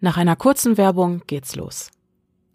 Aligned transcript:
Nach 0.00 0.16
einer 0.16 0.36
kurzen 0.36 0.76
Werbung 0.76 1.22
geht's 1.26 1.56
los. 1.56 1.90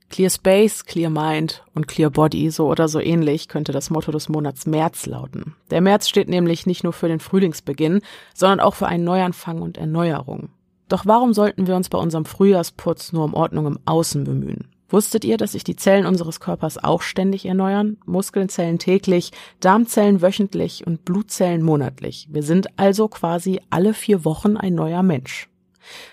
Clear 0.09 0.29
Space, 0.29 0.85
Clear 0.85 1.09
Mind 1.09 1.65
und 1.75 1.89
Clear 1.89 2.09
Body, 2.09 2.49
so 2.51 2.67
oder 2.67 2.87
so 2.87 3.01
ähnlich, 3.01 3.49
könnte 3.49 3.73
das 3.73 3.89
Motto 3.89 4.13
des 4.13 4.29
Monats 4.29 4.65
März 4.65 5.07
lauten. 5.07 5.55
Der 5.69 5.81
März 5.81 6.07
steht 6.07 6.29
nämlich 6.29 6.65
nicht 6.65 6.85
nur 6.85 6.93
für 6.93 7.09
den 7.09 7.19
Frühlingsbeginn, 7.19 7.99
sondern 8.33 8.61
auch 8.61 8.75
für 8.75 8.87
einen 8.87 9.03
Neuanfang 9.03 9.61
und 9.61 9.77
Erneuerung. 9.77 10.51
Doch 10.87 11.05
warum 11.05 11.33
sollten 11.33 11.67
wir 11.67 11.75
uns 11.75 11.89
bei 11.89 11.97
unserem 11.97 12.23
Frühjahrsputz 12.23 13.11
nur 13.11 13.25
um 13.25 13.33
Ordnung 13.33 13.67
im 13.67 13.79
Außen 13.83 14.23
bemühen? 14.23 14.69
Wusstet 14.87 15.25
ihr, 15.25 15.35
dass 15.35 15.51
sich 15.51 15.65
die 15.65 15.75
Zellen 15.75 16.05
unseres 16.05 16.39
Körpers 16.39 16.81
auch 16.81 17.01
ständig 17.01 17.45
erneuern? 17.45 17.97
Muskelzellen 18.05 18.79
täglich, 18.79 19.31
Darmzellen 19.59 20.21
wöchentlich 20.21 20.87
und 20.87 21.03
Blutzellen 21.03 21.63
monatlich. 21.63 22.29
Wir 22.31 22.43
sind 22.43 22.67
also 22.79 23.09
quasi 23.09 23.59
alle 23.69 23.93
vier 23.93 24.23
Wochen 24.23 24.55
ein 24.55 24.75
neuer 24.75 25.03
Mensch. 25.03 25.49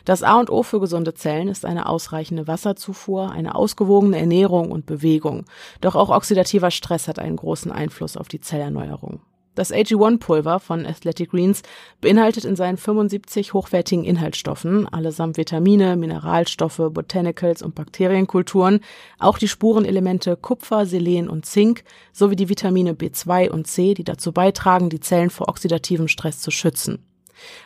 Das 0.05 0.23
A 0.23 0.39
und 0.39 0.51
O 0.51 0.63
für 0.63 0.81
gesunde 0.81 1.15
Zellen 1.15 1.49
ist 1.49 1.65
eine 1.65 1.89
ausreichende 1.89 2.47
Wasserzufuhr, 2.47 3.31
eine 3.31 3.55
ausgewogene 3.55 4.19
Ernährung 4.19 4.71
und 4.71 4.87
Bewegung. 4.87 5.45
Doch 5.81 5.97
auch 5.97 6.11
oxidativer 6.11 6.71
Stress 6.71 7.09
hat 7.09 7.19
einen 7.19 7.37
großen 7.37 7.73
Einfluss 7.73 8.17
auf 8.17 8.29
die 8.29 8.41
Zellerneuerung. 8.41 9.21
Das 9.57 9.73
AG1-Pulver 9.73 10.61
von 10.61 10.87
Athletic 10.87 11.33
Greens 11.33 11.63
beinhaltet 12.01 12.45
in 12.45 12.55
seinen 12.55 12.77
75 12.77 13.53
hochwertigen 13.53 14.05
Inhaltsstoffen, 14.05 14.87
allesamt 14.89 15.37
Vitamine, 15.37 15.97
Mineralstoffe, 15.97 16.81
Botanicals 16.93 17.61
und 17.61 17.75
Bakterienkulturen, 17.75 18.81
auch 19.19 19.39
die 19.39 19.49
Spurenelemente 19.49 20.37
Kupfer, 20.37 20.87
Selen 20.87 21.29
und 21.29 21.47
Zink 21.47 21.83
sowie 22.13 22.37
die 22.37 22.49
Vitamine 22.49 22.93
B2 22.93 23.51
und 23.51 23.67
C, 23.67 23.95
die 23.95 24.05
dazu 24.05 24.33
beitragen, 24.33 24.89
die 24.89 25.01
Zellen 25.01 25.31
vor 25.31 25.49
oxidativem 25.49 26.07
Stress 26.07 26.41
zu 26.41 26.53
schützen. 26.53 27.10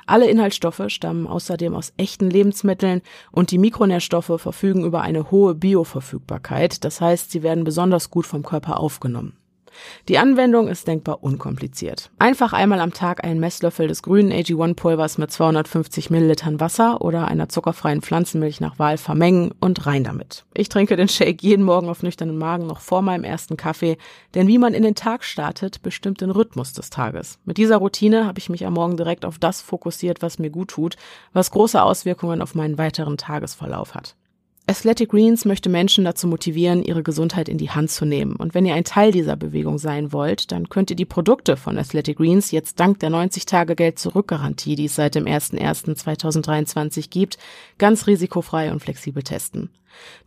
Alle 0.06 0.28
Inhaltsstoffe 0.28 0.82
stammen 0.88 1.26
außerdem 1.26 1.74
aus 1.74 1.92
echten 1.96 2.30
Lebensmitteln 2.30 3.02
und 3.30 3.50
die 3.50 3.58
Mikronährstoffe 3.58 4.40
verfügen 4.40 4.84
über 4.84 5.02
eine 5.02 5.30
hohe 5.30 5.54
Bioverfügbarkeit, 5.54 6.84
das 6.84 7.00
heißt, 7.00 7.30
sie 7.30 7.42
werden 7.42 7.64
besonders 7.64 8.10
gut 8.10 8.26
vom 8.26 8.42
Körper 8.42 8.80
aufgenommen. 8.80 9.36
Die 10.08 10.18
Anwendung 10.18 10.68
ist 10.68 10.86
denkbar 10.86 11.22
unkompliziert. 11.22 12.10
Einfach 12.18 12.52
einmal 12.52 12.80
am 12.80 12.92
Tag 12.92 13.24
einen 13.24 13.40
Messlöffel 13.40 13.88
des 13.88 14.02
grünen 14.02 14.32
AG1-Pulvers 14.32 15.18
mit 15.18 15.30
250 15.30 16.10
Millilitern 16.10 16.60
Wasser 16.60 17.00
oder 17.00 17.28
einer 17.28 17.48
zuckerfreien 17.48 18.02
Pflanzenmilch 18.02 18.60
nach 18.60 18.78
Wahl 18.78 18.98
vermengen 18.98 19.52
und 19.60 19.86
rein 19.86 20.04
damit. 20.04 20.44
Ich 20.54 20.68
trinke 20.68 20.96
den 20.96 21.08
Shake 21.08 21.42
jeden 21.42 21.64
Morgen 21.64 21.88
auf 21.88 22.02
nüchternen 22.02 22.38
Magen 22.38 22.66
noch 22.66 22.80
vor 22.80 23.02
meinem 23.02 23.24
ersten 23.24 23.56
Kaffee, 23.56 23.96
denn 24.34 24.48
wie 24.48 24.58
man 24.58 24.74
in 24.74 24.82
den 24.82 24.94
Tag 24.94 25.24
startet, 25.24 25.82
bestimmt 25.82 26.20
den 26.20 26.30
Rhythmus 26.30 26.72
des 26.72 26.90
Tages. 26.90 27.38
Mit 27.44 27.58
dieser 27.58 27.76
Routine 27.76 28.26
habe 28.26 28.38
ich 28.38 28.48
mich 28.48 28.66
am 28.66 28.74
Morgen 28.74 28.96
direkt 28.96 29.24
auf 29.24 29.38
das 29.38 29.60
fokussiert, 29.60 30.22
was 30.22 30.38
mir 30.38 30.50
gut 30.50 30.68
tut, 30.68 30.96
was 31.32 31.50
große 31.50 31.82
Auswirkungen 31.82 32.42
auf 32.42 32.54
meinen 32.54 32.78
weiteren 32.78 33.16
Tagesverlauf 33.16 33.94
hat. 33.94 34.16
Athletic 34.66 35.10
Greens 35.10 35.44
möchte 35.44 35.68
Menschen 35.68 36.04
dazu 36.04 36.26
motivieren, 36.26 36.82
ihre 36.82 37.02
Gesundheit 37.02 37.50
in 37.50 37.58
die 37.58 37.68
Hand 37.68 37.90
zu 37.90 38.06
nehmen. 38.06 38.34
Und 38.34 38.54
wenn 38.54 38.64
ihr 38.64 38.74
ein 38.74 38.84
Teil 38.84 39.12
dieser 39.12 39.36
Bewegung 39.36 39.76
sein 39.76 40.10
wollt, 40.10 40.52
dann 40.52 40.70
könnt 40.70 40.88
ihr 40.88 40.96
die 40.96 41.04
Produkte 41.04 41.58
von 41.58 41.76
Athletic 41.76 42.16
Greens 42.16 42.50
jetzt 42.50 42.80
dank 42.80 42.98
der 43.00 43.10
90-Tage-Geld-Zurück-Garantie, 43.10 44.74
die 44.74 44.86
es 44.86 44.94
seit 44.94 45.16
dem 45.16 45.26
01.01.2023 45.26 47.10
gibt, 47.10 47.36
ganz 47.76 48.06
risikofrei 48.06 48.72
und 48.72 48.80
flexibel 48.80 49.22
testen. 49.22 49.68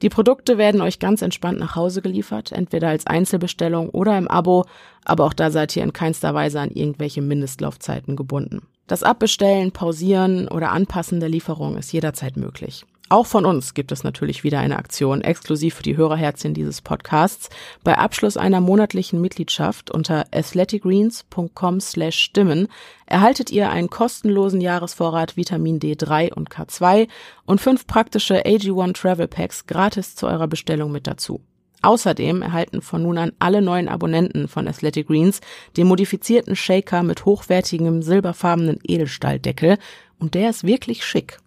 Die 0.04 0.10
Produkte 0.10 0.60
werden 0.60 0.82
euch 0.82 1.00
ganz 1.00 1.24
entspannt 1.24 1.58
nach 1.58 1.76
Hause 1.76 2.04
geliefert, 2.04 2.52
entweder 2.52 2.90
als 2.90 3.08
Einzelbestellung 3.08 3.90
oder 3.90 4.20
im 4.20 4.28
Abo, 4.28 4.66
aber 5.04 5.26
auch 5.26 5.34
da 5.34 5.50
seid 5.50 5.76
ihr 5.76 5.84
in 5.84 5.94
keinster 5.94 6.36
Weise 6.36 6.60
an 6.60 6.70
irgendwelche 6.70 7.24
Mindestlaufzeiten 7.24 8.16
gebunden. 8.16 8.62
Das 8.86 9.02
Abbestellen, 9.02 9.72
Pausieren 9.72 10.48
oder 10.48 10.72
Anpassen 10.72 11.20
der 11.20 11.28
Lieferung 11.28 11.76
ist 11.76 11.92
jederzeit 11.92 12.38
möglich. 12.38 12.86
Auch 13.10 13.26
von 13.26 13.46
uns 13.46 13.74
gibt 13.74 13.94
es 13.94 14.04
natürlich 14.04 14.44
wieder 14.44 14.60
eine 14.60 14.78
Aktion 14.78 15.22
exklusiv 15.22 15.76
für 15.76 15.84
die 15.84 15.96
Hörerherzchen 15.96 16.54
dieses 16.54 16.82
Podcasts. 16.82 17.50
Bei 17.82 17.98
Abschluss 17.98 18.36
einer 18.36 18.60
monatlichen 18.60 19.22
Mitgliedschaft 19.22 19.90
unter 19.92 20.26
athleticgreens.com 20.34 21.80
slash 21.80 22.20
stimmen 22.20 22.67
erhaltet 23.06 23.50
ihr 23.50 23.70
einen 23.70 23.90
kostenlosen 23.90 24.60
Jahresvorrat 24.60 25.38
Vitamin 25.38 25.80
D3 25.80 26.34
und 26.34 26.50
K2 26.50 27.08
und 27.46 27.62
fünf 27.62 27.88
praktische 27.88 28.46
AG1 28.46 28.94
Travel 28.94 29.30
Packs 29.30 29.67
gratis 29.67 30.16
zu 30.16 30.28
eurer 30.28 30.48
Bestellung 30.48 30.92
mit 30.92 31.08
dazu. 31.08 31.40
Außerdem 31.84 32.42
erhalten 32.42 32.82
von 32.82 33.04
nun 33.04 33.17
an 33.17 33.32
alle 33.40 33.62
neuen 33.62 33.88
Abonnenten 33.88 34.50
von 34.50 34.67
Athletic 34.67 35.08
Greens 35.08 35.40
den 35.78 35.88
modifizierten 35.88 36.58
Shaker 36.58 37.04
mit 37.04 37.23
hochwertigem 37.23 38.02
silberfarbenen 38.02 38.80
Edelstahldeckel 38.84 39.78
und 40.20 40.34
der 40.34 40.50
ist 40.50 40.66
wirklich 40.66 41.06
schick. 41.06 41.40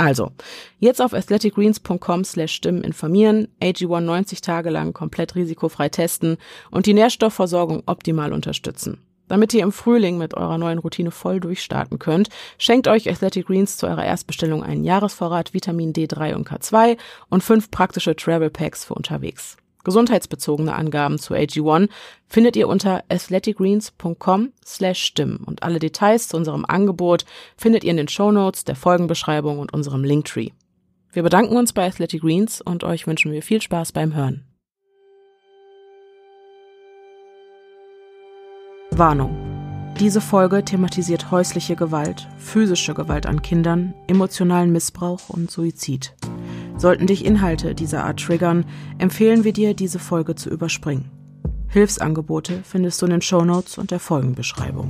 Also, 0.00 0.30
jetzt 0.78 1.02
auf 1.02 1.12
athleticgreens.com 1.12 2.24
slash 2.24 2.54
Stimmen 2.54 2.82
informieren, 2.82 3.48
AG1 3.60 4.00
90 4.00 4.40
Tage 4.40 4.70
lang 4.70 4.94
komplett 4.94 5.34
risikofrei 5.34 5.90
testen 5.90 6.38
und 6.70 6.86
die 6.86 6.94
Nährstoffversorgung 6.94 7.82
optimal 7.84 8.32
unterstützen. 8.32 8.96
Damit 9.28 9.52
ihr 9.52 9.62
im 9.62 9.72
Frühling 9.72 10.16
mit 10.16 10.32
eurer 10.32 10.56
neuen 10.56 10.78
Routine 10.78 11.10
voll 11.10 11.38
durchstarten 11.38 11.98
könnt, 11.98 12.30
schenkt 12.56 12.88
euch 12.88 13.10
Athletic 13.10 13.48
Greens 13.48 13.76
zu 13.76 13.88
eurer 13.88 14.06
Erstbestellung 14.06 14.64
einen 14.64 14.84
Jahresvorrat 14.84 15.52
Vitamin 15.52 15.92
D3 15.92 16.34
und 16.34 16.48
K2 16.48 16.96
und 17.28 17.44
fünf 17.44 17.70
praktische 17.70 18.16
Travel 18.16 18.48
Packs 18.48 18.86
für 18.86 18.94
unterwegs. 18.94 19.58
Gesundheitsbezogene 19.84 20.74
Angaben 20.74 21.18
zu 21.18 21.34
AG1 21.34 21.88
findet 22.26 22.56
ihr 22.56 22.68
unter 22.68 23.02
athleticgreens.com 23.08 24.52
slash 24.64 25.02
stimmen 25.02 25.38
und 25.44 25.62
alle 25.62 25.78
Details 25.78 26.28
zu 26.28 26.36
unserem 26.36 26.64
Angebot 26.64 27.24
findet 27.56 27.84
ihr 27.84 27.90
in 27.90 27.96
den 27.96 28.08
Shownotes, 28.08 28.64
der 28.64 28.76
Folgenbeschreibung 28.76 29.58
und 29.58 29.72
unserem 29.72 30.04
Linktree. 30.04 30.50
Wir 31.12 31.22
bedanken 31.22 31.56
uns 31.56 31.72
bei 31.72 31.86
Athletic 31.86 32.20
Greens 32.20 32.60
und 32.60 32.84
euch 32.84 33.06
wünschen 33.06 33.32
wir 33.32 33.42
viel 33.42 33.60
Spaß 33.60 33.92
beim 33.92 34.14
Hören. 34.14 34.44
Warnung. 38.92 39.36
Diese 39.98 40.20
Folge 40.20 40.64
thematisiert 40.64 41.30
häusliche 41.30 41.76
Gewalt, 41.76 42.26
physische 42.38 42.94
Gewalt 42.94 43.26
an 43.26 43.42
Kindern, 43.42 43.94
emotionalen 44.06 44.72
Missbrauch 44.72 45.28
und 45.28 45.50
Suizid. 45.50 46.14
Sollten 46.80 47.06
dich 47.06 47.26
Inhalte 47.26 47.74
dieser 47.74 48.06
Art 48.06 48.20
triggern, 48.20 48.64
empfehlen 48.96 49.44
wir 49.44 49.52
dir, 49.52 49.74
diese 49.74 49.98
Folge 49.98 50.34
zu 50.34 50.48
überspringen. 50.48 51.10
Hilfsangebote 51.68 52.62
findest 52.64 53.02
du 53.02 53.04
in 53.04 53.10
den 53.10 53.20
Shownotes 53.20 53.76
und 53.76 53.90
der 53.90 54.00
Folgenbeschreibung. 54.00 54.88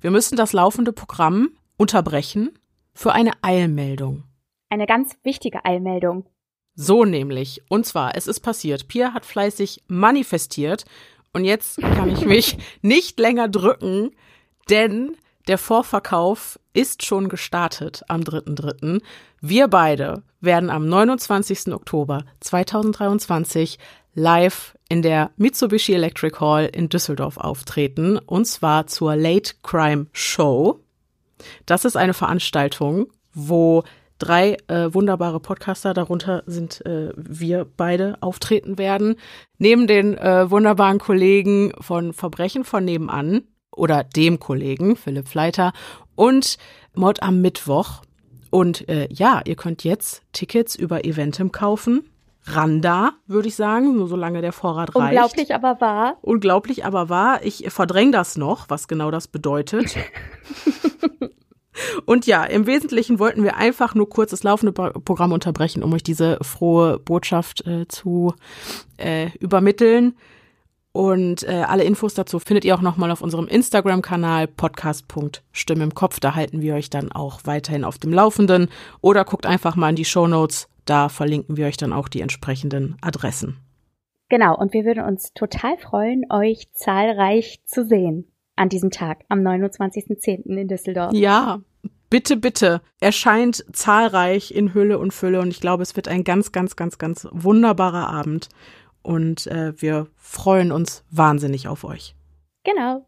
Wir 0.00 0.12
müssen 0.12 0.36
das 0.36 0.52
laufende 0.52 0.92
Programm 0.92 1.50
unterbrechen 1.76 2.56
für 2.94 3.10
eine 3.12 3.32
Eilmeldung. 3.42 4.22
Eine 4.68 4.86
ganz 4.86 5.16
wichtige 5.24 5.64
Eilmeldung. 5.64 6.26
So 6.76 7.04
nämlich. 7.04 7.60
Und 7.68 7.86
zwar, 7.86 8.14
es 8.14 8.28
ist 8.28 8.38
passiert. 8.38 8.86
Pia 8.86 9.14
hat 9.14 9.26
fleißig 9.26 9.82
manifestiert 9.88 10.84
und 11.32 11.44
jetzt 11.44 11.80
kann 11.80 12.08
ich 12.08 12.24
mich 12.24 12.56
nicht 12.82 13.18
länger 13.18 13.48
drücken, 13.48 14.12
denn 14.68 15.16
der 15.48 15.58
Vorverkauf 15.58 16.58
ist 16.72 17.04
schon 17.04 17.28
gestartet 17.28 18.02
am 18.08 18.20
3.3. 18.20 19.00
Wir 19.40 19.68
beide 19.68 20.22
werden 20.40 20.70
am 20.70 20.88
29. 20.88 21.72
Oktober 21.72 22.24
2023 22.40 23.78
live 24.14 24.76
in 24.88 25.02
der 25.02 25.30
Mitsubishi 25.36 25.94
Electric 25.94 26.38
Hall 26.40 26.66
in 26.66 26.88
Düsseldorf 26.88 27.36
auftreten 27.36 28.18
und 28.18 28.46
zwar 28.46 28.86
zur 28.86 29.16
Late 29.16 29.54
Crime 29.62 30.06
Show. 30.12 30.80
Das 31.66 31.84
ist 31.84 31.96
eine 31.96 32.14
Veranstaltung, 32.14 33.06
wo 33.32 33.84
drei 34.18 34.58
äh, 34.68 34.92
wunderbare 34.92 35.40
Podcaster, 35.40 35.94
darunter 35.94 36.42
sind 36.46 36.84
äh, 36.84 37.12
wir 37.16 37.66
beide, 37.76 38.18
auftreten 38.20 38.78
werden. 38.78 39.16
Neben 39.58 39.86
den 39.86 40.18
äh, 40.18 40.50
wunderbaren 40.50 40.98
Kollegen 40.98 41.72
von 41.80 42.12
Verbrechen 42.12 42.64
von 42.64 42.84
nebenan, 42.84 43.44
oder 43.72 44.04
dem 44.04 44.38
Kollegen 44.38 44.96
Philipp 44.96 45.28
Fleiter 45.28 45.72
und 46.14 46.58
Mod 46.94 47.22
am 47.22 47.40
Mittwoch. 47.40 48.02
Und 48.50 48.88
äh, 48.88 49.08
ja, 49.10 49.40
ihr 49.44 49.54
könnt 49.54 49.84
jetzt 49.84 50.22
Tickets 50.32 50.74
über 50.74 51.04
Eventim 51.04 51.52
kaufen. 51.52 52.10
Randa, 52.44 53.12
würde 53.26 53.48
ich 53.48 53.54
sagen, 53.54 53.96
nur 53.96 54.08
solange 54.08 54.40
der 54.40 54.52
Vorrat 54.52 54.94
reicht. 54.96 55.10
Unglaublich, 55.10 55.54
aber 55.54 55.80
wahr. 55.80 56.16
Unglaublich, 56.22 56.84
aber 56.84 57.08
wahr. 57.08 57.40
Ich 57.44 57.66
verdränge 57.68 58.12
das 58.12 58.36
noch, 58.36 58.68
was 58.68 58.88
genau 58.88 59.10
das 59.10 59.28
bedeutet. 59.28 59.96
Und 62.04 62.26
ja, 62.26 62.44
im 62.44 62.66
Wesentlichen 62.66 63.18
wollten 63.18 63.42
wir 63.42 63.56
einfach 63.56 63.94
nur 63.94 64.08
kurz 64.08 64.30
das 64.30 64.42
laufende 64.42 64.72
Programm 64.72 65.32
unterbrechen, 65.32 65.82
um 65.82 65.92
euch 65.92 66.02
diese 66.02 66.38
frohe 66.42 66.98
Botschaft 66.98 67.66
äh, 67.66 67.86
zu 67.88 68.34
äh, 68.96 69.30
übermitteln. 69.38 70.16
Und 70.92 71.44
äh, 71.44 71.64
alle 71.68 71.84
Infos 71.84 72.14
dazu 72.14 72.40
findet 72.40 72.64
ihr 72.64 72.74
auch 72.74 72.80
nochmal 72.80 73.12
auf 73.12 73.22
unserem 73.22 73.46
Instagram-Kanal 73.46 74.48
podcast.stimme 74.48 75.84
im 75.84 75.94
Kopf. 75.94 76.18
Da 76.18 76.34
halten 76.34 76.62
wir 76.62 76.74
euch 76.74 76.90
dann 76.90 77.12
auch 77.12 77.40
weiterhin 77.44 77.84
auf 77.84 77.98
dem 77.98 78.12
Laufenden. 78.12 78.68
Oder 79.00 79.24
guckt 79.24 79.46
einfach 79.46 79.76
mal 79.76 79.90
in 79.90 79.96
die 79.96 80.04
Show 80.04 80.26
Notes. 80.26 80.68
Da 80.86 81.08
verlinken 81.08 81.56
wir 81.56 81.66
euch 81.66 81.76
dann 81.76 81.92
auch 81.92 82.08
die 82.08 82.20
entsprechenden 82.20 82.96
Adressen. 83.02 83.58
Genau, 84.28 84.56
und 84.56 84.72
wir 84.72 84.84
würden 84.84 85.04
uns 85.04 85.32
total 85.34 85.76
freuen, 85.78 86.24
euch 86.30 86.68
zahlreich 86.72 87.60
zu 87.64 87.84
sehen. 87.84 88.26
an 88.56 88.68
diesem 88.68 88.90
Tag, 88.90 89.24
am 89.30 89.40
29.10. 89.40 90.44
in 90.44 90.68
Düsseldorf. 90.68 91.14
Ja, 91.14 91.60
bitte, 92.10 92.36
bitte. 92.36 92.82
Erscheint 93.00 93.64
zahlreich 93.72 94.54
in 94.54 94.74
Hülle 94.74 94.98
und 94.98 95.14
Fülle 95.14 95.40
und 95.40 95.48
ich 95.48 95.60
glaube, 95.60 95.82
es 95.82 95.96
wird 95.96 96.08
ein 96.08 96.24
ganz, 96.24 96.52
ganz, 96.52 96.76
ganz, 96.76 96.98
ganz 96.98 97.26
wunderbarer 97.32 98.08
Abend 98.08 98.50
und 99.02 99.46
äh, 99.46 99.72
wir 99.80 100.06
freuen 100.16 100.72
uns 100.72 101.04
wahnsinnig 101.10 101.68
auf 101.68 101.84
euch. 101.84 102.14
Genau. 102.64 103.06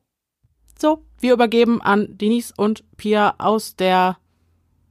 So, 0.79 1.05
wir 1.21 1.33
übergeben 1.33 1.81
an 1.81 2.19
Denise 2.19 2.53
und 2.57 2.85
Pia 2.97 3.35
aus 3.39 3.77
der 3.77 4.19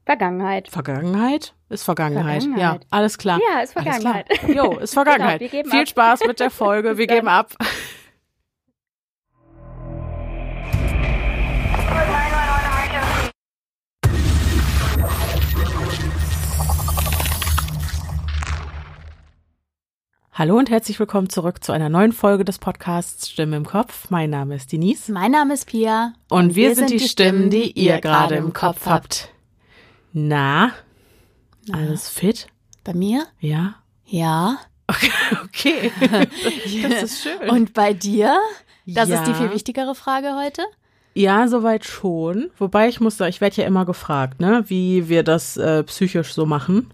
Vergangenheit. 0.06 0.68
Vergangenheit? 0.70 1.54
Ist 1.70 1.84
Vergangenheit. 1.84 2.44
Vergangenheit. 2.44 2.82
Ja, 2.82 2.88
alles 2.90 3.18
klar. 3.18 3.40
Ja, 3.50 3.62
ist 3.62 3.74
Vergangenheit. 3.74 4.28
Jo, 4.48 4.78
ist 4.78 4.94
Vergangenheit. 4.94 5.40
Genau, 5.40 5.52
wir 5.52 5.60
geben 5.60 5.70
Viel 5.70 5.82
ab. 5.82 5.88
Spaß 5.88 6.20
mit 6.28 6.40
der 6.40 6.50
Folge. 6.50 6.98
Wir 6.98 7.08
Bis 7.08 7.16
geben 7.16 7.28
ab. 7.28 7.54
Hallo 20.34 20.58
und 20.58 20.70
herzlich 20.70 20.98
willkommen 20.98 21.30
zurück 21.30 21.62
zu 21.62 21.74
einer 21.74 21.90
neuen 21.90 22.14
Folge 22.14 22.46
des 22.46 22.58
Podcasts 22.58 23.30
Stimme 23.30 23.58
im 23.58 23.66
Kopf. 23.66 24.10
Mein 24.10 24.30
Name 24.30 24.56
ist 24.56 24.72
Denise 24.72 25.12
Mein 25.12 25.32
Name 25.32 25.54
ist 25.54 25.66
Pia. 25.66 26.14
und, 26.30 26.56
wir, 26.56 26.74
sind 26.74 26.90
die 26.90 27.02
Stimmen, 27.02 27.50
die 27.50 27.72
ihr 27.72 28.00
gerade 28.00 28.36
im 28.36 28.54
Kopf 28.54 28.86
habt. 28.86 29.28
Na, 30.14 30.72
alles 31.74 32.08
fit? 32.08 32.48
Bei 32.86 32.94
mir? 32.94 33.26
Ja. 33.42 33.76
Ja. 34.06 34.60
Okay, 35.44 35.92
das 36.90 37.04
ist 37.04 37.24
schön. 37.24 37.50
Und 37.50 37.74
bei 37.74 37.94
dir? 37.94 38.40
Das 38.86 39.10
ja. 39.10 39.20
ist 39.20 39.28
die 39.28 39.34
viel 39.34 39.52
wichtigere 39.52 39.96
Frage 39.96 40.38
heute. 40.42 40.62
Ja, 41.14 41.50
soweit 41.50 41.84
schon. 41.84 42.52
Wobei 42.58 42.88
ich 42.88 43.02
muss 43.02 43.18
sagen, 43.18 43.32
ich 43.32 43.42
werde 43.42 43.58
ja 43.58 43.68
immer 43.68 43.84
gefragt, 43.84 44.40
ne, 44.40 44.64
wie 44.68 45.10
wir 45.10 45.24
das 45.24 45.58
äh, 45.58 45.84
psychisch 45.84 46.34
so 46.34 46.46
machen. 46.46 46.90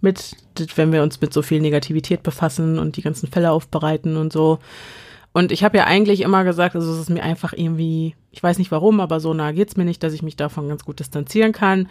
Mit, 0.00 0.36
wenn 0.76 0.92
wir 0.92 1.02
uns 1.02 1.20
mit 1.20 1.32
so 1.32 1.42
viel 1.42 1.60
Negativität 1.60 2.22
befassen 2.22 2.78
und 2.78 2.96
die 2.96 3.02
ganzen 3.02 3.28
Fälle 3.28 3.50
aufbereiten 3.50 4.16
und 4.16 4.32
so. 4.32 4.58
Und 5.32 5.52
ich 5.52 5.64
habe 5.64 5.76
ja 5.76 5.84
eigentlich 5.84 6.22
immer 6.22 6.44
gesagt, 6.44 6.74
also 6.76 6.92
es 6.92 6.98
ist 6.98 7.10
mir 7.10 7.22
einfach 7.22 7.52
irgendwie, 7.52 8.14
ich 8.30 8.42
weiß 8.42 8.58
nicht 8.58 8.70
warum, 8.70 9.00
aber 9.00 9.20
so 9.20 9.34
nah 9.34 9.52
geht's 9.52 9.76
mir 9.76 9.84
nicht, 9.84 10.02
dass 10.02 10.12
ich 10.12 10.22
mich 10.22 10.36
davon 10.36 10.68
ganz 10.68 10.84
gut 10.84 10.98
distanzieren 10.98 11.52
kann. 11.52 11.88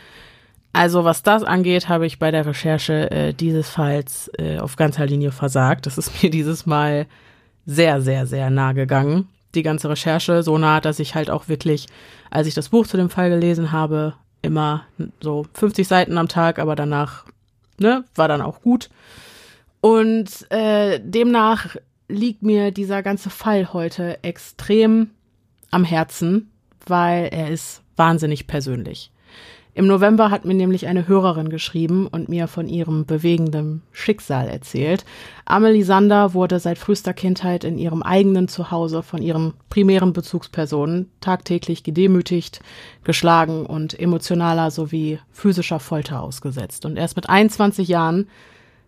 Also 0.73 1.03
was 1.03 1.23
das 1.23 1.43
angeht, 1.43 1.87
habe 1.87 2.05
ich 2.05 2.19
bei 2.19 2.31
der 2.31 2.45
Recherche 2.45 3.09
äh, 3.09 3.33
dieses 3.33 3.69
Falls 3.69 4.29
äh, 4.37 4.57
auf 4.57 4.75
ganzer 4.75 5.05
Linie 5.05 5.31
versagt. 5.31 5.85
Das 5.85 5.97
ist 5.97 6.11
mir 6.23 6.29
dieses 6.29 6.65
Mal 6.65 7.07
sehr, 7.65 8.01
sehr, 8.01 8.25
sehr 8.25 8.49
nah 8.49 8.73
gegangen. 8.73 9.29
Die 9.53 9.63
ganze 9.63 9.89
Recherche 9.89 10.43
so 10.43 10.57
nah, 10.57 10.81
dass 10.81 10.99
ich 10.99 11.15
halt 11.15 11.29
auch 11.29 11.47
wirklich, 11.47 11.85
als 12.29 12.47
ich 12.47 12.55
das 12.55 12.69
Buch 12.69 12.87
zu 12.87 12.97
dem 12.97 13.09
Fall 13.09 13.29
gelesen 13.29 13.71
habe, 13.71 14.15
immer 14.41 14.83
so 15.21 15.45
50 15.53 15.87
Seiten 15.87 16.17
am 16.17 16.27
Tag, 16.27 16.59
aber 16.59 16.75
danach, 16.75 17.25
ne, 17.77 18.03
war 18.15 18.27
dann 18.27 18.41
auch 18.41 18.61
gut. 18.61 18.89
Und 19.81 20.49
äh, 20.51 20.99
demnach 20.99 21.75
liegt 22.07 22.43
mir 22.43 22.71
dieser 22.71 23.03
ganze 23.03 23.29
Fall 23.29 23.73
heute 23.73 24.23
extrem 24.23 25.11
am 25.71 25.83
Herzen, 25.83 26.51
weil 26.85 27.25
er 27.25 27.49
ist 27.49 27.81
wahnsinnig 27.95 28.47
persönlich. 28.47 29.11
Im 29.77 29.87
November 29.87 30.31
hat 30.31 30.45
mir 30.45 30.53
nämlich 30.53 30.87
eine 30.87 31.05
Hörerin 31.05 31.49
geschrieben 31.49 32.07
und 32.07 32.29
mir 32.29 32.47
von 32.47 32.69
ihrem 32.69 33.05
bewegenden 33.05 33.81
Schicksal 33.91 34.47
erzählt. 34.47 35.03
Amelie 35.43 35.83
Sander 35.83 36.33
wurde 36.33 36.61
seit 36.61 36.77
frühester 36.77 37.13
Kindheit 37.13 37.65
in 37.65 37.77
ihrem 37.77 38.01
eigenen 38.01 38.47
Zuhause 38.47 39.03
von 39.03 39.21
ihren 39.21 39.53
primären 39.69 40.13
Bezugspersonen 40.13 41.11
tagtäglich 41.19 41.83
gedemütigt, 41.83 42.61
geschlagen 43.03 43.65
und 43.65 43.99
emotionaler 43.99 44.71
sowie 44.71 45.19
physischer 45.29 45.81
Folter 45.81 46.23
ausgesetzt. 46.23 46.85
Und 46.85 46.95
erst 46.95 47.17
mit 47.17 47.27
21 47.27 47.89
Jahren 47.89 48.29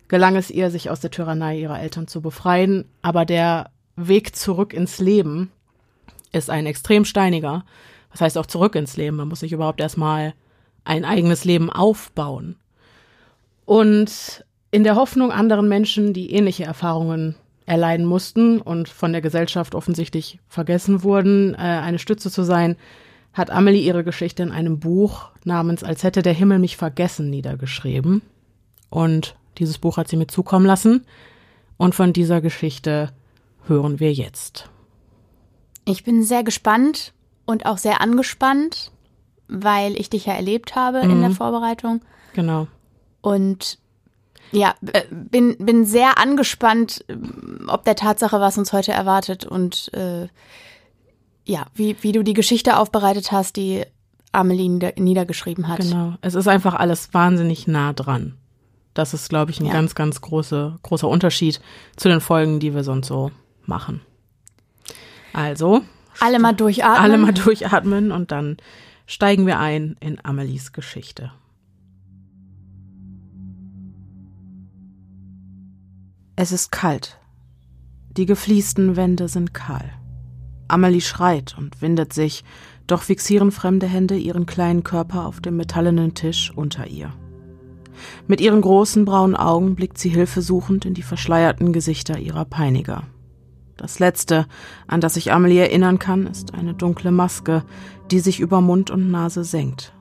gelang 0.08 0.36
es 0.36 0.50
ihr, 0.50 0.70
sich 0.70 0.88
aus 0.88 1.00
der 1.00 1.10
Tyrannei 1.10 1.58
ihrer 1.58 1.78
Eltern 1.78 2.08
zu 2.08 2.22
befreien, 2.22 2.86
aber 3.02 3.26
der 3.26 3.72
Weg 3.96 4.34
zurück 4.34 4.72
ins 4.72 5.00
Leben 5.00 5.52
ist 6.32 6.48
ein 6.48 6.64
extrem 6.64 7.04
steiniger. 7.04 7.66
Was 8.10 8.22
heißt 8.22 8.38
auch 8.38 8.46
zurück 8.46 8.74
ins 8.74 8.96
Leben? 8.96 9.18
Man 9.18 9.28
muss 9.28 9.40
sich 9.40 9.52
überhaupt 9.52 9.82
erstmal 9.82 10.32
ein 10.84 11.04
eigenes 11.04 11.44
Leben 11.44 11.70
aufbauen. 11.70 12.56
Und 13.64 14.44
in 14.70 14.84
der 14.84 14.96
Hoffnung, 14.96 15.32
anderen 15.32 15.68
Menschen, 15.68 16.12
die 16.12 16.32
ähnliche 16.32 16.64
Erfahrungen 16.64 17.34
erleiden 17.66 18.06
mussten 18.06 18.60
und 18.60 18.88
von 18.88 19.12
der 19.12 19.20
Gesellschaft 19.20 19.74
offensichtlich 19.74 20.38
vergessen 20.48 21.02
wurden, 21.02 21.54
äh, 21.54 21.58
eine 21.58 21.98
Stütze 21.98 22.30
zu 22.30 22.42
sein, 22.42 22.76
hat 23.34 23.50
Amelie 23.50 23.82
ihre 23.82 24.04
Geschichte 24.04 24.42
in 24.42 24.50
einem 24.50 24.80
Buch 24.80 25.30
namens 25.44 25.84
Als 25.84 26.02
hätte 26.02 26.22
der 26.22 26.32
Himmel 26.32 26.58
mich 26.58 26.76
vergessen 26.76 27.30
niedergeschrieben. 27.30 28.22
Und 28.90 29.36
dieses 29.58 29.78
Buch 29.78 29.96
hat 29.96 30.08
sie 30.08 30.16
mir 30.16 30.26
zukommen 30.26 30.66
lassen. 30.66 31.04
Und 31.76 31.94
von 31.94 32.12
dieser 32.12 32.40
Geschichte 32.40 33.10
hören 33.66 34.00
wir 34.00 34.12
jetzt. 34.12 34.70
Ich 35.84 36.04
bin 36.04 36.22
sehr 36.22 36.42
gespannt 36.42 37.12
und 37.46 37.66
auch 37.66 37.78
sehr 37.78 38.00
angespannt, 38.00 38.92
weil 39.48 39.98
ich 39.98 40.10
dich 40.10 40.26
ja 40.26 40.34
erlebt 40.34 40.76
habe 40.76 40.98
in 41.00 41.20
der 41.20 41.30
Vorbereitung. 41.30 42.00
Genau. 42.34 42.66
Und 43.20 43.78
ja, 44.52 44.74
äh, 44.92 45.02
bin, 45.10 45.56
bin 45.58 45.84
sehr 45.84 46.18
angespannt, 46.18 47.04
ähm, 47.08 47.66
ob 47.68 47.84
der 47.84 47.96
Tatsache, 47.96 48.40
was 48.40 48.56
uns 48.56 48.72
heute 48.72 48.92
erwartet 48.92 49.44
und 49.44 49.92
äh, 49.94 50.28
ja, 51.44 51.66
wie, 51.74 51.96
wie 52.02 52.12
du 52.12 52.22
die 52.22 52.34
Geschichte 52.34 52.76
aufbereitet 52.78 53.32
hast, 53.32 53.56
die 53.56 53.84
Amelie 54.32 54.68
nieder, 54.68 54.92
niedergeschrieben 54.96 55.68
hat. 55.68 55.80
Genau. 55.80 56.14
Es 56.20 56.34
ist 56.34 56.48
einfach 56.48 56.74
alles 56.74 57.12
wahnsinnig 57.14 57.66
nah 57.66 57.92
dran. 57.92 58.36
Das 58.94 59.14
ist, 59.14 59.28
glaube 59.28 59.50
ich, 59.50 59.60
ein 59.60 59.66
Ja. 59.66 59.72
ganz, 59.72 59.94
ganz 59.94 60.20
große, 60.20 60.76
großer 60.82 61.08
Unterschied 61.08 61.60
zu 61.96 62.08
den 62.08 62.20
Folgen, 62.20 62.58
die 62.60 62.74
wir 62.74 62.84
sonst 62.84 63.06
so 63.08 63.30
machen. 63.64 64.00
Also, 65.32 65.82
Alle 66.20 66.38
mal 66.38 66.52
durchatmen. 66.54 67.00
alle 67.02 67.18
mal 67.18 67.32
durchatmen 67.32 68.12
und 68.12 68.32
dann 68.32 68.56
steigen 69.08 69.46
wir 69.46 69.58
ein 69.58 69.96
in 70.00 70.22
Amelies 70.22 70.72
Geschichte. 70.72 71.32
Es 76.36 76.52
ist 76.52 76.70
kalt. 76.70 77.18
Die 78.10 78.26
gefliesten 78.26 78.96
Wände 78.96 79.28
sind 79.28 79.54
kahl. 79.54 79.90
Amelie 80.68 81.00
schreit 81.00 81.56
und 81.56 81.80
windet 81.80 82.12
sich, 82.12 82.44
doch 82.86 83.00
fixieren 83.00 83.50
fremde 83.50 83.86
Hände 83.86 84.16
ihren 84.18 84.44
kleinen 84.44 84.84
Körper 84.84 85.24
auf 85.26 85.40
dem 85.40 85.56
metallenen 85.56 86.14
Tisch 86.14 86.52
unter 86.54 86.86
ihr. 86.86 87.12
Mit 88.26 88.42
ihren 88.42 88.60
großen 88.60 89.06
braunen 89.06 89.36
Augen 89.36 89.74
blickt 89.74 89.96
sie 89.96 90.10
hilfesuchend 90.10 90.84
in 90.84 90.92
die 90.92 91.02
verschleierten 91.02 91.72
Gesichter 91.72 92.18
ihrer 92.18 92.44
Peiniger. 92.44 93.04
Das 93.78 94.00
Letzte, 94.00 94.46
an 94.88 95.00
das 95.00 95.14
sich 95.14 95.32
Amelie 95.32 95.60
erinnern 95.60 96.00
kann, 96.00 96.26
ist 96.26 96.52
eine 96.52 96.74
dunkle 96.74 97.12
Maske, 97.12 97.62
die 98.10 98.18
sich 98.18 98.40
über 98.40 98.60
Mund 98.60 98.90
und 98.90 99.10
Nase 99.10 99.44
senkt. 99.44 99.92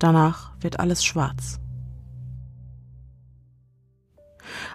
Danach 0.00 0.50
wird 0.60 0.80
alles 0.80 1.04
schwarz. 1.04 1.60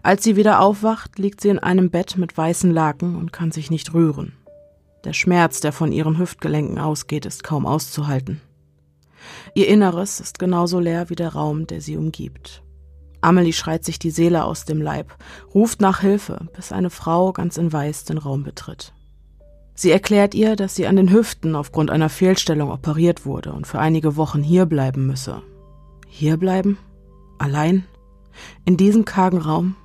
Als 0.01 0.23
sie 0.23 0.37
wieder 0.37 0.61
aufwacht, 0.61 1.19
liegt 1.19 1.41
sie 1.41 1.49
in 1.49 1.59
einem 1.59 1.89
Bett 1.89 2.17
mit 2.17 2.37
weißen 2.37 2.71
Laken 2.71 3.17
und 3.17 3.33
kann 3.33 3.51
sich 3.51 3.69
nicht 3.69 3.93
rühren. 3.93 4.33
Der 5.03 5.13
Schmerz, 5.13 5.59
der 5.59 5.73
von 5.73 5.91
ihren 5.91 6.17
Hüftgelenken 6.17 6.79
ausgeht, 6.79 7.25
ist 7.25 7.43
kaum 7.43 7.65
auszuhalten. 7.65 8.39
Ihr 9.55 9.67
Inneres 9.67 10.21
ist 10.21 10.39
genauso 10.39 10.79
leer 10.79 11.09
wie 11.09 11.15
der 11.15 11.33
Raum, 11.33 11.67
der 11.67 11.81
sie 11.81 11.97
umgibt. 11.97 12.63
Amelie 13.21 13.53
schreit 13.53 13.83
sich 13.83 13.99
die 13.99 14.11
Seele 14.11 14.43
aus 14.43 14.65
dem 14.65 14.81
Leib, 14.81 15.15
ruft 15.53 15.81
nach 15.81 16.01
Hilfe, 16.01 16.47
bis 16.55 16.71
eine 16.71 16.89
Frau 16.89 17.33
ganz 17.33 17.57
in 17.57 17.73
Weiß 17.73 18.05
den 18.05 18.17
Raum 18.17 18.43
betritt. 18.43 18.93
Sie 19.73 19.91
erklärt 19.91 20.33
ihr, 20.33 20.55
dass 20.55 20.75
sie 20.75 20.87
an 20.87 20.95
den 20.95 21.11
Hüften 21.11 21.55
aufgrund 21.55 21.91
einer 21.91 22.09
Fehlstellung 22.09 22.71
operiert 22.71 23.25
wurde 23.25 23.53
und 23.53 23.67
für 23.67 23.79
einige 23.79 24.15
Wochen 24.15 24.41
hier 24.41 24.65
bleiben 24.65 25.05
müsse. 25.05 25.41
Hier 26.07 26.37
bleiben? 26.37 26.77
Allein? 27.37 27.85
In 28.65 28.77
diesem 28.77 29.05
kargen 29.05 29.37
Raum? 29.37 29.75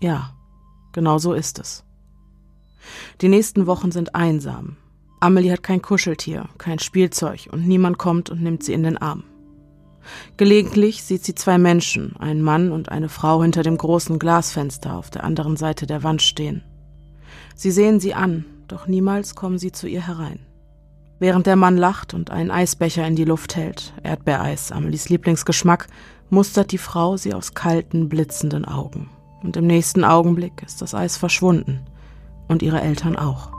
Ja, 0.00 0.34
genau 0.92 1.18
so 1.18 1.34
ist 1.34 1.60
es. 1.60 1.84
Die 3.20 3.28
nächsten 3.28 3.66
Wochen 3.66 3.92
sind 3.92 4.16
einsam. 4.16 4.76
Amelie 5.20 5.52
hat 5.52 5.62
kein 5.62 5.82
Kuscheltier, 5.82 6.48
kein 6.58 6.80
Spielzeug 6.80 7.48
und 7.52 7.66
niemand 7.66 7.98
kommt 7.98 8.28
und 8.28 8.42
nimmt 8.42 8.64
sie 8.64 8.72
in 8.72 8.82
den 8.82 8.98
Arm. 8.98 9.22
Gelegentlich 10.36 11.04
sieht 11.04 11.24
sie 11.24 11.34
zwei 11.34 11.58
Menschen, 11.58 12.16
einen 12.16 12.42
Mann 12.42 12.72
und 12.72 12.90
eine 12.90 13.08
Frau 13.08 13.42
hinter 13.42 13.62
dem 13.62 13.78
großen 13.78 14.18
Glasfenster 14.18 14.96
auf 14.96 15.10
der 15.10 15.24
anderen 15.24 15.56
Seite 15.56 15.86
der 15.86 16.02
Wand 16.02 16.22
stehen. 16.22 16.62
Sie 17.54 17.70
sehen 17.70 18.00
sie 18.00 18.14
an, 18.14 18.44
doch 18.68 18.86
niemals 18.86 19.34
kommen 19.34 19.58
sie 19.58 19.72
zu 19.72 19.86
ihr 19.86 20.06
herein. 20.06 20.40
Während 21.18 21.46
der 21.46 21.56
Mann 21.56 21.76
lacht 21.76 22.14
und 22.14 22.30
einen 22.30 22.50
Eisbecher 22.50 23.06
in 23.06 23.14
die 23.14 23.24
Luft 23.24 23.54
hält, 23.54 23.92
Erdbeereis, 24.02 24.72
Amelies 24.72 25.08
Lieblingsgeschmack, 25.08 25.86
mustert 26.30 26.72
die 26.72 26.78
Frau 26.78 27.16
sie 27.16 27.34
aus 27.34 27.54
kalten, 27.54 28.08
blitzenden 28.08 28.64
Augen. 28.64 29.10
Und 29.42 29.56
im 29.56 29.66
nächsten 29.66 30.04
Augenblick 30.04 30.62
ist 30.64 30.82
das 30.82 30.94
Eis 30.94 31.16
verschwunden. 31.16 31.80
Und 32.48 32.62
ihre 32.62 32.80
Eltern 32.80 33.16
auch. 33.16 33.52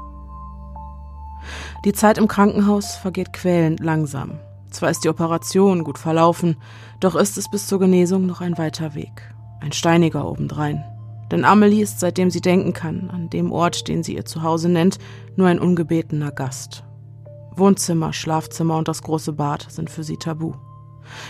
Die 1.85 1.93
Zeit 1.93 2.17
im 2.17 2.27
Krankenhaus 2.27 2.95
vergeht 2.95 3.33
quälend 3.33 3.79
langsam. 3.79 4.39
Zwar 4.73 4.89
ist 4.89 5.03
die 5.03 5.09
Operation 5.09 5.83
gut 5.83 5.99
verlaufen, 5.99 6.57
doch 6.99 7.15
ist 7.15 7.37
es 7.37 7.49
bis 7.49 7.67
zur 7.67 7.79
Genesung 7.79 8.25
noch 8.25 8.41
ein 8.41 8.57
weiter 8.57 8.95
Weg. 8.95 9.33
Ein 9.61 9.71
steiniger 9.71 10.27
obendrein. 10.27 10.83
Denn 11.31 11.45
Amelie 11.45 11.83
ist, 11.83 11.99
seitdem 11.99 12.29
sie 12.29 12.41
denken 12.41 12.73
kann, 12.73 13.09
an 13.09 13.29
dem 13.29 13.51
Ort, 13.51 13.87
den 13.87 14.03
sie 14.03 14.15
ihr 14.15 14.25
Zuhause 14.25 14.69
nennt, 14.69 14.97
nur 15.35 15.47
ein 15.47 15.59
ungebetener 15.59 16.31
Gast. 16.31 16.83
Wohnzimmer, 17.55 18.13
Schlafzimmer 18.13 18.77
und 18.77 18.87
das 18.87 19.03
große 19.03 19.33
Bad 19.33 19.67
sind 19.69 19.89
für 19.89 20.03
sie 20.03 20.17
tabu. 20.17 20.53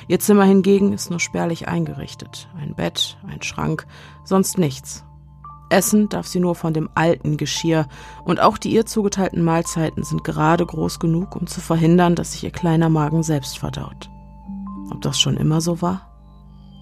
Ihr 0.08 0.20
Zimmer 0.20 0.46
hingegen 0.46 0.94
ist 0.94 1.10
nur 1.10 1.20
spärlich 1.20 1.68
eingerichtet. 1.68 2.48
Ein 2.58 2.76
Bett, 2.76 3.18
ein 3.28 3.42
Schrank, 3.42 3.86
sonst 4.24 4.58
nichts. 4.58 5.04
Essen 5.70 6.10
darf 6.10 6.28
sie 6.28 6.40
nur 6.40 6.56
von 6.56 6.74
dem 6.74 6.90
alten 6.96 7.38
Geschirr 7.38 7.88
und 8.24 8.40
auch 8.40 8.58
die 8.58 8.72
ihr 8.72 8.86
zugeteilten 8.86 9.44
Mahlzeiten 9.44 10.04
sind 10.04 10.24
gerade 10.24 10.66
groß 10.66 11.00
genug, 11.00 11.36
um 11.36 11.48
zu 11.48 11.62
verhindern, 11.62 12.16
dass 12.16 12.34
sich 12.34 12.44
ihr 12.44 12.52
kleiner 12.52 12.90
Magen 12.90 13.24
selbst 13.24 13.58
verdaut. 13.58 14.10
Ob 14.92 15.02
das 15.02 15.20
schon 15.20 15.38
immer 15.38 15.62
so 15.62 15.82
war? 15.82 16.10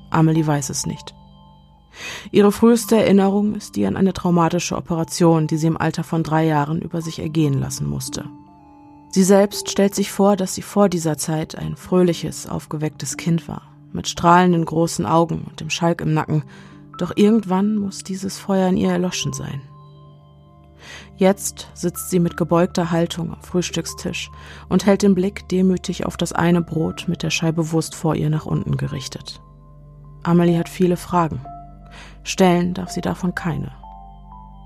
Amelie 0.09 0.45
weiß 0.45 0.69
es 0.69 0.85
nicht. 0.85 1.15
Ihre 2.31 2.51
früheste 2.51 2.97
Erinnerung 2.97 3.55
ist 3.55 3.75
die 3.75 3.85
an 3.85 3.97
eine 3.97 4.13
traumatische 4.13 4.75
Operation, 4.75 5.47
die 5.47 5.57
sie 5.57 5.67
im 5.67 5.77
Alter 5.77 6.03
von 6.03 6.23
drei 6.23 6.45
Jahren 6.45 6.81
über 6.81 7.01
sich 7.01 7.19
ergehen 7.19 7.59
lassen 7.59 7.87
musste. 7.87 8.25
Sie 9.09 9.23
selbst 9.23 9.69
stellt 9.69 9.93
sich 9.93 10.09
vor, 10.11 10.37
dass 10.37 10.55
sie 10.55 10.61
vor 10.61 10.87
dieser 10.87 11.17
Zeit 11.17 11.55
ein 11.57 11.75
fröhliches, 11.75 12.47
aufgewecktes 12.47 13.17
Kind 13.17 13.47
war, 13.49 13.63
mit 13.91 14.07
strahlenden 14.07 14.63
großen 14.63 15.05
Augen 15.05 15.45
und 15.49 15.59
dem 15.59 15.69
Schalk 15.69 15.99
im 15.99 16.13
Nacken, 16.13 16.43
doch 16.97 17.11
irgendwann 17.15 17.75
muss 17.75 18.03
dieses 18.03 18.39
Feuer 18.39 18.69
in 18.69 18.77
ihr 18.77 18.91
erloschen 18.91 19.33
sein. 19.33 19.61
Jetzt 21.17 21.67
sitzt 21.73 22.09
sie 22.09 22.19
mit 22.19 22.37
gebeugter 22.37 22.89
Haltung 22.89 23.31
am 23.31 23.41
Frühstückstisch 23.41 24.31
und 24.69 24.85
hält 24.85 25.03
den 25.03 25.13
Blick 25.13 25.47
demütig 25.49 26.05
auf 26.05 26.17
das 26.17 26.33
eine 26.33 26.61
Brot 26.61 27.07
mit 27.07 27.21
der 27.21 27.29
Scheibe 27.29 27.71
Wurst 27.71 27.93
vor 27.93 28.15
ihr 28.15 28.29
nach 28.29 28.45
unten 28.45 28.77
gerichtet. 28.77 29.39
Amelie 30.23 30.57
hat 30.57 30.69
viele 30.69 30.97
Fragen. 30.97 31.41
Stellen 32.23 32.73
darf 32.73 32.89
sie 32.89 33.01
davon 33.01 33.35
keine. 33.35 33.71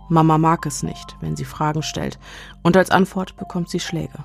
Mama 0.08 0.38
mag 0.38 0.66
es 0.66 0.84
nicht, 0.84 1.18
wenn 1.20 1.36
sie 1.36 1.46
Fragen 1.46 1.82
stellt, 1.82 2.20
und 2.64 2.78
als 2.78 2.92
Antwort 2.92 3.36
bekommt 3.38 3.70
sie 3.70 3.80
Schläge. 3.80 4.24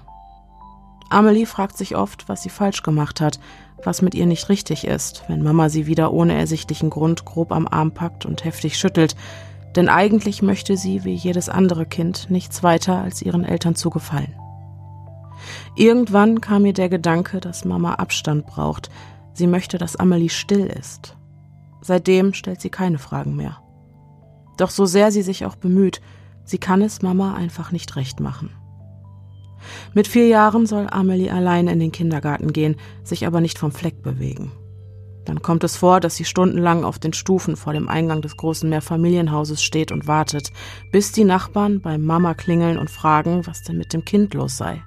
Amelie 1.08 1.46
fragt 1.46 1.76
sich 1.76 1.96
oft, 1.96 2.28
was 2.28 2.42
sie 2.42 2.50
falsch 2.50 2.82
gemacht 2.82 3.20
hat, 3.20 3.40
was 3.84 4.02
mit 4.02 4.14
ihr 4.14 4.26
nicht 4.26 4.48
richtig 4.48 4.86
ist, 4.86 5.24
wenn 5.28 5.42
Mama 5.42 5.68
sie 5.68 5.86
wieder 5.86 6.12
ohne 6.12 6.34
ersichtlichen 6.34 6.90
Grund 6.90 7.24
grob 7.24 7.52
am 7.52 7.66
Arm 7.68 7.92
packt 7.92 8.26
und 8.26 8.44
heftig 8.44 8.78
schüttelt, 8.78 9.16
denn 9.76 9.88
eigentlich 9.88 10.42
möchte 10.42 10.76
sie, 10.76 11.04
wie 11.04 11.14
jedes 11.14 11.48
andere 11.48 11.86
Kind, 11.86 12.30
nichts 12.30 12.62
weiter 12.62 13.00
als 13.02 13.22
ihren 13.22 13.44
Eltern 13.44 13.74
zu 13.74 13.90
gefallen. 13.90 14.34
Irgendwann 15.76 16.40
kam 16.40 16.66
ihr 16.66 16.72
der 16.72 16.88
Gedanke, 16.88 17.40
dass 17.40 17.64
Mama 17.64 17.94
Abstand 17.94 18.46
braucht, 18.46 18.90
sie 19.32 19.46
möchte, 19.46 19.78
dass 19.78 19.96
Amelie 19.96 20.28
still 20.28 20.66
ist. 20.66 21.16
Seitdem 21.80 22.34
stellt 22.34 22.60
sie 22.60 22.70
keine 22.70 22.98
Fragen 22.98 23.36
mehr. 23.36 23.58
Doch 24.56 24.70
so 24.70 24.84
sehr 24.84 25.12
sie 25.12 25.22
sich 25.22 25.46
auch 25.46 25.56
bemüht, 25.56 26.00
sie 26.44 26.58
kann 26.58 26.82
es 26.82 27.00
Mama 27.00 27.34
einfach 27.34 27.72
nicht 27.72 27.96
recht 27.96 28.20
machen. 28.20 28.50
Mit 29.94 30.08
vier 30.08 30.26
Jahren 30.26 30.66
soll 30.66 30.86
Amelie 30.90 31.30
allein 31.30 31.68
in 31.68 31.80
den 31.80 31.92
Kindergarten 31.92 32.52
gehen, 32.52 32.76
sich 33.02 33.26
aber 33.26 33.40
nicht 33.40 33.58
vom 33.58 33.72
Fleck 33.72 34.02
bewegen. 34.02 34.52
Dann 35.24 35.42
kommt 35.42 35.64
es 35.64 35.76
vor, 35.76 36.00
dass 36.00 36.16
sie 36.16 36.24
stundenlang 36.24 36.84
auf 36.84 36.98
den 36.98 37.12
Stufen 37.12 37.56
vor 37.56 37.72
dem 37.72 37.88
Eingang 37.88 38.22
des 38.22 38.36
großen 38.36 38.68
Mehrfamilienhauses 38.68 39.62
steht 39.62 39.92
und 39.92 40.06
wartet, 40.06 40.50
bis 40.92 41.12
die 41.12 41.24
Nachbarn 41.24 41.80
bei 41.80 41.98
Mama 41.98 42.34
klingeln 42.34 42.78
und 42.78 42.90
fragen, 42.90 43.46
was 43.46 43.62
denn 43.62 43.78
mit 43.78 43.92
dem 43.92 44.04
Kind 44.04 44.34
los 44.34 44.56
sei. 44.56 44.82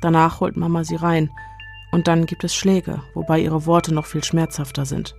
Danach 0.00 0.40
holt 0.40 0.56
Mama 0.56 0.84
sie 0.84 0.96
rein, 0.96 1.30
und 1.92 2.08
dann 2.08 2.26
gibt 2.26 2.44
es 2.44 2.54
Schläge, 2.54 3.02
wobei 3.14 3.40
ihre 3.40 3.66
Worte 3.66 3.94
noch 3.94 4.06
viel 4.06 4.24
schmerzhafter 4.24 4.84
sind. 4.84 5.14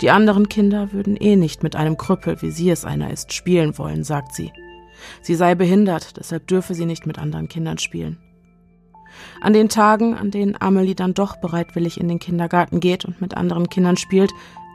Die 0.00 0.10
anderen 0.10 0.48
Kinder 0.48 0.92
würden 0.92 1.16
eh 1.16 1.36
nicht 1.36 1.62
mit 1.62 1.74
einem 1.74 1.96
Krüppel, 1.96 2.40
wie 2.42 2.50
sie 2.50 2.70
es 2.70 2.84
einer 2.84 3.10
ist, 3.10 3.32
spielen 3.32 3.78
wollen, 3.78 4.04
sagt 4.04 4.34
sie. 4.34 4.52
Sie 5.22 5.34
sei 5.34 5.54
behindert, 5.54 6.16
deshalb 6.16 6.46
dürfe 6.46 6.74
sie 6.74 6.86
nicht 6.86 7.06
mit 7.06 7.18
anderen 7.18 7.48
Kindern 7.48 7.78
spielen. 7.78 8.18
An 9.40 9.52
den 9.52 9.68
Tagen, 9.68 10.14
an 10.14 10.30
denen 10.30 10.60
Amelie 10.60 10.94
dann 10.94 11.14
doch 11.14 11.36
bereitwillig 11.36 12.00
in 12.00 12.08
den 12.08 12.18
Kindergarten 12.18 12.80
geht 12.80 13.04
und 13.04 13.20
mit 13.20 13.36
anderen 13.36 13.68
Kindern 13.68 13.96
spielt, 13.96 14.30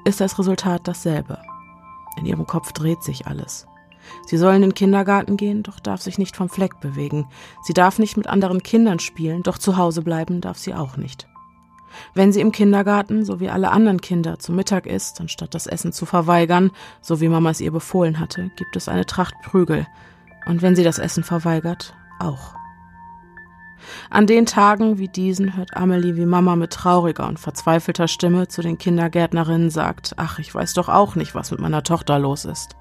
ist 0.05 0.21
das 0.21 0.37
Resultat 0.39 0.87
dasselbe. 0.87 1.39
In 2.17 2.25
ihrem 2.25 2.45
Kopf 2.45 2.71
dreht 2.73 3.03
sich 3.03 3.27
alles. 3.27 3.67
Sie 4.25 4.37
soll 4.37 4.53
in 4.55 4.61
den 4.61 4.73
Kindergarten 4.73 5.37
gehen, 5.37 5.63
doch 5.63 5.79
darf 5.79 6.01
sich 6.01 6.17
nicht 6.17 6.35
vom 6.35 6.49
Fleck 6.49 6.79
bewegen. 6.81 7.27
Sie 7.63 7.73
darf 7.73 7.99
nicht 7.99 8.17
mit 8.17 8.27
anderen 8.27 8.61
Kindern 8.61 8.99
spielen, 8.99 9.43
doch 9.43 9.57
zu 9.57 9.77
Hause 9.77 10.01
bleiben 10.01 10.41
darf 10.41 10.57
sie 10.57 10.73
auch 10.73 10.97
nicht. 10.97 11.27
Wenn 12.13 12.31
sie 12.31 12.41
im 12.41 12.51
Kindergarten, 12.51 13.23
so 13.23 13.39
wie 13.39 13.49
alle 13.49 13.71
anderen 13.71 14.01
Kinder, 14.01 14.39
zu 14.39 14.51
Mittag 14.51 14.87
isst, 14.87 15.21
anstatt 15.21 15.53
das 15.53 15.67
Essen 15.67 15.93
zu 15.93 16.05
verweigern, 16.05 16.71
so 17.01 17.21
wie 17.21 17.29
Mama 17.29 17.51
es 17.51 17.61
ihr 17.61 17.71
befohlen 17.71 18.19
hatte, 18.19 18.51
gibt 18.55 18.75
es 18.75 18.89
eine 18.89 19.05
Tracht 19.05 19.35
Prügel, 19.43 19.87
und 20.45 20.61
wenn 20.61 20.75
sie 20.75 20.83
das 20.83 20.99
Essen 20.99 21.23
verweigert, 21.23 21.95
auch. 22.19 22.55
An 24.09 24.27
den 24.27 24.45
Tagen 24.45 24.97
wie 24.97 25.07
diesen 25.07 25.57
hört 25.57 25.75
Amelie, 25.75 26.15
wie 26.15 26.25
Mama 26.25 26.55
mit 26.55 26.71
trauriger 26.71 27.27
und 27.27 27.39
verzweifelter 27.39 28.07
Stimme 28.07 28.47
zu 28.47 28.61
den 28.61 28.77
Kindergärtnerinnen 28.77 29.69
sagt, 29.69 30.13
ach, 30.17 30.39
ich 30.39 30.53
weiß 30.53 30.73
doch 30.73 30.89
auch 30.89 31.15
nicht, 31.15 31.35
was 31.35 31.51
mit 31.51 31.59
meiner 31.59 31.83
Tochter 31.83 32.19
los 32.19 32.45
ist. 32.45 32.75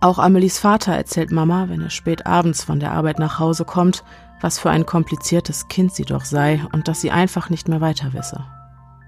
Auch 0.00 0.18
Amelies 0.18 0.58
Vater 0.58 0.94
erzählt 0.94 1.30
Mama, 1.30 1.68
wenn 1.68 1.82
er 1.82 1.90
spät 1.90 2.26
abends 2.26 2.64
von 2.64 2.80
der 2.80 2.92
Arbeit 2.92 3.18
nach 3.18 3.38
Hause 3.38 3.64
kommt, 3.64 4.02
was 4.40 4.58
für 4.58 4.70
ein 4.70 4.86
kompliziertes 4.86 5.68
Kind 5.68 5.94
sie 5.94 6.04
doch 6.04 6.24
sei 6.24 6.62
und 6.72 6.88
dass 6.88 7.02
sie 7.02 7.10
einfach 7.10 7.50
nicht 7.50 7.68
mehr 7.68 7.82
weiter 7.82 8.14
wisse. 8.14 8.44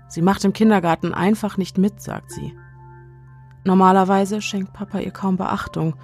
Sie 0.09 0.21
macht 0.21 0.45
im 0.45 0.53
Kindergarten 0.53 1.15
einfach 1.15 1.57
nicht 1.57 1.79
mit, 1.79 2.03
sagt 2.03 2.31
sie. 2.31 2.55
Normalerweise 3.65 4.43
schenkt 4.43 4.75
Papa 4.75 4.99
ihr 4.99 5.13
kaum 5.13 5.39
Beachtung, 5.39 5.95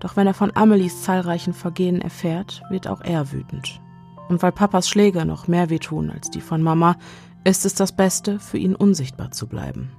doch 0.00 0.16
wenn 0.16 0.26
er 0.26 0.34
von 0.34 0.54
Amelies 0.54 1.02
zahlreichen 1.02 1.52
Vergehen 1.52 2.00
erfährt, 2.00 2.62
wird 2.70 2.88
auch 2.88 3.00
er 3.00 3.32
wütend. 3.32 3.80
Und 4.28 4.42
weil 4.42 4.52
Papas 4.52 4.88
Schläge 4.88 5.24
noch 5.24 5.48
mehr 5.48 5.70
wehtun 5.70 6.10
als 6.10 6.30
die 6.30 6.40
von 6.40 6.62
Mama, 6.62 6.96
ist 7.44 7.64
es 7.64 7.74
das 7.74 7.94
Beste, 7.94 8.40
für 8.40 8.58
ihn 8.58 8.74
unsichtbar 8.74 9.30
zu 9.30 9.46
bleiben. 9.46 9.90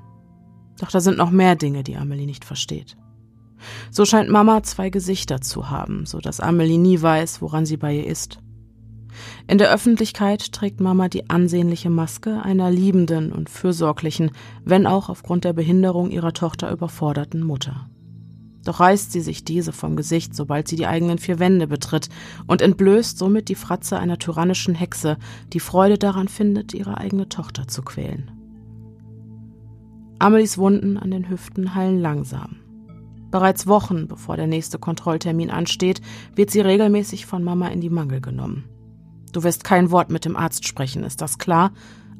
Doch 0.79 0.91
da 0.91 0.99
sind 0.99 1.17
noch 1.17 1.31
mehr 1.31 1.55
Dinge, 1.55 1.83
die 1.83 1.95
Amelie 1.95 2.25
nicht 2.25 2.45
versteht. 2.45 2.97
So 3.89 4.05
scheint 4.05 4.29
Mama 4.29 4.61
zwei 4.63 4.89
Gesichter 4.89 5.41
zu 5.41 5.69
haben, 5.69 6.05
so 6.05 6.19
dass 6.19 6.39
Amelie 6.39 6.77
nie 6.77 7.01
weiß, 7.01 7.41
woran 7.41 7.65
sie 7.65 7.77
bei 7.77 7.95
ihr 7.95 8.05
ist. 8.05 8.39
In 9.47 9.57
der 9.57 9.71
Öffentlichkeit 9.71 10.51
trägt 10.51 10.79
Mama 10.79 11.07
die 11.09 11.29
ansehnliche 11.29 11.89
Maske 11.89 12.41
einer 12.43 12.69
liebenden 12.69 13.31
und 13.31 13.49
fürsorglichen, 13.49 14.31
wenn 14.63 14.85
auch 14.85 15.09
aufgrund 15.09 15.43
der 15.43 15.53
Behinderung 15.53 16.11
ihrer 16.11 16.33
Tochter 16.33 16.71
überforderten 16.71 17.41
Mutter. 17.43 17.89
Doch 18.67 18.81
reißt 18.81 19.13
sie 19.13 19.21
sich 19.21 19.45
diese 19.45 19.71
vom 19.71 19.95
Gesicht, 19.95 20.35
sobald 20.35 20.67
sie 20.67 20.75
die 20.75 20.87
eigenen 20.87 21.19
vier 21.19 21.39
Wände 21.39 21.67
betritt 21.67 22.09
und 22.47 22.61
entblößt 22.61 23.17
somit 23.17 23.47
die 23.47 23.55
Fratze 23.55 23.97
einer 23.97 24.19
tyrannischen 24.19 24.75
Hexe, 24.75 25.15
die 25.53 25.61
Freude 25.61 25.97
daran 25.97 26.27
findet, 26.27 26.73
ihre 26.73 26.97
eigene 26.97 27.29
Tochter 27.29 27.69
zu 27.69 27.81
quälen. 27.81 28.29
Amelies 30.19 30.57
Wunden 30.57 30.97
an 30.97 31.11
den 31.11 31.29
Hüften 31.29 31.75
heilen 31.75 32.01
langsam. 32.01 32.57
Bereits 33.31 33.67
Wochen 33.67 34.09
bevor 34.09 34.35
der 34.35 34.47
nächste 34.47 34.79
Kontrolltermin 34.79 35.49
ansteht, 35.49 36.01
wird 36.35 36.51
sie 36.51 36.59
regelmäßig 36.59 37.25
von 37.25 37.45
Mama 37.45 37.69
in 37.69 37.79
die 37.79 37.89
Mangel 37.89 38.19
genommen. 38.19 38.65
Du 39.31 39.43
wirst 39.43 39.63
kein 39.63 39.91
Wort 39.91 40.11
mit 40.11 40.25
dem 40.25 40.35
Arzt 40.35 40.67
sprechen, 40.67 41.05
ist 41.05 41.21
das 41.21 41.37
klar? 41.37 41.71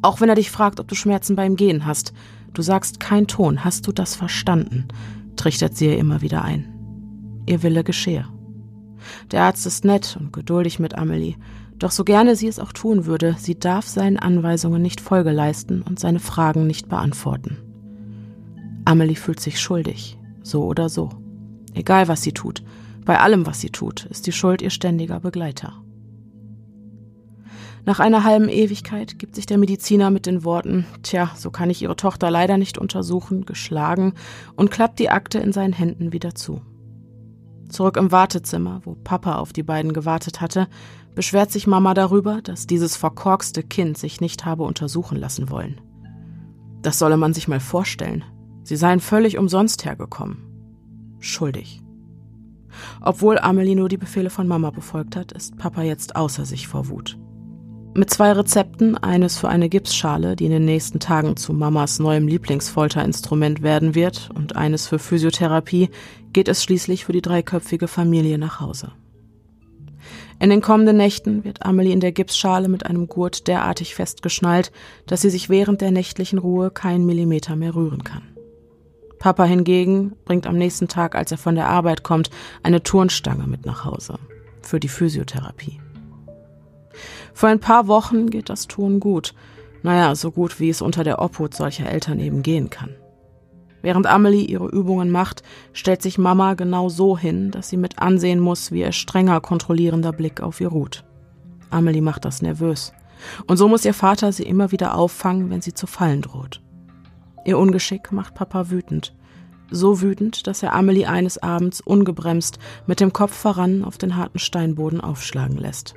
Auch 0.01 0.22
wenn 0.22 0.30
er 0.30 0.36
dich 0.36 0.50
fragt, 0.50 0.80
ob 0.80 0.88
du 0.88 0.96
Schmerzen 0.96 1.36
beim 1.36 1.58
Gehen 1.58 1.86
hast. 1.86 2.13
Du 2.54 2.62
sagst 2.62 3.01
kein 3.01 3.27
Ton, 3.27 3.66
hast 3.66 3.86
du 3.86 3.92
das 3.92 4.16
verstanden? 4.16 4.88
Trichtert 5.38 5.77
sie 5.77 5.88
ihr 5.88 5.98
immer 5.98 6.22
wieder 6.22 6.44
ein. 6.44 6.65
Ihr 7.46 7.63
Wille 7.63 7.84
geschehe. 7.84 8.25
Der 9.32 9.44
Arzt 9.44 9.65
ist 9.65 9.86
nett 9.86 10.17
und 10.20 10.34
geduldig 10.34 10.79
mit 10.79 10.98
Amelie, 10.98 11.36
doch 11.79 11.91
so 11.91 12.03
gerne 12.03 12.36
sie 12.36 12.48
es 12.48 12.60
auch 12.60 12.74
tun 12.74 13.06
würde, 13.06 13.36
sie 13.38 13.58
darf 13.58 13.88
seinen 13.88 14.17
Anweisungen 14.17 14.82
nicht 14.82 15.00
Folge 15.00 15.32
leisten 15.32 15.82
und 15.84 16.00
seine 16.00 16.20
Fragen 16.20 16.65
nicht 16.65 16.89
beantworten. 16.89 17.58
Amelie 18.86 19.15
fühlt 19.15 19.39
sich 19.39 19.60
schuldig, 19.60 20.17
so 20.41 20.65
oder 20.65 20.89
so. 20.89 21.10
Egal 21.74 22.08
was 22.08 22.24
sie 22.24 22.32
tut, 22.32 22.63
bei 23.06 23.20
allem 23.20 23.46
was 23.46 23.62
sie 23.62 23.70
tut, 23.70 24.06
ist 24.06 24.27
die 24.27 24.32
Schuld 24.32 24.62
ihr 24.62 24.72
ständiger 24.72 25.20
Begleiter. 25.20 25.74
Nach 27.88 28.01
einer 28.01 28.25
halben 28.25 28.50
Ewigkeit 28.50 29.17
gibt 29.17 29.36
sich 29.36 29.46
der 29.46 29.58
Mediziner 29.58 30.12
mit 30.12 30.25
den 30.25 30.44
Worten, 30.44 30.86
tja, 31.03 31.32
so 31.38 31.51
kann 31.51 31.70
ich 31.70 31.82
Ihre 31.82 31.96
Tochter 31.96 32.29
leider 32.29 32.58
nicht 32.58 32.77
untersuchen, 32.77 33.46
geschlagen 33.46 34.13
und 34.58 34.72
klappt 34.72 35.00
die 35.00 35.10
Akte 35.10 35.39
in 35.39 35.53
seinen 35.53 35.72
Händen 35.72 36.12
wieder 36.12 36.36
zu. 36.36 36.60
Zurück 37.70 37.96
im 37.96 38.12
Wartezimmer, 38.12 38.82
wo 38.84 38.96
Papa 38.96 39.38
auf 39.38 39.53
die 39.53 39.63
beiden 39.63 39.94
gewartet 39.94 40.41
hatte, 40.41 40.67
beschwert 41.15 41.50
sich 41.50 41.65
Mama 41.65 41.94
darüber, 41.94 42.41
dass 42.41 42.67
dieses 42.67 42.98
verkorkste 42.98 43.63
Kind 43.63 43.98
sich 43.98 44.20
nicht 44.20 44.44
habe 44.44 44.63
untersuchen 44.63 45.17
lassen 45.17 45.50
wollen. 45.50 45.79
Das 46.82 47.00
solle 47.00 47.15
man 47.15 47.34
sich 47.34 47.48
mal 47.48 47.62
vorstellen. 47.62 48.25
Sie 48.63 48.75
seien 48.75 49.00
völlig 49.00 49.38
umsonst 49.38 49.86
hergekommen. 49.86 50.44
Schuldig. 51.20 51.82
Obwohl 53.00 53.39
Amelie 53.39 53.77
nur 53.77 53.88
die 53.88 53.96
Befehle 53.96 54.29
von 54.29 54.46
Mama 54.46 54.72
befolgt 54.72 55.15
hat, 55.15 55.32
ist 55.32 55.56
Papa 55.56 55.84
jetzt 55.84 56.17
außer 56.17 56.44
sich 56.44 56.67
vor 56.67 56.89
Wut. 56.89 57.17
Mit 57.98 58.12
zwei 58.12 58.32
Rezepten, 58.32 58.96
eines 58.96 59.39
für 59.39 59.50
eine 59.50 59.70
Gipsschale, 59.70 60.36
die 60.36 60.46
in 60.46 60.51
den 60.51 60.66
nächsten 60.66 61.00
Tagen 61.00 61.36
zu 61.36 61.51
Mamas 61.51 61.98
neuem 61.98 62.27
Lieblingsfolterinstrument 62.27 63.63
werden 63.63 63.96
wird, 63.96 64.30
und 64.36 64.56
eines 64.56 64.86
für 64.86 65.00
Physiotherapie, 65.00 65.89
geht 66.32 66.48
es 66.48 66.62
schließlich 66.62 67.06
für 67.06 67.13
die 67.13 67.24
dreiköpfige 67.24 67.88
Familie 67.88 68.38
nach 68.38 68.60
Hause. 68.60 68.92
In 70.39 70.51
den 70.51 70.62
kommenden 70.62 70.98
Nächten 70.98 71.44
wird 71.44 71.66
Amelie 71.66 71.92
in 71.92 72.00
der 72.00 72.12
Gipsschale 72.12 72.68
mit 72.68 72.86
einem 72.86 73.08
Gurt 73.08 73.48
derartig 73.48 73.96
festgeschnallt, 73.96 74.72
dass 75.08 75.22
sie 75.22 75.32
sich 75.32 75.50
während 75.50 75.82
der 75.82 75.89
nächtlichen 75.89 76.38
Ruhe 76.38 76.70
keinen 76.70 77.08
Millimeter 77.08 77.56
mehr 77.56 77.74
rühren 77.74 78.04
kann. 78.04 78.22
Papa 79.18 79.46
hingegen 79.46 80.13
bringt 80.24 80.46
am 80.46 80.56
nächsten 80.56 80.88
Tag, 80.88 81.16
als 81.16 81.32
er 81.32 81.39
von 81.39 81.56
der 81.56 81.68
Arbeit 81.68 82.04
kommt, 82.04 82.30
eine 82.62 82.84
Turnstange 82.84 83.48
mit 83.48 83.66
nach 83.66 83.86
Hause 83.86 84.20
für 84.62 84.80
die 84.80 84.88
Physiotherapie. 84.88 85.80
Vor 87.38 87.50
ein 87.50 87.60
paar 87.60 87.86
Wochen 87.86 88.32
geht 88.32 88.50
das 88.50 88.65
Tun 88.65 89.00
gut. 89.00 89.36
Naja, 89.84 90.15
so 90.15 90.32
gut, 90.32 90.60
wie 90.60 90.72
es 90.72 90.82
unter 90.82 91.03
der 91.03 91.22
Obhut 91.22 91.53
solcher 91.53 91.88
Eltern 91.88 92.20
eben 92.20 92.41
gehen 92.41 92.72
kann. 92.72 92.96
Während 93.84 94.08
Amelie 94.08 94.44
ihre 94.44 94.67
Übungen 94.67 95.12
macht, 95.12 95.44
stellt 95.72 96.01
sich 96.01 96.17
Mama 96.17 96.56
genau 96.56 96.89
so 96.89 97.15
hin, 97.15 97.51
dass 97.51 97.70
sie 97.70 97.77
mit 97.77 98.00
ansehen 98.00 98.39
muss, 98.39 98.72
wie 98.72 98.79
ihr 98.79 98.91
strenger 98.91 99.39
kontrollierender 99.39 100.13
Blick 100.13 100.41
auf 100.41 100.60
ihr 100.62 100.70
ruht. 100.70 101.06
Amelie 101.70 102.01
macht 102.01 102.25
das 102.25 102.41
nervös. 102.41 102.91
Und 103.46 103.58
so 103.58 103.67
muss 103.67 103.86
ihr 103.86 103.94
Vater 103.94 104.32
sie 104.32 104.41
immer 104.41 104.72
wieder 104.72 104.96
auffangen, 104.96 105.51
wenn 105.51 105.62
sie 105.62 105.75
zu 105.75 105.86
fallen 105.86 106.24
droht. 106.24 106.63
Ihr 107.46 107.60
Ungeschick 107.60 108.12
macht 108.12 108.34
Papa 108.34 108.72
wütend. 108.72 109.15
So 109.70 110.01
wütend, 110.01 110.48
dass 110.48 110.63
er 110.63 110.74
Amelie 110.74 111.06
eines 111.06 111.38
Abends 111.38 111.82
ungebremst 111.82 112.58
mit 112.88 113.00
dem 113.00 113.13
Kopf 113.13 113.36
voran 113.36 113.84
auf 113.84 114.00
den 114.00 114.15
harten 114.15 114.39
Steinboden 114.39 115.01
aufschlagen 115.01 115.58
lässt. 115.58 115.94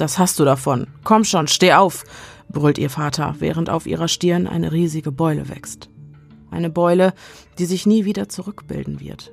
Das 0.00 0.18
hast 0.18 0.40
du 0.40 0.46
davon. 0.46 0.86
Komm 1.04 1.24
schon, 1.24 1.46
steh 1.46 1.74
auf, 1.74 2.04
brüllt 2.48 2.78
ihr 2.78 2.88
Vater, 2.88 3.34
während 3.38 3.68
auf 3.68 3.86
ihrer 3.86 4.08
Stirn 4.08 4.46
eine 4.46 4.72
riesige 4.72 5.12
Beule 5.12 5.50
wächst. 5.50 5.90
Eine 6.50 6.70
Beule, 6.70 7.12
die 7.58 7.66
sich 7.66 7.84
nie 7.84 8.06
wieder 8.06 8.30
zurückbilden 8.30 8.98
wird. 8.98 9.30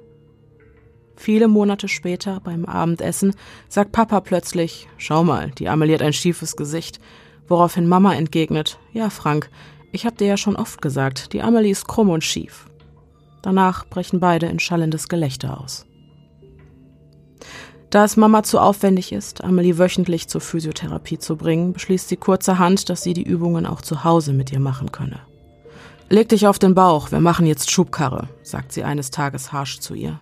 Viele 1.15 1.47
Monate 1.47 1.87
später 1.87 2.41
beim 2.41 2.65
Abendessen 2.65 3.33
sagt 3.69 3.93
Papa 3.93 4.19
plötzlich, 4.19 4.89
schau 4.97 5.23
mal, 5.23 5.51
die 5.51 5.69
Amelie 5.69 5.93
hat 5.93 6.01
ein 6.01 6.11
schiefes 6.11 6.57
Gesicht, 6.57 6.99
woraufhin 7.47 7.87
Mama 7.87 8.13
entgegnet, 8.13 8.77
ja 8.91 9.09
Frank, 9.09 9.49
ich 9.93 10.05
hab 10.05 10.17
dir 10.17 10.27
ja 10.27 10.35
schon 10.35 10.57
oft 10.57 10.81
gesagt, 10.81 11.31
die 11.31 11.41
Amelie 11.41 11.71
ist 11.71 11.87
krumm 11.87 12.09
und 12.09 12.25
schief. 12.25 12.65
Danach 13.41 13.85
brechen 13.85 14.19
beide 14.19 14.47
in 14.47 14.59
schallendes 14.59 15.07
Gelächter 15.07 15.61
aus. 15.61 15.85
Da 17.89 18.03
es 18.03 18.17
Mama 18.17 18.43
zu 18.43 18.59
aufwendig 18.59 19.13
ist, 19.13 19.43
Amelie 19.43 19.77
wöchentlich 19.77 20.27
zur 20.27 20.41
Physiotherapie 20.41 21.19
zu 21.19 21.37
bringen, 21.37 21.71
beschließt 21.71 22.09
sie 22.09 22.17
kurzerhand, 22.17 22.89
dass 22.89 23.01
sie 23.01 23.13
die 23.13 23.23
Übungen 23.23 23.65
auch 23.65 23.81
zu 23.81 24.03
Hause 24.03 24.33
mit 24.33 24.51
ihr 24.51 24.59
machen 24.59 24.91
könne. 24.91 25.19
Leg 26.09 26.29
dich 26.29 26.47
auf 26.47 26.59
den 26.59 26.75
Bauch, 26.75 27.11
wir 27.11 27.21
machen 27.21 27.45
jetzt 27.45 27.71
Schubkarre, 27.71 28.27
sagt 28.43 28.73
sie 28.73 28.83
eines 28.83 29.09
Tages 29.11 29.53
harsch 29.53 29.79
zu 29.79 29.93
ihr. 29.93 30.19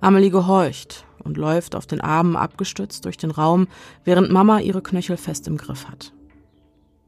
Amelie 0.00 0.30
gehorcht 0.30 1.04
und 1.22 1.36
läuft 1.36 1.74
auf 1.74 1.86
den 1.86 2.00
Armen 2.00 2.36
abgestützt 2.36 3.04
durch 3.04 3.16
den 3.16 3.30
Raum, 3.30 3.68
während 4.04 4.30
Mama 4.30 4.60
ihre 4.60 4.82
Knöchel 4.82 5.16
fest 5.16 5.48
im 5.48 5.56
Griff 5.56 5.88
hat. 5.88 6.12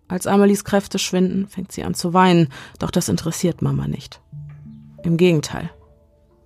Als 0.09 0.27
Amelies 0.27 0.65
Kräfte 0.65 0.99
schwinden, 0.99 1.47
fängt 1.47 1.71
sie 1.71 1.85
an 1.85 1.95
zu 1.95 2.13
weinen, 2.13 2.49
doch 2.79 2.91
das 2.91 3.09
interessiert 3.09 3.63
Mama 3.63 3.87
nicht. 3.87 4.21
Im 5.05 5.17
Gegenteil. 5.17 5.71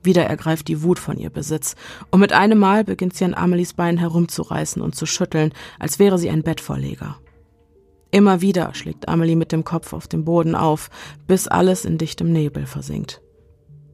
Wieder 0.04 0.24
ergreift 0.26 0.68
die 0.68 0.82
Wut 0.82 0.98
von 0.98 1.18
ihr 1.18 1.30
Besitz, 1.30 1.74
und 2.10 2.20
mit 2.20 2.32
einem 2.32 2.58
Mal 2.58 2.84
beginnt 2.84 3.16
sie 3.16 3.24
an 3.24 3.34
Amelies 3.34 3.72
Bein 3.72 3.98
herumzureißen 3.98 4.80
und 4.80 4.94
zu 4.94 5.06
schütteln, 5.06 5.52
als 5.78 5.98
wäre 5.98 6.18
sie 6.18 6.30
ein 6.30 6.42
Bettvorleger. 6.42 7.16
Immer 8.10 8.40
wieder 8.40 8.72
schlägt 8.74 9.08
Amelie 9.08 9.34
mit 9.34 9.50
dem 9.50 9.64
Kopf 9.64 9.92
auf 9.92 10.06
den 10.06 10.24
Boden 10.24 10.54
auf, 10.54 10.88
bis 11.26 11.48
alles 11.48 11.84
in 11.84 11.98
dichtem 11.98 12.32
Nebel 12.32 12.64
versinkt. 12.64 13.20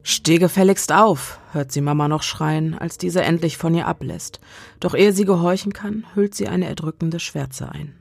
Steh 0.03 0.37
gefälligst 0.37 0.91
auf, 0.93 1.39
hört 1.53 1.71
sie 1.71 1.81
Mama 1.81 2.07
noch 2.07 2.21
schreien, 2.21 2.77
als 2.77 2.99
diese 2.99 3.23
endlich 3.23 3.57
von 3.57 3.73
ihr 3.73 3.87
ablässt. 3.87 4.39
Doch 4.79 4.93
ehe 4.93 5.11
sie 5.11 5.25
gehorchen 5.25 5.73
kann, 5.73 6.05
hüllt 6.13 6.35
sie 6.35 6.47
eine 6.47 6.67
erdrückende 6.67 7.19
Schwärze 7.19 7.71
ein. 7.71 7.95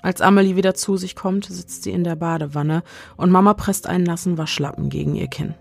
Als 0.00 0.20
Amelie 0.20 0.54
wieder 0.54 0.74
zu 0.74 0.96
sich 0.96 1.16
kommt, 1.16 1.46
sitzt 1.46 1.82
sie 1.82 1.90
in 1.90 2.04
der 2.04 2.14
Badewanne 2.14 2.84
und 3.16 3.30
Mama 3.32 3.54
presst 3.54 3.88
einen 3.88 4.04
nassen 4.04 4.38
Waschlappen 4.38 4.90
gegen 4.90 5.16
ihr 5.16 5.26
Kinn. 5.26 5.54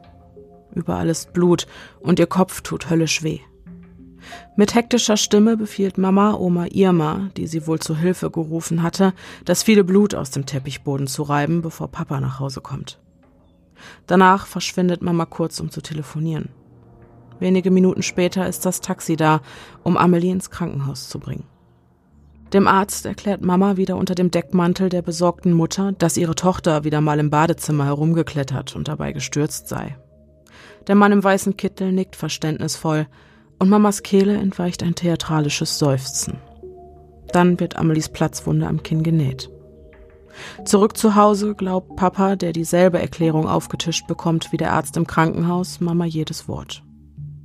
Überall 0.75 1.09
ist 1.09 1.33
Blut 1.33 1.65
und 1.99 2.19
ihr 2.19 2.27
Kopf 2.27 2.61
tut 2.61 2.89
höllisch 2.89 3.23
weh. 3.23 3.39
Mit 4.55 4.75
hektischer 4.75 5.17
Stimme 5.17 5.57
befiehlt 5.57 5.97
Mama 5.97 6.33
Oma 6.33 6.67
Irma, 6.71 7.29
die 7.37 7.47
sie 7.47 7.67
wohl 7.67 7.79
zu 7.79 7.95
Hilfe 7.95 8.29
gerufen 8.31 8.83
hatte, 8.83 9.13
das 9.45 9.63
viele 9.63 9.83
Blut 9.83 10.15
aus 10.15 10.31
dem 10.31 10.45
Teppichboden 10.45 11.07
zu 11.07 11.23
reiben, 11.23 11.61
bevor 11.61 11.87
Papa 11.89 12.19
nach 12.19 12.39
Hause 12.39 12.61
kommt. 12.61 12.99
Danach 14.07 14.47
verschwindet 14.47 15.01
Mama 15.01 15.25
kurz, 15.25 15.59
um 15.59 15.69
zu 15.69 15.81
telefonieren. 15.81 16.49
Wenige 17.39 17.69
Minuten 17.69 18.01
später 18.01 18.47
ist 18.47 18.65
das 18.65 18.81
Taxi 18.81 19.15
da, 19.15 19.41
um 19.83 19.97
Amelie 19.97 20.31
ins 20.31 20.49
Krankenhaus 20.49 21.09
zu 21.09 21.19
bringen. 21.19 21.43
Dem 22.53 22.67
Arzt 22.67 23.05
erklärt 23.05 23.41
Mama 23.41 23.75
wieder 23.75 23.97
unter 23.97 24.15
dem 24.15 24.31
Deckmantel 24.31 24.89
der 24.89 25.01
besorgten 25.01 25.51
Mutter, 25.51 25.91
dass 25.91 26.15
ihre 26.15 26.35
Tochter 26.35 26.83
wieder 26.85 27.01
mal 27.01 27.19
im 27.19 27.29
Badezimmer 27.29 27.85
herumgeklettert 27.85 28.75
und 28.75 28.87
dabei 28.87 29.11
gestürzt 29.11 29.67
sei. 29.67 29.97
Der 30.87 30.95
Mann 30.95 31.11
im 31.11 31.23
weißen 31.23 31.57
Kittel 31.57 31.91
nickt 31.91 32.15
verständnisvoll, 32.15 33.07
und 33.57 33.69
Mamas 33.69 34.03
Kehle 34.03 34.35
entweicht 34.35 34.83
ein 34.83 34.95
theatralisches 34.95 35.79
Seufzen. 35.79 36.37
Dann 37.31 37.59
wird 37.59 37.77
Amelies 37.77 38.09
Platzwunde 38.09 38.67
am 38.67 38.83
Kinn 38.83 39.01
genäht. 39.01 39.49
Zurück 40.65 40.97
zu 40.97 41.15
Hause 41.15 41.55
glaubt 41.55 41.95
Papa, 41.95 42.35
der 42.35 42.51
dieselbe 42.51 42.99
Erklärung 42.99 43.47
aufgetischt 43.47 44.07
bekommt 44.07 44.51
wie 44.51 44.57
der 44.57 44.73
Arzt 44.73 44.97
im 44.97 45.07
Krankenhaus, 45.07 45.79
Mama 45.79 46.05
jedes 46.05 46.47
Wort. 46.47 46.83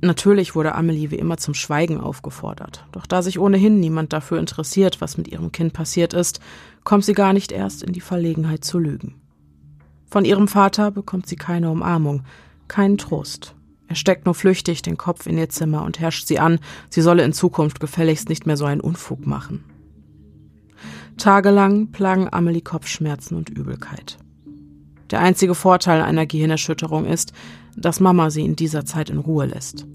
Natürlich 0.01 0.55
wurde 0.55 0.73
Amelie 0.73 1.11
wie 1.11 1.15
immer 1.15 1.37
zum 1.37 1.53
Schweigen 1.53 2.01
aufgefordert, 2.01 2.85
doch 2.91 3.05
da 3.05 3.21
sich 3.21 3.39
ohnehin 3.39 3.79
niemand 3.79 4.13
dafür 4.13 4.39
interessiert, 4.39 4.99
was 4.99 5.17
mit 5.17 5.27
ihrem 5.27 5.51
Kind 5.51 5.73
passiert 5.73 6.13
ist, 6.13 6.39
kommt 6.83 7.05
sie 7.05 7.13
gar 7.13 7.33
nicht 7.33 7.51
erst 7.51 7.83
in 7.83 7.93
die 7.93 8.01
Verlegenheit 8.01 8.65
zu 8.65 8.79
lügen. 8.79 9.21
Von 10.09 10.25
ihrem 10.25 10.47
Vater 10.47 10.89
bekommt 10.89 11.27
sie 11.27 11.35
keine 11.35 11.69
Umarmung, 11.69 12.23
keinen 12.71 12.97
Trost. 12.97 13.53
Er 13.89 13.95
steckt 13.95 14.25
nur 14.25 14.33
flüchtig 14.33 14.81
den 14.81 14.95
Kopf 14.95 15.27
in 15.27 15.37
ihr 15.37 15.49
Zimmer 15.49 15.83
und 15.83 15.99
herrscht 15.99 16.25
sie 16.25 16.39
an, 16.39 16.59
sie 16.89 17.01
solle 17.01 17.25
in 17.25 17.33
Zukunft 17.33 17.81
gefälligst 17.81 18.29
nicht 18.29 18.45
mehr 18.45 18.55
so 18.55 18.63
einen 18.63 18.79
Unfug 18.79 19.27
machen. 19.27 19.65
Tagelang 21.17 21.91
plagen 21.91 22.29
Amelie 22.31 22.61
Kopfschmerzen 22.61 23.35
und 23.35 23.49
Übelkeit. 23.49 24.17
Der 25.11 25.19
einzige 25.19 25.53
Vorteil 25.53 26.01
einer 26.01 26.25
Gehirnerschütterung 26.25 27.05
ist, 27.05 27.33
dass 27.75 27.99
Mama 27.99 28.29
sie 28.29 28.45
in 28.45 28.55
dieser 28.55 28.85
Zeit 28.85 29.09
in 29.09 29.17
Ruhe 29.17 29.47
lässt. 29.47 29.85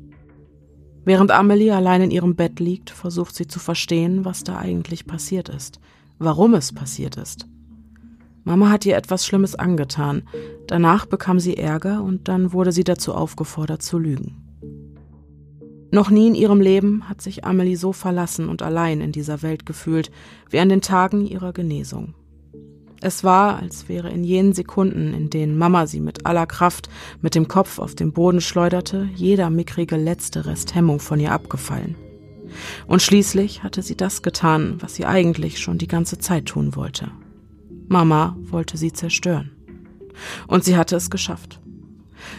Während 1.06 1.30
Amelie 1.30 1.70
allein 1.70 2.02
in 2.02 2.10
ihrem 2.10 2.36
Bett 2.36 2.60
liegt, 2.60 2.90
versucht 2.90 3.34
sie 3.34 3.46
zu 3.46 3.58
verstehen, 3.58 4.26
was 4.26 4.44
da 4.44 4.58
eigentlich 4.58 5.06
passiert 5.06 5.48
ist, 5.48 5.80
warum 6.18 6.52
es 6.52 6.74
passiert 6.74 7.16
ist. 7.16 7.48
Mama 8.46 8.70
hat 8.70 8.86
ihr 8.86 8.96
etwas 8.96 9.26
Schlimmes 9.26 9.56
angetan. 9.56 10.22
Danach 10.68 11.04
bekam 11.04 11.40
sie 11.40 11.56
Ärger 11.56 12.04
und 12.04 12.28
dann 12.28 12.52
wurde 12.52 12.70
sie 12.70 12.84
dazu 12.84 13.12
aufgefordert 13.12 13.82
zu 13.82 13.98
lügen. 13.98 14.36
Noch 15.90 16.10
nie 16.10 16.28
in 16.28 16.36
ihrem 16.36 16.60
Leben 16.60 17.08
hat 17.08 17.20
sich 17.20 17.44
Amelie 17.44 17.74
so 17.74 17.92
verlassen 17.92 18.48
und 18.48 18.62
allein 18.62 19.00
in 19.00 19.10
dieser 19.10 19.42
Welt 19.42 19.66
gefühlt 19.66 20.12
wie 20.48 20.60
an 20.60 20.68
den 20.68 20.80
Tagen 20.80 21.26
ihrer 21.26 21.52
Genesung. 21.52 22.14
Es 23.00 23.24
war, 23.24 23.58
als 23.58 23.88
wäre 23.88 24.10
in 24.10 24.22
jenen 24.22 24.52
Sekunden, 24.52 25.12
in 25.12 25.28
denen 25.28 25.58
Mama 25.58 25.88
sie 25.88 26.00
mit 26.00 26.24
aller 26.24 26.46
Kraft 26.46 26.88
mit 27.20 27.34
dem 27.34 27.48
Kopf 27.48 27.80
auf 27.80 27.96
den 27.96 28.12
Boden 28.12 28.40
schleuderte, 28.40 29.08
jeder 29.16 29.50
mickrige 29.50 29.96
letzte 29.96 30.46
Rest 30.46 30.72
Hemmung 30.72 31.00
von 31.00 31.18
ihr 31.18 31.32
abgefallen. 31.32 31.96
Und 32.86 33.02
schließlich 33.02 33.64
hatte 33.64 33.82
sie 33.82 33.96
das 33.96 34.22
getan, 34.22 34.76
was 34.78 34.94
sie 34.94 35.04
eigentlich 35.04 35.58
schon 35.58 35.78
die 35.78 35.88
ganze 35.88 36.18
Zeit 36.18 36.46
tun 36.46 36.76
wollte. 36.76 37.10
Mama 37.88 38.36
wollte 38.40 38.76
sie 38.76 38.92
zerstören. 38.92 39.52
Und 40.46 40.64
sie 40.64 40.76
hatte 40.76 40.96
es 40.96 41.10
geschafft. 41.10 41.60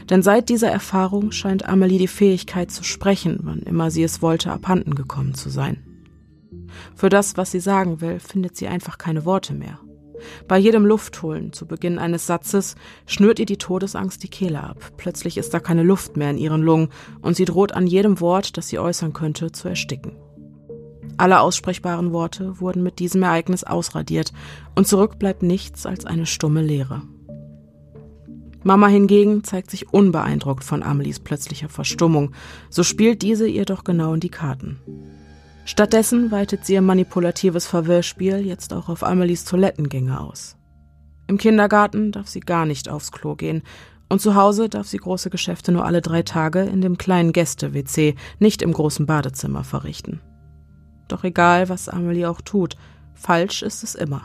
Denn 0.10 0.22
seit 0.22 0.50
dieser 0.50 0.70
Erfahrung 0.70 1.32
scheint 1.32 1.68
Amelie 1.68 2.00
die 2.00 2.08
Fähigkeit 2.08 2.72
zu 2.72 2.84
sprechen, 2.84 3.40
wann 3.44 3.60
immer 3.60 3.92
sie 3.92 4.04
es 4.04 4.22
wollte, 4.22 4.52
abhanden 4.52 4.96
gekommen 4.96 5.34
zu 5.34 5.50
sein. 5.50 5.84
Für 6.96 7.10
das, 7.10 7.38
was 7.38 7.52
sie 7.52 7.60
sagen 7.60 8.02
will, 8.02 8.20
findet 8.20 8.58
sie 8.58 8.68
einfach 8.68 8.98
keine 8.98 9.26
Worte 9.26 9.54
mehr. 9.54 9.80
Bei 10.48 10.58
jedem 10.58 10.86
Luftholen 10.86 11.54
zu 11.54 11.68
Beginn 11.68 12.00
eines 12.00 12.26
Satzes 12.26 12.76
schnürt 13.06 13.40
ihr 13.40 13.46
die 13.46 13.58
Todesangst 13.58 14.24
die 14.24 14.30
Kehle 14.30 14.64
ab. 14.64 14.94
Plötzlich 14.98 15.38
ist 15.38 15.54
da 15.54 15.60
keine 15.60 15.84
Luft 15.84 16.18
mehr 16.18 16.32
in 16.32 16.38
ihren 16.38 16.64
Lungen 16.64 16.90
und 17.22 17.36
sie 17.36 17.46
droht 17.46 17.72
an 17.74 17.88
jedem 17.88 18.20
Wort, 18.20 18.58
das 18.58 18.70
sie 18.70 18.80
äußern 18.80 19.14
könnte, 19.14 19.52
zu 19.52 19.68
ersticken. 19.68 20.14
Alle 21.16 21.40
aussprechbaren 21.40 22.12
Worte 22.12 22.60
wurden 22.60 22.84
mit 22.84 23.00
diesem 23.00 23.24
Ereignis 23.24 23.64
ausradiert 23.64 24.34
und 24.76 24.88
zurück 24.88 25.18
bleibt 25.18 25.44
nichts 25.44 25.86
als 25.86 26.06
eine 26.06 26.26
stumme 26.26 26.62
Leere. 26.62 27.02
Mama 28.64 28.88
hingegen 28.88 29.44
zeigt 29.44 29.72
sich 29.72 29.94
unbeeindruckt 29.94 30.64
von 30.64 30.84
Amelies 30.84 31.20
plötzlicher 31.20 31.70
Verstummung, 31.70 32.34
so 32.70 32.84
spielt 32.84 33.22
diese 33.22 33.48
ihr 33.48 33.66
doch 33.66 33.84
genau 33.84 34.14
in 34.14 34.20
die 34.20 34.30
Karten. 34.30 34.80
Stattdessen 35.66 36.32
weitet 36.32 36.66
sie 36.66 36.74
ihr 36.74 36.82
manipulatives 36.82 37.68
Verwirrspiel 37.68 38.46
jetzt 38.46 38.74
auch 38.74 38.90
auf 38.90 39.04
Amelies 39.04 39.46
Toilettengänge 39.46 40.20
aus. 40.20 40.58
Im 41.28 41.38
Kindergarten 41.38 42.12
darf 42.12 42.28
sie 42.28 42.40
gar 42.40 42.66
nicht 42.66 42.90
aufs 42.90 43.12
Klo 43.12 43.36
gehen 43.36 43.64
und 44.10 44.22
zu 44.22 44.36
Hause 44.36 44.70
darf 44.70 44.88
sie 44.88 44.98
große 44.98 45.30
Geschäfte 45.30 45.72
nur 45.72 45.86
alle 45.86 46.02
drei 46.02 46.24
Tage 46.24 46.62
in 46.62 46.82
dem 46.82 46.98
kleinen 46.98 47.34
Gäste-WC, 47.34 48.16
nicht 48.40 48.62
im 48.62 48.72
großen 48.72 49.06
Badezimmer 49.06 49.64
verrichten. 49.64 50.22
Doch 51.08 51.24
egal, 51.24 51.70
was 51.70 51.90
Amelie 51.90 52.30
auch 52.30 52.42
tut, 52.42 52.76
falsch 53.14 53.62
ist 53.62 53.84
es 53.84 53.96
immer. 53.96 54.24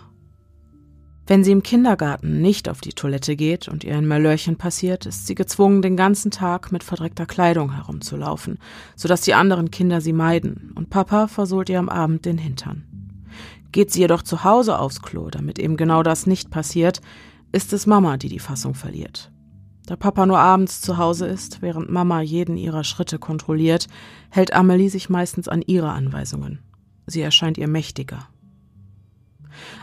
Wenn 1.27 1.45
sie 1.45 1.53
im 1.53 1.63
Kindergarten 1.63 2.41
nicht 2.43 2.69
auf 2.69 2.81
die 2.81 2.95
Toilette 2.95 3.37
geht 3.37 3.69
und 3.69 3.85
ihr 3.85 3.97
ein 3.97 4.09
Malörchen 4.09 4.57
passiert, 4.57 5.07
ist 5.07 5.27
sie 5.27 5.37
gezwungen, 5.37 5.81
den 5.81 5.97
ganzen 5.97 6.33
Tag 6.33 6.73
mit 6.73 6.83
verdreckter 6.83 7.27
Kleidung 7.27 7.73
herumzulaufen, 7.75 8.59
sodass 8.97 9.21
die 9.21 9.35
anderen 9.35 9.71
Kinder 9.71 10.01
sie 10.01 10.13
meiden 10.13 10.73
und 10.75 10.91
Papa 10.91 11.29
versohlt 11.29 11.69
ihr 11.69 11.79
am 11.79 11.89
Abend 11.89 12.25
den 12.25 12.39
Hintern. 12.39 12.85
Geht 13.71 13.93
sie 13.93 14.01
jedoch 14.01 14.23
zu 14.23 14.43
Hause 14.43 14.79
aufs 14.79 15.01
Klo, 15.01 15.31
damit 15.31 15.59
eben 15.61 15.77
genau 15.77 16.03
das 16.03 16.27
nicht 16.27 16.51
passiert, 16.51 17.01
ist 17.53 17.73
es 17.73 17.87
Mama, 17.87 18.17
die 18.17 18.29
die 18.29 18.41
Fassung 18.41 18.75
verliert. 18.75 19.31
Da 19.87 19.97
Papa 19.97 20.27
nur 20.27 20.39
abends 20.39 20.81
zu 20.81 20.99
Hause 20.99 21.27
ist, 21.27 21.63
während 21.63 21.91
Mama 21.91 22.21
jeden 22.21 22.57
ihrer 22.57 22.85
Schritte 22.85 23.19
kontrolliert, 23.19 23.87
hält 24.31 24.53
Amelie 24.53 24.89
sich 24.89 25.09
meistens 25.09 25.49
an 25.49 25.63
ihre 25.63 25.93
Anweisungen. 25.93 26.61
Sie 27.07 27.21
erscheint 27.21 27.59
ihr 27.59 27.69
mächtiger. 27.69 28.29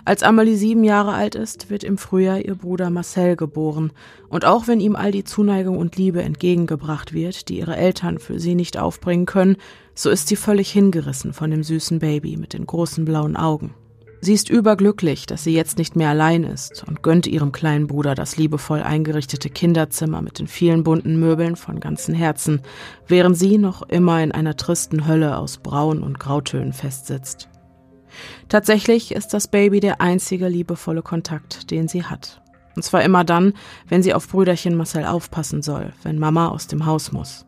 Als 0.06 0.24
Amelie 0.24 0.56
sieben 0.56 0.84
Jahre 0.84 1.14
alt 1.14 1.36
ist, 1.36 1.70
wird 1.70 1.84
im 1.84 1.98
Frühjahr 1.98 2.40
ihr 2.40 2.56
Bruder 2.56 2.90
Marcel 2.90 3.36
geboren, 3.36 3.92
und 4.28 4.46
auch 4.46 4.68
wenn 4.68 4.80
ihm 4.80 4.96
all 4.96 5.12
die 5.12 5.24
Zuneigung 5.24 5.78
und 5.78 5.96
Liebe 5.96 6.24
entgegengebracht 6.24 7.14
wird, 7.14 7.50
die 7.50 7.60
ihre 7.60 7.76
Eltern 7.76 8.20
für 8.20 8.40
sie 8.40 8.56
nicht 8.56 8.78
aufbringen 8.78 9.26
können, 9.26 9.58
so 9.94 10.10
ist 10.10 10.28
sie 10.28 10.36
völlig 10.36 10.72
hingerissen 10.72 11.34
von 11.34 11.52
dem 11.52 11.64
süßen 11.64 12.00
Baby 12.00 12.38
mit 12.38 12.54
den 12.54 12.66
großen 12.66 13.06
blauen 13.06 13.36
Augen. 13.36 13.74
Sie 14.22 14.34
ist 14.34 14.50
überglücklich, 14.50 15.26
dass 15.26 15.46
sie 15.46 15.54
jetzt 15.54 15.78
nicht 15.78 15.96
mehr 15.96 16.10
allein 16.10 16.44
ist 16.44 16.84
und 16.86 17.02
gönnt 17.02 17.26
ihrem 17.26 17.54
kleinen 17.54 17.88
Bruder 17.88 18.16
das 18.16 18.36
liebevoll 18.36 18.82
eingerichtete 18.82 19.50
Kinderzimmer 19.50 20.22
mit 20.22 20.40
den 20.40 20.48
vielen 20.48 20.84
bunten 20.84 21.20
Möbeln 21.20 21.56
von 21.56 21.80
ganzem 21.80 22.14
Herzen, 22.14 22.62
während 23.08 23.38
sie 23.38 23.58
noch 23.58 23.82
immer 23.84 24.22
in 24.22 24.34
einer 24.34 24.58
tristen 24.58 25.08
Hölle 25.08 25.38
aus 25.38 25.58
Braun 25.58 26.04
und 26.04 26.20
Grautönen 26.20 26.74
festsitzt. 26.74 27.48
Tatsächlich 28.50 29.14
ist 29.14 29.34
das 29.34 29.48
Baby 29.48 29.80
der 29.80 30.02
einzige 30.02 30.50
liebevolle 30.50 31.02
Kontakt, 31.02 31.72
den 31.72 31.88
sie 31.88 32.04
hat. 32.04 32.42
Und 32.76 32.84
zwar 32.84 33.04
immer 33.04 33.24
dann, 33.24 33.54
wenn 33.88 34.04
sie 34.04 34.14
auf 34.14 34.28
Brüderchen 34.28 34.76
Marcel 34.76 35.06
aufpassen 35.06 35.62
soll, 35.62 35.94
wenn 36.04 36.20
Mama 36.20 36.50
aus 36.50 36.68
dem 36.68 36.86
Haus 36.86 37.12
muss. 37.12 37.46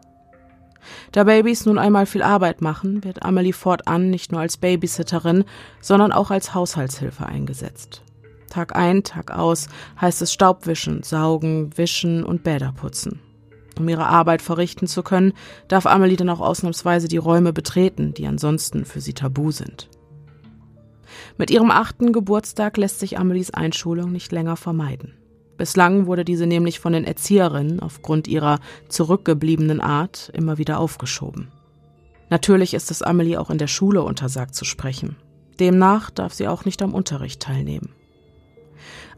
Da 1.11 1.25
Babys 1.25 1.65
nun 1.65 1.77
einmal 1.77 2.05
viel 2.05 2.23
Arbeit 2.23 2.61
machen, 2.61 3.03
wird 3.03 3.23
Amelie 3.23 3.53
fortan 3.53 4.09
nicht 4.09 4.31
nur 4.31 4.41
als 4.41 4.57
Babysitterin, 4.57 5.43
sondern 5.79 6.11
auch 6.11 6.31
als 6.31 6.53
Haushaltshilfe 6.53 7.25
eingesetzt. 7.25 8.03
Tag 8.49 8.75
ein, 8.75 9.03
Tag 9.03 9.31
aus 9.31 9.67
heißt 9.99 10.21
es 10.21 10.33
Staubwischen, 10.33 11.03
Saugen, 11.03 11.77
Wischen 11.77 12.23
und 12.23 12.43
Bäder 12.43 12.73
putzen. 12.73 13.19
Um 13.79 13.87
ihre 13.87 14.05
Arbeit 14.05 14.41
verrichten 14.41 14.87
zu 14.87 15.01
können, 15.01 15.33
darf 15.67 15.85
Amelie 15.85 16.17
dann 16.17 16.29
auch 16.29 16.41
ausnahmsweise 16.41 17.07
die 17.07 17.17
Räume 17.17 17.53
betreten, 17.53 18.13
die 18.13 18.27
ansonsten 18.27 18.85
für 18.85 19.01
sie 19.01 19.13
tabu 19.13 19.51
sind. 19.51 19.89
Mit 21.37 21.49
ihrem 21.49 21.71
achten 21.71 22.13
Geburtstag 22.13 22.77
lässt 22.77 22.99
sich 22.99 23.17
Amelies 23.17 23.51
Einschulung 23.51 24.11
nicht 24.11 24.31
länger 24.31 24.57
vermeiden. 24.57 25.13
Bislang 25.61 26.07
wurde 26.07 26.25
diese 26.25 26.47
nämlich 26.47 26.79
von 26.79 26.91
den 26.91 27.03
Erzieherinnen 27.03 27.81
aufgrund 27.81 28.27
ihrer 28.27 28.57
zurückgebliebenen 28.89 29.79
Art 29.79 30.31
immer 30.33 30.57
wieder 30.57 30.79
aufgeschoben. 30.79 31.49
Natürlich 32.31 32.73
ist 32.73 32.89
es 32.89 33.03
Amelie 33.03 33.37
auch 33.37 33.51
in 33.51 33.59
der 33.59 33.67
Schule 33.67 34.01
untersagt 34.01 34.55
zu 34.55 34.65
sprechen. 34.65 35.17
Demnach 35.59 36.09
darf 36.09 36.33
sie 36.33 36.47
auch 36.47 36.65
nicht 36.65 36.81
am 36.81 36.95
Unterricht 36.95 37.43
teilnehmen. 37.43 37.93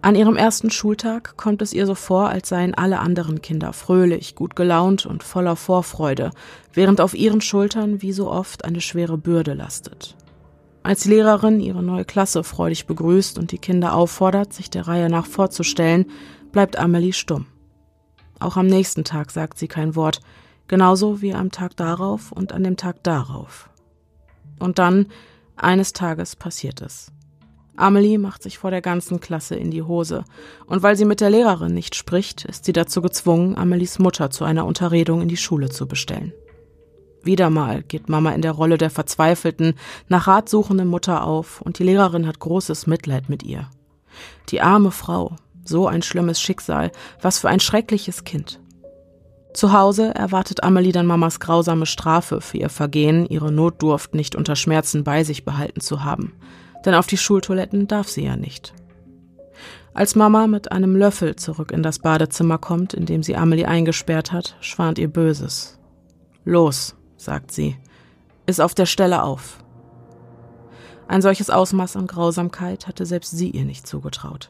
An 0.02 0.16
ihrem 0.16 0.36
ersten 0.36 0.70
Schultag 0.70 1.38
kommt 1.38 1.62
es 1.62 1.72
ihr 1.72 1.86
so 1.86 1.96
vor, 1.96 2.28
als 2.28 2.50
seien 2.50 2.74
alle 2.74 3.00
anderen 3.00 3.42
Kinder 3.42 3.72
fröhlich, 3.72 4.36
gut 4.36 4.58
gelaunt 4.58 5.06
und 5.06 5.24
voller 5.24 5.56
Vorfreude, 5.56 6.32
während 6.74 7.00
auf 7.00 7.14
ihren 7.14 7.40
Schultern 7.40 8.02
wie 8.02 8.12
so 8.12 8.30
oft 8.30 8.66
eine 8.66 8.82
schwere 8.82 9.18
Bürde 9.18 9.54
lastet. 9.54 10.18
Als 10.86 11.06
Lehrerin 11.06 11.62
ihre 11.62 11.82
neue 11.82 12.04
Klasse 12.04 12.44
freudig 12.44 12.88
begrüßt 12.88 13.40
und 13.40 13.54
die 13.54 13.58
Kinder 13.58 13.96
auffordert, 13.96 14.52
sich 14.52 14.70
der 14.70 14.86
Reihe 14.86 15.10
nach 15.10 15.26
vorzustellen, 15.26 16.08
bleibt 16.54 16.78
Amelie 16.78 17.12
stumm. 17.12 17.48
Auch 18.40 18.56
am 18.56 18.68
nächsten 18.68 19.04
Tag 19.04 19.32
sagt 19.32 19.58
sie 19.58 19.68
kein 19.68 19.98
Wort, 19.98 20.22
genauso 20.68 21.22
wie 21.22 21.34
am 21.34 21.52
Tag 21.52 21.76
darauf 21.76 22.32
und 22.32 22.54
an 22.54 22.64
dem 22.64 22.78
Tag 22.78 23.04
darauf. 23.04 23.70
Und 24.60 24.80
dann, 24.80 25.08
eines 25.58 25.92
Tages 25.92 26.38
passiert 26.38 26.82
es. 26.82 27.12
Amelie 27.76 28.20
macht 28.20 28.44
sich 28.44 28.60
vor 28.60 28.70
der 28.70 28.82
ganzen 28.82 29.20
Klasse 29.20 29.56
in 29.56 29.72
die 29.72 29.82
Hose, 29.82 30.26
und 30.68 30.84
weil 30.84 30.96
sie 30.96 31.06
mit 31.06 31.22
der 31.22 31.32
Lehrerin 31.32 31.74
nicht 31.74 31.96
spricht, 31.96 32.46
ist 32.46 32.66
sie 32.66 32.74
dazu 32.74 33.02
gezwungen, 33.02 33.58
Amelies 33.58 33.98
Mutter 33.98 34.30
zu 34.30 34.44
einer 34.46 34.66
Unterredung 34.66 35.22
in 35.22 35.28
die 35.28 35.38
Schule 35.38 35.70
zu 35.70 35.88
bestellen. 35.88 36.34
Wieder 37.24 37.50
mal 37.50 37.82
geht 37.84 38.10
Mama 38.10 38.32
in 38.32 38.42
der 38.42 38.52
Rolle 38.52 38.78
der 38.78 38.90
verzweifelten, 38.90 39.76
nach 40.08 40.28
Rat 40.28 40.50
suchenden 40.50 40.88
Mutter 40.88 41.24
auf 41.24 41.62
und 41.62 41.80
die 41.80 41.84
Lehrerin 41.84 42.28
hat 42.28 42.40
großes 42.40 42.86
Mitleid 42.86 43.30
mit 43.30 43.42
ihr. 43.42 43.70
Die 44.50 44.62
arme 44.62 44.92
Frau, 44.92 45.36
so 45.64 45.88
ein 45.88 46.02
schlimmes 46.02 46.42
Schicksal, 46.42 46.92
was 47.22 47.40
für 47.40 47.50
ein 47.50 47.60
schreckliches 47.60 48.24
Kind. 48.24 48.60
Zu 49.54 49.72
Hause 49.72 50.16
erwartet 50.16 50.64
Amelie 50.64 50.92
dann 50.92 51.06
Mamas 51.06 51.40
grausame 51.40 51.86
Strafe 51.86 52.42
für 52.42 52.58
ihr 52.58 52.70
Vergehen, 52.70 53.28
ihre 53.28 53.52
Notdurft 53.52 54.16
nicht 54.16 54.36
unter 54.36 54.56
Schmerzen 54.56 55.04
bei 55.04 55.24
sich 55.24 55.46
behalten 55.46 55.80
zu 55.80 56.04
haben. 56.04 56.34
Denn 56.86 56.96
auf 56.96 57.06
die 57.06 57.18
Schultoiletten 57.18 57.88
darf 57.88 58.10
sie 58.10 58.26
ja 58.26 58.36
nicht. 58.36 58.74
Als 59.94 60.16
Mama 60.16 60.48
mit 60.48 60.72
einem 60.72 60.96
Löffel 60.96 61.36
zurück 61.36 61.72
in 61.72 61.84
das 61.84 62.00
Badezimmer 62.00 62.58
kommt, 62.58 62.96
in 62.96 63.06
dem 63.06 63.22
sie 63.22 63.36
Amelie 63.36 63.68
eingesperrt 63.68 64.32
hat, 64.32 64.58
schwant 64.60 64.98
ihr 64.98 65.08
Böses. 65.08 65.80
Los, 66.46 66.96
sagt 67.16 67.52
sie, 67.52 67.78
ist 68.48 68.60
auf 68.60 68.74
der 68.74 68.88
Stelle 68.88 69.22
auf. 69.22 69.64
Ein 71.08 71.22
solches 71.22 71.52
Ausmaß 71.52 71.96
an 71.96 72.08
Grausamkeit 72.08 72.88
hatte 72.88 73.06
selbst 73.06 73.38
sie 73.38 73.52
ihr 73.52 73.66
nicht 73.66 73.86
zugetraut. 73.86 74.50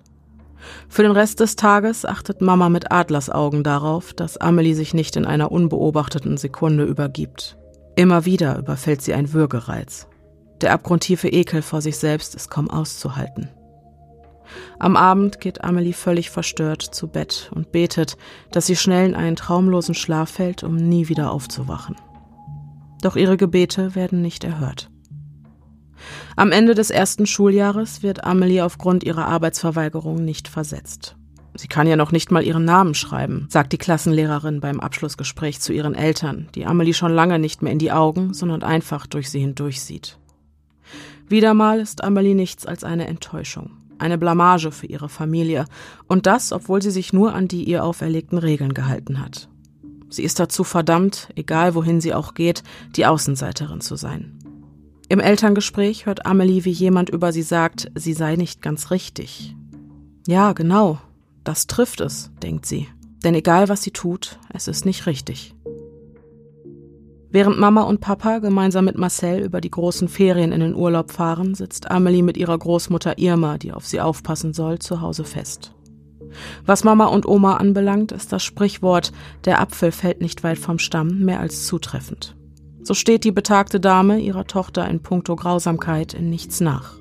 Für 0.89 1.03
den 1.03 1.11
Rest 1.11 1.39
des 1.39 1.55
Tages 1.55 2.05
achtet 2.05 2.41
Mama 2.41 2.69
mit 2.69 2.91
Adlersaugen 2.91 3.63
darauf, 3.63 4.13
dass 4.13 4.37
Amelie 4.37 4.73
sich 4.73 4.93
nicht 4.93 5.15
in 5.15 5.25
einer 5.25 5.51
unbeobachteten 5.51 6.37
Sekunde 6.37 6.83
übergibt. 6.83 7.57
Immer 7.95 8.25
wieder 8.25 8.57
überfällt 8.57 9.01
sie 9.01 9.13
ein 9.13 9.33
Würgereiz. 9.33 10.07
Der 10.61 10.73
abgrundtiefe 10.73 11.27
Ekel 11.27 11.61
vor 11.61 11.81
sich 11.81 11.97
selbst 11.97 12.35
ist 12.35 12.49
kaum 12.49 12.69
auszuhalten. 12.69 13.49
Am 14.79 14.95
Abend 14.95 15.39
geht 15.39 15.63
Amelie 15.63 15.93
völlig 15.93 16.29
verstört 16.29 16.81
zu 16.81 17.07
Bett 17.07 17.51
und 17.53 17.71
betet, 17.71 18.17
dass 18.51 18.65
sie 18.65 18.75
schnell 18.75 19.09
in 19.09 19.15
einen 19.15 19.35
traumlosen 19.35 19.95
Schlaf 19.95 20.29
fällt, 20.29 20.63
um 20.63 20.75
nie 20.75 21.09
wieder 21.09 21.31
aufzuwachen. 21.31 21.95
Doch 23.01 23.15
ihre 23.15 23.37
Gebete 23.37 23.95
werden 23.95 24.21
nicht 24.21 24.43
erhört. 24.43 24.89
Am 26.35 26.51
Ende 26.51 26.75
des 26.75 26.89
ersten 26.89 27.25
Schuljahres 27.25 28.03
wird 28.03 28.23
Amelie 28.23 28.61
aufgrund 28.61 29.03
ihrer 29.03 29.27
Arbeitsverweigerung 29.27 30.23
nicht 30.23 30.47
versetzt. 30.47 31.15
Sie 31.55 31.67
kann 31.67 31.85
ja 31.85 31.95
noch 31.95 32.11
nicht 32.11 32.31
mal 32.31 32.43
ihren 32.43 32.65
Namen 32.65 32.95
schreiben, 32.95 33.47
sagt 33.49 33.73
die 33.73 33.77
Klassenlehrerin 33.77 34.59
beim 34.59 34.79
Abschlussgespräch 34.79 35.59
zu 35.59 35.71
ihren 35.71 35.93
Eltern, 35.93 36.47
die 36.55 36.65
Amelie 36.65 36.93
schon 36.93 37.13
lange 37.13 37.37
nicht 37.37 37.61
mehr 37.61 37.71
in 37.71 37.79
die 37.79 37.91
Augen, 37.91 38.33
sondern 38.33 38.63
einfach 38.63 39.05
durch 39.05 39.29
sie 39.29 39.39
hindurch 39.39 39.81
sieht. 39.81 40.17
Wieder 41.27 41.53
mal 41.53 41.79
ist 41.79 42.03
Amelie 42.03 42.33
nichts 42.33 42.65
als 42.65 42.83
eine 42.83 43.05
Enttäuschung, 43.07 43.71
eine 43.99 44.17
Blamage 44.17 44.71
für 44.71 44.87
ihre 44.87 45.09
Familie, 45.09 45.65
und 46.07 46.25
das, 46.25 46.51
obwohl 46.51 46.81
sie 46.81 46.91
sich 46.91 47.13
nur 47.13 47.35
an 47.35 47.47
die 47.47 47.63
ihr 47.63 47.83
auferlegten 47.83 48.39
Regeln 48.39 48.73
gehalten 48.73 49.19
hat. 49.19 49.47
Sie 50.09 50.23
ist 50.23 50.39
dazu 50.39 50.63
verdammt, 50.63 51.29
egal 51.35 51.75
wohin 51.75 52.01
sie 52.01 52.13
auch 52.13 52.33
geht, 52.33 52.63
die 52.95 53.05
Außenseiterin 53.05 53.81
zu 53.81 53.95
sein. 53.95 54.42
Im 55.13 55.19
Elterngespräch 55.19 56.07
hört 56.07 56.25
Amelie, 56.25 56.65
wie 56.65 56.71
jemand 56.71 57.11
über 57.11 57.31
sie 57.31 57.43
sagt, 57.43 57.91
sie 57.93 58.13
sei 58.13 58.35
nicht 58.35 58.63
ganz 58.63 58.89
richtig. 58.89 59.55
Ja, 60.25 60.53
genau, 60.53 60.97
das 61.43 61.67
trifft 61.67 62.01
es, 62.01 62.31
denkt 62.41 62.65
sie. 62.65 62.87
Denn 63.23 63.35
egal 63.35 63.69
was 63.69 63.83
sie 63.83 63.91
tut, 63.91 64.39
es 64.49 64.67
ist 64.67 64.87
nicht 64.87 65.05
richtig. 65.05 65.53
Während 67.29 67.59
Mama 67.59 67.83
und 67.83 68.01
Papa 68.01 68.39
gemeinsam 68.39 68.85
mit 68.85 68.97
Marcel 68.97 69.43
über 69.43 69.61
die 69.61 69.69
großen 69.69 70.07
Ferien 70.07 70.51
in 70.51 70.61
den 70.61 70.73
Urlaub 70.73 71.11
fahren, 71.11 71.53
sitzt 71.53 71.91
Amelie 71.91 72.23
mit 72.23 72.35
ihrer 72.35 72.57
Großmutter 72.57 73.19
Irma, 73.19 73.59
die 73.59 73.71
auf 73.71 73.85
sie 73.85 74.01
aufpassen 74.01 74.53
soll, 74.53 74.79
zu 74.79 75.01
Hause 75.01 75.25
fest. 75.25 75.75
Was 76.65 76.83
Mama 76.83 77.05
und 77.05 77.27
Oma 77.27 77.57
anbelangt, 77.57 78.11
ist 78.11 78.33
das 78.33 78.43
Sprichwort, 78.43 79.11
der 79.45 79.61
Apfel 79.61 79.91
fällt 79.91 80.21
nicht 80.21 80.43
weit 80.43 80.57
vom 80.57 80.79
Stamm, 80.79 81.19
mehr 81.19 81.39
als 81.39 81.67
zutreffend. 81.67 82.35
So 82.83 82.93
steht 82.93 83.23
die 83.23 83.31
betagte 83.31 83.79
Dame 83.79 84.19
ihrer 84.19 84.45
Tochter 84.45 84.87
in 84.87 85.01
puncto 85.01 85.35
Grausamkeit 85.35 86.13
in 86.13 86.29
nichts 86.29 86.59
nach. 86.59 86.95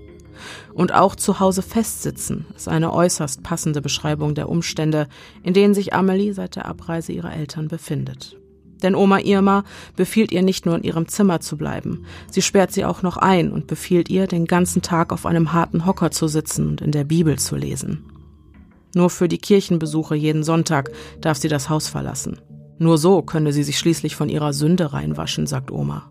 Und 0.72 0.94
auch 0.94 1.14
zu 1.16 1.40
Hause 1.40 1.62
festsitzen 1.62 2.46
ist 2.56 2.68
eine 2.68 2.92
äußerst 2.92 3.42
passende 3.42 3.82
Beschreibung 3.82 4.34
der 4.34 4.48
Umstände, 4.48 5.08
in 5.42 5.54
denen 5.54 5.74
sich 5.74 5.92
Amelie 5.92 6.32
seit 6.32 6.56
der 6.56 6.66
Abreise 6.66 7.12
ihrer 7.12 7.34
Eltern 7.34 7.68
befindet. 7.68 8.38
Denn 8.82 8.94
Oma 8.94 9.18
Irma 9.20 9.64
befiehlt 9.94 10.32
ihr 10.32 10.42
nicht 10.42 10.66
nur 10.66 10.76
in 10.76 10.82
ihrem 10.82 11.06
Zimmer 11.06 11.40
zu 11.40 11.56
bleiben, 11.56 12.04
sie 12.30 12.42
sperrt 12.42 12.72
sie 12.72 12.84
auch 12.84 13.02
noch 13.02 13.16
ein 13.16 13.52
und 13.52 13.66
befiehlt 13.66 14.08
ihr, 14.08 14.26
den 14.26 14.46
ganzen 14.46 14.82
Tag 14.82 15.12
auf 15.12 15.26
einem 15.26 15.52
harten 15.52 15.86
Hocker 15.86 16.10
zu 16.10 16.26
sitzen 16.26 16.68
und 16.68 16.80
in 16.80 16.90
der 16.90 17.04
Bibel 17.04 17.38
zu 17.38 17.54
lesen. 17.54 18.04
Nur 18.94 19.08
für 19.10 19.28
die 19.28 19.38
Kirchenbesuche 19.38 20.14
jeden 20.16 20.42
Sonntag 20.42 20.90
darf 21.20 21.38
sie 21.38 21.48
das 21.48 21.68
Haus 21.70 21.88
verlassen. 21.88 22.40
Nur 22.82 22.98
so 22.98 23.22
könne 23.22 23.52
sie 23.52 23.62
sich 23.62 23.78
schließlich 23.78 24.16
von 24.16 24.28
ihrer 24.28 24.52
Sünde 24.52 24.92
reinwaschen, 24.92 25.46
sagt 25.46 25.70
Oma. 25.70 26.10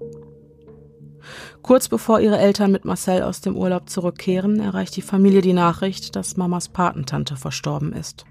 Kurz 1.62 1.90
bevor 1.90 2.22
ihre 2.22 2.38
Eltern 2.38 2.72
mit 2.72 2.86
Marcel 2.86 3.24
aus 3.24 3.42
dem 3.42 3.58
Urlaub 3.58 3.90
zurückkehren, 3.90 4.62
erreicht 4.62 4.96
die 4.96 5.02
Familie 5.02 5.42
die 5.42 5.52
Nachricht, 5.52 6.16
dass 6.16 6.38
Mamas 6.38 6.70
Patentante 6.70 7.36
verstorben 7.36 7.92
ist. 7.92 8.24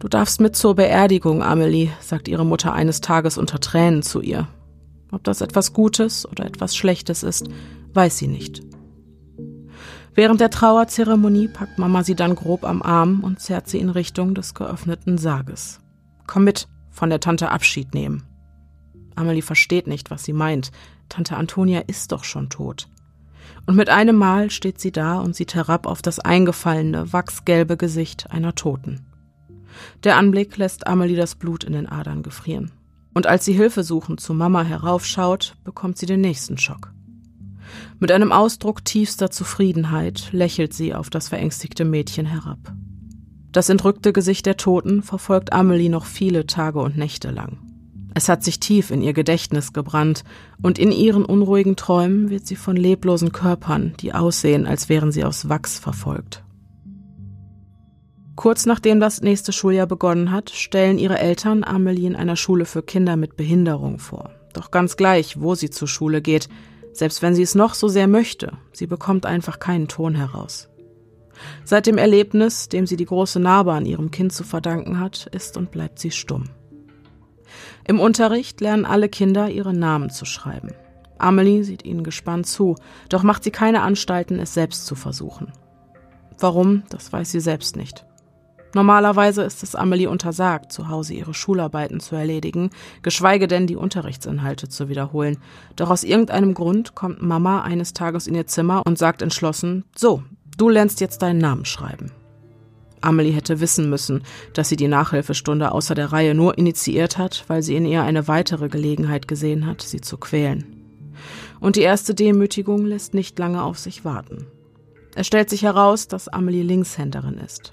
Du 0.00 0.08
darfst 0.08 0.40
mit 0.40 0.56
zur 0.56 0.74
Beerdigung, 0.74 1.40
Amelie, 1.44 1.90
sagt 2.00 2.26
ihre 2.26 2.44
Mutter 2.44 2.72
eines 2.72 3.00
Tages 3.00 3.38
unter 3.38 3.60
Tränen 3.60 4.02
zu 4.02 4.20
ihr. 4.20 4.48
Ob 5.12 5.22
das 5.22 5.40
etwas 5.40 5.72
Gutes 5.72 6.28
oder 6.28 6.44
etwas 6.44 6.74
Schlechtes 6.74 7.22
ist, 7.22 7.46
weiß 7.94 8.18
sie 8.18 8.26
nicht. 8.26 8.60
Während 10.14 10.40
der 10.40 10.50
Trauerzeremonie 10.50 11.46
packt 11.46 11.78
Mama 11.78 12.02
sie 12.02 12.16
dann 12.16 12.34
grob 12.34 12.64
am 12.64 12.82
Arm 12.82 13.20
und 13.22 13.40
zerrt 13.40 13.68
sie 13.68 13.78
in 13.78 13.88
Richtung 13.88 14.34
des 14.34 14.52
geöffneten 14.52 15.16
Sarges. 15.16 15.78
Komm 16.26 16.42
mit, 16.44 16.66
von 16.92 17.10
der 17.10 17.20
Tante 17.20 17.50
Abschied 17.50 17.94
nehmen. 17.94 18.22
Amelie 19.16 19.42
versteht 19.42 19.86
nicht, 19.86 20.10
was 20.10 20.24
sie 20.24 20.32
meint. 20.32 20.70
Tante 21.08 21.36
Antonia 21.36 21.80
ist 21.80 22.12
doch 22.12 22.24
schon 22.24 22.48
tot. 22.48 22.88
Und 23.66 23.76
mit 23.76 23.88
einem 23.88 24.16
Mal 24.16 24.50
steht 24.50 24.80
sie 24.80 24.92
da 24.92 25.20
und 25.20 25.36
sieht 25.36 25.54
herab 25.54 25.86
auf 25.86 26.02
das 26.02 26.18
eingefallene, 26.18 27.12
wachsgelbe 27.12 27.76
Gesicht 27.76 28.30
einer 28.30 28.54
Toten. 28.54 29.06
Der 30.04 30.16
Anblick 30.16 30.56
lässt 30.56 30.86
Amelie 30.86 31.16
das 31.16 31.34
Blut 31.34 31.64
in 31.64 31.72
den 31.72 31.88
Adern 31.88 32.22
gefrieren. 32.22 32.70
Und 33.14 33.26
als 33.26 33.44
sie 33.44 33.52
hilfesuchend 33.52 34.20
zu 34.20 34.34
Mama 34.34 34.62
heraufschaut, 34.62 35.56
bekommt 35.64 35.98
sie 35.98 36.06
den 36.06 36.20
nächsten 36.20 36.58
Schock. 36.58 36.92
Mit 37.98 38.10
einem 38.10 38.32
Ausdruck 38.32 38.84
tiefster 38.84 39.30
Zufriedenheit 39.30 40.30
lächelt 40.32 40.74
sie 40.74 40.94
auf 40.94 41.10
das 41.10 41.28
verängstigte 41.28 41.84
Mädchen 41.84 42.26
herab. 42.26 42.74
Das 43.52 43.68
entrückte 43.68 44.14
Gesicht 44.14 44.46
der 44.46 44.56
Toten 44.56 45.02
verfolgt 45.02 45.52
Amelie 45.52 45.90
noch 45.90 46.06
viele 46.06 46.46
Tage 46.46 46.80
und 46.80 46.96
Nächte 46.96 47.30
lang. 47.30 47.58
Es 48.14 48.28
hat 48.28 48.42
sich 48.42 48.60
tief 48.60 48.90
in 48.90 49.02
ihr 49.02 49.12
Gedächtnis 49.12 49.72
gebrannt, 49.72 50.24
und 50.62 50.78
in 50.78 50.92
ihren 50.92 51.24
unruhigen 51.24 51.76
Träumen 51.76 52.30
wird 52.30 52.46
sie 52.46 52.56
von 52.56 52.76
leblosen 52.76 53.32
Körpern, 53.32 53.94
die 54.00 54.14
aussehen, 54.14 54.66
als 54.66 54.88
wären 54.88 55.12
sie 55.12 55.24
aus 55.24 55.48
Wachs 55.48 55.78
verfolgt. 55.78 56.44
Kurz 58.36 58.64
nachdem 58.64 59.00
das 59.00 59.20
nächste 59.20 59.52
Schuljahr 59.52 59.86
begonnen 59.86 60.30
hat, 60.30 60.50
stellen 60.50 60.98
ihre 60.98 61.18
Eltern 61.18 61.64
Amelie 61.64 62.06
in 62.06 62.16
einer 62.16 62.36
Schule 62.36 62.64
für 62.64 62.82
Kinder 62.82 63.16
mit 63.16 63.36
Behinderung 63.36 63.98
vor. 63.98 64.30
Doch 64.54 64.70
ganz 64.70 64.96
gleich, 64.96 65.40
wo 65.40 65.54
sie 65.54 65.70
zur 65.70 65.88
Schule 65.88 66.22
geht, 66.22 66.48
selbst 66.92 67.22
wenn 67.22 67.34
sie 67.34 67.42
es 67.42 67.54
noch 67.54 67.74
so 67.74 67.88
sehr 67.88 68.08
möchte, 68.08 68.52
sie 68.72 68.86
bekommt 68.86 69.26
einfach 69.26 69.58
keinen 69.58 69.88
Ton 69.88 70.14
heraus. 70.14 70.68
Seit 71.64 71.86
dem 71.86 71.98
Erlebnis, 71.98 72.68
dem 72.68 72.86
sie 72.86 72.96
die 72.96 73.04
große 73.04 73.40
Narbe 73.40 73.72
an 73.72 73.86
ihrem 73.86 74.10
Kind 74.10 74.32
zu 74.32 74.44
verdanken 74.44 74.98
hat, 74.98 75.28
ist 75.32 75.56
und 75.56 75.70
bleibt 75.70 75.98
sie 75.98 76.10
stumm. 76.10 76.44
Im 77.86 78.00
Unterricht 78.00 78.60
lernen 78.60 78.84
alle 78.84 79.08
Kinder 79.08 79.50
ihre 79.50 79.74
Namen 79.74 80.10
zu 80.10 80.24
schreiben. 80.24 80.70
Amelie 81.18 81.62
sieht 81.62 81.84
ihnen 81.84 82.04
gespannt 82.04 82.46
zu, 82.46 82.76
doch 83.08 83.22
macht 83.22 83.44
sie 83.44 83.50
keine 83.50 83.82
Anstalten, 83.82 84.38
es 84.38 84.54
selbst 84.54 84.86
zu 84.86 84.94
versuchen. 84.94 85.52
Warum, 86.38 86.82
das 86.90 87.12
weiß 87.12 87.30
sie 87.30 87.40
selbst 87.40 87.76
nicht. 87.76 88.04
Normalerweise 88.74 89.42
ist 89.42 89.62
es 89.62 89.74
Amelie 89.74 90.08
untersagt, 90.08 90.72
zu 90.72 90.88
Hause 90.88 91.12
ihre 91.12 91.34
Schularbeiten 91.34 92.00
zu 92.00 92.16
erledigen, 92.16 92.70
geschweige 93.02 93.46
denn 93.46 93.66
die 93.66 93.76
Unterrichtsinhalte 93.76 94.68
zu 94.68 94.88
wiederholen. 94.88 95.36
Doch 95.76 95.90
aus 95.90 96.04
irgendeinem 96.04 96.54
Grund 96.54 96.94
kommt 96.94 97.20
Mama 97.20 97.62
eines 97.62 97.92
Tages 97.92 98.26
in 98.26 98.34
ihr 98.34 98.46
Zimmer 98.46 98.82
und 98.86 98.98
sagt 98.98 99.20
entschlossen, 99.20 99.84
so, 99.94 100.22
du 100.58 100.68
lernst 100.68 101.00
jetzt 101.00 101.22
deinen 101.22 101.38
Namen 101.38 101.64
schreiben. 101.64 102.12
Amelie 103.00 103.32
hätte 103.32 103.60
wissen 103.60 103.90
müssen, 103.90 104.22
dass 104.54 104.68
sie 104.68 104.76
die 104.76 104.88
Nachhilfestunde 104.88 105.72
außer 105.72 105.94
der 105.94 106.12
Reihe 106.12 106.34
nur 106.34 106.56
initiiert 106.56 107.18
hat, 107.18 107.44
weil 107.48 107.62
sie 107.62 107.76
in 107.76 107.84
ihr 107.84 108.02
eine 108.02 108.28
weitere 108.28 108.68
Gelegenheit 108.68 109.28
gesehen 109.28 109.66
hat, 109.66 109.82
sie 109.82 110.00
zu 110.00 110.16
quälen. 110.16 110.64
Und 111.60 111.76
die 111.76 111.82
erste 111.82 112.14
Demütigung 112.14 112.86
lässt 112.86 113.14
nicht 113.14 113.38
lange 113.38 113.62
auf 113.62 113.78
sich 113.78 114.04
warten. 114.04 114.46
Es 115.14 115.26
stellt 115.26 115.50
sich 115.50 115.62
heraus, 115.62 116.08
dass 116.08 116.28
Amelie 116.28 116.62
Linkshänderin 116.62 117.38
ist. 117.38 117.72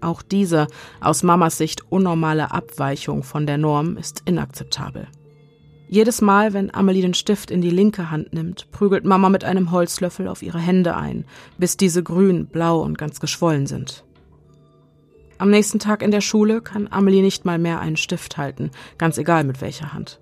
Auch 0.00 0.22
diese 0.22 0.66
aus 1.00 1.22
Mamas 1.22 1.56
Sicht 1.56 1.90
unnormale 1.90 2.50
Abweichung 2.50 3.22
von 3.22 3.46
der 3.46 3.58
Norm 3.58 3.96
ist 3.96 4.22
inakzeptabel. 4.26 5.08
Jedes 5.88 6.20
Mal, 6.20 6.52
wenn 6.52 6.74
Amelie 6.74 7.02
den 7.02 7.14
Stift 7.14 7.50
in 7.50 7.60
die 7.60 7.70
linke 7.70 8.10
Hand 8.10 8.32
nimmt, 8.32 8.70
prügelt 8.72 9.04
Mama 9.04 9.28
mit 9.28 9.44
einem 9.44 9.70
Holzlöffel 9.70 10.28
auf 10.28 10.42
ihre 10.42 10.58
Hände 10.58 10.96
ein, 10.96 11.24
bis 11.58 11.76
diese 11.76 12.02
grün, 12.02 12.46
blau 12.46 12.80
und 12.80 12.98
ganz 12.98 13.20
geschwollen 13.20 13.66
sind. 13.66 14.04
Am 15.36 15.50
nächsten 15.50 15.78
Tag 15.78 16.02
in 16.02 16.10
der 16.10 16.20
Schule 16.20 16.62
kann 16.62 16.88
Amelie 16.90 17.22
nicht 17.22 17.44
mal 17.44 17.58
mehr 17.58 17.80
einen 17.80 17.96
Stift 17.96 18.36
halten, 18.36 18.70
ganz 18.98 19.18
egal 19.18 19.44
mit 19.44 19.60
welcher 19.60 19.92
Hand. 19.92 20.20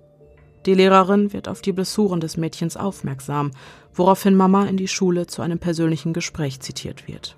Die 0.65 0.73
Lehrerin 0.73 1.33
wird 1.33 1.47
auf 1.47 1.61
die 1.61 1.71
Blessuren 1.71 2.19
des 2.19 2.37
Mädchens 2.37 2.77
aufmerksam, 2.77 3.51
woraufhin 3.93 4.35
Mama 4.35 4.65
in 4.65 4.77
die 4.77 4.87
Schule 4.87 5.27
zu 5.27 5.41
einem 5.41 5.59
persönlichen 5.59 6.13
Gespräch 6.13 6.61
zitiert 6.61 7.07
wird. 7.07 7.37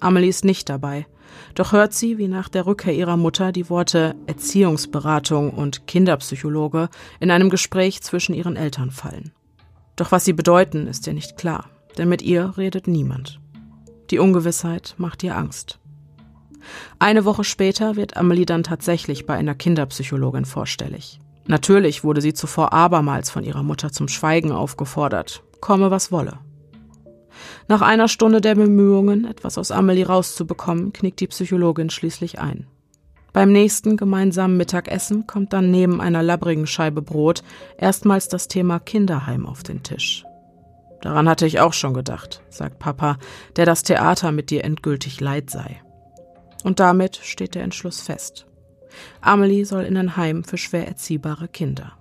Amelie 0.00 0.28
ist 0.28 0.44
nicht 0.44 0.68
dabei, 0.68 1.06
doch 1.54 1.72
hört 1.72 1.92
sie, 1.92 2.18
wie 2.18 2.28
nach 2.28 2.48
der 2.48 2.66
Rückkehr 2.66 2.94
ihrer 2.94 3.16
Mutter 3.16 3.52
die 3.52 3.70
Worte 3.70 4.14
Erziehungsberatung 4.26 5.50
und 5.50 5.86
Kinderpsychologe 5.86 6.88
in 7.20 7.30
einem 7.30 7.50
Gespräch 7.50 8.02
zwischen 8.02 8.34
ihren 8.34 8.56
Eltern 8.56 8.90
fallen. 8.90 9.32
Doch 9.96 10.12
was 10.12 10.24
sie 10.24 10.32
bedeuten, 10.32 10.86
ist 10.86 11.06
ihr 11.06 11.14
nicht 11.14 11.36
klar, 11.36 11.66
denn 11.98 12.08
mit 12.08 12.22
ihr 12.22 12.54
redet 12.56 12.88
niemand. 12.88 13.40
Die 14.10 14.18
Ungewissheit 14.18 14.94
macht 14.98 15.22
ihr 15.22 15.36
Angst. 15.36 15.78
Eine 16.98 17.24
Woche 17.24 17.44
später 17.44 17.96
wird 17.96 18.16
Amelie 18.16 18.46
dann 18.46 18.62
tatsächlich 18.62 19.26
bei 19.26 19.34
einer 19.34 19.54
Kinderpsychologin 19.54 20.44
vorstellig. 20.44 21.20
Natürlich 21.46 22.04
wurde 22.04 22.20
sie 22.20 22.32
zuvor 22.32 22.72
abermals 22.72 23.30
von 23.30 23.44
ihrer 23.44 23.62
Mutter 23.62 23.92
zum 23.92 24.08
Schweigen 24.08 24.50
aufgefordert, 24.50 25.42
komme 25.60 25.90
was 25.90 26.10
wolle. 26.10 26.38
Nach 27.66 27.80
einer 27.80 28.08
Stunde 28.08 28.40
der 28.40 28.54
Bemühungen, 28.54 29.24
etwas 29.24 29.56
aus 29.58 29.70
Amelie 29.70 30.06
rauszubekommen, 30.06 30.92
knickt 30.92 31.20
die 31.20 31.28
Psychologin 31.28 31.90
schließlich 31.90 32.38
ein. 32.38 32.66
Beim 33.32 33.50
nächsten 33.50 33.96
gemeinsamen 33.96 34.56
Mittagessen 34.56 35.26
kommt 35.26 35.52
dann 35.52 35.70
neben 35.70 36.00
einer 36.00 36.22
labbrigen 36.22 36.66
Scheibe 36.66 37.02
Brot 37.02 37.42
erstmals 37.78 38.28
das 38.28 38.46
Thema 38.48 38.78
Kinderheim 38.78 39.46
auf 39.46 39.62
den 39.62 39.82
Tisch. 39.82 40.24
Daran 41.00 41.28
hatte 41.28 41.44
ich 41.46 41.60
auch 41.60 41.72
schon 41.72 41.94
gedacht, 41.94 42.42
sagt 42.48 42.78
Papa, 42.78 43.18
der 43.56 43.66
das 43.66 43.82
Theater 43.82 44.30
mit 44.30 44.50
dir 44.50 44.64
endgültig 44.64 45.20
leid 45.20 45.50
sei. 45.50 45.82
Und 46.62 46.80
damit 46.80 47.16
steht 47.16 47.54
der 47.54 47.62
Entschluss 47.62 48.00
fest. 48.00 48.46
Amelie 49.20 49.64
soll 49.64 49.82
in 49.82 49.96
ein 49.96 50.16
Heim 50.16 50.44
für 50.44 50.56
schwer 50.56 50.86
erziehbare 50.86 51.48
Kinder. 51.48 51.92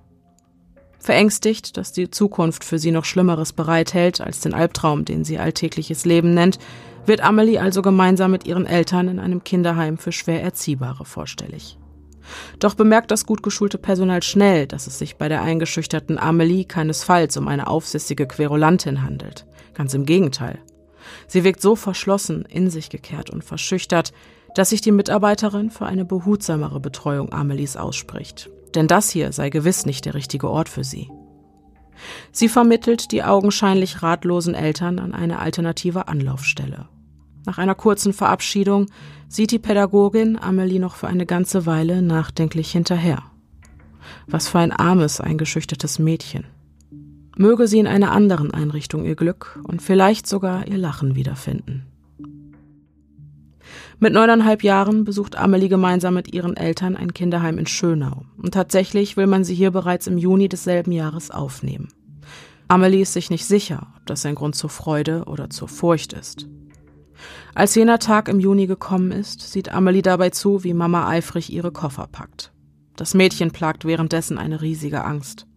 Verängstigt, 1.03 1.75
dass 1.75 1.91
die 1.91 2.09
Zukunft 2.09 2.63
für 2.63 2.79
sie 2.79 2.91
noch 2.91 3.03
Schlimmeres 3.03 3.51
bereithält 3.51 4.21
als 4.21 4.39
den 4.39 4.53
Albtraum, 4.53 5.03
den 5.03 5.25
sie 5.25 5.37
alltägliches 5.37 6.05
Leben 6.05 6.33
nennt, 6.33 6.59
wird 7.05 7.19
Amelie 7.19 7.59
also 7.59 7.81
gemeinsam 7.81 8.31
mit 8.31 8.47
ihren 8.47 8.65
Eltern 8.65 9.09
in 9.09 9.19
einem 9.19 9.43
Kinderheim 9.43 9.97
für 9.97 10.13
schwer 10.13 10.41
Erziehbare 10.41 11.03
vorstellig. 11.03 11.77
Doch 12.59 12.75
bemerkt 12.75 13.11
das 13.11 13.25
gut 13.25 13.43
geschulte 13.43 13.77
Personal 13.77 14.23
schnell, 14.23 14.65
dass 14.65 14.87
es 14.87 14.97
sich 14.97 15.17
bei 15.17 15.27
der 15.27 15.41
eingeschüchterten 15.41 16.17
Amelie 16.17 16.63
keinesfalls 16.63 17.35
um 17.35 17.49
eine 17.49 17.67
aufsissige 17.67 18.25
Querulantin 18.25 19.03
handelt. 19.03 19.45
Ganz 19.73 19.93
im 19.93 20.05
Gegenteil. 20.05 20.59
Sie 21.27 21.43
wirkt 21.43 21.61
so 21.61 21.75
verschlossen, 21.75 22.45
in 22.45 22.69
sich 22.69 22.89
gekehrt 22.89 23.29
und 23.29 23.43
verschüchtert, 23.43 24.13
dass 24.55 24.69
sich 24.69 24.79
die 24.79 24.93
Mitarbeiterin 24.93 25.69
für 25.69 25.85
eine 25.85 26.05
behutsamere 26.05 26.79
Betreuung 26.79 27.33
Amelies 27.33 27.75
ausspricht. 27.75 28.49
Denn 28.75 28.87
das 28.87 29.09
hier 29.09 29.31
sei 29.31 29.49
gewiss 29.49 29.85
nicht 29.85 30.05
der 30.05 30.13
richtige 30.13 30.49
Ort 30.49 30.69
für 30.69 30.83
sie. 30.83 31.09
Sie 32.31 32.49
vermittelt 32.49 33.11
die 33.11 33.23
augenscheinlich 33.23 34.01
ratlosen 34.01 34.55
Eltern 34.55 34.99
an 34.99 35.13
eine 35.13 35.39
alternative 35.39 36.07
Anlaufstelle. 36.07 36.87
Nach 37.45 37.57
einer 37.57 37.75
kurzen 37.75 38.13
Verabschiedung 38.13 38.87
sieht 39.27 39.51
die 39.51 39.59
Pädagogin 39.59 40.39
Amelie 40.39 40.79
noch 40.79 40.95
für 40.95 41.07
eine 41.07 41.25
ganze 41.25 41.65
Weile 41.65 42.01
nachdenklich 42.01 42.71
hinterher. 42.71 43.23
Was 44.27 44.47
für 44.47 44.59
ein 44.59 44.71
armes, 44.71 45.21
eingeschüchtertes 45.21 45.99
Mädchen. 45.99 46.45
Möge 47.35 47.67
sie 47.67 47.79
in 47.79 47.87
einer 47.87 48.11
anderen 48.11 48.53
Einrichtung 48.53 49.05
ihr 49.05 49.15
Glück 49.15 49.59
und 49.63 49.81
vielleicht 49.81 50.27
sogar 50.27 50.67
ihr 50.67 50.77
Lachen 50.77 51.15
wiederfinden. 51.15 51.92
Mit 53.99 54.13
neuneinhalb 54.13 54.63
Jahren 54.63 55.03
besucht 55.03 55.37
Amelie 55.37 55.69
gemeinsam 55.69 56.13
mit 56.13 56.33
ihren 56.33 56.57
Eltern 56.57 56.95
ein 56.95 57.13
Kinderheim 57.13 57.57
in 57.57 57.67
Schönau. 57.67 58.23
Und 58.37 58.53
tatsächlich 58.53 59.17
will 59.17 59.27
man 59.27 59.43
sie 59.43 59.55
hier 59.55 59.71
bereits 59.71 60.07
im 60.07 60.17
Juni 60.17 60.49
desselben 60.49 60.91
Jahres 60.91 61.31
aufnehmen. 61.31 61.89
Amelie 62.67 63.01
ist 63.01 63.13
sich 63.13 63.29
nicht 63.29 63.45
sicher, 63.45 63.87
ob 63.97 64.05
das 64.05 64.25
ein 64.25 64.35
Grund 64.35 64.55
zur 64.55 64.69
Freude 64.69 65.25
oder 65.25 65.49
zur 65.49 65.67
Furcht 65.67 66.13
ist. 66.13 66.47
Als 67.53 67.75
jener 67.75 67.99
Tag 67.99 68.27
im 68.29 68.39
Juni 68.39 68.65
gekommen 68.67 69.11
ist, 69.11 69.41
sieht 69.41 69.69
Amelie 69.69 70.01
dabei 70.01 70.31
zu, 70.31 70.63
wie 70.63 70.73
Mama 70.73 71.07
eifrig 71.07 71.53
ihre 71.53 71.71
Koffer 71.71 72.07
packt. 72.11 72.51
Das 72.95 73.13
Mädchen 73.13 73.51
plagt 73.51 73.85
währenddessen 73.85 74.37
eine 74.37 74.61
riesige 74.61 75.03
Angst. 75.03 75.47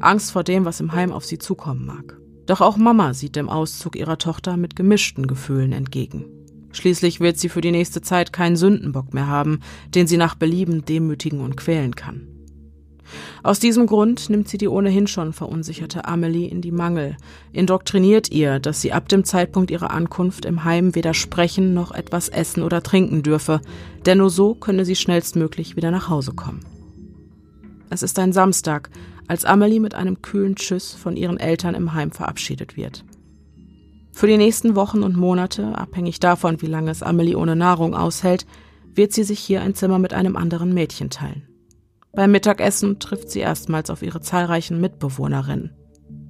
Angst 0.00 0.32
vor 0.32 0.44
dem, 0.44 0.64
was 0.64 0.80
im 0.80 0.92
Heim 0.92 1.12
auf 1.12 1.24
sie 1.24 1.38
zukommen 1.38 1.86
mag. 1.86 2.18
Doch 2.46 2.60
auch 2.60 2.76
Mama 2.76 3.14
sieht 3.14 3.36
dem 3.36 3.48
Auszug 3.48 3.96
ihrer 3.96 4.18
Tochter 4.18 4.56
mit 4.56 4.76
gemischten 4.76 5.26
Gefühlen 5.26 5.72
entgegen. 5.72 6.26
Schließlich 6.74 7.20
wird 7.20 7.38
sie 7.38 7.48
für 7.48 7.60
die 7.60 7.70
nächste 7.70 8.02
Zeit 8.02 8.32
keinen 8.32 8.56
Sündenbock 8.56 9.14
mehr 9.14 9.28
haben, 9.28 9.60
den 9.94 10.06
sie 10.06 10.16
nach 10.16 10.34
Belieben 10.34 10.84
demütigen 10.84 11.40
und 11.40 11.56
quälen 11.56 11.94
kann. 11.94 12.26
Aus 13.44 13.60
diesem 13.60 13.86
Grund 13.86 14.28
nimmt 14.28 14.48
sie 14.48 14.58
die 14.58 14.66
ohnehin 14.66 15.06
schon 15.06 15.32
verunsicherte 15.32 16.06
Amelie 16.06 16.48
in 16.48 16.62
die 16.62 16.72
Mangel, 16.72 17.16
indoktriniert 17.52 18.32
ihr, 18.32 18.58
dass 18.58 18.80
sie 18.80 18.92
ab 18.92 19.08
dem 19.08 19.24
Zeitpunkt 19.24 19.70
ihrer 19.70 19.92
Ankunft 19.92 20.44
im 20.44 20.64
Heim 20.64 20.94
weder 20.94 21.14
sprechen 21.14 21.74
noch 21.74 21.92
etwas 21.92 22.28
essen 22.28 22.62
oder 22.62 22.82
trinken 22.82 23.22
dürfe, 23.22 23.60
denn 24.04 24.18
nur 24.18 24.30
so 24.30 24.54
könne 24.54 24.84
sie 24.84 24.96
schnellstmöglich 24.96 25.76
wieder 25.76 25.92
nach 25.92 26.08
Hause 26.08 26.32
kommen. 26.32 26.60
Es 27.88 28.02
ist 28.02 28.18
ein 28.18 28.32
Samstag, 28.32 28.90
als 29.28 29.44
Amelie 29.44 29.78
mit 29.80 29.94
einem 29.94 30.22
kühlen 30.22 30.56
Tschüss 30.56 30.92
von 30.92 31.16
ihren 31.16 31.38
Eltern 31.38 31.74
im 31.74 31.94
Heim 31.94 32.10
verabschiedet 32.10 32.76
wird. 32.76 33.04
Für 34.14 34.28
die 34.28 34.36
nächsten 34.36 34.76
Wochen 34.76 35.02
und 35.02 35.16
Monate, 35.16 35.76
abhängig 35.76 36.20
davon, 36.20 36.62
wie 36.62 36.66
lange 36.66 36.92
es 36.92 37.02
Amelie 37.02 37.34
ohne 37.34 37.56
Nahrung 37.56 37.96
aushält, 37.96 38.46
wird 38.94 39.12
sie 39.12 39.24
sich 39.24 39.40
hier 39.40 39.60
ein 39.60 39.74
Zimmer 39.74 39.98
mit 39.98 40.14
einem 40.14 40.36
anderen 40.36 40.72
Mädchen 40.72 41.10
teilen. 41.10 41.48
Beim 42.12 42.30
Mittagessen 42.30 43.00
trifft 43.00 43.28
sie 43.28 43.40
erstmals 43.40 43.90
auf 43.90 44.02
ihre 44.02 44.20
zahlreichen 44.20 44.80
Mitbewohnerinnen. 44.80 45.72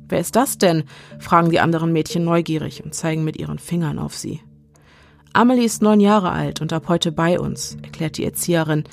Wer 0.09 0.18
ist 0.18 0.35
das 0.35 0.57
denn? 0.57 0.85
fragen 1.18 1.51
die 1.51 1.61
anderen 1.61 1.92
Mädchen 1.92 2.25
neugierig 2.25 2.83
und 2.83 2.94
zeigen 2.94 3.23
mit 3.23 3.37
ihren 3.37 3.59
Fingern 3.59 3.99
auf 3.99 4.16
sie. 4.16 4.40
Amelie 5.35 5.66
ist 5.66 5.83
neun 5.83 6.01
Jahre 6.01 6.31
alt 6.31 6.62
und 6.62 6.73
ab 6.73 6.88
heute 6.88 7.12
bei 7.12 7.38
uns, 7.38 7.77
erklärt 7.83 8.16
die 8.16 8.25
Erzieherin, 8.25 8.85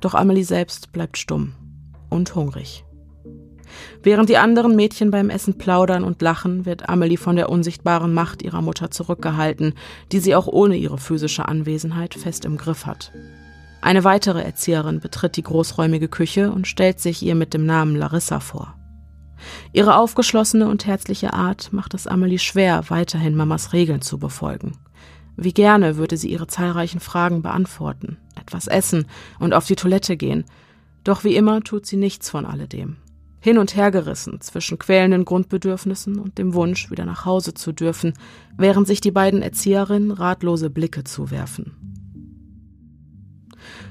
doch 0.00 0.14
Amelie 0.14 0.44
selbst 0.44 0.92
bleibt 0.92 1.16
stumm 1.16 1.54
und 2.10 2.34
hungrig. 2.34 2.84
Während 4.04 4.28
die 4.28 4.36
anderen 4.36 4.76
Mädchen 4.76 5.10
beim 5.10 5.30
Essen 5.30 5.56
plaudern 5.56 6.04
und 6.04 6.20
lachen, 6.20 6.66
wird 6.66 6.90
Amelie 6.90 7.16
von 7.16 7.36
der 7.36 7.48
unsichtbaren 7.48 8.12
Macht 8.12 8.42
ihrer 8.42 8.60
Mutter 8.60 8.90
zurückgehalten, 8.90 9.72
die 10.12 10.20
sie 10.20 10.34
auch 10.34 10.46
ohne 10.46 10.76
ihre 10.76 10.98
physische 10.98 11.48
Anwesenheit 11.48 12.12
fest 12.12 12.44
im 12.44 12.58
Griff 12.58 12.84
hat. 12.84 13.12
Eine 13.80 14.04
weitere 14.04 14.42
Erzieherin 14.42 15.00
betritt 15.00 15.38
die 15.38 15.42
großräumige 15.42 16.08
Küche 16.08 16.52
und 16.52 16.68
stellt 16.68 17.00
sich 17.00 17.22
ihr 17.22 17.34
mit 17.34 17.54
dem 17.54 17.64
Namen 17.64 17.96
Larissa 17.96 18.40
vor. 18.40 18.74
Ihre 19.72 19.96
aufgeschlossene 19.96 20.68
und 20.68 20.84
herzliche 20.84 21.32
Art 21.32 21.72
macht 21.72 21.94
es 21.94 22.06
Amelie 22.06 22.38
schwer, 22.38 22.84
weiterhin 22.88 23.34
Mamas 23.34 23.72
Regeln 23.72 24.02
zu 24.02 24.18
befolgen. 24.18 24.72
Wie 25.36 25.54
gerne 25.54 25.96
würde 25.96 26.18
sie 26.18 26.28
ihre 26.28 26.46
zahlreichen 26.46 27.00
Fragen 27.00 27.40
beantworten, 27.40 28.18
etwas 28.38 28.66
essen 28.66 29.06
und 29.38 29.54
auf 29.54 29.66
die 29.66 29.76
Toilette 29.76 30.18
gehen, 30.18 30.44
doch 31.04 31.24
wie 31.24 31.36
immer 31.36 31.62
tut 31.62 31.86
sie 31.86 31.96
nichts 31.96 32.28
von 32.28 32.44
alledem. 32.44 32.98
Hin 33.44 33.58
und 33.58 33.76
her 33.76 33.90
gerissen 33.90 34.40
zwischen 34.40 34.78
quälenden 34.78 35.26
Grundbedürfnissen 35.26 36.18
und 36.18 36.38
dem 36.38 36.54
Wunsch, 36.54 36.90
wieder 36.90 37.04
nach 37.04 37.26
Hause 37.26 37.52
zu 37.52 37.72
dürfen, 37.72 38.14
während 38.56 38.86
sich 38.86 39.02
die 39.02 39.10
beiden 39.10 39.42
Erzieherinnen 39.42 40.12
ratlose 40.12 40.70
Blicke 40.70 41.04
zuwerfen. 41.04 41.76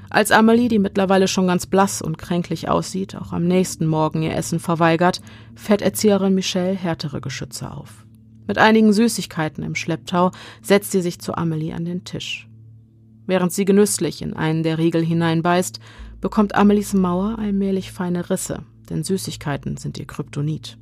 Als 0.10 0.32
Amelie, 0.32 0.70
die 0.70 0.80
mittlerweile 0.80 1.28
schon 1.28 1.46
ganz 1.46 1.68
blass 1.68 2.02
und 2.02 2.18
kränklich 2.18 2.68
aussieht, 2.68 3.16
auch 3.16 3.32
am 3.32 3.46
nächsten 3.46 3.86
Morgen 3.86 4.24
ihr 4.24 4.36
Essen 4.36 4.58
verweigert, 4.60 5.22
fährt 5.54 5.84
Erzieherin 5.84 6.34
Michelle 6.34 6.74
härtere 6.74 7.22
Geschütze 7.22 7.70
auf. 7.70 8.08
Mit 8.48 8.58
einigen 8.58 8.92
Süßigkeiten 8.92 9.63
im 9.63 9.76
Schlepptau 9.76 10.32
setzt 10.63 10.89
sie 10.89 11.02
sich 11.04 11.20
zu 11.20 11.38
Amelie 11.38 11.76
an 11.76 11.86
den 11.86 12.06
Tisch. 12.06 12.50
Während 13.28 13.54
sie 13.54 13.66
genüsslich 13.66 14.24
in 14.24 14.34
einen 14.34 14.63
der 14.63 14.80
Riegel 14.80 15.06
hineinbeißt, 15.06 15.80
bekommt 16.22 16.56
Amelies 16.56 16.96
Mauer 16.96 17.38
allmählich 17.38 17.92
feine 17.92 18.32
Risse, 18.32 18.63
denn 18.89 19.04
Süßigkeiten 19.04 19.78
sind 19.78 19.98
ihr 19.98 20.08
Kryptonit. 20.08 20.78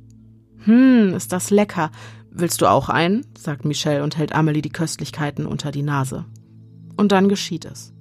Hm, 0.64 1.14
ist 1.14 1.32
das 1.32 1.50
lecker. 1.50 1.90
Willst 2.30 2.60
du 2.60 2.66
auch 2.66 2.88
einen? 2.88 3.26
sagt 3.36 3.64
Michelle 3.64 4.02
und 4.02 4.16
hält 4.16 4.34
Amelie 4.34 4.62
die 4.62 4.70
Köstlichkeiten 4.70 5.46
unter 5.46 5.70
die 5.70 5.82
Nase. 5.82 6.24
Und 6.96 7.12
dann 7.12 7.28
geschieht 7.28 7.64
es. 7.64 7.92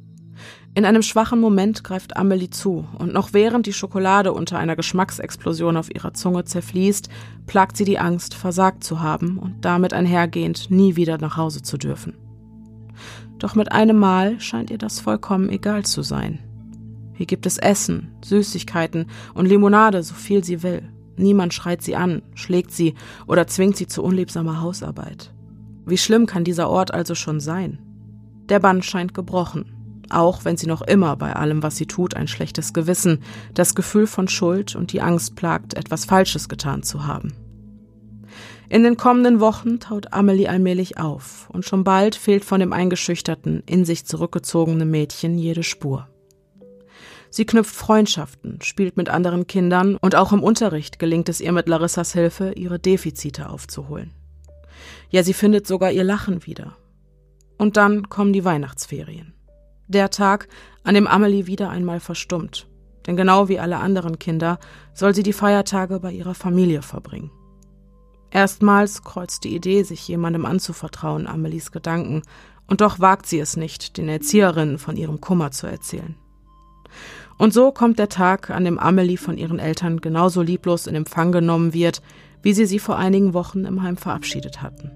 In 0.74 0.86
einem 0.86 1.02
schwachen 1.02 1.42
Moment 1.42 1.84
greift 1.84 2.16
Amelie 2.16 2.50
zu, 2.50 2.88
und 2.98 3.14
noch 3.14 3.34
während 3.34 3.66
die 3.66 3.74
Schokolade 3.74 4.32
unter 4.32 4.58
einer 4.58 4.78
Geschmacksexplosion 4.78 5.76
auf 5.76 5.94
ihrer 5.94 6.14
Zunge 6.14 6.46
zerfließt, 6.46 7.10
plagt 7.46 7.76
sie 7.76 7.84
die 7.84 8.00
Angst, 8.00 8.36
versagt 8.36 8.84
zu 8.84 9.02
haben 9.02 9.38
und 9.38 9.66
damit 9.66 9.92
einhergehend 9.92 10.72
nie 10.72 10.96
wieder 10.96 11.18
nach 11.18 11.36
Hause 11.36 11.62
zu 11.62 11.78
dürfen. 11.78 12.14
Doch 13.38 13.56
mit 13.56 13.72
einem 13.72 13.98
Mal 13.98 14.40
scheint 14.40 14.70
ihr 14.70 14.78
das 14.78 15.02
vollkommen 15.02 15.50
egal 15.50 15.84
zu 15.84 16.04
sein. 16.04 16.40
Hier 17.22 17.28
gibt 17.28 17.46
es 17.46 17.60
Essen, 17.60 18.16
Süßigkeiten 18.26 19.06
und 19.36 19.46
Limonade, 19.46 20.02
so 20.02 20.16
viel 20.16 20.44
sie 20.44 20.64
will. 20.64 20.82
Niemand 21.18 21.54
schreit 21.54 21.84
sie 21.84 21.96
an, 21.96 22.24
schlägt 22.34 22.72
sie 22.72 22.96
oder 23.28 23.46
zwingt 23.46 23.78
sie 23.78 23.86
zu 23.86 24.02
unliebsamer 24.02 24.60
Hausarbeit. 24.60 25.32
Wie 25.86 26.00
schlimm 26.00 26.26
kann 26.26 26.44
dieser 26.44 26.68
Ort 26.68 26.92
also 26.92 27.14
schon 27.14 27.40
sein? 27.40 27.78
Der 28.50 28.58
Bann 28.58 28.82
scheint 28.82 29.14
gebrochen, 29.14 30.04
auch 30.10 30.46
wenn 30.46 30.58
sie 30.58 30.66
noch 30.66 30.82
immer 30.82 31.16
bei 31.16 31.34
allem, 31.34 31.62
was 31.62 31.78
sie 31.78 31.86
tut, 31.86 32.16
ein 32.16 32.28
schlechtes 32.28 32.74
Gewissen, 32.74 33.20
das 33.54 33.76
Gefühl 33.76 34.08
von 34.08 34.28
Schuld 34.28 34.76
und 34.76 34.92
die 34.92 35.02
Angst 35.02 35.36
plagt, 35.36 35.76
etwas 35.76 36.06
Falsches 36.06 36.50
getan 36.50 36.82
zu 36.82 37.06
haben. 37.06 37.34
In 38.68 38.82
den 38.82 38.98
kommenden 38.98 39.40
Wochen 39.40 39.80
taut 39.80 40.12
Amelie 40.12 40.50
allmählich 40.50 40.98
auf, 40.98 41.52
und 41.52 41.66
schon 41.66 41.84
bald 41.84 42.16
fehlt 42.16 42.44
von 42.44 42.60
dem 42.60 42.74
eingeschüchterten, 42.74 43.62
in 43.68 43.86
sich 43.86 44.06
zurückgezogenen 44.06 44.90
Mädchen 44.90 45.38
jede 45.38 45.62
Spur. 45.62 46.08
Sie 47.32 47.46
knüpft 47.46 47.74
Freundschaften, 47.74 48.60
spielt 48.62 48.96
mit 48.98 49.10
anderen 49.10 49.48
Kindern 49.48 49.96
und 49.96 50.16
auch 50.16 50.32
im 50.32 50.44
Unterricht 50.44 51.00
gelingt 51.00 51.30
es 51.30 51.42
ihr 51.42 51.52
mit 51.52 51.68
Larissas 51.68 52.14
Hilfe, 52.14 52.52
ihre 52.52 52.78
Defizite 52.78 53.50
aufzuholen. 53.50 54.14
Ja, 55.10 55.24
sie 55.24 55.34
findet 55.34 55.66
sogar 55.66 55.92
ihr 55.92 56.04
Lachen 56.04 56.46
wieder. 56.46 56.76
Und 57.58 57.78
dann 57.78 58.10
kommen 58.10 58.34
die 58.34 58.46
Weihnachtsferien 58.46 59.34
der 59.92 60.10
Tag, 60.10 60.48
an 60.84 60.96
dem 60.96 61.08
Amelie 61.08 61.48
wieder 61.48 61.70
einmal 61.70 62.00
verstummt. 62.00 62.68
Denn 63.06 63.16
genau 63.16 63.50
wie 63.50 63.60
alle 63.60 63.78
anderen 63.78 64.20
Kinder 64.20 64.60
soll 64.94 65.14
sie 65.14 65.24
die 65.24 65.34
Feiertage 65.34 66.00
bei 66.00 66.12
ihrer 66.12 66.36
Familie 66.36 66.82
verbringen. 66.82 67.32
Erstmals 68.30 69.04
kreuzt 69.04 69.44
die 69.44 69.56
Idee, 69.56 69.84
sich 69.84 70.08
jemandem 70.08 70.46
anzuvertrauen, 70.46 71.28
Amelies 71.28 71.72
Gedanken, 71.72 72.22
und 72.68 72.80
doch 72.80 73.00
wagt 73.00 73.26
sie 73.26 73.40
es 73.40 73.58
nicht, 73.58 73.98
den 73.98 74.08
Erzieherinnen 74.08 74.78
von 74.78 74.96
ihrem 74.96 75.20
Kummer 75.20 75.52
zu 75.52 75.68
erzählen. 75.68 76.16
Und 77.42 77.56
so 77.56 77.72
kommt 77.72 77.98
der 77.98 78.08
Tag, 78.08 78.52
an 78.52 78.66
dem 78.66 78.78
Amelie 78.78 79.18
von 79.18 79.36
ihren 79.36 79.58
Eltern 79.58 80.00
genauso 80.00 80.44
lieblos 80.44 80.86
in 80.86 80.94
Empfang 80.94 81.32
genommen 81.32 81.74
wird, 81.74 82.04
wie 82.44 82.54
sie 82.54 82.68
sie 82.68 82.78
vor 82.78 82.98
einigen 82.98 83.34
Wochen 83.34 83.66
im 83.66 83.82
Heim 83.82 83.98
verabschiedet 83.98 84.62
hatten. 84.62 84.92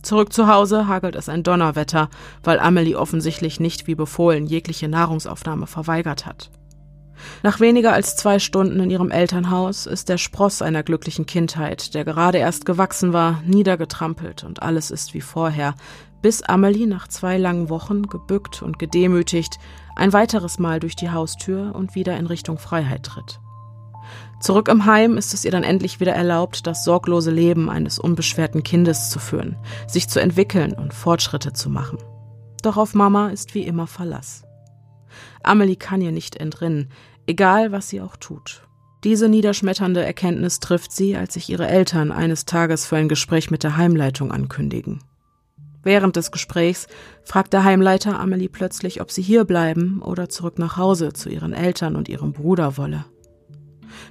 Zurück 0.00 0.32
zu 0.32 0.46
Hause 0.46 0.86
hagelt 0.86 1.16
es 1.16 1.28
ein 1.28 1.42
Donnerwetter, 1.42 2.08
weil 2.44 2.60
Amelie 2.60 2.94
offensichtlich 2.94 3.58
nicht 3.58 3.88
wie 3.88 3.96
befohlen 3.96 4.46
jegliche 4.46 4.86
Nahrungsaufnahme 4.86 5.66
verweigert 5.66 6.24
hat. 6.24 6.52
Nach 7.42 7.58
weniger 7.58 7.92
als 7.92 8.14
zwei 8.14 8.38
Stunden 8.38 8.78
in 8.78 8.90
ihrem 8.90 9.10
Elternhaus 9.10 9.86
ist 9.86 10.08
der 10.08 10.18
Spross 10.18 10.62
einer 10.62 10.84
glücklichen 10.84 11.26
Kindheit, 11.26 11.94
der 11.94 12.04
gerade 12.04 12.38
erst 12.38 12.64
gewachsen 12.64 13.12
war, 13.12 13.42
niedergetrampelt 13.44 14.44
und 14.44 14.62
alles 14.62 14.92
ist 14.92 15.14
wie 15.14 15.20
vorher, 15.20 15.74
bis 16.22 16.42
Amelie 16.42 16.86
nach 16.86 17.08
zwei 17.08 17.38
langen 17.38 17.70
Wochen, 17.70 18.04
gebückt 18.04 18.62
und 18.62 18.78
gedemütigt, 18.78 19.58
ein 19.96 20.12
weiteres 20.12 20.58
Mal 20.58 20.80
durch 20.80 20.96
die 20.96 21.10
Haustür 21.10 21.74
und 21.74 21.94
wieder 21.94 22.16
in 22.16 22.26
Richtung 22.26 22.58
Freiheit 22.58 23.04
tritt. 23.04 23.40
Zurück 24.40 24.68
im 24.68 24.84
Heim 24.84 25.16
ist 25.16 25.32
es 25.32 25.44
ihr 25.44 25.50
dann 25.50 25.64
endlich 25.64 26.00
wieder 26.00 26.12
erlaubt, 26.12 26.66
das 26.66 26.84
sorglose 26.84 27.30
Leben 27.30 27.70
eines 27.70 27.98
unbeschwerten 27.98 28.62
Kindes 28.62 29.08
zu 29.08 29.18
führen, 29.18 29.56
sich 29.86 30.08
zu 30.08 30.20
entwickeln 30.20 30.74
und 30.74 30.92
Fortschritte 30.92 31.52
zu 31.52 31.70
machen. 31.70 31.98
Doch 32.62 32.76
auf 32.76 32.94
Mama 32.94 33.28
ist 33.28 33.54
wie 33.54 33.62
immer 33.62 33.86
Verlass. 33.86 34.44
Amelie 35.42 35.76
kann 35.76 36.00
ihr 36.00 36.12
nicht 36.12 36.36
entrinnen, 36.36 36.90
egal 37.26 37.72
was 37.72 37.88
sie 37.88 38.00
auch 38.00 38.16
tut. 38.16 38.62
Diese 39.04 39.28
niederschmetternde 39.28 40.02
Erkenntnis 40.02 40.60
trifft 40.60 40.92
sie, 40.92 41.16
als 41.16 41.34
sich 41.34 41.50
ihre 41.50 41.68
Eltern 41.68 42.10
eines 42.10 42.46
Tages 42.46 42.86
für 42.86 42.96
ein 42.96 43.08
Gespräch 43.08 43.50
mit 43.50 43.62
der 43.62 43.76
Heimleitung 43.76 44.32
ankündigen. 44.32 45.02
Während 45.84 46.16
des 46.16 46.32
Gesprächs 46.32 46.88
fragt 47.22 47.52
der 47.52 47.62
Heimleiter 47.62 48.18
Amelie 48.18 48.48
plötzlich, 48.48 49.00
ob 49.00 49.10
sie 49.10 49.22
hier 49.22 49.44
bleiben 49.44 50.00
oder 50.02 50.28
zurück 50.28 50.58
nach 50.58 50.76
Hause 50.76 51.12
zu 51.12 51.28
ihren 51.28 51.52
Eltern 51.52 51.94
und 51.94 52.08
ihrem 52.08 52.32
Bruder 52.32 52.76
wolle. 52.76 53.04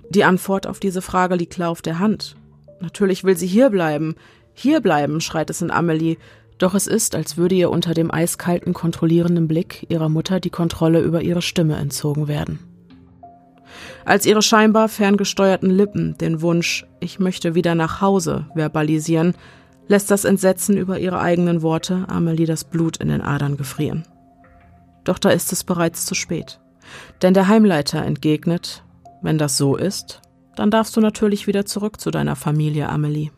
Die 0.09 0.24
Antwort 0.24 0.67
auf 0.67 0.80
diese 0.80 1.01
Frage 1.01 1.36
liegt 1.36 1.53
klar 1.53 1.69
auf 1.69 1.82
der 1.82 1.99
Hand. 1.99 2.36
Natürlich 2.80 3.24
will 3.24 3.36
sie 3.36 3.47
hier 3.47 3.69
bleiben. 3.69 4.15
Hier 4.53 4.82
bleiben, 4.82 5.19
schreit 5.19 5.49
es 5.49 5.61
in 5.61 5.71
Amelie, 5.71 6.17
doch 6.59 6.76
es 6.76 6.86
ist, 6.86 7.15
als 7.15 7.38
würde 7.38 7.55
ihr 7.55 7.71
unter 7.71 7.93
dem 7.93 8.11
eiskalten, 8.11 8.74
kontrollierenden 8.74 9.47
Blick 9.47 9.86
ihrer 9.89 10.09
Mutter 10.09 10.39
die 10.39 10.51
Kontrolle 10.51 11.01
über 11.01 11.21
ihre 11.21 11.41
Stimme 11.41 11.76
entzogen 11.76 12.28
werden. 12.28 12.59
Als 14.05 14.26
ihre 14.26 14.41
scheinbar 14.41 14.89
ferngesteuerten 14.89 15.69
Lippen 15.69 16.17
den 16.17 16.41
Wunsch, 16.41 16.86
ich 16.99 17.19
möchte 17.19 17.55
wieder 17.55 17.74
nach 17.74 18.01
Hause, 18.01 18.45
verbalisieren, 18.53 19.34
lässt 19.88 20.11
das 20.11 20.25
Entsetzen 20.25 20.77
über 20.77 20.99
ihre 20.99 21.19
eigenen 21.19 21.61
Worte 21.61 22.05
Amelie 22.07 22.45
das 22.45 22.63
Blut 22.63 22.97
in 22.97 23.09
den 23.09 23.21
Adern 23.21 23.57
gefrieren. 23.57 24.03
Doch 25.03 25.19
da 25.19 25.29
ist 25.29 25.51
es 25.51 25.63
bereits 25.63 26.05
zu 26.05 26.15
spät. 26.15 26.59
Denn 27.21 27.34
der 27.34 27.47
Heimleiter 27.47 28.03
entgegnet, 28.03 28.84
wenn 29.21 29.38
das 29.38 29.57
so 29.57 29.75
ist, 29.75 30.21
dann 30.55 30.71
darfst 30.71 30.95
du 30.95 31.01
natürlich 31.01 31.47
wieder 31.47 31.65
zurück 31.65 31.99
zu 31.99 32.11
deiner 32.11 32.36
Familie, 32.36 32.89
Amelie. 32.89 33.31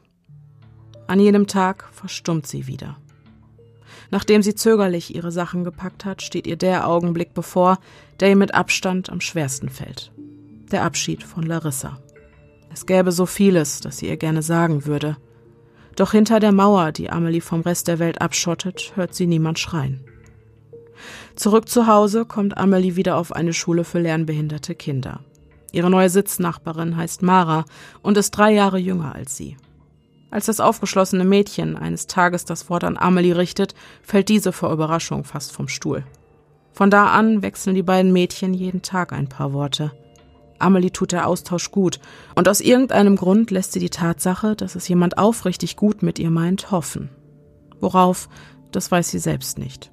An 1.08 1.20
jenem 1.20 1.48
Tag 1.48 1.88
verstummt 1.92 2.48
sie 2.48 2.68
wieder. 2.68 2.98
Nachdem 4.12 4.42
sie 4.42 4.56
zögerlich 4.56 5.16
ihre 5.16 5.32
Sachen 5.32 5.64
gepackt 5.64 6.06
hat, 6.06 6.22
steht 6.22 6.48
ihr 6.48 6.58
der 6.58 6.88
Augenblick 6.88 7.34
bevor, 7.34 7.80
der 8.20 8.30
ihr 8.30 8.36
mit 8.36 8.54
Abstand 8.54 9.10
am 9.10 9.22
schwersten 9.22 9.70
fällt. 9.70 10.12
Der 10.72 10.84
Abschied 10.84 11.24
von 11.24 11.44
Larissa. 11.44 12.00
Es 12.72 12.86
gäbe 12.86 13.12
so 13.12 13.26
vieles, 13.26 13.80
das 13.80 13.98
sie 13.98 14.08
ihr 14.08 14.18
gerne 14.18 14.42
sagen 14.42 14.86
würde. 14.86 15.18
Doch 15.96 16.12
hinter 16.12 16.40
der 16.40 16.52
Mauer, 16.52 16.92
die 16.92 17.10
Amelie 17.10 17.42
vom 17.42 17.62
Rest 17.62 17.88
der 17.88 18.00
Welt 18.00 18.22
abschottet, 18.22 18.94
hört 18.96 19.14
sie 19.14 19.28
niemand 19.28 19.60
schreien. 19.60 20.02
Zurück 21.36 21.70
zu 21.70 21.88
Hause 21.88 22.26
kommt 22.26 22.58
Amelie 22.58 22.96
wieder 22.96 23.18
auf 23.18 23.32
eine 23.32 23.54
Schule 23.54 23.84
für 23.84 24.00
lernbehinderte 24.00 24.76
Kinder. 24.76 25.22
Ihre 25.72 25.90
neue 25.90 26.10
Sitznachbarin 26.10 26.96
heißt 26.96 27.22
Mara 27.22 27.66
und 28.02 28.18
ist 28.18 28.32
drei 28.32 28.54
Jahre 28.54 28.78
jünger 28.78 29.14
als 29.16 29.36
sie. 29.36 29.58
Als 30.32 30.46
das 30.48 30.60
aufgeschlossene 30.60 31.24
Mädchen 31.24 31.78
eines 31.78 32.08
Tages 32.08 32.46
das 32.46 32.70
Wort 32.70 32.84
an 32.84 32.98
Amelie 32.98 33.38
richtet, 33.38 33.74
fällt 34.02 34.30
diese 34.30 34.52
vor 34.52 34.72
Überraschung 34.72 35.24
fast 35.24 35.52
vom 35.52 35.68
Stuhl. 35.68 36.04
Von 36.74 36.90
da 36.90 37.08
an 37.08 37.42
wechseln 37.42 37.76
die 37.76 37.84
beiden 37.84 38.12
Mädchen 38.12 38.54
jeden 38.54 38.82
Tag 38.82 39.14
ein 39.14 39.30
paar 39.30 39.54
Worte. 39.54 39.92
Amelie 40.60 40.92
tut 40.92 41.12
der 41.12 41.28
Austausch 41.28 41.72
gut, 41.72 42.00
und 42.36 42.48
aus 42.48 42.62
irgendeinem 42.62 43.16
Grund 43.16 43.52
lässt 43.52 43.74
sie 43.74 43.80
die 43.80 43.90
Tatsache, 43.90 44.56
dass 44.56 44.76
es 44.76 44.88
jemand 44.88 45.18
aufrichtig 45.18 45.76
gut 45.76 46.04
mit 46.04 46.20
ihr 46.20 46.32
meint, 46.32 46.72
hoffen. 46.72 47.10
Worauf, 47.80 48.30
das 48.72 48.92
weiß 48.92 49.10
sie 49.10 49.20
selbst 49.20 49.58
nicht. 49.58 49.92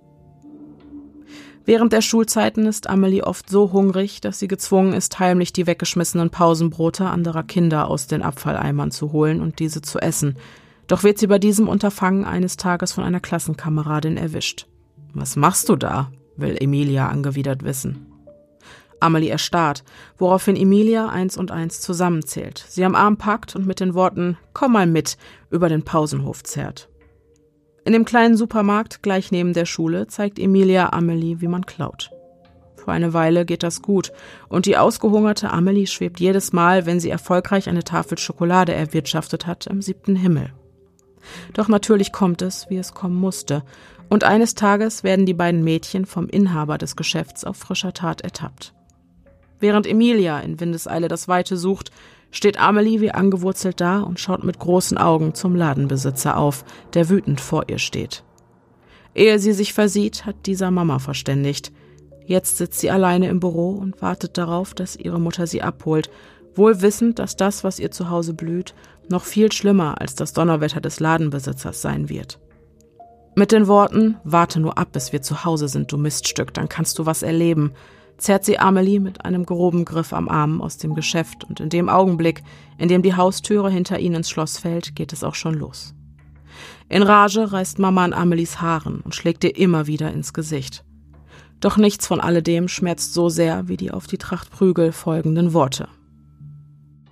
Während 1.65 1.93
der 1.93 2.01
Schulzeiten 2.01 2.67
ist 2.67 2.89
Amelie 2.89 3.23
oft 3.23 3.49
so 3.49 3.73
hungrig, 3.73 4.21
dass 4.21 4.41
sie 4.41 4.49
gezwungen 4.49 4.95
ist, 4.95 5.19
heimlich 5.21 5.53
die 5.53 5.67
weggeschmissenen 5.67 6.31
Pausenbrote 6.31 7.07
anderer 7.07 7.45
Kinder 7.45 7.89
aus 7.89 8.09
den 8.09 8.23
Abfalleimern 8.23 8.91
zu 8.91 9.13
holen 9.13 9.41
und 9.41 9.61
diese 9.61 9.81
zu 9.81 10.01
essen. 10.01 10.37
Doch 10.89 11.05
wird 11.05 11.19
sie 11.19 11.29
bei 11.29 11.39
diesem 11.39 11.69
Unterfangen 11.69 12.25
eines 12.25 12.57
Tages 12.57 12.93
von 12.93 13.05
einer 13.05 13.21
Klassenkameradin 13.21 14.17
erwischt. 14.17 14.67
Was 15.15 15.37
machst 15.37 15.69
du 15.69 15.77
da? 15.77 16.11
will 16.37 16.57
Emilia 16.59 17.09
angewidert 17.09 17.63
wissen. 17.63 18.12
Amelie 19.03 19.31
erstarrt, 19.31 19.85
woraufhin 20.17 20.57
Emilia 20.57 21.09
eins 21.09 21.37
und 21.37 21.51
eins 21.51 21.81
zusammenzählt, 21.81 22.65
sie 22.69 22.85
am 22.85 22.95
Arm 22.95 23.17
packt 23.17 23.57
und 23.57 23.67
mit 23.67 23.81
den 23.81 23.95
Worten 23.95 24.39
Komm 24.53 24.73
mal 24.73 24.87
mit 24.87 25.17
über 25.51 25.69
den 25.69 25.83
Pausenhof 25.83 26.43
zerrt. 26.43 26.89
In 27.85 27.93
dem 27.93 28.05
kleinen 28.05 28.37
Supermarkt 28.37 29.03
gleich 29.03 29.33
neben 29.33 29.55
der 29.55 29.67
Schule 29.67 30.07
zeigt 30.07 30.39
Emilia 30.39 30.93
Amelie, 30.93 31.41
wie 31.41 31.49
man 31.49 31.67
klaut. 31.67 32.11
Für 32.77 32.93
eine 32.93 33.13
Weile 33.13 33.45
geht 33.45 33.63
das 33.63 33.83
gut 33.83 34.13
und 34.49 34.67
die 34.67 34.77
ausgehungerte 34.77 35.51
Amelie 35.51 35.87
schwebt 35.87 36.19
jedes 36.21 36.53
Mal, 36.53 36.87
wenn 36.87 37.01
sie 37.01 37.11
erfolgreich 37.11 37.69
eine 37.69 37.85
Tafel 37.85 38.19
Schokolade 38.19 38.73
erwirtschaftet 38.73 39.47
hat, 39.47 39.67
im 39.67 39.83
siebten 39.83 40.17
Himmel. 40.17 40.53
Doch 41.53 41.69
natürlich 41.69 42.13
kommt 42.13 42.43
es, 42.43 42.69
wie 42.69 42.79
es 42.79 42.95
kommen 42.95 43.17
musste, 43.17 43.63
und 44.09 44.25
eines 44.25 44.55
Tages 44.55 45.05
werden 45.05 45.27
die 45.27 45.35
beiden 45.35 45.65
Mädchen 45.65 46.07
vom 46.07 46.29
Inhaber 46.29 46.77
des 46.77 46.97
Geschäfts 46.97 47.45
auf 47.45 47.57
frischer 47.57 47.95
Tat 47.95 48.21
ertappt. 48.21 48.75
Während 49.63 49.87
Emilia 49.87 50.41
in 50.41 50.59
Windeseile 50.59 51.07
das 51.07 51.29
Weite 51.29 51.57
sucht, 51.57 51.93
steht 52.33 52.59
Amelie 52.59 53.01
wie 53.01 53.13
angewurzelt 53.13 53.81
da 53.81 54.01
und 54.01 54.19
schaut 54.19 54.43
mit 54.43 54.59
großen 54.59 54.99
Augen 54.99 55.35
zum 55.35 55.55
Ladenbesitzer 55.55 56.37
auf, 56.37 56.65
der 56.95 57.09
wütend 57.09 57.41
vor 57.41 57.69
ihr 57.69 57.79
steht. 57.79 58.25
Ehe 59.15 59.39
sie 59.39 59.53
sich 59.53 59.73
versieht, 59.73 60.27
hat 60.27 60.47
dieser 60.47 60.73
Mama 60.73 60.99
verständigt. 60.99 61.71
Jetzt 62.27 62.57
sitzt 62.57 62.81
sie 62.81 62.91
alleine 62.91 63.29
im 63.29 63.39
Büro 63.39 63.71
und 63.71 64.03
wartet 64.03 64.37
darauf, 64.37 64.75
dass 64.75 64.97
ihre 64.97 65.21
Mutter 65.21 65.47
sie 65.47 65.63
abholt, 65.63 66.11
wohl 66.57 66.83
wissend, 66.83 67.21
dass 67.21 67.37
das, 67.37 67.63
was 67.63 67.79
ihr 67.79 67.93
zu 67.93 68.11
Hause 68.11 68.35
blüht, 68.35 68.75
noch 69.09 69.23
viel 69.23 69.53
schlimmer 69.53 70.01
als 70.01 70.17
das 70.17 70.33
Donnerwetter 70.33 70.81
des 70.81 70.99
Ladenbesitzers 70.99 71.81
sein 71.81 72.09
wird. 72.09 72.41
Mit 73.37 73.53
den 73.53 73.69
Worten 73.69 74.17
Warte 74.25 74.59
nur 74.59 74.77
ab, 74.77 74.89
bis 74.91 75.13
wir 75.13 75.23
zu 75.23 75.45
Hause 75.45 75.69
sind, 75.69 75.93
du 75.93 75.99
Miststück, 75.99 76.53
dann 76.53 76.69
kannst 76.69 76.99
du 76.99 77.07
was 77.07 77.23
erleben, 77.23 77.71
zerrt 78.19 78.45
sie 78.45 78.59
Amelie 78.59 79.01
mit 79.01 79.25
einem 79.25 79.45
groben 79.45 79.85
Griff 79.85 80.13
am 80.13 80.29
Arm 80.29 80.61
aus 80.61 80.79
dem 80.79 80.95
Geschäft 80.95 81.45
und 81.45 81.61
in 81.61 81.69
dem 81.69 81.89
Augenblick, 81.89 82.43
in 82.79 82.89
dem 82.89 83.03
die 83.03 83.15
Haustüre 83.15 83.71
hinter 83.71 83.99
ihnen 83.99 84.17
ins 84.17 84.31
Schloss 84.31 84.59
fällt, 84.59 84.95
geht 84.95 85.13
es 85.13 85.25
auch 85.25 85.35
schon 85.35 85.55
los. 85.55 85.95
In 86.89 87.03
Rage 87.03 87.53
reißt 87.53 87.79
Mama 87.79 88.05
an 88.05 88.13
Amelies 88.13 88.61
Haaren 88.61 89.01
und 89.01 89.15
schlägt 89.15 89.45
ihr 89.45 89.57
immer 89.57 89.87
wieder 89.87 90.13
ins 90.13 90.33
Gesicht. 90.33 90.85
Doch 91.61 91.77
nichts 91.77 92.07
von 92.07 92.21
alledem 92.21 92.69
schmerzt 92.69 93.15
so 93.15 93.29
sehr 93.29 93.69
wie 93.69 93.77
die 93.77 93.93
auf 93.93 94.07
die 94.07 94.19
Tracht 94.19 94.51
Prügel 94.51 94.93
folgenden 94.93 95.53
Worte. 95.53 95.89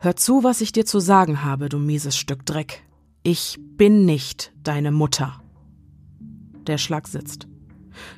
Hör 0.01 0.17
zu, 0.17 0.43
was 0.43 0.61
ich 0.61 0.73
dir 0.73 0.87
zu 0.87 0.99
sagen 0.99 1.45
habe, 1.45 1.69
du 1.69 1.79
mieses 1.79 2.17
Stück 2.17 2.45
Dreck. 2.47 2.83
Ich 3.23 3.59
bin 3.77 4.07
nicht 4.07 4.53
deine 4.63 4.91
Mutter. 4.93 5.43
Der 6.67 6.79
Schlag 6.79 7.07
sitzt. 7.07 7.50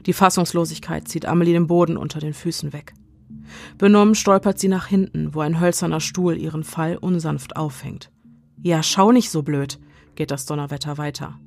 Die 0.07 0.13
Fassungslosigkeit 0.13 1.09
zieht 1.09 1.27
Amelie 1.27 1.53
den 1.53 1.67
Boden 1.67 1.97
unter 1.97 2.21
den 2.21 2.35
Füßen 2.35 2.73
weg. 2.73 2.95
Benommen 3.79 4.15
stolpert 4.15 4.59
sie 4.59 4.69
nach 4.69 4.87
hinten, 4.87 5.35
wo 5.35 5.41
ein 5.41 5.61
hölzerner 5.61 6.01
Stuhl 6.01 6.37
ihren 6.37 6.65
Fall 6.65 6.97
unsanft 6.97 7.57
auffängt. 7.57 8.11
Ja, 8.63 8.83
schau 8.83 9.13
nicht 9.13 9.31
so 9.31 9.43
blöd, 9.43 9.79
geht 10.15 10.31
das 10.31 10.47
Donnerwetter 10.47 10.99
weiter. 10.99 11.39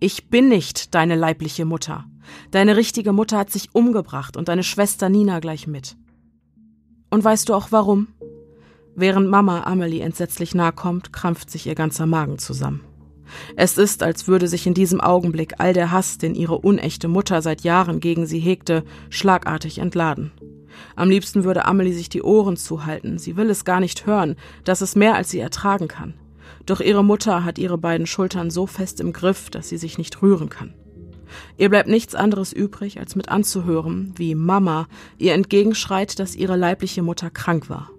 Ich 0.00 0.28
bin 0.28 0.48
nicht 0.48 0.94
deine 0.94 1.14
leibliche 1.14 1.64
Mutter. 1.64 2.06
Deine 2.50 2.76
richtige 2.76 3.12
Mutter 3.12 3.38
hat 3.38 3.50
sich 3.50 3.74
umgebracht 3.74 4.36
und 4.36 4.48
deine 4.48 4.62
Schwester 4.62 5.08
Nina 5.08 5.40
gleich 5.40 5.66
mit. 5.66 5.96
Und 7.10 7.22
weißt 7.22 7.48
du 7.48 7.54
auch 7.54 7.68
warum? 7.70 8.08
Während 8.94 9.28
Mama 9.28 9.62
Amelie 9.64 10.00
entsetzlich 10.00 10.54
nahe 10.54 10.72
kommt, 10.72 11.12
krampft 11.12 11.50
sich 11.50 11.66
ihr 11.66 11.74
ganzer 11.74 12.06
Magen 12.06 12.38
zusammen. 12.38 12.80
Es 13.56 13.78
ist, 13.78 14.02
als 14.02 14.28
würde 14.28 14.48
sich 14.48 14.66
in 14.66 14.74
diesem 14.74 15.00
Augenblick 15.00 15.54
all 15.58 15.72
der 15.72 15.90
Hass, 15.90 16.18
den 16.18 16.34
ihre 16.34 16.58
unechte 16.58 17.08
Mutter 17.08 17.42
seit 17.42 17.62
Jahren 17.62 18.00
gegen 18.00 18.26
sie 18.26 18.38
hegte, 18.38 18.84
schlagartig 19.10 19.78
entladen. 19.78 20.32
Am 20.96 21.10
liebsten 21.10 21.44
würde 21.44 21.66
Amelie 21.66 21.92
sich 21.92 22.08
die 22.08 22.22
Ohren 22.22 22.56
zuhalten, 22.56 23.18
sie 23.18 23.36
will 23.36 23.50
es 23.50 23.64
gar 23.64 23.80
nicht 23.80 24.06
hören, 24.06 24.36
das 24.64 24.82
ist 24.82 24.96
mehr, 24.96 25.14
als 25.14 25.30
sie 25.30 25.40
ertragen 25.40 25.88
kann. 25.88 26.14
Doch 26.66 26.80
ihre 26.80 27.04
Mutter 27.04 27.44
hat 27.44 27.58
ihre 27.58 27.78
beiden 27.78 28.06
Schultern 28.06 28.50
so 28.50 28.66
fest 28.66 29.00
im 29.00 29.12
Griff, 29.12 29.50
dass 29.50 29.68
sie 29.68 29.78
sich 29.78 29.98
nicht 29.98 30.22
rühren 30.22 30.48
kann. 30.48 30.74
Ihr 31.56 31.70
bleibt 31.70 31.88
nichts 31.88 32.14
anderes 32.14 32.52
übrig, 32.52 33.00
als 33.00 33.16
mit 33.16 33.28
anzuhören, 33.30 34.12
wie 34.16 34.34
Mama 34.34 34.86
ihr 35.18 35.32
entgegenschreit, 35.34 36.18
dass 36.18 36.36
ihre 36.36 36.56
leibliche 36.56 37.02
Mutter 37.02 37.30
krank 37.30 37.70
war. 37.70 37.90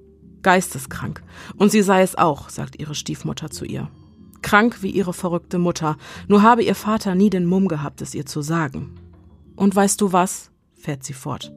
Geisteskrank. 0.44 1.24
Und 1.56 1.72
sie 1.72 1.82
sei 1.82 2.02
es 2.02 2.16
auch, 2.16 2.50
sagt 2.50 2.80
ihre 2.80 2.96
Stiefmutter 2.96 3.50
zu 3.50 3.66
ihr 3.66 3.90
krank 4.44 4.84
wie 4.84 4.92
ihre 4.92 5.14
verrückte 5.14 5.58
Mutter, 5.58 5.98
nur 6.28 6.44
habe 6.44 6.64
ihr 6.64 6.76
Vater 6.76 7.16
nie 7.16 7.32
den 7.32 7.46
Mumm 7.46 7.68
gehabt, 7.68 8.02
es 8.02 8.14
ihr 8.14 8.28
zu 8.28 8.42
sagen. 8.42 8.96
Und 9.56 9.76
weißt 9.76 10.00
du 10.00 10.14
was? 10.14 10.52
fährt 10.76 11.04
sie 11.04 11.14
fort. 11.14 11.52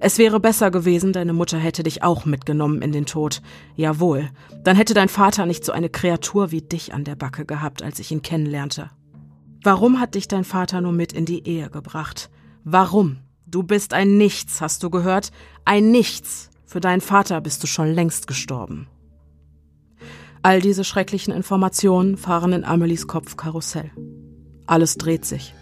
Es 0.00 0.18
wäre 0.18 0.40
besser 0.40 0.70
gewesen, 0.70 1.12
deine 1.12 1.32
Mutter 1.32 1.58
hätte 1.58 1.82
dich 1.82 2.02
auch 2.02 2.24
mitgenommen 2.24 2.82
in 2.82 2.92
den 2.92 3.06
Tod. 3.06 3.42
Jawohl, 3.76 4.30
dann 4.62 4.76
hätte 4.76 4.94
dein 4.94 5.08
Vater 5.08 5.46
nicht 5.46 5.64
so 5.64 5.72
eine 5.72 5.88
Kreatur 5.88 6.50
wie 6.50 6.62
dich 6.62 6.94
an 6.94 7.04
der 7.04 7.16
Backe 7.16 7.44
gehabt, 7.44 7.82
als 7.82 7.98
ich 7.98 8.10
ihn 8.10 8.22
kennenlernte. 8.22 8.90
Warum 9.62 10.00
hat 10.00 10.14
dich 10.14 10.28
dein 10.28 10.44
Vater 10.44 10.80
nur 10.80 10.92
mit 10.92 11.12
in 11.12 11.24
die 11.24 11.46
Ehe 11.46 11.70
gebracht? 11.70 12.30
Warum? 12.64 13.18
Du 13.46 13.62
bist 13.62 13.94
ein 13.94 14.16
Nichts, 14.16 14.60
hast 14.60 14.82
du 14.82 14.90
gehört? 14.90 15.30
Ein 15.64 15.90
Nichts. 15.90 16.50
Für 16.66 16.80
deinen 16.80 17.00
Vater 17.00 17.40
bist 17.40 17.62
du 17.62 17.66
schon 17.66 17.92
längst 17.92 18.26
gestorben. 18.26 18.88
All 20.44 20.60
diese 20.60 20.84
schrecklichen 20.84 21.32
Informationen 21.32 22.18
fahren 22.18 22.52
in 22.52 22.64
Amelies 22.66 23.06
Kopf 23.06 23.38
Karussell. 23.38 23.90
Alles 24.66 24.98
dreht 24.98 25.24
sich. 25.24 25.54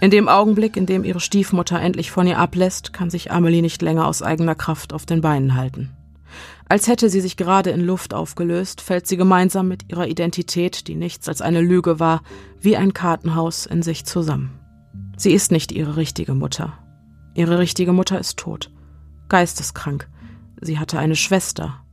In 0.00 0.10
dem 0.10 0.28
Augenblick, 0.28 0.76
in 0.76 0.84
dem 0.84 1.04
ihre 1.04 1.20
Stiefmutter 1.20 1.80
endlich 1.80 2.10
von 2.10 2.26
ihr 2.26 2.40
ablässt, 2.40 2.92
kann 2.92 3.08
sich 3.08 3.30
Amelie 3.30 3.62
nicht 3.62 3.82
länger 3.82 4.08
aus 4.08 4.20
eigener 4.20 4.56
Kraft 4.56 4.92
auf 4.92 5.06
den 5.06 5.20
Beinen 5.20 5.54
halten. 5.54 5.92
Als 6.68 6.88
hätte 6.88 7.08
sie 7.08 7.20
sich 7.20 7.36
gerade 7.36 7.70
in 7.70 7.86
Luft 7.86 8.14
aufgelöst, 8.14 8.80
fällt 8.80 9.06
sie 9.06 9.16
gemeinsam 9.16 9.68
mit 9.68 9.88
ihrer 9.92 10.08
Identität, 10.08 10.88
die 10.88 10.96
nichts 10.96 11.28
als 11.28 11.40
eine 11.40 11.60
Lüge 11.60 12.00
war, 12.00 12.22
wie 12.60 12.76
ein 12.76 12.94
Kartenhaus 12.94 13.64
in 13.64 13.84
sich 13.84 14.04
zusammen. 14.04 14.58
Sie 15.16 15.30
ist 15.30 15.52
nicht 15.52 15.70
ihre 15.70 15.96
richtige 15.96 16.34
Mutter. 16.34 16.72
Ihre 17.36 17.60
richtige 17.60 17.92
Mutter 17.92 18.18
ist 18.18 18.38
tot. 18.38 18.72
Geisteskrank. 19.28 20.08
Sie 20.60 20.80
hatte 20.80 20.98
eine 20.98 21.14
Schwester, 21.14 21.83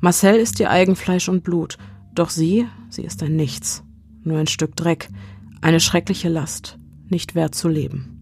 Marcel 0.00 0.36
ist 0.36 0.60
ihr 0.60 0.70
Eigenfleisch 0.70 1.28
und 1.28 1.42
Blut, 1.42 1.78
doch 2.14 2.30
sie, 2.30 2.66
sie 2.88 3.02
ist 3.02 3.22
ein 3.22 3.36
Nichts, 3.36 3.82
nur 4.24 4.38
ein 4.38 4.46
Stück 4.46 4.76
Dreck, 4.76 5.08
eine 5.60 5.80
schreckliche 5.80 6.28
Last, 6.28 6.78
nicht 7.08 7.34
wert 7.34 7.54
zu 7.54 7.68
leben. 7.68 8.16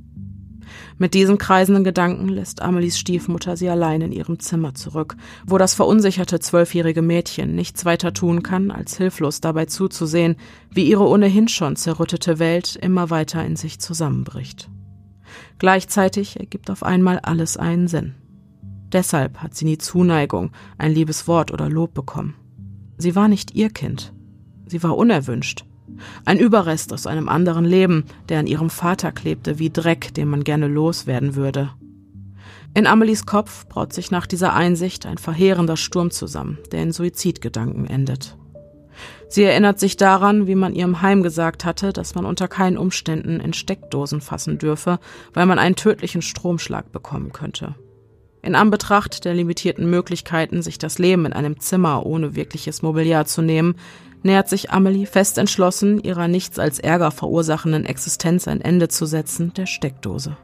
Mit 0.97 1.15
diesen 1.15 1.39
kreisenden 1.39 1.85
Gedanken 1.85 2.29
lässt 2.29 2.63
Amelies 2.63 2.99
Stiefmutter 2.99 3.57
sie 3.57 3.69
allein 3.69 4.01
in 4.01 4.13
ihrem 4.13 4.39
Zimmer 4.39 4.75
zurück, 4.75 5.17
wo 5.47 5.59
das 5.59 5.75
verunsicherte 5.75 6.41
zwölfjährige 6.41 7.03
Mädchen 7.03 7.55
nichts 7.55 7.85
weiter 7.85 8.13
tun 8.13 8.43
kann, 8.43 8.71
als 8.71 8.97
hilflos 8.97 9.41
dabei 9.41 9.67
zuzusehen, 9.67 10.37
wie 10.71 10.89
ihre 10.89 11.09
ohnehin 11.09 11.49
schon 11.49 11.77
zerrüttete 11.77 12.39
Welt 12.39 12.77
immer 12.77 13.11
weiter 13.11 13.45
in 13.45 13.57
sich 13.57 13.81
zusammenbricht. 13.81 14.69
Gleichzeitig 15.59 16.39
ergibt 16.39 16.71
auf 16.71 16.83
einmal 16.83 17.19
alles 17.21 17.57
einen 17.57 17.89
Sinn. 17.89 18.15
Deshalb 18.95 19.39
hat 19.43 19.57
sie 19.57 19.65
nie 19.65 19.77
Zuneigung, 19.77 20.53
ein 20.79 20.93
liebes 20.93 21.27
Wort 21.27 21.53
oder 21.53 21.69
Lob 21.69 21.93
bekommen. 21.95 22.37
Sie 22.97 23.17
war 23.17 23.27
nicht 23.27 23.55
ihr 23.55 23.69
Kind. 23.69 24.13
Sie 24.67 24.83
war 24.85 24.97
unerwünscht. 24.97 25.65
Ein 26.25 26.39
Überrest 26.39 26.93
aus 26.93 27.07
einem 27.07 27.29
anderen 27.29 27.65
Leben, 27.65 28.05
der 28.29 28.39
an 28.39 28.47
ihrem 28.47 28.71
Vater 28.71 29.11
klebte 29.11 29.59
wie 29.59 29.69
Dreck, 29.69 30.15
den 30.15 30.29
man 30.29 30.45
gerne 30.45 30.69
loswerden 30.69 31.35
würde. 31.35 31.71
In 32.73 32.87
Amelies 32.87 33.27
Kopf 33.27 33.67
braut 33.69 33.93
sich 33.93 34.13
nach 34.13 34.27
dieser 34.27 34.55
Einsicht 34.55 35.07
ein 35.07 35.19
verheerender 35.19 35.77
Sturm 35.77 36.13
zusammen, 36.13 36.59
der 36.71 36.83
in 36.83 36.93
Suizidgedanken 36.93 37.87
endet. 37.87 38.37
Sie 39.29 39.43
erinnert 39.43 39.81
sich 39.81 39.97
daran, 39.97 40.47
wie 40.47 40.55
man 40.55 40.73
ihrem 40.73 41.03
Heim 41.03 41.25
gesagt 41.25 41.65
hatte, 41.65 41.93
dass 41.93 42.15
man 42.15 42.25
unter 42.25 42.47
keinen 42.47 42.79
Umständen 42.79 43.41
in 43.41 43.55
Steckdosen 43.55 44.21
fassen 44.21 44.59
dürfe, 44.59 45.01
weil 45.33 45.47
man 45.47 45.59
einen 45.59 45.75
tödlichen 45.75 46.23
Stromschlag 46.23 46.93
bekommen 46.93 47.33
könnte. 47.33 47.75
In 48.45 48.55
Anbetracht 48.55 49.25
der 49.25 49.33
limitierten 49.33 49.89
Möglichkeiten, 49.89 50.61
sich 50.61 50.77
das 50.77 50.99
Leben 50.99 51.25
in 51.25 51.33
einem 51.33 51.61
Zimmer 51.61 52.05
ohne 52.05 52.37
wirkliches 52.37 52.83
Mobiliar 52.83 53.25
zu 53.25 53.41
nehmen, 53.41 53.75
nähert 54.23 54.51
sich 54.51 54.71
Amelie 54.71 55.07
fest 55.07 55.39
entschlossen, 55.39 55.99
ihrer 56.03 56.29
nichts 56.29 56.59
als 56.59 56.79
Ärger 56.79 57.11
verursachenden 57.11 57.87
Existenz 57.87 58.47
ein 58.47 58.61
Ende 58.61 58.89
zu 58.89 59.07
setzen, 59.07 59.55
der 59.55 59.65
Steckdose. 59.65 60.37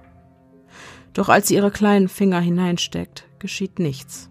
Doch 1.13 1.29
als 1.29 1.49
sie 1.49 1.57
ihre 1.57 1.71
kleinen 1.71 2.09
Finger 2.09 2.41
hineinsteckt, 2.41 3.27
geschieht 3.39 3.79
nichts. 3.79 4.31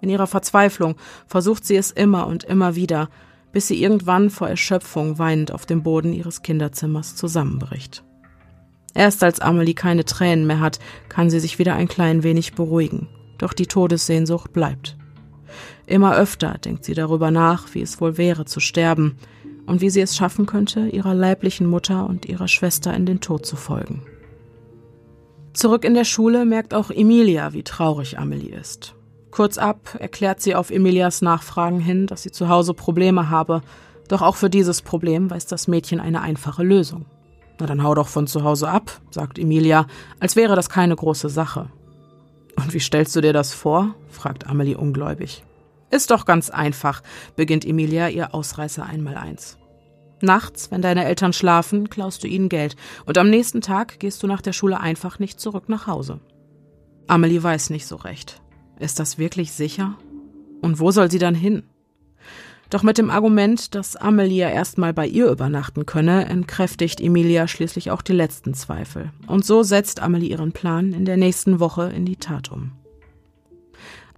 In 0.00 0.10
ihrer 0.10 0.28
Verzweiflung 0.28 0.94
versucht 1.26 1.64
sie 1.64 1.74
es 1.74 1.90
immer 1.90 2.28
und 2.28 2.44
immer 2.44 2.76
wieder, 2.76 3.08
bis 3.50 3.66
sie 3.66 3.82
irgendwann 3.82 4.30
vor 4.30 4.48
Erschöpfung 4.48 5.18
weinend 5.18 5.50
auf 5.50 5.66
dem 5.66 5.82
Boden 5.82 6.12
ihres 6.12 6.42
Kinderzimmers 6.42 7.16
zusammenbricht. 7.16 8.04
Erst 8.98 9.22
als 9.22 9.38
Amelie 9.38 9.74
keine 9.74 10.04
Tränen 10.04 10.44
mehr 10.44 10.58
hat, 10.58 10.80
kann 11.08 11.30
sie 11.30 11.38
sich 11.38 11.60
wieder 11.60 11.74
ein 11.74 11.86
klein 11.86 12.24
wenig 12.24 12.54
beruhigen. 12.54 13.06
Doch 13.38 13.52
die 13.52 13.68
Todessehnsucht 13.68 14.52
bleibt. 14.52 14.96
Immer 15.86 16.16
öfter 16.16 16.58
denkt 16.58 16.84
sie 16.84 16.94
darüber 16.94 17.30
nach, 17.30 17.72
wie 17.74 17.80
es 17.80 18.00
wohl 18.00 18.18
wäre 18.18 18.44
zu 18.44 18.58
sterben 18.58 19.16
und 19.66 19.80
wie 19.80 19.90
sie 19.90 20.00
es 20.00 20.16
schaffen 20.16 20.46
könnte, 20.46 20.88
ihrer 20.88 21.14
leiblichen 21.14 21.68
Mutter 21.68 22.08
und 22.08 22.26
ihrer 22.26 22.48
Schwester 22.48 22.92
in 22.92 23.06
den 23.06 23.20
Tod 23.20 23.46
zu 23.46 23.54
folgen. 23.54 24.02
Zurück 25.52 25.84
in 25.84 25.94
der 25.94 26.02
Schule 26.02 26.44
merkt 26.44 26.74
auch 26.74 26.90
Emilia, 26.90 27.52
wie 27.52 27.62
traurig 27.62 28.18
Amelie 28.18 28.52
ist. 28.52 28.96
Kurz 29.30 29.58
ab 29.58 29.96
erklärt 30.00 30.40
sie 30.40 30.56
auf 30.56 30.72
Emilias 30.72 31.22
Nachfragen 31.22 31.78
hin, 31.78 32.08
dass 32.08 32.24
sie 32.24 32.32
zu 32.32 32.48
Hause 32.48 32.74
Probleme 32.74 33.30
habe, 33.30 33.62
doch 34.08 34.22
auch 34.22 34.34
für 34.34 34.50
dieses 34.50 34.82
Problem 34.82 35.30
weiß 35.30 35.46
das 35.46 35.68
Mädchen 35.68 36.00
eine 36.00 36.20
einfache 36.20 36.64
Lösung. 36.64 37.06
Na 37.58 37.66
dann 37.66 37.82
hau 37.82 37.94
doch 37.94 38.08
von 38.08 38.26
zu 38.26 38.44
Hause 38.44 38.68
ab, 38.68 39.00
sagt 39.10 39.38
Emilia, 39.38 39.86
als 40.20 40.36
wäre 40.36 40.56
das 40.56 40.68
keine 40.68 40.94
große 40.94 41.28
Sache. 41.28 41.70
Und 42.56 42.72
wie 42.74 42.80
stellst 42.80 43.14
du 43.16 43.20
dir 43.20 43.32
das 43.32 43.52
vor? 43.52 43.94
fragt 44.08 44.46
Amelie 44.46 44.76
ungläubig. 44.76 45.44
Ist 45.90 46.10
doch 46.10 46.24
ganz 46.24 46.50
einfach, 46.50 47.02
beginnt 47.36 47.64
Emilia 47.64 48.08
ihr 48.08 48.34
Ausreißer 48.34 48.84
einmal 48.84 49.16
eins. 49.16 49.56
Nachts, 50.20 50.70
wenn 50.70 50.82
deine 50.82 51.04
Eltern 51.04 51.32
schlafen, 51.32 51.88
klaust 51.88 52.24
du 52.24 52.28
ihnen 52.28 52.48
Geld 52.48 52.76
und 53.06 53.18
am 53.18 53.30
nächsten 53.30 53.60
Tag 53.60 54.00
gehst 54.00 54.22
du 54.22 54.26
nach 54.26 54.42
der 54.42 54.52
Schule 54.52 54.80
einfach 54.80 55.18
nicht 55.18 55.40
zurück 55.40 55.68
nach 55.68 55.86
Hause. 55.86 56.20
Amelie 57.06 57.42
weiß 57.42 57.70
nicht 57.70 57.86
so 57.86 57.96
recht. 57.96 58.42
Ist 58.78 58.98
das 59.00 59.18
wirklich 59.18 59.52
sicher? 59.52 59.94
Und 60.60 60.80
wo 60.80 60.90
soll 60.90 61.10
sie 61.10 61.18
dann 61.18 61.34
hin? 61.34 61.62
Doch 62.70 62.82
mit 62.82 62.98
dem 62.98 63.10
Argument, 63.10 63.74
dass 63.74 63.96
Amelia 63.96 64.50
erstmal 64.50 64.92
bei 64.92 65.06
ihr 65.06 65.30
übernachten 65.30 65.86
könne, 65.86 66.26
entkräftigt 66.26 67.00
Emilia 67.00 67.48
schließlich 67.48 67.90
auch 67.90 68.02
die 68.02 68.12
letzten 68.12 68.52
Zweifel. 68.52 69.10
Und 69.26 69.46
so 69.46 69.62
setzt 69.62 70.00
Amelie 70.00 70.30
ihren 70.30 70.52
Plan 70.52 70.92
in 70.92 71.06
der 71.06 71.16
nächsten 71.16 71.60
Woche 71.60 71.90
in 71.94 72.04
die 72.04 72.16
Tat 72.16 72.52
um. 72.52 72.72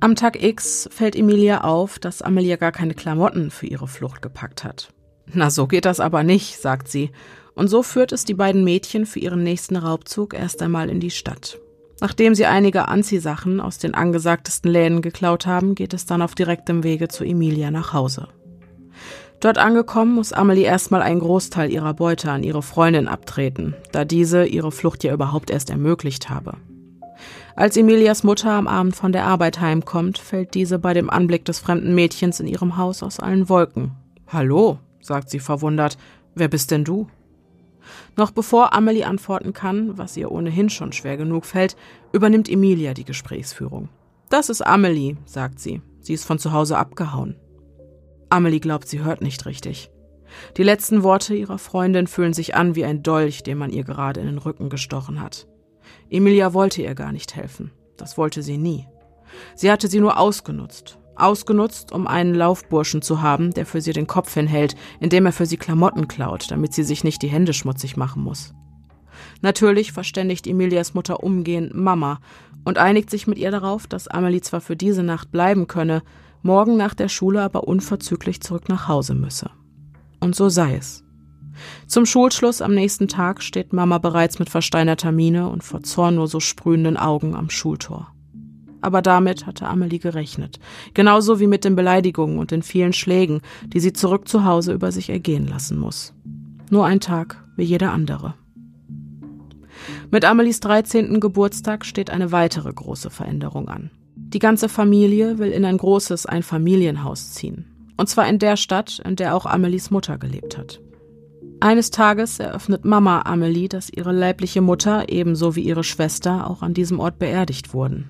Am 0.00 0.16
Tag 0.16 0.42
X 0.42 0.88
fällt 0.90 1.14
Emilia 1.14 1.60
auf, 1.60 1.98
dass 1.98 2.22
Amelia 2.22 2.56
gar 2.56 2.72
keine 2.72 2.94
Klamotten 2.94 3.50
für 3.50 3.66
ihre 3.66 3.86
Flucht 3.86 4.22
gepackt 4.22 4.64
hat. 4.64 4.92
Na, 5.32 5.50
so 5.50 5.66
geht 5.66 5.84
das 5.84 6.00
aber 6.00 6.24
nicht, 6.24 6.60
sagt 6.60 6.88
sie. 6.88 7.10
Und 7.54 7.68
so 7.68 7.82
führt 7.82 8.10
es 8.10 8.24
die 8.24 8.34
beiden 8.34 8.64
Mädchen 8.64 9.06
für 9.06 9.20
ihren 9.20 9.44
nächsten 9.44 9.76
Raubzug 9.76 10.34
erst 10.34 10.62
einmal 10.62 10.88
in 10.88 10.98
die 10.98 11.10
Stadt. 11.10 11.60
Nachdem 12.00 12.34
sie 12.34 12.46
einige 12.46 12.88
Anziehsachen 12.88 13.60
aus 13.60 13.76
den 13.76 13.94
angesagtesten 13.94 14.70
Läden 14.70 15.02
geklaut 15.02 15.46
haben, 15.46 15.74
geht 15.74 15.92
es 15.92 16.06
dann 16.06 16.22
auf 16.22 16.34
direktem 16.34 16.82
Wege 16.82 17.08
zu 17.08 17.24
Emilia 17.24 17.70
nach 17.70 17.92
Hause. 17.92 18.28
Dort 19.40 19.56
angekommen 19.56 20.14
muss 20.14 20.34
Amelie 20.34 20.64
erstmal 20.64 21.00
einen 21.00 21.20
Großteil 21.20 21.72
ihrer 21.72 21.94
Beute 21.94 22.30
an 22.30 22.42
ihre 22.42 22.62
Freundin 22.62 23.08
abtreten, 23.08 23.74
da 23.90 24.04
diese 24.04 24.44
ihre 24.44 24.70
Flucht 24.70 25.02
ja 25.02 25.14
überhaupt 25.14 25.50
erst 25.50 25.70
ermöglicht 25.70 26.28
habe. 26.28 26.58
Als 27.56 27.76
Emilias 27.76 28.22
Mutter 28.22 28.52
am 28.52 28.68
Abend 28.68 28.96
von 28.96 29.12
der 29.12 29.24
Arbeit 29.24 29.60
heimkommt, 29.60 30.18
fällt 30.18 30.54
diese 30.54 30.78
bei 30.78 30.92
dem 30.92 31.08
Anblick 31.10 31.44
des 31.46 31.58
fremden 31.58 31.94
Mädchens 31.94 32.38
in 32.38 32.46
ihrem 32.46 32.76
Haus 32.76 33.02
aus 33.02 33.18
allen 33.18 33.48
Wolken. 33.48 33.92
Hallo, 34.28 34.78
sagt 35.00 35.30
sie 35.30 35.40
verwundert, 35.40 35.96
wer 36.34 36.48
bist 36.48 36.70
denn 36.70 36.84
du? 36.84 37.08
Noch 38.16 38.30
bevor 38.30 38.74
Amelie 38.74 39.04
antworten 39.04 39.52
kann, 39.54 39.96
was 39.96 40.16
ihr 40.16 40.30
ohnehin 40.30 40.68
schon 40.68 40.92
schwer 40.92 41.16
genug 41.16 41.46
fällt, 41.46 41.76
übernimmt 42.12 42.48
Emilia 42.48 42.92
die 42.92 43.04
Gesprächsführung. 43.04 43.88
Das 44.28 44.50
ist 44.50 44.64
Amelie, 44.64 45.16
sagt 45.24 45.60
sie. 45.60 45.80
Sie 46.00 46.12
ist 46.12 46.24
von 46.24 46.38
zu 46.38 46.52
Hause 46.52 46.78
abgehauen. 46.78 47.36
Amelie 48.30 48.60
glaubt, 48.60 48.88
sie 48.88 49.02
hört 49.02 49.20
nicht 49.20 49.44
richtig. 49.46 49.90
Die 50.56 50.62
letzten 50.62 51.02
Worte 51.02 51.34
ihrer 51.34 51.58
Freundin 51.58 52.06
fühlen 52.06 52.32
sich 52.32 52.54
an 52.54 52.76
wie 52.76 52.84
ein 52.84 53.02
Dolch, 53.02 53.42
den 53.42 53.58
man 53.58 53.70
ihr 53.70 53.84
gerade 53.84 54.20
in 54.20 54.26
den 54.26 54.38
Rücken 54.38 54.68
gestochen 54.68 55.20
hat. 55.20 55.48
Emilia 56.08 56.54
wollte 56.54 56.82
ihr 56.82 56.94
gar 56.94 57.12
nicht 57.12 57.34
helfen. 57.34 57.72
Das 57.96 58.16
wollte 58.16 58.42
sie 58.42 58.56
nie. 58.56 58.86
Sie 59.54 59.70
hatte 59.70 59.88
sie 59.88 60.00
nur 60.00 60.18
ausgenutzt. 60.18 60.98
Ausgenutzt, 61.16 61.92
um 61.92 62.06
einen 62.06 62.34
Laufburschen 62.34 63.02
zu 63.02 63.20
haben, 63.20 63.52
der 63.52 63.66
für 63.66 63.80
sie 63.80 63.92
den 63.92 64.06
Kopf 64.06 64.32
hinhält, 64.32 64.74
indem 65.00 65.26
er 65.26 65.32
für 65.32 65.46
sie 65.46 65.58
Klamotten 65.58 66.08
klaut, 66.08 66.50
damit 66.50 66.72
sie 66.72 66.84
sich 66.84 67.04
nicht 67.04 67.22
die 67.22 67.28
Hände 67.28 67.52
schmutzig 67.52 67.96
machen 67.96 68.22
muss. 68.22 68.54
Natürlich 69.42 69.92
verständigt 69.92 70.46
Emilias 70.46 70.94
Mutter 70.94 71.22
umgehend 71.22 71.74
Mama 71.74 72.20
und 72.64 72.78
einigt 72.78 73.10
sich 73.10 73.26
mit 73.26 73.38
ihr 73.38 73.50
darauf, 73.50 73.86
dass 73.86 74.08
Amelie 74.08 74.40
zwar 74.40 74.60
für 74.60 74.76
diese 74.76 75.02
Nacht 75.02 75.30
bleiben 75.30 75.66
könne, 75.66 76.02
morgen 76.42 76.76
nach 76.76 76.94
der 76.94 77.08
Schule 77.08 77.42
aber 77.42 77.66
unverzüglich 77.66 78.40
zurück 78.40 78.68
nach 78.68 78.88
Hause 78.88 79.14
müsse. 79.14 79.50
Und 80.20 80.34
so 80.34 80.48
sei 80.48 80.76
es. 80.76 81.04
Zum 81.86 82.06
Schulschluss 82.06 82.62
am 82.62 82.74
nächsten 82.74 83.08
Tag 83.08 83.42
steht 83.42 83.72
Mama 83.72 83.98
bereits 83.98 84.38
mit 84.38 84.50
versteinerter 84.50 85.12
Miene 85.12 85.48
und 85.48 85.64
vor 85.64 85.82
Zorn 85.82 86.14
nur 86.14 86.28
so 86.28 86.40
sprühenden 86.40 86.96
Augen 86.96 87.34
am 87.34 87.50
Schultor. 87.50 88.12
Aber 88.80 89.02
damit 89.02 89.46
hatte 89.46 89.66
Amelie 89.66 89.98
gerechnet, 89.98 90.58
genauso 90.94 91.38
wie 91.38 91.46
mit 91.46 91.64
den 91.64 91.76
Beleidigungen 91.76 92.38
und 92.38 92.50
den 92.50 92.62
vielen 92.62 92.94
Schlägen, 92.94 93.42
die 93.66 93.80
sie 93.80 93.92
zurück 93.92 94.26
zu 94.26 94.44
Hause 94.44 94.72
über 94.72 94.90
sich 94.90 95.10
ergehen 95.10 95.46
lassen 95.46 95.78
muss. 95.78 96.14
Nur 96.70 96.86
ein 96.86 97.00
Tag 97.00 97.44
wie 97.56 97.64
jeder 97.64 97.92
andere. 97.92 98.34
Mit 100.10 100.24
Amelies 100.24 100.60
13. 100.60 101.20
Geburtstag 101.20 101.84
steht 101.84 102.10
eine 102.10 102.32
weitere 102.32 102.72
große 102.72 103.10
Veränderung 103.10 103.68
an. 103.68 103.90
Die 104.32 104.38
ganze 104.38 104.68
Familie 104.68 105.38
will 105.38 105.50
in 105.50 105.64
ein 105.64 105.76
großes 105.76 106.24
Einfamilienhaus 106.24 107.32
ziehen. 107.32 107.64
Und 107.96 108.08
zwar 108.08 108.28
in 108.28 108.38
der 108.38 108.56
Stadt, 108.56 109.02
in 109.04 109.16
der 109.16 109.34
auch 109.34 109.44
Amelies 109.44 109.90
Mutter 109.90 110.18
gelebt 110.18 110.56
hat. 110.56 110.80
Eines 111.58 111.90
Tages 111.90 112.38
eröffnet 112.38 112.84
Mama 112.84 113.22
Amelie, 113.22 113.68
dass 113.68 113.90
ihre 113.90 114.12
leibliche 114.12 114.60
Mutter 114.60 115.08
ebenso 115.08 115.56
wie 115.56 115.62
ihre 115.62 115.82
Schwester 115.82 116.48
auch 116.48 116.62
an 116.62 116.74
diesem 116.74 117.00
Ort 117.00 117.18
beerdigt 117.18 117.74
wurden. 117.74 118.08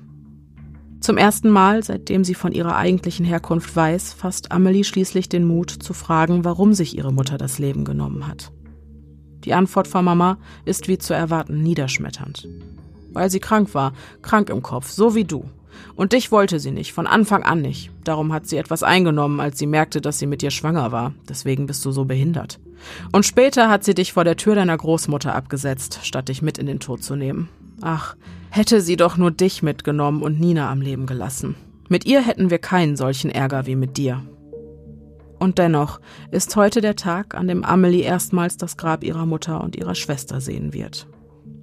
Zum 1.01 1.17
ersten 1.17 1.49
Mal, 1.49 1.83
seitdem 1.83 2.23
sie 2.23 2.35
von 2.35 2.53
ihrer 2.53 2.77
eigentlichen 2.77 3.25
Herkunft 3.25 3.75
weiß, 3.75 4.13
fasst 4.13 4.53
Amelie 4.53 4.85
schließlich 4.85 5.31
den 5.31 5.47
Mut 5.47 5.71
zu 5.71 5.95
fragen, 5.95 6.45
warum 6.45 6.75
sich 6.75 6.97
ihre 6.97 7.13
Mutter 7.13 7.39
das 7.39 7.59
Leben 7.59 7.87
genommen 7.87 8.27
hat. 8.27 8.53
Die 9.45 9.55
Antwort 9.55 9.89
von 9.89 10.05
Mama 10.05 10.37
ist 10.67 10.87
wie 10.87 10.99
zu 10.99 11.15
erwarten 11.15 11.63
niederschmetternd. 11.63 12.47
Weil 13.13 13.31
sie 13.31 13.41
krank 13.41 13.75
war, 13.75 13.95
krank 14.21 14.51
im 14.51 14.61
Kopf, 14.61 14.91
so 14.91 15.15
wie 15.15 15.25
du. 15.25 15.47
Und 16.01 16.15
dich 16.15 16.33
wollte 16.33 16.61
sie 16.61 16.71
nicht, 16.71 16.95
von 16.95 17.07
Anfang 17.07 17.43
an 17.43 17.61
nicht. 17.61 17.91
Darum 18.05 18.33
hat 18.33 18.47
sie 18.47 18.57
etwas 18.57 18.83
eingenommen, 18.83 19.39
als 19.39 19.59
sie 19.59 19.67
merkte, 19.67 20.01
dass 20.01 20.19
sie 20.19 20.27
mit 20.27 20.41
dir 20.41 20.51
schwanger 20.51 20.93
war. 20.93 21.13
Deswegen 21.29 21.67
bist 21.67 21.85
du 21.85 21.93
so 21.93 22.07
behindert. 22.07 22.59
Und 23.13 23.27
später 23.27 23.69
hat 23.69 23.85
sie 23.85 23.93
dich 23.93 24.15
vor 24.15 24.25
der 24.25 24.39
Tür 24.39 24.55
deiner 24.55 24.79
Großmutter 24.79 25.35
abgesetzt, 25.35 25.99
statt 26.03 26.31
dich 26.31 26.41
mit 26.41 26.57
in 26.57 26.65
den 26.65 26.81
Tod 26.81 27.03
zu 27.03 27.17
nehmen. 27.17 27.51
Ach, 27.83 28.17
hätte 28.49 28.81
sie 28.81 28.97
doch 28.97 29.19
nur 29.19 29.31
dich 29.31 29.63
mitgenommen 29.63 30.23
und 30.23 30.41
Nina 30.41 30.71
am 30.71 30.81
Leben 30.81 31.05
gelassen. 31.05 31.55
Mit 31.91 32.07
ihr 32.07 32.23
hätten 32.23 32.49
wir 32.49 32.61
keinen 32.61 32.97
solchen 32.97 33.31
Ärger 33.31 33.67
wie 33.67 33.77
mit 33.77 33.99
dir. 33.99 34.23
Und 35.39 35.59
dennoch 35.59 36.01
ist 36.31 36.57
heute 36.57 36.81
der 36.81 36.97
Tag, 36.97 37.35
an 37.35 37.47
dem 37.47 37.63
Amelie 37.63 38.05
erstmals 38.05 38.57
das 38.57 38.79
Grab 38.79 39.05
ihrer 39.05 39.27
Mutter 39.27 39.63
und 39.63 39.77
ihrer 39.77 39.95
Schwester 39.95 40.41
sehen 40.41 40.73
wird. 40.73 41.07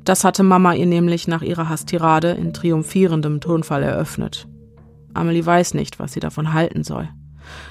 Das 0.07 0.23
hatte 0.23 0.41
Mama 0.41 0.73
ihr 0.73 0.85
nämlich 0.85 1.27
nach 1.27 1.41
ihrer 1.41 1.67
Hastirade 1.67 2.31
in 2.31 2.53
triumphierendem 2.53 3.41
Tonfall 3.41 3.83
eröffnet. 3.83 4.47
Amelie 5.13 5.45
weiß 5.45 5.73
nicht, 5.73 5.99
was 5.99 6.13
sie 6.13 6.21
davon 6.21 6.53
halten 6.53 6.85
soll. 6.85 7.09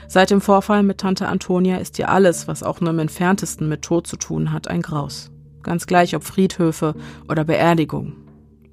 Seit 0.07 0.28
dem 0.28 0.43
Vorfall 0.43 0.82
mit 0.82 0.99
Tante 0.99 1.28
Antonia 1.28 1.78
ist 1.78 1.99
ihr 1.99 2.11
alles, 2.11 2.47
was 2.47 2.62
auch 2.62 2.82
nur 2.82 2.91
im 2.91 2.99
entferntesten 2.99 3.70
mit 3.70 3.80
Tod 3.80 4.07
zu 4.07 4.18
tun 4.18 4.53
hat, 4.53 4.68
ein 4.68 4.82
Graus. 4.82 5.30
Ganz 5.62 5.87
gleich 5.87 6.14
ob 6.14 6.24
Friedhöfe 6.24 6.95
oder 7.26 7.45
Beerdigungen. 7.45 8.16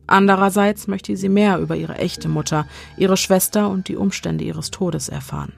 Andererseits 0.07 0.88
möchte 0.88 1.16
sie 1.16 1.30
mehr 1.30 1.57
über 1.59 1.78
ihre 1.78 1.95
echte 1.95 2.28
Mutter, 2.28 2.68
ihre 2.97 3.16
Schwester 3.16 3.70
und 3.70 3.88
die 3.88 3.95
Umstände 3.95 4.43
ihres 4.43 4.72
Todes 4.72 5.07
erfahren. 5.07 5.53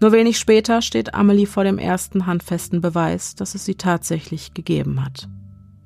Nur 0.00 0.12
wenig 0.12 0.38
später 0.38 0.80
steht 0.80 1.12
Amelie 1.12 1.46
vor 1.46 1.64
dem 1.64 1.78
ersten 1.78 2.26
handfesten 2.26 2.80
Beweis, 2.80 3.34
dass 3.34 3.56
es 3.56 3.64
sie 3.64 3.74
tatsächlich 3.74 4.54
gegeben 4.54 5.04
hat. 5.04 5.28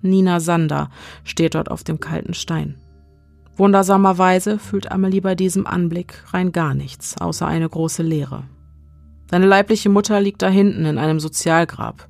Nina 0.02 0.40
Sander 0.40 0.90
steht 1.24 1.54
dort 1.54 1.70
auf 1.70 1.84
dem 1.84 2.00
kalten 2.00 2.34
Stein. 2.34 2.76
Wundersamerweise 3.56 4.58
fühlt 4.58 4.90
Amelie 4.90 5.20
bei 5.20 5.34
diesem 5.34 5.66
Anblick 5.66 6.24
rein 6.32 6.52
gar 6.52 6.74
nichts, 6.74 7.20
außer 7.20 7.46
eine 7.46 7.68
große 7.68 8.02
Leere. 8.02 8.44
Seine 9.30 9.46
leibliche 9.46 9.90
Mutter 9.90 10.20
liegt 10.20 10.42
da 10.42 10.48
hinten 10.48 10.86
in 10.86 10.98
einem 10.98 11.20
Sozialgrab. 11.20 12.08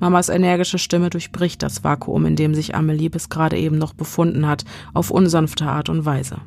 Mamas 0.00 0.28
energische 0.28 0.78
Stimme 0.78 1.10
durchbricht 1.10 1.62
das 1.62 1.84
Vakuum, 1.84 2.26
in 2.26 2.36
dem 2.36 2.54
sich 2.54 2.74
Amelie 2.74 3.10
bis 3.10 3.28
gerade 3.28 3.58
eben 3.58 3.78
noch 3.78 3.92
befunden 3.92 4.46
hat, 4.46 4.64
auf 4.94 5.10
unsanfte 5.10 5.66
Art 5.66 5.88
und 5.88 6.04
Weise. 6.04 6.38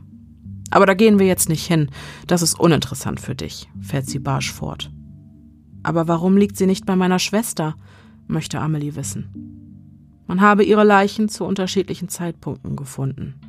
Aber 0.71 0.85
da 0.85 0.93
gehen 0.93 1.19
wir 1.19 1.27
jetzt 1.27 1.47
nicht 1.47 1.65
hin. 1.65 1.89
Das 2.27 2.41
ist 2.41 2.59
uninteressant 2.59 3.19
für 3.19 3.35
dich, 3.35 3.69
fährt 3.79 4.07
sie 4.07 4.19
barsch 4.19 4.51
fort. 4.51 4.91
Aber 5.83 6.07
warum 6.07 6.35
liegt 6.35 6.57
sie 6.57 6.65
nicht 6.65 6.85
bei 6.85 6.95
meiner 6.95 7.19
Schwester? 7.19 7.75
möchte 8.27 8.59
Amelie 8.59 8.95
wissen. 8.95 9.64
Man 10.27 10.41
habe 10.41 10.63
ihre 10.63 10.83
Leichen 10.83 11.29
zu 11.29 11.45
unterschiedlichen 11.45 12.09
Zeitpunkten 12.09 12.75
gefunden. 12.75 13.39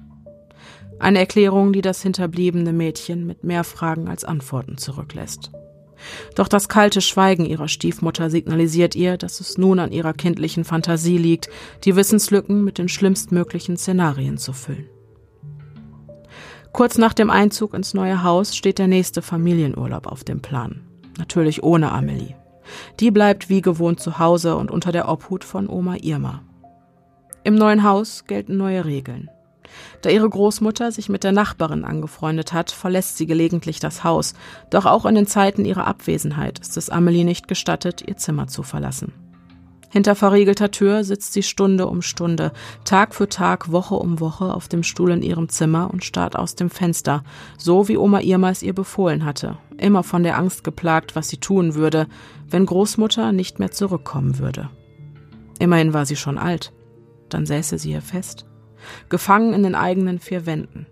Eine 0.98 1.18
Erklärung, 1.18 1.72
die 1.72 1.82
das 1.82 2.02
hinterbliebene 2.02 2.72
Mädchen 2.72 3.26
mit 3.26 3.44
mehr 3.44 3.64
Fragen 3.64 4.08
als 4.08 4.24
Antworten 4.24 4.78
zurücklässt. 4.78 5.50
Doch 6.34 6.48
das 6.48 6.68
kalte 6.68 7.00
Schweigen 7.00 7.46
ihrer 7.46 7.68
Stiefmutter 7.68 8.30
signalisiert 8.30 8.94
ihr, 8.94 9.16
dass 9.16 9.40
es 9.40 9.58
nun 9.58 9.78
an 9.78 9.92
ihrer 9.92 10.12
kindlichen 10.12 10.64
Fantasie 10.64 11.18
liegt, 11.18 11.48
die 11.84 11.96
Wissenslücken 11.96 12.64
mit 12.64 12.78
den 12.78 12.88
schlimmstmöglichen 12.88 13.76
Szenarien 13.76 14.38
zu 14.38 14.52
füllen. 14.52 14.88
Kurz 16.72 16.98
nach 16.98 17.14
dem 17.14 17.30
Einzug 17.30 17.72
ins 17.72 17.94
neue 17.94 18.22
Haus 18.22 18.54
steht 18.54 18.78
der 18.78 18.88
nächste 18.88 19.22
Familienurlaub 19.22 20.06
auf 20.06 20.24
dem 20.24 20.42
Plan. 20.42 20.82
Natürlich 21.16 21.62
ohne 21.62 21.90
Amelie. 21.90 22.34
Die 23.00 23.10
bleibt 23.10 23.48
wie 23.48 23.62
gewohnt 23.62 24.00
zu 24.00 24.18
Hause 24.18 24.56
und 24.56 24.70
unter 24.70 24.92
der 24.92 25.08
Obhut 25.08 25.44
von 25.44 25.68
Oma 25.68 25.96
Irma. 26.02 26.42
Im 27.46 27.54
neuen 27.54 27.84
Haus 27.84 28.24
gelten 28.26 28.56
neue 28.56 28.84
Regeln. 28.84 29.30
Da 30.02 30.10
ihre 30.10 30.28
Großmutter 30.28 30.90
sich 30.90 31.08
mit 31.08 31.22
der 31.22 31.30
Nachbarin 31.30 31.84
angefreundet 31.84 32.52
hat, 32.52 32.72
verlässt 32.72 33.18
sie 33.18 33.26
gelegentlich 33.26 33.78
das 33.78 34.02
Haus, 34.02 34.34
doch 34.68 34.84
auch 34.84 35.06
in 35.06 35.14
den 35.14 35.28
Zeiten 35.28 35.64
ihrer 35.64 35.86
Abwesenheit 35.86 36.58
ist 36.58 36.76
es 36.76 36.90
Amelie 36.90 37.22
nicht 37.22 37.46
gestattet, 37.46 38.02
ihr 38.04 38.16
Zimmer 38.16 38.48
zu 38.48 38.64
verlassen. 38.64 39.12
Hinter 39.90 40.16
verriegelter 40.16 40.72
Tür 40.72 41.04
sitzt 41.04 41.34
sie 41.34 41.44
Stunde 41.44 41.86
um 41.86 42.02
Stunde, 42.02 42.50
Tag 42.82 43.14
für 43.14 43.28
Tag, 43.28 43.70
Woche 43.70 43.94
um 43.94 44.18
Woche 44.18 44.52
auf 44.52 44.66
dem 44.66 44.82
Stuhl 44.82 45.12
in 45.12 45.22
ihrem 45.22 45.48
Zimmer 45.48 45.88
und 45.92 46.04
starrt 46.04 46.34
aus 46.34 46.56
dem 46.56 46.68
Fenster, 46.68 47.22
so 47.58 47.86
wie 47.86 47.96
Oma 47.96 48.22
Irma 48.22 48.50
es 48.50 48.64
ihr 48.64 48.74
befohlen 48.74 49.24
hatte, 49.24 49.56
immer 49.78 50.02
von 50.02 50.24
der 50.24 50.36
Angst 50.36 50.64
geplagt, 50.64 51.14
was 51.14 51.28
sie 51.28 51.38
tun 51.38 51.76
würde, 51.76 52.08
wenn 52.50 52.66
Großmutter 52.66 53.30
nicht 53.30 53.60
mehr 53.60 53.70
zurückkommen 53.70 54.40
würde. 54.40 54.68
Immerhin 55.60 55.94
war 55.94 56.06
sie 56.06 56.16
schon 56.16 56.38
alt. 56.38 56.72
Dann 57.28 57.46
säße 57.46 57.78
sie 57.78 57.90
hier 57.90 58.02
fest, 58.02 58.46
gefangen 59.08 59.52
in 59.52 59.62
den 59.62 59.74
eigenen 59.74 60.18
vier 60.18 60.46
Wänden. 60.46 60.86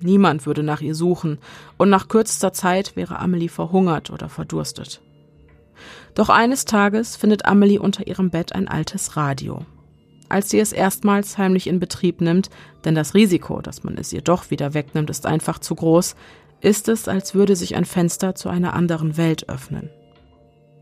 Niemand 0.00 0.46
würde 0.46 0.62
nach 0.62 0.80
ihr 0.80 0.94
suchen, 0.94 1.38
und 1.78 1.88
nach 1.88 2.08
kürzester 2.08 2.52
Zeit 2.52 2.96
wäre 2.96 3.18
Amelie 3.18 3.48
verhungert 3.48 4.10
oder 4.10 4.28
verdurstet. 4.28 5.00
Doch 6.14 6.28
eines 6.28 6.64
Tages 6.64 7.16
findet 7.16 7.46
Amelie 7.46 7.78
unter 7.78 8.06
ihrem 8.06 8.30
Bett 8.30 8.54
ein 8.54 8.68
altes 8.68 9.16
Radio. 9.16 9.64
Als 10.28 10.50
sie 10.50 10.60
es 10.60 10.72
erstmals 10.72 11.38
heimlich 11.38 11.66
in 11.66 11.78
Betrieb 11.78 12.20
nimmt, 12.20 12.50
denn 12.84 12.94
das 12.94 13.14
Risiko, 13.14 13.60
dass 13.60 13.84
man 13.84 13.96
es 13.96 14.12
ihr 14.12 14.22
doch 14.22 14.50
wieder 14.50 14.74
wegnimmt, 14.74 15.10
ist 15.10 15.26
einfach 15.26 15.58
zu 15.58 15.74
groß, 15.74 16.16
ist 16.60 16.88
es, 16.88 17.08
als 17.08 17.34
würde 17.34 17.56
sich 17.56 17.76
ein 17.76 17.84
Fenster 17.84 18.34
zu 18.34 18.48
einer 18.48 18.74
anderen 18.74 19.16
Welt 19.16 19.48
öffnen. 19.48 19.90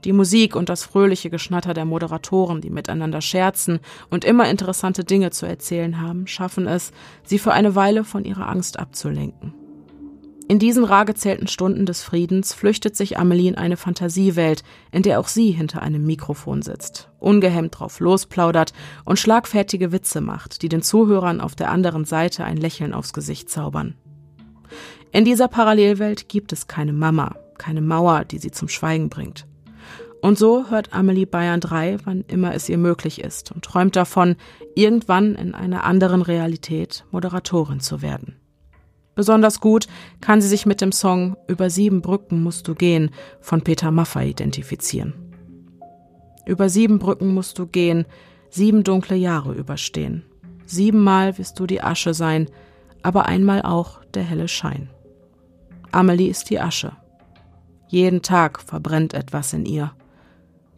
Die 0.05 0.13
Musik 0.13 0.57
und 0.57 0.69
das 0.69 0.85
fröhliche 0.85 1.29
Geschnatter 1.29 1.75
der 1.75 1.85
Moderatoren, 1.85 2.61
die 2.61 2.71
miteinander 2.71 3.21
scherzen 3.21 3.81
und 4.09 4.25
immer 4.25 4.49
interessante 4.49 5.05
Dinge 5.05 5.31
zu 5.31 5.47
erzählen 5.47 6.01
haben, 6.01 6.27
schaffen 6.27 6.67
es, 6.67 6.93
sie 7.25 7.39
für 7.39 7.53
eine 7.53 7.75
Weile 7.75 8.05
von 8.05 8.25
ihrer 8.25 8.49
Angst 8.49 8.79
abzulenken. 8.79 9.53
In 10.51 10.59
diesen 10.59 10.83
rar 10.83 11.05
gezählten 11.05 11.47
Stunden 11.47 11.87
des 11.87 12.03
Friedens 12.03 12.53
flüchtet 12.53 12.97
sich 12.97 13.17
Amelie 13.19 13.49
in 13.49 13.55
eine 13.55 13.77
Fantasiewelt, 13.77 14.65
in 14.91 15.05
der 15.05 15.21
auch 15.21 15.29
sie 15.29 15.53
hinter 15.53 15.81
einem 15.81 16.05
Mikrofon 16.05 16.63
sitzt, 16.63 17.09
ungehemmt 17.21 17.79
drauf 17.79 18.01
losplaudert 18.01 18.73
und 19.05 19.21
schlagfertige 19.21 19.93
Witze 19.93 20.21
macht, 20.21 20.63
die 20.63 20.69
den 20.69 20.83
Zuhörern 20.83 21.41
auf 21.41 21.55
der 21.55 21.71
anderen 21.71 22.05
Seite 22.05 22.43
ein 22.43 22.57
Lächeln 22.57 22.95
aufs 22.95 23.13
Gesicht 23.13 23.49
zaubern. 23.49 23.95
In 25.13 25.25
dieser 25.25 25.47
Parallelwelt 25.47 26.29
gibt 26.29 26.53
es 26.53 26.67
keine 26.67 26.93
Mama, 26.93 27.37
keine 27.57 27.81
Mauer, 27.81 28.25
die 28.25 28.39
sie 28.39 28.51
zum 28.51 28.69
Schweigen 28.69 29.09
bringt. 29.09 29.47
Und 30.21 30.39
so 30.39 30.69
hört 30.69 30.93
Amelie 30.93 31.27
Bayern 31.27 31.61
3, 31.61 31.99
wann 32.05 32.25
immer 32.29 32.55
es 32.55 32.69
ihr 32.69 32.79
möglich 32.79 33.23
ist, 33.23 33.53
und 33.53 33.65
träumt 33.65 33.97
davon, 33.97 34.37
irgendwann 34.75 35.35
in 35.35 35.55
einer 35.55 35.85
anderen 35.85 36.23
Realität 36.23 37.05
Moderatorin 37.11 37.81
zu 37.81 38.03
werden. 38.03 38.37
Besonders 39.15 39.61
gut 39.61 39.87
kann 40.21 40.41
sie 40.41 40.49
sich 40.49 40.67
mit 40.67 40.81
dem 40.81 40.93
Song 40.93 41.37
Über 41.49 41.69
sieben 41.71 42.01
Brücken 42.01 42.43
musst 42.43 42.69
du 42.69 42.75
gehen 42.75 43.11
von 43.41 43.63
Peter 43.63 43.91
Maffay 43.91 44.31
identifizieren. 44.31 45.15
Über 46.47 46.69
sieben 46.69 46.99
Brücken 46.99 47.35
musst 47.35 47.59
du 47.59 47.67
gehen, 47.67 48.07
sieben 48.51 48.85
dunkle 48.85 49.17
Jahre 49.17 49.53
überstehen. 49.53 50.25
Siebenmal 50.67 51.37
wirst 51.39 51.59
du 51.59 51.67
die 51.67 51.83
Asche 51.83 52.15
sein, 52.15 52.49
aber 53.03 53.27
einmal 53.27 53.63
auch 53.63 54.05
der 54.15 54.23
helle 54.23 54.49
Schein. 54.49 54.89
Amelie 55.93 56.29
ist 56.29 56.51
die 56.51 56.61
Asche. 56.61 56.93
Jeden 57.89 58.23
Tag 58.23 58.61
verbrennt 58.61 59.15
etwas 59.15 59.53
in 59.53 59.67
ihr. 59.67 59.93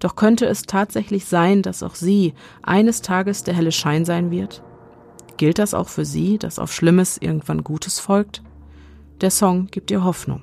Doch 0.03 0.17
könnte 0.17 0.47
es 0.47 0.63
tatsächlich 0.63 1.27
sein, 1.27 1.63
dass 1.63 1.85
auch 1.85 1.95
sie 1.95 2.35
eines 2.61 3.03
Tages 3.03 3.45
der 3.45 3.55
helle 3.55 3.71
Schein 3.71 4.05
sein 4.05 4.33
wird? 4.33 4.61
Gilt 5.37 5.61
das 5.61 5.75
auch 5.75 5.89
für 5.89 6.05
Sie, 6.05 6.39
dass 6.39 6.59
auf 6.59 6.73
Schlimmes 6.73 7.19
irgendwann 7.19 7.63
Gutes 7.63 8.01
folgt? 8.01 8.43
Der 9.21 9.31
Song 9.31 9.69
gibt 9.69 9.93
ihr 9.93 10.03
Hoffnung. 10.03 10.43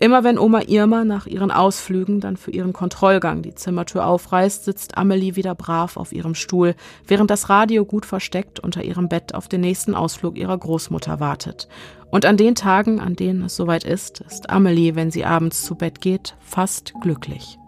Immer 0.00 0.24
wenn 0.24 0.38
Oma 0.38 0.62
Irma 0.66 1.04
nach 1.04 1.26
ihren 1.26 1.50
Ausflügen 1.50 2.20
dann 2.20 2.38
für 2.38 2.50
ihren 2.50 2.72
Kontrollgang 2.72 3.42
die 3.42 3.54
Zimmertür 3.54 4.06
aufreißt, 4.06 4.64
sitzt 4.64 4.96
Amelie 4.96 5.36
wieder 5.36 5.54
brav 5.54 5.98
auf 5.98 6.12
ihrem 6.12 6.34
Stuhl, 6.34 6.74
während 7.06 7.30
das 7.30 7.50
Radio 7.50 7.84
gut 7.84 8.06
versteckt 8.06 8.58
unter 8.58 8.84
ihrem 8.84 9.10
Bett 9.10 9.34
auf 9.34 9.48
den 9.48 9.60
nächsten 9.60 9.94
Ausflug 9.94 10.38
ihrer 10.38 10.56
Großmutter 10.56 11.20
wartet. 11.20 11.68
Und 12.10 12.24
an 12.24 12.38
den 12.38 12.54
Tagen, 12.54 13.00
an 13.00 13.16
denen 13.16 13.42
es 13.42 13.54
soweit 13.54 13.84
ist, 13.84 14.20
ist 14.20 14.48
Amelie, 14.48 14.94
wenn 14.94 15.10
sie 15.10 15.26
abends 15.26 15.62
zu 15.62 15.74
Bett 15.74 16.00
geht, 16.00 16.36
fast 16.40 16.94
glücklich. 17.02 17.58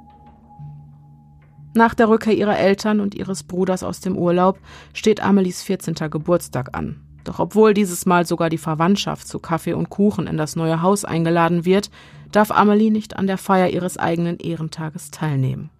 Nach 1.74 1.94
der 1.94 2.08
Rückkehr 2.08 2.34
ihrer 2.34 2.58
Eltern 2.58 3.00
und 3.00 3.14
ihres 3.14 3.42
Bruders 3.42 3.82
aus 3.82 4.00
dem 4.00 4.16
Urlaub 4.16 4.58
steht 4.94 5.22
Amelies 5.22 5.62
14. 5.62 5.94
Geburtstag 6.10 6.76
an. 6.76 7.00
Doch 7.24 7.38
obwohl 7.38 7.74
dieses 7.74 8.06
Mal 8.06 8.26
sogar 8.26 8.48
die 8.48 8.58
Verwandtschaft 8.58 9.28
zu 9.28 9.38
Kaffee 9.38 9.74
und 9.74 9.90
Kuchen 9.90 10.26
in 10.26 10.38
das 10.38 10.56
neue 10.56 10.80
Haus 10.80 11.04
eingeladen 11.04 11.66
wird, 11.66 11.90
darf 12.32 12.50
Amelie 12.50 12.90
nicht 12.90 13.16
an 13.16 13.26
der 13.26 13.38
Feier 13.38 13.68
ihres 13.68 13.98
eigenen 13.98 14.38
Ehrentages 14.38 15.10
teilnehmen. 15.10 15.70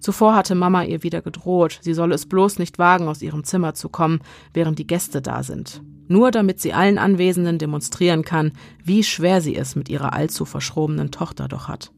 Zuvor 0.00 0.34
hatte 0.34 0.54
Mama 0.54 0.82
ihr 0.82 1.02
wieder 1.02 1.22
gedroht, 1.22 1.78
sie 1.82 1.94
solle 1.94 2.14
es 2.14 2.26
bloß 2.26 2.58
nicht 2.58 2.78
wagen, 2.78 3.08
aus 3.08 3.22
ihrem 3.22 3.44
Zimmer 3.44 3.74
zu 3.74 3.88
kommen, 3.88 4.20
während 4.52 4.78
die 4.78 4.86
Gäste 4.86 5.22
da 5.22 5.42
sind. 5.42 5.82
Nur 6.08 6.30
damit 6.30 6.60
sie 6.60 6.72
allen 6.72 6.98
Anwesenden 6.98 7.58
demonstrieren 7.58 8.24
kann, 8.24 8.52
wie 8.82 9.04
schwer 9.04 9.40
sie 9.40 9.54
es 9.54 9.76
mit 9.76 9.88
ihrer 9.88 10.12
allzu 10.12 10.44
verschrobenen 10.44 11.10
Tochter 11.10 11.48
doch 11.48 11.68
hat 11.68 11.92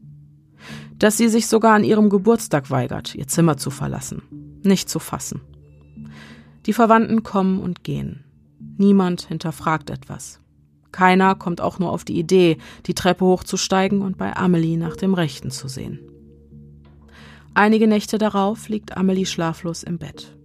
dass 0.97 1.17
sie 1.17 1.29
sich 1.29 1.47
sogar 1.47 1.75
an 1.75 1.83
ihrem 1.83 2.09
Geburtstag 2.09 2.71
weigert, 2.71 3.15
ihr 3.15 3.27
Zimmer 3.27 3.57
zu 3.57 3.69
verlassen. 3.69 4.21
Nicht 4.63 4.89
zu 4.89 4.99
fassen. 4.99 5.41
Die 6.65 6.73
Verwandten 6.73 7.23
kommen 7.23 7.59
und 7.59 7.83
gehen. 7.83 8.25
Niemand 8.77 9.21
hinterfragt 9.21 9.89
etwas. 9.89 10.41
Keiner 10.91 11.35
kommt 11.35 11.61
auch 11.61 11.79
nur 11.79 11.91
auf 11.91 12.03
die 12.03 12.17
Idee, 12.17 12.57
die 12.85 12.93
Treppe 12.93 13.25
hochzusteigen 13.25 14.01
und 14.01 14.17
bei 14.17 14.35
Amelie 14.35 14.77
nach 14.77 14.95
dem 14.95 15.13
Rechten 15.13 15.51
zu 15.51 15.67
sehen. 15.67 15.99
Einige 17.53 17.87
Nächte 17.87 18.17
darauf 18.17 18.69
liegt 18.69 18.97
Amelie 18.97 19.25
schlaflos 19.25 19.83
im 19.83 19.97
Bett. 19.97 20.35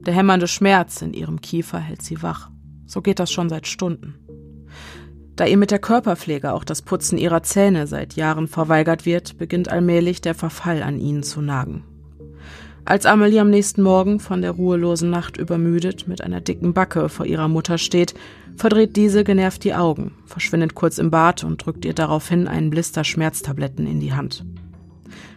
Der 0.00 0.14
hämmernde 0.14 0.48
Schmerz 0.48 1.00
in 1.00 1.14
ihrem 1.14 1.40
Kiefer 1.40 1.78
hält 1.78 2.02
sie 2.02 2.22
wach. 2.22 2.50
So 2.86 3.00
geht 3.00 3.18
das 3.18 3.32
schon 3.32 3.48
seit 3.48 3.66
Stunden. 3.66 4.16
Da 5.36 5.46
ihr 5.46 5.56
mit 5.56 5.72
der 5.72 5.80
Körperpflege 5.80 6.52
auch 6.52 6.62
das 6.62 6.82
Putzen 6.82 7.18
ihrer 7.18 7.42
Zähne 7.42 7.86
seit 7.86 8.14
Jahren 8.14 8.46
verweigert 8.46 9.04
wird, 9.04 9.36
beginnt 9.36 9.68
allmählich 9.68 10.20
der 10.20 10.34
Verfall 10.34 10.82
an 10.82 10.98
ihnen 10.98 11.24
zu 11.24 11.40
nagen. 11.40 11.82
Als 12.84 13.06
Amelie 13.06 13.40
am 13.40 13.50
nächsten 13.50 13.82
Morgen 13.82 14.20
von 14.20 14.42
der 14.42 14.52
ruhelosen 14.52 15.08
Nacht 15.08 15.38
übermüdet 15.38 16.06
mit 16.06 16.22
einer 16.22 16.40
dicken 16.40 16.74
Backe 16.74 17.08
vor 17.08 17.24
ihrer 17.24 17.48
Mutter 17.48 17.78
steht, 17.78 18.14
verdreht 18.56 18.94
diese 18.94 19.24
genervt 19.24 19.64
die 19.64 19.74
Augen, 19.74 20.12
verschwindet 20.26 20.74
kurz 20.74 20.98
im 20.98 21.10
Bad 21.10 21.44
und 21.44 21.64
drückt 21.64 21.84
ihr 21.84 21.94
daraufhin 21.94 22.46
einen 22.46 22.70
Blister 22.70 23.02
Schmerztabletten 23.02 23.86
in 23.86 24.00
die 24.00 24.12
Hand. 24.12 24.44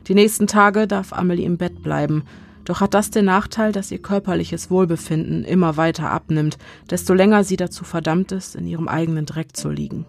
Die 0.07 0.13
nächsten 0.13 0.45
Tage 0.45 0.87
darf 0.87 1.13
Amelie 1.13 1.45
im 1.45 1.57
Bett 1.57 1.81
bleiben, 1.81 2.23
doch 2.67 2.81
hat 2.81 2.93
das 2.93 3.11
den 3.11 3.23
Nachteil, 3.23 3.71
dass 3.71 3.91
ihr 3.91 4.01
körperliches 4.01 4.69
Wohlbefinden 4.69 5.45
immer 5.45 5.77
weiter 5.77 6.11
abnimmt, 6.11 6.57
desto 6.89 7.13
länger 7.13 7.45
sie 7.45 7.55
dazu 7.55 7.85
verdammt 7.85 8.33
ist, 8.33 8.57
in 8.57 8.67
ihrem 8.67 8.89
eigenen 8.89 9.25
Dreck 9.25 9.55
zu 9.55 9.69
liegen. 9.69 10.05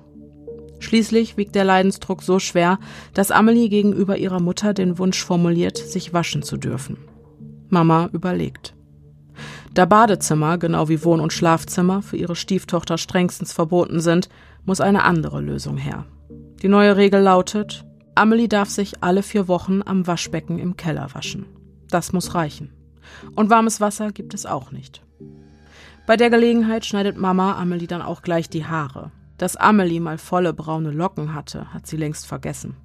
Schließlich 0.81 1.37
wiegt 1.37 1.55
der 1.55 1.63
Leidensdruck 1.63 2.21
so 2.21 2.41
schwer, 2.41 2.81
dass 3.15 3.31
Amelie 3.31 3.69
gegenüber 3.69 4.17
ihrer 4.17 4.41
Mutter 4.41 4.75
den 4.75 4.99
Wunsch 4.99 5.25
formuliert, 5.25 5.79
sich 5.79 6.13
waschen 6.13 6.43
zu 6.43 6.57
dürfen. 6.57 6.97
Mama 7.69 8.11
überlegt. 8.13 8.75
Da 9.73 9.85
Badezimmer, 9.85 10.59
genau 10.59 10.89
wie 10.89 11.05
Wohn- 11.05 11.21
und 11.21 11.33
Schlafzimmer, 11.33 12.03
für 12.03 12.17
ihre 12.17 12.35
Stieftochter 12.35 12.99
strengstens 12.99 13.53
verboten 13.53 14.01
sind, 14.01 14.29
muss 14.65 14.81
eine 14.81 15.05
andere 15.05 15.41
Lösung 15.41 15.77
her. 15.77 16.07
Die 16.61 16.69
neue 16.69 16.97
Regel 16.97 17.21
lautet, 17.21 17.85
Amelie 18.17 18.49
darf 18.49 18.69
sich 18.69 19.05
alle 19.05 19.23
vier 19.23 19.47
Wochen 19.47 19.81
am 19.85 20.09
Waschbecken 20.09 20.59
im 20.59 20.77
Keller 20.77 21.15
waschen. 21.15 21.47
Das 21.91 22.13
muss 22.13 22.35
reichen. 22.35 22.73
Und 23.35 23.51
warmes 23.51 23.81
Wasser 23.81 24.13
gibt 24.13 24.35
es 24.35 24.47
auch 24.47 24.71
nicht. 24.71 25.03
Bei 26.07 26.17
der 26.17 26.31
Gelegenheit 26.31 26.87
schneidet 26.87 27.17
Mama 27.17 27.57
Amelie 27.59 27.87
dann 27.87 28.03
auch 28.03 28.23
gleich 28.23 28.49
die 28.49 28.65
Haare. 28.65 29.11
Dass 29.37 29.57
Amelie 29.57 30.01
mal 30.01 30.19
volle 30.19 30.53
braune 30.53 30.91
Locken 30.91 31.35
hatte, 31.35 31.73
hat 31.73 31.87
sie 31.87 31.97
längst 31.97 32.27
vergessen. 32.27 32.77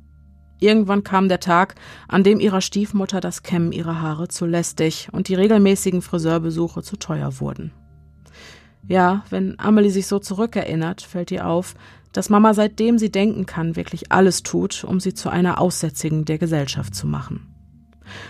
Irgendwann 0.59 1.03
kam 1.03 1.27
der 1.27 1.39
Tag, 1.39 1.75
an 2.07 2.23
dem 2.23 2.39
ihrer 2.39 2.61
Stiefmutter 2.61 3.19
das 3.19 3.43
Kämmen 3.43 3.71
ihrer 3.71 4.01
Haare 4.01 4.27
zu 4.27 4.45
lästig 4.45 5.09
und 5.11 5.27
die 5.27 5.35
regelmäßigen 5.35 6.01
Friseurbesuche 6.01 6.83
zu 6.83 6.97
teuer 6.97 7.39
wurden. 7.39 7.71
Ja, 8.87 9.23
wenn 9.29 9.59
Amelie 9.59 9.89
sich 9.89 10.07
so 10.07 10.19
zurückerinnert, 10.19 11.01
fällt 11.01 11.31
ihr 11.31 11.47
auf, 11.47 11.75
dass 12.11 12.29
Mama 12.29 12.53
seitdem 12.53 12.97
sie 12.97 13.11
denken 13.11 13.45
kann, 13.45 13.75
wirklich 13.75 14.11
alles 14.11 14.43
tut, 14.43 14.83
um 14.83 14.99
sie 14.99 15.13
zu 15.13 15.29
einer 15.29 15.59
Aussätzigen 15.59 16.25
der 16.25 16.37
Gesellschaft 16.37 16.93
zu 16.93 17.07
machen. 17.07 17.52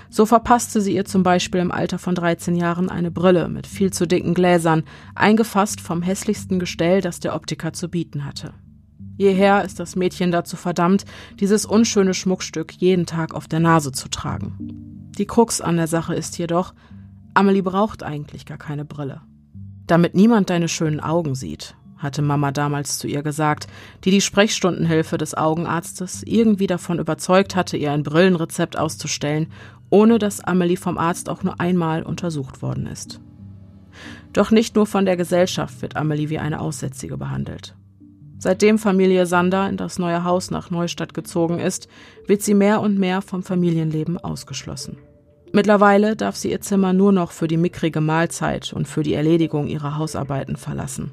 So 0.09 0.25
verpasste 0.25 0.81
sie 0.81 0.95
ihr 0.95 1.05
zum 1.05 1.23
Beispiel 1.23 1.61
im 1.61 1.71
Alter 1.71 1.99
von 1.99 2.15
13 2.15 2.55
Jahren 2.55 2.89
eine 2.89 3.11
Brille 3.11 3.47
mit 3.49 3.67
viel 3.67 3.91
zu 3.91 4.07
dicken 4.07 4.33
Gläsern, 4.33 4.83
eingefasst 5.15 5.81
vom 5.81 6.01
hässlichsten 6.01 6.59
Gestell, 6.59 7.01
das 7.01 7.19
der 7.19 7.35
Optiker 7.35 7.73
zu 7.73 7.89
bieten 7.89 8.25
hatte. 8.25 8.53
Jeher 9.17 9.63
ist 9.63 9.79
das 9.79 9.95
Mädchen 9.95 10.31
dazu 10.31 10.57
verdammt, 10.57 11.05
dieses 11.39 11.65
unschöne 11.65 12.13
Schmuckstück 12.13 12.73
jeden 12.73 13.05
Tag 13.05 13.33
auf 13.35 13.47
der 13.47 13.59
Nase 13.59 13.91
zu 13.91 14.09
tragen. 14.09 14.57
Die 15.17 15.27
Krux 15.27 15.61
an 15.61 15.77
der 15.77 15.87
Sache 15.87 16.15
ist 16.15 16.37
jedoch, 16.37 16.73
Amelie 17.35 17.61
braucht 17.61 18.03
eigentlich 18.03 18.45
gar 18.45 18.57
keine 18.57 18.85
Brille. 18.85 19.21
Damit 19.85 20.15
niemand 20.15 20.49
deine 20.49 20.67
schönen 20.67 20.99
Augen 20.99 21.35
sieht, 21.35 21.75
hatte 22.03 22.21
Mama 22.21 22.51
damals 22.51 22.99
zu 22.99 23.07
ihr 23.07 23.23
gesagt, 23.23 23.67
die 24.03 24.11
die 24.11 24.21
Sprechstundenhilfe 24.21 25.17
des 25.17 25.33
Augenarztes 25.33 26.21
irgendwie 26.23 26.67
davon 26.67 26.99
überzeugt 26.99 27.55
hatte, 27.55 27.77
ihr 27.77 27.91
ein 27.91 28.03
Brillenrezept 28.03 28.77
auszustellen, 28.77 29.47
ohne 29.89 30.19
dass 30.19 30.41
Amelie 30.41 30.77
vom 30.77 30.97
Arzt 30.97 31.29
auch 31.29 31.43
nur 31.43 31.59
einmal 31.59 32.03
untersucht 32.03 32.61
worden 32.61 32.85
ist. 32.85 33.19
Doch 34.33 34.51
nicht 34.51 34.75
nur 34.75 34.85
von 34.85 35.05
der 35.05 35.17
Gesellschaft 35.17 35.81
wird 35.81 35.95
Amelie 35.95 36.29
wie 36.29 36.39
eine 36.39 36.59
Aussätzige 36.59 37.17
behandelt. 37.17 37.75
Seitdem 38.39 38.77
Familie 38.77 39.25
Sander 39.25 39.69
in 39.69 39.77
das 39.77 39.99
neue 39.99 40.23
Haus 40.25 40.51
nach 40.51 40.69
Neustadt 40.69 41.13
gezogen 41.13 41.59
ist, 41.59 41.87
wird 42.27 42.41
sie 42.41 42.53
mehr 42.53 42.81
und 42.81 42.99
mehr 42.99 43.21
vom 43.21 43.41
Familienleben 43.41 44.17
ausgeschlossen. 44.17 44.97
Mittlerweile 45.53 46.15
darf 46.15 46.35
sie 46.35 46.51
ihr 46.51 46.61
Zimmer 46.61 46.91
nur 46.91 47.11
noch 47.11 47.31
für 47.31 47.47
die 47.47 47.57
mickrige 47.57 48.01
Mahlzeit 48.01 48.73
und 48.73 48.87
für 48.87 49.03
die 49.03 49.13
Erledigung 49.13 49.67
ihrer 49.67 49.97
Hausarbeiten 49.97 50.57
verlassen. 50.57 51.11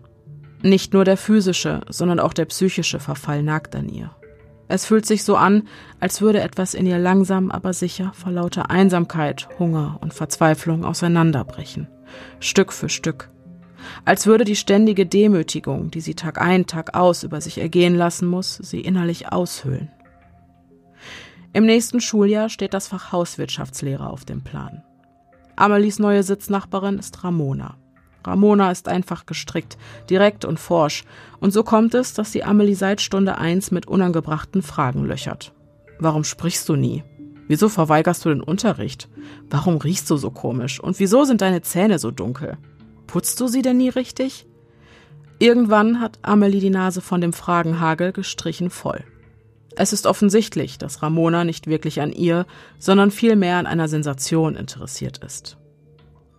Nicht 0.62 0.92
nur 0.92 1.04
der 1.04 1.16
physische, 1.16 1.80
sondern 1.88 2.20
auch 2.20 2.32
der 2.32 2.44
psychische 2.46 3.00
Verfall 3.00 3.42
nagt 3.42 3.74
an 3.74 3.88
ihr. 3.88 4.11
Es 4.68 4.86
fühlt 4.86 5.06
sich 5.06 5.24
so 5.24 5.36
an, 5.36 5.66
als 5.98 6.20
würde 6.20 6.40
etwas 6.40 6.74
in 6.74 6.86
ihr 6.86 6.98
langsam, 6.98 7.50
aber 7.50 7.72
sicher 7.72 8.12
vor 8.14 8.30
lauter 8.30 8.70
Einsamkeit, 8.70 9.48
Hunger 9.58 9.98
und 10.00 10.14
Verzweiflung 10.14 10.84
auseinanderbrechen. 10.84 11.88
Stück 12.38 12.72
für 12.72 12.88
Stück 12.88 13.30
als 14.04 14.26
würde 14.26 14.44
die 14.44 14.56
ständige 14.56 15.06
Demütigung, 15.06 15.90
die 15.90 16.00
sie 16.00 16.14
Tag 16.14 16.40
ein, 16.40 16.66
Tag 16.66 16.94
aus 16.94 17.22
über 17.22 17.40
sich 17.40 17.58
ergehen 17.58 17.94
lassen 17.94 18.26
muss, 18.26 18.56
sie 18.56 18.80
innerlich 18.80 19.32
aushöhlen. 19.32 19.90
Im 21.52 21.66
nächsten 21.66 22.00
Schuljahr 22.00 22.48
steht 22.48 22.74
das 22.74 22.88
Fach 22.88 23.12
Hauswirtschaftslehre 23.12 24.08
auf 24.08 24.24
dem 24.24 24.42
Plan. 24.42 24.82
Amelies 25.56 25.98
neue 25.98 26.22
Sitznachbarin 26.22 26.98
ist 26.98 27.22
Ramona. 27.24 27.76
Ramona 28.24 28.70
ist 28.70 28.88
einfach 28.88 29.26
gestrickt, 29.26 29.78
direkt 30.08 30.44
und 30.44 30.60
forsch, 30.60 31.04
und 31.40 31.52
so 31.52 31.62
kommt 31.62 31.94
es, 31.94 32.12
dass 32.14 32.32
sie 32.32 32.44
Amelie 32.44 32.74
seit 32.74 33.00
Stunde 33.00 33.38
eins 33.38 33.70
mit 33.70 33.86
unangebrachten 33.86 34.62
Fragen 34.62 35.04
löchert. 35.04 35.52
Warum 35.98 36.24
sprichst 36.24 36.68
du 36.68 36.76
nie? 36.76 37.04
Wieso 37.48 37.68
verweigerst 37.68 38.24
du 38.24 38.28
den 38.28 38.42
Unterricht? 38.42 39.08
Warum 39.48 39.78
riechst 39.78 40.08
du 40.10 40.16
so 40.16 40.30
komisch? 40.30 40.78
Und 40.80 41.00
wieso 41.00 41.24
sind 41.24 41.40
deine 41.40 41.62
Zähne 41.62 41.98
so 41.98 42.10
dunkel? 42.10 42.58
Putzt 43.06 43.40
du 43.40 43.48
sie 43.48 43.62
denn 43.62 43.78
nie 43.78 43.88
richtig? 43.88 44.46
Irgendwann 45.40 46.00
hat 46.00 46.18
Amelie 46.22 46.60
die 46.60 46.70
Nase 46.70 47.00
von 47.00 47.20
dem 47.20 47.32
Fragenhagel 47.32 48.12
gestrichen 48.12 48.70
voll. 48.70 49.02
Es 49.76 49.92
ist 49.92 50.06
offensichtlich, 50.06 50.78
dass 50.78 51.02
Ramona 51.02 51.44
nicht 51.44 51.66
wirklich 51.66 52.00
an 52.00 52.12
ihr, 52.12 52.46
sondern 52.78 53.10
vielmehr 53.10 53.56
an 53.56 53.66
einer 53.66 53.88
Sensation 53.88 54.56
interessiert 54.56 55.18
ist. 55.18 55.56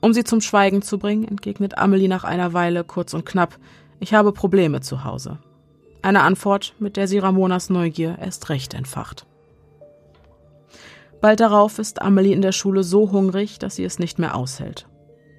Um 0.01 0.13
sie 0.13 0.23
zum 0.23 0.41
Schweigen 0.41 0.81
zu 0.81 0.97
bringen, 0.97 1.27
entgegnet 1.27 1.77
Amelie 1.77 2.07
nach 2.07 2.23
einer 2.23 2.53
Weile 2.53 2.83
kurz 2.83 3.13
und 3.13 3.25
knapp, 3.25 3.57
ich 3.99 4.13
habe 4.13 4.31
Probleme 4.33 4.81
zu 4.81 5.03
Hause. 5.03 5.37
Eine 6.01 6.23
Antwort, 6.23 6.73
mit 6.79 6.97
der 6.97 7.07
sie 7.07 7.19
Ramonas 7.19 7.69
Neugier 7.69 8.17
erst 8.19 8.49
recht 8.49 8.73
entfacht. 8.73 9.27
Bald 11.21 11.39
darauf 11.39 11.77
ist 11.77 12.01
Amelie 12.01 12.33
in 12.33 12.41
der 12.41 12.51
Schule 12.51 12.83
so 12.83 13.11
hungrig, 13.11 13.59
dass 13.59 13.75
sie 13.75 13.83
es 13.83 13.99
nicht 13.99 14.17
mehr 14.17 14.35
aushält. 14.35 14.87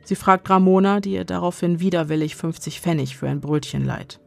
Sie 0.04 0.14
fragt 0.14 0.48
Ramona, 0.48 1.00
die 1.00 1.14
ihr 1.14 1.24
daraufhin 1.24 1.80
widerwillig 1.80 2.36
50 2.36 2.80
Pfennig 2.80 3.16
für 3.16 3.28
ein 3.28 3.40
Brötchen 3.40 3.84
leiht. 3.84 4.20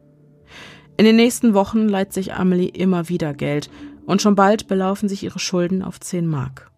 In 0.98 1.06
den 1.06 1.16
nächsten 1.16 1.54
Wochen 1.54 1.88
leiht 1.88 2.12
sich 2.12 2.34
Amelie 2.34 2.68
immer 2.68 3.08
wieder 3.08 3.32
Geld 3.32 3.70
und 4.04 4.20
schon 4.20 4.34
bald 4.34 4.66
belaufen 4.66 5.08
sich 5.08 5.22
ihre 5.22 5.38
Schulden 5.38 5.82
auf 5.82 5.98
10 5.98 6.26
Mark. 6.26 6.70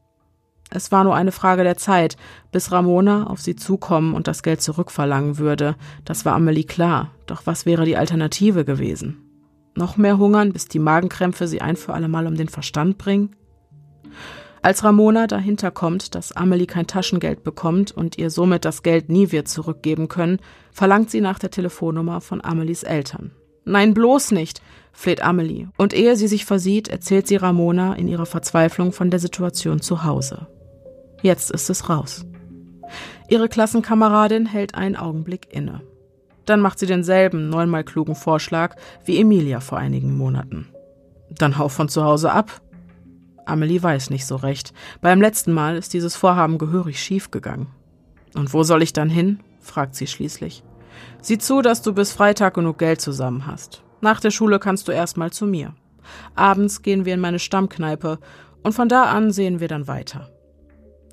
Es 0.70 0.92
war 0.92 1.04
nur 1.04 1.14
eine 1.14 1.32
Frage 1.32 1.64
der 1.64 1.76
Zeit, 1.76 2.16
bis 2.52 2.72
Ramona 2.72 3.26
auf 3.26 3.40
sie 3.40 3.56
zukommen 3.56 4.14
und 4.14 4.28
das 4.28 4.42
Geld 4.42 4.60
zurückverlangen 4.60 5.38
würde. 5.38 5.76
Das 6.04 6.24
war 6.24 6.34
Amelie 6.34 6.64
klar. 6.64 7.10
Doch 7.26 7.46
was 7.46 7.64
wäre 7.64 7.84
die 7.84 7.96
Alternative 7.96 8.64
gewesen? 8.64 9.22
Noch 9.74 9.96
mehr 9.96 10.18
hungern, 10.18 10.52
bis 10.52 10.66
die 10.66 10.78
Magenkrämpfe 10.78 11.46
sie 11.46 11.60
ein 11.60 11.76
für 11.76 11.94
allemal 11.94 12.26
um 12.26 12.34
den 12.34 12.48
Verstand 12.48 12.98
bringen? 12.98 13.36
Als 14.60 14.82
Ramona 14.82 15.26
dahinter 15.26 15.70
kommt, 15.70 16.14
dass 16.14 16.32
Amelie 16.32 16.66
kein 16.66 16.86
Taschengeld 16.86 17.44
bekommt 17.44 17.92
und 17.92 18.18
ihr 18.18 18.28
somit 18.28 18.64
das 18.64 18.82
Geld 18.82 19.08
nie 19.08 19.30
wird 19.30 19.48
zurückgeben 19.48 20.08
können, 20.08 20.40
verlangt 20.72 21.10
sie 21.10 21.20
nach 21.20 21.38
der 21.38 21.50
Telefonnummer 21.50 22.20
von 22.20 22.44
Amelies 22.44 22.82
Eltern. 22.82 23.30
Nein, 23.64 23.94
bloß 23.94 24.32
nicht, 24.32 24.62
fleht 24.92 25.22
Amelie, 25.22 25.68
und 25.76 25.92
ehe 25.92 26.16
sie 26.16 26.26
sich 26.26 26.44
versieht, 26.44 26.88
erzählt 26.88 27.28
sie 27.28 27.36
Ramona 27.36 27.94
in 27.94 28.08
ihrer 28.08 28.26
Verzweiflung 28.26 28.92
von 28.92 29.10
der 29.10 29.20
Situation 29.20 29.80
zu 29.80 30.04
Hause. 30.04 30.48
Jetzt 31.22 31.50
ist 31.50 31.70
es 31.70 31.88
raus. 31.88 32.24
Ihre 33.28 33.48
Klassenkameradin 33.48 34.46
hält 34.46 34.74
einen 34.74 34.96
Augenblick 34.96 35.48
inne. 35.50 35.82
Dann 36.46 36.60
macht 36.60 36.78
sie 36.78 36.86
denselben 36.86 37.50
neunmal 37.50 37.84
klugen 37.84 38.14
Vorschlag 38.14 38.76
wie 39.04 39.20
Emilia 39.20 39.60
vor 39.60 39.78
einigen 39.78 40.16
Monaten. 40.16 40.68
Dann 41.30 41.58
hau 41.58 41.68
von 41.68 41.88
zu 41.88 42.04
Hause 42.04 42.32
ab, 42.32 42.62
Amelie 43.48 43.82
weiß 43.82 44.10
nicht 44.10 44.26
so 44.26 44.36
recht. 44.36 44.72
Beim 45.00 45.20
letzten 45.20 45.52
Mal 45.52 45.76
ist 45.76 45.94
dieses 45.94 46.14
Vorhaben 46.14 46.58
gehörig 46.58 47.00
schief 47.00 47.30
gegangen. 47.30 47.68
Und 48.34 48.52
wo 48.52 48.62
soll 48.62 48.82
ich 48.82 48.92
dann 48.92 49.08
hin? 49.08 49.40
fragt 49.60 49.94
sie 49.94 50.06
schließlich. 50.06 50.62
Sieh 51.20 51.38
zu, 51.38 51.62
dass 51.62 51.82
du 51.82 51.92
bis 51.92 52.12
Freitag 52.12 52.54
genug 52.54 52.78
Geld 52.78 53.00
zusammen 53.00 53.46
hast. 53.46 53.82
Nach 54.00 54.20
der 54.20 54.30
Schule 54.30 54.58
kannst 54.58 54.86
du 54.88 54.92
erstmal 54.92 55.32
zu 55.32 55.46
mir. 55.46 55.74
Abends 56.34 56.82
gehen 56.82 57.04
wir 57.04 57.14
in 57.14 57.20
meine 57.20 57.38
Stammkneipe 57.38 58.18
und 58.62 58.72
von 58.72 58.88
da 58.88 59.04
an 59.04 59.30
sehen 59.30 59.60
wir 59.60 59.68
dann 59.68 59.88
weiter. 59.88 60.30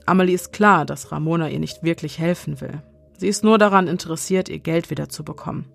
Amelie 0.06 0.36
ist 0.36 0.53
klar, 0.53 0.86
dass 0.86 1.12
Ramona 1.12 1.49
ihr 1.49 1.60
nicht 1.60 1.84
wirklich 1.84 2.20
helfen 2.20 2.62
will. 2.62 2.82
Sie 3.18 3.28
ist 3.28 3.43
nur 3.43 3.58
daran 3.58 3.88
interessiert, 3.88 4.49
ihr 4.49 4.60
Geld 4.60 4.89
wieder 4.89 5.10
zu 5.10 5.24
bekommen. 5.24 5.66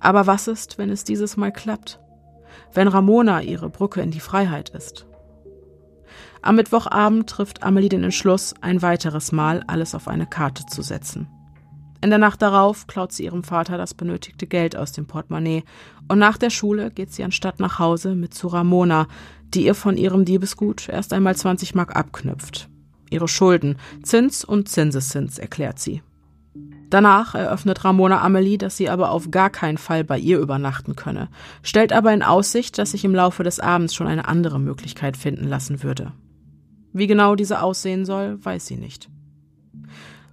Aber 0.00 0.26
was 0.26 0.46
ist, 0.46 0.78
wenn 0.78 0.90
es 0.90 1.04
dieses 1.04 1.36
Mal 1.36 1.50
klappt? 1.50 1.98
Wenn 2.72 2.88
Ramona 2.88 3.42
ihre 3.42 3.68
Brücke 3.68 4.00
in 4.00 4.10
die 4.10 4.20
Freiheit 4.20 4.68
ist? 4.70 5.06
Am 6.40 6.56
Mittwochabend 6.56 7.28
trifft 7.28 7.62
Amelie 7.62 7.88
den 7.88 8.04
Entschluss, 8.04 8.54
ein 8.60 8.80
weiteres 8.80 9.32
Mal 9.32 9.64
alles 9.66 9.94
auf 9.94 10.06
eine 10.06 10.26
Karte 10.26 10.66
zu 10.66 10.82
setzen. 10.82 11.28
In 12.00 12.10
der 12.10 12.20
Nacht 12.20 12.42
darauf 12.42 12.86
klaut 12.86 13.10
sie 13.10 13.24
ihrem 13.24 13.42
Vater 13.42 13.76
das 13.76 13.92
benötigte 13.92 14.46
Geld 14.46 14.76
aus 14.76 14.92
dem 14.92 15.06
Portemonnaie 15.06 15.64
und 16.06 16.20
nach 16.20 16.38
der 16.38 16.50
Schule 16.50 16.92
geht 16.92 17.12
sie 17.12 17.24
anstatt 17.24 17.58
nach 17.58 17.80
Hause 17.80 18.14
mit 18.14 18.34
zu 18.34 18.46
Ramona, 18.46 19.08
die 19.52 19.64
ihr 19.64 19.74
von 19.74 19.96
ihrem 19.96 20.24
Diebesgut 20.24 20.88
erst 20.88 21.12
einmal 21.12 21.34
20 21.34 21.74
Mark 21.74 21.96
abknüpft. 21.96 22.68
Ihre 23.10 23.28
Schulden, 23.28 23.76
Zins 24.02 24.44
und 24.44 24.68
Zinseszins, 24.68 25.38
erklärt 25.38 25.78
sie. 25.78 26.02
Danach 26.90 27.34
eröffnet 27.34 27.84
Ramona 27.84 28.22
Amelie, 28.22 28.56
dass 28.56 28.76
sie 28.76 28.88
aber 28.88 29.10
auf 29.10 29.30
gar 29.30 29.50
keinen 29.50 29.76
Fall 29.76 30.04
bei 30.04 30.18
ihr 30.18 30.38
übernachten 30.38 30.96
könne, 30.96 31.28
stellt 31.62 31.92
aber 31.92 32.12
in 32.14 32.22
Aussicht, 32.22 32.78
dass 32.78 32.92
sich 32.92 33.04
im 33.04 33.14
Laufe 33.14 33.42
des 33.42 33.60
Abends 33.60 33.94
schon 33.94 34.06
eine 34.06 34.26
andere 34.26 34.58
Möglichkeit 34.58 35.16
finden 35.16 35.46
lassen 35.46 35.82
würde. 35.82 36.12
Wie 36.92 37.06
genau 37.06 37.34
diese 37.34 37.62
aussehen 37.62 38.06
soll, 38.06 38.42
weiß 38.42 38.66
sie 38.66 38.76
nicht. 38.76 39.10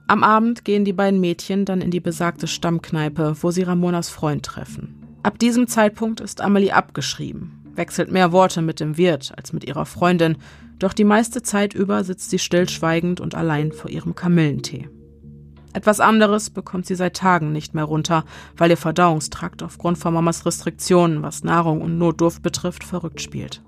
Am 0.07 0.23
Abend 0.23 0.63
gehen 0.63 0.85
die 0.85 0.93
beiden 0.93 1.19
Mädchen 1.19 1.65
dann 1.65 1.81
in 1.81 1.91
die 1.91 1.99
besagte 1.99 2.47
Stammkneipe, 2.47 3.35
wo 3.41 3.51
sie 3.51 3.63
Ramonas 3.63 4.09
Freund 4.09 4.45
treffen. 4.45 5.03
Ab 5.23 5.39
diesem 5.39 5.67
Zeitpunkt 5.67 6.21
ist 6.21 6.41
Amelie 6.41 6.71
abgeschrieben, 6.71 7.63
wechselt 7.73 8.11
mehr 8.11 8.31
Worte 8.31 8.61
mit 8.61 8.79
dem 8.79 8.97
Wirt 8.97 9.33
als 9.35 9.51
mit 9.51 9.65
ihrer 9.65 9.85
Freundin, 9.85 10.37
doch 10.79 10.93
die 10.93 11.03
meiste 11.03 11.41
Zeit 11.41 11.73
über 11.73 12.03
sitzt 12.03 12.29
sie 12.29 12.39
stillschweigend 12.39 13.21
und 13.21 13.35
allein 13.35 13.71
vor 13.71 13.89
ihrem 13.89 14.15
Kamillentee. 14.15 14.89
Etwas 15.73 15.99
anderes 15.99 16.49
bekommt 16.49 16.85
sie 16.85 16.95
seit 16.95 17.17
Tagen 17.17 17.51
nicht 17.51 17.73
mehr 17.73 17.83
runter, 17.83 18.23
weil 18.55 18.69
ihr 18.69 18.77
Verdauungstrakt 18.77 19.61
aufgrund 19.61 19.97
von 19.97 20.13
Mamas 20.13 20.45
Restriktionen, 20.45 21.21
was 21.21 21.43
Nahrung 21.43 21.81
und 21.81 21.97
Notdurft 21.97 22.41
betrifft, 22.41 22.85
verrückt 22.85 23.21
spielt. 23.21 23.61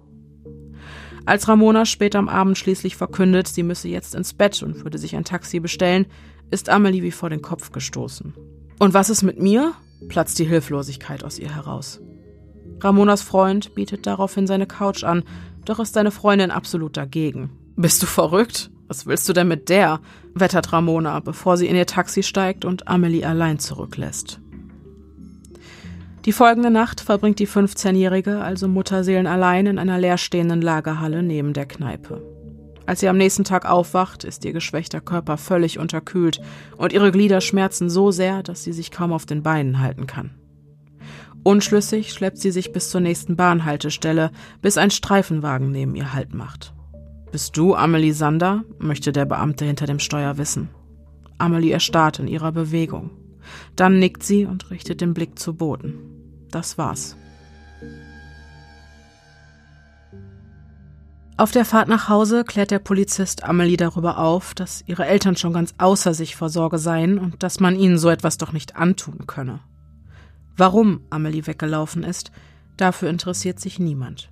Als 1.25 1.49
Ramona 1.49 1.85
später 1.85 2.19
am 2.19 2.29
Abend 2.29 2.57
schließlich 2.57 2.95
verkündet, 2.95 3.49
sie 3.49 3.63
müsse 3.63 3.89
jetzt 3.89 4.15
ins 4.15 4.33
Bett 4.33 4.63
und 4.63 4.85
würde 4.85 4.97
sich 4.97 5.17
ein 5.17 5.25
Taxi 5.25 5.59
bestellen, 5.59 6.05
ist 6.51 6.69
Amelie 6.69 7.03
wie 7.03 7.11
vor 7.11 7.29
den 7.29 7.41
Kopf 7.41 7.73
gestoßen. 7.73 8.33
Und 8.79 8.93
was 8.93 9.09
ist 9.09 9.23
mit 9.23 9.41
mir? 9.41 9.73
platzt 10.07 10.39
die 10.39 10.45
Hilflosigkeit 10.45 11.25
aus 11.25 11.39
ihr 11.39 11.53
heraus. 11.53 11.99
Ramonas 12.79 13.23
Freund 13.23 13.75
bietet 13.75 14.07
daraufhin 14.07 14.47
seine 14.47 14.67
Couch 14.67 15.03
an, 15.03 15.23
doch 15.69 15.79
ist 15.79 15.93
seine 15.93 16.11
Freundin 16.11 16.51
absolut 16.51 16.97
dagegen. 16.97 17.49
Bist 17.75 18.01
du 18.01 18.05
verrückt? 18.05 18.71
Was 18.87 19.05
willst 19.05 19.27
du 19.27 19.33
denn 19.33 19.47
mit 19.47 19.69
der? 19.69 19.99
wettert 20.33 20.71
Ramona, 20.71 21.19
bevor 21.19 21.57
sie 21.57 21.67
in 21.67 21.75
ihr 21.75 21.85
Taxi 21.85 22.23
steigt 22.23 22.63
und 22.63 22.87
Amelie 22.87 23.25
allein 23.25 23.59
zurücklässt. 23.59 24.39
Die 26.25 26.31
folgende 26.31 26.69
Nacht 26.69 27.01
verbringt 27.01 27.39
die 27.39 27.47
15-Jährige 27.47 28.41
also 28.41 28.67
Mutterseelen 28.67 29.27
allein 29.27 29.65
in 29.65 29.79
einer 29.79 29.97
leerstehenden 29.97 30.61
Lagerhalle 30.61 31.23
neben 31.23 31.53
der 31.53 31.65
Kneipe. 31.65 32.21
Als 32.85 33.01
sie 33.01 33.09
am 33.09 33.17
nächsten 33.17 33.43
Tag 33.43 33.69
aufwacht, 33.69 34.23
ist 34.23 34.45
ihr 34.45 34.53
geschwächter 34.53 35.01
Körper 35.01 35.37
völlig 35.37 35.79
unterkühlt 35.79 36.39
und 36.77 36.93
ihre 36.93 37.11
Glieder 37.11 37.41
schmerzen 37.41 37.89
so 37.89 38.11
sehr, 38.11 38.43
dass 38.43 38.63
sie 38.63 38.73
sich 38.73 38.91
kaum 38.91 39.11
auf 39.11 39.25
den 39.25 39.43
Beinen 39.43 39.79
halten 39.81 40.07
kann. 40.07 40.31
Unschlüssig 41.47 42.11
schleppt 42.11 42.39
sie 42.39 42.51
sich 42.51 42.73
bis 42.73 42.89
zur 42.89 42.99
nächsten 42.99 43.37
Bahnhaltestelle, 43.37 44.31
bis 44.61 44.77
ein 44.77 44.91
Streifenwagen 44.91 45.71
neben 45.71 45.95
ihr 45.95 46.11
Halt 46.13 46.33
macht. 46.33 46.73
Bist 47.31 47.55
du 47.55 47.73
Amelie 47.73 48.11
Sander? 48.11 48.65
möchte 48.79 49.13
der 49.13 49.23
Beamte 49.23 49.63
hinter 49.63 49.85
dem 49.85 49.99
Steuer 49.99 50.37
wissen. 50.37 50.67
Amelie 51.37 51.71
erstarrt 51.71 52.19
in 52.19 52.27
ihrer 52.27 52.51
Bewegung. 52.51 53.11
Dann 53.77 53.97
nickt 53.97 54.23
sie 54.23 54.45
und 54.45 54.71
richtet 54.71 54.99
den 54.99 55.13
Blick 55.13 55.39
zu 55.39 55.53
Boden. 55.53 55.93
Das 56.51 56.77
war's. 56.77 57.15
Auf 61.37 61.51
der 61.51 61.63
Fahrt 61.63 61.87
nach 61.87 62.09
Hause 62.09 62.43
klärt 62.43 62.71
der 62.71 62.79
Polizist 62.79 63.45
Amelie 63.45 63.77
darüber 63.77 64.17
auf, 64.17 64.53
dass 64.53 64.83
ihre 64.85 65.05
Eltern 65.05 65.37
schon 65.37 65.53
ganz 65.53 65.73
außer 65.77 66.13
sich 66.13 66.35
vor 66.35 66.49
Sorge 66.49 66.77
seien 66.77 67.17
und 67.17 67.41
dass 67.41 67.61
man 67.61 67.77
ihnen 67.77 67.97
so 67.97 68.09
etwas 68.09 68.37
doch 68.37 68.51
nicht 68.51 68.75
antun 68.75 69.27
könne. 69.27 69.61
Warum 70.57 71.01
Amelie 71.11 71.45
weggelaufen 71.45 72.03
ist, 72.03 72.31
dafür 72.77 73.09
interessiert 73.09 73.59
sich 73.59 73.79
niemand. 73.79 74.31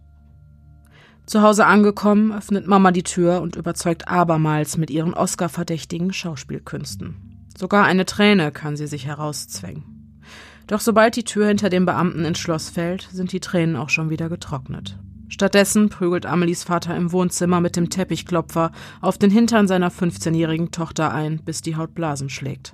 Zu 1.27 1.41
Hause 1.41 1.65
angekommen, 1.65 2.31
öffnet 2.31 2.67
Mama 2.67 2.91
die 2.91 3.03
Tür 3.03 3.41
und 3.41 3.55
überzeugt 3.55 4.07
abermals 4.07 4.77
mit 4.77 4.89
ihren 4.89 5.13
Oscar-verdächtigen 5.13 6.13
Schauspielkünsten. 6.13 7.47
Sogar 7.57 7.85
eine 7.85 8.05
Träne 8.05 8.51
kann 8.51 8.75
sie 8.75 8.87
sich 8.87 9.05
herauszwängen. 9.05 10.21
Doch 10.67 10.79
sobald 10.79 11.15
die 11.15 11.23
Tür 11.23 11.47
hinter 11.47 11.69
dem 11.69 11.85
Beamten 11.85 12.25
ins 12.25 12.39
Schloss 12.39 12.69
fällt, 12.69 13.07
sind 13.11 13.31
die 13.31 13.39
Tränen 13.39 13.75
auch 13.75 13.89
schon 13.89 14.09
wieder 14.09 14.29
getrocknet. 14.29 14.97
Stattdessen 15.35 15.89
prügelt 15.89 16.25
Amelies 16.25 16.63
Vater 16.63 16.95
im 16.95 17.11
Wohnzimmer 17.11 17.59
mit 17.59 17.75
dem 17.75 17.89
Teppichklopfer 17.89 18.71
auf 19.01 19.17
den 19.17 19.29
Hintern 19.29 19.67
seiner 19.67 19.91
15-jährigen 19.91 20.71
Tochter 20.71 21.13
ein, 21.13 21.41
bis 21.43 21.61
die 21.61 21.75
Haut 21.75 21.93
Blasen 21.93 22.29
schlägt. 22.29 22.71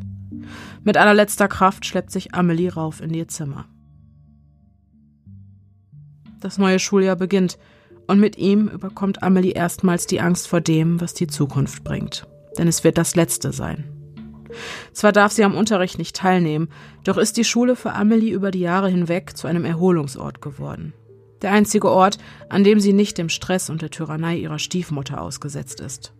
Mit 0.83 0.95
allerletzter 0.95 1.47
Kraft 1.47 1.87
schleppt 1.87 2.11
sich 2.11 2.35
Amelie 2.35 2.71
rauf 2.71 3.01
in 3.01 3.15
ihr 3.15 3.27
Zimmer. 3.27 3.65
Das 6.39 6.59
neue 6.59 6.77
Schuljahr 6.77 7.15
beginnt 7.15 7.57
und 8.05 8.19
mit 8.19 8.37
ihm 8.37 8.67
überkommt 8.67 9.23
Amelie 9.23 9.53
erstmals 9.53 10.05
die 10.05 10.21
Angst 10.21 10.47
vor 10.47 10.61
dem, 10.61 11.01
was 11.01 11.15
die 11.15 11.25
Zukunft 11.25 11.83
bringt. 11.83 12.27
Denn 12.59 12.67
es 12.67 12.83
wird 12.83 12.99
das 12.99 13.15
letzte 13.15 13.53
sein. 13.53 13.85
Zwar 14.93 15.13
darf 15.13 15.31
sie 15.31 15.43
am 15.43 15.55
Unterricht 15.55 15.97
nicht 15.97 16.15
teilnehmen, 16.15 16.69
doch 17.05 17.17
ist 17.17 17.37
die 17.37 17.43
Schule 17.43 17.75
für 17.75 17.93
Amelie 17.93 18.35
über 18.35 18.51
die 18.51 18.59
Jahre 18.59 18.89
hinweg 18.89 19.35
zu 19.35 19.47
einem 19.47 19.65
Erholungsort 19.65 20.43
geworden. 20.43 20.93
Der 21.41 21.51
einzige 21.51 21.89
Ort, 21.89 22.17
an 22.49 22.63
dem 22.63 22.79
sie 22.79 22.93
nicht 22.93 23.17
dem 23.17 23.29
Stress 23.29 23.69
und 23.69 23.81
der 23.81 23.89
Tyrannei 23.89 24.37
ihrer 24.37 24.59
Stiefmutter 24.59 25.21
ausgesetzt 25.21 25.79
ist. 25.79 26.13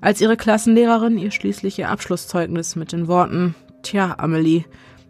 Als 0.00 0.20
ihre 0.20 0.36
Klassenlehrerin 0.36 1.18
ihr 1.18 1.30
schließlich 1.30 1.78
ihr 1.78 1.90
Abschlusszeugnis 1.90 2.76
mit 2.76 2.92
den 2.92 3.08
Worten 3.08 3.54
Tja, 3.82 4.16
Amelie, 4.18 4.64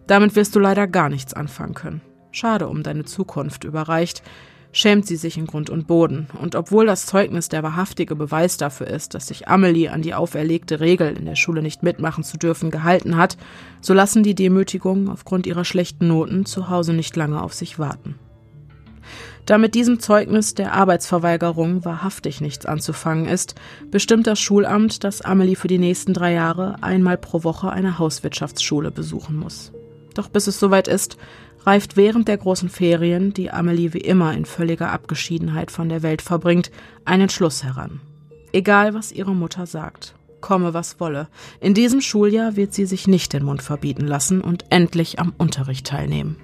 damit 0.06 0.36
wirst 0.36 0.54
du 0.54 0.60
leider 0.60 0.86
gar 0.86 1.08
nichts 1.08 1.34
anfangen 1.34 1.74
können. 1.74 2.00
Schade 2.30 2.68
um 2.68 2.82
deine 2.82 3.04
Zukunft 3.04 3.64
überreicht, 3.64 4.22
schämt 4.72 5.06
sie 5.06 5.16
sich 5.16 5.38
in 5.38 5.46
Grund 5.46 5.70
und 5.70 5.86
Boden, 5.86 6.28
und 6.40 6.54
obwohl 6.54 6.86
das 6.86 7.06
Zeugnis 7.06 7.48
der 7.48 7.62
wahrhaftige 7.62 8.14
Beweis 8.14 8.58
dafür 8.58 8.86
ist, 8.86 9.14
dass 9.14 9.28
sich 9.28 9.48
Amelie 9.48 9.88
an 9.88 10.02
die 10.02 10.14
auferlegte 10.14 10.80
Regel, 10.80 11.16
in 11.16 11.24
der 11.24 11.36
Schule 11.36 11.62
nicht 11.62 11.82
mitmachen 11.82 12.24
zu 12.24 12.36
dürfen, 12.36 12.70
gehalten 12.70 13.16
hat, 13.16 13.36
so 13.80 13.94
lassen 13.94 14.22
die 14.22 14.34
Demütigungen 14.34 15.08
aufgrund 15.08 15.46
ihrer 15.46 15.64
schlechten 15.64 16.08
Noten 16.08 16.44
zu 16.44 16.68
Hause 16.68 16.92
nicht 16.92 17.16
lange 17.16 17.42
auf 17.42 17.54
sich 17.54 17.78
warten. 17.78 18.16
Da 19.48 19.56
mit 19.56 19.74
diesem 19.74 19.98
Zeugnis 19.98 20.52
der 20.52 20.74
Arbeitsverweigerung 20.74 21.82
wahrhaftig 21.82 22.42
nichts 22.42 22.66
anzufangen 22.66 23.24
ist, 23.24 23.54
bestimmt 23.90 24.26
das 24.26 24.38
Schulamt, 24.38 25.04
dass 25.04 25.22
Amelie 25.22 25.56
für 25.56 25.68
die 25.68 25.78
nächsten 25.78 26.12
drei 26.12 26.34
Jahre 26.34 26.82
einmal 26.82 27.16
pro 27.16 27.44
Woche 27.44 27.70
eine 27.70 27.98
Hauswirtschaftsschule 27.98 28.90
besuchen 28.90 29.38
muss. 29.38 29.72
Doch 30.12 30.28
bis 30.28 30.48
es 30.48 30.60
soweit 30.60 30.86
ist, 30.86 31.16
reift 31.64 31.96
während 31.96 32.28
der 32.28 32.36
großen 32.36 32.68
Ferien, 32.68 33.32
die 33.32 33.50
Amelie 33.50 33.94
wie 33.94 34.02
immer 34.02 34.34
in 34.34 34.44
völliger 34.44 34.92
Abgeschiedenheit 34.92 35.70
von 35.70 35.88
der 35.88 36.02
Welt 36.02 36.20
verbringt, 36.20 36.70
einen 37.06 37.30
Schluss 37.30 37.64
heran. 37.64 38.00
Egal, 38.52 38.92
was 38.92 39.12
ihre 39.12 39.34
Mutter 39.34 39.64
sagt, 39.64 40.14
komme 40.42 40.74
was 40.74 41.00
wolle, 41.00 41.26
in 41.58 41.72
diesem 41.72 42.02
Schuljahr 42.02 42.56
wird 42.56 42.74
sie 42.74 42.84
sich 42.84 43.08
nicht 43.08 43.32
den 43.32 43.44
Mund 43.44 43.62
verbieten 43.62 44.06
lassen 44.06 44.42
und 44.42 44.66
endlich 44.68 45.18
am 45.18 45.32
Unterricht 45.38 45.86
teilnehmen. 45.86 46.36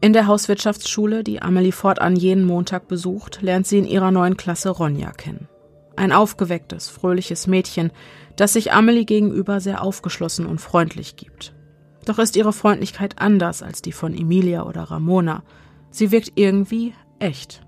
In 0.00 0.12
der 0.12 0.28
Hauswirtschaftsschule, 0.28 1.24
die 1.24 1.42
Amelie 1.42 1.72
fortan 1.72 2.14
jeden 2.14 2.44
Montag 2.44 2.86
besucht, 2.86 3.42
lernt 3.42 3.66
sie 3.66 3.78
in 3.78 3.84
ihrer 3.84 4.12
neuen 4.12 4.36
Klasse 4.36 4.70
Ronja 4.70 5.10
kennen. 5.10 5.48
Ein 5.96 6.12
aufgewecktes, 6.12 6.88
fröhliches 6.88 7.48
Mädchen, 7.48 7.90
das 8.36 8.52
sich 8.52 8.72
Amelie 8.72 9.04
gegenüber 9.04 9.60
sehr 9.60 9.82
aufgeschlossen 9.82 10.46
und 10.46 10.60
freundlich 10.60 11.16
gibt. 11.16 11.52
Doch 12.04 12.20
ist 12.20 12.36
ihre 12.36 12.52
Freundlichkeit 12.52 13.20
anders 13.20 13.64
als 13.64 13.82
die 13.82 13.90
von 13.90 14.14
Emilia 14.14 14.62
oder 14.62 14.84
Ramona. 14.84 15.42
Sie 15.90 16.12
wirkt 16.12 16.32
irgendwie 16.36 16.94
echt. 17.18 17.66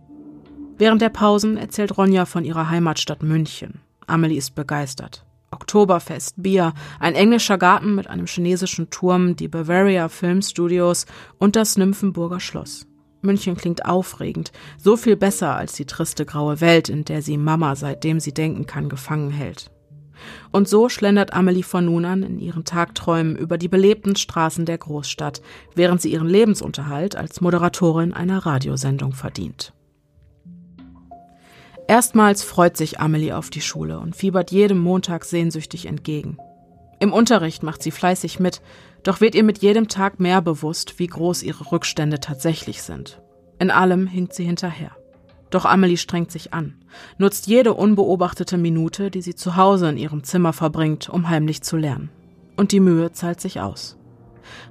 Während 0.79 1.03
der 1.03 1.09
Pausen 1.09 1.57
erzählt 1.57 1.99
Ronja 1.99 2.25
von 2.25 2.45
ihrer 2.45 2.71
Heimatstadt 2.71 3.25
München. 3.25 3.81
Amelie 4.07 4.39
ist 4.39 4.55
begeistert. 4.55 5.27
Oktoberfest, 5.61 6.43
Bier, 6.43 6.73
ein 6.99 7.15
englischer 7.15 7.59
Garten 7.59 7.95
mit 7.95 8.09
einem 8.09 8.27
chinesischen 8.27 8.89
Turm, 8.91 9.37
die 9.37 9.49
Bavaria 9.49 10.09
Film 10.09 10.41
Studios 10.41 11.07
und 11.39 11.55
das 11.55 11.77
Nymphenburger 11.77 12.41
Schloss. 12.41 12.87
München 13.21 13.57
klingt 13.57 13.85
aufregend, 13.85 14.53
so 14.79 14.97
viel 14.97 15.17
besser 15.17 15.55
als 15.55 15.75
die 15.75 15.85
triste 15.85 16.25
graue 16.25 16.63
Welt, 16.63 16.89
in 16.89 17.05
der 17.05 17.21
sie 17.21 17.37
Mama, 17.37 17.77
seitdem 17.77 18.19
sie 18.19 18.33
denken 18.33 18.67
kann, 18.67 18.89
gefangen 18.89 19.31
hält. 19.31 19.71
Und 20.51 20.69
so 20.69 20.89
schlendert 20.89 21.35
Amelie 21.35 21.63
von 21.63 21.85
nun 21.85 22.07
an 22.07 22.23
in 22.23 22.39
ihren 22.39 22.65
Tagträumen 22.65 23.37
über 23.37 23.59
die 23.59 23.69
belebten 23.69 24.17
Straßen 24.17 24.65
der 24.65 24.79
Großstadt, 24.79 25.43
während 25.75 26.01
sie 26.01 26.13
ihren 26.13 26.29
Lebensunterhalt 26.29 27.17
als 27.17 27.41
Moderatorin 27.41 28.15
einer 28.15 28.45
Radiosendung 28.45 29.13
verdient. 29.13 29.75
Erstmals 31.91 32.45
freut 32.45 32.77
sich 32.77 33.01
Amelie 33.01 33.37
auf 33.37 33.51
die 33.51 33.61
Schule 33.61 33.99
und 33.99 34.15
fiebert 34.15 34.53
jedem 34.53 34.79
Montag 34.79 35.25
sehnsüchtig 35.25 35.87
entgegen. 35.87 36.39
Im 37.01 37.13
Unterricht 37.13 37.65
macht 37.65 37.83
sie 37.83 37.91
fleißig 37.91 38.39
mit, 38.39 38.63
doch 39.03 39.21
wird 39.21 39.35
ihr 39.35 39.43
mit 39.43 39.59
jedem 39.59 39.89
Tag 39.89 40.21
mehr 40.21 40.41
bewusst, 40.41 41.01
wie 41.01 41.09
groß 41.09 41.43
ihre 41.43 41.73
Rückstände 41.73 42.21
tatsächlich 42.21 42.85
sind. 42.85 43.21
In 43.59 43.73
allem 43.73 44.07
hinkt 44.07 44.35
sie 44.35 44.45
hinterher. 44.45 44.93
Doch 45.51 45.65
Amelie 45.65 45.97
strengt 45.97 46.31
sich 46.31 46.55
an, 46.55 46.77
nutzt 47.19 47.49
jede 47.49 47.75
unbeobachtete 47.75 48.57
Minute, 48.57 49.11
die 49.11 49.21
sie 49.21 49.35
zu 49.35 49.57
Hause 49.57 49.89
in 49.89 49.97
ihrem 49.97 50.23
Zimmer 50.23 50.53
verbringt, 50.53 51.09
um 51.09 51.29
heimlich 51.29 51.63
zu 51.63 51.77
lernen. 51.77 52.09
Und 52.57 52.71
die 52.71 52.79
Mühe 52.79 53.11
zahlt 53.11 53.41
sich 53.41 53.61
aus. 53.61 53.97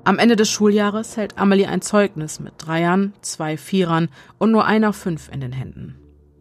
Am 0.06 0.20
Ende 0.20 0.38
des 0.38 0.50
Schuljahres 0.50 1.18
hält 1.18 1.38
Amelie 1.38 1.68
ein 1.68 1.82
Zeugnis 1.82 2.40
mit 2.40 2.54
Dreiern, 2.60 3.12
zwei 3.20 3.58
Vierern 3.58 4.08
und 4.38 4.54
nur 4.54 4.64
einer 4.64 4.94
Fünf 4.94 5.30
in 5.30 5.42
den 5.42 5.52
Händen. 5.52 5.99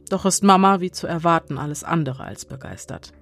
Doch 0.08 0.24
ist 0.24 0.42
Mama, 0.42 0.80
wie 0.80 0.90
zu 0.90 1.06
erwarten, 1.06 1.58
alles 1.58 1.84
andere 1.84 2.24
als 2.24 2.44
begeistert. 2.44 3.12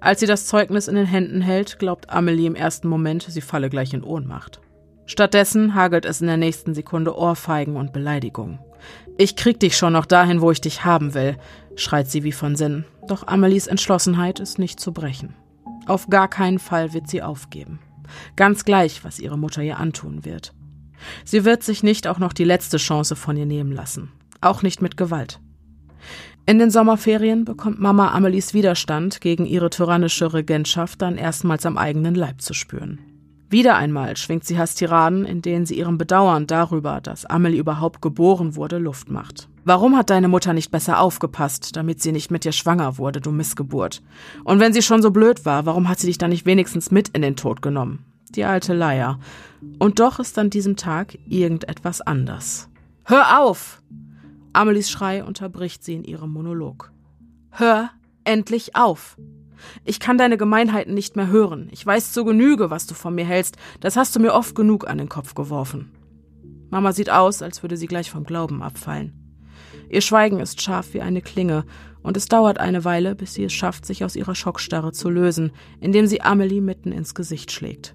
Als 0.00 0.20
sie 0.20 0.26
das 0.26 0.46
Zeugnis 0.46 0.88
in 0.88 0.96
den 0.96 1.06
Händen 1.06 1.40
hält, 1.40 1.78
glaubt 1.78 2.10
Amelie 2.10 2.46
im 2.46 2.54
ersten 2.54 2.88
Moment, 2.88 3.22
sie 3.28 3.40
falle 3.40 3.70
gleich 3.70 3.94
in 3.94 4.02
Ohnmacht. 4.02 4.60
Stattdessen 5.06 5.74
hagelt 5.74 6.04
es 6.04 6.20
in 6.20 6.28
der 6.28 6.36
nächsten 6.36 6.74
Sekunde 6.74 7.16
Ohrfeigen 7.16 7.76
und 7.76 7.92
Beleidigungen. 7.92 8.58
Ich 9.18 9.36
krieg 9.36 9.60
dich 9.60 9.76
schon 9.76 9.92
noch 9.92 10.06
dahin, 10.06 10.40
wo 10.40 10.50
ich 10.50 10.60
dich 10.60 10.84
haben 10.84 11.14
will, 11.14 11.36
schreit 11.76 12.10
sie 12.10 12.24
wie 12.24 12.32
von 12.32 12.56
Sinn. 12.56 12.84
Doch 13.08 13.26
Amelies 13.26 13.66
Entschlossenheit 13.66 14.40
ist 14.40 14.58
nicht 14.58 14.80
zu 14.80 14.92
brechen. 14.92 15.34
Auf 15.86 16.08
gar 16.08 16.28
keinen 16.28 16.58
Fall 16.58 16.92
wird 16.92 17.08
sie 17.08 17.22
aufgeben. 17.22 17.80
Ganz 18.36 18.64
gleich, 18.64 19.04
was 19.04 19.18
ihre 19.18 19.38
Mutter 19.38 19.62
ihr 19.62 19.78
antun 19.78 20.24
wird. 20.24 20.52
Sie 21.24 21.44
wird 21.44 21.62
sich 21.62 21.82
nicht 21.82 22.06
auch 22.06 22.18
noch 22.18 22.32
die 22.32 22.44
letzte 22.44 22.76
Chance 22.76 23.16
von 23.16 23.36
ihr 23.36 23.46
nehmen 23.46 23.72
lassen. 23.72 24.12
Auch 24.40 24.62
nicht 24.62 24.82
mit 24.82 24.96
Gewalt. 24.96 25.40
In 26.46 26.58
den 26.58 26.70
Sommerferien 26.70 27.44
bekommt 27.44 27.80
Mama 27.80 28.12
Amelies 28.12 28.54
Widerstand 28.54 29.20
gegen 29.20 29.46
ihre 29.46 29.70
tyrannische 29.70 30.32
Regentschaft 30.32 31.00
dann 31.00 31.16
erstmals 31.16 31.64
am 31.66 31.78
eigenen 31.78 32.14
Leib 32.14 32.40
zu 32.40 32.54
spüren. 32.54 32.98
Wieder 33.50 33.76
einmal 33.76 34.16
schwingt 34.16 34.44
sie 34.44 34.58
Hastiraden, 34.58 35.24
in 35.24 35.42
denen 35.42 35.66
sie 35.66 35.76
ihrem 35.76 35.98
Bedauern 35.98 36.46
darüber, 36.46 37.00
dass 37.00 37.26
Amelie 37.26 37.58
überhaupt 37.58 38.00
geboren 38.00 38.54
wurde, 38.54 38.78
Luft 38.78 39.10
macht. 39.10 39.48
Warum 39.64 39.96
hat 39.96 40.10
deine 40.10 40.28
Mutter 40.28 40.52
nicht 40.52 40.70
besser 40.70 41.00
aufgepasst, 41.00 41.74
damit 41.76 42.00
sie 42.00 42.12
nicht 42.12 42.30
mit 42.30 42.44
dir 42.44 42.52
schwanger 42.52 42.96
wurde, 42.96 43.20
du 43.20 43.32
Missgeburt? 43.32 44.02
Und 44.44 44.60
wenn 44.60 44.72
sie 44.72 44.82
schon 44.82 45.02
so 45.02 45.10
blöd 45.10 45.44
war, 45.44 45.66
warum 45.66 45.88
hat 45.88 45.98
sie 45.98 46.06
dich 46.06 46.16
dann 46.16 46.30
nicht 46.30 46.46
wenigstens 46.46 46.92
mit 46.92 47.08
in 47.08 47.22
den 47.22 47.34
Tod 47.34 47.60
genommen? 47.60 48.04
Die 48.30 48.44
alte 48.44 48.72
Leier. 48.72 49.18
Und 49.80 49.98
doch 49.98 50.20
ist 50.20 50.38
an 50.38 50.50
diesem 50.50 50.76
Tag 50.76 51.18
irgendetwas 51.28 52.00
anders. 52.00 52.68
Hör 53.04 53.40
auf! 53.40 53.82
Amelies 54.52 54.90
Schrei 54.90 55.24
unterbricht 55.24 55.84
sie 55.84 55.94
in 55.94 56.04
ihrem 56.04 56.30
Monolog. 56.32 56.92
Hör 57.50 57.90
endlich 58.24 58.76
auf! 58.76 59.16
Ich 59.84 60.00
kann 60.00 60.18
deine 60.18 60.38
Gemeinheiten 60.38 60.94
nicht 60.94 61.16
mehr 61.16 61.28
hören. 61.28 61.68
Ich 61.70 61.84
weiß 61.84 62.12
zu 62.12 62.24
Genüge, 62.24 62.70
was 62.70 62.86
du 62.86 62.94
von 62.94 63.14
mir 63.14 63.24
hältst. 63.24 63.56
Das 63.80 63.96
hast 63.96 64.16
du 64.16 64.20
mir 64.20 64.32
oft 64.32 64.54
genug 64.54 64.88
an 64.88 64.98
den 64.98 65.08
Kopf 65.08 65.34
geworfen. 65.34 65.90
Mama 66.70 66.92
sieht 66.92 67.10
aus, 67.10 67.42
als 67.42 67.62
würde 67.62 67.76
sie 67.76 67.86
gleich 67.86 68.10
vom 68.10 68.24
Glauben 68.24 68.62
abfallen. 68.62 69.12
Ihr 69.88 70.00
Schweigen 70.00 70.40
ist 70.40 70.62
scharf 70.62 70.94
wie 70.94 71.00
eine 71.00 71.20
Klinge, 71.20 71.64
und 72.02 72.16
es 72.16 72.26
dauert 72.26 72.58
eine 72.58 72.84
Weile, 72.84 73.14
bis 73.14 73.34
sie 73.34 73.44
es 73.44 73.52
schafft, 73.52 73.84
sich 73.84 74.04
aus 74.04 74.16
ihrer 74.16 74.34
Schockstarre 74.34 74.92
zu 74.92 75.10
lösen, 75.10 75.52
indem 75.80 76.06
sie 76.06 76.22
Amelie 76.22 76.62
mitten 76.62 76.92
ins 76.92 77.14
Gesicht 77.14 77.52
schlägt. 77.52 77.94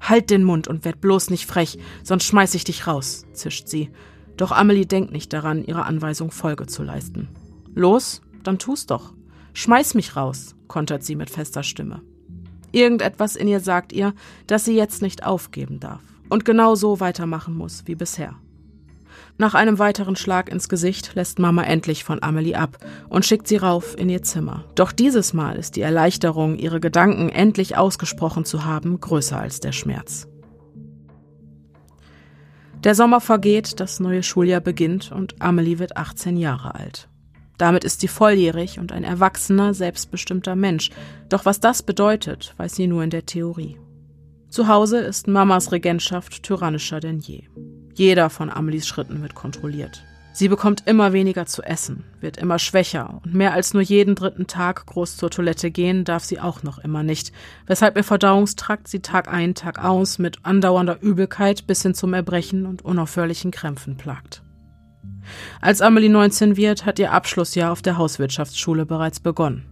Halt 0.00 0.30
den 0.30 0.42
Mund 0.42 0.66
und 0.66 0.84
werd 0.84 1.00
bloß 1.00 1.30
nicht 1.30 1.46
frech, 1.46 1.78
sonst 2.02 2.24
schmeiß 2.24 2.54
ich 2.54 2.64
dich 2.64 2.86
raus, 2.86 3.24
zischt 3.32 3.68
sie. 3.68 3.90
Doch 4.36 4.52
Amelie 4.52 4.86
denkt 4.86 5.12
nicht 5.12 5.32
daran, 5.32 5.64
ihrer 5.64 5.86
Anweisung 5.86 6.30
Folge 6.30 6.66
zu 6.66 6.82
leisten. 6.82 7.28
Los, 7.74 8.20
dann 8.42 8.58
tu's 8.58 8.86
doch. 8.86 9.12
Schmeiß 9.54 9.94
mich 9.94 10.16
raus, 10.16 10.54
kontert 10.68 11.02
sie 11.02 11.16
mit 11.16 11.30
fester 11.30 11.62
Stimme. 11.62 12.02
Irgendetwas 12.72 13.36
in 13.36 13.48
ihr 13.48 13.60
sagt 13.60 13.92
ihr, 13.92 14.12
dass 14.46 14.64
sie 14.64 14.76
jetzt 14.76 15.00
nicht 15.00 15.24
aufgeben 15.24 15.80
darf 15.80 16.02
und 16.28 16.44
genau 16.44 16.74
so 16.74 17.00
weitermachen 17.00 17.56
muss 17.56 17.84
wie 17.86 17.94
bisher. 17.94 18.34
Nach 19.38 19.54
einem 19.54 19.78
weiteren 19.78 20.16
Schlag 20.16 20.50
ins 20.50 20.68
Gesicht 20.68 21.14
lässt 21.14 21.38
Mama 21.38 21.62
endlich 21.62 22.04
von 22.04 22.22
Amelie 22.22 22.54
ab 22.54 22.78
und 23.08 23.24
schickt 23.24 23.48
sie 23.48 23.56
rauf 23.56 23.94
in 23.98 24.08
ihr 24.08 24.22
Zimmer. 24.22 24.64
Doch 24.74 24.92
dieses 24.92 25.34
Mal 25.34 25.56
ist 25.56 25.76
die 25.76 25.82
Erleichterung, 25.82 26.58
ihre 26.58 26.80
Gedanken 26.80 27.28
endlich 27.28 27.76
ausgesprochen 27.76 28.44
zu 28.44 28.64
haben, 28.64 29.00
größer 29.00 29.38
als 29.38 29.60
der 29.60 29.72
Schmerz. 29.72 30.26
Der 32.84 32.94
Sommer 32.94 33.20
vergeht, 33.20 33.80
das 33.80 34.00
neue 34.00 34.22
Schuljahr 34.22 34.60
beginnt 34.60 35.10
und 35.10 35.40
Amelie 35.40 35.78
wird 35.78 35.96
18 35.96 36.36
Jahre 36.36 36.74
alt. 36.74 37.08
Damit 37.58 37.84
ist 37.84 38.00
sie 38.00 38.08
volljährig 38.08 38.78
und 38.78 38.92
ein 38.92 39.04
erwachsener, 39.04 39.72
selbstbestimmter 39.72 40.56
Mensch. 40.56 40.90
Doch 41.28 41.46
was 41.46 41.58
das 41.58 41.82
bedeutet, 41.82 42.54
weiß 42.58 42.74
sie 42.74 42.86
nur 42.86 43.02
in 43.02 43.10
der 43.10 43.24
Theorie. 43.24 43.78
Zu 44.48 44.68
Hause 44.68 44.98
ist 44.98 45.26
Mamas 45.26 45.72
Regentschaft 45.72 46.42
tyrannischer 46.42 47.00
denn 47.00 47.18
je. 47.18 47.44
Jeder 47.94 48.30
von 48.30 48.50
Amelies 48.50 48.86
Schritten 48.86 49.22
wird 49.22 49.34
kontrolliert. 49.34 50.04
Sie 50.36 50.48
bekommt 50.48 50.82
immer 50.84 51.14
weniger 51.14 51.46
zu 51.46 51.62
essen, 51.62 52.04
wird 52.20 52.36
immer 52.36 52.58
schwächer 52.58 53.22
und 53.24 53.32
mehr 53.32 53.54
als 53.54 53.72
nur 53.72 53.82
jeden 53.82 54.14
dritten 54.14 54.46
Tag 54.46 54.84
groß 54.84 55.16
zur 55.16 55.30
Toilette 55.30 55.70
gehen 55.70 56.04
darf 56.04 56.24
sie 56.24 56.38
auch 56.38 56.62
noch 56.62 56.76
immer 56.76 57.02
nicht, 57.02 57.32
weshalb 57.66 57.96
ihr 57.96 58.04
Verdauungstrakt 58.04 58.86
sie 58.86 59.00
Tag 59.00 59.32
ein, 59.32 59.54
Tag 59.54 59.82
aus 59.82 60.18
mit 60.18 60.40
andauernder 60.42 61.00
Übelkeit 61.00 61.66
bis 61.66 61.80
hin 61.80 61.94
zum 61.94 62.12
Erbrechen 62.12 62.66
und 62.66 62.84
unaufhörlichen 62.84 63.50
Krämpfen 63.50 63.96
plagt. 63.96 64.42
Als 65.62 65.80
Amelie 65.80 66.10
19 66.10 66.58
wird, 66.58 66.84
hat 66.84 66.98
ihr 66.98 67.12
Abschlussjahr 67.12 67.72
auf 67.72 67.80
der 67.80 67.96
Hauswirtschaftsschule 67.96 68.84
bereits 68.84 69.20
begonnen. 69.20 69.64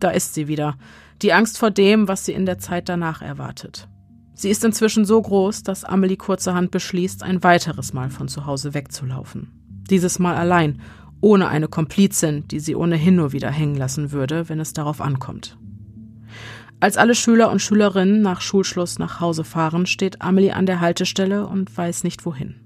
Da 0.00 0.10
ist 0.10 0.34
sie 0.34 0.48
wieder, 0.48 0.74
die 1.22 1.32
Angst 1.32 1.58
vor 1.58 1.70
dem, 1.70 2.08
was 2.08 2.24
sie 2.24 2.32
in 2.32 2.44
der 2.44 2.58
Zeit 2.58 2.88
danach 2.88 3.22
erwartet. 3.22 3.86
Sie 4.34 4.50
ist 4.50 4.64
inzwischen 4.64 5.04
so 5.04 5.22
groß, 5.22 5.62
dass 5.62 5.84
Amelie 5.84 6.16
kurzerhand 6.16 6.72
beschließt, 6.72 7.22
ein 7.22 7.44
weiteres 7.44 7.92
Mal 7.92 8.10
von 8.10 8.26
zu 8.26 8.46
Hause 8.46 8.74
wegzulaufen. 8.74 9.65
Dieses 9.90 10.18
Mal 10.18 10.36
allein, 10.36 10.80
ohne 11.20 11.48
eine 11.48 11.68
Komplizin, 11.68 12.46
die 12.48 12.60
sie 12.60 12.76
ohnehin 12.76 13.16
nur 13.16 13.32
wieder 13.32 13.50
hängen 13.50 13.76
lassen 13.76 14.12
würde, 14.12 14.48
wenn 14.48 14.60
es 14.60 14.72
darauf 14.72 15.00
ankommt. 15.00 15.56
Als 16.78 16.98
alle 16.98 17.14
Schüler 17.14 17.50
und 17.50 17.62
Schülerinnen 17.62 18.20
nach 18.20 18.42
Schulschluss 18.42 18.98
nach 18.98 19.20
Hause 19.20 19.44
fahren, 19.44 19.86
steht 19.86 20.20
Amelie 20.20 20.52
an 20.52 20.66
der 20.66 20.80
Haltestelle 20.80 21.46
und 21.46 21.74
weiß 21.74 22.04
nicht 22.04 22.26
wohin. 22.26 22.56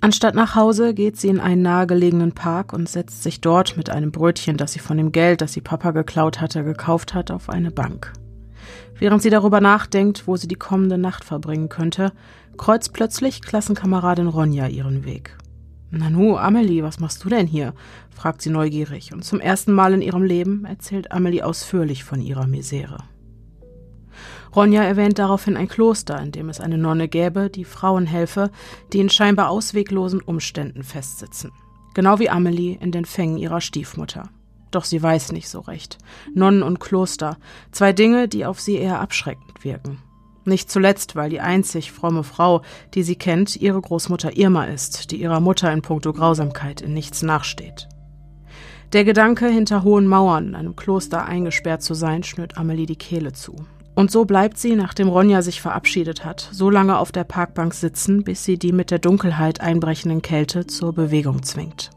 Anstatt 0.00 0.34
nach 0.34 0.54
Hause 0.54 0.94
geht 0.94 1.16
sie 1.16 1.28
in 1.28 1.40
einen 1.40 1.62
nahegelegenen 1.62 2.32
Park 2.32 2.72
und 2.72 2.88
setzt 2.88 3.22
sich 3.22 3.40
dort 3.40 3.76
mit 3.76 3.90
einem 3.90 4.12
Brötchen, 4.12 4.56
das 4.56 4.72
sie 4.72 4.78
von 4.78 4.96
dem 4.96 5.12
Geld, 5.12 5.40
das 5.40 5.52
sie 5.52 5.60
Papa 5.60 5.90
geklaut 5.90 6.40
hatte, 6.40 6.64
gekauft 6.64 7.12
hat, 7.12 7.30
auf 7.30 7.50
eine 7.50 7.70
Bank. 7.70 8.12
Während 8.98 9.22
sie 9.22 9.30
darüber 9.30 9.60
nachdenkt, 9.60 10.26
wo 10.26 10.36
sie 10.36 10.48
die 10.48 10.54
kommende 10.54 10.96
Nacht 10.96 11.24
verbringen 11.24 11.68
könnte, 11.68 12.12
kreuzt 12.56 12.92
plötzlich 12.92 13.42
Klassenkameradin 13.42 14.28
Ronja 14.28 14.68
ihren 14.68 15.04
Weg. 15.04 15.36
Nanu, 15.90 16.36
Amelie, 16.36 16.82
was 16.82 16.98
machst 16.98 17.24
du 17.24 17.28
denn 17.28 17.46
hier? 17.46 17.74
fragt 18.10 18.42
sie 18.42 18.50
neugierig, 18.50 19.12
und 19.12 19.24
zum 19.24 19.40
ersten 19.40 19.72
Mal 19.72 19.94
in 19.94 20.02
ihrem 20.02 20.24
Leben 20.24 20.64
erzählt 20.64 21.12
Amelie 21.12 21.42
ausführlich 21.42 22.02
von 22.02 22.20
ihrer 22.20 22.46
Misere. 22.46 22.98
Ronja 24.54 24.82
erwähnt 24.82 25.18
daraufhin 25.18 25.56
ein 25.56 25.68
Kloster, 25.68 26.20
in 26.20 26.32
dem 26.32 26.48
es 26.48 26.60
eine 26.60 26.78
Nonne 26.78 27.08
gäbe, 27.08 27.50
die 27.50 27.64
Frauen 27.64 28.06
helfe, 28.06 28.50
die 28.92 29.00
in 29.00 29.10
scheinbar 29.10 29.50
ausweglosen 29.50 30.22
Umständen 30.22 30.82
festsitzen. 30.82 31.52
Genau 31.94 32.18
wie 32.18 32.30
Amelie 32.30 32.78
in 32.80 32.90
den 32.90 33.04
Fängen 33.04 33.36
ihrer 33.36 33.60
Stiefmutter. 33.60 34.30
Doch 34.70 34.84
sie 34.84 35.02
weiß 35.02 35.32
nicht 35.32 35.48
so 35.48 35.60
recht. 35.60 35.98
Nonnen 36.34 36.62
und 36.62 36.80
Kloster, 36.80 37.38
zwei 37.70 37.92
Dinge, 37.92 38.28
die 38.28 38.44
auf 38.44 38.60
sie 38.60 38.76
eher 38.76 39.00
abschreckend 39.00 39.62
wirken. 39.62 39.98
Nicht 40.46 40.70
zuletzt, 40.70 41.16
weil 41.16 41.28
die 41.28 41.40
einzig 41.40 41.90
fromme 41.90 42.22
Frau, 42.22 42.62
die 42.94 43.02
sie 43.02 43.16
kennt, 43.16 43.56
ihre 43.56 43.80
Großmutter 43.80 44.36
Irma 44.36 44.64
ist, 44.64 45.10
die 45.10 45.16
ihrer 45.16 45.40
Mutter 45.40 45.72
in 45.72 45.82
puncto 45.82 46.12
Grausamkeit 46.12 46.80
in 46.80 46.94
nichts 46.94 47.22
nachsteht. 47.22 47.88
Der 48.92 49.04
Gedanke, 49.04 49.48
hinter 49.48 49.82
hohen 49.82 50.06
Mauern 50.06 50.48
in 50.48 50.54
einem 50.54 50.76
Kloster 50.76 51.24
eingesperrt 51.24 51.82
zu 51.82 51.94
sein, 51.94 52.22
schnürt 52.22 52.56
Amelie 52.56 52.86
die 52.86 52.94
Kehle 52.94 53.32
zu. 53.32 53.56
Und 53.96 54.12
so 54.12 54.24
bleibt 54.24 54.56
sie, 54.56 54.76
nachdem 54.76 55.08
Ronja 55.08 55.42
sich 55.42 55.60
verabschiedet 55.60 56.24
hat, 56.24 56.48
so 56.52 56.70
lange 56.70 56.96
auf 56.98 57.10
der 57.10 57.24
Parkbank 57.24 57.74
sitzen, 57.74 58.22
bis 58.22 58.44
sie 58.44 58.56
die 58.56 58.72
mit 58.72 58.92
der 58.92 59.00
Dunkelheit 59.00 59.60
einbrechenden 59.60 60.22
Kälte 60.22 60.68
zur 60.68 60.92
Bewegung 60.92 61.42
zwingt. 61.42 61.90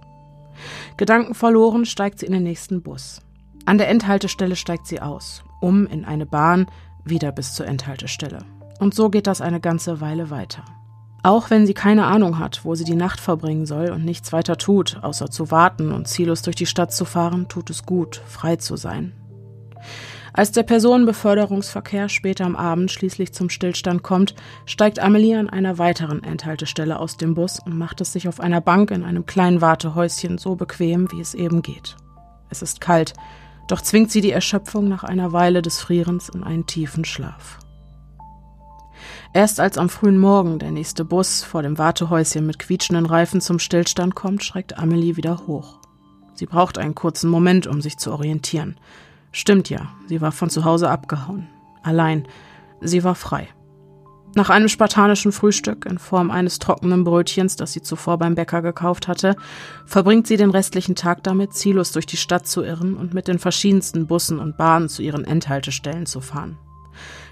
Gedankenverloren 0.97 1.85
steigt 1.85 2.17
sie 2.17 2.25
in 2.25 2.33
den 2.33 2.43
nächsten 2.43 2.81
Bus. 2.81 3.21
An 3.65 3.77
der 3.77 3.89
Endhaltestelle 3.89 4.55
steigt 4.55 4.87
sie 4.87 5.01
aus, 5.01 5.43
um 5.61 5.85
in 5.85 6.03
eine 6.03 6.25
Bahn 6.25 6.65
wieder 7.09 7.31
bis 7.31 7.53
zur 7.53 7.67
Endhaltestelle. 7.67 8.39
Und 8.79 8.95
so 8.95 9.09
geht 9.09 9.27
das 9.27 9.41
eine 9.41 9.59
ganze 9.59 10.01
Weile 10.01 10.29
weiter. 10.29 10.63
Auch 11.21 11.49
wenn 11.49 11.65
sie 11.65 11.73
keine 11.73 12.05
Ahnung 12.05 12.39
hat, 12.39 12.63
wo 12.63 12.75
sie 12.75 12.85
die 12.85 12.95
Nacht 12.95 13.19
verbringen 13.19 13.65
soll 13.65 13.89
und 13.89 14.05
nichts 14.05 14.31
weiter 14.31 14.57
tut, 14.57 14.99
außer 15.01 15.29
zu 15.29 15.51
warten 15.51 15.91
und 15.91 16.07
ziellos 16.07 16.41
durch 16.41 16.55
die 16.55 16.65
Stadt 16.65 16.93
zu 16.93 17.03
fahren, 17.03 17.47
tut 17.49 17.69
es 17.69 17.85
gut, 17.85 18.21
frei 18.25 18.55
zu 18.55 18.77
sein. 18.77 19.13
Als 20.31 20.51
der 20.51 20.63
Personenbeförderungsverkehr 20.63 22.07
später 22.07 22.45
am 22.45 22.55
Abend 22.55 22.91
schließlich 22.91 23.33
zum 23.33 23.49
Stillstand 23.49 24.03
kommt, 24.03 24.35
steigt 24.65 24.99
Amelie 24.99 25.37
an 25.37 25.49
einer 25.49 25.77
weiteren 25.77 26.23
Endhaltestelle 26.23 26.99
aus 26.99 27.17
dem 27.17 27.33
Bus 27.33 27.59
und 27.59 27.77
macht 27.77 27.99
es 27.99 28.13
sich 28.13 28.27
auf 28.27 28.39
einer 28.39 28.61
Bank 28.61 28.91
in 28.91 29.03
einem 29.03 29.25
kleinen 29.25 29.59
Wartehäuschen 29.59 30.37
so 30.37 30.55
bequem, 30.55 31.11
wie 31.11 31.19
es 31.19 31.33
eben 31.33 31.61
geht. 31.61 31.97
Es 32.49 32.61
ist 32.61 32.79
kalt, 32.79 33.13
doch 33.69 33.81
zwingt 33.81 34.11
sie 34.11 34.21
die 34.21 34.31
Erschöpfung 34.31 34.89
nach 34.89 35.03
einer 35.03 35.31
Weile 35.31 35.61
des 35.61 35.79
Frierens 35.79 36.27
in 36.27 36.43
einen 36.43 36.65
tiefen 36.65 37.05
Schlaf. 37.05 37.59
Erst 39.31 39.59
als 39.59 39.77
am 39.77 39.89
frühen 39.89 40.17
Morgen 40.17 40.57
der 40.57 40.71
nächste 40.71 41.05
Bus 41.05 41.43
vor 41.43 41.61
dem 41.61 41.77
Wartehäuschen 41.77 42.45
mit 42.47 42.57
quietschenden 42.57 43.05
Reifen 43.05 43.41
zum 43.41 43.59
Stillstand 43.59 44.15
kommt, 44.15 44.43
schreckt 44.43 44.79
Amelie 44.79 45.17
wieder 45.17 45.45
hoch. 45.45 45.79
Sie 46.33 46.47
braucht 46.47 46.79
einen 46.79 46.95
kurzen 46.95 47.29
Moment, 47.29 47.67
um 47.67 47.79
sich 47.79 47.97
zu 47.97 48.11
orientieren. 48.11 48.77
Stimmt 49.31 49.69
ja, 49.69 49.91
sie 50.07 50.19
war 50.19 50.31
von 50.31 50.49
zu 50.49 50.65
Hause 50.65 50.89
abgehauen. 50.89 51.47
Allein, 51.83 52.27
sie 52.81 53.03
war 53.03 53.13
frei. 53.13 53.47
Nach 54.35 54.51
einem 54.51 54.67
spartanischen 54.67 55.31
Frühstück 55.31 55.85
in 55.85 55.97
Form 55.97 56.29
eines 56.29 56.59
trockenen 56.59 57.03
Brötchens, 57.03 57.55
das 57.55 57.73
sie 57.73 57.81
zuvor 57.81 58.19
beim 58.19 58.35
Bäcker 58.35 58.61
gekauft 58.61 59.07
hatte, 59.07 59.35
verbringt 59.85 60.27
sie 60.27 60.37
den 60.37 60.51
restlichen 60.51 60.95
Tag 60.95 61.23
damit, 61.23 61.53
ziellos 61.53 61.91
durch 61.91 62.05
die 62.05 62.17
Stadt 62.17 62.47
zu 62.47 62.63
irren 62.63 62.95
und 62.95 63.13
mit 63.13 63.27
den 63.27 63.39
verschiedensten 63.39 64.05
Bussen 64.05 64.39
und 64.39 64.55
Bahnen 64.55 64.87
zu 64.87 65.01
ihren 65.01 65.25
Endhaltestellen 65.25 66.05
zu 66.05 66.21
fahren. 66.21 66.57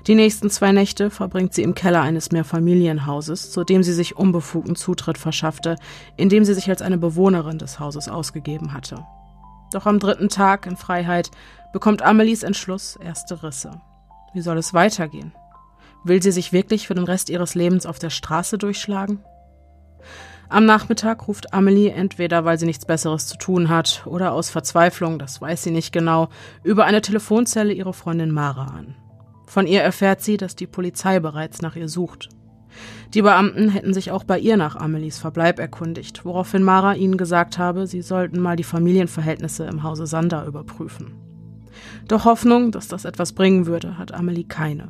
Die 0.07 0.15
nächsten 0.15 0.49
zwei 0.49 0.71
Nächte 0.71 1.09
verbringt 1.09 1.53
sie 1.53 1.63
im 1.63 1.75
Keller 1.75 2.01
eines 2.01 2.31
Mehrfamilienhauses, 2.31 3.51
zu 3.51 3.63
dem 3.63 3.83
sie 3.83 3.93
sich 3.93 4.17
unbefugten 4.17 4.75
Zutritt 4.75 5.17
verschaffte, 5.17 5.75
indem 6.15 6.45
sie 6.45 6.53
sich 6.53 6.69
als 6.69 6.81
eine 6.81 6.97
Bewohnerin 6.97 7.59
des 7.59 7.79
Hauses 7.79 8.07
ausgegeben 8.07 8.73
hatte. 8.73 9.05
Doch 9.71 9.85
am 9.85 9.99
dritten 9.99 10.29
Tag 10.29 10.65
in 10.65 10.77
Freiheit 10.77 11.29
bekommt 11.73 12.01
Amelies 12.01 12.43
Entschluss 12.43 12.95
erste 12.95 13.43
Risse. 13.43 13.81
Wie 14.33 14.41
soll 14.41 14.57
es 14.57 14.73
weitergehen? 14.73 15.33
Will 16.03 16.21
sie 16.21 16.31
sich 16.31 16.53
wirklich 16.53 16.87
für 16.87 16.95
den 16.95 17.03
Rest 17.03 17.29
ihres 17.29 17.55
Lebens 17.55 17.85
auf 17.85 17.99
der 17.99 18.09
Straße 18.09 18.57
durchschlagen? 18.57 19.19
Am 20.49 20.65
Nachmittag 20.65 21.27
ruft 21.27 21.53
Amelie 21.53 21.89
entweder, 21.89 22.45
weil 22.45 22.57
sie 22.57 22.65
nichts 22.65 22.85
Besseres 22.85 23.27
zu 23.27 23.37
tun 23.37 23.67
hat 23.67 24.03
oder 24.05 24.31
aus 24.31 24.49
Verzweiflung, 24.49 25.19
das 25.19 25.41
weiß 25.41 25.63
sie 25.63 25.71
nicht 25.71 25.91
genau, 25.91 26.29
über 26.63 26.85
eine 26.85 27.01
Telefonzelle 27.01 27.73
ihre 27.73 27.93
Freundin 27.93 28.31
Mara 28.31 28.67
an. 28.67 28.95
Von 29.45 29.67
ihr 29.67 29.81
erfährt 29.81 30.21
sie, 30.21 30.37
dass 30.37 30.55
die 30.55 30.67
Polizei 30.67 31.19
bereits 31.19 31.61
nach 31.61 31.75
ihr 31.75 31.89
sucht. 31.89 32.29
Die 33.13 33.21
Beamten 33.21 33.69
hätten 33.69 33.93
sich 33.93 34.11
auch 34.11 34.23
bei 34.23 34.39
ihr 34.39 34.55
nach 34.55 34.75
Amelies 34.75 35.17
Verbleib 35.17 35.59
erkundigt, 35.59 36.23
woraufhin 36.23 36.63
Mara 36.63 36.93
ihnen 36.93 37.17
gesagt 37.17 37.57
habe, 37.57 37.87
sie 37.87 38.01
sollten 38.01 38.39
mal 38.39 38.55
die 38.55 38.63
Familienverhältnisse 38.63 39.65
im 39.65 39.83
Hause 39.83 40.05
Sander 40.07 40.45
überprüfen. 40.45 41.13
Doch 42.07 42.25
Hoffnung, 42.25 42.71
dass 42.71 42.87
das 42.87 43.03
etwas 43.05 43.33
bringen 43.33 43.65
würde, 43.65 43.97
hat 43.97 44.13
Amelie 44.13 44.45
keine. 44.45 44.89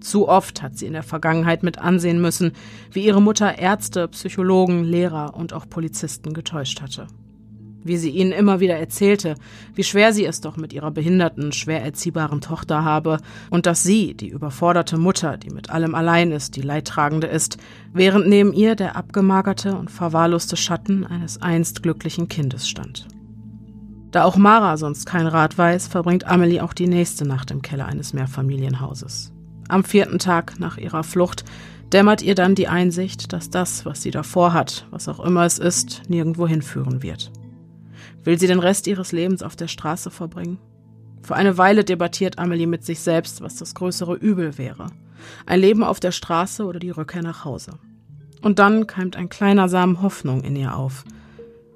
Zu 0.00 0.28
oft 0.28 0.62
hat 0.62 0.78
sie 0.78 0.86
in 0.86 0.94
der 0.94 1.02
Vergangenheit 1.02 1.62
mit 1.62 1.78
ansehen 1.78 2.20
müssen, 2.20 2.52
wie 2.90 3.04
ihre 3.04 3.22
Mutter 3.22 3.58
Ärzte, 3.58 4.08
Psychologen, 4.08 4.84
Lehrer 4.84 5.34
und 5.34 5.52
auch 5.52 5.68
Polizisten 5.68 6.32
getäuscht 6.32 6.80
hatte. 6.80 7.06
Wie 7.82 7.96
sie 7.96 8.10
ihnen 8.10 8.32
immer 8.32 8.60
wieder 8.60 8.76
erzählte, 8.76 9.36
wie 9.74 9.84
schwer 9.84 10.12
sie 10.12 10.26
es 10.26 10.42
doch 10.42 10.58
mit 10.58 10.74
ihrer 10.74 10.90
behinderten, 10.90 11.52
schwer 11.52 11.82
erziehbaren 11.82 12.42
Tochter 12.42 12.84
habe 12.84 13.18
und 13.48 13.64
dass 13.64 13.82
sie, 13.82 14.14
die 14.14 14.28
überforderte 14.28 14.98
Mutter, 14.98 15.38
die 15.38 15.48
mit 15.48 15.70
allem 15.70 15.94
allein 15.94 16.30
ist, 16.30 16.56
die 16.56 16.62
Leidtragende 16.62 17.26
ist, 17.26 17.56
während 17.94 18.28
neben 18.28 18.52
ihr 18.52 18.74
der 18.74 18.96
abgemagerte 18.96 19.74
und 19.74 19.90
verwahrloste 19.90 20.56
Schatten 20.56 21.06
eines 21.06 21.40
einst 21.40 21.82
glücklichen 21.82 22.28
Kindes 22.28 22.68
stand. 22.68 23.08
Da 24.10 24.24
auch 24.24 24.36
Mara 24.36 24.76
sonst 24.76 25.06
kein 25.06 25.26
Rat 25.26 25.56
weiß, 25.56 25.86
verbringt 25.86 26.26
Amelie 26.26 26.62
auch 26.62 26.74
die 26.74 26.88
nächste 26.88 27.26
Nacht 27.26 27.50
im 27.50 27.62
Keller 27.62 27.86
eines 27.86 28.12
Mehrfamilienhauses. 28.12 29.32
Am 29.70 29.84
vierten 29.84 30.18
Tag 30.18 30.58
nach 30.58 30.78
ihrer 30.78 31.04
Flucht 31.04 31.44
dämmert 31.92 32.22
ihr 32.22 32.34
dann 32.34 32.56
die 32.56 32.66
Einsicht, 32.66 33.32
dass 33.32 33.50
das, 33.50 33.86
was 33.86 34.02
sie 34.02 34.10
davor 34.10 34.52
hat, 34.52 34.86
was 34.90 35.08
auch 35.08 35.20
immer 35.20 35.44
es 35.44 35.60
ist, 35.60 36.02
nirgendwo 36.08 36.48
hinführen 36.48 37.04
wird. 37.04 37.30
Will 38.24 38.36
sie 38.38 38.48
den 38.48 38.58
Rest 38.58 38.88
ihres 38.88 39.12
Lebens 39.12 39.44
auf 39.44 39.54
der 39.54 39.68
Straße 39.68 40.10
verbringen? 40.10 40.58
Für 41.22 41.36
eine 41.36 41.56
Weile 41.56 41.84
debattiert 41.84 42.38
Amelie 42.40 42.66
mit 42.66 42.84
sich 42.84 42.98
selbst, 42.98 43.42
was 43.42 43.54
das 43.54 43.76
größere 43.76 44.16
Übel 44.16 44.58
wäre. 44.58 44.86
Ein 45.46 45.60
Leben 45.60 45.84
auf 45.84 46.00
der 46.00 46.12
Straße 46.12 46.64
oder 46.64 46.80
die 46.80 46.90
Rückkehr 46.90 47.22
nach 47.22 47.44
Hause. 47.44 47.72
Und 48.42 48.58
dann 48.58 48.88
keimt 48.88 49.14
ein 49.14 49.28
kleiner 49.28 49.68
Samen 49.68 50.02
Hoffnung 50.02 50.42
in 50.42 50.56
ihr 50.56 50.74
auf. 50.74 51.04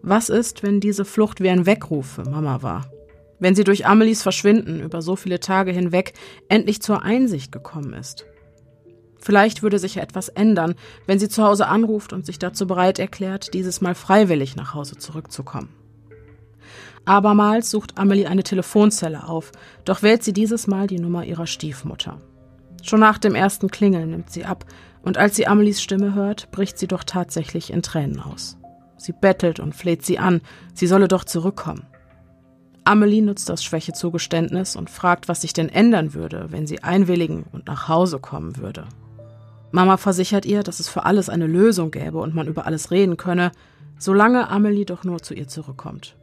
Was 0.02 0.30
ist, 0.30 0.64
wenn 0.64 0.80
diese 0.80 1.04
Flucht 1.04 1.40
wie 1.40 1.50
ein 1.50 1.66
Weckruf 1.66 2.06
für 2.06 2.28
Mama 2.28 2.62
war? 2.62 2.90
Wenn 3.38 3.54
sie 3.54 3.64
durch 3.64 3.86
Amelies 3.86 4.22
Verschwinden 4.22 4.80
über 4.80 5.02
so 5.02 5.16
viele 5.16 5.40
Tage 5.40 5.72
hinweg 5.72 6.14
endlich 6.48 6.82
zur 6.82 7.02
Einsicht 7.02 7.52
gekommen 7.52 7.92
ist. 7.92 8.26
Vielleicht 9.18 9.62
würde 9.62 9.78
sich 9.78 9.96
etwas 9.96 10.28
ändern, 10.28 10.74
wenn 11.06 11.18
sie 11.18 11.30
zu 11.30 11.42
Hause 11.42 11.66
anruft 11.66 12.12
und 12.12 12.26
sich 12.26 12.38
dazu 12.38 12.66
bereit 12.66 12.98
erklärt, 12.98 13.54
dieses 13.54 13.80
Mal 13.80 13.94
freiwillig 13.94 14.54
nach 14.54 14.74
Hause 14.74 14.96
zurückzukommen. 14.98 15.70
Abermals 17.06 17.70
sucht 17.70 17.98
Amelie 17.98 18.26
eine 18.26 18.42
Telefonzelle 18.42 19.26
auf, 19.26 19.52
doch 19.84 20.02
wählt 20.02 20.22
sie 20.22 20.32
dieses 20.32 20.66
Mal 20.66 20.86
die 20.86 20.98
Nummer 20.98 21.24
ihrer 21.24 21.46
Stiefmutter. 21.46 22.20
Schon 22.82 23.00
nach 23.00 23.18
dem 23.18 23.34
ersten 23.34 23.70
Klingeln 23.70 24.10
nimmt 24.10 24.30
sie 24.30 24.44
ab, 24.44 24.66
und 25.02 25.18
als 25.18 25.36
sie 25.36 25.46
Amelies 25.46 25.82
Stimme 25.82 26.14
hört, 26.14 26.50
bricht 26.50 26.78
sie 26.78 26.86
doch 26.86 27.04
tatsächlich 27.04 27.72
in 27.72 27.82
Tränen 27.82 28.20
aus. 28.20 28.58
Sie 28.96 29.12
bettelt 29.12 29.60
und 29.60 29.74
fleht 29.74 30.04
sie 30.04 30.18
an, 30.18 30.40
sie 30.72 30.86
solle 30.86 31.08
doch 31.08 31.24
zurückkommen. 31.24 31.86
Amelie 32.84 33.22
nutzt 33.22 33.48
das 33.48 33.64
Schwächezugeständnis 33.64 34.76
und 34.76 34.90
fragt, 34.90 35.28
was 35.28 35.40
sich 35.40 35.54
denn 35.54 35.70
ändern 35.70 36.12
würde, 36.12 36.46
wenn 36.50 36.66
sie 36.66 36.82
einwilligen 36.82 37.44
und 37.52 37.66
nach 37.66 37.88
Hause 37.88 38.18
kommen 38.18 38.58
würde. 38.58 38.84
Mama 39.72 39.96
versichert 39.96 40.44
ihr, 40.44 40.62
dass 40.62 40.80
es 40.80 40.88
für 40.88 41.04
alles 41.04 41.28
eine 41.28 41.46
Lösung 41.46 41.90
gäbe 41.90 42.18
und 42.18 42.34
man 42.34 42.46
über 42.46 42.66
alles 42.66 42.90
reden 42.90 43.16
könne, 43.16 43.52
solange 43.98 44.48
Amelie 44.48 44.84
doch 44.84 45.02
nur 45.02 45.22
zu 45.22 45.34
ihr 45.34 45.48
zurückkommt. 45.48 46.16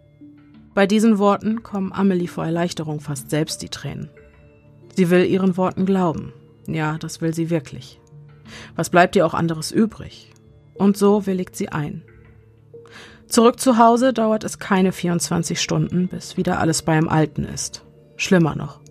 Bei 0.74 0.86
diesen 0.88 1.18
Worten 1.18 1.64
kommen 1.64 1.92
Amelie 1.92 2.28
vor 2.28 2.46
Erleichterung 2.46 3.02
fast 3.02 3.30
selbst 3.30 3.62
die 3.62 3.70
Tränen. 3.70 4.10
Sie 4.96 5.10
will 5.10 5.26
ihren 5.26 5.58
Worten 5.58 5.86
glauben. 5.86 6.32
Ja, 6.68 6.98
das 6.98 7.22
will 7.22 7.34
sie 7.34 7.50
wirklich. 7.50 8.00
Was 8.76 8.90
bleibt 8.90 9.16
ihr 9.16 9.26
auch 9.26 9.34
anderes 9.34 9.72
übrig? 9.72 10.32
Und 10.76 10.96
so 10.96 11.26
willigt 11.26 11.56
sie 11.56 11.70
ein. 11.70 12.04
Zurück 13.32 13.62
zu 13.62 13.78
Hause 13.78 14.12
dauert 14.12 14.44
es 14.44 14.60
keine 14.60 14.92
24 14.92 15.62
Stunden, 15.62 16.10
bis 16.10 16.36
wieder 16.36 16.60
alles 16.60 16.82
beim 16.82 17.08
Alten 17.08 17.46
ist. 17.46 17.86
Schlimmer 18.18 18.58
noch. 18.58 18.82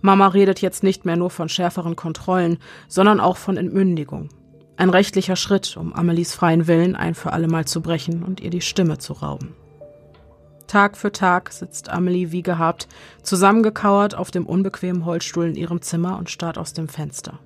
Mama 0.00 0.28
redet 0.28 0.60
jetzt 0.60 0.84
nicht 0.84 1.04
mehr 1.04 1.16
nur 1.16 1.30
von 1.30 1.48
schärferen 1.48 1.96
Kontrollen, 1.96 2.58
sondern 2.86 3.18
auch 3.18 3.36
von 3.36 3.56
Entmündigung. 3.56 4.28
Ein 4.76 4.90
rechtlicher 4.90 5.34
Schritt, 5.34 5.76
um 5.76 5.92
Amelies 5.92 6.34
freien 6.34 6.68
Willen 6.68 6.94
ein 6.94 7.16
für 7.16 7.32
allemal 7.32 7.64
zu 7.64 7.82
brechen 7.82 8.22
und 8.22 8.38
ihr 8.38 8.50
die 8.50 8.60
Stimme 8.60 8.98
zu 8.98 9.12
rauben. 9.12 9.56
Tag 10.68 10.96
für 10.96 11.10
Tag 11.10 11.50
sitzt 11.50 11.88
Amelie 11.88 12.30
wie 12.30 12.42
gehabt, 12.42 12.86
zusammengekauert 13.24 14.14
auf 14.14 14.30
dem 14.30 14.46
unbequemen 14.46 15.04
Holzstuhl 15.04 15.48
in 15.48 15.56
ihrem 15.56 15.82
Zimmer 15.82 16.16
und 16.16 16.30
starrt 16.30 16.58
aus 16.58 16.74
dem 16.74 16.86
Fenster. 16.86 17.40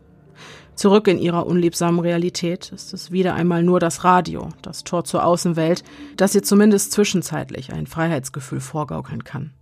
Zurück 0.74 1.06
in 1.06 1.18
ihrer 1.18 1.46
unliebsamen 1.46 2.00
Realität 2.00 2.72
ist 2.72 2.92
es 2.92 3.12
wieder 3.12 3.34
einmal 3.34 3.62
nur 3.62 3.78
das 3.78 4.02
Radio, 4.02 4.48
das 4.60 4.82
Tor 4.82 5.04
zur 5.04 5.24
Außenwelt, 5.24 5.84
das 6.16 6.34
ihr 6.34 6.42
zumindest 6.42 6.92
zwischenzeitlich 6.92 7.72
ein 7.72 7.86
Freiheitsgefühl 7.86 8.60
vorgaukeln 8.60 9.22
kann. 9.22 9.52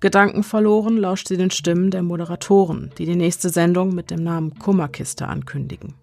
Gedankenverloren 0.00 0.96
lauscht 0.96 1.28
sie 1.28 1.36
den 1.36 1.50
Stimmen 1.50 1.90
der 1.90 2.02
Moderatoren, 2.02 2.90
die 2.98 3.06
die 3.06 3.16
nächste 3.16 3.50
Sendung 3.50 3.94
mit 3.94 4.10
dem 4.10 4.22
Namen 4.22 4.58
Kummerkiste 4.58 5.26
ankündigen. 5.26 5.94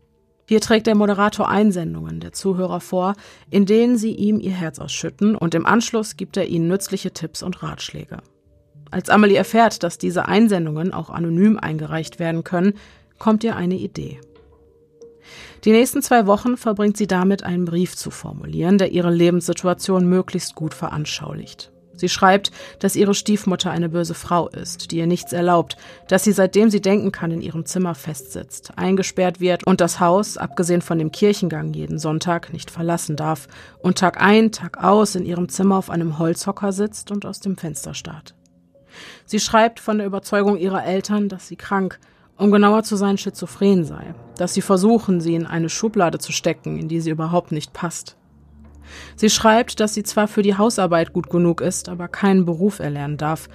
Hier 0.48 0.62
trägt 0.62 0.88
der 0.88 0.96
Moderator 0.96 1.50
Einsendungen 1.50 2.20
der 2.20 2.32
Zuhörer 2.32 2.80
vor, 2.80 3.16
in 3.50 3.66
denen 3.66 3.98
sie 3.98 4.14
ihm 4.14 4.40
ihr 4.40 4.52
Herz 4.52 4.80
ausschütten 4.80 5.36
und 5.36 5.54
im 5.56 5.66
Anschluss 5.66 6.16
gibt 6.16 6.38
er 6.38 6.48
ihnen 6.48 6.68
nützliche 6.68 7.12
Tipps 7.12 7.44
und 7.44 7.62
Ratschläge. 7.64 8.20
Als 8.90 9.10
Amelie 9.10 9.36
erfährt, 9.36 9.84
dass 9.84 9.98
diese 9.98 10.28
Einsendungen 10.28 10.94
auch 10.94 11.10
anonym 11.10 11.60
eingereicht 11.60 12.20
werden 12.20 12.46
können, 12.46 12.76
kommt 13.18 13.44
ihr 13.44 13.56
eine 13.56 13.76
Idee. 13.76 14.20
Die 15.64 15.72
nächsten 15.72 16.02
zwei 16.02 16.28
Wochen 16.28 16.58
verbringt 16.58 16.98
sie 16.98 17.08
damit, 17.08 17.44
einen 17.44 17.66
Brief 17.66 17.96
zu 17.96 18.12
formulieren, 18.12 18.78
der 18.78 18.92
ihre 18.92 19.12
Lebenssituation 19.12 20.08
möglichst 20.08 20.56
gut 20.56 20.74
veranschaulicht. 20.74 21.72
Sie 21.98 22.10
schreibt, 22.10 22.52
dass 22.80 22.96
ihre 22.96 23.16
Stiefmutter 23.16 23.72
eine 23.72 23.90
böse 23.90 24.14
Frau 24.14 24.48
ist, 24.48 24.92
die 24.92 24.98
ihr 24.98 25.08
nichts 25.08 25.34
erlaubt, 25.34 25.78
dass 26.08 26.24
sie 26.24 26.32
seitdem 26.32 26.70
sie 26.70 26.80
denken 26.80 27.12
kann 27.12 27.32
in 27.32 27.42
ihrem 27.42 27.66
Zimmer 27.66 27.96
festsitzt, 27.96 28.74
eingesperrt 28.76 29.40
wird 29.40 29.66
und 29.66 29.82
das 29.82 30.00
Haus, 30.00 30.38
abgesehen 30.38 30.82
von 30.82 31.00
dem 31.00 31.12
Kirchengang 31.12 31.74
jeden 31.74 31.98
Sonntag, 31.98 32.54
nicht 32.54 32.70
verlassen 32.70 33.16
darf 33.16 33.48
und 33.80 33.98
Tag 33.98 34.22
ein, 34.22 34.52
Tag 34.52 34.84
aus 34.84 35.16
in 35.16 35.26
ihrem 35.26 35.50
Zimmer 35.50 35.78
auf 35.78 35.90
einem 35.90 36.20
Holzhocker 36.20 36.72
sitzt 36.72 37.12
und 37.12 37.26
aus 37.26 37.40
dem 37.40 37.58
Fenster 37.58 37.94
starrt. 37.94 38.36
Sie 39.26 39.40
schreibt 39.40 39.80
von 39.80 39.98
der 39.98 40.08
Überzeugung 40.08 40.58
ihrer 40.58 40.86
Eltern, 40.86 41.30
dass 41.30 41.48
sie 41.48 41.56
krank, 41.56 42.00
um 42.38 42.52
genauer 42.52 42.84
zu 42.84 42.96
sein, 42.96 43.18
schizophren 43.18 43.84
sei, 43.84 44.14
dass 44.38 44.54
sie 44.54 44.62
versuchen, 44.62 45.22
sie 45.22 45.36
in 45.36 45.46
eine 45.46 45.70
Schublade 45.70 46.20
zu 46.20 46.32
stecken, 46.32 46.78
in 46.78 46.88
die 46.88 47.02
sie 47.02 47.10
überhaupt 47.10 47.52
nicht 47.52 47.74
passt. 47.74 48.16
Sie 49.16 49.30
schreibt, 49.30 49.80
dass 49.80 49.94
sie 49.94 50.04
zwar 50.04 50.28
für 50.28 50.44
die 50.44 50.58
Hausarbeit 50.58 51.14
gut 51.14 51.30
genug 51.30 51.62
ist, 51.62 51.90
aber 51.90 52.08
keinen 52.08 52.46
Beruf 52.46 52.80
erlernen 52.80 53.18
darf, 53.18 53.50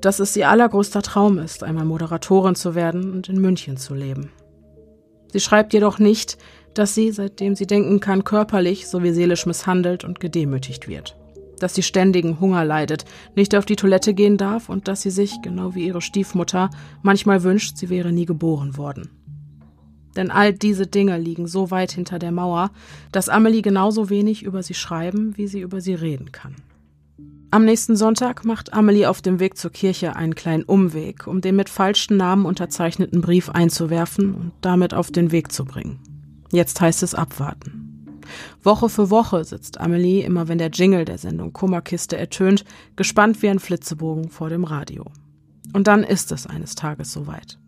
dass 0.00 0.20
es 0.20 0.36
ihr 0.36 0.48
allergrößter 0.48 1.02
Traum 1.02 1.38
ist, 1.38 1.64
einmal 1.64 1.84
Moderatorin 1.84 2.54
zu 2.54 2.74
werden 2.74 3.12
und 3.12 3.28
in 3.28 3.40
München 3.40 3.76
zu 3.76 3.94
leben. 3.94 4.30
Sie 5.32 5.40
schreibt 5.40 5.72
jedoch 5.72 5.98
nicht, 5.98 6.38
dass 6.74 6.94
sie, 6.94 7.10
seitdem 7.10 7.56
sie 7.56 7.66
denken 7.66 7.98
kann, 7.98 8.22
körperlich 8.22 8.86
sowie 8.86 9.12
seelisch 9.12 9.46
misshandelt 9.46 10.04
und 10.04 10.20
gedemütigt 10.20 10.86
wird 10.86 11.17
dass 11.58 11.74
sie 11.74 11.82
ständigen 11.82 12.40
Hunger 12.40 12.64
leidet, 12.64 13.04
nicht 13.34 13.54
auf 13.54 13.66
die 13.66 13.76
Toilette 13.76 14.14
gehen 14.14 14.36
darf 14.36 14.68
und 14.68 14.88
dass 14.88 15.02
sie 15.02 15.10
sich, 15.10 15.40
genau 15.42 15.74
wie 15.74 15.86
ihre 15.86 16.00
Stiefmutter, 16.00 16.70
manchmal 17.02 17.42
wünscht, 17.42 17.76
sie 17.76 17.88
wäre 17.88 18.12
nie 18.12 18.26
geboren 18.26 18.76
worden. 18.76 19.10
Denn 20.16 20.30
all 20.30 20.52
diese 20.52 20.86
Dinge 20.86 21.18
liegen 21.18 21.46
so 21.46 21.70
weit 21.70 21.92
hinter 21.92 22.18
der 22.18 22.32
Mauer, 22.32 22.70
dass 23.12 23.28
Amelie 23.28 23.62
genauso 23.62 24.10
wenig 24.10 24.42
über 24.42 24.62
sie 24.62 24.74
schreiben, 24.74 25.36
wie 25.36 25.46
sie 25.46 25.60
über 25.60 25.80
sie 25.80 25.94
reden 25.94 26.32
kann. 26.32 26.56
Am 27.50 27.64
nächsten 27.64 27.96
Sonntag 27.96 28.44
macht 28.44 28.74
Amelie 28.74 29.08
auf 29.08 29.22
dem 29.22 29.40
Weg 29.40 29.56
zur 29.56 29.70
Kirche 29.70 30.16
einen 30.16 30.34
kleinen 30.34 30.64
Umweg, 30.64 31.26
um 31.26 31.40
den 31.40 31.56
mit 31.56 31.70
falschen 31.70 32.18
Namen 32.18 32.44
unterzeichneten 32.44 33.22
Brief 33.22 33.48
einzuwerfen 33.48 34.34
und 34.34 34.52
damit 34.60 34.92
auf 34.92 35.10
den 35.10 35.32
Weg 35.32 35.50
zu 35.50 35.64
bringen. 35.64 35.98
Jetzt 36.52 36.80
heißt 36.80 37.02
es 37.02 37.14
abwarten. 37.14 37.87
Woche 38.62 38.88
für 38.88 39.10
Woche 39.10 39.44
sitzt 39.44 39.80
Amelie, 39.80 40.22
immer 40.22 40.48
wenn 40.48 40.58
der 40.58 40.70
Jingle 40.70 41.04
der 41.04 41.18
Sendung 41.18 41.52
Kummerkiste 41.52 42.16
ertönt, 42.16 42.64
gespannt 42.96 43.42
wie 43.42 43.48
ein 43.48 43.58
Flitzebogen 43.58 44.28
vor 44.30 44.48
dem 44.48 44.64
Radio. 44.64 45.04
Und 45.72 45.86
dann 45.86 46.02
ist 46.02 46.32
es 46.32 46.46
eines 46.46 46.74
Tages 46.74 47.12
soweit. 47.12 47.58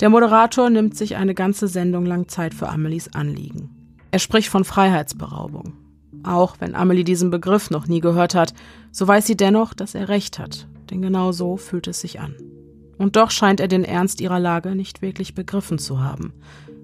Der 0.00 0.10
Moderator 0.10 0.70
nimmt 0.70 0.96
sich 0.96 1.16
eine 1.16 1.34
ganze 1.34 1.68
Sendung 1.68 2.06
lang 2.06 2.28
Zeit 2.28 2.54
für 2.54 2.68
Amelies 2.68 3.12
Anliegen. 3.14 3.70
Er 4.10 4.18
spricht 4.18 4.48
von 4.48 4.64
Freiheitsberaubung. 4.64 5.74
Auch 6.22 6.56
wenn 6.60 6.74
Amelie 6.74 7.04
diesen 7.04 7.30
Begriff 7.30 7.70
noch 7.70 7.86
nie 7.86 8.00
gehört 8.00 8.34
hat, 8.34 8.54
so 8.90 9.06
weiß 9.06 9.26
sie 9.26 9.36
dennoch, 9.36 9.74
dass 9.74 9.94
er 9.94 10.08
recht 10.08 10.38
hat, 10.38 10.66
denn 10.90 11.02
genau 11.02 11.32
so 11.32 11.56
fühlt 11.56 11.86
es 11.86 12.00
sich 12.00 12.20
an. 12.20 12.34
Und 12.98 13.16
doch 13.16 13.30
scheint 13.30 13.60
er 13.60 13.68
den 13.68 13.84
Ernst 13.84 14.20
ihrer 14.20 14.40
Lage 14.40 14.74
nicht 14.74 15.02
wirklich 15.02 15.34
begriffen 15.34 15.78
zu 15.78 16.02
haben, 16.02 16.32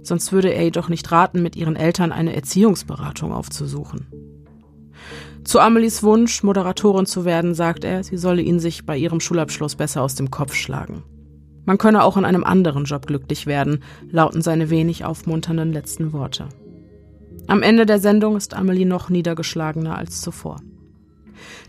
sonst 0.02 0.32
würde 0.32 0.52
er 0.52 0.64
ihr 0.64 0.70
doch 0.70 0.88
nicht 0.88 1.10
raten, 1.12 1.42
mit 1.42 1.56
ihren 1.56 1.76
Eltern 1.76 2.12
eine 2.12 2.34
Erziehungsberatung 2.34 3.32
aufzusuchen. 3.32 4.06
Zu 5.44 5.58
Amelies 5.58 6.02
Wunsch, 6.02 6.42
Moderatorin 6.42 7.06
zu 7.06 7.24
werden, 7.24 7.54
sagt 7.54 7.84
er, 7.84 8.04
sie 8.04 8.16
solle 8.16 8.42
ihn 8.42 8.60
sich 8.60 8.86
bei 8.86 8.96
ihrem 8.96 9.20
Schulabschluss 9.20 9.74
besser 9.74 10.02
aus 10.02 10.14
dem 10.14 10.30
Kopf 10.30 10.54
schlagen. 10.54 11.02
Man 11.64 11.78
könne 11.78 12.02
auch 12.04 12.16
in 12.16 12.24
einem 12.24 12.44
anderen 12.44 12.84
Job 12.84 13.06
glücklich 13.06 13.46
werden, 13.46 13.82
lauten 14.10 14.42
seine 14.42 14.70
wenig 14.70 15.04
aufmunternden 15.04 15.72
letzten 15.72 16.12
Worte. 16.12 16.48
Am 17.46 17.62
Ende 17.62 17.86
der 17.86 17.98
Sendung 17.98 18.36
ist 18.36 18.54
Amelie 18.54 18.86
noch 18.86 19.08
niedergeschlagener 19.08 19.96
als 19.96 20.20
zuvor. 20.20 20.60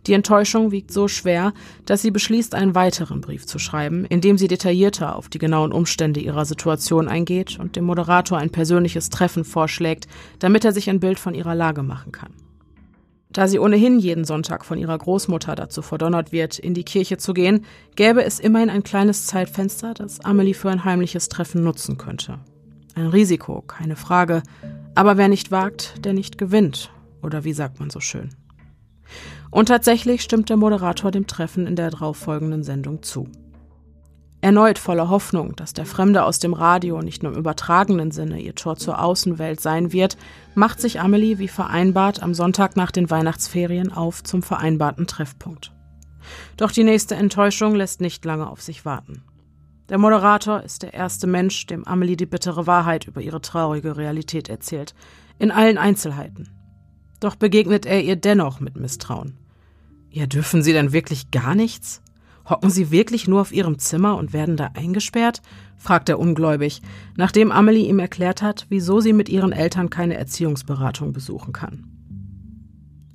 Die 0.08 0.14
Enttäuschung 0.14 0.72
wiegt 0.72 0.92
so 0.92 1.08
schwer, 1.08 1.54
dass 1.86 2.02
sie 2.02 2.12
beschließt, 2.12 2.56
einen 2.56 2.76
weiteren 2.76 3.22
Brief 3.22 3.46
zu 3.46 3.58
schreiben, 3.58 4.06
in 4.06 4.20
dem 4.20 4.38
sie 4.38 4.50
detaillierter 4.50 5.16
auf 5.16 5.30
die 5.30 5.38
genauen 5.38 5.72
Umstände 5.72 6.20
ihrer 6.20 6.46
Situation 6.46 7.08
eingeht 7.08 7.58
und 7.60 7.76
dem 7.76 7.86
Moderator 7.86 8.38
ein 8.38 8.50
persönliches 8.50 9.10
Treffen 9.10 9.46
vorschlägt, 9.46 10.08
damit 10.40 10.66
er 10.66 10.74
sich 10.74 10.90
ein 10.90 11.00
Bild 11.00 11.20
von 11.20 11.34
ihrer 11.34 11.56
Lage 11.56 11.84
machen 11.84 12.12
kann. 12.12 12.34
Da 13.34 13.48
sie 13.48 13.58
ohnehin 13.58 13.98
jeden 13.98 14.26
Sonntag 14.26 14.64
von 14.64 14.78
ihrer 14.78 14.98
Großmutter 14.98 15.56
dazu 15.56 15.82
verdonnert 15.82 16.32
wird, 16.32 16.60
in 16.60 16.76
die 16.76 16.84
Kirche 16.84 17.18
zu 17.18 17.34
gehen, 17.34 17.66
gäbe 17.96 18.24
es 18.24 18.40
immerhin 18.40 18.70
ein 18.70 18.84
kleines 18.84 19.26
Zeitfenster, 19.26 19.96
das 19.96 20.20
Amelie 20.20 20.54
für 20.54 20.70
ein 20.70 20.86
heimliches 20.86 21.30
Treffen 21.30 21.64
nutzen 21.64 21.98
könnte. 21.98 22.40
Ein 22.94 23.08
Risiko, 23.08 23.62
keine 23.62 23.96
Frage, 23.96 24.44
aber 24.94 25.18
wer 25.18 25.30
nicht 25.30 25.50
wagt, 25.50 26.06
der 26.06 26.14
nicht 26.14 26.38
gewinnt, 26.38 26.92
oder 27.24 27.44
wie 27.44 27.54
sagt 27.54 27.80
man 27.80 27.90
so 27.90 28.00
schön. 28.00 28.30
Und 29.52 29.68
tatsächlich 29.68 30.22
stimmt 30.22 30.50
der 30.50 30.58
Moderator 30.58 31.12
dem 31.12 31.28
Treffen 31.28 31.68
in 31.68 31.76
der 31.76 31.92
darauffolgenden 31.92 32.64
Sendung 32.64 33.04
zu. 33.04 33.28
Erneut 34.44 34.78
voller 34.78 35.10
Hoffnung, 35.10 35.56
dass 35.56 35.72
der 35.72 35.86
Fremde 35.86 36.24
aus 36.24 36.38
dem 36.38 36.54
Radio 36.54 37.02
nicht 37.02 37.24
nur 37.24 37.32
im 37.32 37.40
übertragenen 37.40 38.12
Sinne 38.12 38.42
ihr 38.42 38.56
Tor 38.56 38.76
zur 38.76 39.02
Außenwelt 39.02 39.62
sein 39.62 39.94
wird, 39.94 40.18
macht 40.54 40.82
sich 40.82 41.00
Amelie 41.00 41.38
wie 41.38 41.48
vereinbart 41.48 42.22
am 42.22 42.34
Sonntag 42.34 42.76
nach 42.76 42.92
den 42.92 43.10
Weihnachtsferien 43.10 43.94
auf 43.94 44.22
zum 44.22 44.44
vereinbarten 44.44 45.08
Treffpunkt. 45.08 45.72
Doch 46.58 46.72
die 46.72 46.84
nächste 46.84 47.16
Enttäuschung 47.16 47.74
lässt 47.74 48.02
nicht 48.02 48.26
lange 48.26 48.50
auf 48.50 48.62
sich 48.62 48.84
warten. 48.84 49.24
Der 49.88 49.98
Moderator 49.98 50.62
ist 50.62 50.84
der 50.84 50.94
erste 50.94 51.26
Mensch, 51.26 51.66
dem 51.68 51.86
Amelie 51.86 52.18
die 52.18 52.26
bittere 52.26 52.68
Wahrheit 52.68 53.08
über 53.08 53.22
ihre 53.22 53.40
traurige 53.40 53.96
Realität 53.96 54.50
erzählt, 54.50 54.94
in 55.40 55.52
allen 55.52 55.78
Einzelheiten. 55.78 56.50
Doch 57.24 57.38
begegnet 57.38 57.86
er 57.86 58.04
ihr 58.04 58.18
dennoch 58.18 58.60
mit 58.60 58.76
Misstrauen. 58.76 59.38
Ja, 60.10 60.26
dürfen 60.26 60.62
Sie 60.62 60.74
denn 60.74 60.92
wirklich 60.92 61.32
gar 61.32 61.56
nichts? 61.56 62.02
Hocken 62.50 62.70
Sie 62.70 62.92
wirklich 62.92 63.30
nur 63.30 63.40
auf 63.40 63.54
Ihrem 63.54 63.80
Zimmer 63.80 64.18
und 64.18 64.34
werden 64.34 64.58
da 64.58 64.72
eingesperrt? 64.74 65.42
fragt 65.78 66.10
er 66.10 66.20
ungläubig, 66.20 66.82
nachdem 67.16 67.54
Amelie 67.54 67.88
ihm 67.88 68.00
erklärt 68.00 68.42
hat, 68.42 68.66
wieso 68.68 69.00
sie 69.00 69.14
mit 69.14 69.30
ihren 69.30 69.54
Eltern 69.54 69.90
keine 69.90 70.16
Erziehungsberatung 70.16 71.14
besuchen 71.14 71.54
kann. 71.54 71.86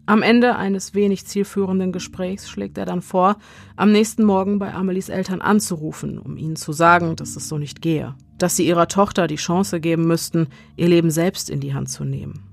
Am 0.06 0.22
Ende 0.22 0.56
eines 0.56 0.94
wenig 0.94 1.26
zielführenden 1.26 1.92
Gesprächs 1.92 2.48
schlägt 2.48 2.78
er 2.78 2.86
dann 2.86 3.02
vor, 3.02 3.36
am 3.76 3.92
nächsten 3.92 4.24
Morgen 4.24 4.58
bei 4.58 4.72
Amelies 4.72 5.10
Eltern 5.10 5.42
anzurufen, 5.42 6.18
um 6.18 6.38
ihnen 6.38 6.56
zu 6.56 6.72
sagen, 6.72 7.14
dass 7.14 7.36
es 7.36 7.46
so 7.46 7.58
nicht 7.58 7.82
gehe, 7.82 8.14
dass 8.38 8.56
sie 8.56 8.66
ihrer 8.66 8.88
Tochter 8.88 9.26
die 9.26 9.36
Chance 9.36 9.80
geben 9.80 10.06
müssten, 10.06 10.46
ihr 10.76 10.88
Leben 10.88 11.10
selbst 11.10 11.50
in 11.50 11.60
die 11.60 11.74
Hand 11.74 11.90
zu 11.90 12.04
nehmen. 12.06 12.47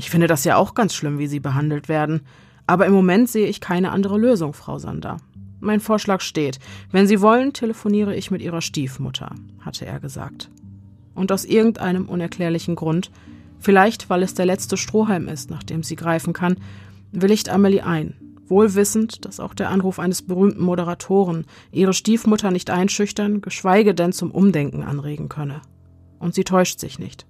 Ich 0.00 0.08
finde 0.08 0.28
das 0.28 0.44
ja 0.44 0.56
auch 0.56 0.72
ganz 0.72 0.94
schlimm, 0.94 1.18
wie 1.18 1.26
sie 1.26 1.40
behandelt 1.40 1.90
werden, 1.90 2.22
aber 2.66 2.86
im 2.86 2.92
Moment 2.94 3.28
sehe 3.28 3.48
ich 3.48 3.60
keine 3.60 3.92
andere 3.92 4.16
Lösung, 4.16 4.54
Frau 4.54 4.78
Sander. 4.78 5.18
Mein 5.60 5.78
Vorschlag 5.78 6.22
steht. 6.22 6.58
Wenn 6.90 7.06
Sie 7.06 7.20
wollen, 7.20 7.52
telefoniere 7.52 8.16
ich 8.16 8.30
mit 8.30 8.40
Ihrer 8.40 8.62
Stiefmutter, 8.62 9.34
hatte 9.60 9.84
er 9.84 10.00
gesagt. 10.00 10.48
Und 11.14 11.30
aus 11.32 11.44
irgendeinem 11.44 12.08
unerklärlichen 12.08 12.76
Grund, 12.76 13.10
vielleicht 13.58 14.08
weil 14.08 14.22
es 14.22 14.32
der 14.32 14.46
letzte 14.46 14.78
Strohhalm 14.78 15.28
ist, 15.28 15.50
nach 15.50 15.62
dem 15.62 15.82
sie 15.82 15.96
greifen 15.96 16.32
kann, 16.32 16.56
willigt 17.12 17.50
Amelie 17.50 17.82
ein, 17.82 18.14
wohl 18.46 18.74
wissend, 18.76 19.26
dass 19.26 19.38
auch 19.38 19.52
der 19.52 19.68
Anruf 19.68 19.98
eines 19.98 20.22
berühmten 20.22 20.64
Moderatoren 20.64 21.44
ihre 21.72 21.92
Stiefmutter 21.92 22.50
nicht 22.50 22.70
einschüchtern, 22.70 23.42
geschweige 23.42 23.94
denn 23.94 24.14
zum 24.14 24.30
Umdenken 24.30 24.82
anregen 24.82 25.28
könne. 25.28 25.60
Und 26.18 26.34
sie 26.34 26.44
täuscht 26.44 26.80
sich 26.80 26.98
nicht. 26.98 27.26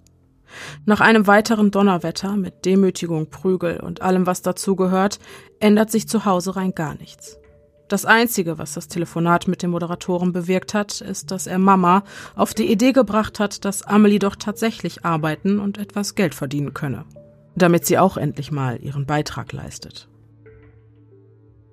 Nach 0.85 1.01
einem 1.01 1.27
weiteren 1.27 1.71
Donnerwetter 1.71 2.37
mit 2.37 2.65
Demütigung, 2.65 3.31
Prügel 3.31 3.81
und 3.81 4.03
allem, 4.03 4.27
was 4.27 4.43
dazugehört, 4.43 5.19
ändert 5.61 5.91
sich 5.91 6.09
zu 6.09 6.25
Hause 6.25 6.57
rein 6.57 6.75
gar 6.75 6.95
nichts. 6.95 7.39
Das 7.91 8.05
Einzige, 8.05 8.57
was 8.57 8.75
das 8.75 8.87
Telefonat 8.87 9.49
mit 9.49 9.65
dem 9.65 9.73
Moderatoren 9.73 10.33
bewirkt 10.33 10.75
hat, 10.75 11.01
ist, 11.01 11.33
dass 11.33 11.49
er 11.49 11.59
Mama 11.59 12.05
auf 12.37 12.55
die 12.55 12.71
Idee 12.71 12.93
gebracht 12.93 13.41
hat, 13.41 13.65
dass 13.65 13.83
Amelie 13.83 14.21
doch 14.21 14.37
tatsächlich 14.37 15.05
arbeiten 15.05 15.59
und 15.59 15.77
etwas 15.77 16.15
Geld 16.15 16.37
verdienen 16.37 16.73
könne, 16.73 17.05
damit 17.57 17.87
sie 17.87 17.99
auch 17.99 18.17
endlich 18.17 18.53
mal 18.53 18.81
ihren 18.81 19.07
Beitrag 19.07 19.53
leistet. 19.53 20.09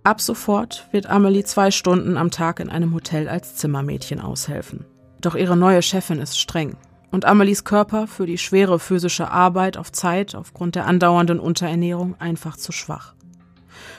Ab 0.04 0.20
sofort 0.20 0.88
wird 0.92 1.06
Amelie 1.06 1.44
zwei 1.44 1.70
Stunden 1.70 2.18
am 2.18 2.32
Tag 2.32 2.60
in 2.60 2.70
einem 2.70 2.96
Hotel 2.96 3.30
als 3.30 3.56
Zimmermädchen 3.56 4.20
aushelfen. 4.20 4.86
Doch 5.22 5.36
ihre 5.36 5.56
neue 5.56 5.84
Chefin 5.84 6.20
ist 6.20 6.40
streng 6.40 6.78
und 7.12 7.26
Amelies 7.26 7.64
Körper 7.64 8.08
für 8.08 8.26
die 8.26 8.38
schwere 8.38 8.80
physische 8.80 9.32
Arbeit 9.32 9.78
auf 9.78 9.92
Zeit 9.92 10.36
aufgrund 10.36 10.76
der 10.76 10.86
andauernden 10.86 11.40
Unterernährung 11.40 12.16
einfach 12.20 12.58
zu 12.58 12.72
schwach. 12.72 13.14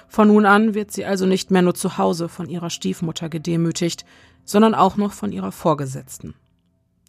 Von 0.09 0.29
nun 0.29 0.47
an 0.47 0.75
wird 0.75 0.91
sie 0.91 1.05
also 1.05 1.27
nicht 1.27 1.51
mehr 1.51 1.63
nur 1.63 1.75
zu 1.75 1.99
Hause 1.99 2.29
von 2.29 2.49
ihrer 2.49 2.71
Stiefmutter 2.71 3.29
gedemütigt, 3.29 4.05
sondern 4.45 4.75
auch 4.75 4.97
noch 4.97 5.13
von 5.13 5.33
ihrer 5.33 5.53
Vorgesetzten. 5.53 6.35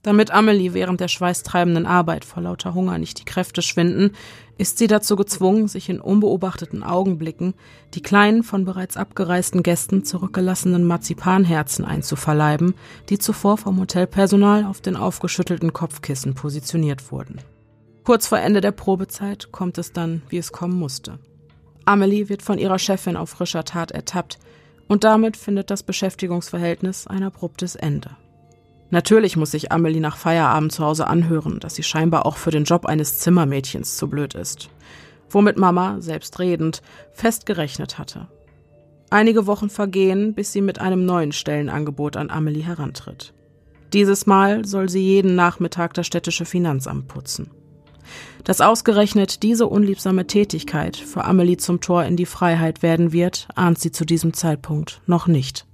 Damit 0.02 0.32
Amelie 0.32 0.74
während 0.74 1.02
der 1.02 1.10
schweißtreibenden 1.10 1.86
Arbeit 1.86 2.24
vor 2.24 2.42
lauter 2.42 2.74
Hunger 2.74 2.98
nicht 2.98 3.20
die 3.20 3.26
Kräfte 3.26 3.62
schwinden, 3.62 4.12
ist 4.58 4.78
sie 4.78 4.88
dazu 4.88 5.18
gezwungen, 5.18 5.68
sich 5.68 5.90
in 5.90 6.00
unbeobachteten 6.00 6.84
Augenblicken 6.84 7.54
die 7.94 8.02
kleinen, 8.02 8.44
von 8.44 8.64
bereits 8.64 8.96
abgereisten 8.96 9.62
Gästen 9.62 10.06
zurückgelassenen 10.06 10.86
Marzipanherzen 10.86 11.84
einzuverleiben, 11.84 12.76
die 13.10 13.20
zuvor 13.20 13.58
vom 13.58 13.80
Hotelpersonal 13.80 14.64
auf 14.64 14.80
den 14.80 14.96
aufgeschüttelten 14.96 15.74
Kopfkissen 15.74 16.34
positioniert 16.34 17.12
wurden. 17.12 17.42
Kurz 18.06 18.28
vor 18.28 18.40
Ende 18.40 18.62
der 18.62 18.72
Probezeit 18.72 19.52
kommt 19.52 19.78
es 19.78 19.92
dann, 19.92 20.22
wie 20.30 20.38
es 20.38 20.54
kommen 20.54 20.80
musste. 20.80 21.20
Amelie 21.84 22.30
wird 22.30 22.42
von 22.42 22.58
ihrer 22.58 22.80
Chefin 22.80 23.18
auf 23.18 23.32
frischer 23.32 23.66
Tat 23.66 23.92
ertappt 23.92 24.40
und 24.88 25.04
damit 25.04 25.36
findet 25.36 25.70
das 25.70 25.84
Beschäftigungsverhältnis 25.84 27.06
ein 27.06 27.24
abruptes 27.24 27.76
Ende. 27.76 28.12
Natürlich 28.92 29.38
muss 29.38 29.52
sich 29.52 29.72
Amelie 29.72 30.00
nach 30.00 30.18
Feierabend 30.18 30.72
zu 30.72 30.84
Hause 30.84 31.08
anhören, 31.08 31.60
dass 31.60 31.76
sie 31.76 31.84
scheinbar 31.84 32.26
auch 32.26 32.38
für 32.38 32.52
den 32.52 32.64
Job 32.64 32.86
eines 32.86 33.20
Zimmermädchens 33.20 33.98
zu 33.98 34.08
blöd 34.10 34.34
ist. 34.34 34.70
Womit 35.30 35.58
Mama, 35.58 35.98
selbstredend, 36.00 36.82
fest 37.12 37.46
gerechnet 37.46 38.00
hatte. 38.00 38.28
Einige 39.12 39.48
Wochen 39.48 39.70
vergehen, 39.70 40.34
bis 40.34 40.54
sie 40.54 40.62
mit 40.62 40.80
einem 40.80 41.06
neuen 41.06 41.32
Stellenangebot 41.32 42.18
an 42.18 42.30
Amelie 42.30 42.64
herantritt. 42.64 43.34
Dieses 43.94 44.26
Mal 44.26 44.66
soll 44.66 44.90
sie 44.90 45.02
jeden 45.02 45.36
Nachmittag 45.36 45.94
das 45.96 46.06
städtische 46.06 46.46
Finanzamt 46.46 47.08
putzen. 47.08 47.50
Dass 48.44 48.62
ausgerechnet 48.62 49.44
diese 49.44 49.68
unliebsame 49.68 50.26
Tätigkeit 50.26 50.96
für 50.98 51.26
Amelie 51.26 51.58
zum 51.58 51.82
Tor 51.82 52.06
in 52.06 52.16
die 52.16 52.26
Freiheit 52.26 52.82
werden 52.82 53.12
wird, 53.12 53.48
ahnt 53.56 53.80
sie 53.80 53.92
zu 53.92 54.06
diesem 54.06 54.34
Zeitpunkt 54.34 55.02
noch 55.06 55.28
nicht. 55.28 55.66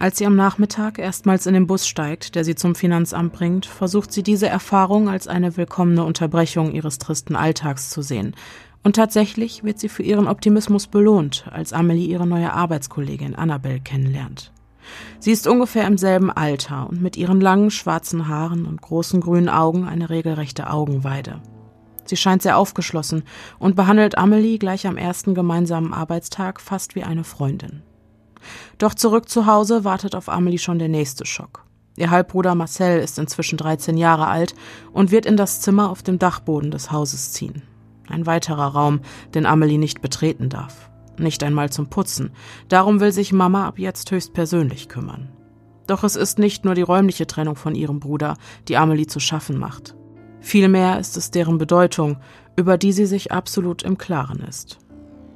Als 0.00 0.18
sie 0.18 0.26
am 0.26 0.36
Nachmittag 0.36 1.00
erstmals 1.00 1.46
in 1.46 1.54
den 1.54 1.66
Bus 1.66 1.88
steigt, 1.88 2.36
der 2.36 2.44
sie 2.44 2.54
zum 2.54 2.76
Finanzamt 2.76 3.32
bringt, 3.32 3.66
versucht 3.66 4.12
sie 4.12 4.22
diese 4.22 4.48
Erfahrung 4.48 5.08
als 5.08 5.26
eine 5.26 5.56
willkommene 5.56 6.04
Unterbrechung 6.04 6.72
ihres 6.72 6.98
tristen 6.98 7.34
Alltags 7.34 7.90
zu 7.90 8.02
sehen, 8.02 8.36
und 8.84 8.94
tatsächlich 8.94 9.64
wird 9.64 9.80
sie 9.80 9.88
für 9.88 10.04
ihren 10.04 10.28
Optimismus 10.28 10.86
belohnt, 10.86 11.46
als 11.50 11.72
Amelie 11.72 12.06
ihre 12.06 12.28
neue 12.28 12.52
Arbeitskollegin 12.52 13.34
Annabelle 13.34 13.80
kennenlernt. 13.80 14.52
Sie 15.18 15.32
ist 15.32 15.48
ungefähr 15.48 15.86
im 15.86 15.98
selben 15.98 16.30
Alter 16.30 16.88
und 16.88 17.02
mit 17.02 17.16
ihren 17.16 17.40
langen 17.40 17.72
schwarzen 17.72 18.28
Haaren 18.28 18.66
und 18.66 18.80
großen 18.80 19.20
grünen 19.20 19.48
Augen 19.48 19.84
eine 19.84 20.10
regelrechte 20.10 20.70
Augenweide. 20.70 21.42
Sie 22.04 22.16
scheint 22.16 22.42
sehr 22.42 22.56
aufgeschlossen 22.56 23.24
und 23.58 23.74
behandelt 23.74 24.16
Amelie 24.16 24.58
gleich 24.58 24.86
am 24.86 24.96
ersten 24.96 25.34
gemeinsamen 25.34 25.92
Arbeitstag 25.92 26.60
fast 26.60 26.94
wie 26.94 27.02
eine 27.02 27.24
Freundin. 27.24 27.82
Doch 28.78 28.94
zurück 28.94 29.28
zu 29.28 29.46
Hause 29.46 29.84
wartet 29.84 30.14
auf 30.14 30.28
Amelie 30.28 30.58
schon 30.58 30.78
der 30.78 30.88
nächste 30.88 31.26
Schock. 31.26 31.64
Ihr 31.96 32.10
Halbbruder 32.10 32.54
Marcel 32.54 33.00
ist 33.00 33.18
inzwischen 33.18 33.58
13 33.58 33.96
Jahre 33.96 34.28
alt 34.28 34.54
und 34.92 35.10
wird 35.10 35.26
in 35.26 35.36
das 35.36 35.60
Zimmer 35.60 35.90
auf 35.90 36.02
dem 36.02 36.18
Dachboden 36.18 36.70
des 36.70 36.92
Hauses 36.92 37.32
ziehen. 37.32 37.62
Ein 38.08 38.24
weiterer 38.24 38.68
Raum, 38.68 39.00
den 39.34 39.46
Amelie 39.46 39.78
nicht 39.78 40.00
betreten 40.00 40.48
darf. 40.48 40.90
Nicht 41.18 41.42
einmal 41.42 41.70
zum 41.70 41.90
Putzen. 41.90 42.30
Darum 42.68 43.00
will 43.00 43.12
sich 43.12 43.32
Mama 43.32 43.66
ab 43.66 43.78
jetzt 43.78 44.10
höchstpersönlich 44.10 44.88
kümmern. 44.88 45.28
Doch 45.88 46.04
es 46.04 46.16
ist 46.16 46.38
nicht 46.38 46.64
nur 46.64 46.74
die 46.74 46.82
räumliche 46.82 47.26
Trennung 47.26 47.56
von 47.56 47.74
ihrem 47.74 47.98
Bruder, 47.98 48.36
die 48.68 48.76
Amelie 48.76 49.06
zu 49.06 49.18
schaffen 49.18 49.58
macht. 49.58 49.96
Vielmehr 50.40 51.00
ist 51.00 51.16
es 51.16 51.30
deren 51.30 51.58
Bedeutung, 51.58 52.18
über 52.56 52.78
die 52.78 52.92
sie 52.92 53.06
sich 53.06 53.32
absolut 53.32 53.82
im 53.82 53.98
Klaren 53.98 54.40
ist. 54.40 54.78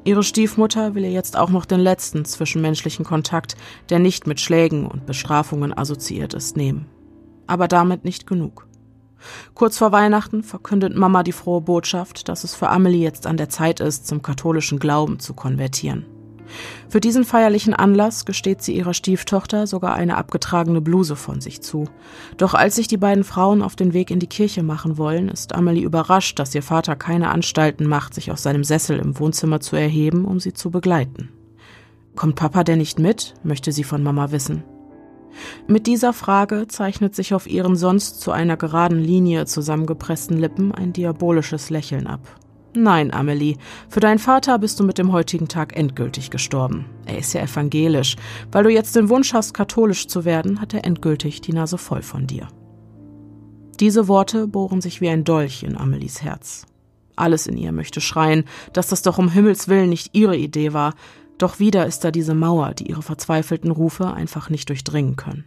Ihre 0.04 0.24
Stiefmutter 0.24 0.94
will 0.94 1.04
ihr 1.04 1.12
jetzt 1.12 1.36
auch 1.36 1.50
noch 1.50 1.64
den 1.64 1.78
letzten 1.78 2.24
zwischenmenschlichen 2.24 3.04
Kontakt, 3.04 3.56
der 3.88 4.00
nicht 4.00 4.26
mit 4.26 4.40
Schlägen 4.40 4.86
und 4.86 5.06
Bestrafungen 5.06 5.76
assoziiert 5.76 6.34
ist, 6.34 6.56
nehmen. 6.56 6.86
Aber 7.46 7.68
damit 7.68 8.04
nicht 8.04 8.26
genug. 8.26 8.66
Kurz 9.54 9.78
vor 9.78 9.92
Weihnachten 9.92 10.42
verkündet 10.42 10.96
Mama 10.96 11.22
die 11.22 11.30
frohe 11.30 11.60
Botschaft, 11.60 12.28
dass 12.28 12.42
es 12.42 12.56
für 12.56 12.68
Amelie 12.68 13.02
jetzt 13.02 13.28
an 13.28 13.36
der 13.36 13.48
Zeit 13.48 13.78
ist, 13.78 14.08
zum 14.08 14.22
katholischen 14.22 14.80
Glauben 14.80 15.20
zu 15.20 15.34
konvertieren. 15.34 16.04
Für 16.88 17.00
diesen 17.00 17.24
feierlichen 17.24 17.74
Anlass 17.74 18.24
gesteht 18.24 18.62
sie 18.62 18.76
ihrer 18.76 18.94
Stieftochter 18.94 19.66
sogar 19.66 19.94
eine 19.94 20.16
abgetragene 20.16 20.80
Bluse 20.80 21.16
von 21.16 21.40
sich 21.40 21.62
zu. 21.62 21.86
Doch 22.36 22.54
als 22.54 22.76
sich 22.76 22.88
die 22.88 22.96
beiden 22.96 23.24
Frauen 23.24 23.62
auf 23.62 23.76
den 23.76 23.92
Weg 23.92 24.10
in 24.10 24.18
die 24.18 24.26
Kirche 24.26 24.62
machen 24.62 24.98
wollen, 24.98 25.28
ist 25.28 25.54
Amelie 25.54 25.84
überrascht, 25.84 26.38
dass 26.38 26.54
ihr 26.54 26.62
Vater 26.62 26.96
keine 26.96 27.30
Anstalten 27.30 27.86
macht, 27.86 28.14
sich 28.14 28.30
aus 28.30 28.42
seinem 28.42 28.64
Sessel 28.64 28.98
im 28.98 29.18
Wohnzimmer 29.18 29.60
zu 29.60 29.76
erheben, 29.76 30.24
um 30.24 30.40
sie 30.40 30.52
zu 30.52 30.70
begleiten. 30.70 31.30
Kommt 32.14 32.36
Papa 32.36 32.64
denn 32.64 32.78
nicht 32.78 32.98
mit? 32.98 33.34
möchte 33.42 33.72
sie 33.72 33.84
von 33.84 34.02
Mama 34.02 34.30
wissen. 34.32 34.64
Mit 35.66 35.86
dieser 35.86 36.12
Frage 36.12 36.66
zeichnet 36.68 37.14
sich 37.14 37.32
auf 37.32 37.46
ihren 37.46 37.76
sonst 37.76 38.20
zu 38.20 38.32
einer 38.32 38.56
geraden 38.56 38.98
Linie 38.98 39.46
zusammengepressten 39.46 40.38
Lippen 40.38 40.72
ein 40.72 40.92
diabolisches 40.92 41.70
Lächeln 41.70 42.06
ab. 42.06 42.20
Nein, 42.74 43.12
Amelie, 43.12 43.58
für 43.90 44.00
deinen 44.00 44.18
Vater 44.18 44.58
bist 44.58 44.80
du 44.80 44.84
mit 44.84 44.96
dem 44.96 45.12
heutigen 45.12 45.48
Tag 45.48 45.76
endgültig 45.76 46.30
gestorben. 46.30 46.86
Er 47.04 47.18
ist 47.18 47.34
ja 47.34 47.42
evangelisch. 47.42 48.16
Weil 48.50 48.64
du 48.64 48.70
jetzt 48.70 48.96
den 48.96 49.10
Wunsch 49.10 49.34
hast, 49.34 49.52
katholisch 49.52 50.08
zu 50.08 50.24
werden, 50.24 50.60
hat 50.60 50.72
er 50.72 50.84
endgültig 50.86 51.42
die 51.42 51.52
Nase 51.52 51.76
voll 51.76 52.00
von 52.00 52.26
dir. 52.26 52.48
Diese 53.78 54.08
Worte 54.08 54.46
bohren 54.46 54.80
sich 54.80 55.00
wie 55.00 55.08
ein 55.10 55.24
Dolch 55.24 55.64
in 55.64 55.76
Amelies 55.76 56.22
Herz. 56.22 56.66
Alles 57.14 57.46
in 57.46 57.58
ihr 57.58 57.72
möchte 57.72 58.00
schreien, 58.00 58.44
dass 58.72 58.88
das 58.88 59.02
doch 59.02 59.18
um 59.18 59.28
Himmels 59.28 59.68
willen 59.68 59.90
nicht 59.90 60.14
ihre 60.14 60.36
Idee 60.36 60.72
war, 60.72 60.94
doch 61.36 61.58
wieder 61.58 61.86
ist 61.86 62.04
da 62.04 62.10
diese 62.10 62.34
Mauer, 62.34 62.72
die 62.72 62.88
ihre 62.88 63.02
verzweifelten 63.02 63.70
Rufe 63.70 64.12
einfach 64.14 64.48
nicht 64.48 64.68
durchdringen 64.68 65.16
können. 65.16 65.44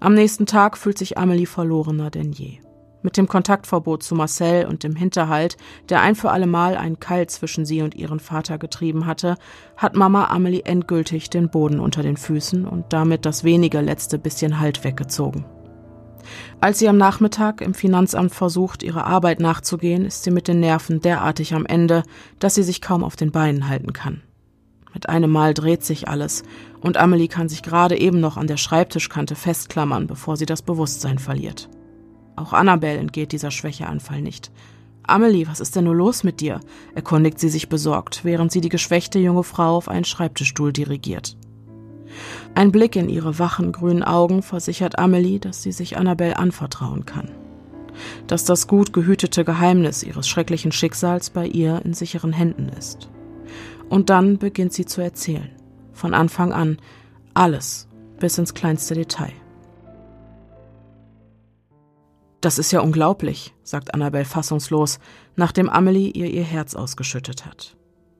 Am 0.00 0.14
nächsten 0.14 0.46
Tag 0.46 0.78
fühlt 0.78 0.96
sich 0.96 1.18
Amelie 1.18 1.46
verlorener 1.46 2.10
denn 2.10 2.32
je. 2.32 2.60
Mit 3.04 3.18
dem 3.18 3.28
Kontaktverbot 3.28 4.02
zu 4.02 4.14
Marcel 4.14 4.64
und 4.64 4.82
dem 4.82 4.96
Hinterhalt, 4.96 5.58
der 5.90 6.00
ein 6.00 6.14
für 6.14 6.30
allemal 6.30 6.74
einen 6.74 7.00
Keil 7.00 7.26
zwischen 7.26 7.66
sie 7.66 7.82
und 7.82 7.94
ihren 7.94 8.18
Vater 8.18 8.56
getrieben 8.56 9.04
hatte, 9.04 9.36
hat 9.76 9.94
Mama 9.94 10.28
Amelie 10.28 10.62
endgültig 10.64 11.28
den 11.28 11.50
Boden 11.50 11.80
unter 11.80 12.02
den 12.02 12.16
Füßen 12.16 12.66
und 12.66 12.94
damit 12.94 13.26
das 13.26 13.44
wenige 13.44 13.82
letzte 13.82 14.18
bisschen 14.18 14.58
Halt 14.58 14.84
weggezogen. 14.84 15.44
Als 16.62 16.78
sie 16.78 16.88
am 16.88 16.96
Nachmittag 16.96 17.60
im 17.60 17.74
Finanzamt 17.74 18.32
versucht, 18.32 18.82
ihrer 18.82 19.04
Arbeit 19.06 19.38
nachzugehen, 19.38 20.06
ist 20.06 20.24
sie 20.24 20.30
mit 20.30 20.48
den 20.48 20.60
Nerven 20.60 21.02
derartig 21.02 21.52
am 21.52 21.66
Ende, 21.66 22.04
dass 22.38 22.54
sie 22.54 22.62
sich 22.62 22.80
kaum 22.80 23.04
auf 23.04 23.16
den 23.16 23.32
Beinen 23.32 23.68
halten 23.68 23.92
kann. 23.92 24.22
Mit 24.94 25.10
einem 25.10 25.30
Mal 25.30 25.52
dreht 25.52 25.84
sich 25.84 26.08
alles 26.08 26.42
und 26.80 26.96
Amelie 26.96 27.28
kann 27.28 27.50
sich 27.50 27.62
gerade 27.62 28.00
eben 28.00 28.20
noch 28.20 28.38
an 28.38 28.46
der 28.46 28.56
Schreibtischkante 28.56 29.34
festklammern, 29.34 30.06
bevor 30.06 30.38
sie 30.38 30.46
das 30.46 30.62
Bewusstsein 30.62 31.18
verliert. 31.18 31.68
Auch 32.36 32.52
Annabelle 32.52 32.98
entgeht 32.98 33.32
dieser 33.32 33.50
Schwächeanfall 33.50 34.20
nicht. 34.22 34.50
Amelie, 35.06 35.46
was 35.46 35.60
ist 35.60 35.76
denn 35.76 35.84
nur 35.84 35.94
los 35.94 36.24
mit 36.24 36.40
dir? 36.40 36.60
erkundigt 36.94 37.38
sie 37.38 37.50
sich 37.50 37.68
besorgt, 37.68 38.24
während 38.24 38.50
sie 38.50 38.60
die 38.60 38.70
geschwächte 38.70 39.18
junge 39.18 39.44
Frau 39.44 39.76
auf 39.76 39.88
einen 39.88 40.04
Schreibtischstuhl 40.04 40.72
dirigiert. 40.72 41.36
Ein 42.54 42.72
Blick 42.72 42.96
in 42.96 43.08
ihre 43.08 43.38
wachen 43.38 43.72
grünen 43.72 44.02
Augen 44.02 44.42
versichert 44.42 44.98
Amelie, 44.98 45.40
dass 45.40 45.62
sie 45.62 45.72
sich 45.72 45.96
Annabelle 45.96 46.38
anvertrauen 46.38 47.04
kann. 47.04 47.30
Dass 48.26 48.44
das 48.44 48.66
gut 48.66 48.92
gehütete 48.92 49.44
Geheimnis 49.44 50.02
ihres 50.02 50.28
schrecklichen 50.28 50.72
Schicksals 50.72 51.30
bei 51.30 51.46
ihr 51.46 51.82
in 51.84 51.92
sicheren 51.92 52.32
Händen 52.32 52.68
ist. 52.68 53.10
Und 53.88 54.10
dann 54.10 54.38
beginnt 54.38 54.72
sie 54.72 54.86
zu 54.86 55.00
erzählen. 55.00 55.50
Von 55.92 56.14
Anfang 56.14 56.52
an. 56.52 56.78
Alles. 57.34 57.88
Bis 58.18 58.38
ins 58.38 58.54
kleinste 58.54 58.94
Detail. 58.94 59.32
Das 62.44 62.58
ist 62.58 62.72
ja 62.72 62.80
unglaublich, 62.80 63.54
sagt 63.62 63.94
Annabelle 63.94 64.26
fassungslos, 64.26 64.98
nachdem 65.34 65.70
Amelie 65.70 66.10
ihr 66.10 66.26
ihr 66.26 66.42
Herz 66.42 66.74
ausgeschüttet 66.74 67.46
hat. 67.46 67.74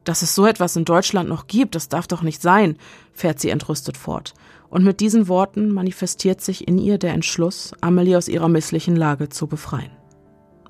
Dass 0.05 0.23
es 0.23 0.35
so 0.35 0.47
etwas 0.47 0.77
in 0.77 0.87
Deutschland 0.87 1.29
noch 1.29 1.47
gibt, 1.47 1.75
das 1.75 1.91
darf 1.91 2.07
doch 2.07 2.23
nicht 2.23 2.41
sein, 2.41 2.79
fährt 3.13 3.39
sie 3.39 3.51
entrüstet 3.51 3.99
fort. 3.99 4.33
Und 4.71 4.83
mit 4.83 5.01
diesen 5.01 5.29
Worten 5.29 5.71
manifestiert 5.71 6.41
sich 6.41 6.67
in 6.67 6.79
ihr 6.79 6.97
der 6.97 7.13
Entschluss, 7.13 7.75
Amelie 7.83 8.17
aus 8.17 8.29
ihrer 8.29 8.49
misslichen 8.49 8.97
Lage 8.97 9.29
zu 9.29 9.47
befreien. 9.47 9.91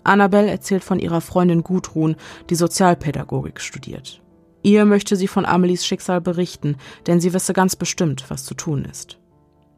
Annabelle 0.03 0.51
erzählt 0.51 0.83
von 0.83 0.99
ihrer 0.99 1.21
Freundin 1.21 1.63
Gudrun, 1.63 2.17
die 2.51 2.57
Sozialpädagogik 2.57 3.61
studiert. 3.61 4.21
Ihr 4.63 4.85
möchte 4.85 5.15
sie 5.15 5.29
von 5.29 5.47
Amelies 5.47 5.87
Schicksal 5.87 6.21
berichten, 6.21 6.75
denn 7.07 7.21
sie 7.21 7.33
wisse 7.33 7.53
ganz 7.53 7.77
bestimmt, 7.77 8.25
was 8.31 8.45
zu 8.45 8.55
tun 8.55 8.85
ist. 8.85 9.21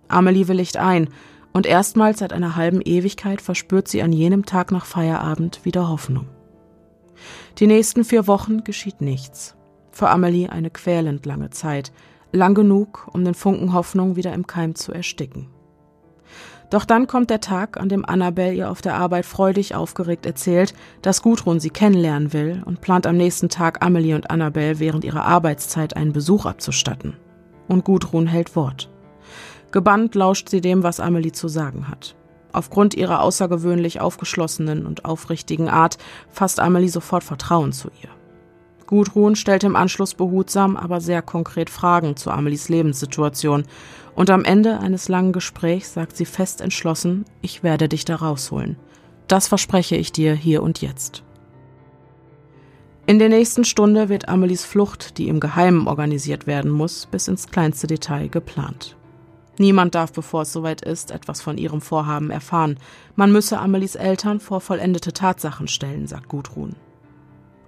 Amelie 0.09 0.49
willigt 0.49 0.79
ein 0.79 1.11
und 1.57 1.65
erstmals 1.65 2.19
seit 2.19 2.35
einer 2.35 2.55
halben 2.55 2.83
Ewigkeit 2.83 3.41
verspürt 3.41 3.89
sie 3.89 4.03
an 4.03 4.13
jenem 4.13 4.45
Tag 4.45 4.73
nach 4.73 4.85
Feierabend 4.85 5.65
wieder 5.65 5.89
Hoffnung. 5.89 6.29
Die 7.57 7.67
nächsten 7.67 8.05
vier 8.05 8.27
Wochen 8.27 8.63
geschieht 8.63 9.01
nichts. 9.01 9.57
Für 9.91 10.11
Amelie 10.11 10.51
eine 10.51 10.69
quälend 10.69 11.25
lange 11.25 11.49
Zeit, 11.49 11.93
lang 12.31 12.55
genug, 12.55 13.09
um 13.11 13.25
den 13.25 13.33
Funken 13.33 13.73
Hoffnung 13.73 14.17
wieder 14.17 14.35
im 14.35 14.47
Keim 14.47 14.75
zu 14.75 14.93
ersticken. 14.93 15.49
Doch 16.69 16.85
dann 16.85 17.07
kommt 17.07 17.31
der 17.31 17.41
Tag, 17.41 17.81
an 17.81 17.89
dem 17.89 18.05
Annabelle 18.05 18.53
ihr 18.53 18.71
auf 18.71 18.83
der 18.83 18.97
Arbeit 18.97 19.25
freudig 19.25 19.75
aufgeregt 19.75 20.27
erzählt, 20.27 20.75
dass 21.01 21.23
Gudrun 21.23 21.59
sie 21.59 21.71
kennenlernen 21.71 22.35
will 22.35 22.63
und 22.67 22.83
plant 22.83 23.07
am 23.07 23.17
nächsten 23.17 23.49
Tag 23.49 23.83
Amelie 23.83 24.15
und 24.15 24.31
Annabelle 24.31 24.79
während 24.79 25.05
ihrer 25.05 25.25
Arbeitszeit 25.25 25.97
einen 25.97 26.13
Besuch 26.13 26.45
abzustatten. 26.45 27.17
Und 27.67 27.87
Gudrun 27.87 28.27
hält 28.27 28.57
Wort. 28.57 28.91
Gebannt 29.73 30.15
lauscht 30.15 30.49
sie 30.49 30.61
dem, 30.61 30.83
was 30.83 31.01
Amelie 31.01 31.33
zu 31.33 31.49
sagen 31.49 31.89
hat. 31.89 32.15
Aufgrund 32.53 32.95
ihrer 32.95 33.21
außergewöhnlich 33.21 34.01
aufgeschlossenen 34.01 34.87
und 34.87 35.05
aufrichtigen 35.05 35.69
Art 35.69 35.99
fasst 36.31 36.61
Amelie 36.61 36.89
sofort 36.89 37.25
Vertrauen 37.25 37.73
zu 37.73 37.89
ihr. 38.03 38.09
Gudrun 38.87 39.37
stellt 39.37 39.65
im 39.65 39.77
Anschluss 39.77 40.15
behutsam, 40.15 40.77
aber 40.77 41.01
sehr 41.01 41.21
konkret 41.21 41.71
Fragen 41.71 42.17
zu 42.17 42.31
Amelies 42.31 42.69
Lebenssituation 42.69 43.65
und 44.15 44.31
am 44.31 44.45
Ende 44.45 44.79
eines 44.79 45.09
langen 45.09 45.33
Gesprächs 45.33 45.93
sagt 45.93 46.17
sie 46.17 46.25
fest 46.25 46.61
entschlossen, 46.61 47.25
ich 47.43 47.63
werde 47.63 47.89
dich 47.89 48.05
da 48.05 48.17
rausholen. 48.17 48.77
Das 49.29 49.49
verspreche 49.49 49.97
ich 49.97 50.13
dir 50.13 50.35
hier 50.35 50.63
und 50.63 50.81
jetzt. 50.81 51.25
In 53.07 53.19
der 53.19 53.29
nächsten 53.29 53.65
Stunde 53.65 54.09
wird 54.09 54.29
Amelies 54.29 54.65
Flucht, 54.65 55.19
die 55.19 55.29
im 55.29 55.41
Geheimen 55.41 55.87
organisiert 55.87 56.47
werden 56.47 56.71
muss, 56.71 57.07
bis 57.07 57.29
ins 57.29 57.49
kleinste 57.49 57.87
Detail 57.87 58.29
geplant. 58.29 58.97
Niemand 59.59 59.95
darf, 59.95 60.13
bevor 60.13 60.43
es 60.43 60.53
soweit 60.53 60.83
ist, 60.83 61.11
etwas 61.11 61.41
von 61.41 61.57
ihrem 61.57 61.81
Vorhaben 61.81 62.31
erfahren. 62.31 62.79
Man 63.15 63.33
müsse 63.33 63.59
Amelies 63.59 63.95
Eltern 63.95 64.41
vor 64.41 64.61
vollendete 64.61 65.13
Tatsachen 65.13 65.69
stellen, 65.69 66.07
sagt 66.07 66.29
Gudrun. 66.29 66.77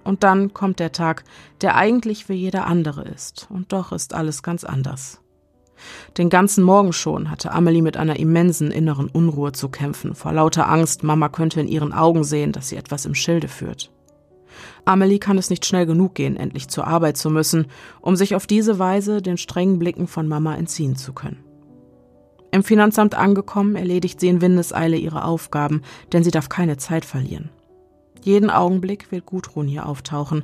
Und 0.03 0.23
dann 0.23 0.53
kommt 0.53 0.79
der 0.79 0.91
Tag, 0.91 1.23
der 1.61 1.75
eigentlich 1.75 2.29
wie 2.29 2.33
jeder 2.33 2.67
andere 2.67 3.03
ist, 3.03 3.47
und 3.49 3.73
doch 3.73 3.91
ist 3.91 4.13
alles 4.13 4.43
ganz 4.43 4.63
anders. 4.63 5.21
Den 6.17 6.29
ganzen 6.29 6.63
Morgen 6.63 6.93
schon 6.93 7.31
hatte 7.31 7.51
Amelie 7.51 7.81
mit 7.81 7.95
einer 7.95 8.19
immensen 8.19 8.71
inneren 8.71 9.07
Unruhe 9.07 9.51
zu 9.51 9.69
kämpfen, 9.69 10.15
vor 10.15 10.33
lauter 10.33 10.69
Angst, 10.69 11.03
Mama 11.03 11.29
könnte 11.29 11.61
in 11.61 11.67
ihren 11.67 11.93
Augen 11.93 12.23
sehen, 12.23 12.51
dass 12.51 12.69
sie 12.69 12.75
etwas 12.75 13.05
im 13.05 13.15
Schilde 13.15 13.47
führt. 13.47 13.91
Amelie 14.85 15.19
kann 15.19 15.37
es 15.37 15.49
nicht 15.49 15.65
schnell 15.65 15.85
genug 15.85 16.15
gehen, 16.15 16.35
endlich 16.35 16.67
zur 16.67 16.87
Arbeit 16.87 17.17
zu 17.17 17.29
müssen, 17.29 17.67
um 18.01 18.15
sich 18.15 18.35
auf 18.35 18.47
diese 18.47 18.79
Weise 18.79 19.21
den 19.21 19.37
strengen 19.37 19.79
Blicken 19.79 20.07
von 20.07 20.27
Mama 20.27 20.55
entziehen 20.55 20.95
zu 20.95 21.13
können. 21.13 21.43
Im 22.51 22.63
Finanzamt 22.63 23.15
angekommen, 23.15 23.75
erledigt 23.75 24.19
sie 24.19 24.27
in 24.27 24.41
Windeseile 24.41 24.97
ihre 24.97 25.23
Aufgaben, 25.23 25.83
denn 26.11 26.23
sie 26.23 26.31
darf 26.31 26.49
keine 26.49 26.77
Zeit 26.77 27.05
verlieren. 27.05 27.49
Jeden 28.21 28.49
Augenblick 28.49 29.11
will 29.11 29.21
Gudrun 29.21 29.67
hier 29.67 29.85
auftauchen. 29.85 30.43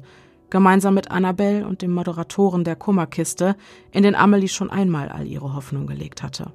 gemeinsam 0.52 0.94
mit 0.94 1.12
Annabelle 1.12 1.68
und 1.68 1.82
dem 1.82 1.92
Moderatoren 1.92 2.64
der 2.64 2.76
Kummerkiste, 2.76 3.56
in 3.92 4.04
den 4.04 4.16
Amelie 4.16 4.48
schon 4.48 4.70
einmal 4.70 5.10
all 5.10 5.26
ihre 5.26 5.54
Hoffnung 5.54 5.88
gelegt 5.88 6.24
hatte. 6.24 6.52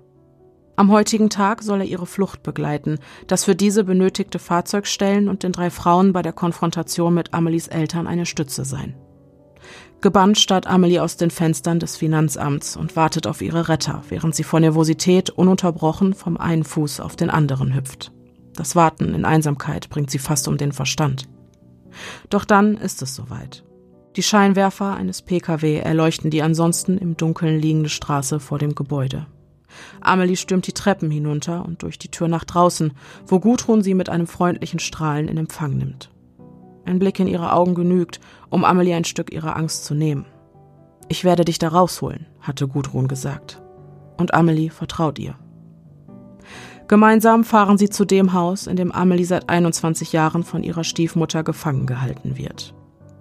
Am 0.77 0.91
heutigen 0.91 1.29
Tag 1.29 1.63
soll 1.63 1.81
er 1.81 1.87
ihre 1.87 2.07
Flucht 2.07 2.43
begleiten, 2.43 2.99
das 3.27 3.45
für 3.45 3.55
diese 3.55 3.85
benötigte 3.85 4.39
Fahrzeug 4.39 4.87
stellen 4.87 5.29
und 5.29 5.43
den 5.43 5.53
drei 5.53 5.69
Frauen 5.69 6.15
bei 6.15 6.23
der 6.23 6.33
Konfrontation 6.33 7.13
mit 7.13 7.35
Amelies 7.35 7.69
Eltern 7.69 8.07
eine 8.07 8.25
Stütze 8.25 8.65
sein. 8.65 8.95
Gebannt 10.01 10.39
starrt 10.39 10.67
Amelie 10.67 11.03
aus 11.03 11.19
den 11.19 11.31
Fenstern 11.31 11.79
des 11.79 11.97
Finanzamts 11.97 12.75
und 12.75 12.97
wartet 12.97 13.27
auf 13.27 13.43
ihre 13.43 13.69
Retter, 13.69 14.03
während 14.09 14.35
sie 14.35 14.45
vor 14.45 14.61
Nervosität 14.61 15.29
ununterbrochen 15.29 16.15
vom 16.15 16.39
einen 16.39 16.65
Fuß 16.65 17.01
auf 17.01 17.17
den 17.17 17.29
anderen 17.29 17.75
hüpft. 17.75 18.11
Das 18.55 18.75
Warten 18.75 19.15
in 19.15 19.27
Einsamkeit 19.27 19.91
bringt 19.91 20.11
sie 20.11 20.19
fast 20.19 20.49
um 20.49 20.57
den 20.57 20.73
Verstand. 20.73 21.29
Doch 22.31 22.47
dann 22.47 22.77
ist 22.77 23.03
es 23.03 23.15
soweit. 23.15 23.65
Die 24.17 24.23
Scheinwerfer 24.23 24.97
eines 24.97 25.23
Pkw 25.23 25.79
erleuchten 25.79 26.31
die 26.31 26.43
ansonsten 26.43 26.97
im 26.97 27.17
Dunkeln 27.17 27.61
liegende 27.61 27.91
Straße 27.91 28.41
vor 28.41 28.59
dem 28.59 28.75
Gebäude. 28.75 29.27
Amelie 30.01 30.37
stürmt 30.37 30.67
die 30.67 30.73
Treppen 30.73 31.11
hinunter 31.11 31.65
und 31.65 31.83
durch 31.83 31.99
die 31.99 32.11
Tür 32.11 32.27
nach 32.27 32.45
draußen, 32.45 32.93
wo 33.27 33.39
Gudrun 33.39 33.83
sie 33.83 33.95
mit 33.95 34.09
einem 34.09 34.27
freundlichen 34.27 34.81
Strahlen 34.81 35.29
in 35.29 35.37
Empfang 35.37 35.77
nimmt. 35.77 36.10
Ein 36.91 36.99
Blick 36.99 37.21
in 37.21 37.29
ihre 37.29 37.53
Augen 37.53 37.77
genügt, 37.77 38.19
um 38.49 38.65
Amelie 38.65 38.95
ein 38.95 39.05
Stück 39.05 39.33
ihrer 39.33 39.55
Angst 39.55 39.85
zu 39.85 39.95
nehmen. 39.95 40.27
Ich 41.07 41.23
werde 41.23 41.45
dich 41.45 41.61
da 41.61 41.69
rausholen, 41.69 42.27
hatte 42.41 42.67
Gudrun 42.67 43.07
gesagt. 43.07 43.63
Und 44.17 44.35
Amelie 44.35 44.71
vertraut 44.71 45.21
ihr. 45.21 45.37
Gemeinsam 46.89 47.45
fahren 47.45 47.79
sie 47.79 47.91
zu 47.91 48.05
dem 48.05 48.33
Haus, 48.33 48.67
in 48.67 48.75
dem 48.75 48.91
Amelie 48.91 49.25
seit 49.25 49.49
21 49.49 50.13
Jahren 50.13 50.43
von 50.43 50.65
ihrer 50.65 50.83
Stiefmutter 50.83 51.45
gefangen 51.45 51.87
gehalten 51.87 52.37
wird. 52.37 52.75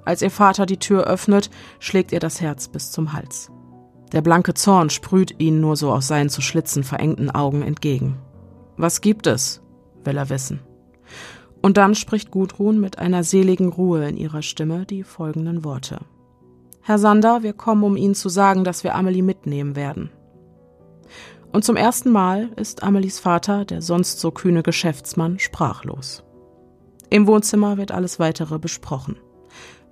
Als 0.04 0.24
ihr 0.24 0.32
Vater 0.32 0.66
die 0.66 0.78
Tür 0.78 1.04
öffnet, 1.04 1.52
schlägt 1.78 2.12
ihr 2.12 2.20
das 2.20 2.42
Herz 2.42 2.70
bis 2.70 2.90
zum 2.90 3.14
Hals. 3.14 3.52
Der 4.14 4.22
blanke 4.22 4.56
Zorn 4.56 4.90
sprüht 4.90 5.36
ihn 5.38 5.62
nur 5.62 5.76
so 5.76 5.92
aus 5.92 6.08
seinen 6.08 6.30
zu 6.30 6.42
Schlitzen 6.42 6.84
verengten 6.84 7.30
Augen 7.30 7.62
entgegen. 7.62 8.18
Was 8.78 9.02
gibt 9.02 9.28
es? 9.28 9.62
will 10.04 10.18
er 10.18 10.32
wissen. 10.32 10.60
Und 11.62 11.78
dann 11.78 11.96
spricht 11.96 12.32
Gudrun 12.32 12.80
mit 12.80 13.00
einer 13.00 13.24
seligen 13.24 13.70
Ruhe 13.70 14.08
in 14.08 14.18
ihrer 14.18 14.42
Stimme 14.42 14.86
die 14.86 15.04
folgenden 15.04 15.64
Worte. 15.64 16.00
Herr 16.82 16.98
Sander, 16.98 17.44
wir 17.44 17.54
kommen, 17.54 17.84
um 17.84 17.98
Ihnen 17.98 18.16
zu 18.16 18.30
sagen, 18.30 18.64
dass 18.64 18.84
wir 18.84 18.96
Amelie 18.96 19.22
mitnehmen 19.22 19.76
werden. 19.76 20.10
Und 21.52 21.66
zum 21.66 21.76
ersten 21.76 22.12
Mal 22.12 22.50
ist 22.56 22.84
Amelies 22.84 23.20
Vater, 23.20 23.66
der 23.66 23.82
sonst 23.82 24.20
so 24.20 24.32
kühne 24.32 24.64
Geschäftsmann, 24.64 25.40
sprachlos. 25.40 26.24
Im 27.10 27.28
Wohnzimmer 27.28 27.78
wird 27.78 27.92
alles 27.92 28.20
weitere 28.20 28.60
besprochen. 28.60 29.18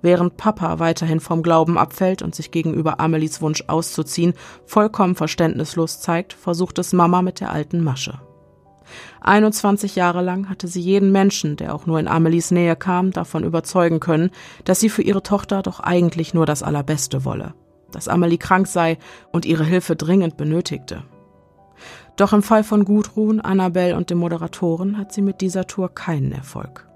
Während 0.00 0.36
Papa 0.36 0.78
weiterhin 0.78 1.18
vom 1.18 1.42
Glauben 1.42 1.76
abfällt 1.76 2.22
und 2.22 2.34
sich 2.34 2.52
gegenüber 2.52 3.00
Amelies 3.00 3.42
Wunsch 3.42 3.64
auszuziehen 3.66 4.34
vollkommen 4.64 5.16
verständnislos 5.16 6.00
zeigt, 6.00 6.32
versucht 6.32 6.78
es 6.78 6.92
Mama 6.92 7.22
mit 7.22 7.40
der 7.40 7.50
alten 7.50 7.82
Masche. 7.82 8.20
21 9.20 9.96
Jahre 9.96 10.22
lang 10.22 10.48
hatte 10.48 10.68
sie 10.68 10.80
jeden 10.80 11.12
Menschen, 11.12 11.56
der 11.56 11.74
auch 11.74 11.86
nur 11.86 11.98
in 12.00 12.08
Amelies 12.08 12.50
Nähe 12.50 12.76
kam, 12.76 13.10
davon 13.10 13.44
überzeugen 13.44 14.00
können, 14.00 14.30
dass 14.64 14.80
sie 14.80 14.88
für 14.88 15.02
ihre 15.02 15.22
Tochter 15.22 15.62
doch 15.62 15.80
eigentlich 15.80 16.34
nur 16.34 16.46
das 16.46 16.62
Allerbeste 16.62 17.24
wolle, 17.24 17.54
dass 17.92 18.08
Amelie 18.08 18.38
krank 18.38 18.66
sei 18.66 18.98
und 19.32 19.46
ihre 19.46 19.64
Hilfe 19.64 19.96
dringend 19.96 20.36
benötigte. 20.36 21.02
Doch 22.16 22.32
im 22.32 22.42
Fall 22.42 22.64
von 22.64 22.84
Gudrun, 22.84 23.40
Annabelle 23.40 23.96
und 23.96 24.10
dem 24.10 24.18
Moderatoren 24.18 24.98
hat 24.98 25.12
sie 25.12 25.22
mit 25.22 25.40
dieser 25.40 25.66
Tour 25.66 25.94
keinen 25.94 26.32
Erfolg. 26.32 26.88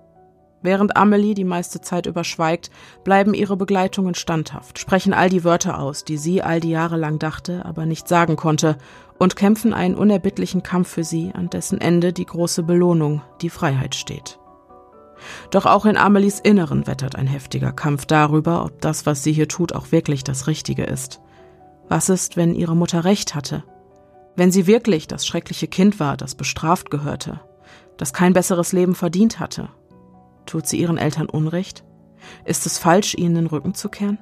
Während 0.63 0.97
Amelie 0.97 1.35
die 1.35 1.45
meiste 1.45 1.81
Zeit 1.81 2.07
überschweigt, 2.07 2.71
bleiben 3.03 3.35
ihre 3.35 3.57
Begleitungen 3.57 4.15
standhaft, 4.15 4.79
sprechen 4.79 5.13
all 5.13 5.29
die 5.29 5.43
Wörter 5.43 5.81
aus, 5.81 6.05
die 6.05 6.17
sie 6.17 6.41
all 6.41 6.61
die 6.61 6.71
Jahre 6.71 6.97
lang 6.97 7.19
dachte, 7.19 7.65
aber 7.65 7.85
nicht 7.85 8.07
sagen 8.07 8.37
konnte, 8.37 8.79
und 9.23 9.37
kämpfen 9.37 9.73
einen 9.73 9.95
unerbittlichen 9.95 10.65
Kampf 10.65 10.89
für 10.89 11.05
sie, 11.05 11.31
an 11.33 11.49
dessen 11.49 11.81
Ende 11.81 12.13
die 12.13 12.27
große 12.27 12.65
Belohnung, 12.65 13.23
die 13.41 13.51
Freiheit 13.51 13.95
steht. 13.95 14.41
Doch 15.53 15.65
auch 15.65 15.87
in 15.87 15.97
Amelies 15.97 16.41
Inneren 16.41 16.89
wettert 16.89 17.15
ein 17.15 17.29
heftiger 17.29 17.71
Kampf 17.71 18.05
darüber, 18.05 18.65
ob 18.65 18.81
das, 18.81 19.07
was 19.07 19.23
sie 19.23 19.33
hier 19.33 19.47
tut, 19.47 19.75
auch 19.75 19.93
wirklich 19.93 20.25
das 20.25 20.49
Richtige 20.49 20.83
ist. 20.83 21.21
Was 21.89 22.09
ist, 22.09 22.37
wenn 22.37 22.57
ihre 22.57 22.75
Mutter 22.75 23.05
recht 23.05 23.37
hatte? 23.37 23.63
Wenn 24.35 24.51
sie 24.51 24.67
wirklich 24.67 25.07
das 25.07 25.25
schreckliche 25.25 25.69
Kind 25.69 26.01
war, 26.01 26.17
das 26.17 26.35
bestraft 26.35 26.91
gehörte, 26.91 27.41
das 27.99 28.13
kein 28.13 28.33
besseres 28.33 28.73
Leben 28.73 28.97
verdient 28.97 29.39
hatte 29.39 29.69
Tut 30.47 30.67
sie 30.67 30.81
ihren 30.81 30.99
Eltern 30.99 31.29
Unrecht? 31.29 31.85
Ist 32.45 32.67
es 32.67 32.77
falsch, 32.77 33.15
ihnen 33.15 33.37
den 33.37 33.47
Rücken 33.47 33.75
zu 33.75 33.89
kehren? 33.89 34.19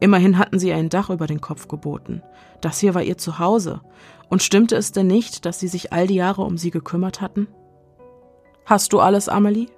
Immerhin 0.00 0.38
hatten 0.38 0.58
sie 0.58 0.72
ein 0.72 0.88
Dach 0.88 1.10
über 1.10 1.26
den 1.26 1.40
Kopf 1.40 1.68
geboten. 1.68 2.22
Das 2.60 2.78
hier 2.78 2.94
war 2.94 3.02
ihr 3.02 3.18
Zuhause. 3.18 3.80
Und 4.28 4.42
stimmte 4.42 4.76
es 4.76 4.92
denn 4.92 5.06
nicht, 5.06 5.44
dass 5.46 5.60
sie 5.60 5.68
sich 5.68 5.92
all 5.92 6.06
die 6.06 6.16
Jahre 6.16 6.42
um 6.42 6.58
sie 6.58 6.70
gekümmert 6.70 7.20
hatten? 7.20 7.48
Hast 8.66 8.92
du 8.92 9.00
alles, 9.00 9.28
Amelie? 9.28 9.68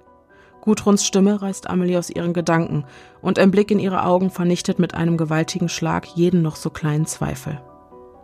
Gudruns 0.61 1.05
Stimme 1.05 1.41
reißt 1.41 1.69
Amelie 1.69 1.97
aus 1.97 2.09
ihren 2.09 2.33
Gedanken, 2.33 2.85
und 3.21 3.39
ein 3.39 3.51
Blick 3.51 3.71
in 3.71 3.79
ihre 3.79 4.03
Augen 4.03 4.29
vernichtet 4.29 4.77
mit 4.77 4.93
einem 4.93 5.17
gewaltigen 5.17 5.69
Schlag 5.69 6.05
jeden 6.15 6.41
noch 6.41 6.55
so 6.55 6.69
kleinen 6.69 7.05
Zweifel. 7.05 7.61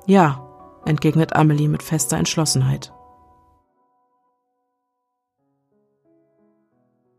Ja, 0.05 0.47
entgegnet 0.85 1.35
Amelie 1.35 1.67
mit 1.67 1.83
fester 1.83 2.17
Entschlossenheit. 2.17 2.93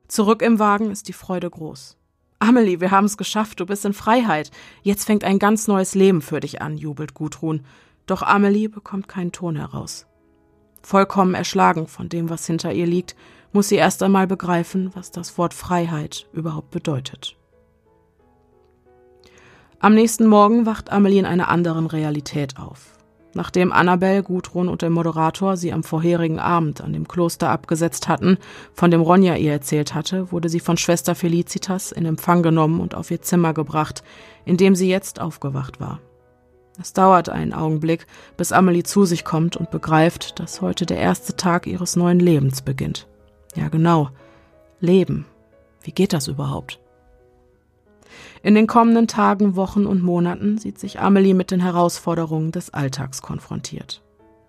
Zurück 0.06 0.40
im 0.40 0.58
Wagen 0.58 0.90
ist 0.90 1.08
die 1.08 1.12
Freude 1.12 1.50
groß. 1.50 1.96
Amelie, 2.38 2.80
wir 2.80 2.90
haben 2.90 3.04
es 3.04 3.16
geschafft, 3.16 3.60
du 3.60 3.66
bist 3.66 3.84
in 3.84 3.92
Freiheit. 3.92 4.50
Jetzt 4.82 5.04
fängt 5.04 5.24
ein 5.24 5.38
ganz 5.38 5.66
neues 5.66 5.94
Leben 5.94 6.22
für 6.22 6.40
dich 6.40 6.62
an, 6.62 6.76
jubelt 6.76 7.12
Gudrun. 7.12 7.66
Doch 8.08 8.22
Amelie 8.22 8.68
bekommt 8.68 9.06
keinen 9.06 9.30
Ton 9.32 9.54
heraus. 9.54 10.06
Vollkommen 10.82 11.34
erschlagen 11.34 11.86
von 11.86 12.08
dem, 12.08 12.30
was 12.30 12.46
hinter 12.46 12.72
ihr 12.72 12.86
liegt, 12.86 13.14
muss 13.52 13.68
sie 13.68 13.76
erst 13.76 14.02
einmal 14.02 14.26
begreifen, 14.26 14.90
was 14.94 15.10
das 15.10 15.36
Wort 15.38 15.54
Freiheit 15.54 16.26
überhaupt 16.32 16.70
bedeutet. 16.70 17.36
Am 19.78 19.94
nächsten 19.94 20.26
Morgen 20.26 20.66
wacht 20.66 20.90
Amelie 20.90 21.20
in 21.20 21.26
einer 21.26 21.48
anderen 21.48 21.86
Realität 21.86 22.58
auf. 22.58 22.98
Nachdem 23.34 23.72
Annabelle, 23.72 24.22
Gudrun 24.22 24.68
und 24.68 24.80
der 24.80 24.90
Moderator 24.90 25.58
sie 25.58 25.72
am 25.72 25.84
vorherigen 25.84 26.38
Abend 26.38 26.80
an 26.80 26.94
dem 26.94 27.06
Kloster 27.06 27.50
abgesetzt 27.50 28.08
hatten, 28.08 28.38
von 28.72 28.90
dem 28.90 29.02
Ronja 29.02 29.36
ihr 29.36 29.52
erzählt 29.52 29.94
hatte, 29.94 30.32
wurde 30.32 30.48
sie 30.48 30.60
von 30.60 30.78
Schwester 30.78 31.14
Felicitas 31.14 31.92
in 31.92 32.06
Empfang 32.06 32.42
genommen 32.42 32.80
und 32.80 32.94
auf 32.94 33.10
ihr 33.10 33.20
Zimmer 33.20 33.52
gebracht, 33.52 34.02
in 34.46 34.56
dem 34.56 34.74
sie 34.74 34.88
jetzt 34.88 35.20
aufgewacht 35.20 35.78
war. 35.78 36.00
Es 36.80 36.92
dauert 36.92 37.28
einen 37.28 37.52
Augenblick, 37.52 38.06
bis 38.36 38.52
Amelie 38.52 38.84
zu 38.84 39.04
sich 39.04 39.24
kommt 39.24 39.56
und 39.56 39.70
begreift, 39.70 40.38
dass 40.38 40.60
heute 40.60 40.86
der 40.86 40.98
erste 40.98 41.34
Tag 41.34 41.66
ihres 41.66 41.96
neuen 41.96 42.20
Lebens 42.20 42.62
beginnt. 42.62 43.08
Ja, 43.56 43.68
genau. 43.68 44.10
Leben. 44.80 45.26
Wie 45.82 45.92
geht 45.92 46.12
das 46.12 46.28
überhaupt? 46.28 46.78
In 48.42 48.54
den 48.54 48.68
kommenden 48.68 49.08
Tagen, 49.08 49.56
Wochen 49.56 49.86
und 49.86 50.02
Monaten 50.02 50.58
sieht 50.58 50.78
sich 50.78 51.00
Amelie 51.00 51.34
mit 51.34 51.50
den 51.50 51.60
Herausforderungen 51.60 52.52
des 52.52 52.72
Alltags 52.72 53.22
konfrontiert. 53.22 54.02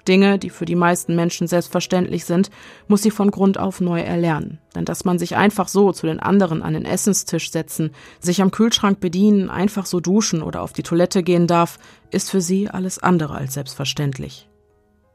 Dinge, 0.10 0.40
die 0.40 0.50
für 0.50 0.66
die 0.66 0.76
meisten 0.76 1.16
Menschen 1.16 1.48
selbstverständlich 1.48 2.26
sind, 2.26 2.50
muss 2.88 3.04
sie 3.04 3.12
von 3.12 3.32
Grund 3.32 3.60
auf 3.60 3.80
neu 3.80 4.02
erlernen. 4.02 4.60
Denn 4.76 4.84
dass 4.84 5.06
man 5.06 5.20
sich 5.20 5.36
einfach 5.38 5.68
so 5.68 5.94
zu 5.94 6.08
den 6.08 6.20
anderen 6.20 6.64
an 6.64 6.74
den 6.74 6.84
Essenstisch 6.84 7.52
setzen, 7.52 7.92
sich 8.20 8.42
am 8.42 8.52
Kühlschrank 8.52 9.00
bedienen, 9.00 9.50
einfach 9.50 9.86
so 9.86 10.00
duschen 10.00 10.42
oder 10.42 10.64
auf 10.64 10.74
die 10.74 10.84
Toilette 10.84 11.22
gehen 11.24 11.46
darf, 11.46 11.78
ist 12.10 12.32
für 12.32 12.42
sie 12.42 12.70
alles 12.70 12.98
andere 12.98 13.36
als 13.36 13.54
selbstverständlich. 13.54 14.50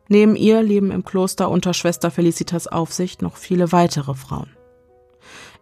Neben 0.09 0.37
ihr 0.37 0.63
leben 0.63 0.91
im 0.91 1.05
Kloster 1.05 1.51
unter 1.51 1.75
Schwester 1.75 2.11
Felicitas 2.11 2.69
Aufsicht 2.69 3.21
noch 3.21 3.37
viele 3.37 3.73
weitere 3.73 4.15
Frauen. 4.15 4.51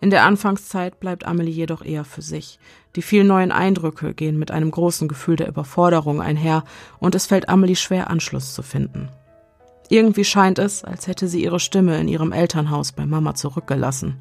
In 0.03 0.11
der 0.11 0.25
Anfangszeit 0.25 0.99
bleibt 0.99 1.25
Amelie 1.25 1.53
jedoch 1.53 1.83
eher 1.85 2.05
für 2.05 2.23
sich. 2.23 2.59
Die 2.97 3.03
vielen 3.03 3.29
neuen 3.29 3.53
Eindrücke 3.53 4.15
gehen 4.15 4.37
mit 4.39 4.51
einem 4.51 4.73
großen 4.73 5.07
Gefühl 5.07 5.37
der 5.37 5.49
Überforderung 5.49 6.21
einher 6.21 6.65
und 6.99 7.15
es 7.15 7.27
fällt 7.27 7.49
Amelie 7.49 7.77
schwer, 7.77 8.11
Anschluss 8.11 8.53
zu 8.53 8.63
finden. 8.63 9.09
Irgendwie 9.93 10.25
scheint 10.25 10.59
es, 10.59 10.85
als 10.85 11.07
hätte 11.07 11.29
sie 11.29 11.45
ihre 11.45 11.61
Stimme 11.61 12.01
in 12.01 12.09
ihrem 12.09 12.33
Elternhaus 12.33 12.93
bei 12.93 13.05
Mama 13.05 13.35
zurückgelassen. 13.35 14.17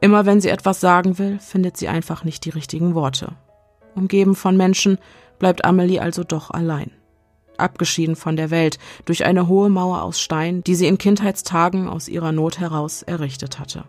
Immer 0.00 0.24
wenn 0.24 0.40
sie 0.40 0.48
etwas 0.48 0.80
sagen 0.80 1.18
will, 1.18 1.38
findet 1.38 1.76
sie 1.76 1.88
einfach 1.88 2.24
nicht 2.24 2.46
die 2.46 2.48
richtigen 2.48 2.94
Worte. 2.94 3.34
Umgeben 3.94 4.34
von 4.34 4.56
Menschen 4.56 4.96
bleibt 5.38 5.66
Amelie 5.66 6.00
also 6.00 6.24
doch 6.24 6.50
allein. 6.50 6.92
Abgeschieden 7.58 8.16
von 8.16 8.36
der 8.36 8.50
Welt 8.50 8.78
durch 9.04 9.26
eine 9.26 9.48
hohe 9.48 9.68
Mauer 9.68 10.00
aus 10.00 10.18
Stein, 10.18 10.64
die 10.64 10.74
sie 10.74 10.86
in 10.86 10.96
Kindheitstagen 10.96 11.86
aus 11.86 12.08
ihrer 12.08 12.32
Not 12.32 12.58
heraus 12.58 13.02
errichtet 13.02 13.58
hatte. 13.58 13.84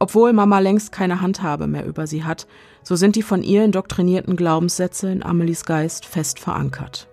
Obwohl 0.00 0.32
Mama 0.32 0.58
längst 0.58 0.90
keine 0.90 1.20
Handhabe 1.20 1.68
mehr 1.68 1.86
über 1.86 2.08
sie 2.08 2.24
hat, 2.24 2.48
so 2.82 2.96
sind 2.96 3.14
die 3.14 3.22
von 3.22 3.44
ihr 3.44 3.62
indoktrinierten 3.64 4.34
Glaubenssätze 4.34 5.12
in 5.12 5.22
Amelies 5.22 5.64
Geist 5.64 6.06
fest 6.06 6.40
verankert. 6.40 7.06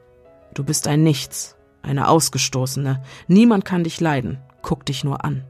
Du 0.55 0.63
bist 0.63 0.87
ein 0.87 1.03
Nichts, 1.03 1.56
eine 1.87 2.07
Ausgestoßene, 2.07 3.01
niemand 3.27 3.65
kann 3.65 3.83
dich 3.83 3.99
leiden, 3.99 4.39
guck 4.61 4.85
dich 4.85 5.03
nur 5.03 5.23
an. 5.23 5.43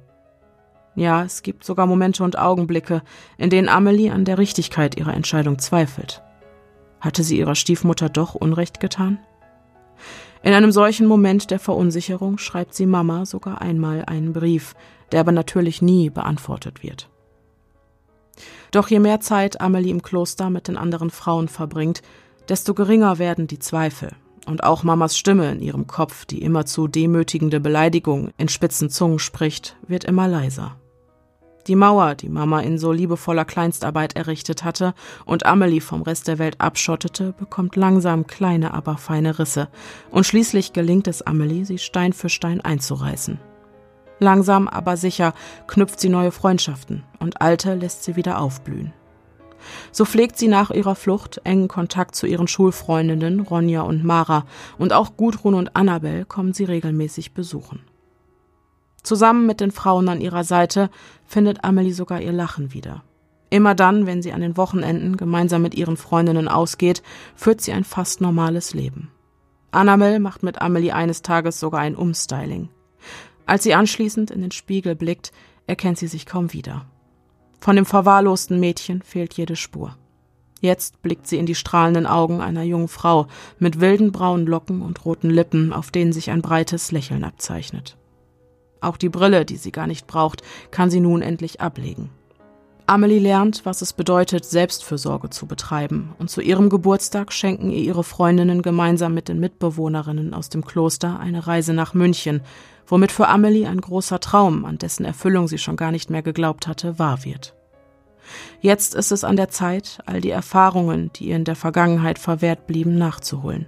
Ja, 0.96 1.24
es 1.24 1.44
gibt 1.44 1.64
sogar 1.64 1.86
Momente 1.86 2.24
und 2.24 2.40
Augenblicke, 2.40 3.04
in 3.38 3.50
denen 3.50 3.70
Amelie 3.70 4.10
an 4.10 4.26
der 4.26 4.40
Richtigkeit 4.40 4.98
ihrer 4.98 5.14
Entscheidung 5.14 5.60
zweifelt. 5.60 6.24
Hatte 7.00 7.24
sie 7.24 7.38
ihrer 7.38 7.54
Stiefmutter 7.54 8.10
doch 8.10 8.34
Unrecht 8.34 8.80
getan? 8.80 9.20
In 10.42 10.54
einem 10.54 10.72
solchen 10.72 11.08
Moment 11.08 11.52
der 11.52 11.60
Verunsicherung 11.60 12.38
schreibt 12.38 12.74
sie 12.74 12.86
Mama 12.86 13.26
sogar 13.26 13.62
einmal 13.62 14.06
einen 14.06 14.34
Brief, 14.34 14.76
der 15.12 15.20
aber 15.20 15.32
natürlich 15.32 15.82
nie 15.82 16.10
beantwortet 16.10 16.84
wird. 16.84 17.10
Doch 18.72 18.90
je 18.90 19.00
mehr 19.00 19.20
Zeit 19.20 19.62
Amelie 19.62 19.92
im 19.92 20.02
Kloster 20.02 20.50
mit 20.50 20.68
den 20.68 20.78
anderen 20.78 21.10
Frauen 21.10 21.48
verbringt, 21.48 22.02
desto 22.50 22.74
geringer 22.74 23.20
werden 23.20 23.48
die 23.48 23.60
Zweifel. 23.60 24.12
Und 24.48 24.64
auch 24.64 24.84
Mamas 24.84 25.18
Stimme 25.18 25.52
in 25.52 25.60
ihrem 25.60 25.88
Kopf, 25.88 26.24
die 26.24 26.42
immerzu 26.42 26.88
demütigende 26.88 27.60
Beleidigung 27.60 28.32
in 28.38 28.48
spitzen 28.48 28.90
Zungen 28.90 29.20
spricht, 29.20 29.76
wird 29.86 30.06
immer 30.06 30.30
leiser. 30.30 30.78
Die 31.68 31.76
Mauer, 31.76 32.16
die 32.16 32.30
Mama 32.30 32.62
in 32.62 32.78
so 32.78 32.94
liebevoller 32.94 33.44
Kleinstarbeit 33.44 34.16
errichtet 34.16 34.64
hatte 34.64 34.94
und 35.26 35.46
Amelie 35.46 35.82
vom 35.82 36.02
Rest 36.02 36.30
der 36.30 36.40
Welt 36.40 36.62
abschottete, 36.62 37.34
bekommt 37.34 37.76
langsam 37.76 38.26
kleine, 38.26 38.74
aber 38.74 38.96
feine 38.96 39.38
Risse. 39.38 39.68
Und 40.12 40.26
schließlich 40.26 40.72
gelingt 40.72 41.10
es 41.10 41.22
Amelie, 41.22 41.66
sie 41.66 41.78
Stein 41.78 42.14
für 42.14 42.30
Stein 42.30 42.62
einzureißen. 42.62 43.42
Langsam, 44.20 44.70
aber 44.70 44.96
sicher 44.96 45.34
knüpft 45.68 46.00
sie 46.00 46.10
neue 46.10 46.32
Freundschaften 46.32 47.04
und 47.20 47.42
alte 47.42 47.76
lässt 47.76 48.06
sie 48.06 48.16
wieder 48.16 48.40
aufblühen. 48.40 48.94
So 49.92 50.06
pflegt 50.06 50.38
sie 50.38 50.48
nach 50.48 50.72
ihrer 50.72 50.96
Flucht 50.96 51.42
engen 51.44 51.68
Kontakt 51.68 52.16
zu 52.16 52.28
ihren 52.28 52.48
Schulfreundinnen 52.48 53.42
Ronja 53.42 53.82
und 53.82 54.04
Mara 54.04 54.46
und 54.78 54.94
auch 54.94 55.18
Gudrun 55.18 55.54
und 55.54 55.76
Annabel 55.76 56.26
kommen 56.26 56.54
sie 56.54 56.66
regelmäßig 56.66 57.34
besuchen. 57.34 57.82
Zusammen 59.04 59.46
mit 59.46 59.62
den 59.62 59.72
Frauen 59.72 60.10
an 60.10 60.22
ihrer 60.22 60.44
Seite 60.44 60.90
findet 61.26 61.64
Amelie 61.64 61.94
sogar 61.94 62.22
ihr 62.22 62.34
Lachen 62.34 62.74
wieder. 62.74 63.04
Immer 63.50 63.76
dann, 63.76 64.06
wenn 64.06 64.22
sie 64.22 64.34
an 64.34 64.42
den 64.42 64.58
Wochenenden 64.58 65.16
gemeinsam 65.16 65.62
mit 65.62 65.76
ihren 65.76 65.96
Freundinnen 65.96 66.50
ausgeht, 66.50 67.02
führt 67.36 67.62
sie 67.62 67.72
ein 67.72 67.86
fast 67.86 68.20
normales 68.20 68.74
Leben. 68.74 69.10
Annabel 69.72 70.20
macht 70.20 70.44
mit 70.44 70.62
Amelie 70.62 70.92
eines 70.92 71.22
Tages 71.22 71.60
sogar 71.60 71.80
ein 71.80 71.96
Umstyling. 71.96 72.70
Als 73.46 73.64
sie 73.64 73.74
anschließend 73.74 74.32
in 74.32 74.42
den 74.42 74.52
Spiegel 74.52 74.96
blickt, 74.96 75.32
erkennt 75.68 75.98
sie 75.98 76.08
sich 76.08 76.26
kaum 76.26 76.52
wieder. 76.52 76.86
Von 77.60 77.76
dem 77.76 77.86
verwahrlosten 77.86 78.60
Mädchen 78.60 79.02
fehlt 79.02 79.34
jede 79.34 79.56
Spur. 79.56 79.96
Jetzt 80.62 81.02
blickt 81.02 81.28
sie 81.28 81.38
in 81.38 81.46
die 81.46 81.56
strahlenden 81.56 82.08
Augen 82.08 82.42
einer 82.42 82.64
jungen 82.64 82.88
Frau 82.88 83.28
mit 83.60 83.80
wilden 83.80 84.12
braunen 84.12 84.48
Locken 84.48 84.82
und 84.82 85.06
roten 85.06 85.30
Lippen, 85.30 85.72
auf 85.72 85.92
denen 85.92 86.14
sich 86.14 86.32
ein 86.32 86.42
breites 86.42 86.92
Lächeln 86.92 87.24
abzeichnet. 87.24 87.98
Auch 88.82 88.98
die 88.98 89.10
Brille, 89.10 89.46
die 89.46 89.58
sie 89.58 89.72
gar 89.72 89.88
nicht 89.88 90.08
braucht, 90.08 90.42
kann 90.72 90.90
sie 90.90 91.00
nun 91.00 91.22
endlich 91.22 91.62
ablegen. 91.62 92.10
Amelie 92.90 93.20
lernt, 93.20 93.66
was 93.66 93.82
es 93.82 93.92
bedeutet, 93.92 94.46
Selbstfürsorge 94.46 95.30
zu 95.30 95.46
betreiben, 95.46 96.16
und 96.20 96.30
zu 96.30 96.40
ihrem 96.40 96.70
Geburtstag 96.70 97.34
schenken 97.34 97.70
ihr 97.70 97.82
ihre 97.82 98.06
Freundinnen 98.06 98.62
gemeinsam 98.62 99.14
mit 99.14 99.28
den 99.28 99.42
Mitbewohnerinnen 99.42 100.34
aus 100.34 100.48
dem 100.48 100.64
Kloster 100.64 101.20
eine 101.20 101.48
Reise 101.48 101.74
nach 101.74 101.94
München, 101.94 102.40
womit 102.88 103.12
für 103.12 103.28
Amelie 103.28 103.68
ein 103.68 103.82
großer 103.82 104.22
Traum, 104.22 104.64
an 104.64 104.78
dessen 104.78 105.04
Erfüllung 105.04 105.50
sie 105.50 105.58
schon 105.58 105.76
gar 105.76 105.92
nicht 105.92 106.10
mehr 106.10 106.22
geglaubt 106.22 106.66
hatte, 106.66 106.98
wahr 106.98 107.26
wird. 107.26 107.56
Jetzt 108.62 108.96
ist 108.96 109.12
es 109.12 109.26
an 109.26 109.36
der 109.36 109.50
Zeit, 109.50 110.00
all 110.06 110.22
die 110.22 110.30
Erfahrungen, 110.30 111.12
die 111.14 111.26
ihr 111.28 111.36
in 111.36 111.44
der 111.44 111.58
Vergangenheit 111.58 112.20
verwehrt 112.20 112.68
blieben, 112.68 112.98
nachzuholen. 112.98 113.68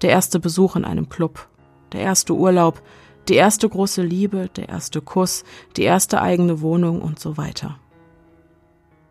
Der 0.00 0.10
erste 0.10 0.38
Besuch 0.38 0.76
in 0.76 0.84
einem 0.84 1.08
Club, 1.08 1.48
der 1.90 2.02
erste 2.02 2.34
Urlaub, 2.34 2.82
die 3.28 3.34
erste 3.34 3.68
große 3.68 4.02
Liebe, 4.02 4.48
der 4.54 4.68
erste 4.68 5.00
Kuss, 5.00 5.42
die 5.76 5.82
erste 5.82 6.22
eigene 6.22 6.60
Wohnung 6.60 7.02
und 7.02 7.18
so 7.18 7.36
weiter. 7.36 7.80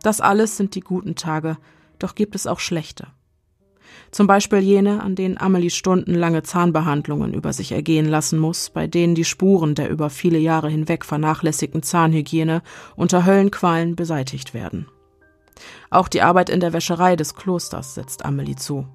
Das 0.08 0.22
alles 0.22 0.56
sind 0.56 0.74
die 0.74 0.80
guten 0.80 1.16
Tage, 1.16 1.58
doch 2.00 2.16
gibt 2.16 2.34
es 2.34 2.48
auch 2.48 2.62
schlechte. 2.62 3.08
Zum 4.10 4.26
Beispiel 4.26 4.60
jene, 4.60 5.04
an 5.04 5.16
denen 5.16 5.38
Amelie 5.38 5.70
stundenlange 5.70 6.44
Zahnbehandlungen 6.44 7.34
über 7.34 7.52
sich 7.52 7.74
ergehen 7.74 8.06
lassen 8.06 8.40
muss, 8.40 8.70
bei 8.70 8.88
denen 8.88 9.16
die 9.16 9.26
Spuren 9.26 9.76
der 9.76 9.90
über 9.90 10.10
viele 10.10 10.38
Jahre 10.38 10.70
hinweg 10.70 11.04
vernachlässigten 11.04 11.84
Zahnhygiene 11.84 12.62
unter 12.96 13.26
Höllenqualen 13.26 13.98
beseitigt 13.98 14.54
werden. 14.54 14.88
Auch 15.90 16.08
die 16.08 16.22
Arbeit 16.22 16.50
in 16.50 16.62
der 16.62 16.72
Wäscherei 16.72 17.18
des 17.18 17.36
Klosters 17.36 17.96
setzt 17.96 18.24
Amelie 18.24 18.56
zu. 18.56 18.88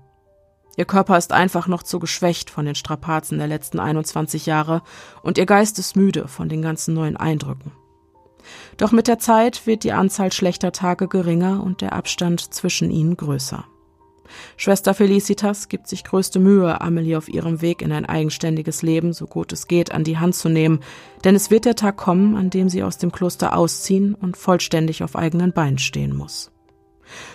Ihr 0.78 0.86
Körper 0.86 1.18
ist 1.18 1.34
einfach 1.34 1.66
noch 1.66 1.82
zu 1.82 1.98
geschwächt 1.98 2.48
von 2.48 2.64
den 2.64 2.74
Strapazen 2.74 3.36
der 3.36 3.48
letzten 3.48 3.80
21 3.80 4.46
Jahre 4.46 4.80
und 5.22 5.36
ihr 5.36 5.44
Geist 5.44 5.78
ist 5.78 5.94
müde 5.94 6.26
von 6.26 6.48
den 6.48 6.62
ganzen 6.62 6.94
neuen 6.94 7.18
Eindrücken. 7.18 7.72
Doch 8.76 8.92
mit 8.92 9.08
der 9.08 9.18
Zeit 9.18 9.66
wird 9.66 9.84
die 9.84 9.92
Anzahl 9.92 10.32
schlechter 10.32 10.72
Tage 10.72 11.08
geringer 11.08 11.62
und 11.62 11.80
der 11.80 11.92
Abstand 11.92 12.52
zwischen 12.54 12.90
ihnen 12.90 13.16
größer. 13.16 13.64
Schwester 14.56 14.94
Felicitas 14.94 15.68
gibt 15.68 15.88
sich 15.88 16.04
größte 16.04 16.38
Mühe, 16.38 16.80
Amelie 16.80 17.16
auf 17.16 17.28
ihrem 17.28 17.60
Weg 17.60 17.82
in 17.82 17.92
ein 17.92 18.06
eigenständiges 18.06 18.82
Leben, 18.82 19.12
so 19.12 19.26
gut 19.26 19.52
es 19.52 19.66
geht, 19.68 19.92
an 19.92 20.04
die 20.04 20.18
Hand 20.18 20.34
zu 20.34 20.48
nehmen, 20.48 20.80
denn 21.24 21.34
es 21.34 21.50
wird 21.50 21.64
der 21.64 21.76
Tag 21.76 21.96
kommen, 21.96 22.36
an 22.36 22.50
dem 22.50 22.68
sie 22.68 22.82
aus 22.82 22.98
dem 22.98 23.12
Kloster 23.12 23.56
ausziehen 23.56 24.14
und 24.14 24.36
vollständig 24.36 25.02
auf 25.02 25.16
eigenen 25.16 25.52
Beinen 25.52 25.78
stehen 25.78 26.14
muss. 26.16 26.50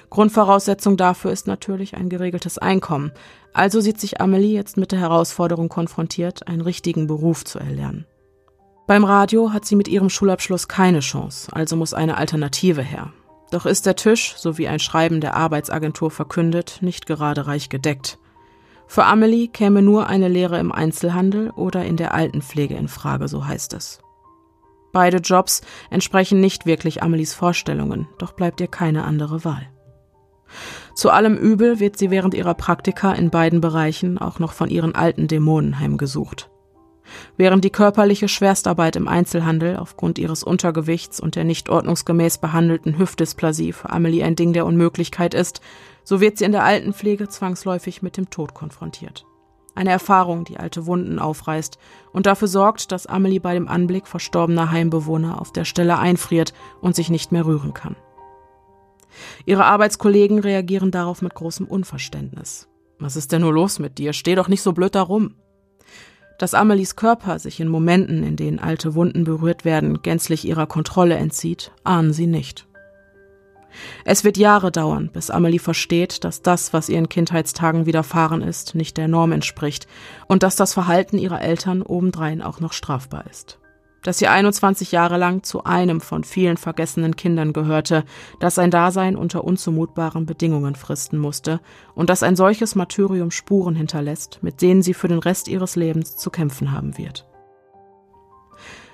Grundvoraussetzung 0.10 0.98
dafür 0.98 1.32
ist 1.32 1.46
natürlich 1.46 1.96
ein 1.96 2.10
geregeltes 2.10 2.58
Einkommen. 2.58 3.12
Also 3.54 3.82
sieht 3.82 4.00
sich 4.00 4.22
Amelie 4.22 4.54
jetzt 4.54 4.78
mit 4.78 4.92
der 4.92 5.00
Herausforderung 5.00 5.70
konfrontiert, 5.70 6.48
einen 6.48 6.62
richtigen 6.62 7.06
Beruf 7.08 7.46
zu 7.46 7.60
erlernen. 7.60 8.06
Beim 8.88 9.04
Radio 9.04 9.52
hat 9.52 9.66
sie 9.66 9.76
mit 9.76 9.90
ihrem 9.90 10.10
Schulabschluss 10.10 10.70
keine 10.70 11.02
Chance, 11.02 11.52
also 11.52 11.76
muss 11.76 11.94
eine 11.94 12.16
Alternative 12.16 12.82
her. 12.82 13.12
Doch 13.52 13.66
ist 13.66 13.86
der 13.86 13.98
Tisch, 13.98 14.36
so 14.38 14.58
wie 14.58 14.70
ein 14.70 14.80
Schreiben 14.80 15.20
der 15.20 15.36
Arbeitsagentur 15.36 16.10
verkündet, 16.10 16.78
nicht 16.80 17.06
gerade 17.06 17.48
reich 17.48 17.68
gedeckt. 17.68 18.18
Für 18.88 19.04
Amelie 19.04 19.50
käme 19.50 19.82
nur 19.82 20.08
eine 20.08 20.30
Lehre 20.30 20.58
im 20.58 20.72
Einzelhandel 20.72 21.50
oder 21.50 21.84
in 21.84 21.98
der 21.98 22.14
Altenpflege 22.14 22.76
in 22.76 22.88
Frage, 22.88 23.28
so 23.28 23.46
heißt 23.46 23.74
es. 23.74 24.00
Beide 24.94 25.18
Jobs 25.18 25.62
entsprechen 25.90 26.40
nicht 26.40 26.66
wirklich 26.66 27.04
Amelies 27.04 27.34
Vorstellungen, 27.34 28.08
doch 28.20 28.32
bleibt 28.32 28.62
ihr 28.62 28.68
keine 28.70 29.04
andere 29.04 29.44
Wahl. 29.44 29.68
Zu 30.96 31.10
allem 31.10 31.36
Übel 31.36 31.82
wird 31.82 31.98
sie 31.98 32.10
während 32.10 32.34
ihrer 32.34 32.54
Praktika 32.54 33.12
in 33.12 33.32
beiden 33.32 33.60
Bereichen 33.60 34.18
auch 34.18 34.40
noch 34.40 34.54
von 34.54 34.70
ihren 34.70 34.96
alten 34.96 35.28
Dämonen 35.28 35.78
heimgesucht. 35.78 36.50
Während 37.38 37.64
die 37.64 37.70
körperliche 37.70 38.28
Schwerstarbeit 38.28 38.96
im 38.96 39.08
Einzelhandel 39.08 39.78
aufgrund 39.78 40.20
ihres 40.20 40.44
Untergewichts 40.44 41.20
und 41.20 41.36
der 41.36 41.44
nicht 41.44 41.70
ordnungsgemäß 41.70 42.40
behandelten 42.40 42.98
Hüftdysplasie 42.98 43.74
für 43.74 43.90
Amelie 43.90 44.24
ein 44.24 44.36
Ding 44.36 44.54
der 44.54 44.66
Unmöglichkeit 44.66 45.34
ist, 45.34 45.62
so 46.04 46.22
wird 46.22 46.38
sie 46.38 46.46
in 46.46 46.52
der 46.52 46.64
Altenpflege 46.64 47.28
zwangsläufig 47.28 48.02
mit 48.02 48.18
dem 48.18 48.30
Tod 48.30 48.54
konfrontiert. 48.54 49.26
Eine 49.76 49.92
Erfahrung, 49.92 50.44
die 50.44 50.58
alte 50.58 50.88
Wunden 50.88 51.20
aufreißt 51.20 51.78
und 52.12 52.26
dafür 52.26 52.48
sorgt, 52.48 52.92
dass 52.92 53.06
Amelie 53.06 53.40
bei 53.40 53.54
dem 53.54 53.68
Anblick 53.68 54.08
verstorbener 54.08 54.72
Heimbewohner 54.72 55.40
auf 55.40 55.52
der 55.54 55.66
Stelle 55.66 56.00
einfriert 56.00 56.54
und 56.82 56.96
sich 56.96 57.12
nicht 57.12 57.32
mehr 57.32 57.46
rühren 57.46 57.76
kann. 57.76 57.96
Ihre 59.46 59.66
Arbeitskollegen 59.66 60.40
reagieren 60.40 60.90
darauf 60.90 61.22
mit 61.22 61.36
großem 61.36 61.68
Unverständnis. 61.68 62.68
Was 63.00 63.16
ist 63.16 63.32
denn 63.32 63.42
nur 63.42 63.54
los 63.54 63.78
mit 63.78 64.00
dir? 64.00 64.14
Steh 64.14 64.36
doch 64.36 64.48
nicht 64.48 64.64
so 64.64 64.74
blöd 64.74 64.96
da 64.96 65.04
rum. 65.04 65.36
Dass 66.38 66.54
Amelies 66.54 66.96
Körper 66.96 67.40
sich 67.40 67.60
in 67.60 67.68
Momenten, 67.68 68.24
in 68.24 68.36
denen 68.36 68.60
alte 68.60 68.94
Wunden 68.94 69.24
berührt 69.24 69.66
werden, 69.66 70.02
gänzlich 70.04 70.46
ihrer 70.46 70.68
Kontrolle 70.68 71.16
entzieht, 71.16 71.72
ahnen 71.84 72.14
sie 72.14 72.28
nicht. 72.28 72.68
Es 74.06 74.24
wird 74.24 74.38
Jahre 74.38 74.72
dauern, 74.72 75.10
bis 75.12 75.30
Amelie 75.30 75.60
versteht, 75.60 76.24
dass 76.24 76.42
das, 76.42 76.74
was 76.74 76.90
ihren 76.90 77.10
Kindheitstagen 77.10 77.86
widerfahren 77.86 78.42
ist, 78.42 78.76
nicht 78.76 78.98
der 78.98 79.08
Norm 79.08 79.32
entspricht 79.32 79.88
und 80.28 80.44
dass 80.44 80.56
das 80.56 80.74
Verhalten 80.74 81.18
ihrer 81.18 81.42
Eltern 81.42 81.82
obendrein 81.82 82.42
auch 82.42 82.60
noch 82.60 82.74
strafbar 82.74 83.26
ist. 83.30 83.57
Dass 84.08 84.20
sie 84.20 84.30
21 84.30 84.94
Jahre 84.94 85.18
lang 85.18 85.44
zu 85.44 85.66
einem 85.66 86.00
von 86.00 86.24
vielen 86.24 86.56
vergessenen 86.56 87.18
Kindern 87.18 87.52
gehörte, 87.52 88.06
das 88.40 88.56
sein 88.56 88.72
Dasein 88.72 89.18
unter 89.18 89.44
unzumutbaren 89.44 90.26
Bedingungen 90.26 90.76
fristen 90.76 91.18
musste 91.18 91.60
und 91.94 92.10
dass 92.10 92.24
ein 92.24 92.38
solches 92.38 92.76
Martyrium 92.76 93.32
Spuren 93.32 93.76
hinterlässt, 93.76 94.40
mit 94.42 94.62
denen 94.62 94.82
sie 94.82 94.94
für 94.94 95.10
den 95.10 95.20
Rest 95.20 95.50
ihres 95.50 95.76
Lebens 95.76 96.16
zu 96.16 96.30
kämpfen 96.30 96.72
haben 96.72 96.98
wird. 96.98 97.28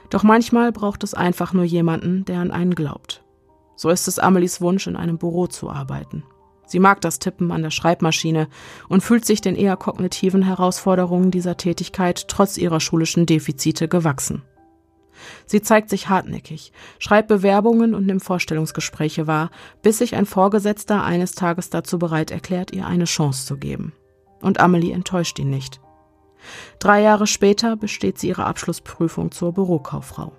Doch 0.10 0.24
manchmal 0.24 0.72
braucht 0.72 1.04
es 1.04 1.14
einfach 1.14 1.54
nur 1.54 1.64
jemanden, 1.64 2.26
der 2.26 2.40
an 2.40 2.50
einen 2.50 2.74
glaubt. 2.74 3.24
So 3.76 3.92
ist 3.92 4.08
es 4.08 4.18
Amelies 4.18 4.62
Wunsch, 4.62 4.88
in 4.88 4.96
einem 4.96 5.20
Büro 5.20 5.46
zu 5.46 5.70
arbeiten. 5.70 6.24
Sie 6.66 6.80
mag 6.80 7.02
das 7.02 7.20
Tippen 7.20 7.52
an 7.52 7.62
der 7.62 7.70
Schreibmaschine 7.70 8.48
und 8.90 9.04
fühlt 9.04 9.26
sich 9.26 9.42
den 9.42 9.56
eher 9.56 9.78
kognitiven 9.78 10.42
Herausforderungen 10.42 11.30
dieser 11.30 11.56
Tätigkeit 11.56 12.28
trotz 12.30 12.58
ihrer 12.58 12.80
schulischen 12.80 13.28
Defizite 13.28 13.88
gewachsen. 13.88 14.42
Sie 15.46 15.62
zeigt 15.62 15.90
sich 15.90 16.10
hartnäckig, 16.10 16.72
schreibt 17.00 17.28
Bewerbungen 17.28 17.94
und 17.94 18.06
nimmt 18.06 18.24
Vorstellungsgespräche 18.24 19.28
wahr, 19.28 19.52
bis 19.82 20.00
sich 20.00 20.16
ein 20.16 20.26
Vorgesetzter 20.26 21.04
eines 21.04 21.34
Tages 21.34 21.70
dazu 21.70 22.00
bereit 22.00 22.32
erklärt, 22.32 22.72
ihr 22.72 22.86
eine 22.86 23.06
Chance 23.06 23.46
zu 23.46 23.58
geben. 23.58 23.94
Und 24.42 24.60
Amelie 24.60 24.94
enttäuscht 24.94 25.40
ihn 25.40 25.50
nicht. 25.50 25.80
Drei 26.80 27.02
Jahre 27.02 27.28
später 27.28 27.76
besteht 27.76 28.20
sie 28.20 28.28
ihre 28.28 28.46
Abschlussprüfung 28.46 29.32
zur 29.32 29.54
Bürokauffrau. 29.54 30.34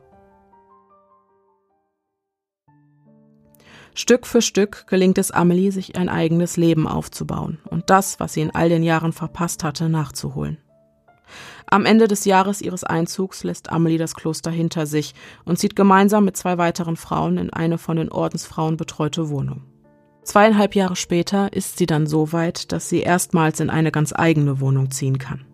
Stück 3.97 4.27
für 4.27 4.43
Stück 4.43 4.87
gelingt 4.89 5.19
es 5.19 5.31
Amelie, 5.31 5.71
sich 5.71 5.97
ein 5.97 6.09
eigenes 6.09 6.57
Leben 6.57 6.89
aufzubauen 6.89 7.59
und 7.71 7.91
das, 7.91 8.19
was 8.19 8.33
sie 8.33 8.41
in 8.41 8.51
all 8.53 8.69
den 8.69 8.83
Jahren 8.83 9.13
verpasst 9.13 9.63
hatte, 9.63 9.89
nachzuholen. 9.89 10.59
Am 11.75 11.87
Ende 11.87 12.07
des 12.07 12.25
Jahres 12.25 12.63
ihres 12.63 12.85
Einzugs 12.85 13.43
lässt 13.43 13.73
Amelie 13.73 13.99
das 13.99 14.15
Kloster 14.15 14.53
hinter 14.53 14.87
sich 14.87 15.13
und 15.45 15.59
zieht 15.59 15.75
gemeinsam 15.75 16.25
mit 16.25 16.37
zwei 16.37 16.57
weiteren 16.57 16.95
Frauen 16.95 17.37
in 17.37 17.53
eine 17.53 17.79
von 17.79 17.97
den 17.97 18.13
Ordensfrauen 18.13 18.77
betreute 18.77 19.29
Wohnung. 19.29 19.65
Zweieinhalb 20.23 20.77
Jahre 20.77 20.95
später 20.95 21.53
ist 21.53 21.77
sie 21.77 21.87
dann 21.87 22.07
so 22.07 22.33
weit, 22.33 22.71
dass 22.71 22.89
sie 22.89 23.01
erstmals 23.01 23.59
in 23.59 23.71
eine 23.71 23.91
ganz 23.91 24.13
eigene 24.15 24.61
Wohnung 24.61 24.93
ziehen 24.93 25.19
kann. 25.19 25.47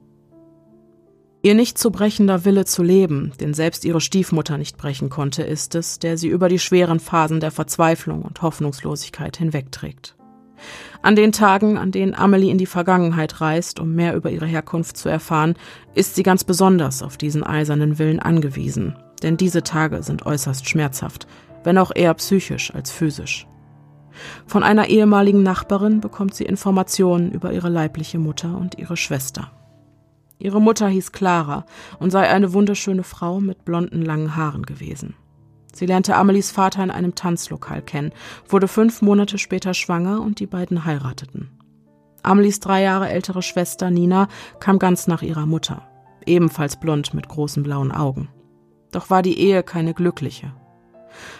Ihr 1.40 1.54
nicht 1.54 1.78
zu 1.78 1.90
brechender 1.90 2.44
Wille 2.44 2.66
zu 2.66 2.82
leben, 2.82 3.32
den 3.40 3.54
selbst 3.54 3.86
ihre 3.86 4.02
Stiefmutter 4.02 4.58
nicht 4.58 4.76
brechen 4.76 5.08
konnte, 5.08 5.42
ist 5.42 5.74
es, 5.74 6.00
der 6.00 6.18
sie 6.18 6.28
über 6.28 6.50
die 6.50 6.58
schweren 6.58 7.00
Phasen 7.00 7.40
der 7.40 7.50
Verzweiflung 7.50 8.20
und 8.20 8.42
Hoffnungslosigkeit 8.42 9.38
hinwegträgt. 9.38 10.16
An 11.02 11.16
den 11.16 11.32
Tagen, 11.32 11.78
an 11.78 11.92
denen 11.92 12.14
Amelie 12.14 12.50
in 12.50 12.58
die 12.58 12.66
Vergangenheit 12.66 13.40
reist, 13.40 13.80
um 13.80 13.94
mehr 13.94 14.14
über 14.14 14.30
ihre 14.30 14.46
Herkunft 14.46 14.98
zu 14.98 15.08
erfahren, 15.08 15.54
ist 15.94 16.14
sie 16.14 16.22
ganz 16.22 16.44
besonders 16.44 17.02
auf 17.02 17.16
diesen 17.16 17.42
eisernen 17.42 17.98
Willen 17.98 18.20
angewiesen, 18.20 18.96
denn 19.22 19.38
diese 19.38 19.62
Tage 19.62 20.02
sind 20.02 20.26
äußerst 20.26 20.68
schmerzhaft, 20.68 21.26
wenn 21.64 21.78
auch 21.78 21.90
eher 21.94 22.12
psychisch 22.14 22.74
als 22.74 22.90
physisch. 22.90 23.46
Von 24.46 24.62
einer 24.62 24.88
ehemaligen 24.88 25.42
Nachbarin 25.42 26.00
bekommt 26.00 26.34
sie 26.34 26.44
Informationen 26.44 27.30
über 27.30 27.52
ihre 27.52 27.70
leibliche 27.70 28.18
Mutter 28.18 28.56
und 28.58 28.78
ihre 28.78 28.98
Schwester. 28.98 29.50
Ihre 30.38 30.60
Mutter 30.60 30.88
hieß 30.88 31.12
Clara 31.12 31.64
und 31.98 32.10
sei 32.10 32.28
eine 32.28 32.52
wunderschöne 32.52 33.04
Frau 33.04 33.40
mit 33.40 33.64
blonden 33.64 34.02
langen 34.02 34.36
Haaren 34.36 34.64
gewesen. 34.64 35.14
Sie 35.72 35.86
lernte 35.86 36.16
Amelies 36.16 36.50
Vater 36.50 36.82
in 36.82 36.90
einem 36.90 37.14
Tanzlokal 37.14 37.82
kennen, 37.82 38.12
wurde 38.48 38.68
fünf 38.68 39.02
Monate 39.02 39.38
später 39.38 39.74
schwanger 39.74 40.20
und 40.20 40.40
die 40.40 40.46
beiden 40.46 40.84
heirateten. 40.84 41.50
Amelies 42.22 42.60
drei 42.60 42.82
Jahre 42.82 43.08
ältere 43.08 43.42
Schwester 43.42 43.90
Nina 43.90 44.28
kam 44.58 44.78
ganz 44.78 45.06
nach 45.06 45.22
ihrer 45.22 45.46
Mutter, 45.46 45.82
ebenfalls 46.26 46.78
blond 46.78 47.14
mit 47.14 47.28
großen 47.28 47.62
blauen 47.62 47.92
Augen. 47.92 48.28
Doch 48.92 49.10
war 49.10 49.22
die 49.22 49.38
Ehe 49.38 49.62
keine 49.62 49.94
glückliche. 49.94 50.52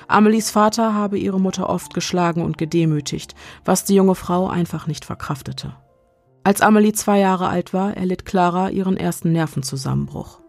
Amelies 0.08 0.50
Vater 0.50 0.94
habe 0.94 1.18
ihre 1.18 1.40
Mutter 1.40 1.68
oft 1.68 1.94
geschlagen 1.94 2.42
und 2.42 2.58
gedemütigt, 2.58 3.34
was 3.64 3.84
die 3.84 3.94
junge 3.94 4.14
Frau 4.14 4.48
einfach 4.48 4.86
nicht 4.86 5.04
verkraftete. 5.04 5.74
Als 6.42 6.62
Amelie 6.62 6.92
zwei 6.92 7.18
Jahre 7.18 7.48
alt 7.48 7.74
war, 7.74 7.96
erlitt 7.96 8.24
Clara 8.24 8.70
ihren 8.70 8.96
ersten 8.96 9.32
Nervenzusammenbruch. 9.32 10.39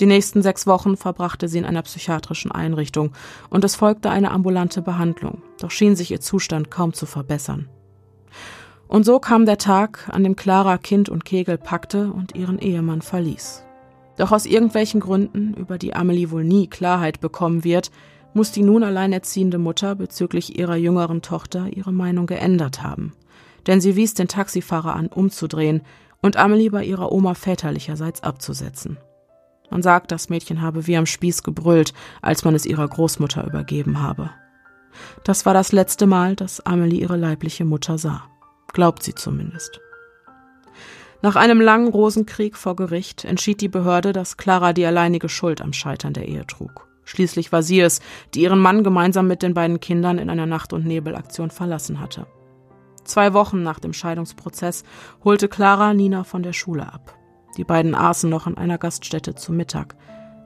Die 0.00 0.06
nächsten 0.06 0.42
sechs 0.42 0.66
Wochen 0.66 0.96
verbrachte 0.96 1.48
sie 1.48 1.58
in 1.58 1.64
einer 1.64 1.82
psychiatrischen 1.82 2.52
Einrichtung 2.52 3.12
und 3.50 3.64
es 3.64 3.74
folgte 3.74 4.10
eine 4.10 4.30
ambulante 4.30 4.80
Behandlung, 4.80 5.42
doch 5.58 5.72
schien 5.72 5.96
sich 5.96 6.10
ihr 6.12 6.20
Zustand 6.20 6.70
kaum 6.70 6.92
zu 6.92 7.04
verbessern. 7.04 7.68
Und 8.86 9.04
so 9.04 9.18
kam 9.18 9.44
der 9.44 9.58
Tag, 9.58 10.08
an 10.10 10.22
dem 10.22 10.36
Clara 10.36 10.78
Kind 10.78 11.08
und 11.08 11.24
Kegel 11.24 11.58
packte 11.58 12.12
und 12.12 12.36
ihren 12.36 12.58
Ehemann 12.58 13.02
verließ. 13.02 13.64
Doch 14.16 14.32
aus 14.32 14.46
irgendwelchen 14.46 15.00
Gründen, 15.00 15.54
über 15.54 15.78
die 15.78 15.94
Amelie 15.94 16.30
wohl 16.30 16.44
nie 16.44 16.68
Klarheit 16.68 17.20
bekommen 17.20 17.64
wird, 17.64 17.90
muss 18.34 18.52
die 18.52 18.62
nun 18.62 18.84
alleinerziehende 18.84 19.58
Mutter 19.58 19.94
bezüglich 19.94 20.58
ihrer 20.58 20.76
jüngeren 20.76 21.22
Tochter 21.22 21.68
ihre 21.70 21.92
Meinung 21.92 22.26
geändert 22.26 22.82
haben. 22.82 23.12
Denn 23.66 23.80
sie 23.80 23.96
wies 23.96 24.14
den 24.14 24.28
Taxifahrer 24.28 24.94
an, 24.94 25.08
umzudrehen 25.08 25.82
und 26.22 26.36
Amelie 26.36 26.70
bei 26.70 26.84
ihrer 26.84 27.12
Oma 27.12 27.34
väterlicherseits 27.34 28.22
abzusetzen. 28.22 28.96
Man 29.70 29.82
sagt, 29.82 30.12
das 30.12 30.28
Mädchen 30.28 30.62
habe 30.62 30.86
wie 30.86 30.96
am 30.96 31.06
Spieß 31.06 31.42
gebrüllt, 31.42 31.92
als 32.22 32.44
man 32.44 32.54
es 32.54 32.66
ihrer 32.66 32.88
Großmutter 32.88 33.46
übergeben 33.46 34.02
habe. 34.02 34.30
Das 35.24 35.46
war 35.46 35.54
das 35.54 35.72
letzte 35.72 36.06
Mal, 36.06 36.36
dass 36.36 36.64
Amelie 36.64 37.00
ihre 37.00 37.16
leibliche 37.16 37.64
Mutter 37.64 37.98
sah. 37.98 38.24
Glaubt 38.72 39.02
sie 39.02 39.14
zumindest. 39.14 39.80
Nach 41.20 41.36
einem 41.36 41.60
langen 41.60 41.88
Rosenkrieg 41.88 42.56
vor 42.56 42.76
Gericht 42.76 43.24
entschied 43.24 43.60
die 43.60 43.68
Behörde, 43.68 44.12
dass 44.12 44.36
Clara 44.36 44.72
die 44.72 44.86
alleinige 44.86 45.28
Schuld 45.28 45.60
am 45.60 45.72
Scheitern 45.72 46.12
der 46.12 46.28
Ehe 46.28 46.46
trug. 46.46 46.86
Schließlich 47.04 47.50
war 47.50 47.62
sie 47.62 47.80
es, 47.80 48.00
die 48.34 48.42
ihren 48.42 48.60
Mann 48.60 48.84
gemeinsam 48.84 49.26
mit 49.26 49.42
den 49.42 49.54
beiden 49.54 49.80
Kindern 49.80 50.18
in 50.18 50.30
einer 50.30 50.46
Nacht- 50.46 50.72
und 50.72 50.86
Nebelaktion 50.86 51.50
verlassen 51.50 52.00
hatte. 52.00 52.26
Zwei 53.02 53.32
Wochen 53.32 53.62
nach 53.62 53.80
dem 53.80 53.94
Scheidungsprozess 53.94 54.84
holte 55.24 55.48
Clara 55.48 55.94
Nina 55.94 56.22
von 56.22 56.42
der 56.42 56.52
Schule 56.52 56.92
ab. 56.92 57.17
Die 57.58 57.64
beiden 57.64 57.94
aßen 57.94 58.30
noch 58.30 58.46
an 58.46 58.56
einer 58.56 58.78
Gaststätte 58.78 59.34
zu 59.34 59.52
Mittag. 59.52 59.96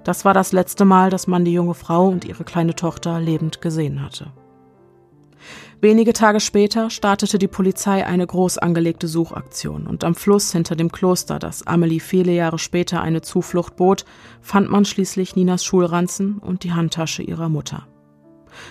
Das 0.03 0.25
war 0.25 0.35
das 0.35 0.51
letzte 0.53 0.85
Mal, 0.85 1.11
dass 1.11 1.27
man 1.29 1.45
die 1.45 1.53
junge 1.53 1.75
Frau 1.75 2.09
und 2.09 2.25
ihre 2.25 2.43
kleine 2.43 2.75
Tochter 2.75 3.21
lebend 3.21 3.61
gesehen 3.61 4.03
hatte. 4.03 4.33
Wenige 5.81 6.13
Tage 6.13 6.41
später 6.41 6.91
startete 6.91 7.39
die 7.39 7.49
Polizei 7.49 8.07
eine 8.07 8.27
groß 8.27 8.59
angelegte 8.59 9.09
Suchaktion 9.09 9.87
und 9.87 10.05
am 10.05 10.15
Fluss 10.15 10.53
hinter 10.53 10.75
dem 10.75 10.91
Kloster, 10.91 11.39
das 11.39 11.67
Amelie 11.67 12.01
viele 12.01 12.33
Jahre 12.33 12.59
später 12.59 13.03
eine 13.03 13.21
Zuflucht 13.21 13.77
bot, 13.77 14.05
fand 14.41 14.71
man 14.71 14.85
schließlich 14.85 15.37
Ninas 15.37 15.65
Schulranzen 15.65 16.39
und 16.39 16.63
die 16.65 16.73
Handtasche 16.73 17.23
ihrer 17.23 17.49
Mutter. 17.49 17.87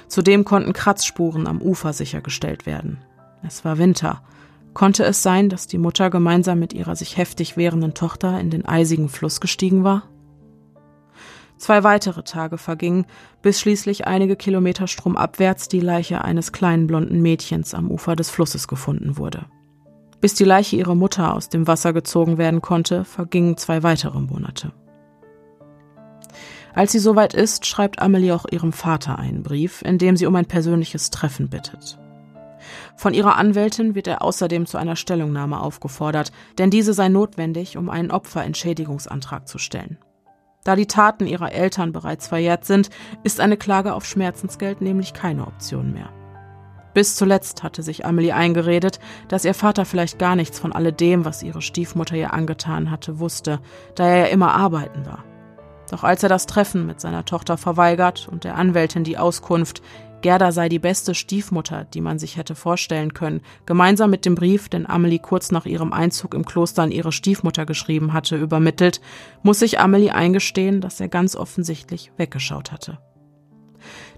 Zudem 0.07 0.45
konnten 0.45 0.73
Kratzspuren 0.73 1.47
am 1.47 1.61
Ufer 1.61 1.93
sichergestellt 1.93 2.65
werden. 2.65 2.99
Es 3.43 3.65
war 3.65 3.77
Winter 3.77 4.21
Konnte 4.73 5.03
es 5.03 5.21
sein, 5.21 5.49
dass 5.49 5.67
die 5.67 5.77
Mutter 5.77 6.09
gemeinsam 6.09 6.59
mit 6.59 6.73
ihrer 6.73 6.95
sich 6.95 7.17
heftig 7.17 7.57
wehrenden 7.57 7.93
Tochter 7.93 8.39
in 8.39 8.49
den 8.49 8.65
eisigen 8.65 9.09
Fluss 9.09 9.41
gestiegen 9.41 9.83
war? 9.83 10.03
Zwei 11.57 11.83
weitere 11.83 12.23
Tage 12.23 12.57
vergingen, 12.57 13.05
bis 13.43 13.59
schließlich 13.59 14.07
einige 14.07 14.35
Kilometer 14.35 14.87
stromabwärts 14.87 15.67
die 15.67 15.79
Leiche 15.79 16.23
eines 16.23 16.51
kleinen 16.51 16.87
blonden 16.87 17.21
Mädchens 17.21 17.75
am 17.75 17.91
Ufer 17.91 18.15
des 18.15 18.31
Flusses 18.31 18.67
gefunden 18.67 19.17
wurde. 19.17 19.45
Bis 20.21 20.33
die 20.33 20.43
Leiche 20.43 20.75
ihrer 20.75 20.95
Mutter 20.95 21.35
aus 21.35 21.49
dem 21.49 21.67
Wasser 21.67 21.93
gezogen 21.93 22.39
werden 22.39 22.61
konnte, 22.61 23.05
vergingen 23.05 23.57
zwei 23.57 23.83
weitere 23.83 24.19
Monate. 24.19 24.71
Als 26.73 26.93
sie 26.93 26.99
soweit 26.99 27.35
ist, 27.35 27.67
schreibt 27.67 28.01
Amelie 28.01 28.33
auch 28.33 28.45
ihrem 28.49 28.73
Vater 28.73 29.19
einen 29.19 29.43
Brief, 29.43 29.83
in 29.83 29.99
dem 29.99 30.17
sie 30.17 30.25
um 30.25 30.35
ein 30.35 30.45
persönliches 30.45 31.11
Treffen 31.11 31.49
bittet. 31.49 32.00
Von 32.95 33.13
ihrer 33.13 33.35
Anwältin 33.37 33.95
wird 33.95 34.07
er 34.07 34.21
außerdem 34.21 34.65
zu 34.65 34.77
einer 34.77 34.95
Stellungnahme 34.95 35.59
aufgefordert, 35.59 36.31
denn 36.57 36.69
diese 36.69 36.93
sei 36.93 37.09
notwendig, 37.09 37.77
um 37.77 37.89
einen 37.89 38.11
Opferentschädigungsantrag 38.11 39.47
zu 39.47 39.57
stellen. 39.57 39.97
Da 40.63 40.75
die 40.75 40.85
Taten 40.85 41.25
ihrer 41.25 41.51
Eltern 41.51 41.91
bereits 41.91 42.27
verjährt 42.27 42.65
sind, 42.65 42.89
ist 43.23 43.39
eine 43.39 43.57
Klage 43.57 43.93
auf 43.93 44.05
Schmerzensgeld 44.05 44.81
nämlich 44.81 45.13
keine 45.13 45.47
Option 45.47 45.93
mehr. 45.93 46.09
Bis 46.93 47.15
zuletzt 47.15 47.63
hatte 47.63 47.83
sich 47.83 48.05
Amelie 48.05 48.33
eingeredet, 48.33 48.99
dass 49.29 49.45
ihr 49.45 49.53
Vater 49.53 49.85
vielleicht 49.85 50.19
gar 50.19 50.35
nichts 50.35 50.59
von 50.59 50.73
alledem, 50.73 51.23
was 51.23 51.41
ihre 51.41 51.61
Stiefmutter 51.61 52.15
ihr 52.15 52.33
angetan 52.33 52.91
hatte, 52.91 53.19
wusste, 53.19 53.59
da 53.95 54.05
er 54.05 54.17
ja 54.17 54.25
immer 54.25 54.53
arbeiten 54.53 55.05
war. 55.05 55.23
Doch 55.89 56.03
als 56.03 56.23
er 56.23 56.29
das 56.29 56.45
Treffen 56.45 56.85
mit 56.85 56.99
seiner 56.99 57.25
Tochter 57.25 57.57
verweigert 57.57 58.27
und 58.29 58.43
der 58.43 58.55
Anwältin 58.55 59.03
die 59.03 59.17
Auskunft, 59.17 59.81
Gerda 60.21 60.51
sei 60.51 60.69
die 60.69 60.79
beste 60.79 61.15
Stiefmutter, 61.15 61.83
die 61.83 62.01
man 62.01 62.19
sich 62.19 62.37
hätte 62.37 62.55
vorstellen 62.55 63.13
können, 63.13 63.41
gemeinsam 63.65 64.09
mit 64.09 64.25
dem 64.25 64.35
Brief, 64.35 64.69
den 64.69 64.89
Amelie 64.89 65.19
kurz 65.19 65.51
nach 65.51 65.65
ihrem 65.65 65.93
Einzug 65.93 66.33
im 66.33 66.45
Kloster 66.45 66.83
an 66.83 66.91
ihre 66.91 67.11
Stiefmutter 67.11 67.65
geschrieben 67.65 68.13
hatte, 68.13 68.37
übermittelt, 68.37 69.01
muss 69.43 69.59
sich 69.59 69.79
Amelie 69.79 70.11
eingestehen, 70.11 70.81
dass 70.81 70.99
er 70.99 71.07
ganz 71.07 71.35
offensichtlich 71.35 72.11
weggeschaut 72.17 72.71
hatte. 72.71 72.99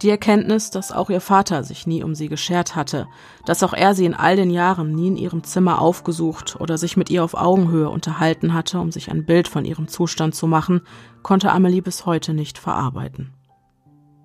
Die 0.01 0.09
Erkenntnis, 0.09 0.71
dass 0.71 0.91
auch 0.91 1.09
ihr 1.09 1.21
Vater 1.21 1.63
sich 1.63 1.87
nie 1.87 2.03
um 2.03 2.15
sie 2.15 2.27
geschert 2.27 2.75
hatte, 2.75 3.07
dass 3.45 3.63
auch 3.63 3.73
er 3.73 3.95
sie 3.95 4.05
in 4.05 4.13
all 4.13 4.35
den 4.35 4.49
Jahren 4.49 4.93
nie 4.93 5.07
in 5.07 5.17
ihrem 5.17 5.43
Zimmer 5.43 5.81
aufgesucht 5.81 6.57
oder 6.59 6.77
sich 6.77 6.97
mit 6.97 7.09
ihr 7.09 7.23
auf 7.23 7.33
Augenhöhe 7.33 7.89
unterhalten 7.89 8.53
hatte, 8.53 8.79
um 8.79 8.91
sich 8.91 9.09
ein 9.09 9.25
Bild 9.25 9.47
von 9.47 9.65
ihrem 9.65 9.87
Zustand 9.87 10.35
zu 10.35 10.47
machen, 10.47 10.81
konnte 11.21 11.51
Amelie 11.51 11.81
bis 11.81 12.05
heute 12.05 12.33
nicht 12.33 12.57
verarbeiten. 12.57 13.33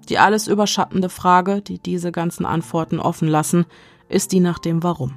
Die 0.08 0.18
alles 0.18 0.46
überschattende 0.48 1.08
Frage, 1.08 1.60
die 1.60 1.78
diese 1.78 2.12
ganzen 2.12 2.46
Antworten 2.46 2.98
offen 2.98 3.28
lassen, 3.28 3.66
ist 4.08 4.32
die 4.32 4.40
nach 4.40 4.58
dem 4.58 4.82
Warum. 4.82 5.16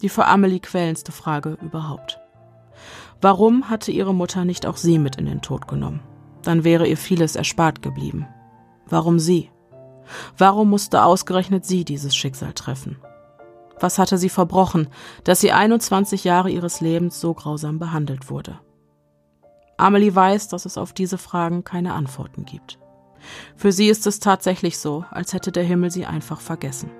Die 0.00 0.08
für 0.08 0.26
Amelie 0.26 0.60
quälendste 0.60 1.12
Frage 1.12 1.58
überhaupt. 1.60 2.18
Warum 3.20 3.68
hatte 3.68 3.90
ihre 3.92 4.14
Mutter 4.14 4.44
nicht 4.44 4.64
auch 4.64 4.76
sie 4.76 4.98
mit 4.98 5.16
in 5.16 5.26
den 5.26 5.42
Tod 5.42 5.68
genommen? 5.68 6.00
Dann 6.42 6.64
wäre 6.64 6.86
ihr 6.86 6.96
vieles 6.96 7.36
erspart 7.36 7.82
geblieben. 7.82 8.26
Warum 8.86 9.18
sie? 9.18 9.50
Warum 10.38 10.70
musste 10.70 11.04
ausgerechnet 11.04 11.66
sie 11.66 11.84
dieses 11.84 12.16
Schicksal 12.16 12.54
treffen? 12.54 12.96
Was 13.78 13.98
hatte 13.98 14.18
sie 14.18 14.28
verbrochen, 14.28 14.88
dass 15.24 15.40
sie 15.40 15.52
21 15.52 16.24
Jahre 16.24 16.50
ihres 16.50 16.80
Lebens 16.80 17.20
so 17.20 17.34
grausam 17.34 17.78
behandelt 17.78 18.30
wurde? 18.30 18.58
Amelie 19.76 20.14
weiß, 20.14 20.48
dass 20.48 20.66
es 20.66 20.78
auf 20.78 20.92
diese 20.92 21.18
Fragen 21.18 21.64
keine 21.64 21.94
Antworten 21.94 22.44
gibt. 22.44 22.79
Für 23.56 23.72
sie 23.72 23.88
ist 23.88 24.06
es 24.06 24.20
tatsächlich 24.20 24.78
so, 24.78 25.04
als 25.10 25.32
hätte 25.32 25.52
der 25.52 25.64
Himmel 25.64 25.90
sie 25.90 26.06
einfach 26.06 26.40
vergessen. 26.40 26.90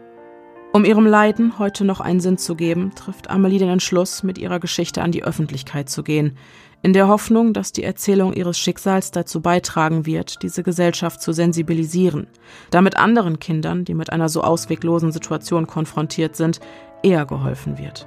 Um 0.72 0.84
ihrem 0.84 1.04
Leiden 1.04 1.58
heute 1.58 1.84
noch 1.84 2.00
einen 2.00 2.20
Sinn 2.20 2.38
zu 2.38 2.54
geben, 2.54 2.94
trifft 2.94 3.28
Amelie 3.28 3.58
den 3.58 3.70
Entschluss, 3.70 4.22
mit 4.22 4.38
ihrer 4.38 4.60
Geschichte 4.60 5.02
an 5.02 5.10
die 5.10 5.24
Öffentlichkeit 5.24 5.88
zu 5.88 6.04
gehen, 6.04 6.36
in 6.82 6.92
der 6.92 7.08
Hoffnung, 7.08 7.52
dass 7.52 7.72
die 7.72 7.82
Erzählung 7.82 8.32
ihres 8.32 8.58
Schicksals 8.58 9.10
dazu 9.10 9.40
beitragen 9.42 10.06
wird, 10.06 10.42
diese 10.42 10.62
Gesellschaft 10.62 11.20
zu 11.20 11.32
sensibilisieren, 11.32 12.28
damit 12.70 12.96
anderen 12.96 13.38
Kindern, 13.38 13.84
die 13.84 13.94
mit 13.94 14.12
einer 14.12 14.28
so 14.28 14.42
ausweglosen 14.42 15.12
Situation 15.12 15.66
konfrontiert 15.66 16.36
sind, 16.36 16.60
eher 17.02 17.26
geholfen 17.26 17.76
wird. 17.76 18.06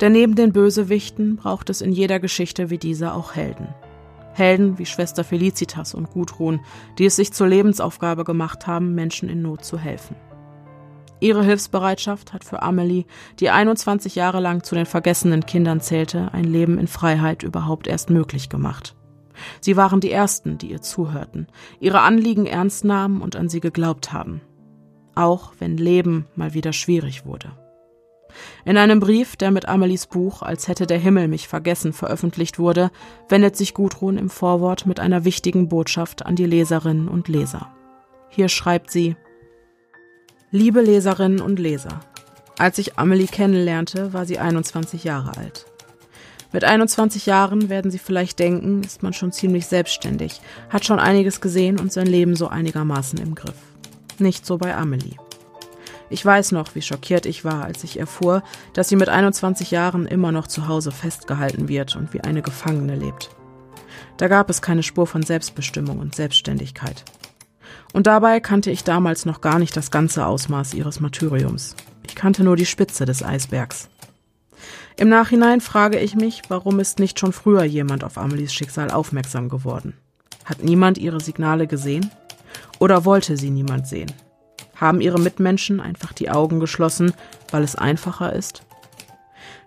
Denn 0.00 0.12
neben 0.12 0.34
den 0.34 0.52
Bösewichten 0.52 1.36
braucht 1.36 1.70
es 1.70 1.80
in 1.80 1.92
jeder 1.92 2.20
Geschichte 2.20 2.70
wie 2.70 2.78
dieser 2.78 3.14
auch 3.14 3.34
Helden. 3.34 3.68
Helden 4.32 4.78
wie 4.78 4.86
Schwester 4.86 5.24
Felicitas 5.24 5.94
und 5.94 6.10
Gudrun, 6.10 6.60
die 6.98 7.06
es 7.06 7.16
sich 7.16 7.32
zur 7.32 7.48
Lebensaufgabe 7.48 8.24
gemacht 8.24 8.66
haben, 8.66 8.94
Menschen 8.94 9.28
in 9.28 9.42
Not 9.42 9.64
zu 9.64 9.78
helfen. 9.78 10.16
Ihre 11.20 11.44
Hilfsbereitschaft 11.44 12.32
hat 12.32 12.42
für 12.42 12.62
Amelie, 12.62 13.04
die 13.38 13.50
21 13.50 14.16
Jahre 14.16 14.40
lang 14.40 14.64
zu 14.64 14.74
den 14.74 14.86
vergessenen 14.86 15.46
Kindern 15.46 15.80
zählte, 15.80 16.30
ein 16.32 16.44
Leben 16.44 16.78
in 16.78 16.88
Freiheit 16.88 17.44
überhaupt 17.44 17.86
erst 17.86 18.10
möglich 18.10 18.48
gemacht. 18.48 18.96
Sie 19.60 19.76
waren 19.76 20.00
die 20.00 20.10
Ersten, 20.10 20.58
die 20.58 20.70
ihr 20.70 20.82
zuhörten, 20.82 21.46
ihre 21.78 22.00
Anliegen 22.00 22.46
ernst 22.46 22.84
nahmen 22.84 23.22
und 23.22 23.36
an 23.36 23.48
sie 23.48 23.60
geglaubt 23.60 24.12
haben. 24.12 24.40
Auch 25.14 25.52
wenn 25.58 25.76
Leben 25.76 26.26
mal 26.34 26.54
wieder 26.54 26.72
schwierig 26.72 27.24
wurde. 27.24 27.52
In 28.64 28.76
einem 28.76 29.00
Brief, 29.00 29.36
der 29.36 29.50
mit 29.50 29.68
Amelies 29.68 30.06
Buch 30.06 30.42
Als 30.42 30.68
hätte 30.68 30.86
der 30.86 30.98
Himmel 30.98 31.28
mich 31.28 31.48
vergessen 31.48 31.92
veröffentlicht 31.92 32.58
wurde, 32.58 32.90
wendet 33.28 33.56
sich 33.56 33.74
Gudrun 33.74 34.18
im 34.18 34.30
Vorwort 34.30 34.86
mit 34.86 35.00
einer 35.00 35.24
wichtigen 35.24 35.68
Botschaft 35.68 36.24
an 36.26 36.36
die 36.36 36.46
Leserinnen 36.46 37.08
und 37.08 37.28
Leser. 37.28 37.68
Hier 38.28 38.48
schreibt 38.48 38.90
sie 38.90 39.16
Liebe 40.50 40.82
Leserinnen 40.82 41.40
und 41.40 41.58
Leser, 41.58 42.00
als 42.58 42.78
ich 42.78 42.98
Amelie 42.98 43.26
kennenlernte, 43.26 44.12
war 44.12 44.26
sie 44.26 44.38
21 44.38 45.04
Jahre 45.04 45.36
alt. 45.36 45.66
Mit 46.52 46.64
21 46.64 47.24
Jahren 47.26 47.70
werden 47.70 47.90
Sie 47.90 47.98
vielleicht 47.98 48.38
denken, 48.38 48.82
ist 48.84 49.02
man 49.02 49.14
schon 49.14 49.32
ziemlich 49.32 49.66
selbstständig, 49.66 50.40
hat 50.68 50.84
schon 50.84 50.98
einiges 50.98 51.40
gesehen 51.40 51.80
und 51.80 51.92
sein 51.92 52.06
Leben 52.06 52.36
so 52.36 52.48
einigermaßen 52.48 53.18
im 53.20 53.34
Griff. 53.34 53.56
Nicht 54.18 54.44
so 54.44 54.58
bei 54.58 54.76
Amelie. 54.76 55.16
Ich 56.12 56.26
weiß 56.26 56.52
noch, 56.52 56.74
wie 56.74 56.82
schockiert 56.82 57.24
ich 57.24 57.42
war, 57.42 57.64
als 57.64 57.84
ich 57.84 57.98
erfuhr, 57.98 58.42
dass 58.74 58.90
sie 58.90 58.96
mit 58.96 59.08
21 59.08 59.70
Jahren 59.70 60.04
immer 60.04 60.30
noch 60.30 60.46
zu 60.46 60.68
Hause 60.68 60.92
festgehalten 60.92 61.68
wird 61.68 61.96
und 61.96 62.12
wie 62.12 62.20
eine 62.20 62.42
Gefangene 62.42 62.96
lebt. 62.96 63.30
Da 64.18 64.28
gab 64.28 64.50
es 64.50 64.60
keine 64.60 64.82
Spur 64.82 65.06
von 65.06 65.22
Selbstbestimmung 65.22 66.00
und 66.00 66.14
Selbstständigkeit. 66.14 67.02
Und 67.94 68.06
dabei 68.06 68.40
kannte 68.40 68.70
ich 68.70 68.84
damals 68.84 69.24
noch 69.24 69.40
gar 69.40 69.58
nicht 69.58 69.74
das 69.74 69.90
ganze 69.90 70.26
Ausmaß 70.26 70.74
ihres 70.74 71.00
Martyriums. 71.00 71.76
Ich 72.06 72.14
kannte 72.14 72.44
nur 72.44 72.56
die 72.56 72.66
Spitze 72.66 73.06
des 73.06 73.22
Eisbergs. 73.22 73.88
Im 74.98 75.08
Nachhinein 75.08 75.62
frage 75.62 75.98
ich 75.98 76.14
mich, 76.14 76.42
warum 76.48 76.78
ist 76.78 76.98
nicht 76.98 77.20
schon 77.20 77.32
früher 77.32 77.64
jemand 77.64 78.04
auf 78.04 78.18
Amelies 78.18 78.52
Schicksal 78.52 78.90
aufmerksam 78.90 79.48
geworden? 79.48 79.94
Hat 80.44 80.62
niemand 80.62 80.98
ihre 80.98 81.20
Signale 81.20 81.66
gesehen? 81.66 82.10
Oder 82.78 83.06
wollte 83.06 83.38
sie 83.38 83.48
niemand 83.48 83.86
sehen? 83.86 84.12
Haben 84.76 85.00
ihre 85.00 85.20
Mitmenschen 85.20 85.80
einfach 85.80 86.12
die 86.12 86.30
Augen 86.30 86.60
geschlossen, 86.60 87.12
weil 87.50 87.62
es 87.62 87.76
einfacher 87.76 88.32
ist? 88.32 88.62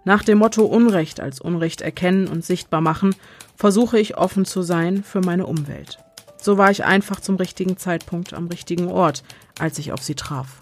Nach 0.03 0.23
dem 0.23 0.37
Motto 0.37 0.65
Unrecht 0.65 1.19
als 1.19 1.41
Unrecht 1.41 1.81
erkennen 1.81 2.27
und 2.27 2.45
sichtbar 2.45 2.81
machen, 2.81 3.15
versuche 3.55 3.99
ich 3.99 4.17
offen 4.17 4.45
zu 4.45 4.61
sein 4.61 5.03
für 5.03 5.21
meine 5.21 5.47
Umwelt. 5.47 5.99
So 6.39 6.59
war 6.59 6.69
ich 6.69 6.85
einfach 6.85 7.19
zum 7.19 7.37
richtigen 7.37 7.77
Zeitpunkt 7.77 8.33
am 8.33 8.47
richtigen 8.47 8.87
Ort, 8.87 9.23
als 9.57 9.79
ich 9.79 9.91
auf 9.91 10.03
sie 10.03 10.13
traf. 10.13 10.57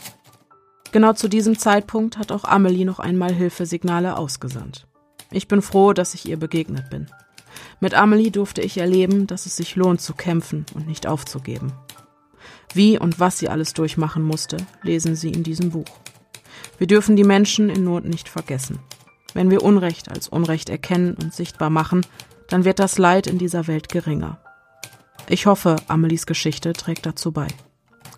Genau 0.94 1.12
zu 1.12 1.28
diesem 1.28 1.58
Zeitpunkt 1.58 2.18
hat 2.18 2.32
auch 2.32 2.46
Amelie 2.46 2.86
noch 2.86 3.00
einmal 3.00 3.34
Hilfesignale 3.34 4.16
ausgesandt. 4.16 4.88
Ich 5.32 5.48
bin 5.48 5.62
froh, 5.62 5.92
dass 5.92 6.14
ich 6.14 6.28
ihr 6.28 6.38
begegnet 6.38 6.90
bin. 6.90 7.08
Mit 7.80 7.96
Amelie 7.96 8.32
durfte 8.32 8.62
ich 8.62 8.78
erleben, 8.78 9.28
dass 9.28 9.46
es 9.46 9.58
sich 9.58 9.76
lohnt 9.76 10.00
zu 10.00 10.14
kämpfen 10.14 10.66
und 10.74 10.88
nicht 10.88 11.08
aufzugeben. 11.08 11.74
Wie 12.74 12.98
und 12.98 13.20
was 13.20 13.38
sie 13.38 13.50
alles 13.50 13.74
durchmachen 13.74 14.24
musste, 14.24 14.58
lesen 14.82 15.16
Sie 15.16 15.32
in 15.32 15.44
diesem 15.44 15.72
Buch. 15.72 15.86
Wir 16.78 16.88
dürfen 16.88 17.16
die 17.16 17.24
Menschen 17.24 17.70
in 17.70 17.84
Not 17.84 18.06
nicht 18.06 18.30
vergessen. 18.30 18.80
Wenn 19.34 19.50
wir 19.50 19.64
Unrecht 19.64 20.10
als 20.10 20.28
Unrecht 20.28 20.70
erkennen 20.70 21.16
und 21.16 21.34
sichtbar 21.34 21.70
machen, 21.70 22.06
dann 22.50 22.66
wird 22.66 22.80
das 22.80 22.98
Leid 22.98 23.28
in 23.28 23.38
dieser 23.38 23.68
Welt 23.68 23.90
geringer. 23.90 24.40
Ich 25.30 25.46
hoffe, 25.46 25.78
Amelies 25.88 26.26
Geschichte 26.26 26.74
trägt 26.74 27.06
dazu 27.06 27.32
bei. 27.32 27.48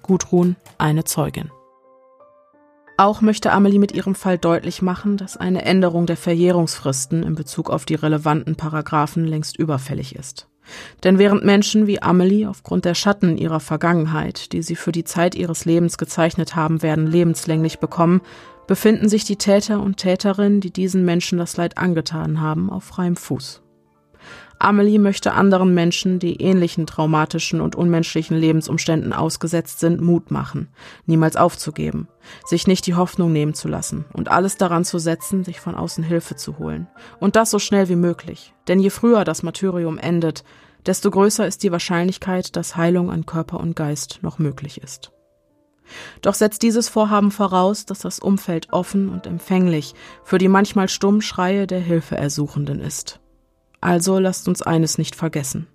Gudrun, 0.02 0.56
eine 0.78 1.04
Zeugin. 1.04 1.52
Auch 2.98 3.22
möchte 3.22 3.52
Amelie 3.52 3.80
mit 3.80 3.92
ihrem 3.92 4.16
Fall 4.16 4.38
deutlich 4.38 4.82
machen, 4.82 5.18
dass 5.18 5.36
eine 5.36 5.66
Änderung 5.66 6.06
der 6.06 6.16
Verjährungsfristen 6.16 7.24
in 7.24 7.36
Bezug 7.36 7.70
auf 7.70 7.86
die 7.86 7.96
relevanten 7.96 8.56
Paragraphen 8.56 9.26
längst 9.26 9.58
überfällig 9.58 10.16
ist. 10.16 10.48
Denn 11.04 11.20
während 11.20 11.44
Menschen 11.44 11.88
wie 11.88 12.02
Amelie 12.02 12.48
aufgrund 12.48 12.86
der 12.86 12.96
Schatten 12.96 13.38
ihrer 13.38 13.60
Vergangenheit, 13.60 14.52
die 14.54 14.62
sie 14.62 14.76
für 14.76 14.92
die 14.92 15.04
Zeit 15.04 15.36
ihres 15.36 15.66
Lebens 15.66 15.98
gezeichnet 15.98 16.56
haben 16.56 16.82
werden, 16.82 17.08
lebenslänglich 17.08 17.80
bekommen, 17.80 18.22
befinden 18.68 19.10
sich 19.10 19.24
die 19.24 19.38
Täter 19.38 19.82
und 19.82 19.98
Täterinnen, 19.98 20.62
die 20.62 20.72
diesen 20.72 21.06
Menschen 21.06 21.38
das 21.38 21.58
Leid 21.58 21.78
angetan 21.78 22.42
haben, 22.42 22.70
auf 22.70 22.84
freiem 22.84 23.16
Fuß. 23.16 23.65
Amelie 24.60 25.00
möchte 25.00 25.34
anderen 25.34 25.74
Menschen, 25.74 26.20
die 26.20 26.42
ähnlichen 26.42 26.88
traumatischen 26.88 27.62
und 27.62 27.76
unmenschlichen 27.76 28.38
Lebensumständen 28.38 29.14
ausgesetzt 29.14 29.80
sind, 29.80 30.02
Mut 30.02 30.32
machen, 30.32 30.70
niemals 31.06 31.36
aufzugeben, 31.36 32.08
sich 32.46 32.66
nicht 32.68 32.88
die 32.88 32.96
Hoffnung 32.96 33.32
nehmen 33.32 33.54
zu 33.54 33.68
lassen 33.68 34.06
und 34.14 34.30
alles 34.30 34.58
daran 34.58 34.86
zu 34.86 34.98
setzen, 34.98 35.44
sich 35.44 35.60
von 35.60 35.76
außen 35.76 36.04
Hilfe 36.04 36.36
zu 36.36 36.58
holen. 36.58 36.88
Und 37.20 37.36
das 37.36 37.52
so 37.52 37.60
schnell 37.60 37.90
wie 37.90 37.96
möglich. 37.96 38.54
Denn 38.68 38.80
je 38.80 38.90
früher 38.90 39.24
das 39.24 39.44
Martyrium 39.44 39.98
endet, 39.98 40.44
desto 40.86 41.12
größer 41.12 41.46
ist 41.46 41.64
die 41.64 41.72
Wahrscheinlichkeit, 41.72 42.56
dass 42.56 42.78
Heilung 42.78 43.12
an 43.12 43.26
Körper 43.26 43.60
und 43.60 43.76
Geist 43.76 44.20
noch 44.22 44.40
möglich 44.40 44.82
ist. 44.82 45.12
Doch 46.22 46.34
setzt 46.34 46.64
dieses 46.64 46.90
Vorhaben 46.90 47.32
voraus, 47.32 47.86
dass 47.86 48.00
das 48.00 48.20
Umfeld 48.20 48.74
offen 48.74 49.10
und 49.10 49.28
empfänglich 49.28 49.94
für 50.24 50.38
die 50.38 50.48
manchmal 50.48 50.90
stummen 50.90 51.22
Schreie 51.22 51.68
der 51.68 51.80
Hilfeersuchenden 51.80 52.80
ist. 52.80 53.20
Also 53.86 54.18
lasst 54.18 54.48
uns 54.48 54.64
eines 54.64 54.98
nicht 54.98 55.16
vergessen. 55.16 55.68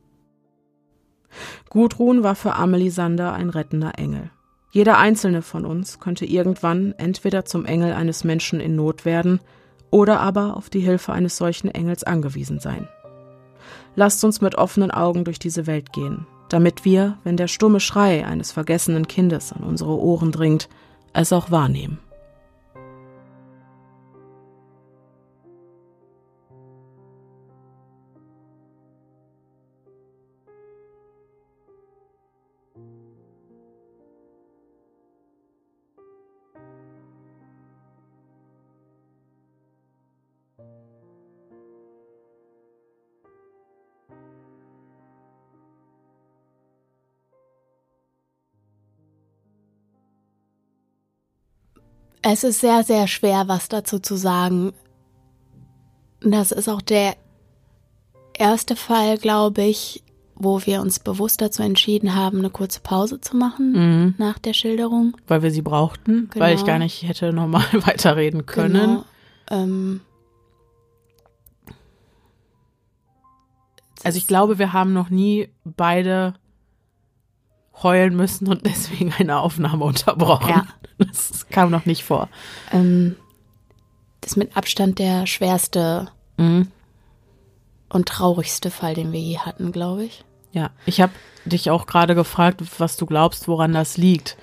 Gudrun 1.69 2.25
war 2.25 2.35
für 2.35 2.57
Amelie 2.57 2.91
Sander 2.91 3.35
ein 3.35 3.51
rettender 3.51 4.01
Engel. 4.01 4.33
Jeder 4.73 4.99
einzelne 4.99 5.43
von 5.43 5.65
uns 5.65 6.01
könnte 6.01 6.27
irgendwann 6.27 6.93
entweder 6.99 7.45
zum 7.45 7.65
Engel 7.65 7.93
eines 7.93 8.25
Menschen 8.25 8.59
in 8.59 8.75
Not 8.75 9.05
werden 9.05 9.39
oder 9.93 10.19
aber 10.19 10.57
auf 10.57 10.71
die 10.71 10.81
Hilfe 10.81 11.13
eines 11.13 11.37
solchen 11.37 11.69
Engels 11.69 12.03
angewiesen 12.03 12.59
sein. 12.59 12.89
Lasst 13.95 14.25
uns 14.25 14.41
mit 14.41 14.57
offenen 14.57 14.91
Augen 14.91 15.23
durch 15.23 15.39
diese 15.39 15.69
Welt 15.69 15.93
gehen, 15.93 16.27
damit 16.49 16.85
wir, 16.85 17.17
wenn 17.23 17.37
der 17.37 17.47
stumme 17.47 17.79
Schrei 17.79 18.27
eines 18.27 18.51
vergessenen 18.51 19.07
Kindes 19.07 19.53
an 19.53 19.63
unsere 19.63 19.97
Ohren 19.97 20.33
dringt, 20.33 20.69
es 21.13 21.33
auch 21.33 21.53
wahrnehmen. 21.53 22.01
Es 52.33 52.45
ist 52.45 52.61
sehr, 52.61 52.85
sehr 52.85 53.09
schwer, 53.09 53.49
was 53.49 53.69
dazu 53.69 53.99
zu 53.99 54.15
sagen. 54.15 54.73
Das 56.21 56.53
ist 56.53 56.69
auch 56.69 56.81
der 56.81 57.17
erste 58.35 58.77
Fall, 58.77 59.19
glaube 59.19 59.63
ich, 59.63 60.05
wo 60.37 60.65
wir 60.65 60.81
uns 60.81 61.01
bewusst 61.01 61.41
dazu 61.41 61.63
entschieden 61.63 62.15
haben, 62.15 62.39
eine 62.39 62.51
kurze 62.51 62.81
Pause 62.81 63.21
zu 63.21 63.37
machen 63.37 63.73
mhm. 63.73 64.15
nach 64.19 64.39
der 64.39 64.53
Schilderung. 64.53 65.17
Weil 65.27 65.43
wir 65.43 65.51
sie 65.51 65.63
brauchten, 65.63 66.29
genau. 66.31 66.45
weil 66.45 66.55
ich 66.55 66.65
gar 66.65 66.79
nicht 66.79 67.03
hätte 67.03 67.33
normal 67.33 67.67
weiterreden 67.73 68.47
können. 68.47 68.73
Genau. 68.73 69.05
Ähm 69.51 70.01
also 74.05 74.19
ich 74.19 74.29
glaube, 74.29 74.61
wir 74.61 74.73
haben 74.73 74.93
noch 74.93 75.11
nie 75.11 75.49
beide 75.65 76.35
heulen 77.83 78.17
müssen 78.17 78.49
und 78.49 78.67
deswegen 78.67 79.13
eine 79.19 79.39
Aufnahme 79.39 79.85
unterbrochen. 79.85 80.49
Ja. 80.51 80.67
Das 80.99 81.49
kam 81.49 81.71
noch 81.71 81.87
nicht 81.87 82.05
vor. 82.05 82.29
Ähm, 82.73 83.17
das 84.21 84.33
ist 84.33 84.37
mit 84.37 84.57
Abstand 84.57 84.99
der 84.99 85.27
schwerste 85.27 86.09
mhm. 86.37 86.69
und 87.89 88.09
traurigste 88.09 88.71
Fall, 88.71 88.95
den 88.95 89.13
wir 89.13 89.21
je 89.21 89.39
hatten, 89.39 89.73
glaube 89.73 90.05
ich. 90.05 90.25
Ja, 90.53 90.71
ich 90.85 91.01
habe 91.01 91.13
dich 91.47 91.71
auch 91.71 91.87
gerade 91.87 92.15
gefragt, 92.15 92.61
was 92.79 92.97
du 92.97 93.07
glaubst, 93.07 93.49
woran 93.49 93.73
das 93.73 93.97
liegt, 93.97 94.37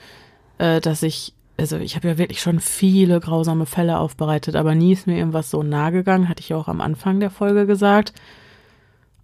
äh, 0.58 0.82
dass 0.82 1.04
ich 1.04 1.34
also 1.60 1.78
ich 1.78 1.96
habe 1.96 2.08
ja 2.08 2.18
wirklich 2.18 2.40
schon 2.40 2.60
viele 2.60 3.20
grausame 3.20 3.66
Fälle 3.66 3.98
aufbereitet, 3.98 4.56
aber 4.56 4.76
nie 4.76 4.94
ist 4.94 5.08
mir 5.08 5.18
irgendwas 5.18 5.50
so 5.50 5.64
nahe 5.64 5.92
gegangen, 5.92 6.30
hatte 6.30 6.42
ich 6.42 6.54
auch 6.54 6.68
am 6.68 6.82
Anfang 6.82 7.20
der 7.20 7.32
Folge 7.32 7.66
gesagt. 7.66 8.14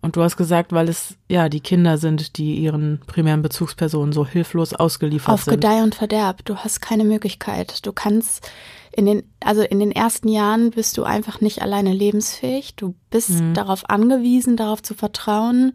Und 0.03 0.17
du 0.17 0.21
hast 0.21 0.35
gesagt, 0.35 0.73
weil 0.73 0.89
es 0.89 1.15
ja 1.29 1.47
die 1.47 1.61
Kinder 1.61 1.97
sind, 1.97 2.37
die 2.37 2.55
ihren 2.55 2.99
primären 3.07 3.41
Bezugspersonen 3.41 4.11
so 4.11 4.27
hilflos 4.27 4.73
ausgeliefert 4.73 5.33
Auf 5.33 5.43
sind. 5.43 5.53
Auf 5.53 5.59
Gedeih 5.61 5.81
und 5.81 5.95
Verderb. 5.95 6.43
Du 6.43 6.57
hast 6.57 6.81
keine 6.81 7.05
Möglichkeit. 7.05 7.85
Du 7.85 7.93
kannst 7.93 8.51
in 8.91 9.05
den, 9.05 9.23
also 9.39 9.61
in 9.61 9.79
den 9.79 9.93
ersten 9.93 10.27
Jahren 10.27 10.71
bist 10.71 10.97
du 10.97 11.03
einfach 11.03 11.39
nicht 11.39 11.61
alleine 11.61 11.93
lebensfähig. 11.93 12.75
Du 12.75 12.95
bist 13.11 13.29
mhm. 13.29 13.53
darauf 13.53 13.89
angewiesen, 13.89 14.57
darauf 14.57 14.83
zu 14.83 14.93
vertrauen, 14.93 15.71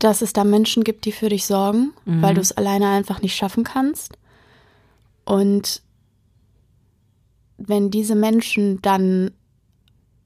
dass 0.00 0.20
es 0.20 0.32
da 0.32 0.42
Menschen 0.42 0.82
gibt, 0.82 1.04
die 1.04 1.12
für 1.12 1.28
dich 1.28 1.46
sorgen, 1.46 1.92
mhm. 2.06 2.20
weil 2.20 2.34
du 2.34 2.40
es 2.40 2.50
alleine 2.50 2.88
einfach 2.88 3.22
nicht 3.22 3.36
schaffen 3.36 3.62
kannst. 3.62 4.18
Und 5.24 5.82
wenn 7.58 7.92
diese 7.92 8.16
Menschen 8.16 8.82
dann 8.82 9.30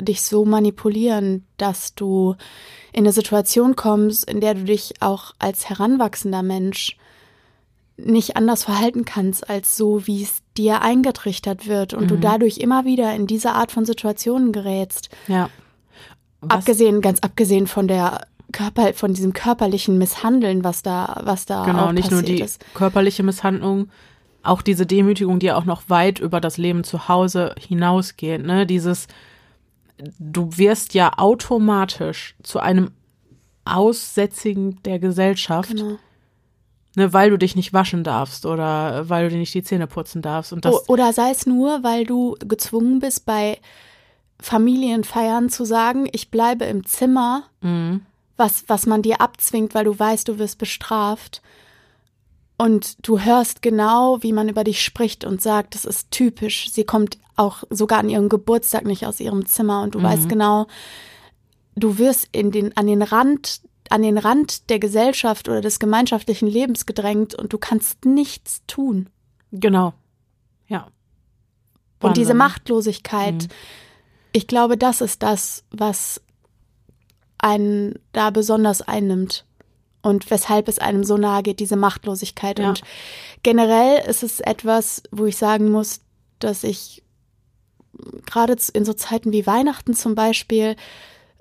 dich 0.00 0.22
so 0.22 0.44
manipulieren, 0.44 1.44
dass 1.56 1.94
du 1.94 2.36
in 2.92 3.04
eine 3.04 3.12
Situation 3.12 3.76
kommst, 3.76 4.28
in 4.28 4.40
der 4.40 4.54
du 4.54 4.64
dich 4.64 4.94
auch 5.00 5.34
als 5.38 5.68
heranwachsender 5.68 6.42
Mensch 6.42 6.96
nicht 7.96 8.36
anders 8.36 8.64
verhalten 8.64 9.04
kannst 9.04 9.50
als 9.50 9.76
so, 9.76 10.06
wie 10.06 10.22
es 10.22 10.42
dir 10.56 10.82
eingetrichtert 10.82 11.66
wird 11.66 11.94
und 11.94 12.04
mhm. 12.04 12.08
du 12.08 12.16
dadurch 12.16 12.58
immer 12.58 12.84
wieder 12.84 13.14
in 13.14 13.26
diese 13.26 13.52
Art 13.52 13.72
von 13.72 13.84
Situationen 13.84 14.52
gerätst. 14.52 15.10
Ja. 15.26 15.50
Was? 16.40 16.58
Abgesehen, 16.58 17.00
ganz 17.00 17.18
abgesehen 17.20 17.66
von 17.66 17.88
der 17.88 18.20
Körper, 18.52 18.94
von 18.94 19.14
diesem 19.14 19.32
körperlichen 19.32 19.98
Misshandeln, 19.98 20.62
was 20.62 20.82
da, 20.82 21.20
was 21.24 21.44
da 21.44 21.64
genau, 21.64 21.92
nicht 21.92 22.10
nur 22.10 22.22
die 22.22 22.40
ist. 22.40 22.64
körperliche 22.74 23.24
Misshandlung, 23.24 23.88
auch 24.42 24.62
diese 24.62 24.86
Demütigung, 24.86 25.40
die 25.40 25.52
auch 25.52 25.64
noch 25.64 25.82
weit 25.88 26.20
über 26.20 26.40
das 26.40 26.56
Leben 26.56 26.84
zu 26.84 27.08
Hause 27.08 27.54
hinausgeht, 27.58 28.44
ne, 28.44 28.64
dieses 28.64 29.08
du 30.18 30.56
wirst 30.56 30.94
ja 30.94 31.12
automatisch 31.16 32.34
zu 32.42 32.58
einem 32.60 32.90
Aussätzigen 33.64 34.82
der 34.82 34.98
Gesellschaft. 34.98 35.70
Genau. 35.70 35.98
Ne, 36.96 37.12
weil 37.12 37.30
du 37.30 37.38
dich 37.38 37.54
nicht 37.54 37.72
waschen 37.72 38.02
darfst 38.02 38.46
oder 38.46 39.08
weil 39.08 39.24
du 39.24 39.30
dir 39.30 39.38
nicht 39.38 39.54
die 39.54 39.62
Zähne 39.62 39.86
putzen 39.86 40.22
darfst. 40.22 40.52
Und 40.52 40.64
das 40.64 40.88
oder 40.88 41.12
sei 41.12 41.30
es 41.30 41.46
nur, 41.46 41.84
weil 41.84 42.04
du 42.04 42.34
gezwungen 42.40 42.98
bist, 42.98 43.24
bei 43.24 43.58
Familienfeiern 44.40 45.48
zu 45.48 45.64
sagen, 45.64 46.08
ich 46.12 46.30
bleibe 46.30 46.64
im 46.64 46.84
Zimmer, 46.86 47.44
mhm. 47.60 48.02
was, 48.36 48.64
was 48.68 48.86
man 48.86 49.02
dir 49.02 49.20
abzwingt, 49.20 49.74
weil 49.74 49.84
du 49.84 49.96
weißt, 49.96 50.26
du 50.28 50.38
wirst 50.38 50.58
bestraft. 50.58 51.42
Und 52.60 53.06
du 53.06 53.20
hörst 53.20 53.62
genau, 53.62 54.20
wie 54.22 54.32
man 54.32 54.48
über 54.48 54.64
dich 54.64 54.82
spricht 54.82 55.24
und 55.24 55.40
sagt, 55.40 55.76
das 55.76 55.84
ist 55.84 56.10
typisch. 56.10 56.70
Sie 56.72 56.82
kommt 56.82 57.18
auch 57.36 57.62
sogar 57.70 58.00
an 58.00 58.08
ihrem 58.08 58.28
Geburtstag 58.28 58.84
nicht 58.84 59.06
aus 59.06 59.20
ihrem 59.20 59.46
Zimmer 59.46 59.82
und 59.82 59.94
du 59.94 60.00
mhm. 60.00 60.02
weißt 60.02 60.28
genau, 60.28 60.66
du 61.76 61.98
wirst 61.98 62.28
in 62.32 62.50
den, 62.50 62.76
an 62.76 62.88
den 62.88 63.02
Rand, 63.02 63.60
an 63.90 64.02
den 64.02 64.18
Rand 64.18 64.70
der 64.70 64.80
Gesellschaft 64.80 65.48
oder 65.48 65.60
des 65.60 65.78
gemeinschaftlichen 65.78 66.48
Lebens 66.48 66.84
gedrängt 66.84 67.36
und 67.36 67.52
du 67.52 67.58
kannst 67.58 68.04
nichts 68.04 68.62
tun. 68.66 69.08
Genau. 69.52 69.94
Ja. 70.66 70.80
Wahnsinn. 70.80 70.90
Und 72.00 72.16
diese 72.16 72.34
Machtlosigkeit, 72.34 73.44
mhm. 73.44 73.48
ich 74.32 74.48
glaube, 74.48 74.76
das 74.76 75.00
ist 75.00 75.22
das, 75.22 75.64
was 75.70 76.20
einen 77.38 78.00
da 78.10 78.30
besonders 78.30 78.82
einnimmt 78.82 79.46
und 80.02 80.30
weshalb 80.30 80.68
es 80.68 80.78
einem 80.78 81.04
so 81.04 81.16
nahe 81.16 81.42
geht, 81.42 81.60
diese 81.60 81.76
Machtlosigkeit. 81.76 82.58
Ja. 82.58 82.68
Und 82.68 82.82
generell 83.42 84.08
ist 84.08 84.22
es 84.22 84.40
etwas, 84.40 85.02
wo 85.10 85.26
ich 85.26 85.36
sagen 85.36 85.70
muss, 85.70 86.00
dass 86.38 86.64
ich 86.64 87.02
gerade 88.26 88.56
in 88.72 88.84
so 88.84 88.92
Zeiten 88.92 89.32
wie 89.32 89.46
Weihnachten 89.46 89.94
zum 89.94 90.14
Beispiel 90.14 90.76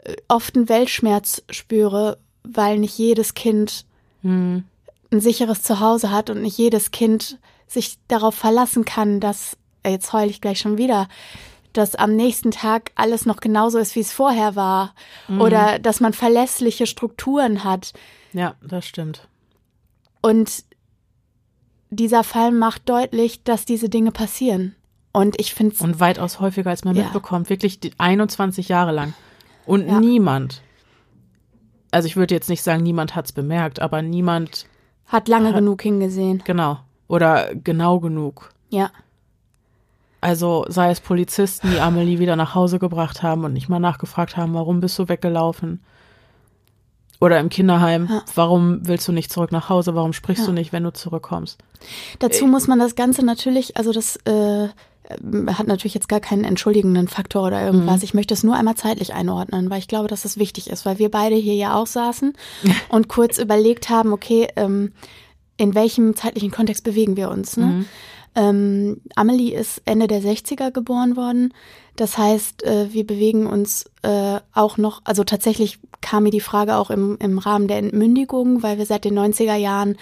äh, 0.03 0.15
oft 0.27 0.55
einen 0.55 0.69
Weltschmerz 0.69 1.43
spüre, 1.49 2.17
weil 2.43 2.79
nicht 2.79 2.97
jedes 2.97 3.33
Kind 3.33 3.85
hm. 4.21 4.63
ein 5.11 5.19
sicheres 5.19 5.61
Zuhause 5.61 6.11
hat 6.11 6.29
und 6.29 6.41
nicht 6.41 6.57
jedes 6.57 6.91
Kind 6.91 7.37
sich 7.67 7.97
darauf 8.07 8.35
verlassen 8.35 8.85
kann, 8.85 9.19
dass, 9.19 9.57
äh, 9.83 9.91
jetzt 9.91 10.13
heule 10.13 10.29
ich 10.29 10.41
gleich 10.41 10.59
schon 10.59 10.77
wieder, 10.77 11.07
dass 11.73 11.95
am 11.95 12.15
nächsten 12.15 12.51
Tag 12.51 12.91
alles 12.95 13.25
noch 13.25 13.37
genauso 13.39 13.77
ist, 13.77 13.95
wie 13.95 13.99
es 13.99 14.11
vorher 14.11 14.55
war. 14.55 14.95
Mhm. 15.27 15.41
Oder 15.41 15.79
dass 15.79 15.99
man 15.99 16.13
verlässliche 16.13 16.87
Strukturen 16.87 17.63
hat. 17.63 17.93
Ja, 18.33 18.55
das 18.61 18.85
stimmt. 18.85 19.27
Und 20.21 20.65
dieser 21.89 22.23
Fall 22.23 22.51
macht 22.51 22.89
deutlich, 22.89 23.43
dass 23.43 23.65
diese 23.65 23.89
Dinge 23.89 24.11
passieren. 24.11 24.75
Und 25.13 25.39
ich 25.39 25.53
finde 25.53 25.75
Und 25.79 25.99
weitaus 25.99 26.39
häufiger, 26.39 26.69
als 26.69 26.83
man 26.83 26.95
ja. 26.95 27.03
mitbekommt. 27.03 27.49
Wirklich 27.49 27.79
21 27.97 28.67
Jahre 28.67 28.91
lang. 28.91 29.13
Und 29.65 29.87
ja. 29.87 29.99
niemand, 29.99 30.61
also 31.91 32.05
ich 32.07 32.15
würde 32.15 32.35
jetzt 32.35 32.49
nicht 32.49 32.61
sagen, 32.61 32.83
niemand 32.83 33.15
hat 33.15 33.25
es 33.25 33.31
bemerkt, 33.31 33.81
aber 33.81 34.01
niemand 34.01 34.67
hat 35.07 35.27
lange 35.27 35.49
hat, 35.49 35.55
genug 35.55 35.81
hingesehen. 35.81 36.43
Genau. 36.45 36.79
Oder 37.07 37.55
genau 37.55 37.99
genug. 37.99 38.49
Ja. 38.69 38.91
Also 40.19 40.65
sei 40.67 40.91
es 40.91 40.99
Polizisten, 40.99 41.71
die 41.71 41.79
Amelie 41.79 42.19
wieder 42.19 42.35
nach 42.35 42.53
Hause 42.55 42.79
gebracht 42.79 43.23
haben 43.23 43.43
und 43.43 43.53
nicht 43.53 43.69
mal 43.69 43.79
nachgefragt 43.79 44.35
haben, 44.35 44.53
warum 44.53 44.81
bist 44.81 44.97
du 44.99 45.07
weggelaufen? 45.07 45.81
Oder 47.19 47.39
im 47.39 47.49
Kinderheim, 47.49 48.07
ja. 48.09 48.23
warum 48.35 48.79
willst 48.83 49.07
du 49.07 49.11
nicht 49.11 49.31
zurück 49.31 49.51
nach 49.51 49.69
Hause? 49.69 49.95
Warum 49.95 50.13
sprichst 50.13 50.43
ja. 50.43 50.47
du 50.47 50.53
nicht, 50.53 50.71
wenn 50.71 50.83
du 50.83 50.93
zurückkommst? 50.93 51.57
Dazu 52.19 52.45
äh, 52.45 52.47
muss 52.47 52.67
man 52.67 52.79
das 52.79 52.95
Ganze 52.95 53.25
natürlich, 53.25 53.75
also 53.75 53.91
das 53.91 54.17
äh, 54.25 54.67
hat 55.47 55.67
natürlich 55.67 55.93
jetzt 55.93 56.09
gar 56.09 56.19
keinen 56.19 56.43
entschuldigenden 56.43 57.07
Faktor 57.07 57.47
oder 57.47 57.63
irgendwas. 57.65 57.97
Mhm. 57.97 58.03
Ich 58.03 58.13
möchte 58.13 58.33
es 58.33 58.43
nur 58.43 58.55
einmal 58.55 58.75
zeitlich 58.75 59.13
einordnen, 59.13 59.69
weil 59.69 59.79
ich 59.79 59.87
glaube, 59.87 60.07
dass 60.07 60.25
es 60.25 60.37
wichtig 60.37 60.69
ist, 60.69 60.85
weil 60.85 60.99
wir 60.99 61.09
beide 61.09 61.35
hier 61.35 61.55
ja 61.55 61.75
auch 61.75 61.87
saßen 61.87 62.33
und 62.89 63.07
kurz 63.07 63.37
überlegt 63.37 63.89
haben, 63.89 64.13
okay, 64.13 64.47
ähm, 64.55 64.91
in 65.57 65.73
welchem 65.73 66.15
zeitlichen 66.15 66.51
Kontext 66.51 66.83
bewegen 66.83 67.17
wir 67.17 67.29
uns? 67.29 67.57
Ne? 67.57 67.65
Mhm. 67.65 67.85
Ähm, 68.37 69.01
Amelie 69.15 69.55
ist 69.55 69.81
Ende 69.85 70.05
der 70.05 70.21
60er 70.21 70.71
geboren 70.71 71.17
worden. 71.17 71.53
Das 71.95 72.19
heißt, 72.19 72.63
äh, 72.63 72.93
wir 72.93 73.05
bewegen 73.05 73.47
uns 73.47 73.89
äh, 74.03 74.39
auch 74.53 74.77
noch, 74.77 75.01
also 75.05 75.23
tatsächlich 75.23 75.79
kam 76.01 76.23
mir 76.23 76.29
die 76.29 76.39
Frage 76.39 76.75
auch 76.75 76.91
im, 76.91 77.17
im 77.19 77.39
Rahmen 77.39 77.67
der 77.67 77.79
Entmündigung, 77.79 78.61
weil 78.61 78.77
wir 78.77 78.85
seit 78.85 79.05
den 79.05 79.17
90er 79.17 79.55
Jahren 79.55 79.97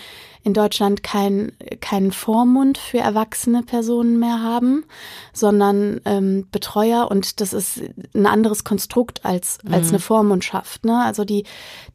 in 0.46 0.54
Deutschland 0.54 1.02
kein, 1.02 1.54
keinen 1.82 2.12
Vormund 2.12 2.78
für 2.78 3.00
erwachsene 3.00 3.64
Personen 3.64 4.20
mehr 4.20 4.44
haben, 4.44 4.86
sondern 5.34 6.00
ähm, 6.06 6.48
Betreuer 6.52 7.10
und 7.10 7.42
das 7.42 7.52
ist 7.52 7.82
ein 8.14 8.28
anderes 8.28 8.64
Konstrukt 8.64 9.26
als, 9.26 9.58
als 9.70 9.88
mhm. 9.88 9.90
eine 9.90 10.00
Vormundschaft. 10.00 10.86
Ne? 10.86 11.04
Also 11.04 11.26
die, 11.26 11.46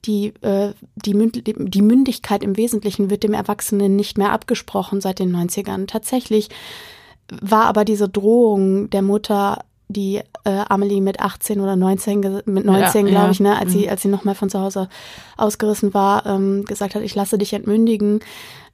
die, 0.05 0.35
äh, 0.43 0.74
die, 0.97 1.14
Münd 1.14 1.44
die 1.47 1.82
Mündigkeit 1.82 2.43
im 2.43 2.56
Wesentlichen 2.56 3.09
wird 3.09 3.22
dem 3.22 3.35
Erwachsenen 3.35 3.94
nicht 3.94 4.18
mehr 4.18 4.32
abgesprochen 4.32 5.01
seit 5.01 5.20
den 5.20 5.35
90ern. 5.35 5.86
Tatsächlich 5.86 6.48
war 7.40 7.66
aber 7.66 7.85
diese 7.85 8.09
Drohung 8.09 8.90
der 8.90 9.02
Mutter 9.02 9.64
die 9.92 10.20
äh, 10.44 10.64
Amelie 10.68 11.00
mit 11.00 11.20
18 11.20 11.60
oder 11.60 11.76
19, 11.76 12.42
mit 12.46 12.64
19, 12.64 13.06
ja, 13.06 13.10
glaube 13.10 13.26
ja. 13.26 13.30
ich, 13.30 13.40
ne, 13.40 13.58
als 13.58 13.70
mhm. 13.70 13.78
sie, 13.78 13.90
als 13.90 14.02
sie 14.02 14.08
nochmal 14.08 14.34
von 14.34 14.50
zu 14.50 14.60
Hause 14.60 14.88
ausgerissen 15.36 15.94
war, 15.94 16.26
ähm, 16.26 16.64
gesagt 16.64 16.94
hat, 16.94 17.02
ich 17.02 17.14
lasse 17.14 17.38
dich 17.38 17.52
entmündigen, 17.52 18.20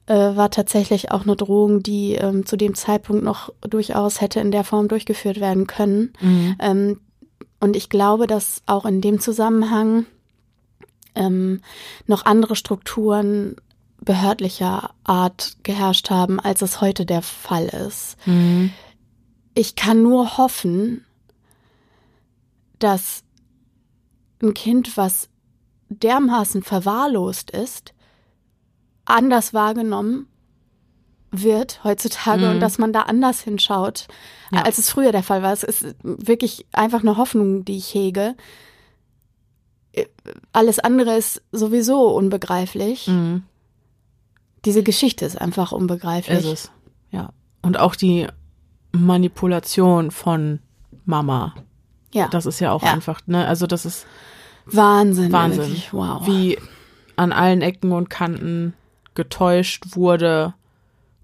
äh, 0.07 0.13
war 0.13 0.49
tatsächlich 0.49 1.11
auch 1.11 1.23
eine 1.23 1.35
Drohung, 1.35 1.83
die 1.83 2.13
ähm, 2.13 2.45
zu 2.45 2.55
dem 2.55 2.75
Zeitpunkt 2.75 3.23
noch 3.23 3.51
durchaus 3.61 4.21
hätte 4.21 4.39
in 4.39 4.51
der 4.51 4.63
Form 4.63 4.87
durchgeführt 4.87 5.39
werden 5.39 5.67
können. 5.67 6.13
Mhm. 6.21 6.55
Ähm, 6.59 6.99
und 7.59 7.75
ich 7.75 7.89
glaube, 7.89 8.27
dass 8.27 8.61
auch 8.67 8.85
in 8.85 9.01
dem 9.01 9.19
Zusammenhang 9.19 10.05
ähm, 11.15 11.61
noch 12.05 12.25
andere 12.25 12.55
Strukturen 12.55 13.55
behördlicher 13.99 14.91
Art 15.03 15.57
geherrscht 15.63 16.09
haben, 16.09 16.39
als 16.39 16.61
es 16.61 16.81
heute 16.81 17.05
der 17.05 17.21
Fall 17.21 17.65
ist. 17.65 18.15
Mhm. 18.25 18.71
Ich 19.55 19.75
kann 19.75 20.03
nur 20.03 20.37
hoffen, 20.37 21.03
dass 22.79 23.23
ein 24.41 24.53
Kind, 24.53 24.97
was 24.97 25.29
dermaßen 25.89 26.63
verwahrlost 26.63 27.51
ist, 27.51 27.93
anders 29.05 29.53
wahrgenommen 29.53 30.27
wird 31.31 31.83
heutzutage 31.83 32.45
mhm. 32.45 32.51
und 32.51 32.59
dass 32.59 32.77
man 32.77 32.93
da 32.93 33.03
anders 33.03 33.41
hinschaut, 33.41 34.07
ja. 34.51 34.61
als 34.61 34.77
es 34.77 34.89
früher 34.89 35.11
der 35.11 35.23
Fall 35.23 35.43
war. 35.43 35.53
Es 35.53 35.63
ist 35.63 35.95
wirklich 36.01 36.65
einfach 36.71 37.01
eine 37.01 37.17
Hoffnung, 37.17 37.65
die 37.65 37.77
ich 37.77 37.93
hege. 37.93 38.35
Alles 40.51 40.79
andere 40.79 41.17
ist 41.17 41.41
sowieso 41.51 42.07
unbegreiflich. 42.15 43.07
Mhm. 43.07 43.43
Diese 44.65 44.83
Geschichte 44.83 45.25
ist 45.25 45.39
einfach 45.39 45.71
unbegreiflich. 45.71 46.39
Ist 46.39 46.45
es, 46.45 46.71
ja. 47.11 47.31
Und 47.61 47.77
auch 47.79 47.95
die 47.95 48.27
Manipulation 48.91 50.11
von 50.11 50.59
Mama 51.05 51.55
ja. 52.17 52.27
Das 52.29 52.45
ist 52.45 52.59
ja 52.59 52.71
auch 52.71 52.83
ja. 52.83 52.93
einfach, 52.93 53.21
ne? 53.27 53.45
Also 53.47 53.67
das 53.67 53.85
ist 53.85 54.05
Wahnsinn. 54.65 55.31
Wahnsinn. 55.31 55.61
Wirklich. 55.61 55.93
Wow. 55.93 56.25
Wie 56.27 56.57
an 57.15 57.31
allen 57.31 57.61
Ecken 57.61 57.91
und 57.91 58.09
Kanten 58.09 58.73
getäuscht 59.15 59.95
wurde 59.95 60.53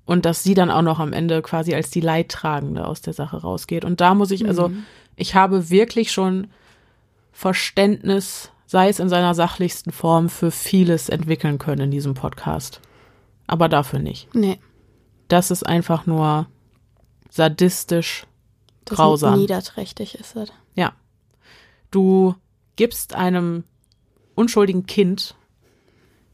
und 0.05 0.25
dass 0.25 0.43
sie 0.43 0.53
dann 0.53 0.71
auch 0.71 0.81
noch 0.81 0.99
am 0.99 1.13
Ende 1.13 1.41
quasi 1.41 1.73
als 1.75 1.89
die 1.89 2.01
Leidtragende 2.01 2.87
aus 2.87 3.01
der 3.01 3.13
Sache 3.13 3.37
rausgeht. 3.37 3.85
Und 3.85 4.01
da 4.01 4.15
muss 4.15 4.31
ich, 4.31 4.47
also 4.47 4.69
Mhm. 4.69 4.85
ich 5.15 5.35
habe 5.35 5.69
wirklich 5.69 6.11
schon 6.11 6.47
Verständnis, 7.31 8.51
sei 8.65 8.89
es 8.89 8.99
in 8.99 9.09
seiner 9.09 9.33
sachlichsten 9.35 9.91
Form, 9.91 10.29
für 10.29 10.51
vieles 10.51 11.09
entwickeln 11.09 11.57
können 11.57 11.81
in 11.81 11.91
diesem 11.91 12.13
Podcast. 12.13 12.81
Aber 13.47 13.69
dafür 13.69 13.99
nicht. 13.99 14.33
Nee. 14.33 14.59
Das 15.27 15.51
ist 15.51 15.65
einfach 15.65 16.05
nur 16.05 16.47
sadistisch 17.29 18.25
Das 18.85 18.97
grausam. 18.97 19.39
Niederträchtig 19.39 20.15
ist 20.15 20.35
das. 20.35 20.49
Ja. 20.75 20.93
Du 21.91 22.35
gibst 22.75 23.13
einem 23.15 23.63
unschuldigen 24.35 24.85
Kind 24.85 25.35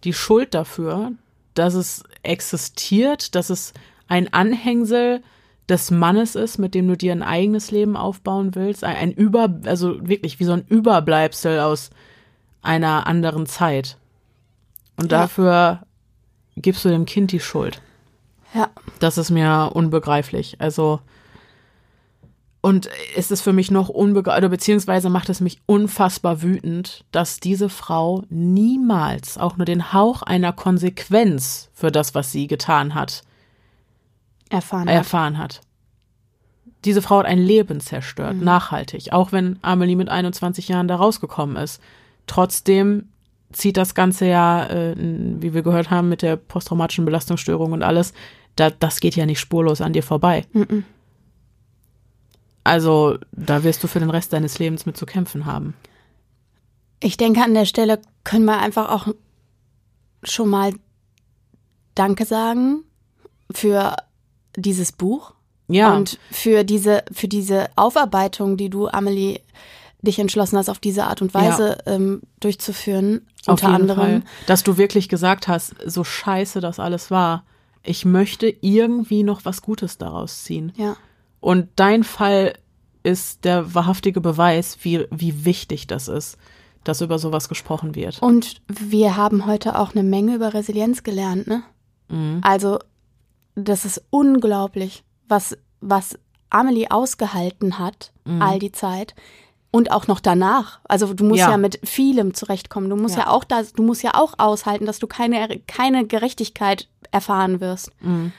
die 0.03 0.14
Schuld 0.14 0.53
dafür, 0.53 1.11
dass 1.53 1.74
es 1.74 2.03
existiert, 2.24 3.36
dass 3.36 3.49
es 3.49 3.74
ein 4.07 4.32
Anhängsel 4.34 5.22
des 5.68 5.91
Mannes 5.91 6.36
ist, 6.36 6.57
mit 6.57 6.74
dem 6.74 6.88
du 6.88 6.95
dir 6.95 7.11
ein 7.11 7.22
eigenes 7.22 7.70
Leben 7.72 7.95
aufbauen 7.98 8.56
willst. 8.56 8.84
Ein, 8.84 9.11
Über, 9.11 9.53
also 9.66 10.07
wirklich 10.07 10.40
wie 10.40 10.45
so 10.45 10.53
ein 10.53 10.66
Überbleibsel 10.68 11.60
aus 11.60 11.90
einer 12.61 13.06
anderen 13.07 13.45
Zeit. 13.45 13.98
Und 14.98 15.11
Ja. 15.11 15.20
dafür 15.22 15.84
gibst 16.56 16.84
du 16.86 16.90
dem 16.90 17.06
Kind 17.06 17.32
die 17.32 17.40
Schuld. 17.40 17.82
Ja. 18.53 18.70
Das 18.99 19.18
ist 19.18 19.30
mir 19.30 19.72
unbegreiflich. 19.74 20.60
Also, 20.60 21.02
und 22.61 22.90
es 23.15 23.31
ist 23.31 23.41
für 23.41 23.53
mich 23.53 23.72
noch 23.72 23.88
unbegreiflich, 23.88 24.40
oder 24.40 24.49
beziehungsweise 24.49 25.10
macht 25.10 25.30
es 25.30 25.40
mich 25.40 25.60
unfassbar 25.65 26.41
wütend, 26.41 27.06
dass 27.11 27.40
diese 27.40 27.69
Frau 27.69 28.23
niemals 28.30 29.38
auch 29.38 29.56
nur 29.56 29.65
den 29.65 29.94
Hauch 29.94 30.23
einer 30.23 30.52
Konsequenz 30.52 31.69
für 31.73 31.91
das, 31.91 32.15
was 32.15 32.31
sie 32.31 32.48
getan 32.48 32.95
hat, 32.95 33.23
Erfahren. 34.49 34.90
hat. 34.90 34.95
erfahren 34.95 35.38
hat. 35.38 35.61
Diese 36.86 37.02
Frau 37.02 37.19
hat 37.19 37.26
ein 37.26 37.40
Leben 37.40 37.80
zerstört, 37.80 38.38
nachhaltig, 38.38 39.11
auch 39.11 39.31
wenn 39.31 39.60
Amelie 39.61 39.95
mit 39.95 40.10
21 40.10 40.68
Jahren 40.69 40.88
da 40.88 40.95
rausgekommen 40.95 41.56
ist. 41.57 41.81
Trotzdem 42.26 43.10
zieht 43.52 43.77
das 43.77 43.95
Ganze 43.95 44.27
ja, 44.27 44.65
äh, 44.65 44.95
wie 44.98 45.53
wir 45.53 45.61
gehört 45.61 45.90
haben, 45.90 46.10
mit 46.10 46.22
der 46.22 46.36
posttraumatischen 46.36 47.06
Belastungsstörung 47.06 47.72
und 47.72 47.84
alles, 47.84 48.14
da, 48.56 48.69
das 48.69 48.99
geht 48.99 49.15
ja 49.15 49.26
nicht 49.26 49.40
spurlos 49.40 49.81
an 49.81 49.94
dir 49.94 50.03
vorbei. 50.03 50.45
Mhm. 50.53 50.84
Also 52.70 53.18
da 53.32 53.64
wirst 53.64 53.84
du 53.84 53.88
für 53.88 54.00
den 54.00 54.12
Rest 54.12 54.32
deines 54.32 54.60
Lebens 54.60 54.86
mit 54.86 54.96
zu 54.96 55.08
kämpfen 55.08 55.46
haben. 55.46 55.74
Ich 57.00 57.18
denke, 57.18 57.41
an 57.41 57.56
der 57.56 57.66
Stelle 57.66 58.00
können 58.24 58.46
wir 58.46 58.60
einfach 58.60 58.90
auch 58.90 59.08
schon 60.24 60.50
mal 60.50 60.74
Danke 61.96 62.26
sagen 62.26 62.84
für 63.52 63.96
dieses 64.56 64.91
Buch 64.91 65.34
Ja, 65.68 65.96
und 65.96 66.20
für 66.32 66.64
diese, 66.64 67.04
für 67.12 67.28
diese 67.28 67.70
Aufarbeitung, 67.76 68.56
die 68.56 68.70
du, 68.70 68.88
Amelie, 68.88 69.41
dich 70.02 70.20
entschlossen 70.20 70.58
hast, 70.58 70.70
auf 70.70 70.80
diese 70.80 71.06
Art 71.06 71.22
und 71.22 71.34
Weise 71.34 71.80
ähm, 71.86 72.22
durchzuführen. 72.40 73.26
auf 73.48 73.64
unter 73.64 73.70
anderem. 73.70 73.98
Fall, 74.00 74.22
dass 74.46 74.64
du 74.64 74.78
wirklich 74.78 75.10
gesagt 75.10 75.48
hast, 75.48 75.76
so 75.86 76.04
scheiße 76.04 76.62
das 76.62 76.80
alles 76.80 77.10
war. 77.10 77.44
Ich 77.84 78.06
möchte 78.06 78.54
irgendwie 78.62 79.24
noch 79.24 79.44
was 79.44 79.62
Gutes 79.62 79.98
daraus 79.98 80.44
ziehen. 80.44 80.72
Ja. 80.76 80.96
Und 81.40 81.70
dein 81.76 82.03
Fall 82.03 82.53
ist 83.03 83.45
der 83.45 83.74
wahrhaftige 83.74 84.22
Beweis, 84.22 84.78
wie, 84.82 85.06
wie 85.11 85.45
wichtig 85.45 85.88
das 85.88 86.07
ist, 86.07 86.38
dass 86.84 87.02
über 87.02 87.20
sowas 87.20 87.49
gesprochen 87.49 87.95
wird. 87.95 88.22
Und 88.22 88.61
wir 88.68 89.16
haben 89.16 89.45
heute 89.45 89.78
auch 89.80 89.94
eine 89.94 90.03
Menge 90.03 90.36
über 90.36 90.53
Resilienz 90.53 91.03
gelernt, 91.03 91.48
ne? 91.48 91.64
Mhm. 92.10 92.40
Also, 92.44 92.80
das 93.56 93.86
ist 93.86 94.03
unglaublich, 94.10 95.03
was, 95.28 95.57
was 95.82 96.18
Amelie 96.49 96.90
ausgehalten 96.90 97.80
hat, 97.80 98.11
Mhm. 98.26 98.41
all 98.41 98.60
die 98.60 98.72
Zeit. 98.72 99.16
Und 99.72 99.91
auch 99.91 100.08
noch 100.08 100.20
danach. 100.20 100.80
Also 100.86 101.14
du 101.14 101.24
musst 101.24 101.40
ja, 101.41 101.52
Ja. 101.52 101.58
mit 101.58 101.80
vielem 101.84 102.34
zurechtkommen. 102.34 102.90
Du 102.90 102.96
musst 102.96 103.16
ja, 103.16 103.26
Ja. 103.26 103.30
auch 103.30 103.44
das, 103.44 103.74
du 103.74 103.84
musst 103.84 104.02
ja 104.02 104.16
auch 104.16 104.34
aushalten, 104.40 104.88
dass 104.88 104.98
du 104.98 105.06
keine, 105.06 105.60
keine 105.68 106.08
Gerechtigkeit 106.08 106.88
erfahren 107.12 107.60
wirst. 107.60 107.91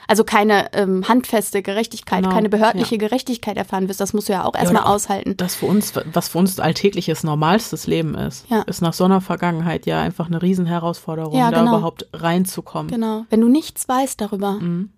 Also 0.07 0.23
keine 0.25 0.73
ähm, 0.73 1.07
handfeste 1.07 1.61
Gerechtigkeit, 1.61 2.19
Mhm. 2.19 2.23
Genau, 2.23 2.35
keine 2.35 2.49
behördliche 2.49 2.97
Gerechtigkeit 2.97 3.57
erfahren 3.57 3.87
wirst. 3.89 3.99
Das 4.01 4.13
musst 4.13 4.27
du 4.29 4.33
ja 4.33 4.43
auch 4.45 4.55
erstmal 4.55 4.83
aushalten. 4.83 5.35
Das 5.37 5.55
für 5.55 5.65
uns, 5.67 5.93
was 6.13 6.29
für 6.29 6.37
uns 6.37 6.59
alltägliches, 6.59 7.23
normalstes 7.23 7.87
Leben 7.87 8.15
ist, 8.15 8.49
Ja. 8.49 8.61
ist 8.63 8.81
nach 8.81 8.93
so 8.93 9.03
einer 9.05 9.19
Vergangenheit 9.21 9.85
ja 9.85 10.01
einfach 10.01 10.27
eine 10.27 10.41
Riesenherausforderung, 10.41 11.37
Ja, 11.37 11.49
da 11.51 11.59
genau. 11.59 11.77
überhaupt 11.77 12.07
reinzukommen. 12.13 12.91
Genau. 12.91 13.25
Wenn 13.29 13.41
du 13.41 13.47
nichts 13.49 13.87
weißt 13.89 14.19
darüber, 14.21 14.51
Mhm. 14.53 14.91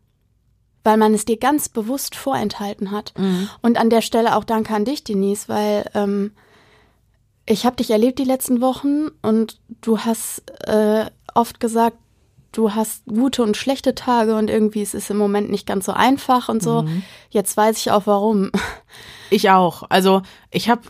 Weil 0.83 0.97
man 0.97 1.13
es 1.13 1.25
dir 1.25 1.37
ganz 1.37 1.69
bewusst 1.69 2.15
vorenthalten 2.15 2.91
hat. 2.91 3.13
Mhm. 3.17 3.49
Und 3.61 3.77
an 3.77 3.89
der 3.89 4.01
Stelle 4.01 4.35
auch 4.35 4.43
danke 4.43 4.73
an 4.73 4.85
dich, 4.85 5.03
Denise, 5.03 5.47
weil 5.47 5.89
ähm, 5.93 6.31
ich 7.45 7.65
habe 7.65 7.75
dich 7.77 7.91
erlebt 7.91 8.19
die 8.19 8.23
letzten 8.23 8.61
Wochen 8.61 9.07
und 9.21 9.59
du 9.81 9.99
hast 9.99 10.43
äh, 10.67 11.05
oft 11.33 11.59
gesagt, 11.59 11.97
du 12.51 12.73
hast 12.73 13.05
gute 13.05 13.43
und 13.43 13.57
schlechte 13.57 13.95
Tage 13.95 14.35
und 14.35 14.49
irgendwie 14.49 14.81
ist 14.81 14.93
es 14.93 15.09
im 15.09 15.17
Moment 15.17 15.49
nicht 15.49 15.65
ganz 15.65 15.85
so 15.85 15.91
einfach 15.91 16.49
und 16.49 16.61
so. 16.61 16.83
Mhm. 16.83 17.03
Jetzt 17.29 17.57
weiß 17.57 17.77
ich 17.77 17.91
auch 17.91 18.05
warum. 18.05 18.51
Ich 19.29 19.49
auch. 19.49 19.83
Also 19.89 20.21
ich 20.51 20.69
habe 20.69 20.81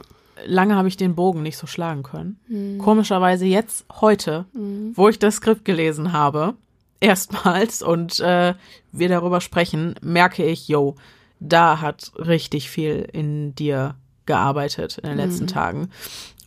lange 0.46 0.76
habe 0.76 0.90
ich 0.90 0.98
den 0.98 1.16
Bogen 1.16 1.42
nicht 1.42 1.58
so 1.58 1.68
schlagen 1.68 2.04
können. 2.04 2.40
Mhm. 2.48 2.78
Komischerweise 2.78 3.46
jetzt 3.46 3.86
heute, 4.02 4.46
wo 4.94 5.08
ich 5.08 5.18
das 5.18 5.36
Skript 5.36 5.64
gelesen 5.64 6.12
habe, 6.12 6.56
erstmals 7.00 7.82
und 7.82 8.20
äh, 8.20 8.54
wir 8.92 9.10
darüber 9.10 9.42
sprechen, 9.42 9.96
merke 10.02 10.46
ich, 10.46 10.68
yo, 10.68 10.96
da 11.40 11.82
hat 11.82 12.12
richtig 12.18 12.70
viel 12.70 13.08
in 13.12 13.54
dir 13.56 13.96
gearbeitet 14.26 14.98
in 15.00 15.10
den 15.10 15.18
letzten 15.18 15.48
Tagen. 15.48 15.90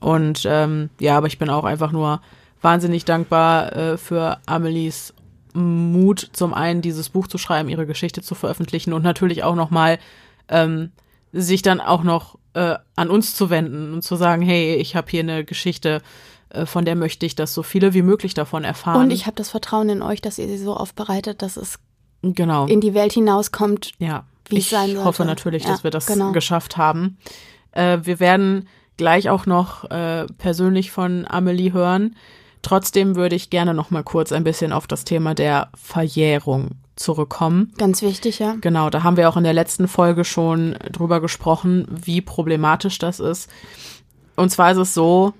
Und 0.01 0.44
ähm, 0.47 0.90
ja, 0.98 1.16
aber 1.18 1.27
ich 1.27 1.39
bin 1.39 1.51
auch 1.51 1.64
einfach 1.64 1.93
nur 1.93 2.20
wahnsinnig 2.62 3.05
dankbar 3.05 3.77
äh, 3.77 3.98
für 3.98 4.39
Amelies 4.47 5.12
Mut, 5.52 6.31
zum 6.32 6.52
einen 6.52 6.82
dieses 6.82 7.09
Buch 7.09 7.27
zu 7.27 7.39
schreiben, 7.39 7.68
ihre 7.68 7.86
Geschichte 7.86 8.23
zu 8.23 8.35
veröffentlichen 8.35 8.93
und 8.93 9.02
natürlich 9.02 9.43
auch 9.43 9.55
nochmal 9.55 9.98
ähm, 10.48 10.93
sich 11.32 11.62
dann 11.62 11.81
auch 11.81 12.02
noch 12.02 12.39
äh, 12.55 12.77
an 12.94 13.10
uns 13.10 13.35
zu 13.35 13.51
wenden 13.51 13.93
und 13.94 14.02
zu 14.02 14.16
sagen, 14.16 14.43
hey, 14.43 14.77
ich 14.77 14.97
habe 14.97 15.10
hier 15.10 15.20
eine 15.20 15.44
Geschichte, 15.44 16.02
von 16.65 16.85
der 16.85 16.97
möchte 16.97 17.27
ich, 17.27 17.35
dass 17.35 17.53
so 17.53 17.62
viele 17.62 17.93
wie 17.93 18.03
möglich 18.03 18.33
davon 18.33 18.65
erfahren. 18.65 19.03
Und 19.03 19.11
ich 19.11 19.27
habe 19.27 19.37
das 19.37 19.51
Vertrauen 19.51 19.89
in 19.91 20.01
euch, 20.01 20.23
dass 20.23 20.39
ihr 20.39 20.47
sie 20.47 20.59
so 20.59 20.74
aufbereitet, 20.74 21.43
dass 21.43 21.57
es 21.57 21.78
genau. 22.23 22.66
in 22.66 22.81
die 22.81 22.95
Welt 22.95 23.12
hinauskommt. 23.12 23.93
Ja, 23.99 24.24
wie 24.49 24.57
es 24.57 24.65
ich 24.65 24.70
sein 24.70 24.91
sollte. 24.91 25.05
hoffe 25.05 25.24
natürlich, 25.24 25.65
Ja, 25.65 25.70
dass 25.70 25.85
wir 25.85 25.91
das 25.91 26.07
genau. 26.07 26.33
geschafft 26.33 26.77
haben. 26.77 27.19
Äh, 27.73 27.99
wir 28.03 28.20
werden 28.20 28.69
gleich 28.97 29.28
auch 29.28 29.47
noch 29.47 29.91
äh, 29.91 30.27
persönlich 30.39 30.91
von 30.91 31.27
Amelie 31.28 31.73
hören. 31.73 32.16
Trotzdem 32.62 33.15
würde 33.15 33.37
ich 33.37 33.51
gerne 33.51 33.74
noch 33.74 33.91
mal 33.91 34.03
kurz 34.03 34.33
ein 34.33 34.45
bisschen 34.45 34.73
auf 34.73 34.87
das 34.87 35.05
Thema 35.05 35.35
der 35.35 35.69
Verjährung 35.74 36.70
zurückkommen. 36.97 37.73
Ganz 37.77 38.03
wichtig, 38.03 38.39
ja. 38.39 38.57
Genau, 38.61 38.91
da 38.91 39.03
haben 39.03 39.16
wir 39.16 39.28
auch 39.28 39.37
in 39.37 39.45
der 39.45 39.53
letzten 39.53 39.87
Folge 39.87 40.24
schon 40.24 40.77
drüber 40.91 41.20
gesprochen, 41.20 41.87
wie 41.91 42.23
problematisch 42.23 42.99
das 42.99 43.20
ist. 43.20 43.51
Und 44.35 44.51
zwar 44.51 44.73
ist 44.73 44.78
es 44.78 44.95
so, 44.95 45.35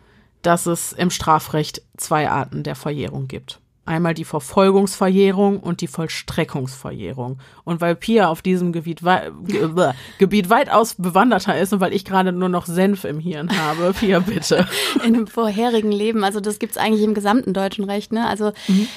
dass 0.47 0.67
es 0.67 0.93
im 0.93 1.11
Strafrecht 1.11 1.83
zwei 1.97 2.31
Arten 2.31 2.63
der 2.63 2.77
Verjährung 2.77 3.27
gibt. 3.27 3.61
Einmal 3.85 4.15
die 4.15 4.25
Verfolgungsverjährung 4.25 5.61
und 5.61 5.81
die 5.81 5.87
Vollstreckungsverjährung. 5.87 7.39
Und 7.63 7.81
weil 7.81 7.95
Pia 7.95 8.29
auf 8.29 8.43
diesem 8.43 8.73
Gebiet, 8.73 9.05
wei 9.05 9.31
Ge 9.45 9.69
Gebiet 10.19 10.51
weitaus 10.51 10.95
bewanderter 10.95 11.57
ist 11.57 11.73
und 11.73 11.79
weil 11.79 11.93
ich 11.93 12.05
gerade 12.05 12.33
nur 12.33 12.49
noch 12.49 12.67
Senf 12.67 13.05
im 13.05 13.21
Hirn 13.21 13.57
habe, 13.57 13.93
Pia, 13.99 14.19
bitte. 14.19 14.67
in 14.97 15.15
einem 15.15 15.27
vorherigen 15.29 15.93
Leben. 15.93 16.25
Also 16.25 16.41
das 16.41 16.59
gibt's 16.59 16.77
eigentlich 16.77 17.05
im 17.05 17.15
gesamten 17.15 17.55
deutschen 17.55 17.85
Recht. 17.85 18.13
Ne? 18.13 18.27
Also 18.27 18.53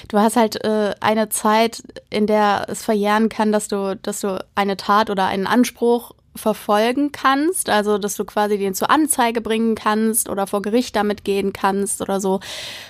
du 0.08 0.18
hast 0.18 0.36
halt 0.36 0.64
äh, 0.64 0.96
eine 1.02 1.30
Zeit, 1.30 1.84
in 2.10 2.26
der 2.26 2.66
es 2.68 2.84
verjähren 2.84 3.30
kann, 3.30 3.52
dass 3.52 3.68
du, 3.68 3.96
dass 3.96 4.22
du 4.22 4.44
eine 4.56 4.76
Tat 4.76 5.12
oder 5.12 5.28
einen 5.28 5.46
Anspruch 5.46 6.14
verfolgen 6.36 7.12
kannst, 7.12 7.70
also 7.70 7.98
dass 7.98 8.16
du 8.16 8.24
quasi 8.24 8.58
den 8.58 8.74
zur 8.74 8.90
Anzeige 8.90 9.42
bringen 9.42 9.76
kannst 9.76 10.30
oder 10.30 10.48
vor 10.48 10.62
Gericht 10.62 10.96
damit 10.96 11.24
gehen 11.24 11.54
kannst 11.54 12.02
oder 12.02 12.22
so. 12.22 12.40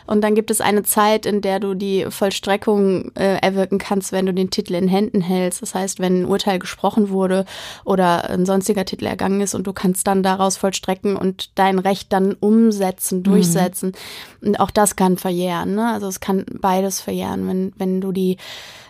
Und 0.05 0.21
dann 0.21 0.35
gibt 0.35 0.51
es 0.51 0.61
eine 0.61 0.83
Zeit, 0.83 1.25
in 1.25 1.41
der 1.41 1.59
du 1.59 1.73
die 1.73 2.05
Vollstreckung 2.09 3.11
äh, 3.15 3.37
erwirken 3.41 3.77
kannst, 3.77 4.11
wenn 4.11 4.25
du 4.25 4.33
den 4.33 4.49
Titel 4.49 4.75
in 4.75 4.87
Händen 4.87 5.21
hältst. 5.21 5.61
Das 5.61 5.73
heißt, 5.73 5.99
wenn 5.99 6.21
ein 6.21 6.25
Urteil 6.25 6.59
gesprochen 6.59 7.09
wurde 7.09 7.45
oder 7.85 8.29
ein 8.29 8.45
sonstiger 8.45 8.85
Titel 8.85 9.05
ergangen 9.05 9.41
ist 9.41 9.55
und 9.55 9.65
du 9.65 9.73
kannst 9.73 10.07
dann 10.07 10.21
daraus 10.23 10.57
vollstrecken 10.57 11.15
und 11.15 11.57
dein 11.57 11.79
Recht 11.79 12.11
dann 12.13 12.33
umsetzen, 12.33 13.23
durchsetzen. 13.23 13.93
Und 14.41 14.59
auch 14.59 14.71
das 14.71 14.95
kann 14.95 15.17
verjähren. 15.17 15.75
Ne? 15.75 15.91
Also 15.91 16.07
es 16.07 16.19
kann 16.19 16.45
beides 16.59 17.01
verjähren. 17.01 17.47
Wenn, 17.47 17.73
wenn 17.77 18.01
du 18.01 18.11
die 18.11 18.37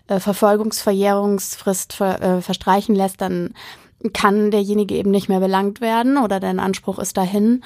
äh, 0.07 0.19
Verfolgungsverjährungsfrist 0.19 1.93
ver, 1.93 2.21
äh, 2.21 2.41
verstreichen 2.41 2.95
lässt, 2.95 3.21
dann 3.21 3.53
kann 4.13 4.51
derjenige 4.51 4.95
eben 4.95 5.11
nicht 5.11 5.29
mehr 5.29 5.39
belangt 5.39 5.81
werden 5.81 6.17
oder 6.17 6.39
dein 6.39 6.59
Anspruch 6.59 6.99
ist 6.99 7.17
dahin. 7.17 7.63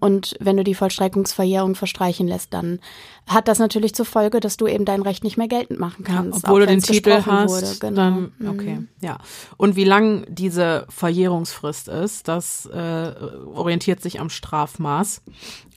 Und 0.00 0.36
wenn 0.40 0.56
du 0.56 0.64
die 0.64 0.74
Vollstreckungsverjährung 0.74 1.74
verstreichen 1.74 2.26
lässt, 2.26 2.54
dann 2.54 2.80
hat 3.26 3.46
das 3.46 3.58
natürlich 3.58 3.94
zur 3.94 4.06
Folge, 4.06 4.40
dass 4.40 4.56
du 4.56 4.66
eben 4.66 4.86
dein 4.86 5.02
Recht 5.02 5.22
nicht 5.22 5.36
mehr 5.36 5.48
geltend 5.48 5.78
machen 5.78 6.02
kannst. 6.02 6.44
Ja, 6.44 6.48
obwohl 6.48 6.60
du 6.60 6.66
den 6.66 6.80
Titel 6.80 7.22
hast. 7.26 7.80
Genau. 7.80 7.96
Dann, 7.96 8.32
mhm. 8.38 8.48
okay, 8.48 8.74
mhm. 8.76 8.88
ja. 9.02 9.18
Und 9.58 9.76
wie 9.76 9.84
lang 9.84 10.24
diese 10.30 10.86
Verjährungsfrist 10.88 11.88
ist, 11.88 12.26
das 12.26 12.64
äh, 12.66 13.12
orientiert 13.54 14.00
sich 14.00 14.18
am 14.18 14.30
Strafmaß. 14.30 15.22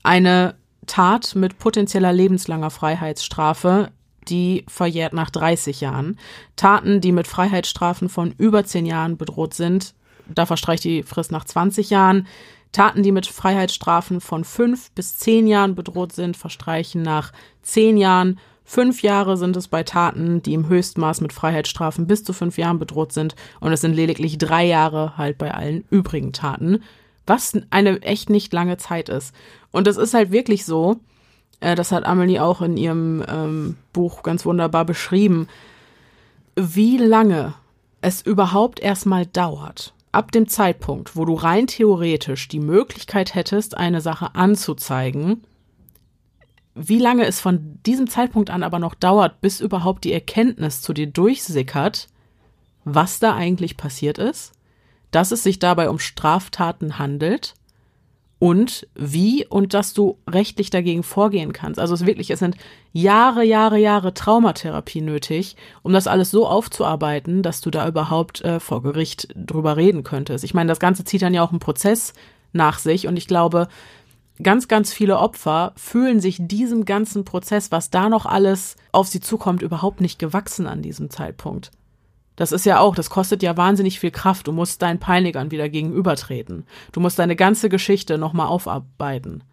Eine 0.02 0.56
Tat 0.88 1.36
mit 1.36 1.60
potenzieller 1.60 2.14
lebenslanger 2.14 2.70
Freiheitsstrafe 2.70 3.92
die 4.30 4.66
verjährt 4.68 5.14
nach 5.14 5.30
30 5.30 5.82
Jahren. 5.82 6.18
Taten, 6.56 7.02
die 7.02 7.12
mit 7.12 7.28
Freiheitsstrafen 7.28 8.10
von 8.10 8.34
über 8.38 8.64
10 8.64 8.86
Jahren 8.86 9.18
bedroht 9.18 9.54
sind, 9.54 9.94
da 10.34 10.46
verstreicht 10.46 10.84
die 10.84 11.04
Frist 11.04 11.32
nach 11.32 11.46
20 11.46 11.90
Jahren. 11.90 12.28
Taten, 12.72 13.02
die 13.02 13.12
mit 13.12 13.26
Freiheitsstrafen 13.26 14.22
von 14.22 14.44
5 14.44 14.92
bis 14.92 15.18
10 15.18 15.48
Jahren 15.48 15.76
bedroht 15.76 16.14
sind, 16.14 16.38
verstreichen 16.38 17.02
nach 17.02 17.34
10 17.64 17.98
Jahren. 17.98 18.40
Fünf 18.64 19.02
Jahre 19.02 19.36
sind 19.36 19.58
es 19.58 19.68
bei 19.68 19.82
Taten, 19.82 20.44
die 20.44 20.54
im 20.54 20.68
Höchstmaß 20.68 21.22
mit 21.22 21.34
Freiheitsstrafen 21.34 22.06
bis 22.06 22.24
zu 22.24 22.34
fünf 22.34 22.60
Jahren 22.60 22.78
bedroht 22.78 23.12
sind. 23.14 23.36
Und 23.60 23.74
es 23.74 23.82
sind 23.82 23.96
lediglich 23.96 24.38
drei 24.38 24.64
Jahre 24.66 25.18
halt 25.18 25.40
bei 25.40 25.52
allen 25.52 25.86
übrigen 25.90 26.34
Taten. 26.34 26.84
Was 27.26 27.54
eine 27.72 28.04
echt 28.04 28.30
nicht 28.30 28.54
lange 28.54 28.78
Zeit 28.78 29.10
ist. 29.10 29.34
Und 29.72 29.88
es 29.88 29.98
ist 29.98 30.14
halt 30.14 30.32
wirklich 30.32 30.66
so, 30.66 30.98
das 31.60 31.92
hat 31.92 32.06
Amelie 32.06 32.42
auch 32.42 32.62
in 32.62 32.78
ihrem 32.78 33.24
ähm, 33.28 33.78
Buch 33.92 34.24
ganz 34.24 34.46
wunderbar 34.46 34.86
beschrieben, 34.86 35.48
wie 36.56 36.98
lange 36.98 37.54
es 38.02 38.22
überhaupt 38.22 38.80
erstmal 38.80 39.26
dauert, 39.26 39.94
ab 40.12 40.32
dem 40.32 40.48
Zeitpunkt, 40.48 41.16
wo 41.16 41.26
du 41.26 41.34
rein 41.34 41.68
theoretisch 41.68 42.48
die 42.48 42.60
Möglichkeit 42.60 43.36
hättest, 43.36 43.78
eine 43.78 44.02
Sache 44.02 44.36
anzuzeigen, 44.36 45.44
wie 46.76 47.00
lange 47.00 47.26
es 47.26 47.42
von 47.42 47.80
diesem 47.86 48.08
Zeitpunkt 48.08 48.50
an 48.50 48.64
aber 48.64 48.80
noch 48.80 48.96
dauert, 48.96 49.42
bis 49.42 49.60
überhaupt 49.60 50.06
die 50.06 50.14
Erkenntnis 50.14 50.82
zu 50.82 50.94
dir 50.94 51.08
durchsickert, 51.08 52.08
was 52.86 53.20
da 53.20 53.36
eigentlich 53.36 53.76
passiert 53.76 54.18
ist, 54.18 54.54
dass 55.12 55.32
es 55.32 55.44
sich 55.44 55.60
dabei 55.60 55.90
um 55.90 56.00
Straftaten 56.00 56.98
handelt 56.98 57.56
und 58.40 58.88
wie 58.96 59.46
und 59.46 59.74
dass 59.74 59.94
du 59.94 60.18
rechtlich 60.28 60.70
dagegen 60.70 61.04
vorgehen 61.04 61.52
kannst. 61.52 61.80
Also 61.80 61.94
es 61.94 62.06
wirklich, 62.06 62.32
es 62.32 62.40
sind 62.40 62.56
Jahre, 62.94 63.44
Jahre, 63.44 63.78
Jahre 63.78 64.14
Traumatherapie 64.14 65.02
nötig, 65.02 65.58
um 65.84 65.92
das 65.92 66.08
alles 66.08 66.32
so 66.32 66.48
aufzuarbeiten, 66.48 67.44
dass 67.44 67.60
du 67.60 67.70
da 67.70 67.88
überhaupt 67.88 68.42
äh, 68.42 68.62
vor 68.62 68.82
Gericht 68.82 69.28
drüber 69.36 69.76
reden 69.76 70.04
könntest. 70.04 70.46
Ich 70.46 70.54
meine, 70.54 70.70
das 70.70 70.80
Ganze 70.80 71.04
zieht 71.04 71.22
dann 71.22 71.34
ja 71.34 71.44
auch 71.44 71.52
einen 71.52 71.60
Prozess 71.60 72.14
nach 72.54 72.80
sich 72.80 73.08
und 73.08 73.18
ich 73.18 73.28
glaube, 73.28 73.68
ganz, 74.42 74.70
ganz 74.70 74.94
viele 74.94 75.20
Opfer 75.20 75.74
fühlen 75.76 76.22
sich 76.22 76.38
diesem 76.40 76.86
ganzen 76.86 77.26
Prozess, 77.26 77.72
was 77.72 77.90
da 77.90 78.08
noch 78.08 78.26
alles 78.26 78.78
auf 78.94 79.08
sie 79.08 79.20
zukommt, 79.20 79.62
überhaupt 79.62 80.00
nicht 80.00 80.18
gewachsen 80.18 80.66
an 80.66 80.82
diesem 80.82 81.10
Zeitpunkt. 81.10 81.72
Das 82.40 82.54
ist 82.54 82.66
ja 82.66 82.80
auch, 82.80 82.96
das 82.96 83.10
kostet 83.10 83.44
ja 83.44 83.58
wahnsinnig 83.58 84.00
viel 84.00 84.12
Kraft. 84.12 84.48
Du 84.48 84.54
musst 84.54 84.82
deinen 84.82 84.98
Peinigern 84.98 85.52
wieder 85.52 85.68
gegenübertreten. 85.68 86.66
Du 86.94 87.02
musst 87.02 87.20
deine 87.20 87.36
ganze 87.36 87.68
Geschichte 87.68 88.18
nochmal 88.18 88.48
aufarbeiten. 88.48 89.44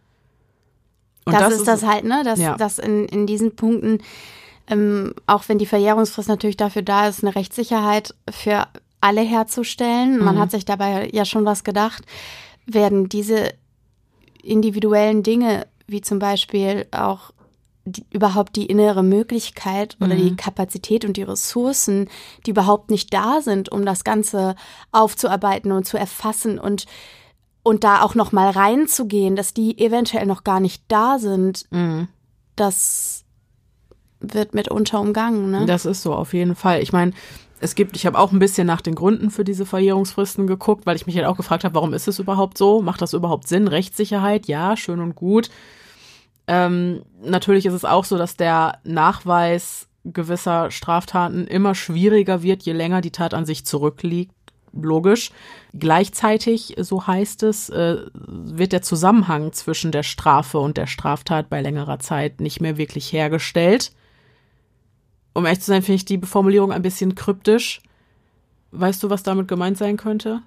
Und 1.25 1.33
das, 1.33 1.43
das 1.43 1.55
ist, 1.55 1.67
das 1.67 1.85
halt, 1.85 2.05
ne? 2.05 2.23
Dass, 2.25 2.39
ja. 2.39 2.57
dass 2.57 2.79
in, 2.79 3.07
in 3.07 3.27
diesen 3.27 3.57
Punkten, 3.57 3.99
ähm, 4.69 5.15
auch 5.27 5.49
wenn 5.49 5.59
die 5.59 5.67
Verjährungsfrist 5.67 6.29
natürlich 6.29 6.57
dafür 6.57 6.83
da 6.83 7.09
ist, 7.09 7.25
eine 7.25 7.35
Rechtssicherheit 7.35 8.15
für 8.31 8.69
alle 9.01 9.23
herzustellen, 9.23 10.19
mhm. 10.19 10.25
man 10.25 10.39
hat 10.39 10.53
sich 10.53 10.65
dabei 10.65 11.11
ja 11.13 11.25
schon 11.25 11.45
was 11.45 11.65
gedacht, 11.65 12.05
werden 12.67 13.09
diese 13.09 13.53
individuellen 14.45 15.25
Dinge, 15.25 15.67
wie 15.89 16.03
zum 16.03 16.21
Beispiel 16.21 16.87
auch 16.93 17.33
die, 17.87 18.05
überhaupt 18.11 18.57
die 18.57 18.67
innere 18.67 19.03
Möglichkeit 19.03 19.97
oder 20.01 20.15
mhm. 20.15 20.19
die 20.19 20.37
Kapazität 20.37 21.05
und 21.05 21.17
die 21.17 21.23
Ressourcen, 21.23 22.09
die 22.45 22.51
überhaupt 22.51 22.91
nicht 22.91 23.15
da 23.15 23.41
sind, 23.41 23.71
um 23.71 23.87
das 23.87 24.05
Ganze 24.05 24.57
aufzuarbeiten 24.93 25.73
und 25.73 25.87
zu 25.87 25.97
erfassen 25.97 26.59
und 26.59 26.87
und 27.63 27.83
da 27.83 28.03
auch 28.03 28.15
noch 28.15 28.31
mal 28.31 28.51
reinzugehen, 28.51 29.35
dass 29.35 29.53
die 29.53 29.77
eventuell 29.79 30.25
noch 30.25 30.45
gar 30.45 30.61
nicht 30.61 30.85
da 30.87 31.19
sind, 31.19 31.65
mhm. 31.73 32.07
das 32.55 33.25
wird 34.21 34.55
mitunter 34.55 35.01
umgangen. 35.01 35.51
Ne? 35.51 35.67
Das 35.67 35.85
ist 35.85 36.03
so 36.03 36.15
auf 36.15 36.33
jeden 36.33 36.55
Fall. 36.55 36.81
Ich 36.81 36.93
meine, 36.93 37.11
es 37.59 37.75
gibt, 37.75 37.97
ich 37.97 38.07
habe 38.07 38.19
auch 38.19 38.31
ein 38.31 38.39
bisschen 38.39 38.69
nach 38.69 38.83
den 38.83 38.95
Gründen 38.95 39.31
für 39.31 39.43
diese 39.43 39.67
Verjährungsfristen 39.67 40.47
geguckt, 40.47 40.87
weil 40.87 40.95
ich 40.95 41.07
mich 41.07 41.17
halt 41.17 41.27
auch 41.27 41.37
gefragt 41.37 41.65
habe, 41.65 41.75
warum 41.75 41.93
ist 41.93 42.07
es 42.07 42.21
überhaupt 42.21 42.57
so? 42.57 42.83
Macht 42.83 43.03
das 43.03 43.15
überhaupt 43.15 43.49
Sinn? 43.49 43.67
Rechtssicherheit, 43.67 44.47
ja, 44.47 44.77
schön 44.77 45.01
und 45.01 45.17
gut. 45.17 45.51
Ähm, 46.47 47.03
natürlich 47.23 47.67
ist 47.67 47.75
es 47.75 47.85
auch 47.85 48.05
so, 48.05 48.19
dass 48.19 48.37
der 48.37 48.79
Nachweis 48.85 49.89
gewisser 50.05 50.71
Straftaten 50.71 51.47
immer 51.47 51.75
schwieriger 51.75 52.43
wird, 52.43 52.63
je 52.63 52.73
länger 52.73 53.01
die 53.01 53.11
Tat 53.11 53.35
an 53.35 53.47
sich 53.47 53.67
zurückliegt. 53.67 54.33
Logisch. 54.73 55.31
Gleichzeitig, 55.73 56.77
so 56.79 57.07
heißt 57.07 57.43
es, 57.45 57.71
äh, 57.71 57.97
wird 58.15 58.73
der 58.73 58.83
Zusammenhang 58.83 59.53
zwischen 59.53 59.91
der 59.91 60.03
Strafe 60.03 60.59
und 60.59 60.77
der 60.77 60.87
Straftat 60.87 61.49
bei 61.49 61.63
längerer 61.63 61.99
Zeit 61.99 62.41
nicht 62.41 62.61
mehr 62.61 62.77
wirklich 62.77 63.13
hergestellt. 63.13 63.93
Um 65.33 65.47
ehrlich 65.47 65.61
zu 65.61 65.67
sein, 65.67 65.83
finde 65.83 65.97
ich 65.97 66.05
die 66.05 66.21
Formulierung 66.21 66.73
ein 66.73 66.83
bisschen 66.83 67.15
kryptisch. 67.15 67.81
Weißt 68.71 69.03
du, 69.03 69.11
was 69.11 69.23
damit 69.23 69.49
gemeint 69.49 69.79
sein 69.79 69.97
könnte? 69.97 70.43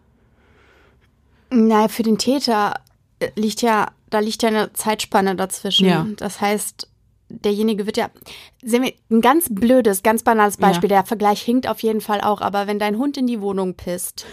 Naja, 1.49 1.87
für 1.87 2.03
den 2.03 2.19
Täter 2.19 2.75
liegt 3.35 3.61
ja 3.61 3.87
da 4.09 4.19
liegt 4.19 4.43
ja 4.43 4.49
eine 4.49 4.73
Zeitspanne 4.73 5.35
dazwischen. 5.35 5.87
Ja. 5.87 6.05
Das 6.17 6.41
heißt, 6.41 6.87
derjenige 7.29 7.85
wird 7.85 7.97
ja, 7.97 8.09
sehen 8.63 8.83
wir, 8.83 8.93
ein 9.11 9.21
ganz 9.21 9.47
blödes, 9.49 10.03
ganz 10.03 10.23
banales 10.23 10.57
Beispiel, 10.57 10.89
ja. 10.89 10.97
der 10.97 11.05
Vergleich 11.05 11.41
hinkt 11.41 11.67
auf 11.67 11.81
jeden 11.81 12.01
Fall 12.01 12.21
auch, 12.21 12.41
aber 12.41 12.67
wenn 12.67 12.79
dein 12.79 12.97
Hund 12.97 13.17
in 13.17 13.27
die 13.27 13.41
Wohnung 13.41 13.75
pisst 13.75 14.25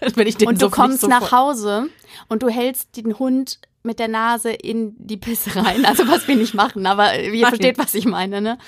und 0.46 0.62
du 0.62 0.70
kommst 0.70 1.06
nach 1.08 1.32
Hause 1.32 1.88
und 2.28 2.42
du 2.42 2.48
hältst 2.48 2.96
den 2.96 3.18
Hund 3.18 3.58
mit 3.82 3.98
der 3.98 4.08
Nase 4.08 4.50
in 4.50 4.94
die 4.98 5.16
Pisse 5.16 5.56
rein, 5.56 5.84
also 5.84 6.06
was 6.08 6.26
wir 6.28 6.36
nicht 6.36 6.54
machen, 6.54 6.86
aber 6.86 7.18
ihr 7.18 7.30
Nein. 7.30 7.48
versteht, 7.50 7.78
was 7.78 7.94
ich 7.94 8.06
meine, 8.06 8.40
ne? 8.40 8.58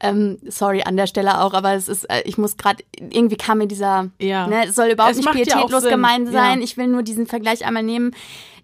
Ähm, 0.00 0.38
sorry 0.48 0.82
an 0.82 0.96
der 0.96 1.06
Stelle 1.06 1.40
auch, 1.40 1.54
aber 1.54 1.72
es 1.74 1.88
ist, 1.88 2.04
äh, 2.10 2.22
ich 2.26 2.36
muss 2.36 2.56
gerade, 2.56 2.84
irgendwie 2.98 3.36
kam 3.36 3.58
mir 3.58 3.68
dieser, 3.68 4.10
ja. 4.18 4.48
ne, 4.48 4.66
es 4.66 4.74
soll 4.74 4.88
überhaupt 4.88 5.12
es 5.12 5.18
nicht 5.18 5.30
pietätlos 5.30 5.84
ja 5.84 5.90
gemeint 5.90 6.30
sein. 6.30 6.58
Ja. 6.58 6.64
Ich 6.64 6.76
will 6.76 6.88
nur 6.88 7.04
diesen 7.04 7.26
Vergleich 7.26 7.64
einmal 7.64 7.84
nehmen 7.84 8.12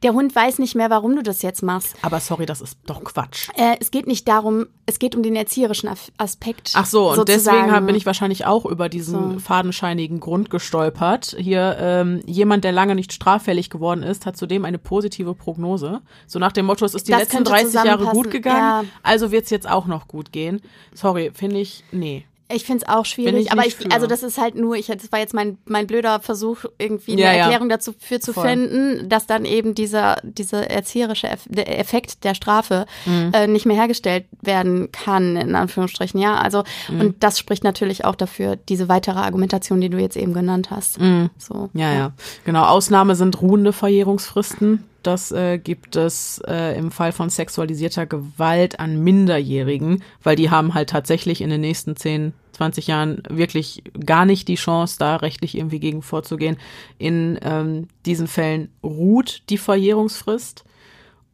der 0.03 0.15
Hund 0.15 0.35
weiß 0.35 0.59
nicht 0.59 0.75
mehr, 0.75 0.91
warum 0.91 1.15
du 1.17 1.23
das 1.23 1.43
jetzt 1.43 1.63
machst. 1.63 1.95
Aber 2.03 2.21
sorry, 2.21 2.47
das 2.47 2.61
ist 2.61 2.79
doch 2.87 3.05
Quatsch. 3.05 3.49
Äh, 3.55 3.77
es 3.81 3.91
geht 3.91 4.07
nicht 4.07 4.27
darum, 4.29 4.67
es 4.87 4.99
geht 4.99 5.15
um 5.15 5.23
den 5.23 5.37
erzieherischen 5.37 5.91
Aspekt. 6.17 6.73
Ach 6.75 6.87
so, 6.87 7.11
und 7.11 7.17
sozusagen. 7.17 7.67
deswegen 7.67 7.87
bin 7.87 7.95
ich 7.95 8.07
wahrscheinlich 8.07 8.47
auch 8.47 8.65
über 8.65 8.89
diesen 8.89 9.35
so. 9.35 9.39
fadenscheinigen 9.41 10.21
Grund 10.21 10.51
gestolpert. 10.51 11.37
Hier, 11.39 11.77
ähm, 11.79 12.23
jemand, 12.27 12.65
der 12.65 12.73
lange 12.73 12.95
nicht 12.95 13.13
straffällig 13.13 13.71
geworden 13.71 14.03
ist, 14.03 14.27
hat 14.27 14.37
zudem 14.37 14.65
eine 14.65 14.79
positive 14.79 15.35
Prognose. 15.35 16.01
So 16.27 16.39
nach 16.39 16.53
dem 16.53 16.67
Motto, 16.67 16.85
es 16.85 16.95
ist 16.95 17.09
die 17.09 17.13
das 17.13 17.21
letzten 17.21 17.45
30 17.45 17.75
Jahre 17.85 18.07
gut 18.07 18.31
gegangen, 18.31 18.87
ja. 18.87 18.91
also 19.03 19.31
wird 19.31 19.45
es 19.45 19.51
jetzt 19.51 19.69
auch 19.69 19.87
noch 19.87 20.09
gut 20.09 20.33
gehen. 20.33 20.61
Sorry, 20.95 21.31
finde 21.35 21.61
ich, 21.61 21.85
nee. 21.93 22.25
Ich 22.53 22.65
finde 22.65 22.85
es 22.85 22.89
auch 22.89 23.05
schwierig, 23.05 23.47
ich 23.47 23.53
aber 23.53 23.67
ich, 23.67 23.77
für. 23.77 23.91
also 23.91 24.07
das 24.07 24.23
ist 24.23 24.39
halt 24.39 24.55
nur, 24.55 24.77
ich, 24.77 24.87
das 24.87 25.13
war 25.13 25.19
jetzt 25.19 25.35
mein, 25.35 25.59
mein 25.67 25.87
blöder 25.87 26.21
Versuch, 26.21 26.65
irgendwie 26.79 27.13
eine 27.13 27.23
ja, 27.23 27.33
Erklärung 27.33 27.71
ja. 27.71 27.77
dafür 27.77 28.21
zu 28.21 28.33
Voll. 28.33 28.49
finden, 28.49 29.09
dass 29.09 29.27
dann 29.27 29.45
eben 29.45 29.75
dieser, 29.75 30.17
dieser 30.23 30.71
erzieherische 30.71 31.29
Effekt 31.29 32.25
der 32.25 32.35
Strafe 32.35 32.87
mhm. 33.07 33.33
äh, 33.33 33.47
nicht 33.47 33.67
mehr 33.67 33.77
hergestellt 33.77 34.27
werden 34.41 34.91
kann, 34.93 35.37
in 35.37 35.55
Anführungsstrichen, 35.55 36.21
ja. 36.21 36.37
Also, 36.37 36.65
mhm. 36.89 37.01
und 37.01 37.23
das 37.23 37.39
spricht 37.39 37.65
natürlich 37.65 38.05
auch 38.05 38.15
dafür, 38.15 38.57
diese 38.57 38.89
weitere 38.89 39.19
Argumentation, 39.19 39.81
die 39.81 39.91
du 39.91 39.99
jetzt 39.99 40.17
eben 40.17 40.33
genannt 40.33 40.71
hast. 40.71 41.01
Mhm. 41.01 41.31
So, 41.39 41.71
ja, 41.75 41.93
ja, 41.93 41.99
ja. 41.99 42.13
Genau. 42.45 42.65
Ausnahme 42.65 43.15
sind 43.15 43.41
ruhende 43.41 43.73
Verjährungsfristen. 43.73 44.85
Das 45.03 45.33
äh, 45.33 45.59
gibt 45.59 45.97
es 45.97 46.43
äh, 46.47 46.77
im 46.79 46.91
Fall 46.91 47.13
von 47.13 47.31
sexualisierter 47.31 48.07
Gewalt 48.07 48.81
an 48.81 49.03
Minderjährigen, 49.03 50.03
weil 50.23 50.37
die 50.37 50.51
haben 50.51 50.75
halt 50.75 50.91
tatsächlich 50.91 51.41
in 51.41 51.51
den 51.51 51.63
nächsten 51.63 51.97
10, 51.97 52.35
20 52.61 52.89
Jahren 52.89 53.23
wirklich 53.31 53.83
gar 54.05 54.27
nicht 54.27 54.47
die 54.47 54.57
Chance, 54.57 54.97
da 54.99 55.17
rechtlich 55.17 55.57
irgendwie 55.57 55.81
gegen 55.81 56.03
vorzugehen. 56.03 56.59
In 56.99 57.39
ähm, 57.41 57.89
diesen 58.05 58.27
Fällen 58.27 58.69
ruht 58.85 59.45
die 59.49 59.57
Verjährungsfrist 59.57 60.65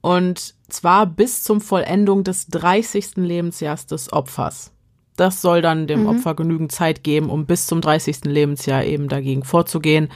und 0.03 0.55
zwar 0.69 1.05
bis 1.05 1.43
zum 1.43 1.61
Vollendung 1.61 2.23
des 2.23 2.47
30. 2.47 3.16
Lebensjahrs 3.16 3.86
des 3.86 4.12
Opfers. 4.12 4.73
Das 5.16 5.43
soll 5.43 5.62
dann 5.62 5.89
dem 5.89 6.03
mhm. 6.03 6.11
Opfer 6.11 6.36
genügend 6.36 6.70
Zeit 6.70 7.03
geben, 7.03 7.28
um 7.28 7.44
bis 7.44 7.66
zum 7.66 7.81
30. 7.81 8.27
Lebensjahr 8.27 8.85
eben 8.85 9.09
dagegen 9.09 9.43
vorzugehen. 9.43 10.11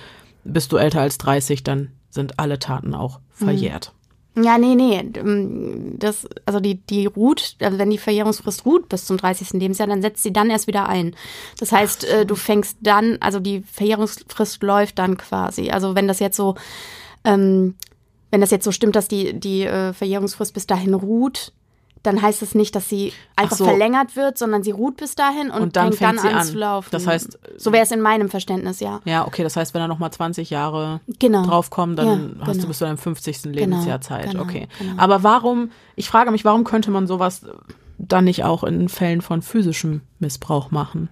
Bist 0.44 0.70
du 0.70 0.76
älter 0.76 1.00
als 1.00 1.18
30, 1.18 1.64
dann 1.64 1.90
sind 2.08 2.38
alle 2.38 2.60
Taten 2.60 2.94
auch 2.94 3.18
verjährt. 3.30 3.92
Ja, 4.36 4.58
nee, 4.58 4.74
nee. 4.74 4.98
Ähm, 5.16 5.94
das, 5.98 6.28
also 6.46 6.60
die, 6.60 6.76
die 6.76 7.06
ruht, 7.06 7.56
also 7.60 7.78
wenn 7.78 7.90
die 7.90 7.98
Verjährungsfrist 7.98 8.64
ruht 8.64 8.88
bis 8.88 9.04
zum 9.04 9.16
30. 9.16 9.54
Lebensjahr, 9.54 9.88
dann 9.88 10.02
setzt 10.02 10.22
sie 10.22 10.32
dann 10.32 10.50
erst 10.50 10.66
wieder 10.66 10.88
ein. 10.88 11.16
Das 11.58 11.72
heißt, 11.72 12.02
so. 12.02 12.06
Äh, 12.06 12.26
du 12.26 12.36
fängst 12.36 12.78
dann, 12.80 13.18
also 13.20 13.40
die 13.40 13.62
Verjährungsfrist 13.62 14.62
läuft 14.62 14.98
dann 14.98 15.16
quasi. 15.16 15.70
Also 15.70 15.94
wenn 15.94 16.06
das 16.08 16.20
jetzt 16.20 16.36
so 16.36 16.54
ähm, 17.24 17.74
wenn 18.30 18.40
das 18.40 18.50
jetzt 18.50 18.64
so 18.64 18.72
stimmt, 18.72 18.96
dass 18.96 19.08
die, 19.08 19.38
die 19.38 19.62
äh, 19.62 19.92
Verjährungsfrist 19.92 20.54
bis 20.54 20.66
dahin 20.66 20.94
ruht, 20.94 21.52
dann 22.02 22.22
heißt 22.22 22.42
es 22.42 22.54
nicht, 22.54 22.74
dass 22.74 22.88
sie 22.88 23.12
einfach 23.36 23.56
so. 23.56 23.64
verlängert 23.64 24.16
wird, 24.16 24.38
sondern 24.38 24.62
sie 24.62 24.70
ruht 24.70 24.96
bis 24.96 25.14
dahin 25.14 25.50
und, 25.50 25.60
und 25.60 25.76
dann 25.76 25.92
fängt, 25.92 26.18
dann 26.18 26.26
an, 26.26 26.34
an, 26.38 26.46
zu 26.46 26.56
laufen. 26.56 26.88
Das 26.92 27.06
heißt, 27.06 27.38
so 27.56 27.72
wäre 27.72 27.82
es 27.82 27.90
in 27.90 28.00
meinem 28.00 28.30
Verständnis, 28.30 28.80
ja. 28.80 29.00
Ja, 29.04 29.26
okay, 29.26 29.42
das 29.42 29.56
heißt, 29.56 29.74
wenn 29.74 29.80
da 29.80 29.88
noch 29.88 29.98
mal 29.98 30.10
20 30.10 30.48
Jahre 30.50 31.00
genau. 31.18 31.44
draufkommen, 31.44 31.96
dann 31.96 32.06
ja, 32.06 32.46
hast 32.46 32.52
genau. 32.52 32.62
du 32.62 32.68
bis 32.68 32.78
zu 32.78 32.84
deinem 32.84 32.98
50. 32.98 33.42
Genau, 33.42 33.54
Lebensjahr 33.54 33.98
genau, 33.98 34.08
Zeit. 34.08 34.30
Genau, 34.30 34.42
okay. 34.42 34.68
Genau. 34.78 35.02
Aber 35.02 35.22
warum, 35.22 35.70
ich 35.96 36.08
frage 36.08 36.30
mich, 36.30 36.44
warum 36.44 36.64
könnte 36.64 36.90
man 36.90 37.06
sowas 37.06 37.44
dann 37.98 38.24
nicht 38.24 38.44
auch 38.44 38.64
in 38.64 38.88
Fällen 38.88 39.20
von 39.20 39.42
physischem 39.42 40.00
Missbrauch 40.18 40.70
machen? 40.70 41.10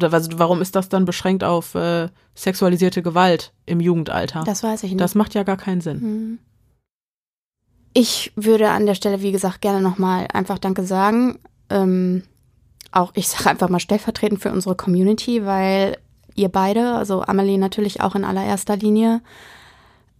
Also 0.00 0.38
warum 0.38 0.60
ist 0.62 0.76
das 0.76 0.88
dann 0.88 1.04
beschränkt 1.04 1.42
auf 1.42 1.74
äh, 1.74 2.08
sexualisierte 2.34 3.02
Gewalt 3.02 3.52
im 3.66 3.80
Jugendalter? 3.80 4.42
Das 4.44 4.62
weiß 4.62 4.84
ich 4.84 4.90
nicht. 4.90 5.00
Das 5.00 5.14
macht 5.14 5.34
ja 5.34 5.42
gar 5.42 5.56
keinen 5.56 5.80
Sinn. 5.80 6.00
Hm. 6.00 6.38
Ich 7.98 8.30
würde 8.36 8.68
an 8.68 8.84
der 8.84 8.94
Stelle, 8.94 9.22
wie 9.22 9.32
gesagt, 9.32 9.62
gerne 9.62 9.80
nochmal 9.80 10.28
einfach 10.30 10.58
Danke 10.58 10.84
sagen. 10.84 11.38
Ähm, 11.70 12.24
auch 12.92 13.12
ich 13.14 13.26
sage 13.26 13.48
einfach 13.48 13.70
mal 13.70 13.80
stellvertretend 13.80 14.42
für 14.42 14.52
unsere 14.52 14.74
Community, 14.74 15.46
weil 15.46 15.96
ihr 16.34 16.50
beide, 16.50 16.92
also 16.92 17.22
Amelie 17.22 17.56
natürlich 17.56 18.02
auch 18.02 18.14
in 18.14 18.26
allererster 18.26 18.76
Linie, 18.76 19.22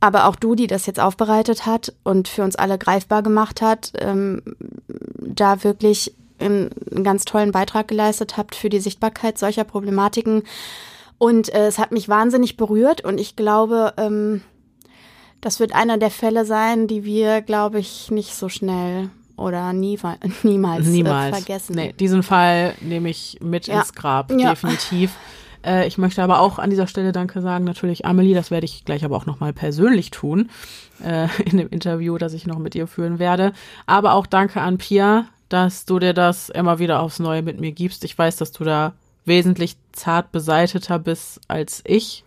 aber 0.00 0.24
auch 0.24 0.36
du, 0.36 0.54
die 0.54 0.68
das 0.68 0.86
jetzt 0.86 0.98
aufbereitet 0.98 1.66
hat 1.66 1.92
und 2.02 2.28
für 2.28 2.44
uns 2.44 2.56
alle 2.56 2.78
greifbar 2.78 3.22
gemacht 3.22 3.60
hat, 3.60 3.92
ähm, 3.98 4.40
da 5.18 5.62
wirklich 5.62 6.14
einen, 6.38 6.70
einen 6.90 7.04
ganz 7.04 7.26
tollen 7.26 7.52
Beitrag 7.52 7.88
geleistet 7.88 8.38
habt 8.38 8.54
für 8.54 8.70
die 8.70 8.80
Sichtbarkeit 8.80 9.36
solcher 9.36 9.64
Problematiken. 9.64 10.44
Und 11.18 11.52
äh, 11.52 11.66
es 11.66 11.78
hat 11.78 11.92
mich 11.92 12.08
wahnsinnig 12.08 12.56
berührt 12.56 13.04
und 13.04 13.20
ich 13.20 13.36
glaube, 13.36 13.92
ähm, 13.98 14.40
das 15.46 15.60
wird 15.60 15.76
einer 15.76 15.96
der 15.96 16.10
Fälle 16.10 16.44
sein, 16.44 16.88
die 16.88 17.04
wir, 17.04 17.40
glaube 17.40 17.78
ich, 17.78 18.10
nicht 18.10 18.34
so 18.34 18.48
schnell 18.48 19.10
oder 19.36 19.72
nie, 19.72 19.96
niemals, 20.42 20.86
niemals. 20.88 21.36
Äh, 21.36 21.40
vergessen. 21.40 21.76
Nee, 21.76 21.92
diesen 21.92 22.24
Fall 22.24 22.74
nehme 22.80 23.08
ich 23.10 23.38
mit 23.40 23.68
ja. 23.68 23.78
ins 23.78 23.92
Grab, 23.92 24.32
ja. 24.32 24.50
definitiv. 24.50 25.14
Äh, 25.64 25.86
ich 25.86 25.98
möchte 25.98 26.20
aber 26.24 26.40
auch 26.40 26.58
an 26.58 26.70
dieser 26.70 26.88
Stelle 26.88 27.12
Danke 27.12 27.42
sagen, 27.42 27.64
natürlich 27.64 28.04
Amelie, 28.04 28.34
das 28.34 28.50
werde 28.50 28.64
ich 28.64 28.84
gleich 28.84 29.04
aber 29.04 29.16
auch 29.16 29.26
nochmal 29.26 29.52
persönlich 29.52 30.10
tun, 30.10 30.50
äh, 31.04 31.28
in 31.44 31.58
dem 31.58 31.68
Interview, 31.68 32.18
das 32.18 32.32
ich 32.32 32.48
noch 32.48 32.58
mit 32.58 32.74
ihr 32.74 32.88
führen 32.88 33.20
werde. 33.20 33.52
Aber 33.86 34.14
auch 34.14 34.26
Danke 34.26 34.60
an 34.60 34.78
Pia, 34.78 35.26
dass 35.48 35.84
du 35.84 36.00
dir 36.00 36.12
das 36.12 36.48
immer 36.48 36.80
wieder 36.80 36.98
aufs 36.98 37.20
Neue 37.20 37.42
mit 37.42 37.60
mir 37.60 37.70
gibst. 37.70 38.02
Ich 38.02 38.18
weiß, 38.18 38.34
dass 38.34 38.50
du 38.50 38.64
da 38.64 38.94
wesentlich 39.24 39.76
zart 39.92 40.32
beseiteter 40.32 40.98
bist 40.98 41.40
als 41.46 41.82
ich 41.86 42.24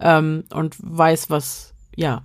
ähm, 0.00 0.44
und 0.50 0.76
weiß, 0.78 1.28
was, 1.28 1.74
ja, 1.94 2.22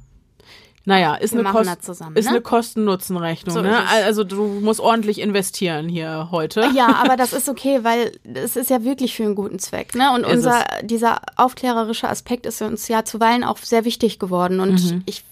naja, 0.90 1.14
ist, 1.14 1.34
eine, 1.34 1.44
Kost 1.44 1.84
zusammen, 1.84 2.16
ist 2.16 2.26
ne? 2.26 2.32
eine 2.32 2.42
Kosten-Nutzen-Rechnung. 2.42 3.54
So 3.54 3.62
ne? 3.62 3.88
Also 3.88 4.24
du 4.24 4.44
musst 4.60 4.80
ordentlich 4.80 5.22
investieren 5.22 5.88
hier 5.88 6.30
heute. 6.32 6.68
Ja, 6.76 6.96
aber 7.04 7.16
das 7.16 7.32
ist 7.32 7.48
okay, 7.48 7.84
weil 7.84 8.12
es 8.34 8.56
ist 8.56 8.72
ja 8.72 8.84
wirklich 8.84 9.16
für 9.16 9.24
einen 9.24 9.36
guten 9.36 9.60
Zweck. 9.60 9.94
Ne? 9.94 10.12
Und 10.12 10.26
unser, 10.26 10.66
dieser 10.82 11.22
aufklärerische 11.36 12.10
Aspekt 12.10 12.48
ist 12.48 12.64
uns 12.64 12.88
ja 12.88 13.06
zuweilen 13.06 13.44
auch 13.44 13.60
sehr 13.60 13.86
wichtig 13.86 14.18
geworden. 14.18 14.60
Und 14.60 14.92
mhm. 14.92 15.04
ich 15.06 15.24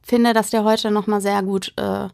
finde, 0.00 0.32
dass 0.32 0.50
der 0.50 0.62
heute 0.62 0.92
nochmal 0.92 1.20
sehr 1.20 1.42
gut 1.42 1.72
äh, 1.74 2.08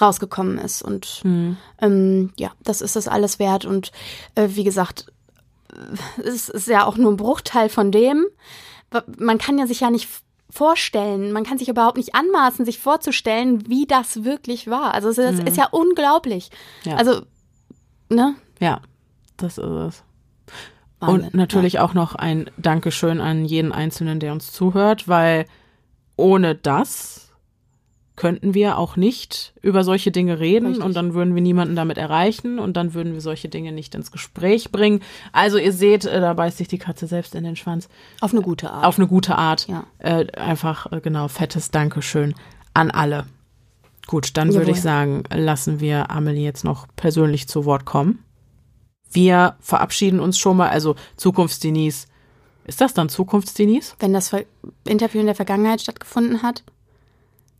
rausgekommen 0.00 0.58
ist. 0.58 0.82
Und 0.82 1.22
mhm. 1.24 1.56
ähm, 1.82 2.32
ja, 2.38 2.52
das 2.62 2.80
ist 2.80 2.94
das 2.94 3.08
alles 3.08 3.40
wert. 3.40 3.64
Und 3.64 3.90
äh, 4.36 4.50
wie 4.50 4.64
gesagt, 4.64 5.06
es 6.24 6.48
ist 6.48 6.68
ja 6.68 6.84
auch 6.86 6.96
nur 6.96 7.10
ein 7.10 7.16
Bruchteil 7.16 7.68
von 7.68 7.90
dem. 7.90 8.24
Man 9.18 9.38
kann 9.38 9.58
ja 9.58 9.66
sich 9.66 9.80
ja 9.80 9.90
nicht 9.90 10.08
vorstellen. 10.50 11.32
Man 11.32 11.44
kann 11.44 11.58
sich 11.58 11.68
überhaupt 11.68 11.96
nicht 11.96 12.14
anmaßen, 12.14 12.64
sich 12.64 12.78
vorzustellen, 12.78 13.68
wie 13.68 13.86
das 13.86 14.24
wirklich 14.24 14.68
war. 14.68 14.94
Also 14.94 15.08
es 15.08 15.18
ist, 15.18 15.40
mhm. 15.40 15.46
ist 15.46 15.56
ja 15.56 15.68
unglaublich. 15.70 16.50
Ja. 16.84 16.96
Also, 16.96 17.22
ne? 18.08 18.34
Ja, 18.58 18.80
das 19.36 19.58
ist 19.58 19.64
es. 19.64 20.04
Wahnsinn, 21.00 21.24
Und 21.24 21.34
natürlich 21.34 21.74
ja. 21.74 21.84
auch 21.84 21.94
noch 21.94 22.14
ein 22.14 22.50
Dankeschön 22.56 23.20
an 23.20 23.44
jeden 23.44 23.72
Einzelnen, 23.72 24.20
der 24.20 24.32
uns 24.32 24.52
zuhört, 24.52 25.08
weil 25.08 25.46
ohne 26.16 26.54
das 26.54 27.19
könnten 28.20 28.52
wir 28.52 28.76
auch 28.76 28.96
nicht 28.96 29.54
über 29.62 29.82
solche 29.82 30.10
Dinge 30.10 30.38
reden 30.40 30.66
Richtig. 30.66 30.84
und 30.84 30.94
dann 30.94 31.14
würden 31.14 31.34
wir 31.34 31.40
niemanden 31.40 31.74
damit 31.74 31.96
erreichen 31.96 32.58
und 32.58 32.76
dann 32.76 32.92
würden 32.92 33.14
wir 33.14 33.22
solche 33.22 33.48
Dinge 33.48 33.72
nicht 33.72 33.94
ins 33.94 34.12
Gespräch 34.12 34.70
bringen. 34.70 35.00
Also 35.32 35.56
ihr 35.56 35.72
seht, 35.72 36.04
äh, 36.04 36.20
da 36.20 36.34
beißt 36.34 36.58
sich 36.58 36.68
die 36.68 36.76
Katze 36.76 37.06
selbst 37.06 37.34
in 37.34 37.44
den 37.44 37.56
Schwanz. 37.56 37.88
Auf 38.20 38.34
eine 38.34 38.42
gute 38.42 38.70
Art. 38.70 38.84
Auf 38.84 38.98
eine 38.98 39.08
gute 39.08 39.36
Art. 39.36 39.66
Ja. 39.68 39.84
Äh, 40.00 40.26
einfach, 40.32 40.92
äh, 40.92 41.00
genau, 41.00 41.28
fettes 41.28 41.70
Dankeschön 41.70 42.34
an 42.74 42.90
alle. 42.90 43.24
Gut, 44.06 44.36
dann 44.36 44.52
würde 44.52 44.72
ich 44.72 44.82
sagen, 44.82 45.22
lassen 45.34 45.80
wir 45.80 46.10
Amelie 46.10 46.44
jetzt 46.44 46.62
noch 46.62 46.88
persönlich 46.96 47.48
zu 47.48 47.64
Wort 47.64 47.86
kommen. 47.86 48.22
Wir 49.10 49.56
verabschieden 49.60 50.20
uns 50.20 50.36
schon 50.36 50.58
mal, 50.58 50.68
also 50.68 50.94
Zukunftsdenise. 51.16 52.06
Ist 52.66 52.82
das 52.82 52.92
dann 52.92 53.08
Zukunftsdenise? 53.08 53.94
Wenn 53.98 54.12
das 54.12 54.30
Interview 54.86 55.20
in 55.20 55.26
der 55.26 55.34
Vergangenheit 55.34 55.80
stattgefunden 55.80 56.42
hat? 56.42 56.64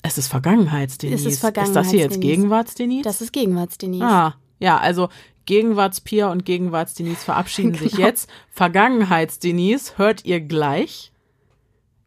Es 0.03 0.19
ist 0.19 0.29
Vergangenheitsdenise. 0.29 1.29
Es 1.29 1.35
ist 1.35 1.41
Vergangenheits 1.41 1.77
Ist 1.77 1.77
das 1.77 1.91
hier 1.91 2.01
jetzt 2.01 2.21
Gegenwartsdenise? 2.21 3.03
Das 3.03 3.21
ist 3.21 3.33
Gegenwartsdenise. 3.33 4.05
Ah, 4.05 4.35
ja, 4.59 4.79
also 4.79 5.09
Gegenwartspia 5.47 6.31
und 6.31 6.45
Gegenwartsdenise 6.45 7.25
verabschieden 7.25 7.73
genau. 7.73 7.85
sich 7.85 7.99
jetzt. 7.99 8.31
Vergangenheitsdenise 8.51 9.99
hört 9.99 10.25
ihr 10.25 10.41
gleich 10.41 11.13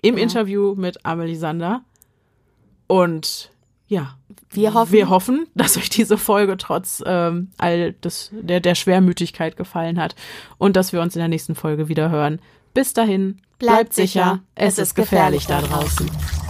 im 0.01 0.17
ja. 0.17 0.23
Interview 0.23 0.75
mit 0.75 1.05
Amelie 1.05 1.35
Sander. 1.35 1.83
Und 2.87 3.51
ja, 3.87 4.17
wir 4.49 4.73
hoffen, 4.73 4.91
wir 4.93 5.09
hoffen, 5.09 5.47
dass 5.55 5.77
euch 5.77 5.89
diese 5.89 6.17
Folge 6.17 6.57
trotz 6.57 7.03
ähm, 7.05 7.51
all 7.57 7.93
des, 7.93 8.31
der, 8.31 8.59
der 8.59 8.75
Schwermütigkeit 8.75 9.57
gefallen 9.57 9.99
hat 9.99 10.15
und 10.57 10.75
dass 10.75 10.93
wir 10.93 11.01
uns 11.01 11.15
in 11.15 11.19
der 11.19 11.27
nächsten 11.27 11.55
Folge 11.55 11.89
wieder 11.89 12.09
hören. 12.09 12.39
Bis 12.73 12.93
dahin, 12.93 13.41
bleibt, 13.59 13.59
bleibt 13.59 13.93
sicher, 13.93 14.05
sicher, 14.05 14.39
es 14.55 14.77
ist 14.77 14.95
gefährlich, 14.95 15.47
gefährlich 15.47 15.67
da 15.69 15.75
draußen. 15.75 16.42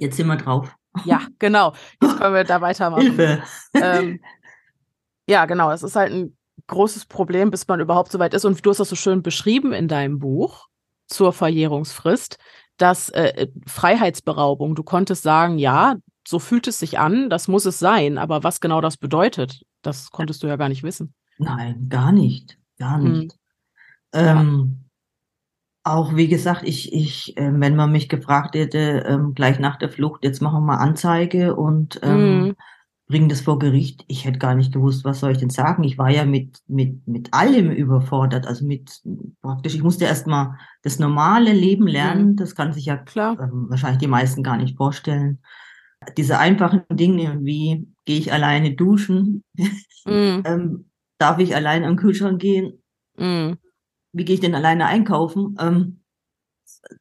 Jetzt 0.00 0.16
sind 0.16 0.26
wir 0.26 0.36
drauf. 0.36 0.74
Ja, 1.04 1.20
genau. 1.38 1.74
Jetzt 2.02 2.18
können 2.18 2.34
wir 2.34 2.44
da 2.44 2.60
weitermachen. 2.60 3.02
Hilfe. 3.02 3.42
Ähm, 3.74 4.20
ja, 5.28 5.44
genau. 5.44 5.70
Es 5.70 5.82
ist 5.82 5.94
halt 5.94 6.12
ein 6.12 6.36
großes 6.66 7.04
Problem, 7.06 7.50
bis 7.50 7.68
man 7.68 7.80
überhaupt 7.80 8.10
so 8.10 8.18
weit 8.18 8.34
ist. 8.34 8.44
Und 8.44 8.64
du 8.64 8.70
hast 8.70 8.78
das 8.78 8.88
so 8.88 8.96
schön 8.96 9.22
beschrieben 9.22 9.72
in 9.72 9.88
deinem 9.88 10.18
Buch 10.18 10.68
zur 11.06 11.32
Verjährungsfrist, 11.32 12.38
dass 12.78 13.10
äh, 13.10 13.48
Freiheitsberaubung, 13.66 14.74
du 14.74 14.82
konntest 14.82 15.22
sagen, 15.22 15.58
ja, 15.58 15.96
so 16.26 16.38
fühlt 16.38 16.66
es 16.66 16.78
sich 16.78 16.98
an, 16.98 17.28
das 17.28 17.46
muss 17.46 17.66
es 17.66 17.78
sein, 17.78 18.16
aber 18.16 18.42
was 18.42 18.60
genau 18.60 18.80
das 18.80 18.96
bedeutet, 18.96 19.62
das 19.82 20.10
konntest 20.10 20.42
du 20.42 20.46
ja 20.46 20.56
gar 20.56 20.68
nicht 20.68 20.82
wissen. 20.82 21.14
Nein, 21.38 21.86
gar 21.88 22.12
nicht, 22.12 22.58
gar 22.78 22.98
nicht. 22.98 23.32
Hm. 24.14 24.38
Ähm, 24.38 24.84
auch 25.82 26.14
wie 26.14 26.28
gesagt, 26.28 26.62
ich, 26.64 26.92
ich, 26.92 27.36
äh, 27.36 27.50
wenn 27.52 27.76
man 27.76 27.92
mich 27.92 28.08
gefragt 28.08 28.54
hätte, 28.54 29.04
ähm, 29.06 29.34
gleich 29.34 29.58
nach 29.58 29.76
der 29.76 29.88
Flucht, 29.88 30.24
jetzt 30.24 30.42
machen 30.42 30.60
wir 30.60 30.66
mal 30.66 30.76
Anzeige 30.76 31.56
und 31.56 32.00
ähm, 32.02 32.48
mm. 32.48 32.56
bringen 33.06 33.28
das 33.30 33.40
vor 33.40 33.58
Gericht, 33.58 34.04
ich 34.06 34.26
hätte 34.26 34.38
gar 34.38 34.54
nicht 34.54 34.74
gewusst, 34.74 35.04
was 35.04 35.20
soll 35.20 35.32
ich 35.32 35.38
denn 35.38 35.50
sagen. 35.50 35.82
Ich 35.84 35.96
war 35.96 36.10
ja 36.10 36.26
mit, 36.26 36.58
mit, 36.66 37.06
mit 37.08 37.32
allem 37.32 37.70
überfordert, 37.70 38.46
also 38.46 38.66
mit 38.66 39.00
praktisch, 39.40 39.74
ich 39.74 39.82
musste 39.82 40.04
erst 40.04 40.26
mal 40.26 40.58
das 40.82 40.98
normale 40.98 41.52
Leben 41.52 41.86
lernen, 41.86 42.32
mm. 42.32 42.36
das 42.36 42.54
kann 42.54 42.74
sich 42.74 42.84
ja 42.84 42.98
Klar. 42.98 43.40
Ähm, 43.40 43.66
wahrscheinlich 43.70 44.00
die 44.00 44.06
meisten 44.06 44.42
gar 44.42 44.58
nicht 44.58 44.76
vorstellen. 44.76 45.40
Diese 46.16 46.38
einfachen 46.38 46.82
Dinge, 46.90 47.38
wie 47.42 47.88
gehe 48.04 48.18
ich 48.18 48.32
alleine 48.32 48.74
duschen, 48.74 49.44
mm. 49.54 49.64
ähm, 50.44 50.90
darf 51.16 51.38
ich 51.38 51.56
allein 51.56 51.84
am 51.84 51.96
Kühlschrank 51.96 52.38
gehen, 52.38 52.82
mm 53.16 53.52
wie 54.12 54.24
gehe 54.24 54.34
ich 54.34 54.40
denn 54.40 54.54
alleine 54.54 54.86
einkaufen? 54.86 55.56
Ähm, 55.60 56.02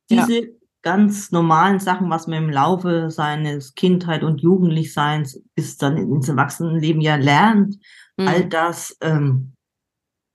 diese 0.09 0.41
ja. 0.41 0.47
ganz 0.81 1.31
normalen 1.31 1.79
Sachen, 1.79 2.09
was 2.09 2.27
man 2.27 2.43
im 2.43 2.49
Laufe 2.49 3.09
seines 3.09 3.75
Kindheit 3.75 4.23
und 4.23 4.41
Jugendlichseins 4.41 5.41
bis 5.55 5.77
dann 5.77 5.97
ins 5.97 6.29
Erwachsenenleben 6.29 7.01
ja 7.01 7.15
lernt, 7.15 7.77
mhm. 8.17 8.27
all 8.27 8.45
das, 8.47 8.97
ähm, 9.01 9.53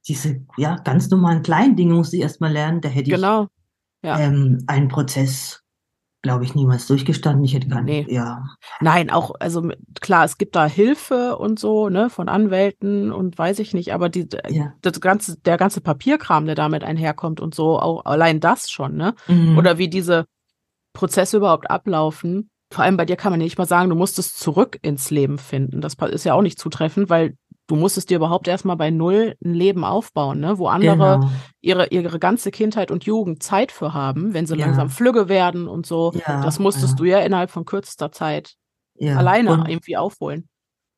diese 0.07 0.45
ja 0.57 0.77
ganz 0.77 1.09
normalen 1.11 1.43
kleinen 1.43 1.77
Dinge 1.77 1.95
muss 1.95 2.13
ich 2.13 2.21
erstmal 2.21 2.53
lernen. 2.53 2.81
Da 2.81 2.89
hätte 2.89 3.11
genau. 3.11 3.45
ich 3.45 4.09
ja. 4.09 4.19
ähm, 4.19 4.63
einen 4.67 4.89
Prozess 4.89 5.64
glaube 6.25 6.43
ich, 6.43 6.55
niemals 6.55 6.87
durchgestanden. 6.87 7.45
Ich 7.45 7.53
hätte 7.53 7.69
gar 7.69 7.83
nicht, 7.83 8.09
nee. 8.09 8.15
ja. 8.15 8.47
Nein, 8.81 9.11
auch, 9.11 9.33
also 9.41 9.71
klar, 10.01 10.25
es 10.25 10.39
gibt 10.39 10.57
da 10.57 10.65
Hilfe 10.65 11.37
und 11.37 11.59
so, 11.59 11.91
ne, 11.91 12.09
von 12.09 12.31
Anwälten 12.31 13.13
und 13.13 13.37
weiß 13.37 13.59
ich 13.59 13.75
nicht, 13.75 13.93
aber 13.93 14.09
die, 14.09 14.27
ja. 14.49 14.73
das 14.81 15.03
ganze, 15.03 15.39
der 15.39 15.59
ganze 15.59 15.83
Papierkram, 15.83 16.47
der 16.47 16.55
damit 16.55 16.83
einherkommt 16.83 17.41
und 17.41 17.55
so, 17.55 17.79
auch 17.79 18.07
allein 18.07 18.41
das 18.41 18.71
schon, 18.71 18.97
ne? 18.97 19.15
Mhm. 19.29 19.59
Oder 19.59 19.77
wie 19.77 19.89
diese 19.89 20.25
Prozesse 20.95 21.37
überhaupt 21.37 21.71
ablaufen. 21.71 22.49
Vor 22.73 22.85
allem 22.85 22.97
bei 22.97 23.05
dir 23.05 23.17
kann 23.17 23.31
man 23.31 23.41
nicht 23.41 23.59
mal 23.59 23.67
sagen, 23.67 23.91
du 23.91 23.95
musstest 23.95 24.41
zurück 24.41 24.79
ins 24.81 25.11
Leben 25.11 25.37
finden. 25.37 25.83
Das 25.83 25.95
ist 26.11 26.25
ja 26.25 26.33
auch 26.33 26.43
nicht 26.43 26.59
zutreffend, 26.59 27.11
weil 27.11 27.37
du 27.67 27.77
musstest 27.77 28.11
dir 28.11 28.17
überhaupt 28.17 28.47
erstmal 28.49 28.77
bei 28.77 28.91
Null 28.91 29.35
ein 29.45 29.55
Leben 29.55 29.85
aufbauen, 29.85 30.41
ne? 30.41 30.59
wo 30.59 30.67
andere 30.69 31.19
Genau. 31.21 31.31
ihre, 31.61 31.87
ihre 31.89 32.19
ganze 32.19 32.51
Kindheit 32.51 32.91
und 32.91 33.05
Jugend 33.05 33.43
Zeit 33.43 33.73
für 33.73 33.95
haben, 33.95 34.35
wenn 34.35 34.47
sie 34.47 34.55
Ja. 34.57 34.67
langsam 34.67 34.91
flügge 34.91 35.29
werden 35.29 35.67
und 35.69 35.87
so. 35.87 36.13
Ja, 36.27 36.43
das 36.43 36.59
musstest 36.59 36.91
ja. 36.93 36.97
du 36.97 37.05
ja 37.05 37.19
innerhalb 37.21 37.51
von 37.51 37.65
kürzester 37.65 38.13
Zeit 38.13 38.55
alleine 39.01 39.51
von, 39.51 39.67
irgendwie 39.67 39.97
aufholen. 39.97 40.49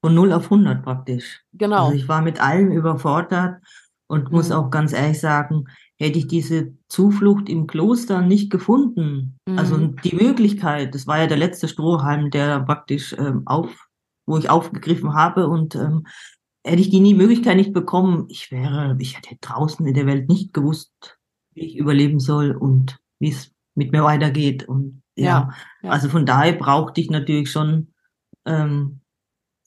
von 0.04 0.14
0 0.14 0.32
auf 0.32 0.50
100 0.50 0.82
praktisch. 0.82 1.42
Genau. 1.52 1.86
Also 1.86 1.96
ich 1.96 2.08
war 2.08 2.22
mit 2.22 2.40
allem 2.40 2.70
überfordert 2.70 3.62
und 4.08 4.30
muss 4.30 4.48
Mhm. 4.50 4.54
auch 4.56 4.70
ganz 4.70 4.92
ehrlich 4.92 5.18
sagen, 5.20 5.64
hätte 5.98 6.18
ich 6.18 6.26
diese 6.28 6.74
Zuflucht 6.88 7.48
im 7.48 7.66
Kloster 7.66 8.20
nicht 8.20 8.50
gefunden, 8.50 9.38
also 9.56 9.76
Mhm. 9.78 9.96
die 10.04 10.14
Möglichkeit, 10.14 10.94
das 10.94 11.06
war 11.06 11.18
ja 11.18 11.26
der 11.26 11.38
letzte 11.38 11.68
Strohhalm, 11.68 12.30
der 12.30 12.60
praktisch 12.60 13.14
ähm, 13.18 13.42
auf, 13.46 13.88
wo 14.26 14.36
ich 14.36 14.50
aufgegriffen 14.50 15.14
habe 15.14 15.48
und 15.48 15.74
ähm, 15.74 16.06
hätte 16.66 16.82
ich 16.82 16.90
die 16.90 17.00
nie 17.00 17.14
Möglichkeit 17.14 17.56
nicht 17.56 17.72
bekommen, 17.72 18.26
ich 18.28 18.50
wäre, 18.50 18.96
ich 18.98 19.16
hätte 19.16 19.36
draußen 19.40 19.86
in 19.86 19.94
der 19.94 20.06
Welt 20.06 20.28
nicht 20.28 20.52
gewusst, 20.52 20.92
wie 21.54 21.66
ich 21.66 21.76
überleben 21.76 22.20
soll 22.20 22.50
und 22.52 22.98
wie 23.18 23.30
es 23.30 23.52
mit 23.74 23.92
mir 23.92 24.02
weitergeht 24.04 24.68
und 24.68 25.02
ja, 25.16 25.50
ja. 25.82 25.90
also 25.90 26.08
von 26.08 26.26
daher 26.26 26.52
brauchte 26.52 27.00
ich 27.00 27.08
natürlich 27.08 27.50
schon 27.50 27.94
ähm, 28.44 29.00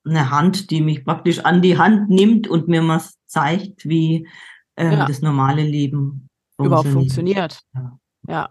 eine 0.06 0.30
Hand, 0.30 0.70
die 0.70 0.82
mich 0.82 1.06
praktisch 1.06 1.40
an 1.40 1.62
die 1.62 1.78
Hand 1.78 2.10
nimmt 2.10 2.48
und 2.48 2.68
mir 2.68 2.82
mal 2.82 3.02
zeigt, 3.26 3.88
wie 3.88 4.28
ähm, 4.78 4.92
Ja. 4.92 5.06
das 5.08 5.22
normale 5.22 5.64
Leben 5.64 6.30
Überhaupt 6.60 6.90
funktioniert. 6.90 7.62
Ja. 7.74 8.00
Ja, 8.28 8.50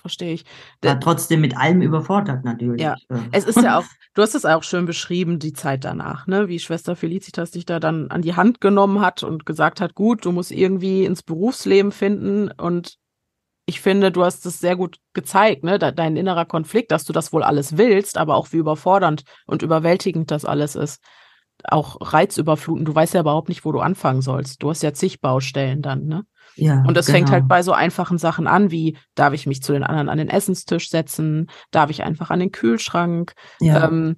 verstehe 0.00 0.32
ich. 0.32 0.44
War 0.82 0.98
trotzdem 0.98 1.40
mit 1.40 1.56
allem 1.56 1.82
überfordert 1.82 2.44
natürlich. 2.44 2.80
Ja. 2.82 2.96
Ähm, 3.10 3.28
Es 3.32 3.44
ist 3.44 3.60
ja 3.62 3.78
auch, 3.78 3.84
du 4.14 4.22
hast 4.22 4.34
es 4.34 4.44
auch 4.44 4.62
schön 4.62 4.86
beschrieben, 4.86 5.38
die 5.38 5.52
Zeit 5.52 5.84
danach, 5.84 6.26
ne? 6.26 6.48
Wie 6.48 6.58
Schwester 6.58 6.96
Felicitas 6.96 7.50
dich 7.50 7.66
da 7.66 7.80
dann 7.80 8.10
an 8.10 8.22
die 8.22 8.34
Hand 8.34 8.60
genommen 8.60 9.00
hat 9.00 9.22
und 9.22 9.46
gesagt 9.46 9.80
hat, 9.80 9.94
gut, 9.94 10.24
du 10.24 10.32
musst 10.32 10.50
irgendwie 10.50 11.04
ins 11.04 11.22
Berufsleben 11.22 11.92
finden. 11.92 12.50
Und 12.50 12.96
ich 13.66 13.80
finde, 13.80 14.10
du 14.10 14.24
hast 14.24 14.46
es 14.46 14.58
sehr 14.58 14.76
gut 14.76 14.98
gezeigt, 15.12 15.62
ne? 15.62 15.78
De- 15.78 15.92
Dein 15.92 16.16
innerer 16.16 16.44
Konflikt, 16.46 16.90
dass 16.90 17.04
du 17.04 17.12
das 17.12 17.32
wohl 17.32 17.42
alles 17.42 17.76
willst, 17.76 18.18
aber 18.18 18.36
auch 18.36 18.52
wie 18.52 18.56
überfordernd 18.58 19.22
und 19.46 19.62
überwältigend 19.62 20.30
das 20.30 20.44
alles 20.44 20.74
ist. 20.74 21.02
Auch 21.64 21.98
reizüberfluten. 22.00 22.86
Du 22.86 22.94
weißt 22.94 23.12
ja 23.14 23.20
überhaupt 23.20 23.50
nicht, 23.50 23.66
wo 23.66 23.72
du 23.72 23.80
anfangen 23.80 24.22
sollst. 24.22 24.62
Du 24.62 24.70
hast 24.70 24.82
ja 24.82 24.94
zig 24.94 25.20
Baustellen 25.20 25.82
dann, 25.82 26.06
ne? 26.06 26.24
Ja, 26.56 26.82
Und 26.86 26.96
das 26.96 27.06
genau. 27.06 27.18
fängt 27.18 27.30
halt 27.30 27.48
bei 27.48 27.62
so 27.62 27.72
einfachen 27.72 28.18
Sachen 28.18 28.46
an, 28.46 28.70
wie 28.70 28.96
darf 29.14 29.32
ich 29.32 29.46
mich 29.46 29.62
zu 29.62 29.72
den 29.72 29.82
anderen 29.84 30.08
an 30.08 30.18
den 30.18 30.28
Essenstisch 30.28 30.90
setzen, 30.90 31.50
darf 31.70 31.90
ich 31.90 32.02
einfach 32.02 32.30
an 32.30 32.40
den 32.40 32.52
Kühlschrank, 32.52 33.32
ja, 33.60 33.86
ähm, 33.86 34.16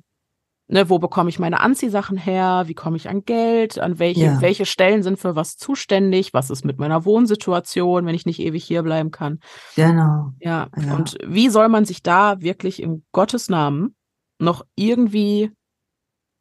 ne, 0.69 0.89
wo 0.89 0.99
bekomme 0.99 1.29
ich 1.29 1.39
meine 1.39 1.61
Anziehsachen 1.61 2.17
her, 2.17 2.63
wie 2.67 2.75
komme 2.75 2.97
ich 2.97 3.09
an 3.09 3.25
Geld, 3.25 3.79
an 3.79 3.99
welche, 3.99 4.21
Ja. 4.25 4.41
welche 4.41 4.65
Stellen 4.65 5.03
sind 5.03 5.19
für 5.19 5.37
was 5.37 5.57
zuständig, 5.57 6.33
was 6.33 6.49
ist 6.51 6.65
mit 6.65 6.79
meiner 6.79 7.05
Wohnsituation, 7.05 8.07
wenn 8.07 8.15
ich 8.15 8.25
nicht 8.27 8.41
ewig 8.41 8.65
hier 8.65 8.83
bleiben 8.83 9.11
kann. 9.11 9.41
genau. 9.77 10.33
Ja, 10.41 10.69
Ja. 10.79 10.95
und 10.95 11.19
wie 11.27 11.51
soll 11.51 11.69
man 11.69 11.85
sich 11.85 12.03
da 12.03 12.41
wirklich 12.41 12.83
in 12.83 13.05
Gottes 13.13 13.49
Namen 13.51 13.97
noch 14.39 14.65
irgendwie 14.75 15.51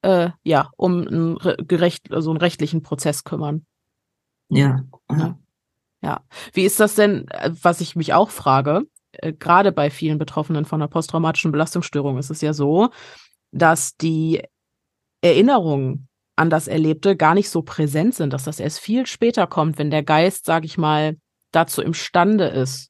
äh, 0.04 0.30
ja, 0.44 0.72
um 0.78 1.06
einen 1.06 1.38
re- 1.38 1.58
gerecht, 1.58 2.12
also 2.12 2.32
einen 2.32 2.40
rechtlichen 2.40 2.82
Prozess 2.82 3.24
kümmern? 3.24 3.66
Ja, 4.50 4.84
ja. 5.12 5.38
Ja. 6.02 6.22
Wie 6.54 6.66
ist 6.66 6.80
das 6.80 6.96
denn, 6.96 7.28
äh, 7.30 7.52
was 7.62 7.82
ich 7.82 7.96
mich 7.96 8.14
auch 8.14 8.30
frage, 8.30 8.84
äh, 9.14 9.34
gerade 9.34 9.72
bei 9.72 9.90
vielen 9.90 10.18
Betroffenen 10.18 10.66
von 10.66 10.82
einer 10.82 10.90
posttraumatischen 10.90 11.52
Belastungsstörung 11.52 12.18
ist 12.18 12.32
es 12.32 12.42
ja 12.42 12.54
so, 12.54 12.90
dass 13.52 13.96
die 13.98 14.42
Erinnerungen 15.22 16.08
an 16.36 16.50
das 16.50 16.68
Erlebte 16.68 17.16
gar 17.16 17.36
nicht 17.36 17.50
so 17.50 17.62
präsent 17.62 18.16
sind, 18.16 18.34
dass 18.34 18.46
das 18.46 18.60
erst 18.60 18.80
viel 18.80 19.06
später 19.06 19.46
kommt, 19.46 19.78
wenn 19.78 19.92
der 19.92 20.04
Geist, 20.04 20.46
sag 20.46 20.66
ich 20.66 20.78
mal, 20.78 21.18
dazu 21.52 21.82
imstande 21.82 22.46
ist, 22.46 22.90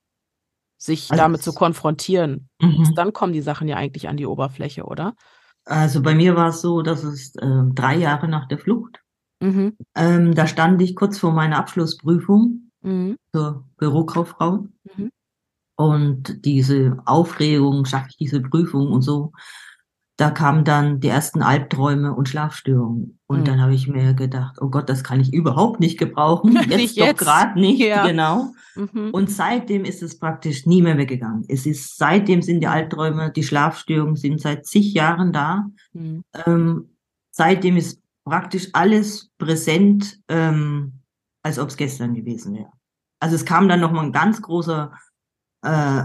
sich 0.77 1.11
Also 1.11 1.21
damit 1.21 1.43
zu 1.43 1.53
konfrontieren. 1.53 2.49
Mhm. 2.61 2.93
Dann 2.95 3.13
kommen 3.13 3.33
die 3.33 3.41
Sachen 3.41 3.67
ja 3.67 3.75
eigentlich 3.75 4.07
an 4.07 4.17
die 4.17 4.25
Oberfläche, 4.25 4.83
oder? 4.85 5.15
Also 5.65 6.01
bei 6.01 6.15
mir 6.15 6.35
war 6.35 6.49
es 6.49 6.61
so, 6.61 6.81
dass 6.81 7.03
es 7.03 7.33
ähm, 7.41 7.73
drei 7.75 7.97
Jahre 7.97 8.27
nach 8.27 8.47
der 8.47 8.57
Flucht, 8.57 8.99
Mhm. 9.43 9.75
ähm, 9.95 10.35
da 10.35 10.45
stand 10.45 10.81
ich 10.83 10.95
kurz 10.95 11.17
vor 11.17 11.31
meiner 11.31 11.57
Abschlussprüfung 11.57 12.70
Mhm. 12.82 13.18
zur 13.34 13.66
Bürokauffrau. 13.78 14.68
Mhm. 14.95 15.12
Und 15.76 16.45
diese 16.45 16.98
Aufregung, 17.06 17.86
schaffe 17.86 18.08
ich 18.10 18.18
diese 18.18 18.41
Prüfung 18.41 18.91
und 18.91 19.02
so, 19.02 19.32
da 20.18 20.30
kamen 20.30 20.64
dann 20.64 20.99
die 20.99 21.08
ersten 21.08 21.41
Albträume 21.41 22.14
und 22.14 22.30
Schlafstörungen. 22.30 23.18
Und 23.26 23.40
Mhm. 23.40 23.45
dann 23.45 23.62
habe 23.62 23.74
ich 23.74 23.88
mir 23.88 24.14
gedacht, 24.14 24.58
oh 24.62 24.70
Gott, 24.70 24.88
das 24.90 25.03
kann 25.03 25.20
ich 25.20 25.34
überhaupt 25.34 25.80
nicht 25.80 25.98
gebrauchen. 25.98 26.53
Jetzt 26.70 26.78
Nicht 26.78 26.99
doch 27.02 27.16
gerade 27.16 27.60
nicht, 27.60 27.80
Ja. 27.80 28.06
genau. 28.06 28.53
Mhm. 28.76 29.10
Und 29.12 29.32
seitdem 29.32 29.84
ist 29.84 30.03
es 30.03 30.20
praktisch 30.20 30.68
nie 30.68 30.84
mehr 30.84 30.98
weggegangen. 30.98 31.45
Es 31.48 31.66
ist, 31.66 31.98
seitdem 31.98 32.44
sind 32.44 32.60
die 32.60 32.68
Albträume, 32.68 33.32
die 33.32 33.41
Schlafstörungen 33.44 34.16
sind 34.16 34.40
seit 34.40 34.68
zig 34.68 34.94
Jahren 34.94 35.34
da. 35.34 35.66
Mhm. 35.94 36.24
Ähm, 36.45 36.90
seitdem 37.32 37.78
ist 37.78 37.99
praktisch 38.24 38.70
alles 38.74 39.32
präsent, 39.40 40.20
ähm, 40.28 41.01
als 41.43 41.59
ob 41.59 41.69
es 41.69 41.77
gestern 41.77 42.13
gewesen 42.13 42.53
wäre. 42.55 42.72
Also 43.19 43.35
es 43.35 43.45
kam 43.45 43.68
dann 43.68 43.80
nochmal 43.80 44.05
ein 44.05 44.11
ganz 44.11 44.41
großer, 44.41 44.91
äh, 45.63 46.03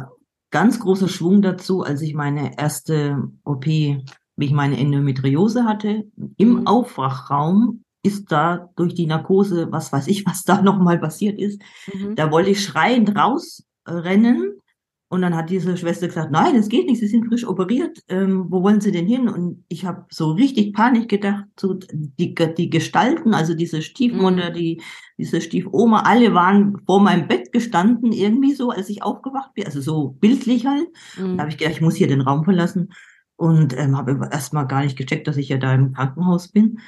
ganz 0.51 0.79
großer 0.81 1.09
Schwung 1.09 1.43
dazu, 1.43 1.83
als 1.83 2.03
ich 2.03 2.15
meine 2.15 2.59
erste 2.59 3.23
OP, 3.45 3.67
wie 3.67 4.45
ich 4.45 4.53
meine 4.53 4.79
Endometriose 4.79 5.65
hatte, 5.65 6.05
im 6.37 6.61
Mhm. 6.61 6.67
Aufwachraum 6.67 7.83
ist 8.03 8.31
da 8.31 8.69
durch 8.77 8.95
die 8.95 9.07
Narkose, 9.07 9.73
was 9.73 9.93
weiß 9.93 10.07
ich, 10.09 10.25
was 10.27 10.43
da 10.45 10.63
nochmal 10.63 10.99
passiert 10.99 11.39
ist, 11.39 11.61
Mhm. 11.93 12.15
da 12.15 12.31
wollte 12.31 12.51
ich 12.51 12.63
schreiend 12.63 13.17
rausrennen. 13.17 14.61
Und 15.09 15.23
dann 15.23 15.37
hat 15.37 15.51
diese 15.51 15.77
Schwester 15.77 16.09
gesagt, 16.09 16.33
nein, 16.33 16.57
es 16.57 16.69
geht 16.69 16.87
nicht, 16.87 16.99
Sie 16.99 17.07
sind 17.07 17.27
frisch 17.29 17.47
operiert. 17.47 18.01
Ähm, 18.09 18.47
wo 18.51 18.63
wollen 18.65 18.81
Sie 18.81 18.91
denn 18.91 19.07
hin? 19.07 19.29
Und 19.29 19.65
ich 19.69 19.85
habe 19.85 20.05
so 20.11 20.33
richtig 20.33 20.73
Panik 20.75 21.09
gedacht, 21.09 21.45
so 21.61 21.75
die, 21.75 22.35
die 22.35 22.71
Gestalten, 22.71 23.33
also 23.33 23.55
diese 23.55 23.83
Stiefmutter, 23.83 24.51
Mhm. 24.51 24.55
die, 24.55 24.83
diese 25.17 25.41
Stiefoma, 25.41 26.01
alle 26.01 26.35
waren 26.35 26.79
vor 26.87 27.01
meinem 27.01 27.29
Bett 27.29 27.53
gestanden, 27.53 28.11
irgendwie 28.11 28.53
so, 28.53 28.71
als 28.71 28.89
ich 28.89 29.05
aufgewacht 29.05 29.55
bin. 29.55 29.65
Also 29.67 29.81
so 29.81 30.09
bildlich 30.19 30.67
halt. 30.67 30.89
Da 31.17 31.23
Mhm. 31.25 31.39
habe 31.41 31.51
ich 31.51 31.57
gedacht, 31.59 31.77
ich 31.77 31.81
muss 31.83 31.95
hier 31.95 32.09
den 32.09 32.21
Raum 32.23 32.43
verlassen. 32.45 32.93
Und 33.37 33.77
ähm, 33.79 33.97
habe 33.97 34.29
erstmal 34.33 34.67
gar 34.67 34.83
nicht 34.83 34.97
gecheckt, 34.99 35.29
dass 35.29 35.37
ich 35.37 35.51
ja 35.51 35.59
da 35.59 35.73
im 35.73 35.93
Krankenhaus 35.93 36.49
bin. 36.49 36.81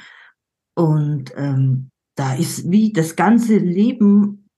Und 0.74 1.32
ähm, 1.36 1.90
da 2.16 2.34
ist 2.34 2.68
wie 2.70 2.92
das 2.92 3.14
ganze 3.14 3.58
Leben 3.58 4.48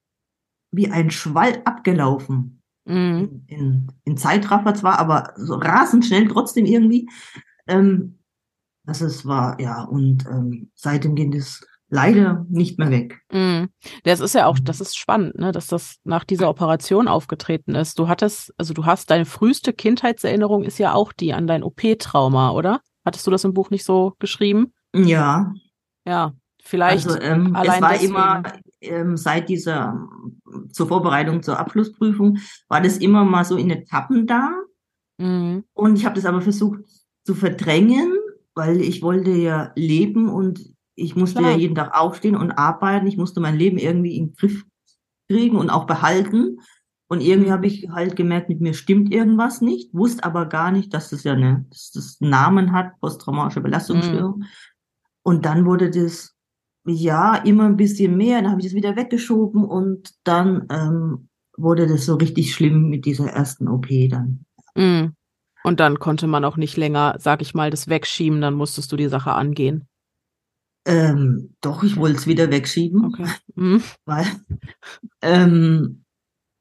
wie 0.72 0.88
ein 0.90 1.10
Schwall 1.10 1.60
abgelaufen. 1.64 2.59
Mhm. 2.84 3.42
In, 3.46 3.58
in, 3.58 3.92
in 4.04 4.16
Zeitraffer 4.16 4.74
zwar, 4.74 4.98
aber 4.98 5.32
so 5.36 5.54
rasend 5.54 6.04
schnell 6.04 6.28
trotzdem 6.28 6.66
irgendwie. 6.66 7.08
Ähm, 7.66 8.18
also 8.86 9.06
es 9.06 9.26
war, 9.26 9.60
ja, 9.60 9.84
und 9.84 10.24
ähm, 10.26 10.70
seitdem 10.74 11.14
geht 11.14 11.34
es 11.34 11.66
leider 11.92 12.46
nicht 12.48 12.78
mehr 12.78 12.90
weg. 12.90 13.20
Mhm. 13.32 13.68
Das 14.04 14.20
ist 14.20 14.34
ja 14.34 14.46
auch, 14.46 14.58
Mhm. 14.58 14.64
das 14.64 14.80
ist 14.80 14.96
spannend, 14.96 15.36
ne, 15.38 15.52
dass 15.52 15.66
das 15.66 15.96
nach 16.04 16.24
dieser 16.24 16.48
Operation 16.48 17.08
aufgetreten 17.08 17.74
ist. 17.74 17.98
Du 17.98 18.08
hattest, 18.08 18.54
also 18.58 18.74
du 18.74 18.86
hast 18.86 19.10
deine 19.10 19.24
früheste 19.26 19.72
Kindheitserinnerung 19.72 20.62
ist 20.64 20.78
ja 20.78 20.94
auch 20.94 21.12
die 21.12 21.32
an 21.34 21.46
dein 21.46 21.62
OP-Trauma, 21.64 22.50
oder? 22.52 22.80
Hattest 23.04 23.26
du 23.26 23.30
das 23.30 23.44
im 23.44 23.54
Buch 23.54 23.70
nicht 23.70 23.84
so 23.84 24.14
geschrieben? 24.18 24.72
Ja, 24.94 25.52
Ja, 26.06 26.32
vielleicht. 26.62 27.06
also 27.08 27.20
ähm, 27.20 27.56
es 27.60 27.80
war 27.80 27.90
deswegen. 27.90 28.10
immer 28.14 28.42
ähm, 28.80 29.16
seit 29.16 29.48
dieser 29.48 30.08
zur 30.72 30.88
Vorbereitung 30.88 31.42
zur 31.42 31.58
Abschlussprüfung 31.58 32.38
war 32.68 32.80
das 32.80 32.98
immer 32.98 33.24
mal 33.24 33.44
so 33.44 33.56
in 33.56 33.70
Etappen 33.70 34.26
da. 34.26 34.52
Mhm. 35.18 35.64
Und 35.74 35.96
ich 35.96 36.04
habe 36.04 36.14
das 36.14 36.24
aber 36.24 36.40
versucht 36.40 36.80
zu 37.24 37.34
verdrängen, 37.34 38.12
weil 38.54 38.80
ich 38.80 39.02
wollte 39.02 39.30
ja 39.30 39.72
leben 39.76 40.28
und 40.28 40.74
ich 40.94 41.16
musste 41.16 41.40
Klar. 41.40 41.52
ja 41.52 41.56
jeden 41.58 41.74
Tag 41.74 41.94
aufstehen 41.94 42.36
und 42.36 42.52
arbeiten. 42.52 43.06
Ich 43.06 43.16
musste 43.16 43.40
mein 43.40 43.56
Leben 43.56 43.78
irgendwie 43.78 44.16
in 44.16 44.28
den 44.28 44.34
Griff 44.34 44.64
kriegen 45.28 45.56
und 45.56 45.70
auch 45.70 45.86
behalten. 45.86 46.58
Und 47.08 47.20
irgendwie 47.22 47.48
Mhm. 47.48 47.54
habe 47.54 47.66
ich 47.66 47.88
halt 47.90 48.16
gemerkt, 48.16 48.48
mit 48.48 48.60
mir 48.60 48.72
stimmt 48.74 49.12
irgendwas 49.12 49.60
nicht, 49.60 49.92
wusste 49.92 50.24
aber 50.24 50.46
gar 50.46 50.70
nicht, 50.70 50.94
dass 50.94 51.10
das 51.10 51.24
ja 51.24 51.32
eine, 51.32 51.66
dass 51.70 51.90
das 51.90 52.18
einen 52.20 52.30
Namen 52.30 52.72
hat, 52.72 53.00
posttraumatische 53.00 53.60
Belastungsstörung. 53.60 54.44
Und 55.22 55.44
dann 55.44 55.66
wurde 55.66 55.90
das 55.90 56.36
ja 56.86 57.36
immer 57.36 57.66
ein 57.66 57.76
bisschen 57.76 58.16
mehr, 58.16 58.40
dann 58.40 58.50
habe 58.50 58.60
ich 58.60 58.66
das 58.68 58.74
wieder 58.74 58.96
weggeschoben 58.96 59.64
und 59.64 60.14
dann 60.24 60.66
ähm, 60.70 61.28
wurde 61.56 61.86
das 61.86 62.06
so 62.06 62.14
richtig 62.16 62.54
schlimm 62.54 62.88
mit 62.88 63.04
dieser 63.04 63.28
ersten 63.28 63.68
OP 63.68 63.86
dann. 64.08 64.44
Mhm. 64.74 65.14
Und 65.62 65.80
dann 65.80 65.98
konnte 65.98 66.26
man 66.26 66.44
auch 66.44 66.56
nicht 66.56 66.76
länger, 66.76 67.16
sag 67.18 67.42
ich 67.42 67.52
mal, 67.52 67.70
das 67.70 67.88
wegschieben, 67.88 68.40
dann 68.40 68.54
musstest 68.54 68.90
du 68.92 68.96
die 68.96 69.08
Sache 69.08 69.32
angehen. 69.32 69.86
Ähm, 70.86 71.54
doch, 71.60 71.82
ich 71.82 71.96
wollte 71.96 72.16
es 72.16 72.26
wieder 72.26 72.50
wegschieben, 72.50 73.04
Okay. 73.04 73.26
Mhm. 73.54 73.82
weil 74.06 74.26
ähm, 75.20 76.04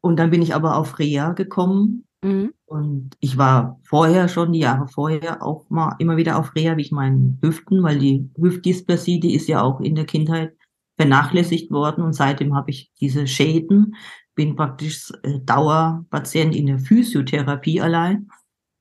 und 0.02 0.18
dann 0.18 0.30
bin 0.30 0.41
ich 0.41 0.54
aber 0.54 0.76
auf 0.76 1.00
Reha 1.00 1.32
gekommen 1.32 2.06
Mhm. 2.24 2.54
Und 2.66 3.16
ich 3.20 3.38
war 3.38 3.80
vorher 3.84 4.28
schon, 4.28 4.54
die 4.54 4.60
Jahre 4.60 4.88
vorher, 4.88 5.44
auch 5.44 5.70
mal 5.70 5.96
immer 6.00 6.18
wieder 6.18 6.38
auf 6.38 6.54
Reha 6.56 6.78
wie 6.78 6.82
ich 6.82 6.91
meinen 6.91 7.40
Hüften, 7.41 7.82
weil 7.84 8.00
die 8.00 8.30
Hüftdysplasie, 8.38 9.20
die 9.20 9.36
ist 9.36 9.48
ja 9.48 9.62
auch 9.62 9.80
in 9.80 9.96
der 9.96 10.06
Kindheit 10.06 10.56
vernachlässigt 10.98 11.72
worden 11.72 12.04
und 12.04 12.14
seitdem 12.14 12.56
habe 12.56 12.72
ich 12.72 12.91
diese 13.00 13.26
Schäden, 13.26 13.96
bin 14.36 14.56
praktisch 14.56 15.12
äh, 15.24 15.40
Dauerpatient 15.40 16.56
in 16.56 16.66
der 16.66 16.80
Physiotherapie 16.80 17.82
allein. 17.82 18.30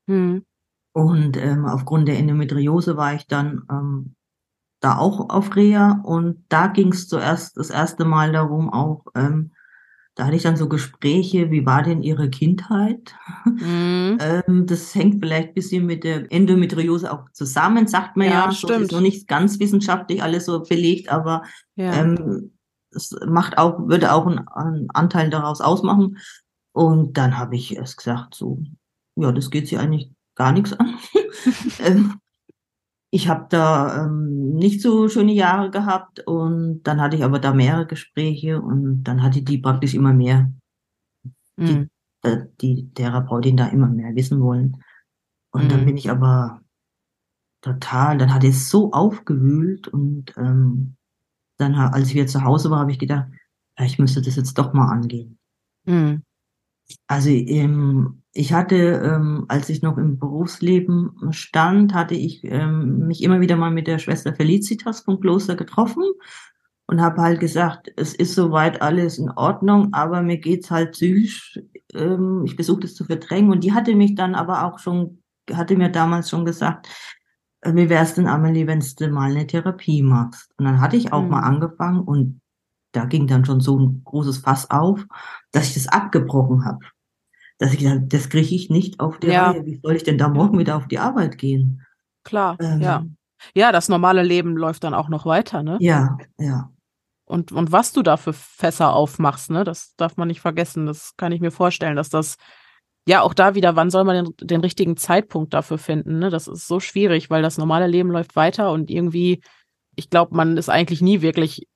Mhm. 0.06 0.44
Und 0.92 1.36
ähm, 1.36 1.64
aufgrund 1.66 2.08
der 2.08 2.18
Endometriose 2.18 2.96
war 2.96 3.14
ich 3.14 3.26
dann 3.28 3.62
ähm, 3.70 4.16
da 4.80 4.98
auch 4.98 5.30
auf 5.30 5.54
Reha 5.54 6.00
und 6.04 6.44
da 6.48 6.66
ging 6.66 6.92
es 6.92 7.08
zuerst 7.08 7.56
das 7.56 7.70
erste 7.70 8.04
Mal 8.04 8.32
darum, 8.32 8.72
auch 8.72 9.04
ähm, 9.14 9.52
da 10.18 10.26
hatte 10.26 10.34
ich 10.34 10.42
dann 10.42 10.56
so 10.56 10.68
Gespräche, 10.68 11.52
wie 11.52 11.64
war 11.64 11.84
denn 11.84 12.02
Ihre 12.02 12.28
Kindheit? 12.28 13.14
Mhm. 13.44 14.18
ähm, 14.20 14.66
das 14.66 14.92
hängt 14.92 15.20
vielleicht 15.20 15.50
ein 15.50 15.54
bisschen 15.54 15.86
mit 15.86 16.02
der 16.02 16.32
Endometriose 16.32 17.12
auch 17.12 17.30
zusammen, 17.30 17.86
sagt 17.86 18.16
man 18.16 18.26
ja. 18.26 18.46
ja 18.46 18.52
stimmt. 18.52 18.78
So 18.78 18.82
ist 18.82 18.92
noch 18.92 19.00
nicht 19.00 19.28
ganz 19.28 19.60
wissenschaftlich 19.60 20.20
alles 20.20 20.46
so 20.46 20.60
belegt, 20.64 21.08
aber 21.08 21.44
ja. 21.76 21.92
ähm, 21.92 22.50
es 22.90 23.14
macht 23.28 23.58
auch, 23.58 23.78
würde 23.86 24.12
auch 24.12 24.26
einen, 24.26 24.48
einen 24.48 24.90
Anteil 24.90 25.30
daraus 25.30 25.60
ausmachen. 25.60 26.18
Und 26.72 27.16
dann 27.16 27.38
habe 27.38 27.54
ich 27.54 27.76
erst 27.76 27.98
gesagt, 27.98 28.34
so, 28.34 28.58
ja, 29.14 29.30
das 29.30 29.50
geht 29.50 29.68
sie 29.68 29.78
eigentlich 29.78 30.10
gar 30.34 30.50
nichts 30.50 30.72
an. 30.72 30.96
ähm, 31.78 32.14
ich 33.10 33.28
habe 33.28 33.46
da 33.48 34.04
ähm, 34.04 34.54
nicht 34.54 34.82
so 34.82 35.08
schöne 35.08 35.32
Jahre 35.32 35.70
gehabt 35.70 36.20
und 36.26 36.82
dann 36.82 37.00
hatte 37.00 37.16
ich 37.16 37.24
aber 37.24 37.38
da 37.38 37.54
mehrere 37.54 37.86
Gespräche 37.86 38.60
und 38.60 39.04
dann 39.04 39.22
hatte 39.22 39.42
die 39.42 39.58
praktisch 39.58 39.94
immer 39.94 40.12
mehr, 40.12 40.52
mhm. 41.56 41.88
die, 42.22 42.28
äh, 42.28 42.46
die 42.60 42.92
Therapeutin 42.92 43.56
da 43.56 43.68
immer 43.68 43.88
mehr 43.88 44.14
wissen 44.14 44.40
wollen. 44.40 44.82
Und 45.50 45.64
mhm. 45.64 45.68
dann 45.68 45.86
bin 45.86 45.96
ich 45.96 46.10
aber 46.10 46.60
total, 47.62 48.18
dann 48.18 48.34
hat 48.34 48.44
es 48.44 48.68
so 48.68 48.92
aufgewühlt 48.92 49.88
und 49.88 50.34
ähm, 50.36 50.96
dann, 51.56 51.74
als 51.74 52.08
ich 52.08 52.14
wieder 52.14 52.26
zu 52.26 52.44
Hause 52.44 52.70
war, 52.70 52.80
habe 52.80 52.92
ich 52.92 52.98
gedacht, 52.98 53.28
ja, 53.78 53.84
ich 53.84 53.98
müsste 53.98 54.22
das 54.22 54.36
jetzt 54.36 54.58
doch 54.58 54.72
mal 54.74 54.90
angehen. 54.90 55.38
Mhm. 55.86 56.22
Also 57.06 57.30
ähm, 57.30 58.22
ich 58.32 58.52
hatte, 58.52 58.76
ähm, 58.76 59.46
als 59.48 59.68
ich 59.68 59.82
noch 59.82 59.98
im 59.98 60.18
Berufsleben 60.18 61.32
stand, 61.32 61.94
hatte 61.94 62.14
ich 62.14 62.44
ähm, 62.44 63.06
mich 63.06 63.22
immer 63.22 63.40
wieder 63.40 63.56
mal 63.56 63.70
mit 63.70 63.86
der 63.86 63.98
Schwester 63.98 64.34
Felicitas 64.34 65.00
vom 65.00 65.20
Kloster 65.20 65.56
getroffen 65.56 66.04
und 66.86 67.00
habe 67.00 67.20
halt 67.20 67.40
gesagt, 67.40 67.92
es 67.96 68.14
ist 68.14 68.34
soweit 68.34 68.80
alles 68.80 69.18
in 69.18 69.30
Ordnung, 69.30 69.92
aber 69.92 70.22
mir 70.22 70.38
geht's 70.38 70.70
halt 70.70 70.92
psychisch, 70.92 71.60
ähm, 71.94 72.44
ich 72.46 72.54
versuche 72.54 72.80
das 72.80 72.94
zu 72.94 73.04
verdrängen. 73.04 73.50
Und 73.50 73.64
die 73.64 73.74
hatte 73.74 73.94
mich 73.94 74.14
dann 74.14 74.34
aber 74.34 74.64
auch 74.64 74.78
schon, 74.78 75.22
hatte 75.52 75.76
mir 75.76 75.90
damals 75.90 76.30
schon 76.30 76.44
gesagt, 76.44 76.88
äh, 77.60 77.74
wie 77.74 77.90
wär's 77.90 78.14
denn, 78.14 78.26
Amelie, 78.26 78.66
wenn 78.66 78.80
du 78.80 79.08
mal 79.10 79.30
eine 79.30 79.46
Therapie 79.46 80.02
machst? 80.02 80.50
Und 80.56 80.64
dann 80.64 80.80
hatte 80.80 80.96
ich 80.96 81.12
auch 81.12 81.22
mhm. 81.22 81.30
mal 81.30 81.40
angefangen 81.40 82.00
und 82.00 82.40
da 82.92 83.04
ging 83.04 83.26
dann 83.26 83.44
schon 83.44 83.60
so 83.60 83.78
ein 83.78 84.02
großes 84.04 84.38
Fass 84.38 84.70
auf, 84.70 85.04
dass 85.52 85.68
ich 85.68 85.74
das 85.74 85.88
abgebrochen 85.88 86.64
habe. 86.64 86.84
Dass 87.58 87.72
ich 87.72 87.80
gesagt 87.80 88.12
das 88.12 88.28
kriege 88.28 88.54
ich 88.54 88.70
nicht 88.70 89.00
auf 89.00 89.18
der 89.18 89.32
ja. 89.32 89.50
Reihe. 89.50 89.66
Wie 89.66 89.80
soll 89.82 89.96
ich 89.96 90.04
denn 90.04 90.18
da 90.18 90.28
morgen 90.28 90.58
wieder 90.58 90.76
auf 90.76 90.86
die 90.86 90.98
Arbeit 90.98 91.38
gehen? 91.38 91.84
Klar, 92.24 92.56
ähm, 92.60 92.80
ja. 92.80 93.04
Ja, 93.54 93.72
das 93.72 93.88
normale 93.88 94.22
Leben 94.22 94.56
läuft 94.56 94.84
dann 94.84 94.94
auch 94.94 95.08
noch 95.08 95.24
weiter, 95.24 95.62
ne? 95.62 95.76
Ja, 95.80 96.18
ja. 96.38 96.70
Und, 97.24 97.52
und 97.52 97.72
was 97.72 97.92
du 97.92 98.02
da 98.02 98.16
für 98.16 98.32
Fässer 98.32 98.94
aufmachst, 98.94 99.50
ne, 99.50 99.62
das 99.62 99.94
darf 99.96 100.16
man 100.16 100.28
nicht 100.28 100.40
vergessen. 100.40 100.86
Das 100.86 101.14
kann 101.16 101.30
ich 101.30 101.40
mir 101.40 101.50
vorstellen, 101.50 101.94
dass 101.94 102.08
das, 102.08 102.36
ja, 103.06 103.20
auch 103.22 103.34
da 103.34 103.54
wieder, 103.54 103.76
wann 103.76 103.90
soll 103.90 104.04
man 104.04 104.24
den, 104.24 104.34
den 104.48 104.60
richtigen 104.60 104.96
Zeitpunkt 104.96 105.54
dafür 105.54 105.78
finden, 105.78 106.18
ne? 106.18 106.30
Das 106.30 106.48
ist 106.48 106.66
so 106.66 106.80
schwierig, 106.80 107.30
weil 107.30 107.42
das 107.42 107.58
normale 107.58 107.86
Leben 107.86 108.10
läuft 108.10 108.34
weiter 108.34 108.72
und 108.72 108.90
irgendwie, 108.90 109.42
ich 109.94 110.10
glaube, 110.10 110.34
man 110.34 110.56
ist 110.56 110.68
eigentlich 110.68 111.00
nie 111.00 111.22
wirklich 111.22 111.68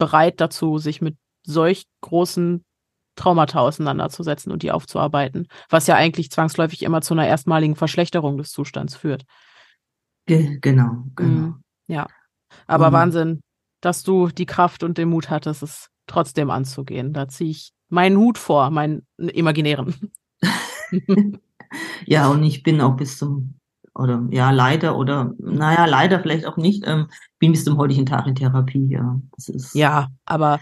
bereit 0.00 0.40
dazu, 0.40 0.78
sich 0.78 1.00
mit 1.00 1.16
solch 1.46 1.84
großen 2.00 2.64
Traumata 3.14 3.60
auseinanderzusetzen 3.60 4.50
und 4.50 4.62
die 4.62 4.72
aufzuarbeiten, 4.72 5.46
was 5.68 5.86
ja 5.86 5.94
eigentlich 5.94 6.30
zwangsläufig 6.30 6.82
immer 6.82 7.02
zu 7.02 7.14
einer 7.14 7.26
erstmaligen 7.26 7.76
Verschlechterung 7.76 8.38
des 8.38 8.50
Zustands 8.50 8.96
führt. 8.96 9.24
Ge 10.26 10.58
genau, 10.60 11.04
genau. 11.14 11.30
Mhm, 11.30 11.62
ja, 11.86 12.06
aber 12.66 12.88
um, 12.88 12.92
Wahnsinn, 12.94 13.40
dass 13.80 14.02
du 14.02 14.28
die 14.28 14.46
Kraft 14.46 14.82
und 14.82 14.98
den 14.98 15.10
Mut 15.10 15.28
hattest, 15.30 15.62
es 15.62 15.88
trotzdem 16.06 16.50
anzugehen. 16.50 17.12
Da 17.12 17.28
ziehe 17.28 17.50
ich 17.50 17.72
meinen 17.88 18.16
Hut 18.16 18.38
vor, 18.38 18.70
meinen 18.70 19.06
imaginären. 19.18 20.12
ja, 22.06 22.28
und 22.28 22.42
ich 22.42 22.62
bin 22.62 22.80
auch 22.80 22.96
bis 22.96 23.18
zum 23.18 23.59
oder 23.94 24.26
ja, 24.30 24.50
leider 24.50 24.96
oder 24.96 25.32
naja, 25.38 25.86
leider 25.86 26.20
vielleicht 26.20 26.46
auch 26.46 26.56
nicht, 26.56 26.84
ähm, 26.86 27.08
bin 27.38 27.52
bis 27.52 27.64
zum 27.64 27.76
heutigen 27.78 28.06
Tag 28.06 28.26
in 28.26 28.34
Therapie, 28.34 28.88
ja. 28.88 29.20
Das 29.36 29.48
ist, 29.48 29.74
ja, 29.74 30.08
aber 30.24 30.60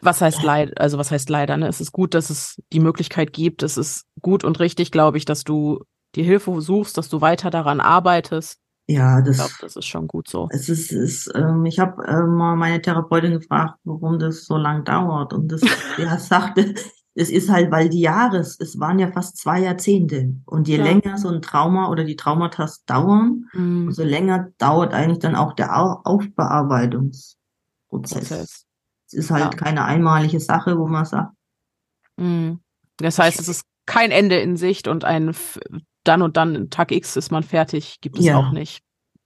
was 0.00 0.20
heißt 0.20 0.42
leid, 0.42 0.80
also 0.80 0.98
was 0.98 1.10
heißt 1.10 1.28
leider, 1.28 1.56
ne? 1.56 1.68
Es 1.68 1.80
ist 1.80 1.92
gut, 1.92 2.14
dass 2.14 2.30
es 2.30 2.60
die 2.72 2.80
Möglichkeit 2.80 3.32
gibt. 3.32 3.62
Es 3.62 3.76
ist 3.76 4.06
gut 4.20 4.42
und 4.42 4.58
richtig, 4.58 4.90
glaube 4.90 5.18
ich, 5.18 5.24
dass 5.24 5.44
du 5.44 5.84
die 6.14 6.22
Hilfe 6.22 6.60
suchst, 6.60 6.96
dass 6.96 7.08
du 7.08 7.20
weiter 7.20 7.50
daran 7.50 7.80
arbeitest. 7.80 8.58
Ja, 8.88 9.20
das, 9.20 9.36
ich 9.36 9.36
glaube, 9.36 9.54
das 9.60 9.76
ist 9.76 9.86
schon 9.86 10.08
gut 10.08 10.28
so. 10.28 10.48
Es 10.50 10.68
ist, 10.68 10.92
ist 10.92 11.30
ähm, 11.34 11.64
ich 11.66 11.78
habe 11.78 12.04
äh, 12.04 12.22
mal 12.22 12.56
meine 12.56 12.82
Therapeutin 12.82 13.32
gefragt, 13.32 13.78
warum 13.84 14.18
das 14.18 14.44
so 14.44 14.56
lang 14.56 14.84
dauert. 14.84 15.32
Und 15.32 15.52
das, 15.52 15.62
ja, 15.98 16.18
sagte, 16.18 16.74
es 17.14 17.30
ist 17.30 17.50
halt, 17.50 17.70
weil 17.70 17.88
die 17.90 18.00
Jahres, 18.00 18.58
es 18.58 18.80
waren 18.80 18.98
ja 18.98 19.12
fast 19.12 19.36
zwei 19.36 19.60
Jahrzehnte. 19.60 20.34
Und 20.46 20.66
je 20.66 20.78
ja. 20.78 20.84
länger 20.84 21.18
so 21.18 21.28
ein 21.28 21.42
Trauma 21.42 21.90
oder 21.90 22.04
die 22.04 22.16
Traumata 22.16 22.68
dauern, 22.86 23.50
mhm. 23.52 23.88
umso 23.88 24.02
länger 24.02 24.48
dauert 24.58 24.94
eigentlich 24.94 25.18
dann 25.18 25.36
auch 25.36 25.52
der 25.52 25.76
Aufbearbeitungsprozess. 25.76 27.36
Prozess. 27.88 28.66
Es 29.08 29.12
ist 29.14 29.30
halt 29.30 29.44
ja. 29.44 29.50
keine 29.50 29.84
einmalige 29.84 30.40
Sache, 30.40 30.78
wo 30.78 30.86
man 30.86 31.04
sagt. 31.04 31.34
Mhm. 32.16 32.60
Das 32.96 33.18
heißt, 33.18 33.38
es 33.40 33.48
ist 33.48 33.64
kein 33.84 34.10
Ende 34.10 34.38
in 34.40 34.56
Sicht 34.56 34.88
und 34.88 35.04
ein 35.04 35.34
dann 36.04 36.22
und 36.22 36.36
dann 36.36 36.70
Tag 36.70 36.92
X 36.92 37.16
ist 37.16 37.30
man 37.30 37.42
fertig, 37.42 38.00
gibt 38.00 38.18
es 38.18 38.24
ja. 38.24 38.38
auch 38.38 38.52
nicht. 38.52 38.82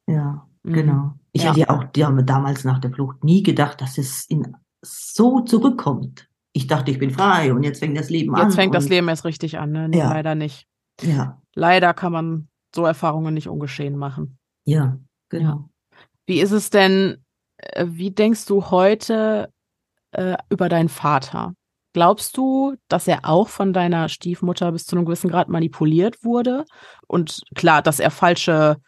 Ja, 0.06 0.46
mhm. 0.62 0.72
genau. 0.72 1.14
Ich 1.32 1.42
ja. 1.42 1.50
hätte 1.50 1.60
ja 1.60 1.70
auch 1.70 1.84
damals 1.92 2.64
nach 2.64 2.80
der 2.80 2.90
Flucht 2.90 3.22
nie 3.22 3.42
gedacht, 3.42 3.80
dass 3.80 3.96
es 3.96 4.24
in 4.26 4.56
so 4.82 5.40
zurückkommt 5.40 6.28
ich 6.57 6.66
dachte, 6.66 6.91
ich 6.91 6.99
bin 6.99 7.11
frei 7.11 7.53
und 7.53 7.62
jetzt 7.62 7.81
fängt 7.81 7.99
das 7.99 8.09
Leben 8.09 8.33
jetzt 8.33 8.41
an. 8.41 8.49
Jetzt 8.49 8.57
fängt 8.57 8.74
das 8.74 8.89
Leben 8.89 9.09
erst 9.09 9.27
richtig 9.27 9.59
an, 9.59 9.73
ne? 9.73 9.91
Nee, 9.91 9.99
ja. 9.99 10.09
leider 10.09 10.35
nicht. 10.35 10.66
Ja. 11.03 11.43
Leider 11.55 11.93
kann 11.93 12.12
man 12.12 12.49
so 12.74 12.87
Erfahrungen 12.87 13.35
nicht 13.35 13.49
ungeschehen 13.49 13.97
machen. 13.97 14.39
Ja, 14.65 14.99
genau. 15.28 15.69
Wie 16.27 16.41
ist 16.41 16.53
es 16.53 16.70
denn, 16.70 17.23
äh, 17.59 17.85
wie 17.89 18.11
denkst 18.11 18.47
du 18.47 18.70
heute 18.70 19.51
äh, 20.12 20.39
über 20.49 20.70
deinen 20.70 20.89
Vater? 20.89 21.53
Glaubst 21.93 22.39
du, 22.39 22.74
dass 22.89 23.07
er 23.07 23.20
auch 23.24 23.49
von 23.49 23.74
deiner 23.74 24.09
Stiefmutter 24.09 24.73
bis 24.73 24.87
zu 24.87 24.97
einem 24.97 25.05
gewissen 25.05 25.31
Grad 25.31 25.49
manipuliert 25.49 26.24
wurde? 26.24 26.65
Und 27.07 27.43
klar, 27.55 27.83
dass 27.83 28.01
er 28.01 28.11
falsche 28.11 28.78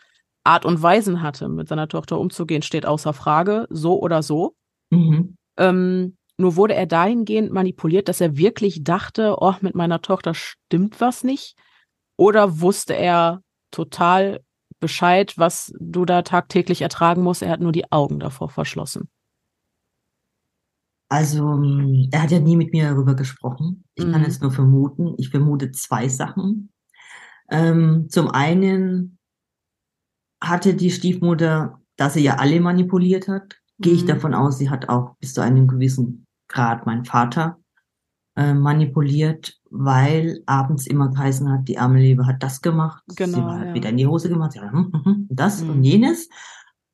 Art 0.42 0.64
und 0.64 0.82
Weisen 0.82 1.20
hatte, 1.20 1.50
mit 1.50 1.68
seiner 1.68 1.88
Tochter 1.88 2.18
umzugehen, 2.18 2.62
steht 2.62 2.86
außer 2.86 3.12
Frage, 3.12 3.66
so 3.68 4.00
oder 4.00 4.22
so. 4.22 4.54
Mhm. 4.90 5.36
Ähm, 5.58 6.17
nur 6.38 6.56
wurde 6.56 6.74
er 6.74 6.86
dahingehend 6.86 7.52
manipuliert, 7.52 8.08
dass 8.08 8.20
er 8.20 8.36
wirklich 8.36 8.84
dachte, 8.84 9.36
oh, 9.38 9.54
mit 9.60 9.74
meiner 9.74 10.00
Tochter 10.00 10.34
stimmt 10.34 11.00
was 11.00 11.24
nicht. 11.24 11.56
Oder 12.16 12.60
wusste 12.60 12.94
er 12.94 13.42
total 13.72 14.40
Bescheid, 14.80 15.36
was 15.36 15.72
du 15.80 16.04
da 16.04 16.22
tagtäglich 16.22 16.82
ertragen 16.82 17.22
musst. 17.22 17.42
Er 17.42 17.50
hat 17.50 17.60
nur 17.60 17.72
die 17.72 17.90
Augen 17.90 18.20
davor 18.20 18.48
verschlossen. 18.48 19.08
Also, 21.10 21.54
ähm, 21.54 22.08
er 22.12 22.22
hat 22.22 22.30
ja 22.30 22.38
nie 22.38 22.56
mit 22.56 22.72
mir 22.72 22.90
darüber 22.90 23.16
gesprochen. 23.16 23.84
Ich 23.94 24.06
mhm. 24.06 24.12
kann 24.12 24.24
es 24.24 24.40
nur 24.40 24.52
vermuten. 24.52 25.14
Ich 25.18 25.30
vermute 25.30 25.72
zwei 25.72 26.08
Sachen. 26.08 26.70
Ähm, 27.50 28.08
zum 28.10 28.28
einen 28.28 29.18
hatte 30.40 30.74
die 30.74 30.90
Stiefmutter, 30.90 31.80
dass 31.96 32.14
sie 32.14 32.22
ja 32.22 32.36
alle 32.36 32.60
manipuliert 32.60 33.26
hat, 33.26 33.56
gehe 33.78 33.94
ich 33.94 34.02
mhm. 34.02 34.08
davon 34.08 34.34
aus, 34.34 34.58
sie 34.58 34.70
hat 34.70 34.88
auch 34.88 35.16
bis 35.18 35.34
zu 35.34 35.40
einem 35.40 35.66
gewissen 35.66 36.27
gerade 36.48 36.82
mein 36.86 37.04
Vater 37.04 37.58
äh, 38.36 38.54
manipuliert, 38.54 39.58
weil 39.70 40.42
abends 40.46 40.86
immer 40.86 41.08
geheißen 41.10 41.50
hat, 41.50 41.68
die 41.68 41.78
arme 41.78 42.00
Liebe 42.00 42.26
hat 42.26 42.42
das 42.42 42.60
gemacht, 42.60 43.02
genau, 43.16 43.36
sie 43.36 43.44
hat 43.44 43.66
ja. 43.66 43.74
wieder 43.74 43.88
in 43.90 43.96
die 43.96 44.06
Hose 44.06 44.28
gemacht, 44.28 44.54
ja, 44.54 44.70
hm, 44.70 44.92
hm, 44.92 45.04
hm, 45.04 45.26
das 45.30 45.62
mhm. 45.62 45.70
und 45.70 45.82
jenes. 45.84 46.28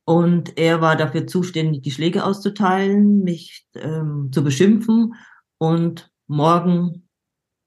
Und 0.06 0.58
er 0.58 0.80
war 0.80 0.96
dafür 0.96 1.26
zuständig, 1.26 1.82
die 1.82 1.90
Schläge 1.90 2.24
auszuteilen, 2.24 3.22
mich 3.22 3.66
ähm, 3.74 4.30
zu 4.32 4.44
beschimpfen 4.44 5.14
und 5.58 6.10
morgen 6.26 7.08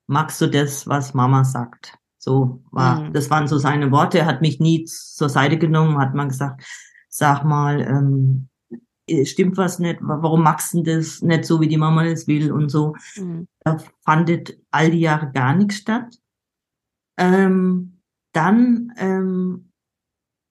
magst 0.08 0.40
du 0.42 0.48
das, 0.48 0.88
was 0.88 1.14
Mama 1.14 1.44
sagt. 1.44 1.98
So 2.18 2.64
war, 2.72 3.02
mhm. 3.02 3.14
das 3.14 3.30
waren 3.30 3.48
so 3.48 3.58
seine 3.58 3.92
Worte. 3.92 4.20
Er 4.20 4.26
hat 4.26 4.42
mich 4.42 4.60
nie 4.60 4.86
zur 4.86 5.30
Seite 5.30 5.58
genommen, 5.58 6.00
hat 6.00 6.14
man 6.14 6.30
gesagt, 6.30 6.64
sag 7.10 7.44
mal, 7.44 7.80
ähm, 7.82 8.50
äh, 8.50 8.57
stimmt 9.26 9.58
was 9.58 9.80
nicht, 9.80 10.00
warum 10.02 10.44
magst 10.44 10.74
du 10.74 10.84
das 10.84 11.22
nicht 11.22 11.46
so, 11.46 11.62
wie 11.62 11.68
die 11.68 11.78
Mama 11.78 12.06
es 12.06 12.28
will 12.28 12.52
und 12.52 12.70
so. 12.70 12.96
Mhm. 13.16 13.48
Da 13.64 13.78
fandet 14.04 14.60
all 14.72 14.92
die 14.92 15.00
Jahre 15.00 15.32
gar 15.32 15.56
nichts 15.56 15.76
statt. 15.76 16.16
Ähm, 17.18 18.00
dann 18.34 18.94
ähm, 18.98 19.72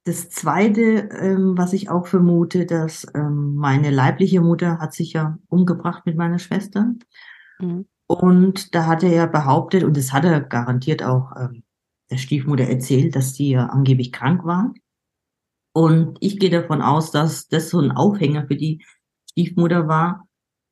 das 0.04 0.30
Zweite, 0.30 1.08
ähm, 1.20 1.58
was 1.58 1.72
ich 1.72 1.90
auch 1.90 2.06
vermute, 2.06 2.64
dass 2.64 3.06
ähm, 3.14 3.56
meine 3.56 3.90
leibliche 3.90 4.40
Mutter 4.40 4.78
hat 4.78 4.94
sich 4.94 5.12
ja 5.12 5.38
umgebracht 5.48 6.06
mit 6.06 6.16
meiner 6.16 6.38
Schwester. 6.38 6.94
Mhm. 7.58 7.86
Und 8.06 8.74
da 8.74 8.86
hat 8.86 9.02
er 9.02 9.12
ja 9.12 9.26
behauptet, 9.26 9.82
und 9.82 9.96
das 9.96 10.12
hat 10.12 10.24
er 10.24 10.40
garantiert 10.40 11.02
auch 11.02 11.32
ähm, 11.36 11.64
der 12.10 12.18
Stiefmutter 12.18 12.64
erzählt, 12.64 13.16
dass 13.16 13.34
sie 13.34 13.50
ja 13.50 13.66
angeblich 13.66 14.12
krank 14.12 14.44
war. 14.44 14.72
Und 15.76 16.16
ich 16.20 16.38
gehe 16.38 16.48
davon 16.48 16.80
aus, 16.80 17.10
dass 17.10 17.48
das 17.48 17.68
so 17.68 17.78
ein 17.78 17.92
Aufhänger 17.92 18.46
für 18.46 18.56
die 18.56 18.82
Stiefmutter 19.30 19.88
war, 19.88 20.26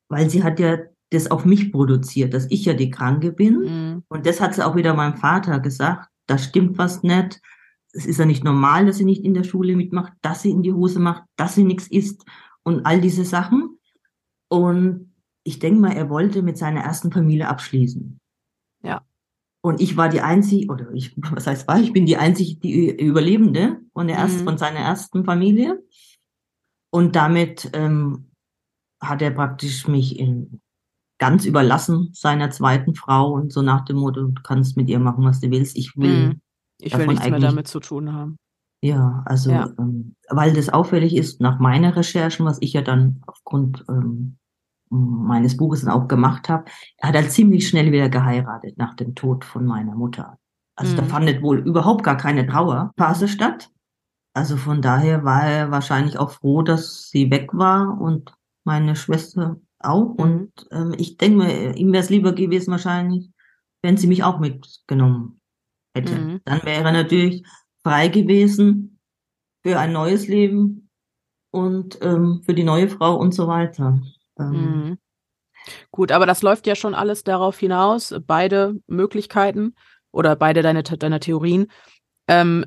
weil 0.08 0.30
sie 0.30 0.42
hat 0.42 0.58
ja 0.58 0.78
das 1.10 1.30
auf 1.30 1.44
mich 1.44 1.72
produziert, 1.72 2.32
dass 2.32 2.50
ich 2.50 2.64
ja 2.64 2.72
die 2.72 2.88
Kranke 2.88 3.30
bin. 3.30 3.60
Mhm. 3.60 4.02
Und 4.08 4.24
das 4.24 4.40
hat 4.40 4.54
sie 4.54 4.64
auch 4.64 4.76
wieder 4.76 4.94
meinem 4.94 5.18
Vater 5.18 5.60
gesagt, 5.60 6.08
da 6.26 6.38
stimmt 6.38 6.78
was 6.78 7.02
nicht. 7.02 7.42
Es 7.92 8.06
ist 8.06 8.18
ja 8.18 8.24
nicht 8.24 8.44
normal, 8.44 8.86
dass 8.86 8.96
sie 8.96 9.04
nicht 9.04 9.26
in 9.26 9.34
der 9.34 9.44
Schule 9.44 9.76
mitmacht, 9.76 10.14
dass 10.22 10.40
sie 10.40 10.52
in 10.52 10.62
die 10.62 10.72
Hose 10.72 11.00
macht, 11.00 11.24
dass 11.36 11.54
sie 11.54 11.64
nichts 11.64 11.86
isst 11.88 12.24
und 12.62 12.86
all 12.86 12.98
diese 12.98 13.26
Sachen. 13.26 13.78
Und 14.48 15.12
ich 15.42 15.58
denke 15.58 15.80
mal, 15.80 15.92
er 15.92 16.08
wollte 16.08 16.40
mit 16.40 16.56
seiner 16.56 16.80
ersten 16.80 17.12
Familie 17.12 17.48
abschließen. 17.48 18.20
Und 19.64 19.80
ich 19.80 19.96
war 19.96 20.10
die 20.10 20.20
einzige, 20.20 20.70
oder 20.70 20.92
ich, 20.92 21.14
was 21.16 21.46
heißt 21.46 21.66
war, 21.66 21.80
ich 21.80 21.94
bin 21.94 22.04
die 22.04 22.18
einzige, 22.18 22.60
die 22.60 22.90
Überlebende 22.90 23.80
von 23.94 24.08
der 24.08 24.18
ersten, 24.18 24.40
mhm. 24.40 24.44
von 24.44 24.58
seiner 24.58 24.80
ersten 24.80 25.24
Familie. 25.24 25.82
Und 26.90 27.16
damit 27.16 27.70
ähm, 27.72 28.30
hat 29.00 29.22
er 29.22 29.30
praktisch 29.30 29.88
mich 29.88 30.18
in, 30.18 30.60
ganz 31.18 31.46
überlassen 31.46 32.10
seiner 32.12 32.50
zweiten 32.50 32.94
Frau 32.94 33.32
und 33.32 33.54
so 33.54 33.62
nach 33.62 33.86
dem 33.86 33.96
Motto, 33.96 34.24
du 34.24 34.42
kannst 34.42 34.76
mit 34.76 34.90
ihr 34.90 34.98
machen, 34.98 35.24
was 35.24 35.40
du 35.40 35.50
willst. 35.50 35.78
Ich 35.78 35.96
will. 35.96 36.26
Mhm. 36.26 36.40
Ich 36.82 36.96
will 36.98 37.06
nichts 37.06 37.26
mehr 37.26 37.38
damit 37.38 37.66
zu 37.66 37.80
tun 37.80 38.12
haben. 38.12 38.36
Ja, 38.82 39.22
also 39.24 39.50
ja. 39.50 39.72
Ähm, 39.78 40.14
weil 40.28 40.52
das 40.52 40.68
auffällig 40.68 41.16
ist 41.16 41.40
nach 41.40 41.58
meiner 41.58 41.96
Recherchen, 41.96 42.44
was 42.44 42.58
ich 42.60 42.74
ja 42.74 42.82
dann 42.82 43.22
aufgrund 43.26 43.82
ähm, 43.88 44.36
meines 44.90 45.56
Buches 45.56 45.82
dann 45.82 45.90
auch 45.90 46.08
gemacht 46.08 46.48
habe, 46.48 46.64
er 46.98 47.08
hat 47.08 47.16
halt 47.16 47.32
ziemlich 47.32 47.68
schnell 47.68 47.90
wieder 47.92 48.08
geheiratet 48.08 48.78
nach 48.78 48.94
dem 48.94 49.14
Tod 49.14 49.44
von 49.44 49.64
meiner 49.64 49.94
Mutter. 49.94 50.38
Also 50.76 50.92
mhm. 50.92 50.96
da 50.96 51.02
fand 51.04 51.42
wohl 51.42 51.58
überhaupt 51.58 52.04
gar 52.04 52.16
keine 52.16 52.46
Trauerphase 52.46 53.28
statt. 53.28 53.70
Also 54.34 54.56
von 54.56 54.82
daher 54.82 55.24
war 55.24 55.44
er 55.44 55.70
wahrscheinlich 55.70 56.18
auch 56.18 56.30
froh, 56.30 56.62
dass 56.62 57.08
sie 57.08 57.30
weg 57.30 57.50
war 57.52 58.00
und 58.00 58.32
meine 58.64 58.96
Schwester 58.96 59.60
auch. 59.78 60.14
Mhm. 60.14 60.16
Und 60.16 60.52
ähm, 60.72 60.94
ich 60.98 61.16
denke 61.16 61.38
mir, 61.38 61.76
ihm 61.76 61.92
wäre 61.92 62.02
es 62.02 62.10
lieber 62.10 62.32
gewesen 62.32 62.72
wahrscheinlich, 62.72 63.30
wenn 63.82 63.96
sie 63.96 64.08
mich 64.08 64.24
auch 64.24 64.40
mitgenommen 64.40 65.40
hätte. 65.94 66.14
Mhm. 66.14 66.40
Dann 66.44 66.62
wäre 66.64 66.84
er 66.84 66.92
natürlich 66.92 67.46
frei 67.82 68.08
gewesen 68.08 68.98
für 69.62 69.78
ein 69.78 69.92
neues 69.92 70.26
Leben 70.26 70.90
und 71.52 71.98
ähm, 72.02 72.42
für 72.44 72.54
die 72.54 72.64
neue 72.64 72.88
Frau 72.88 73.16
und 73.16 73.32
so 73.32 73.46
weiter. 73.46 74.00
Ähm, 74.38 74.50
mhm. 74.50 74.98
Gut, 75.90 76.12
aber 76.12 76.26
das 76.26 76.42
läuft 76.42 76.66
ja 76.66 76.74
schon 76.74 76.94
alles 76.94 77.24
darauf 77.24 77.58
hinaus, 77.58 78.14
beide 78.26 78.76
Möglichkeiten 78.86 79.74
oder 80.12 80.36
beide 80.36 80.62
deine, 80.62 80.82
deine 80.82 81.20
Theorien, 81.20 81.68
ähm, 82.28 82.66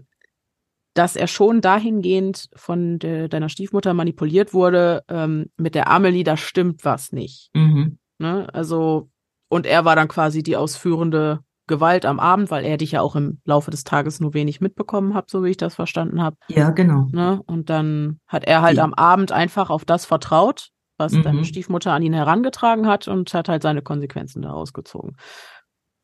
dass 0.93 1.15
er 1.15 1.27
schon 1.27 1.61
dahingehend 1.61 2.49
von 2.55 2.97
de, 2.97 3.27
deiner 3.27 3.49
Stiefmutter 3.49 3.93
manipuliert 3.93 4.53
wurde, 4.53 5.03
ähm, 5.09 5.51
mit 5.55 5.75
der 5.75 5.89
Amelie, 5.89 6.23
da 6.23 6.37
stimmt 6.37 6.83
was 6.85 7.11
nicht. 7.11 7.51
Mhm. 7.53 7.99
Ne? 8.17 8.47
Also, 8.51 9.09
und 9.47 9.67
er 9.67 9.85
war 9.85 9.95
dann 9.95 10.07
quasi 10.07 10.41
die 10.41 10.57
ausführende 10.57 11.41
Gewalt 11.67 12.05
am 12.05 12.19
Abend, 12.19 12.49
weil 12.49 12.65
er 12.65 12.77
dich 12.77 12.93
ja 12.93 13.01
auch 13.01 13.15
im 13.15 13.39
Laufe 13.43 13.69
des 13.69 13.83
Tages 13.83 14.19
nur 14.19 14.33
wenig 14.33 14.61
mitbekommen 14.61 15.13
hat, 15.13 15.29
so 15.29 15.43
wie 15.43 15.49
ich 15.49 15.57
das 15.57 15.75
verstanden 15.75 16.21
habe. 16.23 16.37
Ja, 16.47 16.71
genau. 16.71 17.07
Ne? 17.11 17.41
Und 17.45 17.69
dann 17.69 18.19
hat 18.25 18.45
er 18.45 18.61
halt 18.61 18.77
ja. 18.77 18.83
am 18.83 18.93
Abend 18.93 19.31
einfach 19.31 19.69
auf 19.69 19.85
das 19.85 20.05
vertraut, 20.05 20.69
was 20.97 21.13
mhm. 21.13 21.23
deine 21.23 21.45
Stiefmutter 21.45 21.93
an 21.93 22.03
ihn 22.03 22.13
herangetragen 22.13 22.87
hat 22.87 23.07
und 23.07 23.33
hat 23.33 23.49
halt 23.49 23.63
seine 23.63 23.81
Konsequenzen 23.81 24.41
daraus 24.41 24.73
gezogen. 24.73 25.15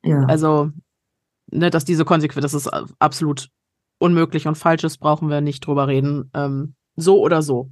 Ja. 0.04 0.26
Also, 0.26 0.72
ne, 1.52 1.70
dass 1.70 1.86
diese 1.86 2.06
Konsequenz, 2.06 2.44
das 2.44 2.54
ist 2.54 2.70
absolut 3.00 3.50
unmöglich 3.98 4.48
und 4.48 4.56
falsch 4.56 4.84
ist, 4.84 4.98
brauchen 4.98 5.30
wir 5.30 5.42
nicht 5.42 5.66
drüber 5.66 5.88
reden. 5.88 6.30
Ähm, 6.34 6.76
so 6.96 7.20
oder 7.22 7.42
so. 7.42 7.72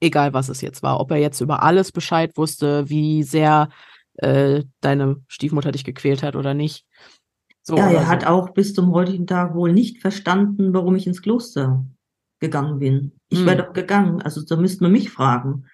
Egal, 0.00 0.34
was 0.34 0.48
es 0.48 0.60
jetzt 0.60 0.82
war. 0.82 1.00
Ob 1.00 1.10
er 1.10 1.16
jetzt 1.16 1.40
über 1.40 1.62
alles 1.62 1.90
Bescheid 1.92 2.36
wusste, 2.36 2.90
wie 2.90 3.22
sehr 3.22 3.70
äh, 4.16 4.64
deine 4.80 5.22
Stiefmutter 5.28 5.72
dich 5.72 5.84
gequält 5.84 6.22
hat 6.22 6.36
oder 6.36 6.52
nicht. 6.52 6.84
So 7.62 7.76
ja, 7.76 7.90
er 7.90 8.02
so. 8.02 8.06
hat 8.06 8.26
auch 8.26 8.50
bis 8.50 8.74
zum 8.74 8.92
heutigen 8.92 9.26
Tag 9.26 9.54
wohl 9.54 9.72
nicht 9.72 10.00
verstanden, 10.00 10.74
warum 10.74 10.96
ich 10.96 11.06
ins 11.06 11.22
Kloster 11.22 11.84
gegangen 12.38 12.78
bin. 12.78 13.12
Ich 13.28 13.40
hm. 13.40 13.46
wäre 13.46 13.64
doch 13.64 13.72
gegangen. 13.72 14.20
Also 14.22 14.42
da 14.44 14.56
müsste 14.56 14.84
man 14.84 14.92
mich 14.92 15.10
fragen. 15.10 15.64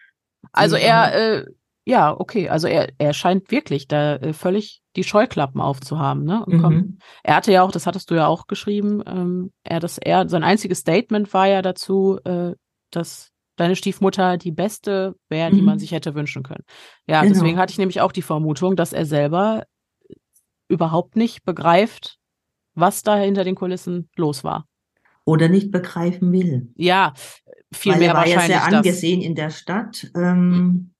Also 0.50 0.76
er, 0.76 1.14
äh, 1.14 1.46
ja, 1.84 2.18
okay, 2.18 2.48
also 2.48 2.68
er, 2.68 2.90
er 2.98 3.12
scheint 3.12 3.50
wirklich 3.50 3.88
da 3.88 4.16
äh, 4.16 4.32
völlig 4.32 4.82
die 4.96 5.04
Scheuklappen 5.04 5.60
aufzuhaben, 5.60 6.24
ne? 6.24 6.44
Mhm. 6.46 6.98
Er 7.22 7.36
hatte 7.36 7.52
ja 7.52 7.62
auch, 7.62 7.72
das 7.72 7.86
hattest 7.86 8.10
du 8.10 8.14
ja 8.14 8.26
auch 8.26 8.46
geschrieben, 8.46 9.02
ähm, 9.06 9.52
er, 9.62 9.80
das, 9.80 9.98
er, 9.98 10.28
sein 10.28 10.44
einziges 10.44 10.78
Statement 10.78 11.32
war 11.32 11.46
ja 11.46 11.62
dazu, 11.62 12.18
äh, 12.24 12.54
dass 12.90 13.30
deine 13.56 13.76
Stiefmutter 13.76 14.38
die 14.38 14.52
beste 14.52 15.14
wäre, 15.28 15.50
die 15.50 15.62
man 15.62 15.74
mhm. 15.74 15.78
sich 15.80 15.92
hätte 15.92 16.14
wünschen 16.14 16.42
können. 16.42 16.64
Ja, 17.06 17.22
genau. 17.22 17.34
deswegen 17.34 17.58
hatte 17.58 17.72
ich 17.72 17.78
nämlich 17.78 18.00
auch 18.00 18.12
die 18.12 18.22
Vermutung, 18.22 18.76
dass 18.76 18.92
er 18.92 19.06
selber 19.06 19.64
überhaupt 20.68 21.16
nicht 21.16 21.44
begreift, 21.44 22.18
was 22.74 23.02
da 23.02 23.16
hinter 23.16 23.44
den 23.44 23.54
Kulissen 23.54 24.08
los 24.16 24.44
war. 24.44 24.66
Oder 25.24 25.48
nicht 25.48 25.70
begreifen 25.70 26.32
will. 26.32 26.72
Ja, 26.76 27.14
viel 27.72 27.92
Weil 27.92 27.98
mehr 28.00 28.08
er 28.08 28.14
war 28.14 28.20
wahrscheinlich. 28.22 28.48
ja 28.50 28.64
sehr 28.68 28.78
angesehen 28.78 29.20
in 29.22 29.34
der 29.34 29.50
Stadt. 29.50 30.10
Ähm. 30.14 30.92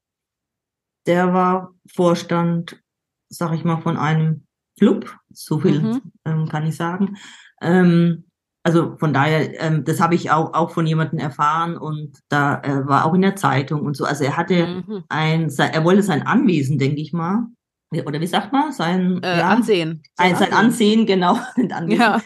Der 1.07 1.35
war 1.35 1.75
Vorstand, 1.93 2.81
sag 3.29 3.53
ich 3.55 3.65
mal, 3.65 3.81
von 3.81 3.97
einem 3.97 4.47
Club, 4.79 5.17
so 5.33 5.59
viel 5.59 5.81
mhm. 5.81 6.03
ähm, 6.25 6.49
kann 6.49 6.67
ich 6.67 6.77
sagen. 6.77 7.17
Ähm, 7.61 8.25
also 8.65 8.97
von 8.99 9.13
daher, 9.13 9.61
ähm, 9.61 9.85
das 9.85 10.01
habe 10.01 10.15
ich 10.15 10.31
auch, 10.31 10.55
auch 10.55 10.71
von 10.71 10.87
jemandem 10.87 11.19
erfahren 11.19 11.77
und 11.77 12.21
da 12.29 12.61
äh, 12.63 12.87
war 12.87 13.05
auch 13.05 13.15
in 13.15 13.23
der 13.23 13.35
Zeitung 13.35 13.83
und 13.83 13.97
so. 13.97 14.05
Also 14.05 14.25
er 14.25 14.37
hatte 14.37 14.85
mhm. 14.87 15.05
ein, 15.09 15.51
er 15.51 15.85
wollte 15.85 16.03
sein 16.03 16.25
Anwesen, 16.25 16.79
denke 16.79 17.01
ich 17.01 17.13
mal, 17.13 17.47
oder 18.01 18.21
wie 18.21 18.27
sagt 18.27 18.53
man, 18.53 18.73
sein 18.73 19.23
äh, 19.23 19.39
ja, 19.39 19.49
Ansehen. 19.51 20.03
Sein, 20.17 20.37
sein 20.37 20.53
Ansehen, 20.53 21.07
genau. 21.07 21.39
ja. 21.89 22.21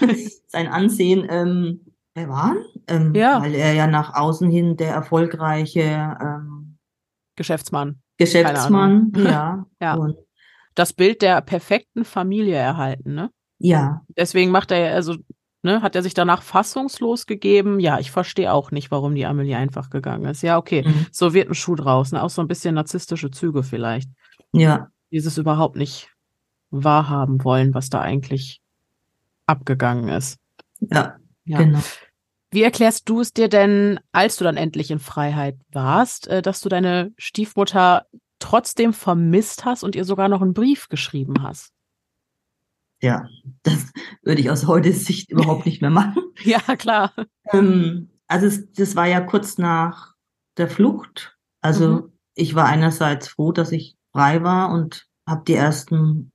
sein 0.48 0.68
Ansehen 0.68 1.26
ähm, 1.28 1.80
bewahren, 2.14 2.58
ähm, 2.88 3.14
ja. 3.14 3.40
weil 3.40 3.54
er 3.54 3.72
ja 3.72 3.86
nach 3.86 4.14
außen 4.14 4.50
hin 4.50 4.76
der 4.76 4.92
erfolgreiche 4.92 6.16
ähm, 6.20 6.78
Geschäftsmann. 7.36 8.00
Geschäftsmann, 8.18 9.12
ja. 9.16 9.66
ja. 9.80 9.94
Und 9.94 10.16
das 10.74 10.92
Bild 10.92 11.22
der 11.22 11.40
perfekten 11.42 12.04
Familie 12.04 12.56
erhalten, 12.56 13.14
ne? 13.14 13.30
Ja. 13.58 14.02
Deswegen 14.16 14.50
macht 14.50 14.70
er 14.70 14.78
ja, 14.78 14.94
also, 14.94 15.16
ne, 15.62 15.82
hat 15.82 15.94
er 15.94 16.02
sich 16.02 16.14
danach 16.14 16.42
fassungslos 16.42 17.26
gegeben. 17.26 17.80
Ja, 17.80 17.98
ich 17.98 18.10
verstehe 18.10 18.52
auch 18.52 18.70
nicht, 18.70 18.90
warum 18.90 19.14
die 19.14 19.24
Amelie 19.26 19.56
einfach 19.56 19.90
gegangen 19.90 20.26
ist. 20.26 20.42
Ja, 20.42 20.58
okay, 20.58 20.82
mhm. 20.86 21.06
so 21.12 21.32
wird 21.34 21.48
ein 21.48 21.54
Schuh 21.54 21.74
draus, 21.74 22.12
ne? 22.12 22.22
Auch 22.22 22.30
so 22.30 22.42
ein 22.42 22.48
bisschen 22.48 22.74
narzisstische 22.74 23.30
Züge 23.30 23.62
vielleicht. 23.62 24.10
Ja. 24.52 24.88
Dieses 25.10 25.38
überhaupt 25.38 25.76
nicht 25.76 26.10
wahrhaben 26.70 27.44
wollen, 27.44 27.74
was 27.74 27.90
da 27.90 28.00
eigentlich 28.00 28.60
abgegangen 29.46 30.08
ist. 30.08 30.38
Ja, 30.80 31.16
ja. 31.44 31.58
genau. 31.58 31.80
Wie 32.50 32.62
erklärst 32.62 33.08
du 33.08 33.20
es 33.20 33.32
dir 33.32 33.48
denn, 33.48 34.00
als 34.12 34.36
du 34.36 34.44
dann 34.44 34.56
endlich 34.56 34.90
in 34.90 34.98
Freiheit 34.98 35.56
warst, 35.72 36.28
äh, 36.28 36.42
dass 36.42 36.60
du 36.60 36.68
deine 36.68 37.12
Stiefmutter 37.18 38.06
trotzdem 38.38 38.92
vermisst 38.92 39.64
hast 39.64 39.82
und 39.82 39.96
ihr 39.96 40.04
sogar 40.04 40.28
noch 40.28 40.42
einen 40.42 40.54
Brief 40.54 40.88
geschrieben 40.88 41.42
hast? 41.42 41.72
Ja, 43.02 43.28
das 43.62 43.92
würde 44.22 44.40
ich 44.40 44.50
aus 44.50 44.66
heutiger 44.66 44.94
Sicht 44.94 45.30
überhaupt 45.30 45.66
nicht 45.66 45.82
mehr 45.82 45.90
machen. 45.90 46.22
ja, 46.44 46.60
klar. 46.76 47.12
Ähm, 47.52 48.10
also 48.26 48.46
es, 48.46 48.72
das 48.72 48.96
war 48.96 49.06
ja 49.06 49.20
kurz 49.20 49.58
nach 49.58 50.14
der 50.56 50.68
Flucht. 50.68 51.36
Also 51.60 51.88
mhm. 51.88 52.12
ich 52.34 52.54
war 52.54 52.66
einerseits 52.66 53.28
froh, 53.28 53.52
dass 53.52 53.72
ich 53.72 53.95
frei 54.16 54.42
war 54.42 54.70
und 54.70 55.06
habe 55.28 55.42
die 55.46 55.54
ersten 55.54 56.32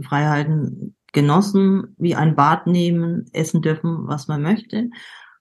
Freiheiten 0.00 0.94
genossen, 1.12 1.96
wie 1.98 2.14
ein 2.14 2.36
Bad 2.36 2.68
nehmen, 2.68 3.26
essen 3.32 3.62
dürfen, 3.62 4.06
was 4.06 4.28
man 4.28 4.42
möchte. 4.42 4.90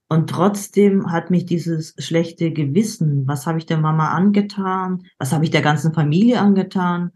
Und 0.07 0.29
trotzdem 0.29 1.11
hat 1.11 1.29
mich 1.29 1.45
dieses 1.45 1.93
schlechte 1.99 2.51
Gewissen, 2.51 3.27
was 3.27 3.45
habe 3.45 3.59
ich 3.59 3.67
der 3.67 3.77
Mama 3.77 4.09
angetan, 4.09 5.03
was 5.19 5.31
habe 5.31 5.43
ich 5.43 5.51
der 5.51 5.61
ganzen 5.61 5.93
Familie 5.93 6.39
angetan, 6.39 7.11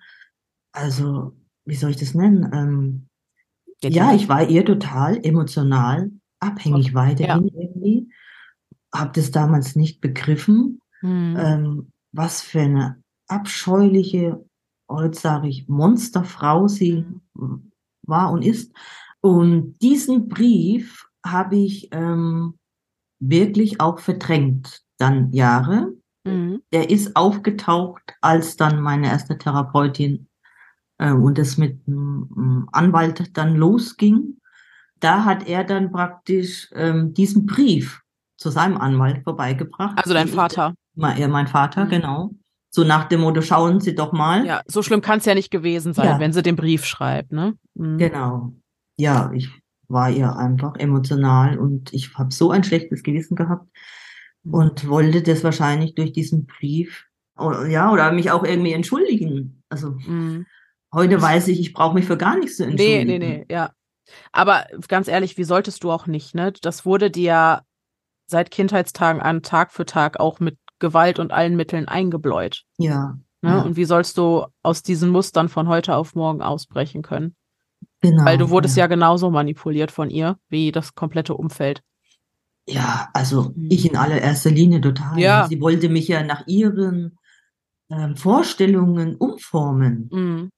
also 0.72 1.36
wie 1.66 1.76
soll 1.76 1.92
ich 1.92 1.98
das 1.98 2.14
nennen? 2.14 2.50
Ähm, 2.54 3.08
ja, 3.82 4.14
ich 4.14 4.30
war 4.30 4.48
ihr 4.48 4.66
total 4.66 5.20
emotional 5.24 6.12
abhängig 6.40 6.94
weiterhin 6.94 7.48
ja. 7.48 7.62
irgendwie, 7.62 8.10
habe 8.94 9.12
das 9.14 9.32
damals 9.32 9.76
nicht 9.76 10.02
begriffen, 10.02 10.80
mhm. 11.02 11.38
ähm, 11.40 11.92
was 12.12 12.42
für 12.42 12.62
eine 12.62 13.04
abscheuliche, 13.28 14.44
heute 14.90 15.18
sage 15.18 15.48
ich, 15.48 15.68
Monsterfrau 15.68 16.68
sie 16.68 17.06
war 18.04 18.32
und 18.32 18.42
ist. 18.44 18.74
Und 19.22 19.78
diesen 19.82 20.28
Brief 20.28 21.08
habe 21.26 21.58
ich 21.58 21.90
ähm, 21.92 22.58
wirklich 23.20 23.80
auch 23.82 24.00
verdrängt, 24.00 24.82
dann 24.98 25.32
Jahre. 25.32 25.94
Mhm. 26.24 26.62
Der 26.72 26.90
ist 26.90 27.16
aufgetaucht, 27.16 28.02
als 28.22 28.56
dann 28.56 28.82
meine 28.82 29.08
erste 29.08 29.38
Therapeutin 29.38 30.28
äh, 30.98 31.12
und 31.12 31.38
es 31.38 31.58
mit 31.58 31.80
einem 31.88 32.68
Anwalt 32.72 33.38
dann 33.38 33.56
losging. 33.56 34.38
Da 35.00 35.24
hat 35.26 35.48
er 35.48 35.64
dann 35.64 35.92
praktisch 35.92 36.70
ähm, 36.74 37.14
diesen 37.14 37.46
Brief 37.46 38.02
zu 38.38 38.50
seinem 38.50 38.78
Anwalt 38.78 39.24
vorbeigebracht. 39.24 39.98
Also 39.98 40.14
dein 40.14 40.28
Vater. 40.28 40.74
Ja, 40.96 41.28
mein 41.28 41.48
Vater, 41.48 41.86
mhm. 41.86 41.90
genau. 41.90 42.32
So 42.72 42.84
nach 42.84 43.06
dem 43.06 43.22
Motto, 43.22 43.42
schauen 43.42 43.80
Sie 43.80 43.96
doch 43.96 44.12
mal. 44.12 44.46
Ja, 44.46 44.62
so 44.68 44.84
schlimm 44.84 45.02
kann 45.02 45.20
es 45.20 45.26
ja 45.26 45.34
nicht 45.34 45.50
gewesen 45.50 45.94
sein, 45.94 46.06
ja. 46.06 46.20
wenn 46.20 46.34
sie 46.34 46.44
den 46.44 46.56
Brief 46.56 46.86
schreibt, 46.86 47.32
ne? 47.32 47.56
Mhm. 47.74 47.98
Genau. 47.98 48.54
Ja, 48.98 49.32
ich 49.34 49.50
war 49.88 50.12
ihr 50.12 50.36
einfach 50.36 50.76
emotional 50.76 51.58
und 51.58 51.92
ich 51.94 52.14
habe 52.16 52.32
so 52.32 52.52
ein 52.52 52.64
schlechtes 52.64 53.02
Gewissen 53.02 53.36
gehabt 53.36 53.68
mhm. 54.44 54.54
und 54.54 54.88
wollte 54.88 55.24
das 55.24 55.44
wahrscheinlich 55.44 55.96
durch 55.96 56.12
diesen 56.12 56.46
Brief, 56.46 57.08
oder, 57.38 57.66
ja, 57.66 57.92
oder 57.92 58.12
mich 58.12 58.30
auch 58.30 58.44
irgendwie 58.44 58.74
entschuldigen. 58.74 59.64
Also 59.70 59.92
mhm. 60.06 60.46
heute 60.94 61.20
weiß 61.20 61.48
ich, 61.48 61.60
ich 61.60 61.74
brauche 61.74 61.96
mich 61.96 62.06
für 62.06 62.18
gar 62.18 62.38
nichts 62.38 62.58
zu 62.58 62.66
entschuldigen. 62.66 63.08
Nee, 63.08 63.20
nee, 63.20 63.38
nee, 63.40 63.46
ja. 63.50 63.72
Aber 64.32 64.66
ganz 64.88 65.08
ehrlich, 65.08 65.38
wie 65.38 65.44
solltest 65.44 65.84
du 65.84 65.92
auch 65.92 66.06
nicht, 66.06 66.36
ne? 66.36 66.52
Das 66.62 66.86
wurde 66.86 67.10
dir 67.10 67.62
seit 68.28 68.52
Kindheitstagen 68.52 69.22
an 69.22 69.42
Tag 69.42 69.72
für 69.72 69.86
Tag 69.86 70.20
auch 70.20 70.40
mit 70.40 70.58
Gewalt 70.80 71.20
und 71.20 71.32
allen 71.32 71.56
Mitteln 71.56 71.88
eingebläut. 71.88 72.64
Ja. 72.78 73.18
Ne? 73.42 73.50
ja. 73.50 73.62
Und 73.62 73.76
wie 73.76 73.86
sollst 73.86 74.18
du 74.18 74.46
aus 74.64 74.84
diesen 74.84 75.10
Mustern 75.10 75.50
von 75.50 75.68
heute 75.68 75.96
auf 75.96 76.16
morgen 76.16 76.42
ausbrechen 76.42 77.02
können? 77.02 77.36
Genau. 78.02 78.26
Weil 78.26 78.38
du 78.38 78.50
wurdest 78.50 78.78
ja. 78.78 78.84
ja 78.84 78.88
genauso 78.88 79.30
manipuliert 79.30 79.92
von 79.92 80.10
ihr 80.10 80.38
wie 80.50 80.72
das 80.72 80.96
komplette 80.96 81.34
Umfeld. 81.34 81.82
Ja, 82.68 83.10
also 83.14 83.52
mhm. 83.56 83.68
ich 83.70 83.90
in 83.90 83.98
allererster 83.98 84.52
Linie 84.52 84.82
total. 84.82 85.20
Ja. 85.20 85.48
Sie 85.48 85.60
wollte 85.60 85.90
mich 85.90 86.08
ja 86.08 86.24
nach 86.24 86.48
ihren 86.48 87.18
ähm, 87.90 88.16
Vorstellungen 88.16 89.16
umformen. 89.16 90.10
Mhm. 90.12 90.50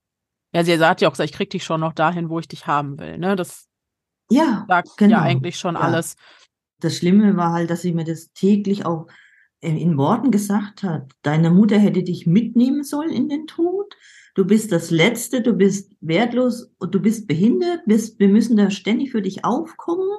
Ja, 0.53 0.63
sie 0.63 0.77
sagt 0.77 1.01
ja 1.01 1.09
auch, 1.09 1.17
ich 1.17 1.31
krieg 1.31 1.49
dich 1.49 1.63
schon 1.63 1.79
noch 1.79 1.93
dahin, 1.93 2.29
wo 2.29 2.39
ich 2.39 2.47
dich 2.47 2.67
haben 2.67 2.99
will. 2.99 3.17
Ne? 3.17 3.35
Das 3.35 3.67
ja, 4.29 4.65
sagt 4.67 4.97
genau. 4.97 5.17
ja 5.17 5.21
eigentlich 5.21 5.57
schon 5.57 5.75
ja. 5.75 5.81
alles. 5.81 6.15
Das 6.79 6.97
Schlimme 6.97 7.37
war 7.37 7.53
halt, 7.53 7.69
dass 7.69 7.81
sie 7.81 7.93
mir 7.93 8.03
das 8.03 8.31
täglich 8.33 8.85
auch 8.85 9.07
in 9.61 9.97
Worten 9.97 10.31
gesagt 10.31 10.83
hat, 10.83 11.11
deine 11.21 11.51
Mutter 11.51 11.77
hätte 11.77 12.03
dich 12.03 12.25
mitnehmen 12.25 12.83
sollen 12.83 13.11
in 13.11 13.29
den 13.29 13.47
Tod. 13.47 13.95
Du 14.33 14.45
bist 14.45 14.71
das 14.71 14.91
Letzte, 14.91 15.41
du 15.41 15.53
bist 15.53 15.93
wertlos 16.01 16.71
und 16.79 16.95
du 16.95 16.99
bist 16.99 17.27
behindert. 17.27 17.81
Wir 17.85 18.29
müssen 18.29 18.57
da 18.57 18.71
ständig 18.71 19.11
für 19.11 19.21
dich 19.21 19.45
aufkommen. 19.45 20.09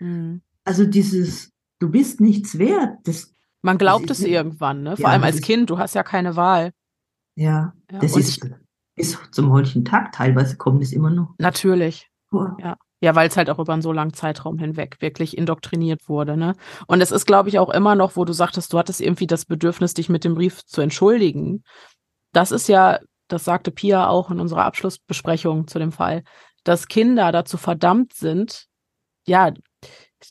Mhm. 0.00 0.42
Also 0.64 0.84
dieses, 0.84 1.52
du 1.78 1.90
bist 1.90 2.20
nichts 2.20 2.58
wert. 2.58 2.98
Das, 3.04 3.34
Man 3.62 3.78
glaubt 3.78 4.10
es 4.10 4.20
irgendwann, 4.20 4.82
ne? 4.82 4.96
Vor 4.96 5.04
ja, 5.04 5.12
allem 5.12 5.22
als 5.22 5.40
Kind, 5.40 5.70
du 5.70 5.78
hast 5.78 5.94
ja 5.94 6.02
keine 6.02 6.36
Wahl. 6.36 6.72
Ja, 7.36 7.74
ja 7.90 7.98
das 7.98 8.16
ist 8.16 8.40
bis 8.96 9.18
zum 9.32 9.50
heutigen 9.50 9.84
Tag 9.84 10.12
teilweise 10.12 10.56
kommt 10.56 10.82
es 10.82 10.92
immer 10.92 11.10
noch. 11.10 11.34
Natürlich. 11.38 12.08
Vor. 12.28 12.56
Ja. 12.60 12.76
Ja, 13.04 13.14
weil 13.14 13.28
es 13.28 13.36
halt 13.36 13.50
auch 13.50 13.58
über 13.58 13.74
einen 13.74 13.82
so 13.82 13.92
langen 13.92 14.14
Zeitraum 14.14 14.58
hinweg 14.58 14.96
wirklich 15.00 15.36
indoktriniert 15.36 16.08
wurde, 16.08 16.38
ne? 16.38 16.54
Und 16.86 17.02
es 17.02 17.10
ist, 17.10 17.26
glaube 17.26 17.50
ich, 17.50 17.58
auch 17.58 17.68
immer 17.68 17.94
noch, 17.94 18.16
wo 18.16 18.24
du 18.24 18.32
sagtest, 18.32 18.72
du 18.72 18.78
hattest 18.78 19.02
irgendwie 19.02 19.26
das 19.26 19.44
Bedürfnis, 19.44 19.92
dich 19.92 20.08
mit 20.08 20.24
dem 20.24 20.32
Brief 20.32 20.64
zu 20.64 20.80
entschuldigen. 20.80 21.64
Das 22.32 22.50
ist 22.50 22.66
ja, 22.66 23.00
das 23.28 23.44
sagte 23.44 23.70
Pia 23.72 24.08
auch 24.08 24.30
in 24.30 24.40
unserer 24.40 24.64
Abschlussbesprechung 24.64 25.66
zu 25.66 25.78
dem 25.78 25.92
Fall, 25.92 26.22
dass 26.64 26.88
Kinder 26.88 27.30
dazu 27.30 27.58
verdammt 27.58 28.14
sind, 28.14 28.68
ja, 29.26 29.52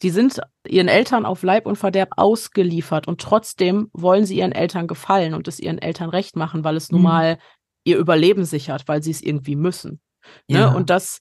die 0.02 0.10
sind 0.10 0.42
ihren 0.68 0.88
Eltern 0.88 1.28
auf 1.28 1.44
Leib 1.44 1.68
und 1.68 1.76
Verderb 1.76 2.14
ausgeliefert 2.18 3.08
und 3.08 3.22
trotzdem 3.22 3.92
wollen 3.94 4.26
sie 4.26 4.40
ihren 4.40 4.52
Eltern 4.52 4.88
gefallen 4.88 5.36
und 5.36 5.48
es 5.48 5.60
ihren 5.60 5.78
Eltern 5.78 6.10
recht 6.10 6.36
machen, 6.36 6.64
weil 6.64 6.76
es 6.76 6.92
nun 6.92 7.02
mhm. 7.02 7.08
mal 7.08 7.38
ihr 7.84 8.00
Überleben 8.00 8.46
sichert, 8.46 8.88
weil 8.88 9.04
sie 9.04 9.12
es 9.12 9.22
irgendwie 9.22 9.56
müssen. 9.56 10.02
Ne? 10.48 10.62
Ja. 10.62 10.72
Und 10.74 10.90
das 10.90 11.20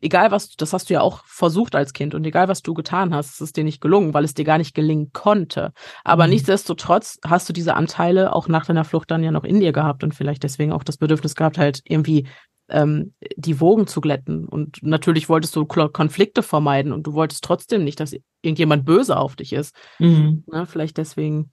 egal 0.00 0.30
was, 0.30 0.56
das 0.56 0.72
hast 0.72 0.90
du 0.90 0.94
ja 0.94 1.00
auch 1.00 1.24
versucht 1.26 1.74
als 1.74 1.92
Kind 1.92 2.14
und 2.14 2.26
egal 2.26 2.48
was 2.48 2.62
du 2.62 2.74
getan 2.74 3.14
hast, 3.14 3.34
es 3.34 3.40
ist 3.40 3.56
dir 3.56 3.64
nicht 3.64 3.80
gelungen, 3.80 4.14
weil 4.14 4.24
es 4.24 4.34
dir 4.34 4.44
gar 4.44 4.58
nicht 4.58 4.74
gelingen 4.74 5.12
konnte. 5.12 5.72
Aber 6.04 6.24
mhm. 6.24 6.30
nichtsdestotrotz 6.30 7.18
hast 7.24 7.48
du 7.48 7.52
diese 7.52 7.74
Anteile 7.74 8.34
auch 8.34 8.48
nach 8.48 8.66
deiner 8.66 8.84
Flucht 8.84 9.10
dann 9.10 9.22
ja 9.22 9.30
noch 9.30 9.44
in 9.44 9.60
dir 9.60 9.72
gehabt 9.72 10.04
und 10.04 10.14
vielleicht 10.14 10.42
deswegen 10.42 10.72
auch 10.72 10.84
das 10.84 10.96
Bedürfnis 10.96 11.34
gehabt, 11.34 11.58
halt 11.58 11.80
irgendwie 11.84 12.26
ähm, 12.68 13.14
die 13.36 13.60
Wogen 13.60 13.86
zu 13.86 14.00
glätten. 14.00 14.46
Und 14.46 14.82
natürlich 14.82 15.28
wolltest 15.28 15.54
du 15.56 15.64
Konflikte 15.64 16.42
vermeiden 16.42 16.92
und 16.92 17.06
du 17.06 17.12
wolltest 17.12 17.44
trotzdem 17.44 17.84
nicht, 17.84 18.00
dass 18.00 18.16
irgendjemand 18.42 18.84
böse 18.84 19.16
auf 19.16 19.36
dich 19.36 19.52
ist. 19.52 19.74
Mhm. 19.98 20.44
Ne, 20.46 20.66
vielleicht 20.66 20.98
deswegen 20.98 21.50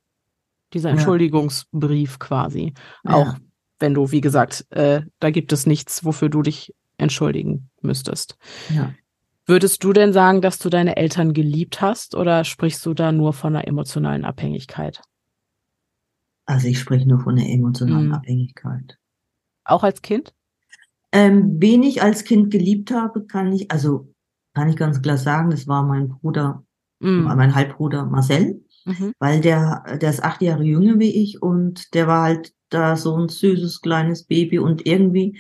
dieser 0.74 0.90
Entschuldigungsbrief 0.90 2.20
quasi. 2.20 2.74
Ja. 3.04 3.16
Auch 3.16 3.36
wenn 3.80 3.94
du, 3.94 4.12
wie 4.12 4.22
gesagt, 4.22 4.66
äh, 4.70 5.02
da 5.20 5.32
gibt 5.32 5.52
es 5.52 5.66
nichts, 5.66 6.06
wofür 6.06 6.30
du 6.30 6.42
dich 6.44 6.74
entschuldigen 7.02 7.70
müsstest. 7.82 8.38
Ja. 8.70 8.94
Würdest 9.46 9.84
du 9.84 9.92
denn 9.92 10.14
sagen, 10.14 10.42
dass 10.42 10.60
du 10.60 10.70
deine 10.70 10.96
Eltern 10.98 11.34
geliebt 11.34 11.82
hast 11.82 12.16
oder 12.16 12.44
sprichst 12.44 12.86
du 12.86 12.94
da 12.94 13.12
nur 13.12 13.34
von 13.34 13.56
einer 13.56 13.68
emotionalen 13.68 14.24
Abhängigkeit? 14.24 15.02
Also 16.46 16.68
ich 16.68 16.80
spreche 16.80 17.08
nur 17.08 17.20
von 17.20 17.38
einer 17.38 17.50
emotionalen 17.50 18.08
mhm. 18.08 18.14
Abhängigkeit. 18.14 18.98
Auch 19.64 19.84
als 19.84 20.02
Kind? 20.02 20.34
Ähm, 21.12 21.58
wen 21.60 21.84
ich 21.84 22.02
als 22.02 22.24
Kind 22.24 22.52
geliebt 22.52 22.92
habe, 22.92 23.26
kann 23.26 23.52
ich, 23.52 23.70
also 23.72 24.14
kann 24.54 24.70
ich 24.70 24.76
ganz 24.76 25.02
klar 25.02 25.18
sagen, 25.18 25.50
das 25.50 25.68
war 25.68 25.84
mein 25.84 26.10
Bruder, 26.10 26.64
mhm. 27.00 27.24
mein 27.24 27.54
Halbbruder 27.56 28.06
Marcel, 28.06 28.64
mhm. 28.86 29.14
weil 29.20 29.42
der, 29.42 29.84
der 30.02 30.10
ist 30.10 30.24
acht 30.24 30.42
Jahre 30.42 30.64
jünger 30.64 31.00
wie 31.00 31.24
ich 31.24 31.42
und 31.42 31.94
der 31.94 32.08
war 32.08 32.24
halt 32.24 32.54
da 32.70 32.96
so 32.96 33.18
ein 33.18 33.28
süßes 33.28 33.82
kleines 33.82 34.24
Baby 34.24 34.60
und 34.60 34.86
irgendwie 34.86 35.38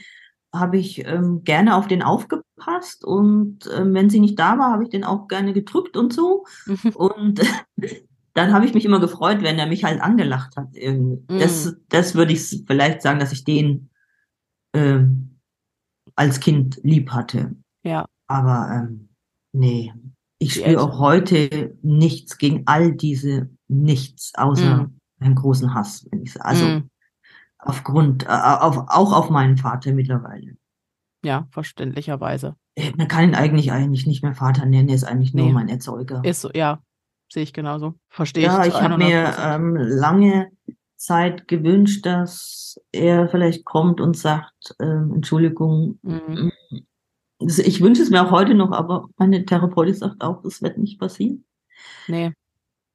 habe 0.53 0.77
ich 0.77 1.05
ähm, 1.05 1.43
gerne 1.43 1.75
auf 1.75 1.87
den 1.87 2.03
aufgepasst 2.03 3.05
und 3.05 3.69
ähm, 3.73 3.93
wenn 3.93 4.09
sie 4.09 4.19
nicht 4.19 4.37
da 4.37 4.57
war, 4.57 4.71
habe 4.71 4.83
ich 4.83 4.89
den 4.89 5.03
auch 5.03 5.27
gerne 5.27 5.53
gedrückt 5.53 5.95
und 5.95 6.13
so. 6.13 6.45
Und 6.95 7.41
dann 8.33 8.53
habe 8.53 8.65
ich 8.65 8.73
mich 8.73 8.85
immer 8.85 8.99
gefreut, 8.99 9.41
wenn 9.41 9.59
er 9.59 9.67
mich 9.67 9.83
halt 9.83 10.01
angelacht 10.01 10.55
hat. 10.55 10.69
Irgendwie. 10.73 11.33
Mhm. 11.33 11.39
Das, 11.39 11.75
das 11.89 12.15
würde 12.15 12.33
ich 12.33 12.63
vielleicht 12.65 13.01
sagen, 13.01 13.19
dass 13.19 13.31
ich 13.31 13.43
den 13.43 13.89
ähm, 14.73 15.39
als 16.15 16.39
Kind 16.39 16.79
lieb 16.83 17.11
hatte. 17.11 17.55
Ja. 17.83 18.05
Aber 18.27 18.69
ähm, 18.71 19.09
nee, 19.53 19.93
ich 20.39 20.55
spüre 20.55 20.81
auch 20.81 20.99
heute 20.99 21.77
nichts 21.81 22.37
gegen 22.37 22.63
all 22.65 22.93
diese 22.93 23.49
nichts, 23.67 24.33
außer 24.35 24.83
mhm. 24.83 24.97
einen 25.19 25.35
großen 25.35 25.73
Hass, 25.73 26.07
wenn 26.11 26.23
ich 26.23 26.33
sage. 26.33 26.45
Also 26.45 26.65
mhm 26.65 26.90
aufgrund, 27.61 28.23
äh, 28.23 28.27
auf, 28.27 28.77
auch 28.87 29.13
auf 29.13 29.29
meinen 29.29 29.57
Vater 29.57 29.93
mittlerweile. 29.93 30.57
Ja, 31.23 31.47
verständlicherweise. 31.51 32.55
Äh, 32.75 32.91
man 32.97 33.07
kann 33.07 33.29
ihn 33.29 33.35
eigentlich 33.35 33.71
eigentlich 33.71 34.07
nicht 34.07 34.23
mehr 34.23 34.33
Vater 34.33 34.65
nennen, 34.65 34.89
er 34.89 34.95
ist 34.95 35.03
eigentlich 35.03 35.33
nur 35.33 35.47
nee. 35.47 35.53
mein 35.53 35.69
Erzeuger. 35.69 36.21
Ist 36.23 36.41
so, 36.41 36.49
ja, 36.53 36.79
sehe 37.31 37.43
ich 37.43 37.53
genauso. 37.53 37.95
Verstehe 38.09 38.43
ja, 38.43 38.65
ich. 38.65 38.73
Ja, 38.73 38.79
ich 38.79 38.81
habe 38.81 38.97
mir 38.97 39.33
ähm, 39.39 39.75
lange 39.75 40.51
Zeit 40.95 41.47
gewünscht, 41.47 42.05
dass 42.05 42.79
er 42.91 43.27
vielleicht 43.27 43.65
kommt 43.65 44.01
und 44.01 44.17
sagt, 44.17 44.75
ähm, 44.79 45.13
Entschuldigung. 45.15 45.99
Mhm. 46.01 46.51
Ich 47.39 47.81
wünsche 47.81 48.03
es 48.03 48.11
mir 48.11 48.23
auch 48.23 48.29
heute 48.29 48.53
noch, 48.53 48.71
aber 48.71 49.07
meine 49.17 49.45
Therapeutin 49.45 49.95
sagt 49.95 50.23
auch, 50.23 50.43
das 50.43 50.61
wird 50.61 50.77
nicht 50.77 50.99
passieren. 50.99 51.43
Nee 52.07 52.33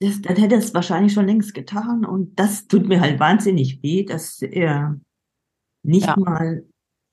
das, 0.01 0.21
dann 0.23 0.37
hätte 0.37 0.55
er 0.55 0.61
es 0.61 0.75
wahrscheinlich 0.75 1.13
schon 1.13 1.27
längst 1.27 1.55
getan. 1.55 2.05
Und 2.05 2.39
das 2.39 2.67
tut 2.67 2.87
mir 2.87 3.01
halt 3.01 3.19
wahnsinnig 3.19 3.83
weh, 3.83 4.05
dass 4.05 4.43
er 4.43 5.01
nicht 5.83 6.07
ja. 6.07 6.17
mal 6.17 6.65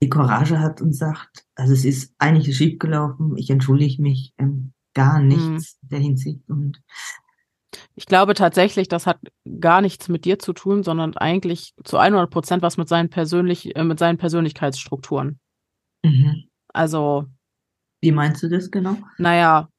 die 0.01 0.09
Courage 0.09 0.59
hat 0.59 0.81
und 0.81 0.93
sagt, 0.93 1.45
also 1.55 1.71
es 1.73 1.85
ist 1.85 2.13
eigentlich 2.17 2.55
schief 2.55 2.77
gelaufen, 2.79 3.37
ich 3.37 3.49
entschuldige 3.49 4.01
mich, 4.01 4.33
ähm, 4.37 4.73
gar 4.93 5.19
mhm. 5.19 5.27
nichts 5.29 5.79
mhm. 5.81 5.87
der 5.89 5.99
Hinsicht. 5.99 6.49
Und 6.49 6.81
ich 7.95 8.05
glaube 8.05 8.33
tatsächlich, 8.33 8.87
das 8.87 9.07
hat 9.07 9.19
gar 9.59 9.81
nichts 9.81 10.09
mit 10.09 10.25
dir 10.25 10.39
zu 10.39 10.53
tun, 10.53 10.83
sondern 10.83 11.15
eigentlich 11.15 11.73
zu 11.83 11.97
100 11.97 12.29
Prozent 12.29 12.63
was 12.63 12.77
mit 12.77 12.89
seinen 12.89 13.09
persönlich, 13.09 13.75
äh, 13.75 13.83
mit 13.83 13.99
seinen 13.99 14.17
Persönlichkeitsstrukturen. 14.17 15.39
Mhm. 16.03 16.49
Also. 16.73 17.27
Wie 18.01 18.11
meinst 18.11 18.43
du 18.43 18.49
das 18.49 18.69
genau? 18.69 18.97
Naja, 19.17 19.69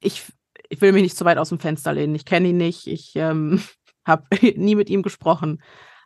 ich, 0.00 0.30
ich 0.72 0.80
will 0.80 0.92
mich 0.92 1.02
nicht 1.02 1.16
zu 1.18 1.26
weit 1.26 1.36
aus 1.36 1.50
dem 1.50 1.58
Fenster 1.58 1.92
lehnen. 1.92 2.14
Ich 2.14 2.24
kenne 2.24 2.48
ihn 2.48 2.56
nicht, 2.56 2.86
ich 2.86 3.12
ähm, 3.14 3.62
habe 4.06 4.24
nie 4.56 4.74
mit 4.74 4.88
ihm 4.88 5.02
gesprochen. 5.02 5.62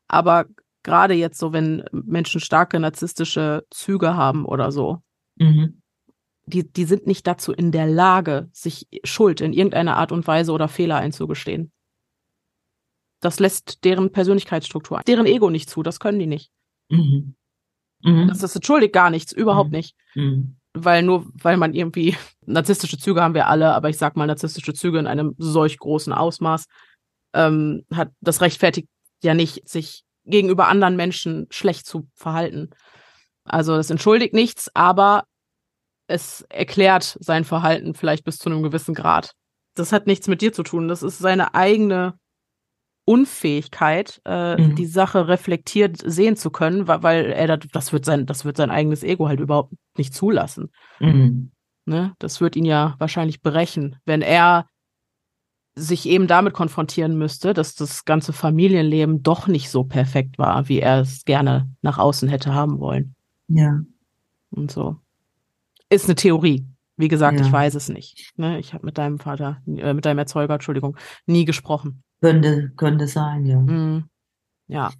Aber 0.08 0.46
gerade 0.82 1.14
jetzt 1.14 1.38
so, 1.38 1.52
wenn 1.52 1.84
Menschen 1.92 2.40
starke 2.40 2.80
narzisstische 2.80 3.64
Züge 3.70 4.16
haben 4.16 4.44
oder 4.44 4.72
so, 4.72 5.02
mhm. 5.36 5.80
die, 6.46 6.70
die 6.70 6.84
sind 6.84 7.06
nicht 7.06 7.26
dazu 7.28 7.52
in 7.52 7.70
der 7.70 7.86
Lage, 7.86 8.48
sich 8.52 8.88
Schuld 9.04 9.40
in 9.40 9.52
irgendeiner 9.52 9.96
Art 9.96 10.10
und 10.10 10.26
Weise 10.26 10.50
oder 10.50 10.66
Fehler 10.66 10.96
einzugestehen. 10.96 11.70
Das 13.20 13.38
lässt 13.38 13.84
deren 13.84 14.10
Persönlichkeitsstruktur, 14.10 15.00
deren 15.06 15.26
Ego 15.26 15.48
nicht 15.48 15.70
zu, 15.70 15.84
das 15.84 16.00
können 16.00 16.18
die 16.18 16.26
nicht. 16.26 16.50
Mhm. 16.90 17.36
Mhm. 18.02 18.28
Das, 18.28 18.38
das 18.38 18.56
entschuldigt 18.56 18.92
gar 18.92 19.10
nichts, 19.10 19.32
überhaupt 19.32 19.70
mhm. 19.70 19.76
nicht. 19.76 19.96
Mhm. 20.14 20.56
Weil 20.84 21.02
nur, 21.02 21.26
weil 21.34 21.56
man 21.56 21.74
irgendwie, 21.74 22.16
narzisstische 22.46 22.98
Züge 22.98 23.22
haben 23.22 23.34
wir 23.34 23.48
alle, 23.48 23.74
aber 23.74 23.88
ich 23.88 23.98
sag 23.98 24.16
mal 24.16 24.26
narzisstische 24.26 24.74
Züge 24.74 24.98
in 24.98 25.06
einem 25.06 25.34
solch 25.38 25.78
großen 25.78 26.12
Ausmaß, 26.12 26.66
ähm, 27.34 27.84
hat 27.92 28.10
das 28.20 28.40
rechtfertigt 28.40 28.88
ja 29.22 29.34
nicht, 29.34 29.68
sich 29.68 30.04
gegenüber 30.24 30.68
anderen 30.68 30.96
Menschen 30.96 31.46
schlecht 31.50 31.86
zu 31.86 32.08
verhalten. 32.14 32.70
Also 33.44 33.76
das 33.76 33.90
entschuldigt 33.90 34.34
nichts, 34.34 34.70
aber 34.74 35.24
es 36.08 36.42
erklärt 36.48 37.16
sein 37.20 37.44
Verhalten 37.44 37.94
vielleicht 37.94 38.24
bis 38.24 38.38
zu 38.38 38.48
einem 38.48 38.62
gewissen 38.62 38.94
Grad. 38.94 39.32
Das 39.74 39.92
hat 39.92 40.06
nichts 40.06 40.28
mit 40.28 40.40
dir 40.40 40.52
zu 40.52 40.62
tun. 40.62 40.88
Das 40.88 41.02
ist 41.02 41.18
seine 41.18 41.54
eigene 41.54 42.18
Unfähigkeit, 43.06 44.20
äh, 44.26 44.60
mhm. 44.60 44.74
die 44.74 44.84
Sache 44.84 45.28
reflektiert 45.28 45.98
sehen 46.04 46.36
zu 46.36 46.50
können, 46.50 46.88
weil, 46.88 47.02
weil 47.02 47.26
er 47.26 47.56
das 47.56 47.92
wird 47.92 48.04
sein, 48.04 48.26
das 48.26 48.44
wird 48.44 48.56
sein 48.56 48.70
eigenes 48.70 49.04
Ego 49.04 49.28
halt 49.28 49.40
überhaupt 49.40 49.72
nicht 49.96 50.12
zulassen. 50.12 50.70
Mhm. 50.98 51.52
Ne? 51.86 52.14
Das 52.18 52.40
wird 52.40 52.56
ihn 52.56 52.64
ja 52.64 52.96
wahrscheinlich 52.98 53.42
brechen, 53.42 53.96
wenn 54.04 54.22
er 54.22 54.66
sich 55.76 56.08
eben 56.08 56.26
damit 56.26 56.52
konfrontieren 56.52 57.16
müsste, 57.16 57.54
dass 57.54 57.76
das 57.76 58.04
ganze 58.04 58.32
Familienleben 58.32 59.22
doch 59.22 59.46
nicht 59.46 59.70
so 59.70 59.84
perfekt 59.84 60.36
war, 60.36 60.68
wie 60.68 60.80
er 60.80 61.00
es 61.00 61.24
gerne 61.24 61.70
nach 61.82 61.98
außen 61.98 62.28
hätte 62.28 62.54
haben 62.54 62.80
wollen. 62.80 63.14
Ja. 63.46 63.82
Und 64.50 64.70
so. 64.72 64.96
Ist 65.90 66.06
eine 66.06 66.16
Theorie. 66.16 66.66
Wie 66.96 67.08
gesagt, 67.08 67.38
ja. 67.38 67.46
ich 67.46 67.52
weiß 67.52 67.74
es 67.74 67.88
nicht. 67.88 68.32
Ne? 68.36 68.58
Ich 68.58 68.72
habe 68.74 68.86
mit 68.86 68.98
deinem 68.98 69.18
Vater, 69.18 69.62
äh, 69.66 69.92
mit 69.92 70.06
deinem 70.06 70.18
Erzeuger, 70.18 70.54
Entschuldigung, 70.54 70.96
nie 71.26 71.44
gesprochen. 71.44 72.02
Könnte, 72.26 72.72
könnte 72.76 73.06
sein, 73.06 73.46
ja. 73.46 73.60
Mhm. 73.60 74.08
Ja. 74.66 74.90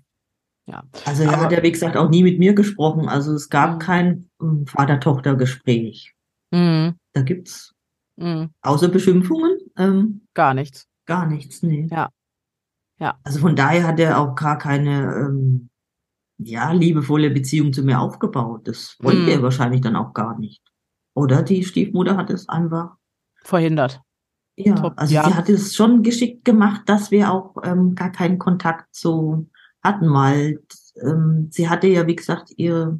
Ja. 0.66 0.84
Also 1.04 1.24
er 1.24 1.32
Aber, 1.32 1.42
hat 1.42 1.50
ja, 1.50 1.60
wie 1.60 1.72
gesagt, 1.72 1.96
auch 1.96 2.08
nie 2.08 2.22
mit 2.22 2.38
mir 2.38 2.54
gesprochen. 2.54 3.08
Also 3.08 3.34
es 3.34 3.48
gab 3.48 3.74
mhm. 3.74 3.78
kein 3.80 4.30
um, 4.38 4.64
Vater-Tochter-Gespräch. 4.64 6.14
Mhm. 6.52 6.94
Da 7.14 7.22
gibt's 7.22 7.74
mhm. 8.14 8.50
außer 8.62 8.86
Beschimpfungen 8.86 9.58
ähm, 9.76 10.20
gar 10.34 10.54
nichts. 10.54 10.86
Gar 11.04 11.26
nichts, 11.26 11.64
nee. 11.64 11.88
Ja. 11.90 12.10
Ja. 13.00 13.18
Also 13.24 13.40
von 13.40 13.56
daher 13.56 13.88
hat 13.88 13.98
er 13.98 14.20
auch 14.20 14.36
gar 14.36 14.56
keine 14.56 15.12
ähm, 15.12 15.68
ja, 16.38 16.70
liebevolle 16.70 17.30
Beziehung 17.30 17.72
zu 17.72 17.82
mir 17.82 17.98
aufgebaut. 17.98 18.68
Das 18.68 18.96
wollte 19.00 19.22
mhm. 19.22 19.28
er 19.30 19.42
wahrscheinlich 19.42 19.80
dann 19.80 19.96
auch 19.96 20.14
gar 20.14 20.38
nicht. 20.38 20.62
Oder 21.12 21.42
die 21.42 21.64
Stiefmutter 21.64 22.16
hat 22.16 22.30
es 22.30 22.48
einfach 22.48 22.94
verhindert. 23.42 24.00
Ja, 24.56 24.74
Top, 24.74 24.94
also 24.96 25.14
ja. 25.14 25.24
sie 25.24 25.34
hat 25.34 25.48
es 25.50 25.74
schon 25.74 26.02
geschickt 26.02 26.44
gemacht, 26.44 26.82
dass 26.86 27.10
wir 27.10 27.30
auch 27.30 27.56
ähm, 27.62 27.94
gar 27.94 28.10
keinen 28.10 28.38
Kontakt 28.38 28.88
so 28.90 29.46
hatten, 29.82 30.12
weil 30.12 30.62
ähm, 31.02 31.48
sie 31.50 31.68
hatte 31.68 31.88
ja, 31.88 32.06
wie 32.06 32.16
gesagt, 32.16 32.52
ihre, 32.56 32.98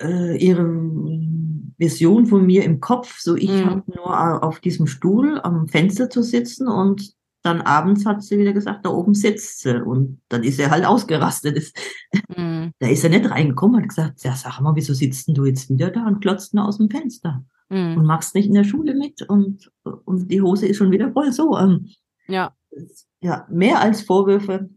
äh, 0.00 0.36
ihre 0.36 0.64
Vision 1.78 2.26
von 2.26 2.46
mir 2.46 2.64
im 2.64 2.80
Kopf. 2.80 3.18
So, 3.18 3.34
ich 3.34 3.50
mhm. 3.50 3.66
habe 3.66 3.82
nur 3.92 4.44
auf 4.44 4.60
diesem 4.60 4.86
Stuhl 4.86 5.40
am 5.40 5.66
Fenster 5.66 6.08
zu 6.08 6.22
sitzen 6.22 6.68
und 6.68 7.18
dann 7.42 7.60
abends 7.60 8.04
hat 8.04 8.22
sie 8.22 8.38
wieder 8.38 8.52
gesagt, 8.52 8.84
da 8.84 8.90
oben 8.90 9.14
sitzt 9.14 9.60
sie. 9.60 9.82
Und 9.82 10.20
dann 10.28 10.44
ist 10.44 10.58
er 10.60 10.70
halt 10.70 10.84
ausgerastet. 10.84 11.72
Mhm. 12.36 12.72
Da 12.78 12.88
ist 12.88 13.02
er 13.04 13.10
nicht 13.10 13.28
reingekommen, 13.28 13.80
hat 13.80 13.88
gesagt, 13.88 14.22
ja, 14.22 14.34
sag 14.34 14.60
mal, 14.60 14.74
wieso 14.76 14.94
sitzt 14.94 15.28
denn 15.28 15.34
du 15.34 15.44
jetzt 15.44 15.68
wieder 15.68 15.90
da 15.90 16.06
und 16.06 16.20
klotzt 16.20 16.54
nur 16.54 16.66
aus 16.66 16.78
dem 16.78 16.88
Fenster? 16.88 17.44
Mhm. 17.68 17.98
Und 17.98 18.06
machst 18.06 18.34
nicht 18.34 18.46
in 18.46 18.54
der 18.54 18.64
Schule 18.64 18.94
mit 18.94 19.22
und, 19.22 19.70
und 19.82 20.30
die 20.30 20.40
Hose 20.40 20.66
ist 20.66 20.78
schon 20.78 20.90
wieder 20.90 21.12
voll 21.12 21.32
so. 21.32 21.56
Ähm, 21.58 21.88
ja. 22.26 22.54
Ja, 23.20 23.46
mehr 23.50 23.80
als 23.80 24.02
Vorwürfe 24.02 24.70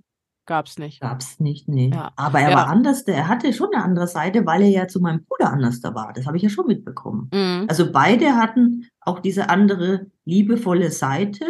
Gab's 0.51 0.77
nicht. 0.77 0.99
Gab's 0.99 1.39
nicht, 1.39 1.69
nee. 1.69 1.91
Ja. 1.93 2.11
Aber 2.15 2.39
er 2.41 2.49
ja. 2.49 2.57
war 2.57 2.67
anders, 2.67 3.03
er 3.03 3.27
hatte 3.27 3.53
schon 3.53 3.69
eine 3.73 3.83
andere 3.83 4.07
Seite, 4.07 4.45
weil 4.45 4.63
er 4.63 4.69
ja 4.69 4.87
zu 4.87 4.99
meinem 4.99 5.23
Bruder 5.23 5.51
anders 5.51 5.79
da 5.79 5.93
war. 5.93 6.11
Das 6.13 6.25
habe 6.25 6.35
ich 6.35 6.43
ja 6.43 6.49
schon 6.49 6.67
mitbekommen. 6.67 7.29
Mhm. 7.33 7.67
Also 7.69 7.91
beide 7.91 8.35
hatten 8.35 8.89
auch 8.99 9.19
diese 9.19 9.49
andere 9.49 10.07
liebevolle 10.25 10.91
Seite, 10.91 11.45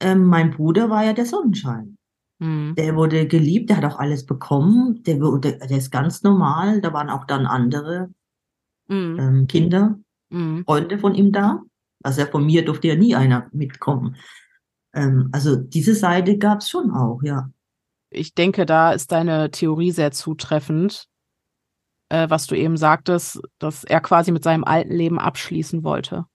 ähm, 0.00 0.24
mein 0.24 0.50
Bruder 0.50 0.90
war 0.90 1.04
ja 1.04 1.12
der 1.12 1.26
Sonnenschein. 1.26 1.96
Mhm. 2.38 2.74
Der 2.76 2.94
wurde 2.94 3.26
geliebt, 3.26 3.70
der 3.70 3.78
hat 3.78 3.84
auch 3.84 3.98
alles 3.98 4.26
bekommen, 4.26 5.02
der, 5.04 5.20
wurde, 5.20 5.58
der 5.58 5.76
ist 5.76 5.90
ganz 5.90 6.22
normal. 6.22 6.80
Da 6.80 6.92
waren 6.92 7.10
auch 7.10 7.24
dann 7.24 7.46
andere 7.46 8.10
mhm. 8.86 9.18
ähm, 9.18 9.46
Kinder, 9.48 9.98
mhm. 10.34 10.64
Freunde 10.64 10.98
von 10.98 11.14
ihm 11.14 11.32
da. 11.32 11.62
Also 12.02 12.24
von 12.26 12.44
mir 12.44 12.64
durfte 12.64 12.88
ja 12.88 12.96
nie 12.96 13.14
einer 13.14 13.48
mitkommen. 13.52 14.16
Ähm, 14.92 15.30
also 15.32 15.56
diese 15.56 15.94
Seite 15.94 16.38
gab 16.38 16.60
es 16.60 16.68
schon 16.68 16.90
auch, 16.90 17.22
ja. 17.22 17.50
Ich 18.10 18.34
denke, 18.34 18.66
da 18.66 18.92
ist 18.92 19.10
deine 19.10 19.50
Theorie 19.50 19.90
sehr 19.90 20.12
zutreffend, 20.12 21.08
äh, 22.10 22.28
was 22.30 22.46
du 22.46 22.54
eben 22.54 22.76
sagtest, 22.76 23.40
dass 23.58 23.84
er 23.84 24.00
quasi 24.00 24.30
mit 24.30 24.44
seinem 24.44 24.64
alten 24.64 24.94
Leben 24.94 25.18
abschließen 25.18 25.82
wollte. 25.82 26.26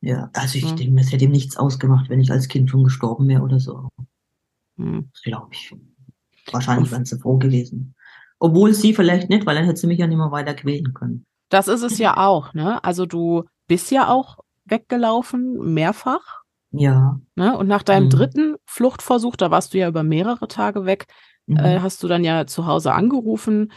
Ja, 0.00 0.30
also 0.32 0.56
ich 0.56 0.70
mhm. 0.70 0.76
denke, 0.76 1.00
es 1.00 1.12
hätte 1.12 1.24
ihm 1.24 1.32
nichts 1.32 1.56
ausgemacht, 1.56 2.08
wenn 2.08 2.20
ich 2.20 2.30
als 2.30 2.48
Kind 2.48 2.70
schon 2.70 2.84
gestorben 2.84 3.28
wäre 3.28 3.42
oder 3.42 3.58
so. 3.58 3.88
Mhm. 4.76 5.10
Glaube 5.24 5.48
ich. 5.52 5.74
Wahrscheinlich 6.52 6.90
wären 6.90 7.04
sie 7.04 7.18
froh 7.18 7.36
gewesen. 7.36 7.94
Obwohl 8.38 8.72
sie 8.72 8.94
vielleicht 8.94 9.28
nicht, 9.28 9.44
weil 9.44 9.56
dann 9.56 9.64
hätte 9.64 9.80
sie 9.80 9.88
mich 9.88 9.98
ja 9.98 10.06
nicht 10.06 10.16
mehr 10.16 10.30
weiter 10.30 10.54
quälen 10.54 10.94
können. 10.94 11.26
Das 11.48 11.68
ist 11.68 11.82
es 11.82 11.98
ja 11.98 12.16
auch, 12.16 12.52
ne? 12.54 12.82
Also 12.84 13.06
du 13.06 13.44
bist 13.66 13.90
ja 13.90 14.08
auch 14.08 14.38
weggelaufen, 14.64 15.74
mehrfach. 15.74 16.42
Ja. 16.70 17.20
Ne? 17.34 17.56
Und 17.56 17.68
nach 17.68 17.82
deinem 17.82 18.04
mhm. 18.04 18.10
dritten 18.10 18.56
Fluchtversuch, 18.66 19.36
da 19.36 19.50
warst 19.50 19.72
du 19.72 19.78
ja 19.78 19.88
über 19.88 20.02
mehrere 20.02 20.48
Tage 20.48 20.84
weg, 20.84 21.06
mhm. 21.46 21.56
äh, 21.56 21.80
hast 21.80 22.02
du 22.02 22.08
dann 22.08 22.24
ja 22.24 22.46
zu 22.46 22.66
Hause 22.66 22.92
angerufen. 22.92 23.72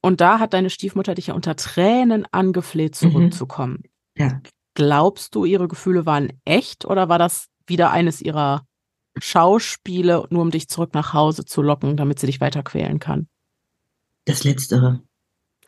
Und 0.00 0.20
da 0.20 0.38
hat 0.38 0.54
deine 0.54 0.70
Stiefmutter 0.70 1.14
dich 1.14 1.28
ja 1.28 1.34
unter 1.34 1.56
Tränen 1.56 2.26
angefleht, 2.30 3.00
mhm. 3.02 3.10
zurückzukommen. 3.10 3.82
Ja. 4.16 4.40
Glaubst 4.74 5.34
du, 5.34 5.44
ihre 5.44 5.66
Gefühle 5.66 6.06
waren 6.06 6.32
echt 6.44 6.84
oder 6.84 7.08
war 7.08 7.18
das 7.18 7.48
wieder 7.66 7.90
eines 7.90 8.22
ihrer 8.22 8.62
Schauspiele, 9.18 10.24
nur 10.30 10.42
um 10.42 10.52
dich 10.52 10.68
zurück 10.68 10.94
nach 10.94 11.12
Hause 11.12 11.44
zu 11.44 11.62
locken, 11.62 11.96
damit 11.96 12.20
sie 12.20 12.26
dich 12.26 12.40
weiter 12.40 12.62
quälen 12.62 13.00
kann? 13.00 13.26
Das 14.24 14.44
Letztere. 14.44 15.02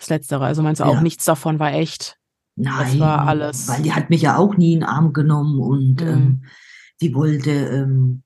Das 0.00 0.08
Letztere. 0.08 0.46
Also 0.46 0.62
meinst 0.62 0.80
du 0.80 0.84
ja. 0.84 0.90
auch, 0.90 1.00
nichts 1.02 1.26
davon 1.26 1.58
war 1.58 1.74
echt? 1.74 2.18
Nein. 2.56 2.74
Das 2.78 2.98
war 2.98 3.28
alles. 3.28 3.68
Weil 3.68 3.82
die 3.82 3.92
hat 3.92 4.08
mich 4.08 4.22
ja 4.22 4.38
auch 4.38 4.56
nie 4.56 4.72
in 4.72 4.80
den 4.80 4.88
Arm 4.88 5.12
genommen 5.12 5.60
und 5.60 6.00
mhm. 6.00 6.08
ähm, 6.08 6.44
die 7.02 7.14
wollte 7.14 7.50
ähm, 7.50 8.22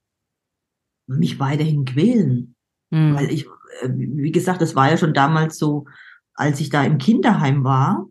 mich 1.07 1.41
weiterhin 1.41 1.85
quälen. 1.85 2.55
Mhm. 2.91 3.17
Weil 3.17 3.31
ich, 3.31 3.47
äh, 3.83 3.89
wie 3.91 4.31
gesagt, 4.31 4.63
das 4.63 4.77
war 4.77 4.89
ja 4.89 4.97
schon 4.97 5.15
damals 5.15 5.59
so, 5.59 5.87
als 6.35 6.61
ich 6.61 6.71
da 6.71 6.85
im 6.85 6.99
Kinderheim 6.99 7.65
war, 7.65 8.07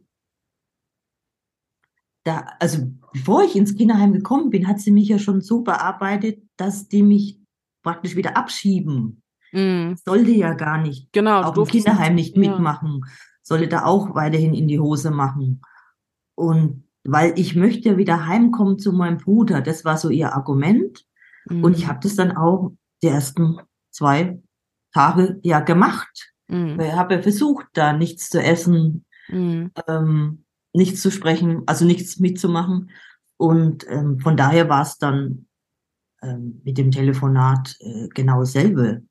da, 2.25 2.45
also 2.59 2.92
bevor 3.14 3.43
ich 3.43 3.56
ins 3.56 3.75
Kinderheim 3.75 4.11
gekommen 4.11 4.50
bin, 4.50 4.67
hat 4.67 4.80
sie 4.80 4.92
mich 4.92 5.08
ja 5.08 5.19
schon 5.19 5.42
so 5.42 5.61
bearbeitet, 5.61 6.43
dass 6.58 6.88
die 6.90 7.03
mich 7.03 7.40
praktisch 7.82 8.16
wieder 8.16 8.35
abschieben. 8.35 9.22
Mm. 9.51 9.93
Sollte 10.03 10.32
ja 10.32 10.53
gar 10.53 10.80
nicht. 10.80 11.11
Genau. 11.14 11.43
Auch 11.43 11.58
im 11.58 11.66
Kinderheim 11.66 12.16
nicht 12.16 12.35
mitmachen. 12.35 13.01
Sollte 13.44 13.68
da 13.68 13.86
auch 13.86 14.16
weiterhin 14.16 14.54
in 14.54 14.68
die 14.68 14.80
Hose 14.80 15.12
machen. 15.12 15.62
Und 16.36 16.88
weil 17.04 17.38
ich 17.38 17.56
möchte 17.56 17.98
wieder 17.98 18.26
heimkommen 18.26 18.80
zu 18.80 18.94
meinem 18.94 19.18
Bruder, 19.18 19.62
das 19.62 19.86
war 19.86 19.98
so 19.98 20.10
ihr 20.10 20.34
Argument. 20.34 21.06
Mm. 21.46 21.64
Und 21.64 21.78
ich 21.78 21.88
habe 21.88 22.00
das 22.02 22.16
dann 22.16 22.36
auch 22.36 22.72
die 23.04 23.08
ersten 23.08 23.58
zwei 23.92 24.42
Tage 24.94 25.40
ja 25.44 25.60
gemacht. 25.60 26.34
Mm. 26.48 26.80
Ich 26.80 26.94
habe 26.94 27.16
ja 27.16 27.22
versucht, 27.22 27.68
da 27.74 27.94
nichts 27.94 28.30
zu 28.30 28.42
essen. 28.42 29.06
Mm. 29.28 29.66
Ähm, 29.88 30.46
nichts 30.74 31.02
zu 31.02 31.12
sprechen, 31.12 31.64
also 31.66 31.86
nichts 31.86 32.20
mitzumachen. 32.20 32.90
Und 33.38 33.86
ähm, 33.90 34.20
von 34.20 34.38
daher 34.38 34.70
war 34.70 34.82
es 34.82 34.98
dann 34.98 35.48
ähm, 36.22 36.62
mit 36.64 36.78
dem 36.78 36.92
Telefonat 36.92 37.76
äh, 37.80 38.08
genau 38.14 38.40
dasselbe. 38.40 39.04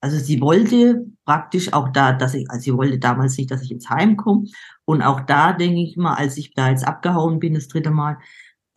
Also 0.00 0.18
sie 0.18 0.40
wollte 0.40 1.06
praktisch 1.24 1.72
auch 1.72 1.88
da, 1.88 2.12
dass 2.12 2.34
ich, 2.34 2.48
also 2.50 2.62
sie 2.62 2.74
wollte 2.74 2.98
damals 2.98 3.36
nicht, 3.36 3.50
dass 3.50 3.62
ich 3.62 3.72
ins 3.72 3.88
Heim 3.88 4.16
komme. 4.16 4.44
Und 4.84 5.02
auch 5.02 5.20
da 5.20 5.52
denke 5.52 5.80
ich 5.80 5.96
mal, 5.96 6.14
als 6.14 6.36
ich 6.36 6.54
da 6.54 6.70
jetzt 6.70 6.86
abgehauen 6.86 7.38
bin, 7.38 7.54
das 7.54 7.68
dritte 7.68 7.90
Mal, 7.90 8.18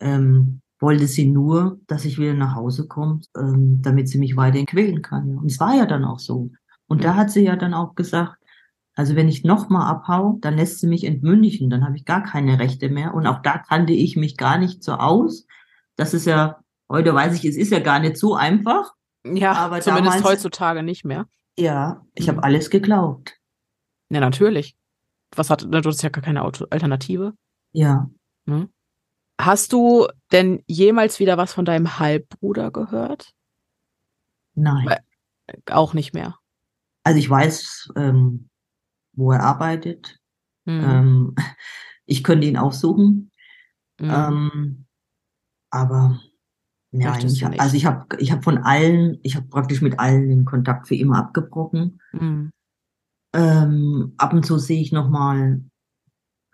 ähm, 0.00 0.60
wollte 0.80 1.06
sie 1.06 1.26
nur, 1.26 1.78
dass 1.86 2.06
ich 2.06 2.18
wieder 2.18 2.34
nach 2.34 2.54
Hause 2.54 2.88
komme, 2.88 3.20
ähm, 3.36 3.82
damit 3.82 4.08
sie 4.08 4.18
mich 4.18 4.36
weiterhin 4.36 4.66
quälen 4.66 5.02
kann. 5.02 5.36
Und 5.36 5.50
es 5.50 5.60
war 5.60 5.74
ja 5.76 5.86
dann 5.86 6.04
auch 6.04 6.18
so. 6.18 6.50
Und 6.88 7.04
da 7.04 7.14
hat 7.14 7.30
sie 7.30 7.44
ja 7.44 7.54
dann 7.56 7.74
auch 7.74 7.94
gesagt, 7.94 8.36
also 8.96 9.14
wenn 9.14 9.28
ich 9.28 9.44
nochmal 9.44 9.90
abhau, 9.90 10.38
dann 10.40 10.56
lässt 10.56 10.80
sie 10.80 10.86
mich 10.86 11.04
entmündigen, 11.04 11.70
dann 11.70 11.84
habe 11.84 11.96
ich 11.96 12.04
gar 12.04 12.22
keine 12.22 12.58
Rechte 12.58 12.88
mehr. 12.88 13.14
Und 13.14 13.26
auch 13.26 13.42
da 13.42 13.58
kannte 13.58 13.92
ich 13.92 14.16
mich 14.16 14.36
gar 14.36 14.58
nicht 14.58 14.82
so 14.82 14.94
aus. 14.94 15.46
Das 15.96 16.14
ist 16.14 16.26
ja, 16.26 16.60
heute 16.88 17.14
weiß 17.14 17.36
ich, 17.36 17.44
es 17.44 17.56
ist 17.56 17.70
ja 17.70 17.80
gar 17.80 18.00
nicht 18.00 18.16
so 18.16 18.34
einfach. 18.34 18.92
Ja, 19.24 19.52
aber 19.52 19.80
zumindest 19.80 20.16
damals, 20.16 20.24
heutzutage 20.24 20.82
nicht 20.82 21.04
mehr. 21.04 21.26
Ja, 21.58 22.04
ich 22.14 22.26
mhm. 22.26 22.30
habe 22.32 22.42
alles 22.44 22.70
geglaubt. 22.70 23.38
Ja, 24.10 24.20
natürlich. 24.20 24.76
Was 25.34 25.50
hat, 25.50 25.62
du 25.62 25.82
hast 25.82 26.02
ja 26.02 26.08
gar 26.08 26.24
keine 26.24 26.42
Alternative. 26.42 27.34
Ja. 27.72 28.10
Hm? 28.46 28.72
Hast 29.40 29.72
du 29.72 30.08
denn 30.32 30.62
jemals 30.66 31.20
wieder 31.20 31.38
was 31.38 31.52
von 31.52 31.64
deinem 31.64 31.98
Halbbruder 31.98 32.70
gehört? 32.70 33.32
Nein. 34.54 34.86
Weil, 34.86 35.00
auch 35.70 35.94
nicht 35.94 36.14
mehr. 36.14 36.36
Also 37.04 37.18
ich 37.18 37.30
weiß, 37.30 37.92
ähm, 37.96 38.50
wo 39.12 39.32
er 39.32 39.42
arbeitet. 39.42 40.18
Mhm. 40.64 40.84
Ähm, 40.84 41.34
Ich 42.10 42.24
könnte 42.24 42.48
ihn 42.48 42.56
aufsuchen. 42.56 43.30
Mhm. 44.00 44.10
Ähm, 44.10 44.86
aber 45.70 46.20
ja, 46.92 47.16
ich, 47.18 47.44
also 47.60 47.76
ich 47.76 47.86
habe 47.86 48.16
ich 48.18 48.32
hab 48.32 48.42
von 48.42 48.58
allen, 48.58 49.18
ich 49.22 49.36
habe 49.36 49.46
praktisch 49.46 49.80
mit 49.80 49.98
allen 50.00 50.28
den 50.28 50.44
Kontakt 50.44 50.88
für 50.88 50.96
immer 50.96 51.18
abgebrochen. 51.18 52.00
Mhm. 52.12 52.50
Ähm, 53.32 54.14
ab 54.16 54.32
und 54.32 54.44
zu 54.44 54.58
sehe 54.58 54.80
ich 54.80 54.90
noch 54.90 55.08
mal 55.08 55.62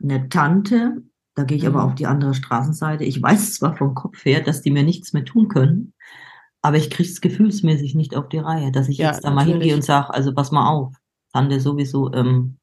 eine 0.03 0.29
Tante, 0.29 1.03
da 1.35 1.45
gehe 1.45 1.57
ich 1.57 1.63
mhm. 1.63 1.71
aber 1.71 1.85
auf 1.85 1.95
die 1.95 2.07
andere 2.07 2.35
Straßenseite. 2.35 3.05
Ich 3.05 3.23
weiß 3.23 3.55
zwar 3.55 3.77
vom 3.77 3.95
Kopf 3.95 4.25
her, 4.25 4.43
dass 4.43 4.61
die 4.61 4.71
mir 4.71 4.83
nichts 4.83 5.15
mehr 5.15 5.25
tun 5.25 5.49
können, 5.49 5.95
aber 6.61 6.77
ich 6.77 6.91
kriege 6.91 7.09
es 7.09 7.21
gefühlsmäßig 7.23 7.95
nicht 7.95 8.15
auf 8.15 8.29
die 8.29 8.39
Reihe, 8.39 8.73
dass 8.73 8.89
ich 8.89 8.99
ja, 8.99 9.13
jetzt 9.13 9.25
da 9.25 9.31
natürlich. 9.31 9.47
mal 9.47 9.53
hingehe 9.61 9.75
und 9.75 9.85
sage, 9.85 10.13
also 10.13 10.35
pass 10.35 10.53
mal 10.53 10.69
auf, 10.69 10.95
Tante 11.33 11.61
sowieso, 11.61 12.13
ähm, 12.13 12.59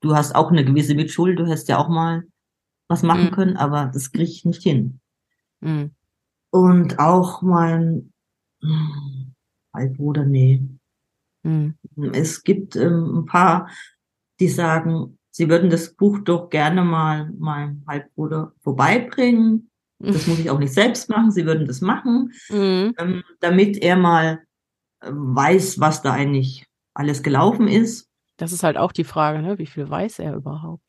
du 0.00 0.14
hast 0.14 0.34
auch 0.36 0.52
eine 0.52 0.64
gewisse 0.64 0.94
Mitschuld, 0.94 1.40
du 1.40 1.46
hast 1.46 1.68
ja 1.68 1.78
auch 1.78 1.88
mal 1.88 2.24
was 2.88 3.02
machen 3.02 3.26
mhm. 3.26 3.30
können, 3.30 3.56
aber 3.56 3.90
das 3.92 4.12
kriege 4.12 4.30
ich 4.30 4.44
nicht 4.44 4.62
hin. 4.62 5.00
Mhm. 5.60 5.92
Und 6.54 7.00
auch 7.00 7.42
mein 7.42 8.12
Halbbruder, 9.74 10.24
nee. 10.24 10.62
Mhm. 11.42 11.74
Es 12.12 12.44
gibt 12.44 12.76
ähm, 12.76 13.18
ein 13.18 13.26
paar, 13.26 13.68
die 14.38 14.46
sagen, 14.46 15.18
sie 15.32 15.48
würden 15.48 15.68
das 15.68 15.96
Buch 15.96 16.20
doch 16.20 16.50
gerne 16.50 16.84
mal 16.84 17.28
meinem 17.36 17.82
Halbbruder 17.88 18.52
vorbeibringen. 18.60 19.68
Das 19.98 20.28
muss 20.28 20.38
ich 20.38 20.48
auch 20.48 20.60
nicht 20.60 20.72
selbst 20.72 21.08
machen, 21.08 21.32
sie 21.32 21.44
würden 21.44 21.66
das 21.66 21.80
machen, 21.80 22.32
mhm. 22.48 22.94
ähm, 22.98 23.24
damit 23.40 23.78
er 23.78 23.96
mal 23.96 24.44
äh, 25.00 25.10
weiß, 25.10 25.80
was 25.80 26.02
da 26.02 26.12
eigentlich 26.12 26.68
alles 26.94 27.24
gelaufen 27.24 27.66
ist. 27.66 28.08
Das 28.36 28.52
ist 28.52 28.62
halt 28.62 28.76
auch 28.76 28.92
die 28.92 29.02
Frage, 29.02 29.42
ne? 29.42 29.58
wie 29.58 29.66
viel 29.66 29.90
weiß 29.90 30.20
er 30.20 30.36
überhaupt? 30.36 30.88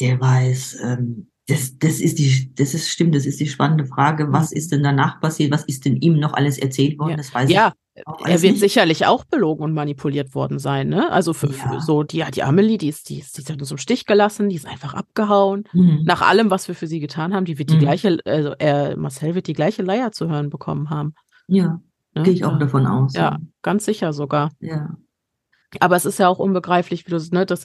Der 0.00 0.18
weiß 0.18 0.80
ähm, 0.82 1.30
das, 1.48 1.78
das 1.78 2.00
ist 2.00 2.18
die, 2.18 2.52
das 2.56 2.74
ist 2.74 2.88
stimmt, 2.88 3.14
das 3.14 3.24
ist 3.24 3.38
die 3.38 3.46
spannende 3.46 3.86
Frage. 3.86 4.32
Was 4.32 4.50
ist 4.50 4.72
denn 4.72 4.82
danach 4.82 5.20
passiert? 5.20 5.52
Was 5.52 5.64
ist 5.64 5.84
denn 5.84 5.96
ihm 5.96 6.18
noch 6.18 6.32
alles 6.32 6.58
erzählt 6.58 6.98
worden? 6.98 7.10
Ja. 7.10 7.16
Das 7.16 7.32
weiß 7.32 7.50
ja. 7.50 7.68
ich. 7.68 8.02
Er 8.26 8.42
wird 8.42 8.52
nicht. 8.52 8.60
sicherlich 8.60 9.06
auch 9.06 9.24
belogen 9.24 9.62
und 9.62 9.72
manipuliert 9.72 10.34
worden 10.34 10.58
sein, 10.58 10.88
ne? 10.88 11.10
Also 11.10 11.32
für, 11.32 11.46
ja. 11.46 11.52
für 11.52 11.80
so 11.80 12.02
die, 12.02 12.22
die 12.34 12.42
Amelie, 12.42 12.76
die 12.76 12.88
ist, 12.88 13.08
die 13.08 13.20
ist, 13.20 13.38
die 13.38 13.42
ist 13.42 13.50
uns 13.50 13.70
im 13.70 13.78
Stich 13.78 14.04
gelassen, 14.04 14.50
die 14.50 14.56
ist 14.56 14.66
einfach 14.66 14.92
abgehauen. 14.92 15.64
Mhm. 15.72 16.02
Nach 16.04 16.20
allem, 16.20 16.50
was 16.50 16.68
wir 16.68 16.74
für 16.74 16.88
sie 16.88 17.00
getan 17.00 17.32
haben, 17.32 17.46
die 17.46 17.58
wird 17.58 17.70
die 17.70 17.76
mhm. 17.76 17.80
gleiche, 17.80 18.18
also 18.26 18.54
er, 18.58 18.96
Marcel 18.98 19.34
wird 19.34 19.46
die 19.46 19.54
gleiche 19.54 19.82
Leier 19.82 20.12
zu 20.12 20.28
hören 20.28 20.50
bekommen 20.50 20.90
haben. 20.90 21.14
Ja, 21.46 21.80
ne? 22.14 22.22
gehe 22.24 22.34
ich 22.34 22.44
auch 22.44 22.58
davon 22.58 22.86
aus. 22.86 23.14
Ja, 23.14 23.38
ganz 23.62 23.86
sicher 23.86 24.12
sogar. 24.12 24.50
Ja. 24.60 24.96
Aber 25.80 25.96
es 25.96 26.04
ist 26.04 26.18
ja 26.18 26.28
auch 26.28 26.38
unbegreiflich, 26.38 27.06
wie 27.06 27.10
du, 27.12 27.18
ne, 27.30 27.46
das, 27.46 27.64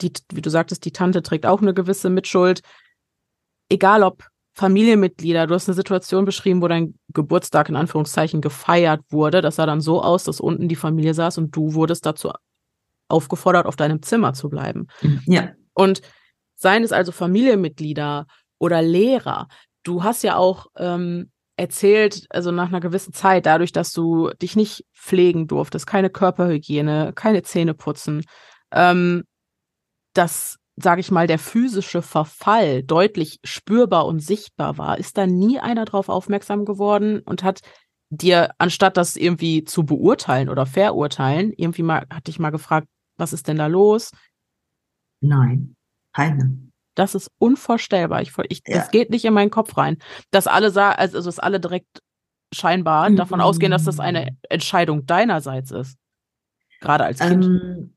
die, 0.00 0.12
wie 0.32 0.42
du 0.42 0.50
sagtest, 0.50 0.84
die 0.86 0.92
Tante 0.92 1.22
trägt 1.22 1.46
auch 1.46 1.60
eine 1.62 1.74
gewisse 1.74 2.10
Mitschuld 2.10 2.62
egal 3.68 4.02
ob 4.02 4.24
Familienmitglieder, 4.54 5.46
du 5.46 5.54
hast 5.54 5.68
eine 5.68 5.76
Situation 5.76 6.24
beschrieben, 6.24 6.60
wo 6.62 6.68
dein 6.68 6.98
Geburtstag 7.14 7.68
in 7.68 7.76
Anführungszeichen 7.76 8.40
gefeiert 8.40 9.02
wurde. 9.08 9.40
Das 9.40 9.56
sah 9.56 9.66
dann 9.66 9.80
so 9.80 10.02
aus, 10.02 10.24
dass 10.24 10.40
unten 10.40 10.68
die 10.68 10.76
Familie 10.76 11.14
saß 11.14 11.38
und 11.38 11.54
du 11.54 11.74
wurdest 11.74 12.04
dazu 12.04 12.32
aufgefordert, 13.06 13.66
auf 13.66 13.76
deinem 13.76 14.02
Zimmer 14.02 14.32
zu 14.32 14.48
bleiben. 14.48 14.88
Mhm. 15.00 15.22
Ja. 15.26 15.50
Und 15.74 16.02
seien 16.56 16.82
es 16.82 16.90
also 16.90 17.12
Familienmitglieder 17.12 18.26
oder 18.58 18.82
Lehrer, 18.82 19.46
du 19.84 20.02
hast 20.02 20.24
ja 20.24 20.36
auch 20.36 20.66
ähm, 20.76 21.30
erzählt, 21.56 22.26
also 22.30 22.50
nach 22.50 22.68
einer 22.68 22.80
gewissen 22.80 23.12
Zeit, 23.12 23.46
dadurch, 23.46 23.72
dass 23.72 23.92
du 23.92 24.30
dich 24.42 24.56
nicht 24.56 24.84
pflegen 24.92 25.46
durftest, 25.46 25.86
keine 25.86 26.10
Körperhygiene, 26.10 27.12
keine 27.14 27.42
Zähne 27.42 27.74
putzen, 27.74 28.24
ähm, 28.72 29.24
dass 30.14 30.57
sage 30.80 31.00
ich 31.00 31.10
mal, 31.10 31.26
der 31.26 31.38
physische 31.38 32.02
Verfall 32.02 32.82
deutlich 32.82 33.40
spürbar 33.44 34.06
und 34.06 34.20
sichtbar 34.20 34.78
war, 34.78 34.98
ist 34.98 35.18
da 35.18 35.26
nie 35.26 35.58
einer 35.58 35.84
drauf 35.84 36.08
aufmerksam 36.08 36.64
geworden 36.64 37.20
und 37.20 37.42
hat 37.42 37.60
dir, 38.10 38.50
anstatt 38.58 38.96
das 38.96 39.16
irgendwie 39.16 39.64
zu 39.64 39.84
beurteilen 39.84 40.48
oder 40.48 40.66
verurteilen, 40.66 41.52
irgendwie 41.56 41.82
mal, 41.82 42.06
hat 42.10 42.26
dich 42.26 42.38
mal 42.38 42.50
gefragt, 42.50 42.88
was 43.16 43.32
ist 43.32 43.48
denn 43.48 43.56
da 43.56 43.66
los? 43.66 44.12
Nein, 45.20 45.74
keine. 46.12 46.68
Das 46.94 47.14
ist 47.14 47.30
unvorstellbar. 47.38 48.22
Ich, 48.22 48.32
ich 48.48 48.62
ja. 48.66 48.78
Das 48.78 48.90
geht 48.90 49.10
nicht 49.10 49.24
in 49.24 49.34
meinen 49.34 49.50
Kopf 49.50 49.76
rein. 49.76 49.98
Dass 50.30 50.46
alle 50.46 50.72
also 50.98 51.22
dass 51.22 51.38
alle 51.38 51.60
direkt 51.60 52.00
scheinbar 52.52 53.08
mhm. 53.08 53.16
davon 53.16 53.40
ausgehen, 53.40 53.70
dass 53.70 53.84
das 53.84 54.00
eine 54.00 54.36
Entscheidung 54.48 55.06
deinerseits 55.06 55.70
ist. 55.70 55.96
Gerade 56.80 57.04
als 57.04 57.20
Kind. 57.20 57.44
Ähm, 57.44 57.94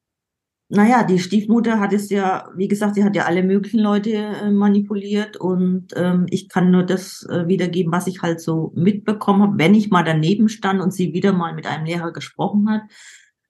naja, 0.74 1.04
die 1.04 1.20
Stiefmutter 1.20 1.82
hat 1.82 1.92
es 1.92 2.10
ja, 2.10 2.50
wie 2.56 2.70
gesagt, 2.70 2.96
sie 2.96 3.04
hat 3.04 3.14
ja 3.14 3.26
alle 3.26 3.44
möglichen 3.44 3.82
Leute 3.82 4.12
äh, 4.12 4.52
manipuliert 4.52 5.36
und 5.36 5.88
ähm, 5.98 6.28
ich 6.30 6.48
kann 6.48 6.72
nur 6.72 6.84
das 6.84 7.28
äh, 7.30 7.46
wiedergeben, 7.50 7.92
was 7.92 8.08
ich 8.08 8.22
halt 8.22 8.40
so 8.40 8.72
mitbekommen 8.74 9.42
habe, 9.42 9.58
wenn 9.58 9.76
ich 9.76 9.92
mal 9.92 10.04
daneben 10.04 10.48
stand 10.48 10.80
und 10.80 10.94
sie 10.94 11.14
wieder 11.14 11.34
mal 11.34 11.54
mit 11.54 11.68
einem 11.68 11.84
Lehrer 11.84 12.14
gesprochen 12.14 12.70
hat. 12.70 12.84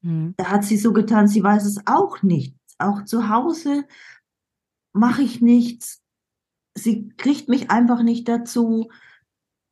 Mhm. 0.02 0.34
Da 0.36 0.46
hat 0.46 0.64
sie 0.64 0.78
so 0.78 0.94
getan, 0.94 1.28
sie 1.28 1.44
weiß 1.44 1.66
es 1.66 1.86
auch 1.86 2.24
nicht. 2.24 2.56
Auch 2.80 3.06
zu 3.06 3.30
Hause 3.30 3.84
mache 4.92 5.22
ich 5.22 5.42
nichts. 5.42 6.02
Sie 6.74 7.10
kriegt 7.18 7.50
mich 7.50 7.70
einfach 7.70 8.02
nicht 8.02 8.28
dazu, 8.28 8.90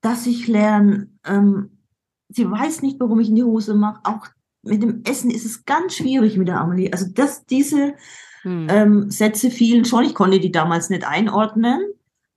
dass 0.01 0.27
ich 0.27 0.47
lerne. 0.47 1.09
Ähm, 1.25 1.79
sie 2.27 2.49
weiß 2.49 2.83
nicht, 2.83 2.99
warum 2.99 3.19
ich 3.19 3.29
in 3.29 3.35
die 3.37 3.43
Hose 3.43 3.73
mache. 3.73 4.01
Auch 4.03 4.27
mit 4.63 4.81
dem 4.81 5.01
Essen 5.05 5.31
ist 5.31 5.45
es 5.45 5.65
ganz 5.65 5.95
schwierig 5.95 6.37
mit 6.37 6.47
der 6.47 6.59
Amelie. 6.59 6.91
Also 6.91 7.07
dass 7.11 7.45
diese 7.45 7.95
hm. 8.41 8.67
ähm, 8.69 9.11
Sätze 9.11 9.51
fielen 9.51 9.85
schon. 9.85 10.05
Ich 10.05 10.15
konnte 10.15 10.39
die 10.39 10.51
damals 10.51 10.89
nicht 10.89 11.05
einordnen. 11.05 11.81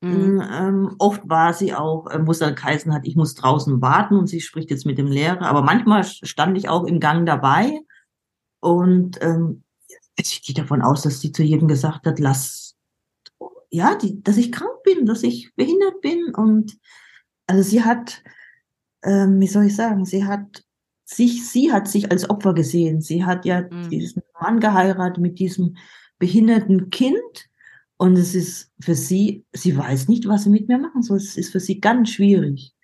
Mhm. 0.04 0.42
Ähm, 0.52 0.96
oft 0.98 1.22
war 1.28 1.54
sie 1.54 1.74
auch, 1.74 2.08
äh, 2.08 2.18
muss 2.18 2.40
dann 2.40 2.60
heißen 2.60 2.92
hat, 2.92 3.06
ich 3.06 3.14
muss 3.14 3.36
draußen 3.36 3.80
warten 3.80 4.16
und 4.16 4.26
sie 4.26 4.40
spricht 4.40 4.70
jetzt 4.70 4.84
mit 4.84 4.98
dem 4.98 5.06
Lehrer. 5.06 5.42
Aber 5.42 5.62
manchmal 5.62 6.02
stand 6.02 6.58
ich 6.58 6.68
auch 6.68 6.84
im 6.84 6.98
Gang 6.98 7.24
dabei 7.24 7.78
und 8.58 9.22
ähm, 9.22 9.62
ich 10.16 10.42
gehe 10.42 10.56
davon 10.56 10.82
aus, 10.82 11.02
dass 11.02 11.20
sie 11.20 11.30
zu 11.30 11.44
jedem 11.44 11.68
gesagt 11.68 12.04
hat, 12.04 12.18
lass, 12.18 12.74
ja, 13.70 13.94
die, 13.94 14.20
dass 14.24 14.38
ich 14.38 14.50
krank 14.50 14.82
bin, 14.84 15.06
dass 15.06 15.22
ich 15.22 15.54
behindert 15.54 16.00
bin 16.00 16.34
und 16.34 16.76
also 17.46 17.62
sie 17.62 17.84
hat, 17.84 18.24
ähm, 19.04 19.38
wie 19.38 19.46
soll 19.46 19.66
ich 19.66 19.76
sagen, 19.76 20.04
sie 20.04 20.24
hat 20.24 20.64
sich, 21.16 21.48
sie 21.48 21.72
hat 21.72 21.88
sich 21.88 22.10
als 22.10 22.28
Opfer 22.28 22.54
gesehen. 22.54 23.00
Sie 23.00 23.24
hat 23.24 23.44
ja 23.44 23.62
mhm. 23.62 23.90
diesen 23.90 24.22
Mann 24.40 24.60
geheiratet 24.60 25.18
mit 25.18 25.38
diesem 25.38 25.76
behinderten 26.18 26.90
Kind. 26.90 27.48
Und 27.96 28.16
es 28.16 28.34
ist 28.34 28.72
für 28.80 28.94
sie, 28.94 29.44
sie 29.52 29.76
weiß 29.76 30.08
nicht, 30.08 30.26
was 30.26 30.44
sie 30.44 30.50
mit 30.50 30.68
mir 30.68 30.78
machen 30.78 31.02
soll. 31.02 31.18
Es 31.18 31.36
ist 31.36 31.52
für 31.52 31.60
sie 31.60 31.80
ganz 31.80 32.10
schwierig. 32.10 32.74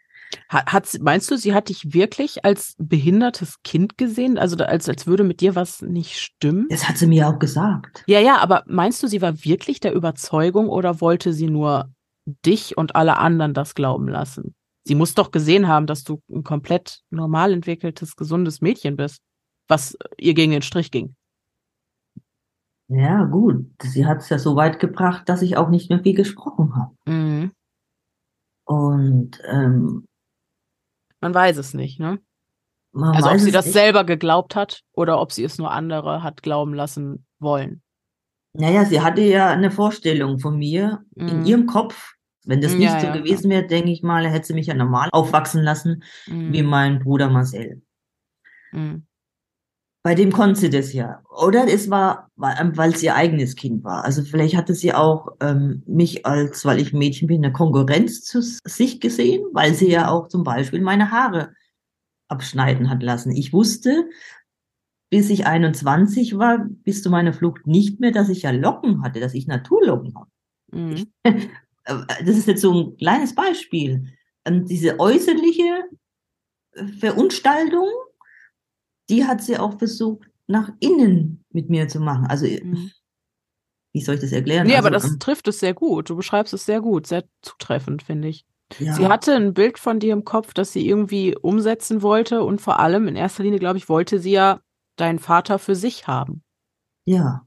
Hat, 0.49 0.99
meinst 1.01 1.31
du, 1.31 1.37
sie 1.37 1.55
hat 1.55 1.69
dich 1.69 1.95
wirklich 1.95 2.45
als 2.45 2.75
behindertes 2.79 3.63
Kind 3.65 3.97
gesehen? 3.97 4.39
Also 4.39 4.57
als, 4.57 4.89
als 4.89 5.07
würde 5.07 5.25
mit 5.25 5.41
dir 5.41 5.55
was 5.55 5.83
nicht 5.83 6.19
stimmen? 6.19 6.67
Das 6.71 6.89
hat 6.89 6.99
sie 6.99 7.07
mir 7.07 7.29
auch 7.29 7.39
gesagt. 7.39 8.05
Ja, 8.07 8.21
ja, 8.21 8.39
aber 8.39 8.63
meinst 8.67 9.03
du, 9.03 9.07
sie 9.07 9.23
war 9.23 9.45
wirklich 9.45 9.81
der 9.81 9.95
Überzeugung 9.95 10.69
oder 10.69 11.01
wollte 11.01 11.33
sie 11.33 11.49
nur 11.49 11.91
dich 12.45 12.77
und 12.77 12.95
alle 12.95 13.19
anderen 13.19 13.55
das 13.55 13.75
glauben 13.75 14.09
lassen? 14.09 14.55
Sie 14.89 14.95
muss 14.95 15.13
doch 15.13 15.33
gesehen 15.33 15.69
haben, 15.69 15.87
dass 15.87 16.03
du 16.03 16.23
ein 16.31 16.45
komplett 16.45 17.03
normal 17.11 17.53
entwickeltes, 17.53 18.17
gesundes 18.17 18.63
Mädchen 18.63 18.97
bist, 18.97 19.21
was 19.69 19.99
ihr 20.17 20.33
gegen 20.33 20.51
den 20.51 20.63
Strich 20.63 20.91
ging. 20.91 21.15
Ja, 22.89 23.25
gut. 23.25 23.67
Sie 23.83 24.07
hat 24.07 24.21
es 24.21 24.31
ja 24.31 24.39
so 24.39 24.57
weit 24.57 24.81
gebracht, 24.81 25.29
dass 25.29 25.43
ich 25.43 25.59
auch 25.59 25.69
nicht 25.69 25.91
mehr 25.91 26.03
viel 26.03 26.15
gesprochen 26.15 26.75
habe. 26.75 26.95
Mhm. 27.05 27.53
Und 28.65 29.39
ähm, 29.45 30.07
man 31.21 31.35
weiß 31.35 31.59
es 31.59 31.75
nicht, 31.75 32.01
ne? 32.01 32.19
also 32.95 33.29
ob 33.29 33.41
sie 33.41 33.53
das 33.53 33.67
nicht. 33.67 33.75
selber 33.75 34.05
geglaubt 34.05 34.57
hat 34.57 34.85
oder 34.93 35.21
ob 35.21 35.33
sie 35.33 35.45
es 35.45 35.59
nur 35.59 35.71
andere 35.71 36.23
hat 36.23 36.43
glauben 36.43 36.73
lassen 36.73 37.27
wollen. 37.39 37.83
Naja, 38.55 38.87
sie 38.87 39.03
hatte 39.03 39.21
ja 39.21 39.51
eine 39.51 39.71
Vorstellung 39.71 40.39
von 40.39 40.57
mir 40.57 41.05
mhm. 41.15 41.29
in 41.29 41.45
ihrem 41.45 41.67
Kopf, 41.67 42.15
wenn 42.49 42.63
das 42.63 42.73
nicht 42.73 42.85
ja, 42.85 42.99
so 42.99 43.07
ja, 43.09 43.13
gewesen 43.13 43.51
wäre, 43.51 43.67
denke 43.67 43.91
ich 43.91 44.03
mal, 44.03 44.27
hätte 44.27 44.47
sie 44.47 44.55
mich 44.55 44.67
ja 44.67 44.75
normal 44.75 45.11
aufwachsen 45.13 45.63
lassen, 45.63 46.03
mhm. 46.27 46.53
wie 46.53 46.63
mein 46.63 46.99
Bruder 46.99 47.29
Marcel. 47.29 47.83
Mhm. 48.73 49.05
Bei 50.03 50.15
dem 50.15 50.33
konnte 50.33 50.59
sie 50.59 50.71
das 50.71 50.95
ja. 50.95 51.21
Oder 51.29 51.67
es 51.69 51.91
war, 51.91 52.31
weil 52.37 52.95
es 52.95 53.03
ihr 53.03 53.15
eigenes 53.15 53.55
Kind 53.55 53.85
war. 53.85 54.05
Also 54.05 54.23
vielleicht 54.23 54.57
hatte 54.57 54.75
sie 54.75 54.95
auch 54.95 55.29
ähm, 55.41 55.83
mich 55.87 56.25
als, 56.25 56.65
weil 56.65 56.81
ich 56.81 56.95
Mädchen 56.95 57.29
bin, 57.29 57.45
eine 57.45 57.53
Konkurrenz 57.53 58.23
zu 58.23 58.41
sich 58.41 59.01
gesehen, 59.01 59.45
weil 59.53 59.75
sie 59.75 59.91
ja 59.91 60.09
auch 60.09 60.29
zum 60.29 60.43
Beispiel 60.43 60.81
meine 60.81 61.11
Haare 61.11 61.53
abschneiden 62.29 62.89
hat 62.89 63.03
lassen. 63.03 63.33
Ich 63.33 63.53
wusste, 63.53 64.09
bis 65.11 65.29
ich 65.29 65.47
21 65.47 66.39
war, 66.39 66.65
bis 66.67 67.03
zu 67.03 67.11
meiner 67.11 67.35
Flucht 67.35 67.67
nicht 67.67 68.01
mehr, 68.01 68.13
dass 68.13 68.31
ich 68.31 68.43
ja 68.43 68.53
Locken 68.53 69.03
hatte, 69.03 69.21
dass 69.21 69.35
ich 69.35 69.47
Naturlocken 69.47 70.15
habe. 70.15 70.31
Mhm. 70.73 71.11
Das 71.89 72.37
ist 72.37 72.47
jetzt 72.47 72.63
so 72.63 72.75
ein 72.75 72.97
kleines 72.97 73.35
Beispiel, 73.35 74.13
ähm, 74.45 74.67
diese 74.67 74.99
äußerliche 75.01 75.85
äh, 76.73 76.87
Verunstaltung, 76.87 77.89
die 79.09 79.25
hat 79.25 79.43
sie 79.43 79.59
auch 79.59 79.79
versucht, 79.79 80.29
nach 80.47 80.71
innen 80.81 81.45
mit 81.51 81.71
mir 81.71 81.89
zu 81.89 82.01
machen. 82.01 82.27
Also, 82.27 82.47
äh, 82.47 82.63
mhm. 82.63 82.91
wie 83.93 84.01
soll 84.01 84.17
ich 84.17 84.21
das 84.21 84.33
erklären? 84.33 84.67
Nee, 84.67 84.77
also, 84.77 84.87
aber 84.87 84.91
das 84.91 85.11
ähm, 85.11 85.19
trifft 85.19 85.49
es 85.49 85.61
sehr 85.61 85.75
gut. 85.75 86.11
Du 86.11 86.17
beschreibst 86.17 86.53
es 86.55 86.67
sehr 86.67 86.81
gut, 86.81 87.07
sehr 87.07 87.25
zutreffend, 87.43 88.03
finde 88.03 88.29
ich. 88.29 88.45
ja, 88.79 88.95
Sie 88.95 89.07
hatte 89.07 89.35
ein 89.35 89.55
Bild 89.55 89.79
von 89.79 90.01
dir 90.01 90.13
im 90.13 90.25
Kopf, 90.25 90.55
das 90.55 90.73
sie 90.73 90.87
irgendwie 90.87 91.37
umsetzen 91.37 92.03
wollte 92.03 92.43
und 92.43 92.61
vor 92.61 92.81
allem 92.81 93.09
in 93.09 93.17
erster 93.17 93.43
Linie, 93.43 93.59
glaube 93.59 93.79
ich, 93.79 93.89
wollte 93.89 94.19
sie 94.19 94.33
ja 94.33 94.61
deinen 94.97 95.19
Vater 95.19 95.59
für 95.59 95.75
sich 95.75 96.07
haben. 96.07 96.43
ja. 97.05 97.45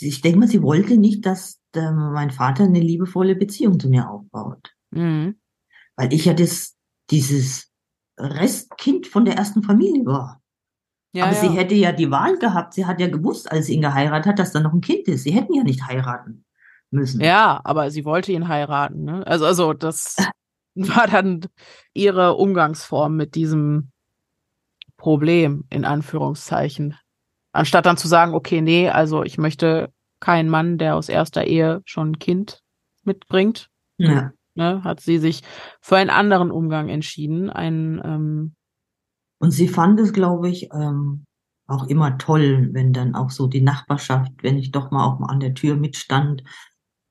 Ich 0.00 0.20
denke 0.20 0.40
mal, 0.40 0.46
sie 0.46 0.60
wollte 0.60 0.98
nicht, 0.98 1.24
dass 1.24 1.59
äh, 1.76 1.90
mein 1.90 2.30
Vater 2.30 2.64
eine 2.64 2.80
liebevolle 2.80 3.34
Beziehung 3.34 3.78
zu 3.78 3.88
mir 3.88 4.08
aufbaut. 4.08 4.74
Mhm. 4.90 5.36
Weil 5.96 6.12
ich 6.12 6.24
ja 6.24 6.34
das, 6.34 6.76
dieses 7.10 7.70
Restkind 8.18 9.06
von 9.06 9.24
der 9.24 9.36
ersten 9.36 9.62
Familie 9.62 10.04
war. 10.06 10.40
Ja, 11.12 11.24
Aber 11.24 11.34
ja. 11.34 11.40
sie 11.40 11.48
hätte 11.50 11.74
ja 11.74 11.92
die 11.92 12.10
Wahl 12.10 12.38
gehabt. 12.38 12.74
Sie 12.74 12.86
hat 12.86 13.00
ja 13.00 13.08
gewusst, 13.08 13.50
als 13.50 13.66
sie 13.66 13.74
ihn 13.74 13.82
geheiratet 13.82 14.26
hat, 14.26 14.38
dass 14.38 14.52
da 14.52 14.60
noch 14.60 14.72
ein 14.72 14.80
Kind 14.80 15.08
ist. 15.08 15.24
Sie 15.24 15.32
hätten 15.32 15.54
ja 15.54 15.64
nicht 15.64 15.86
heiraten 15.86 16.44
müssen. 16.90 17.20
Ja, 17.20 17.60
aber 17.64 17.90
sie 17.90 18.04
wollte 18.04 18.32
ihn 18.32 18.48
heiraten, 18.48 19.04
ne? 19.04 19.26
Also, 19.26 19.46
also 19.46 19.72
das 19.72 20.16
war 20.74 21.06
dann 21.06 21.46
ihre 21.94 22.34
Umgangsform 22.34 23.16
mit 23.16 23.34
diesem 23.34 23.90
Problem, 24.96 25.64
in 25.70 25.84
Anführungszeichen. 25.84 26.96
Anstatt 27.52 27.86
dann 27.86 27.96
zu 27.96 28.06
sagen, 28.06 28.34
okay, 28.34 28.60
nee, 28.60 28.88
also 28.88 29.24
ich 29.24 29.38
möchte 29.38 29.92
keinen 30.20 30.48
Mann, 30.48 30.78
der 30.78 30.96
aus 30.96 31.08
erster 31.08 31.44
Ehe 31.46 31.82
schon 31.84 32.12
ein 32.12 32.18
Kind 32.18 32.60
mitbringt, 33.04 33.68
Ja. 33.98 34.32
ne, 34.54 34.84
hat 34.84 35.00
sie 35.00 35.18
sich 35.18 35.42
für 35.80 35.96
einen 35.96 36.10
anderen 36.10 36.50
Umgang 36.50 36.88
entschieden. 36.88 37.50
Einen, 37.50 38.00
ähm, 38.04 38.54
Und 39.38 39.50
sie 39.52 39.68
fand 39.68 39.98
es, 40.00 40.12
glaube 40.12 40.48
ich, 40.48 40.68
ähm, 40.72 41.24
auch 41.66 41.86
immer 41.86 42.18
toll, 42.18 42.68
wenn 42.72 42.92
dann 42.92 43.14
auch 43.14 43.30
so 43.30 43.46
die 43.46 43.60
Nachbarschaft, 43.62 44.32
wenn 44.42 44.58
ich 44.58 44.70
doch 44.72 44.90
mal 44.90 45.04
auch 45.06 45.18
mal 45.18 45.28
an 45.28 45.40
der 45.40 45.54
Tür 45.54 45.76
mitstand. 45.76 46.42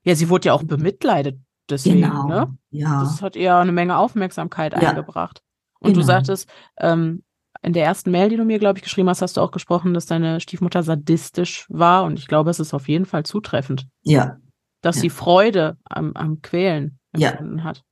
ja, 0.03 0.15
sie 0.15 0.29
wurde 0.29 0.47
ja 0.47 0.53
auch 0.53 0.63
bemitleidet 0.63 1.39
deswegen, 1.69 2.01
Genau. 2.01 2.27
ne? 2.27 2.57
Ja. 2.71 3.01
Das 3.01 3.21
hat 3.21 3.35
ihr 3.35 3.55
eine 3.55 3.71
Menge 3.71 3.97
Aufmerksamkeit 3.97 4.73
Ja. 4.73 4.89
eingebracht. 4.89 5.41
Und 5.79 5.91
du 5.91 6.01
Genau. 6.01 6.05
sagtest, 6.07 6.49
ähm, 6.77 7.23
in 7.61 7.73
der 7.73 7.83
ersten 7.85 8.11
Mail, 8.11 8.29
die 8.29 8.37
du 8.37 8.45
mir, 8.45 8.57
glaube 8.59 8.79
ich, 8.79 8.83
geschrieben 8.83 9.09
hast, 9.09 9.21
hast 9.21 9.37
du 9.37 9.41
auch 9.41 9.51
gesprochen, 9.51 9.93
dass 9.93 10.05
deine 10.05 10.39
Stiefmutter 10.39 10.81
sadistisch 10.83 11.65
war. 11.69 12.03
Und 12.05 12.17
ich 12.19 12.27
glaube, 12.27 12.49
es 12.49 12.59
ist 12.59 12.73
auf 12.73 12.87
jeden 12.87 13.05
Fall 13.05 13.23
zutreffend, 13.25 13.87
Ja, 14.03 14.37
dass 14.81 14.95
Ja. 14.97 15.01
sie 15.01 15.09
Freude 15.09 15.77
am, 15.83 16.13
am 16.15 16.41
Quälen 16.41 16.99
Ja. 17.15 17.31
empfunden 17.31 17.63
hat. 17.63 17.83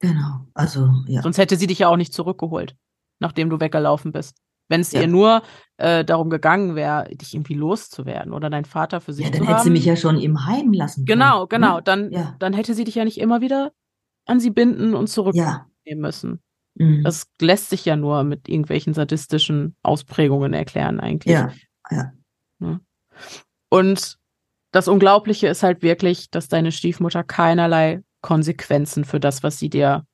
genau. 0.00 0.46
Also, 0.54 0.90
ja. 1.06 1.22
Sonst 1.22 1.38
hätte 1.38 1.56
sie 1.56 1.66
dich 1.66 1.78
ja 1.80 1.88
auch 1.88 1.96
nicht 1.96 2.12
zurückgeholt, 2.12 2.76
nachdem 3.20 3.48
du 3.50 3.60
weggelaufen 3.60 4.12
bist. 4.12 4.36
Wenn 4.68 4.80
es 4.80 4.92
Ja. 4.92 5.02
ihr 5.02 5.06
nur 5.08 5.42
äh, 5.76 6.04
darum 6.04 6.30
gegangen 6.30 6.74
wäre, 6.76 7.08
dich 7.14 7.34
irgendwie 7.34 7.54
loszuwerden 7.54 8.32
oder 8.32 8.48
deinen 8.48 8.64
Vater 8.64 9.00
für 9.00 9.12
sich 9.12 9.26
Ja, 9.26 9.32
zu 9.32 9.38
dann 9.38 9.46
haben. 9.48 9.54
hätte 9.54 9.64
sie 9.64 9.70
mich 9.70 9.84
ja 9.84 9.96
schon 9.96 10.18
im 10.18 10.46
Heim 10.46 10.72
lassen 10.72 11.04
können. 11.04 11.06
genau, 11.20 11.46
genau. 11.46 11.76
Ne? 11.76 11.82
Dann, 11.82 12.12
Ja. 12.12 12.36
dann 12.38 12.52
hätte 12.54 12.74
sie 12.74 12.84
dich 12.84 12.94
ja 12.94 13.04
nicht 13.04 13.18
immer 13.18 13.40
wieder 13.42 13.72
an 14.26 14.40
sie 14.40 14.50
binden 14.50 14.94
und 14.94 15.08
zurücknehmen 15.08 15.66
Ja. 15.84 15.96
müssen. 15.96 16.40
Mhm. 16.74 17.02
Das 17.04 17.26
lässt 17.40 17.70
sich 17.70 17.84
ja 17.84 17.96
nur 17.96 18.24
mit 18.24 18.48
irgendwelchen 18.48 18.94
sadistischen 18.94 19.76
Ausprägungen 19.82 20.52
erklären 20.52 21.00
eigentlich. 21.00 21.34
Ja, 21.34 21.52
ja. 21.90 22.12
Und 23.70 24.18
das 24.72 24.88
Unglaubliche 24.88 25.46
ist 25.48 25.62
halt 25.62 25.82
wirklich, 25.82 26.30
dass 26.30 26.48
deine 26.48 26.72
Stiefmutter 26.72 27.22
keinerlei 27.22 28.02
Konsequenzen 28.22 29.04
für 29.04 29.20
das, 29.20 29.42
was 29.42 29.58
sie 29.58 29.68
dir 29.68 30.04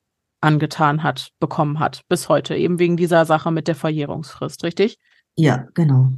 angetan 0.41 1.03
hat, 1.03 1.29
bekommen 1.39 1.79
hat. 1.79 2.01
Bis 2.09 2.29
heute. 2.29 2.55
Eben 2.55 2.79
wegen 2.79 2.97
dieser 2.97 3.25
Sache 3.25 3.51
mit 3.51 3.67
der 3.67 3.75
Verjährungsfrist, 3.75 4.63
richtig? 4.63 4.97
Ja, 5.37 5.67
genau. 5.73 6.11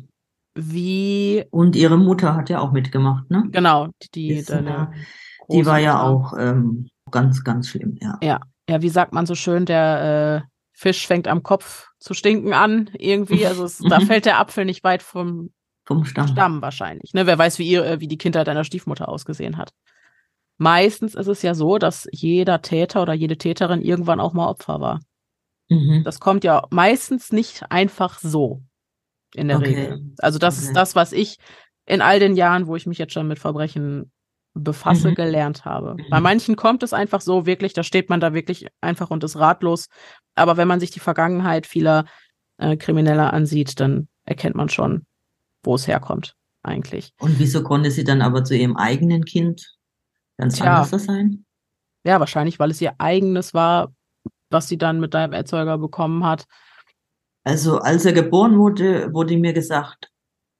Wie, 0.55 1.45
Und 1.51 1.75
ihre 1.75 1.97
Mutter 1.97 2.35
hat 2.35 2.49
ja 2.49 2.59
auch 2.59 2.71
mitgemacht, 2.71 3.29
ne? 3.29 3.47
genau, 3.51 3.89
die, 4.13 4.35
Ist, 4.35 4.49
deine 4.49 4.91
Die 5.49 5.65
war 5.65 5.79
ja 5.79 6.01
auch 6.01 6.33
ähm, 6.37 6.89
ganz, 7.09 7.43
ganz 7.43 7.69
schlimm, 7.69 7.97
ja. 7.99 8.19
Ja, 8.21 8.39
wie 8.67 8.89
sagt 8.89 9.13
man 9.13 9.25
so 9.25 9.35
schön, 9.35 9.65
der 9.65 10.43
äh, 10.45 10.47
Fisch 10.73 11.05
fängt 11.07 11.27
am 11.27 11.43
Kopf 11.43 11.87
zu 11.99 12.13
stinken 12.13 12.53
an, 12.53 12.89
irgendwie. 12.97 13.45
Also 13.47 13.65
es, 13.65 13.77
da 13.77 13.99
Mhm. 13.99 14.05
fällt 14.05 14.25
der 14.25 14.39
Apfel 14.39 14.65
nicht 14.65 14.83
weit 14.83 15.03
vom 15.03 15.51
Vom 15.85 16.05
Stamm. 16.05 16.27
Stamm 16.27 16.61
wahrscheinlich. 16.61 17.13
Ne? 17.13 17.27
Wer 17.27 17.37
weiß, 17.37 17.59
wie, 17.59 17.67
ihr, 17.69 17.85
äh, 17.85 17.99
wie 17.99 18.07
die 18.07 18.17
Kindheit 18.17 18.47
deiner 18.47 18.63
Stiefmutter 18.63 19.09
ausgesehen 19.09 19.57
hat. 19.57 19.71
Meistens 20.57 21.15
ist 21.15 21.27
es 21.27 21.41
ja 21.41 21.55
so, 21.55 21.77
dass 21.77 22.07
jeder 22.11 22.61
Täter 22.61 23.01
oder 23.01 23.13
jede 23.13 23.37
Täterin 23.37 23.81
irgendwann 23.81 24.19
auch 24.19 24.33
mal 24.33 24.47
Opfer 24.47 24.79
war. 24.79 24.99
Mhm. 25.69 26.03
Das 26.03 26.19
kommt 26.19 26.43
ja 26.43 26.65
meistens 26.69 27.31
nicht 27.31 27.69
einfach 27.71 28.19
so 28.19 28.61
in 29.35 29.47
der 29.49 29.57
Okay. 29.57 29.67
Regel. 29.67 30.01
Also 30.19 30.39
das 30.39 30.57
Okay. 30.57 30.67
ist 30.67 30.75
das, 30.75 30.95
was 30.95 31.11
ich 31.11 31.37
in 31.85 32.01
all 32.01 32.19
den 32.19 32.35
Jahren, 32.35 32.67
wo 32.67 32.75
ich 32.77 32.85
mich 32.85 32.97
jetzt 32.97 33.13
schon 33.13 33.27
mit 33.27 33.39
Verbrechen 33.39 34.11
befasse, 34.53 35.09
Mhm. 35.11 35.15
gelernt 35.15 35.65
habe. 35.65 35.95
Mhm. 35.95 36.05
Bei 36.09 36.19
manchen 36.19 36.55
kommt 36.55 36.83
es 36.83 36.93
einfach 36.93 37.21
so 37.21 37.45
wirklich, 37.45 37.73
da 37.73 37.83
steht 37.83 38.09
man 38.09 38.19
da 38.19 38.33
wirklich 38.33 38.67
einfach 38.81 39.09
und 39.09 39.23
ist 39.23 39.37
ratlos. 39.37 39.87
Aber 40.35 40.57
wenn 40.57 40.67
man 40.67 40.79
sich 40.79 40.91
die 40.91 40.99
Vergangenheit 40.99 41.65
vieler 41.67 42.05
äh, 42.57 42.77
Krimineller 42.77 43.33
ansieht, 43.33 43.79
dann 43.79 44.07
erkennt 44.25 44.55
man 44.55 44.69
schon, 44.69 45.05
wo 45.63 45.73
es 45.75 45.87
herkommt, 45.87 46.35
eigentlich. 46.61 47.11
Und 47.19 47.39
wieso 47.39 47.63
konnte 47.63 47.89
sie 47.89 48.03
dann 48.03 48.21
aber 48.21 48.43
zu 48.43 48.55
ihrem 48.55 48.77
eigenen 48.77 49.25
Kind 49.25 49.75
ganz 50.37 50.57
Tja. 50.57 50.81
anders 50.83 51.03
sein? 51.03 51.45
Ja, 52.05 52.19
wahrscheinlich, 52.19 52.59
weil 52.59 52.69
es 52.71 52.79
ihr 52.81 52.93
eigenes 52.99 53.53
war, 53.55 53.91
was 54.51 54.67
sie 54.67 54.77
dann 54.77 54.99
mit 54.99 55.15
deinem 55.15 55.33
Erzeuger 55.33 55.79
bekommen 55.79 56.23
hat. 56.25 56.45
Also 57.43 57.79
als 57.79 58.05
er 58.05 58.13
geboren 58.13 58.57
wurde, 58.59 59.11
wurde 59.13 59.35
mir 59.37 59.53
gesagt, 59.53 60.11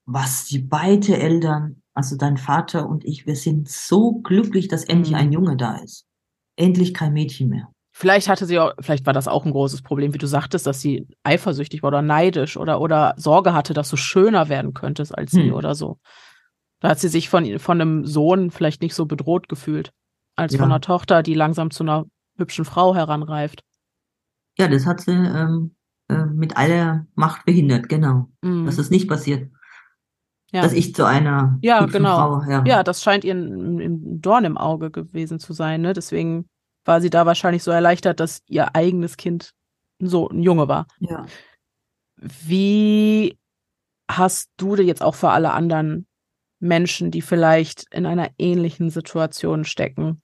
was 0.06 0.46
die 0.46 0.60
beide 0.60 1.16
Eltern, 1.18 1.83
also 1.94 2.18
dein 2.18 2.38
Vater 2.38 2.88
und 2.88 3.06
ich, 3.06 3.26
wir 3.28 3.36
sind 3.36 3.70
so 3.70 4.14
glücklich, 4.22 4.68
dass 4.68 4.84
endlich 4.84 5.12
Mhm. 5.12 5.18
ein 5.18 5.32
Junge 5.32 5.58
da 5.58 5.78
ist. 5.78 6.06
Endlich 6.56 6.94
kein 6.94 7.14
Mädchen 7.14 7.50
mehr. 7.50 7.70
Vielleicht 7.96 8.28
hatte 8.28 8.46
sie 8.48 8.58
auch, 8.60 8.74
vielleicht 8.80 9.06
war 9.06 9.14
das 9.14 9.28
auch 9.28 9.46
ein 9.46 9.52
großes 9.52 9.84
Problem, 9.84 10.14
wie 10.16 10.18
du 10.18 10.26
sagtest, 10.28 10.66
dass 10.66 10.82
sie 10.82 11.08
eifersüchtig 11.24 11.84
war 11.84 11.90
oder 11.90 12.02
neidisch 12.02 12.58
oder, 12.58 12.82
oder 12.82 13.14
Sorge 13.18 13.54
hatte, 13.54 13.74
dass 13.76 13.90
du 13.90 13.98
schöner 13.98 14.50
werden 14.50 14.74
könntest 14.74 15.16
als 15.16 15.32
sie 15.32 15.50
Hm. 15.50 15.54
oder 15.54 15.76
so. 15.76 16.00
Da 16.80 16.90
hat 16.90 17.00
sie 17.00 17.08
sich 17.08 17.30
von, 17.30 17.60
von 17.60 17.80
einem 17.80 18.06
Sohn 18.06 18.50
vielleicht 18.50 18.82
nicht 18.82 18.96
so 18.96 19.06
bedroht 19.06 19.48
gefühlt, 19.48 19.92
als 20.36 20.54
Ja. 20.54 20.60
von 20.60 20.72
einer 20.72 20.82
Tochter, 20.82 21.22
die 21.22 21.36
langsam 21.36 21.70
zu 21.70 21.84
einer 21.84 22.06
hübschen 22.38 22.66
Frau 22.66 22.96
heranreift. 22.96 23.62
Ja, 24.58 24.68
das 24.68 24.86
hat 24.88 25.02
sie 25.02 25.12
ähm, 25.12 25.76
äh, 26.10 26.26
mit 26.26 26.58
aller 26.58 27.06
Macht 27.16 27.46
behindert, 27.46 27.90
genau. 27.90 28.30
Mhm. 28.42 28.66
Dass 28.66 28.80
es 28.80 28.90
nicht 28.90 29.08
passiert. 29.08 29.52
Ja. 30.53 30.61
Dass 30.61 30.73
ich 30.73 30.93
zu 30.93 31.06
einer 31.06 31.57
Ja, 31.61 31.85
genau. 31.85 32.41
Frau, 32.41 32.49
ja. 32.49 32.64
Ja, 32.65 32.83
das 32.83 33.01
scheint 33.01 33.23
ihr 33.23 33.33
ein, 33.33 33.80
ein 33.80 34.22
Dorn 34.22 34.45
im 34.45 34.57
Auge 34.57 34.91
gewesen 34.91 35.40
zu 35.40 35.51
sein, 35.51 35.82
ne? 35.82 35.93
Deswegen 35.93 36.48
war 36.85 37.01
sie 37.01 37.09
da 37.09 37.25
wahrscheinlich 37.25 37.64
so 37.64 37.72
erleichtert, 37.72 38.19
dass 38.19 38.41
ihr 38.48 38.75
eigenes 38.75 39.17
Kind 39.17 39.51
so 39.99 40.30
ein 40.30 40.43
Junge 40.43 40.67
war. 40.67 40.85
ja. 40.99 41.25
Wie 42.45 43.38
hast 44.09 44.51
du 44.57 44.75
dir 44.75 44.83
jetzt 44.83 45.01
auch 45.01 45.15
für 45.15 45.30
alle 45.30 45.51
anderen 45.51 46.07
Menschen, 46.59 47.11
die 47.11 47.22
vielleicht 47.22 47.85
in 47.93 48.06
einer 48.06 48.30
ähnlichen 48.38 48.90
Situation 48.90 49.65
stecken, 49.65 50.22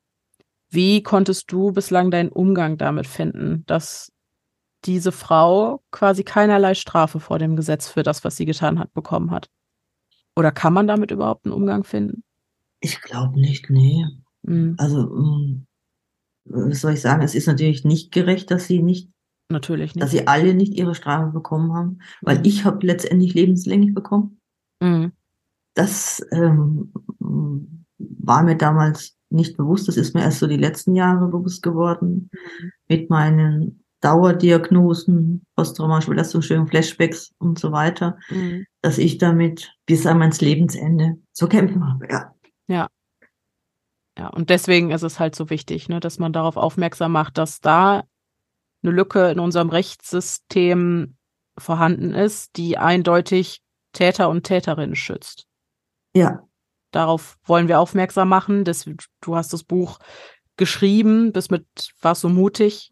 wie 0.69 1.03
konntest 1.03 1.51
du 1.51 1.71
bislang 1.71 2.11
deinen 2.11 2.29
Umgang 2.29 2.77
damit 2.77 3.07
finden, 3.07 3.63
dass 3.65 4.11
diese 4.85 5.11
Frau 5.11 5.81
quasi 5.91 6.23
keinerlei 6.23 6.73
Strafe 6.73 7.19
vor 7.19 7.39
dem 7.39 7.55
Gesetz 7.55 7.89
für 7.89 8.03
das, 8.03 8.23
was 8.23 8.37
sie 8.37 8.45
getan 8.45 8.79
hat, 8.79 8.93
bekommen 8.93 9.31
hat? 9.31 9.49
Oder 10.39 10.51
kann 10.51 10.73
man 10.73 10.87
damit 10.87 11.11
überhaupt 11.11 11.45
einen 11.45 11.53
Umgang 11.53 11.83
finden? 11.83 12.23
Ich 12.79 13.01
glaube 13.01 13.39
nicht, 13.39 13.69
nee. 13.69 14.05
Mhm, 14.43 14.75
Also, 14.77 15.01
mh, 15.07 15.57
was 16.45 16.81
soll 16.81 16.93
ich 16.93 17.01
sagen? 17.01 17.21
Es 17.21 17.35
ist 17.35 17.47
natürlich 17.47 17.83
nicht 17.83 18.11
gerecht, 18.11 18.49
dass 18.51 18.65
sie 18.67 18.81
nicht, 18.81 19.09
natürlich 19.49 19.93
dass 19.93 20.13
nicht. 20.13 20.21
sie 20.21 20.27
alle 20.27 20.53
nicht 20.53 20.73
ihre 20.73 20.95
Strafe 20.95 21.31
bekommen 21.31 21.73
haben, 21.73 21.99
weil 22.21 22.39
Mhm. 22.39 22.45
ich 22.45 22.63
habe 22.65 22.85
letztendlich 22.87 23.33
lebenslänglich 23.33 23.93
bekommen. 23.93 24.39
Mhm. 24.79 25.11
Das 25.73 26.25
ähm, 26.31 26.91
war 27.19 28.43
mir 28.43 28.55
damals 28.55 29.17
nicht 29.29 29.57
bewusst. 29.57 29.87
Das 29.87 29.97
ist 29.97 30.15
mir 30.15 30.21
erst 30.21 30.39
so 30.39 30.47
die 30.47 30.57
letzten 30.57 30.95
Jahre 30.95 31.27
bewusst 31.27 31.61
geworden 31.61 32.29
mit 32.87 33.09
meinen 33.09 33.83
Dauerdiagnosen, 34.01 35.45
posttraumatische 35.55 36.11
Belastungsstörung, 36.11 36.67
Flashbacks 36.67 37.33
und 37.37 37.59
so 37.59 37.71
weiter, 37.71 38.17
Mhm. 38.29 38.65
dass 38.81 38.97
ich 38.97 39.17
damit 39.17 39.73
bis 39.85 40.05
an 40.05 40.19
mein 40.19 40.31
Lebensende 40.31 41.17
zu 41.33 41.47
kämpfen 41.47 41.87
habe. 41.87 42.07
Ja. 42.09 42.31
Ja, 44.17 44.27
und 44.27 44.49
deswegen 44.49 44.91
ist 44.91 45.03
es 45.03 45.17
halt 45.17 45.33
so 45.33 45.49
wichtig, 45.49 45.87
ne, 45.87 46.01
dass 46.01 46.19
man 46.19 46.33
darauf 46.33 46.57
aufmerksam 46.57 47.13
macht, 47.13 47.37
dass 47.37 47.61
da 47.61 48.03
eine 48.83 48.91
Lücke 48.91 49.31
in 49.31 49.39
unserem 49.39 49.69
Rechtssystem 49.69 51.15
vorhanden 51.57 52.13
ist, 52.13 52.57
die 52.57 52.77
eindeutig 52.77 53.61
Täter 53.93 54.29
und 54.29 54.43
Täterinnen 54.43 54.95
schützt. 54.97 55.45
Ja. 56.13 56.43
Darauf 56.91 57.37
wollen 57.45 57.67
wir 57.69 57.79
aufmerksam 57.79 58.27
machen. 58.27 58.65
Das, 58.65 58.89
du 59.21 59.35
hast 59.35 59.53
das 59.53 59.63
Buch 59.63 59.99
geschrieben, 60.57 61.31
bist 61.31 61.49
mit, 61.49 61.65
warst 62.01 62.21
so 62.21 62.29
mutig, 62.29 62.89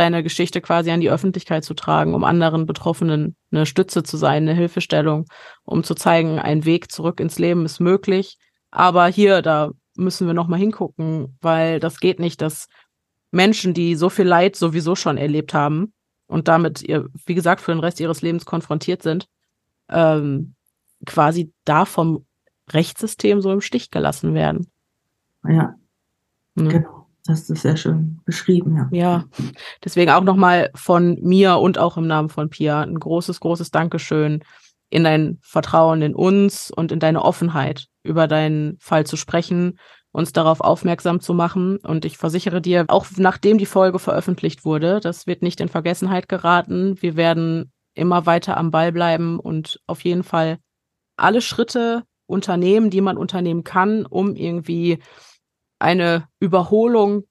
deine 0.00 0.22
Geschichte 0.22 0.60
quasi 0.60 0.90
an 0.90 1.00
die 1.00 1.10
Öffentlichkeit 1.10 1.64
zu 1.64 1.74
tragen, 1.74 2.14
um 2.14 2.24
anderen 2.24 2.66
Betroffenen 2.66 3.36
eine 3.52 3.66
Stütze 3.66 4.02
zu 4.02 4.16
sein, 4.16 4.42
eine 4.42 4.54
Hilfestellung, 4.54 5.26
um 5.62 5.84
zu 5.84 5.94
zeigen, 5.94 6.38
ein 6.38 6.64
Weg 6.64 6.90
zurück 6.90 7.20
ins 7.20 7.38
Leben 7.38 7.64
ist 7.64 7.80
möglich. 7.80 8.38
Aber 8.70 9.06
hier, 9.06 9.42
da 9.42 9.70
müssen 9.96 10.26
wir 10.26 10.34
nochmal 10.34 10.58
hingucken, 10.58 11.36
weil 11.40 11.78
das 11.78 12.00
geht 12.00 12.18
nicht, 12.18 12.40
dass 12.40 12.66
Menschen, 13.30 13.74
die 13.74 13.94
so 13.94 14.08
viel 14.08 14.26
Leid 14.26 14.56
sowieso 14.56 14.96
schon 14.96 15.18
erlebt 15.18 15.54
haben 15.54 15.92
und 16.26 16.48
damit, 16.48 16.82
ihr, 16.82 17.06
wie 17.26 17.34
gesagt, 17.34 17.60
für 17.60 17.72
den 17.72 17.80
Rest 17.80 18.00
ihres 18.00 18.22
Lebens 18.22 18.46
konfrontiert 18.46 19.02
sind, 19.02 19.26
ähm, 19.88 20.54
quasi 21.06 21.52
da 21.64 21.84
vom 21.84 22.26
Rechtssystem 22.70 23.40
so 23.40 23.52
im 23.52 23.60
Stich 23.60 23.90
gelassen 23.90 24.34
werden. 24.34 24.70
Ja, 25.44 25.74
ne? 26.54 26.68
genau. 26.68 26.99
Das 27.26 27.50
ist 27.50 27.62
sehr 27.62 27.76
schön 27.76 28.20
beschrieben, 28.24 28.76
ja. 28.76 28.88
Ja, 28.92 29.24
deswegen 29.84 30.10
auch 30.10 30.22
nochmal 30.22 30.70
von 30.74 31.18
mir 31.20 31.58
und 31.58 31.78
auch 31.78 31.96
im 31.96 32.06
Namen 32.06 32.28
von 32.28 32.48
Pia 32.48 32.80
ein 32.82 32.98
großes, 32.98 33.40
großes 33.40 33.70
Dankeschön 33.70 34.42
in 34.88 35.04
dein 35.04 35.38
Vertrauen 35.42 36.02
in 36.02 36.14
uns 36.14 36.70
und 36.70 36.92
in 36.92 36.98
deine 36.98 37.22
Offenheit, 37.22 37.86
über 38.02 38.26
deinen 38.26 38.76
Fall 38.80 39.06
zu 39.06 39.16
sprechen, 39.16 39.78
uns 40.12 40.32
darauf 40.32 40.60
aufmerksam 40.60 41.20
zu 41.20 41.34
machen. 41.34 41.76
Und 41.78 42.04
ich 42.04 42.18
versichere 42.18 42.60
dir, 42.60 42.84
auch 42.88 43.06
nachdem 43.16 43.58
die 43.58 43.66
Folge 43.66 43.98
veröffentlicht 43.98 44.64
wurde, 44.64 45.00
das 45.00 45.26
wird 45.26 45.42
nicht 45.42 45.60
in 45.60 45.68
Vergessenheit 45.68 46.28
geraten. 46.28 47.00
Wir 47.00 47.16
werden 47.16 47.72
immer 47.94 48.26
weiter 48.26 48.56
am 48.56 48.70
Ball 48.70 48.92
bleiben 48.92 49.38
und 49.38 49.80
auf 49.86 50.04
jeden 50.04 50.24
Fall 50.24 50.58
alle 51.16 51.42
Schritte 51.42 52.02
unternehmen, 52.26 52.90
die 52.90 53.00
man 53.00 53.16
unternehmen 53.16 53.64
kann, 53.64 54.06
um 54.06 54.34
irgendwie 54.36 54.98
eine 55.80 56.28
Überholung 56.38 57.24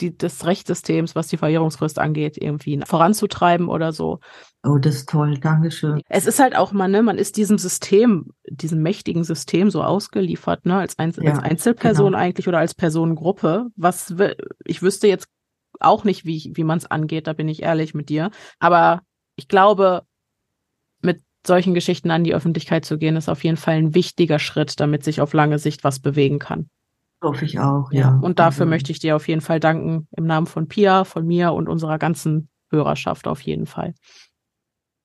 die, 0.00 0.16
des 0.16 0.44
Rechtssystems, 0.44 1.14
was 1.14 1.28
die 1.28 1.36
Verjährungsfrist 1.36 1.98
angeht, 1.98 2.36
irgendwie 2.36 2.80
voranzutreiben 2.84 3.68
oder 3.68 3.92
so. 3.92 4.18
Oh, 4.64 4.78
das 4.78 4.96
ist 4.96 5.08
toll, 5.08 5.38
Dankeschön. 5.38 6.00
Es 6.08 6.26
ist 6.26 6.40
halt 6.40 6.56
auch 6.56 6.72
mal, 6.72 6.88
ne, 6.88 7.02
man 7.02 7.18
ist 7.18 7.36
diesem 7.36 7.58
System, 7.58 8.32
diesem 8.48 8.82
mächtigen 8.82 9.24
System 9.24 9.70
so 9.70 9.82
ausgeliefert, 9.82 10.66
ne, 10.66 10.78
als, 10.78 10.98
Einzel 10.98 11.24
ja, 11.24 11.32
als 11.32 11.42
Einzelperson 11.42 12.12
genau. 12.12 12.18
eigentlich 12.18 12.48
oder 12.48 12.58
als 12.58 12.74
Personengruppe. 12.74 13.66
Was 13.76 14.14
ich 14.64 14.82
wüsste 14.82 15.06
jetzt 15.06 15.28
auch 15.80 16.04
nicht, 16.04 16.24
wie, 16.24 16.52
wie 16.54 16.64
man 16.64 16.78
es 16.78 16.86
angeht, 16.86 17.26
da 17.26 17.32
bin 17.32 17.48
ich 17.48 17.62
ehrlich 17.62 17.94
mit 17.94 18.08
dir. 18.08 18.30
Aber 18.58 19.02
ich 19.36 19.48
glaube, 19.48 20.02
mit 21.02 21.22
solchen 21.46 21.74
Geschichten 21.74 22.10
an 22.10 22.24
die 22.24 22.34
Öffentlichkeit 22.34 22.84
zu 22.84 22.98
gehen, 22.98 23.16
ist 23.16 23.28
auf 23.28 23.44
jeden 23.44 23.56
Fall 23.56 23.76
ein 23.76 23.94
wichtiger 23.94 24.38
Schritt, 24.38 24.80
damit 24.80 25.04
sich 25.04 25.20
auf 25.20 25.32
lange 25.34 25.58
Sicht 25.58 25.84
was 25.84 26.00
bewegen 26.00 26.38
kann. 26.38 26.68
Hoffe 27.24 27.46
ich 27.46 27.58
auch, 27.58 27.90
ja. 27.90 28.00
ja. 28.00 28.20
Und 28.20 28.38
dafür 28.38 28.62
also. 28.62 28.70
möchte 28.70 28.92
ich 28.92 28.98
dir 28.98 29.16
auf 29.16 29.28
jeden 29.28 29.40
Fall 29.40 29.58
danken, 29.58 30.06
im 30.16 30.26
Namen 30.26 30.46
von 30.46 30.68
Pia, 30.68 31.04
von 31.04 31.26
mir 31.26 31.52
und 31.52 31.68
unserer 31.68 31.98
ganzen 31.98 32.50
Hörerschaft 32.70 33.26
auf 33.26 33.40
jeden 33.40 33.66
Fall. 33.66 33.94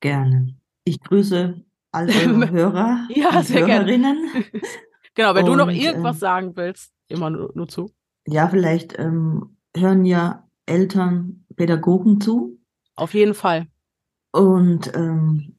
Gerne. 0.00 0.54
Ich 0.84 1.00
grüße 1.00 1.64
alle 1.92 2.12
Hörer 2.50 3.08
ja, 3.08 3.38
und 3.38 3.46
sehr 3.46 3.66
Hörerinnen. 3.66 4.28
Gerne. 4.32 4.46
genau, 5.14 5.34
wenn 5.34 5.44
und, 5.44 5.50
du 5.50 5.56
noch 5.56 5.70
irgendwas 5.70 6.16
äh, 6.16 6.20
sagen 6.20 6.56
willst, 6.56 6.92
immer 7.08 7.30
nur, 7.30 7.52
nur 7.54 7.68
zu. 7.68 7.90
Ja, 8.26 8.48
vielleicht 8.48 8.98
ähm, 8.98 9.56
hören 9.74 10.04
ja 10.04 10.46
Eltern 10.66 11.46
Pädagogen 11.56 12.20
zu. 12.20 12.58
Auf 12.96 13.14
jeden 13.14 13.34
Fall. 13.34 13.66
Und 14.32 14.94
ähm, 14.94 15.56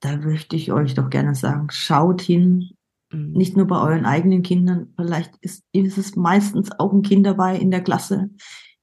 da 0.00 0.16
möchte 0.16 0.56
ich 0.56 0.72
euch 0.72 0.94
doch 0.94 1.10
gerne 1.10 1.34
sagen, 1.34 1.68
schaut 1.70 2.20
hin. 2.20 2.70
Nicht 3.12 3.56
nur 3.56 3.66
bei 3.66 3.80
euren 3.80 4.06
eigenen 4.06 4.42
Kindern, 4.42 4.92
vielleicht 4.96 5.36
ist, 5.42 5.64
ist 5.72 5.98
es 5.98 6.16
meistens 6.16 6.70
auch 6.78 6.92
ein 6.92 7.02
Kind 7.02 7.26
dabei 7.26 7.56
in 7.56 7.70
der 7.70 7.82
Klasse, 7.82 8.30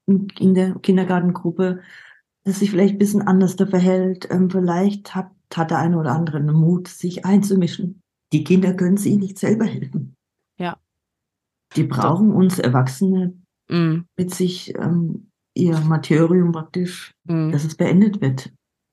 in, 0.06 0.54
der 0.54 0.74
Kindergartengruppe, 0.76 1.80
das 2.44 2.60
sich 2.60 2.70
vielleicht 2.70 2.94
ein 2.94 2.98
bisschen 2.98 3.22
anders 3.22 3.56
da 3.56 3.66
verhält. 3.66 4.28
Ähm, 4.30 4.48
vielleicht 4.48 5.14
hat, 5.14 5.30
hat 5.54 5.70
der 5.70 5.78
eine 5.78 5.98
oder 5.98 6.12
andere 6.12 6.38
einen 6.38 6.54
Mut, 6.54 6.88
sich 6.88 7.24
einzumischen. 7.24 8.02
Die 8.32 8.44
Kinder 8.44 8.74
können 8.74 8.96
sich 8.96 9.16
nicht 9.16 9.38
selber 9.38 9.64
helfen. 9.64 10.16
Ja. 10.58 10.78
Die 11.76 11.84
brauchen 11.84 12.32
uns 12.32 12.58
Erwachsene 12.58 13.34
mhm. 13.68 14.06
mit 14.16 14.32
sich 14.32 14.74
ähm, 14.76 15.30
ihr 15.54 15.78
Martyrium 15.80 16.52
praktisch, 16.52 17.12
mhm. 17.24 17.50
dass 17.50 17.64
es 17.64 17.76
beendet 17.76 18.20
wird. 18.20 18.52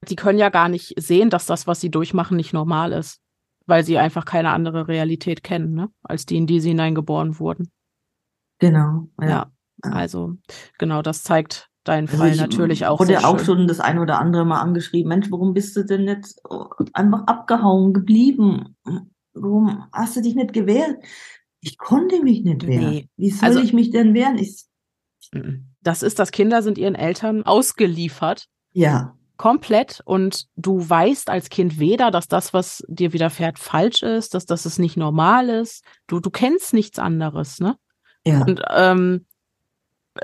Die 0.09 0.15
können 0.15 0.39
ja 0.39 0.49
gar 0.49 0.69
nicht 0.69 0.93
sehen, 0.99 1.29
dass 1.29 1.45
das, 1.45 1.67
was 1.67 1.79
sie 1.79 1.89
durchmachen, 1.89 2.37
nicht 2.37 2.53
normal 2.53 2.91
ist 2.91 3.21
weil 3.67 3.83
sie 3.83 3.97
einfach 3.97 4.25
keine 4.25 4.49
andere 4.49 4.87
Realität 4.87 5.43
kennen, 5.43 5.73
ne? 5.73 5.89
als 6.01 6.25
die, 6.25 6.37
in 6.37 6.47
die 6.47 6.59
sie 6.59 6.69
hineingeboren 6.69 7.37
wurden. 7.39 7.69
Genau. 8.59 9.09
Ja. 9.21 9.27
ja. 9.27 9.51
Also, 9.83 10.33
genau, 10.79 11.03
das 11.03 11.21
zeigt 11.21 11.69
deinen 11.83 12.07
also 12.07 12.17
Fall 12.17 12.35
natürlich 12.35 12.87
auch. 12.87 12.99
Wurde 12.99 13.25
auch 13.25 13.39
schon 13.39 13.67
das 13.67 13.79
eine 13.79 14.01
oder 14.01 14.19
andere 14.19 14.45
Mal 14.45 14.61
angeschrieben, 14.61 15.09
Mensch, 15.09 15.29
warum 15.29 15.53
bist 15.53 15.75
du 15.75 15.83
denn 15.83 16.07
jetzt 16.07 16.41
einfach 16.93 17.27
abgehauen 17.27 17.93
geblieben? 17.93 18.75
Warum 19.33 19.85
hast 19.93 20.15
du 20.15 20.21
dich 20.21 20.33
nicht 20.33 20.53
gewehrt? 20.53 20.97
Ich 21.59 21.77
konnte 21.77 22.23
mich 22.23 22.43
nicht 22.43 22.65
wehren. 22.65 22.89
Nee. 22.89 23.09
Wie 23.17 23.29
soll 23.29 23.49
also, 23.49 23.59
ich 23.59 23.73
mich 23.73 23.91
denn 23.91 24.13
wehren? 24.13 24.37
Ich, 24.37 24.65
das 25.81 26.01
ist, 26.01 26.19
dass 26.19 26.31
Kinder 26.31 26.63
sind 26.63 26.77
ihren 26.77 26.95
Eltern 26.95 27.43
ausgeliefert. 27.43 28.47
Ja 28.71 29.16
komplett 29.37 30.01
und 30.05 30.47
du 30.55 30.87
weißt 30.87 31.29
als 31.29 31.49
Kind 31.49 31.79
weder, 31.79 32.11
dass 32.11 32.27
das, 32.27 32.53
was 32.53 32.83
dir 32.87 33.13
widerfährt, 33.13 33.59
falsch 33.59 34.03
ist, 34.03 34.33
dass 34.33 34.45
das 34.45 34.65
es 34.65 34.79
nicht 34.79 34.97
normal 34.97 35.49
ist. 35.49 35.83
Du, 36.07 36.19
du 36.19 36.29
kennst 36.29 36.73
nichts 36.73 36.99
anderes, 36.99 37.59
ne? 37.59 37.77
Ja. 38.25 38.41
Und 38.41 38.61
ähm, 38.69 39.25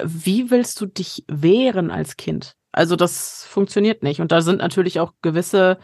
wie 0.04 0.50
willst 0.52 0.82
du 0.82 0.86
dich 0.86 1.24
wehren 1.28 1.92
als 1.92 2.18
Kind? 2.18 2.56
Also 2.72 2.96
das 2.96 3.46
funktioniert 3.46 4.04
nicht. 4.04 4.20
Und 4.20 4.32
da 4.32 4.42
sind 4.42 4.58
natürlich 4.58 5.00
auch 5.00 5.14
gewisse 5.22 5.78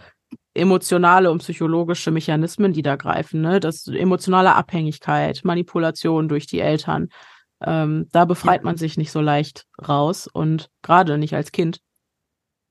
emotionale 0.54 1.32
und 1.32 1.40
psychologische 1.40 2.12
Mechanismen, 2.12 2.74
die 2.74 2.82
da 2.82 2.96
greifen. 2.96 3.42
Ne? 3.42 3.60
Das 3.60 3.88
emotionale 3.88 4.56
Abhängigkeit, 4.56 5.42
Manipulation 5.44 6.28
durch 6.28 6.48
die 6.48 6.60
Eltern. 6.60 7.10
Ähm, 7.62 8.08
da 8.12 8.26
befreit 8.26 8.62
ja. 8.62 8.66
man 8.66 8.78
sich 8.78 8.98
nicht 8.98 9.12
so 9.12 9.22
leicht 9.22 9.66
raus 9.88 10.28
und 10.28 10.70
gerade 10.82 11.18
nicht 11.18 11.36
als 11.36 11.52
Kind. 11.52 11.80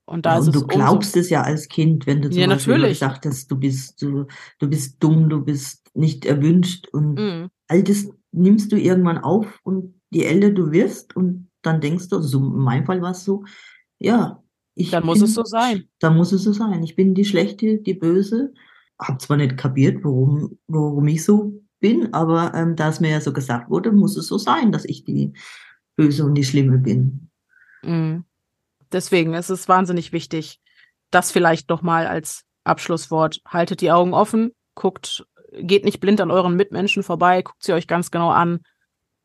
Und 0.09 0.25
da 0.25 0.35
ja, 0.35 0.41
und 0.41 0.55
du 0.55 0.67
glaubst 0.67 1.17
es 1.17 1.29
ja 1.29 1.43
als 1.43 1.69
Kind, 1.69 2.07
wenn 2.07 2.23
du 2.23 2.31
zum 2.31 2.41
ja, 2.41 2.47
Beispiel 2.47 2.95
sagtest, 2.95 3.51
du 3.51 3.57
bist, 3.57 4.01
du, 4.01 4.27
du 4.59 4.69
bist 4.69 5.03
dumm, 5.03 5.29
du 5.29 5.45
bist 5.45 5.91
nicht 5.95 6.25
erwünscht 6.25 6.89
und 6.89 7.15
mm. 7.15 7.51
all 7.69 7.83
das 7.83 8.09
nimmst 8.33 8.73
du 8.73 8.77
irgendwann 8.77 9.19
auf 9.19 9.61
und 9.65 10.01
je 10.11 10.25
älter 10.25 10.51
du 10.51 10.73
wirst 10.73 11.15
und 11.15 11.51
dann 11.61 11.83
denkst 11.83 12.09
du, 12.09 12.23
so 12.23 12.39
in 12.39 12.57
meinem 12.57 12.87
Fall 12.87 13.03
war 13.03 13.11
es 13.11 13.25
so, 13.25 13.45
ja, 13.99 14.43
ich 14.75 14.91
dann 14.91 15.05
muss 15.05 15.19
bin, 15.19 15.25
es 15.25 15.35
so 15.35 15.45
sein. 15.45 15.85
Dann 15.99 16.17
muss 16.17 16.33
es 16.33 16.45
so 16.45 16.53
sein. 16.53 16.83
Ich 16.83 16.97
bin 16.97 17.15
die 17.15 17.27
Schlechte, 17.27 17.79
die 17.79 17.95
Böse. 17.95 18.55
Hab 18.99 19.21
zwar 19.21 19.37
nicht 19.37 19.59
kapiert, 19.59 20.03
warum, 20.05 20.59
warum 20.69 21.07
ich 21.09 21.23
so 21.23 21.61
bin, 21.81 22.15
aber 22.15 22.55
ähm, 22.55 22.77
da 22.77 22.89
es 22.89 23.01
mir 23.01 23.11
ja 23.11 23.21
so 23.21 23.33
gesagt 23.33 23.69
wurde, 23.69 23.93
muss 23.93 24.17
es 24.17 24.29
so 24.29 24.39
sein, 24.39 24.73
dass 24.73 24.85
ich 24.87 25.05
die 25.05 25.35
Böse 25.97 26.25
und 26.25 26.35
die 26.35 26.45
Schlimme 26.45 26.79
bin. 26.79 27.29
Mm 27.83 28.21
deswegen 28.93 29.35
ist 29.35 29.51
es 29.51 29.69
wahnsinnig 29.69 30.13
wichtig, 30.13 30.61
das 31.11 31.33
vielleicht 31.33 31.69
noch 31.71 31.83
mal 31.83 32.07
als 32.07 32.45
Abschlusswort. 32.65 33.41
Haltet 33.47 33.81
die 33.81 33.91
Augen 33.91 34.15
offen, 34.15 34.53
guckt, 34.75 35.27
geht 35.53 35.85
nicht 35.85 36.01
blind 36.01 36.21
an 36.21 36.31
euren 36.31 36.57
Mitmenschen 36.57 37.03
vorbei, 37.03 37.43
guckt 37.43 37.63
sie 37.63 37.73
euch 37.73 37.87
ganz 37.87 38.11
genau 38.11 38.31
an. 38.31 38.61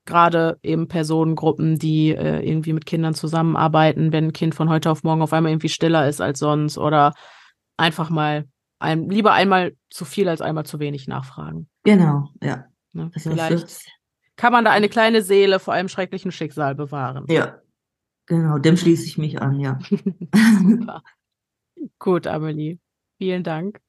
Gerade 0.06 0.58
eben 0.64 0.90
Personengruppen, 0.90 1.80
die 1.80 2.09
äh, 2.09 2.45
irgendwie 2.45 2.74
mit 2.74 2.85
Kindern 2.85 3.14
zusammenarbeiten, 3.14 4.11
wenn 4.11 4.25
ein 4.25 4.33
Kind 4.33 4.53
von 4.53 4.69
heute 4.69 4.92
auf 4.92 5.03
morgen 5.03 5.22
auf 5.22 5.32
einmal 5.32 5.51
irgendwie 5.51 5.69
stiller 5.69 6.08
ist 6.09 6.19
als 6.19 6.40
sonst 6.40 6.77
oder 6.77 7.14
einfach 7.77 8.09
mal 8.09 8.45
ein, 8.80 9.09
lieber 9.09 9.32
einmal 9.32 9.77
zu 9.90 10.03
viel 10.03 10.27
als 10.27 10.42
einmal 10.42 10.66
zu 10.66 10.80
wenig 10.80 11.08
nachfragen. 11.08 11.69
Genau, 11.83 12.30
ja. 12.42 12.66
Ne, 12.92 13.11
vielleicht 13.16 13.88
kann 14.35 14.51
man 14.51 14.66
da 14.66 14.72
eine 14.72 14.90
kleine 14.90 15.22
Seele 15.22 15.59
vor 15.59 15.74
einem 15.74 15.88
schrecklichen 15.88 16.32
Schicksal 16.32 16.75
bewahren. 16.75 17.25
Ja, 17.30 17.59
Genau, 18.26 18.58
dem 18.58 18.77
schließe 18.77 19.06
ich 19.06 19.18
mich 19.18 19.42
an, 19.42 19.60
ja. 19.60 19.80
Super. 20.60 21.03
Gut, 22.00 22.27
Amelie. 22.27 22.80
Vielen 23.18 23.43
Dank. 23.43 23.80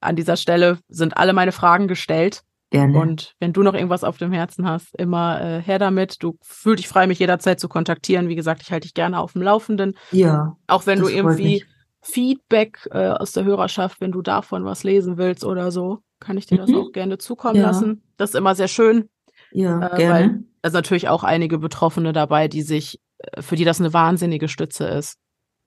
An 0.00 0.16
dieser 0.16 0.36
Stelle 0.36 0.78
sind 0.88 1.16
alle 1.16 1.32
meine 1.32 1.52
Fragen 1.52 1.88
gestellt. 1.88 2.42
Gerne. 2.70 2.98
Und 2.98 3.34
wenn 3.40 3.52
du 3.52 3.62
noch 3.62 3.74
irgendwas 3.74 4.04
auf 4.04 4.16
dem 4.16 4.32
Herzen 4.32 4.66
hast, 4.66 4.94
immer 4.94 5.40
äh, 5.40 5.60
her 5.60 5.80
damit. 5.80 6.22
Du 6.22 6.38
fühl 6.40 6.76
dich 6.76 6.86
frei, 6.86 7.08
mich 7.08 7.18
jederzeit 7.18 7.58
zu 7.58 7.68
kontaktieren. 7.68 8.28
Wie 8.28 8.36
gesagt, 8.36 8.62
ich 8.62 8.70
halte 8.70 8.86
dich 8.86 8.94
gerne 8.94 9.18
auf 9.18 9.32
dem 9.32 9.42
Laufenden. 9.42 9.96
Ja. 10.12 10.56
Auch 10.68 10.86
wenn 10.86 11.00
du 11.00 11.08
irgendwie 11.08 11.64
Feedback 12.00 12.88
äh, 12.92 13.08
aus 13.08 13.32
der 13.32 13.44
Hörerschaft, 13.44 14.00
wenn 14.00 14.12
du 14.12 14.22
davon 14.22 14.64
was 14.64 14.84
lesen 14.84 15.18
willst 15.18 15.44
oder 15.44 15.72
so, 15.72 15.98
kann 16.20 16.38
ich 16.38 16.46
dir 16.46 16.62
mhm. 16.62 16.66
das 16.66 16.74
auch 16.74 16.92
gerne 16.92 17.18
zukommen 17.18 17.56
ja. 17.56 17.66
lassen. 17.66 18.02
Das 18.16 18.30
ist 18.30 18.36
immer 18.36 18.54
sehr 18.54 18.68
schön. 18.68 19.08
Ja, 19.50 19.88
äh, 19.88 19.96
gerne. 19.96 20.14
Weil 20.14 20.44
es 20.62 20.72
natürlich 20.72 21.08
auch 21.08 21.24
einige 21.24 21.58
Betroffene 21.58 22.12
dabei, 22.12 22.46
die 22.46 22.62
sich 22.62 23.00
für 23.38 23.56
die 23.56 23.64
das 23.64 23.80
eine 23.80 23.92
wahnsinnige 23.92 24.48
Stütze 24.48 24.86
ist, 24.86 25.18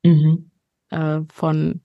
mhm. 0.03 0.51
äh, 0.89 1.21
von 1.31 1.81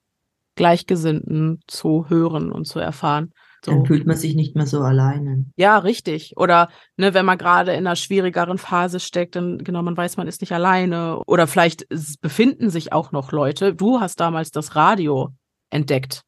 Gleichgesinnten 0.54 1.60
zu 1.66 2.08
hören 2.08 2.50
und 2.50 2.66
zu 2.66 2.78
erfahren. 2.80 3.32
So. 3.64 3.72
Dann 3.72 3.86
fühlt 3.86 4.06
man 4.06 4.16
sich 4.16 4.34
nicht 4.34 4.54
mehr 4.54 4.66
so 4.66 4.80
alleine. 4.80 5.46
Ja, 5.56 5.78
richtig. 5.78 6.36
Oder 6.36 6.68
ne, 6.96 7.12
wenn 7.14 7.26
man 7.26 7.38
gerade 7.38 7.72
in 7.72 7.86
einer 7.86 7.96
schwierigeren 7.96 8.58
Phase 8.58 9.00
steckt, 9.00 9.34
dann 9.34 9.58
genau, 9.58 9.82
man 9.82 9.96
weiß, 9.96 10.16
man 10.16 10.28
ist 10.28 10.40
nicht 10.40 10.52
alleine. 10.52 11.20
Oder 11.26 11.46
vielleicht 11.46 11.86
befinden 12.20 12.70
sich 12.70 12.92
auch 12.92 13.10
noch 13.10 13.32
Leute. 13.32 13.74
Du 13.74 14.00
hast 14.00 14.20
damals 14.20 14.52
das 14.52 14.76
Radio 14.76 15.30
entdeckt 15.70 16.22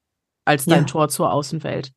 als 0.44 0.64
dein 0.64 0.80
ja. 0.80 0.86
Tor 0.86 1.08
zur 1.08 1.32
Außenwelt. 1.32 1.92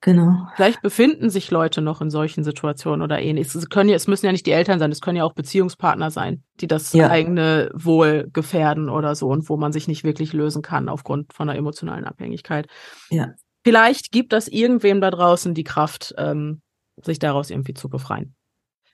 Genau. 0.00 0.46
Vielleicht 0.54 0.80
befinden 0.80 1.28
sich 1.28 1.50
Leute 1.50 1.80
noch 1.80 2.00
in 2.00 2.10
solchen 2.10 2.44
Situationen 2.44 3.02
oder 3.02 3.20
ähnliches. 3.20 3.56
Es 3.56 3.68
können 3.68 3.90
ja, 3.90 3.96
es 3.96 4.06
müssen 4.06 4.26
ja 4.26 4.32
nicht 4.32 4.46
die 4.46 4.52
Eltern 4.52 4.78
sein, 4.78 4.92
es 4.92 5.00
können 5.00 5.16
ja 5.16 5.24
auch 5.24 5.32
Beziehungspartner 5.32 6.12
sein, 6.12 6.44
die 6.60 6.68
das 6.68 6.92
ja. 6.92 7.10
eigene 7.10 7.70
Wohl 7.74 8.28
gefährden 8.32 8.90
oder 8.90 9.16
so 9.16 9.28
und 9.28 9.48
wo 9.48 9.56
man 9.56 9.72
sich 9.72 9.88
nicht 9.88 10.04
wirklich 10.04 10.32
lösen 10.32 10.62
kann 10.62 10.88
aufgrund 10.88 11.32
von 11.32 11.48
einer 11.48 11.58
emotionalen 11.58 12.04
Abhängigkeit. 12.04 12.68
Ja. 13.10 13.30
Vielleicht 13.64 14.12
gibt 14.12 14.32
das 14.32 14.46
irgendwem 14.46 15.00
da 15.00 15.10
draußen 15.10 15.52
die 15.54 15.64
Kraft, 15.64 16.14
ähm, 16.16 16.62
sich 17.02 17.18
daraus 17.18 17.50
irgendwie 17.50 17.74
zu 17.74 17.88
befreien. 17.88 18.36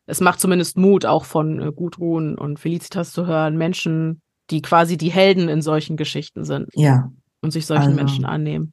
Es 0.07 0.21
macht 0.21 0.41
zumindest 0.41 0.79
Mut, 0.79 1.05
auch 1.05 1.27
von 1.27 1.61
äh, 1.61 1.71
Gudrun 1.71 2.39
und 2.39 2.59
Felicitas 2.59 3.13
zu 3.13 3.27
hören, 3.27 3.59
Menschen, 3.59 4.23
die 4.51 4.63
quasi 4.63 4.97
die 4.97 5.11
Helden 5.11 5.51
in 5.51 5.61
solchen 5.61 5.99
Geschichten 5.99 6.45
sind. 6.45 6.69
Ja. 6.75 7.11
Und 7.43 7.51
sich 7.51 7.67
solchen 7.67 7.89
also. 7.89 7.97
Menschen 7.97 8.25
annehmen 8.25 8.73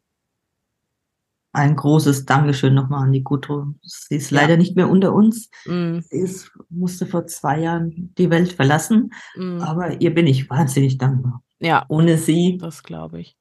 ein 1.54 1.76
großes 1.76 2.26
Dankeschön 2.26 2.74
nochmal 2.74 3.04
an 3.04 3.12
die 3.12 3.24
Gudrun. 3.24 3.80
Sie 3.84 4.16
ist 4.16 4.32
leider 4.32 4.58
nicht 4.58 4.76
mehr 4.76 4.90
unter 4.90 5.14
uns. 5.14 5.50
Mm. 5.66 6.00
Sie 6.00 6.20
ist, 6.20 6.52
musste 6.70 7.06
vor 7.06 7.28
zwei 7.28 7.60
Jahren 7.60 8.14
die 8.18 8.30
Welt 8.30 8.54
verlassen. 8.54 9.12
Mm. 9.36 9.60
Aber 9.60 10.00
ihr 10.00 10.14
bin 10.14 10.28
ich 10.28 10.50
wahnsinnig 10.50 10.98
dankbar. 10.98 11.44
Ja. 11.60 11.86
Ohne 11.90 12.18
sie. 12.18 12.58
Das 12.60 12.84
glaube 12.84 13.20
ich. 13.20 13.38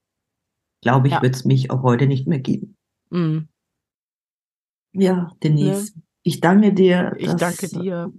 Glaube 0.82 1.08
ich, 1.08 1.14
ja. 1.14 1.22
wird 1.22 1.36
es 1.36 1.44
mich 1.44 1.70
auch 1.70 1.82
heute 1.82 2.06
nicht 2.06 2.26
mehr 2.26 2.40
geben. 2.40 2.76
Mm. 3.10 3.40
Ja, 4.92 5.32
Denise. 5.42 5.94
Ne? 5.94 6.02
Ich 6.22 6.40
danke 6.40 6.72
dir. 6.72 7.14
Ich 7.16 7.32
danke 7.34 7.68
dir. 7.68 8.12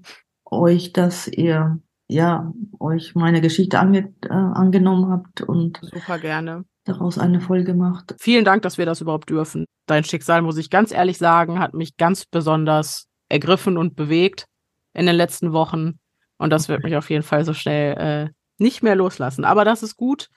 Euch, 0.46 0.94
dass 0.94 1.28
ihr 1.28 1.80
ja 2.08 2.54
euch 2.80 3.16
meine 3.16 3.42
Geschichte 3.42 3.80
ange 3.80 4.14
äh, 4.24 4.30
angenommen 4.30 5.10
habt 5.10 5.42
und 5.42 5.80
super 5.82 6.20
gerne 6.20 6.66
daraus 6.84 7.18
eine 7.18 7.42
Folge 7.42 7.74
macht. 7.74 8.16
Vielen 8.20 8.46
Dank, 8.46 8.64
dass 8.64 8.78
wir 8.78 8.86
das 8.86 9.02
überhaupt 9.02 9.30
dürfen. 9.30 9.66
Dein 9.86 10.04
Schicksal, 10.04 10.42
muss 10.42 10.58
ich 10.58 10.70
ganz 10.70 10.92
ehrlich 10.92 11.18
sagen, 11.18 11.60
hat 11.60 11.74
mich 11.74 11.98
ganz 11.98 12.26
besonders 12.26 13.08
ergriffen 13.30 13.78
und 13.78 13.96
bewegt 13.96 14.46
in 14.94 15.06
den 15.06 15.16
letzten 15.16 15.54
Wochen. 15.54 16.00
Und 16.38 16.50
das 16.50 16.70
wird 16.70 16.84
mich 16.84 16.96
auf 16.96 17.10
jeden 17.10 17.24
Fall 17.24 17.46
so 17.46 17.54
schnell 17.54 17.98
äh, 17.98 18.30
nicht 18.58 18.84
mehr 18.84 18.96
loslassen. 18.96 19.46
Aber 19.46 19.66
das 19.66 19.84
ist 19.84 19.96
gut, 19.96 20.30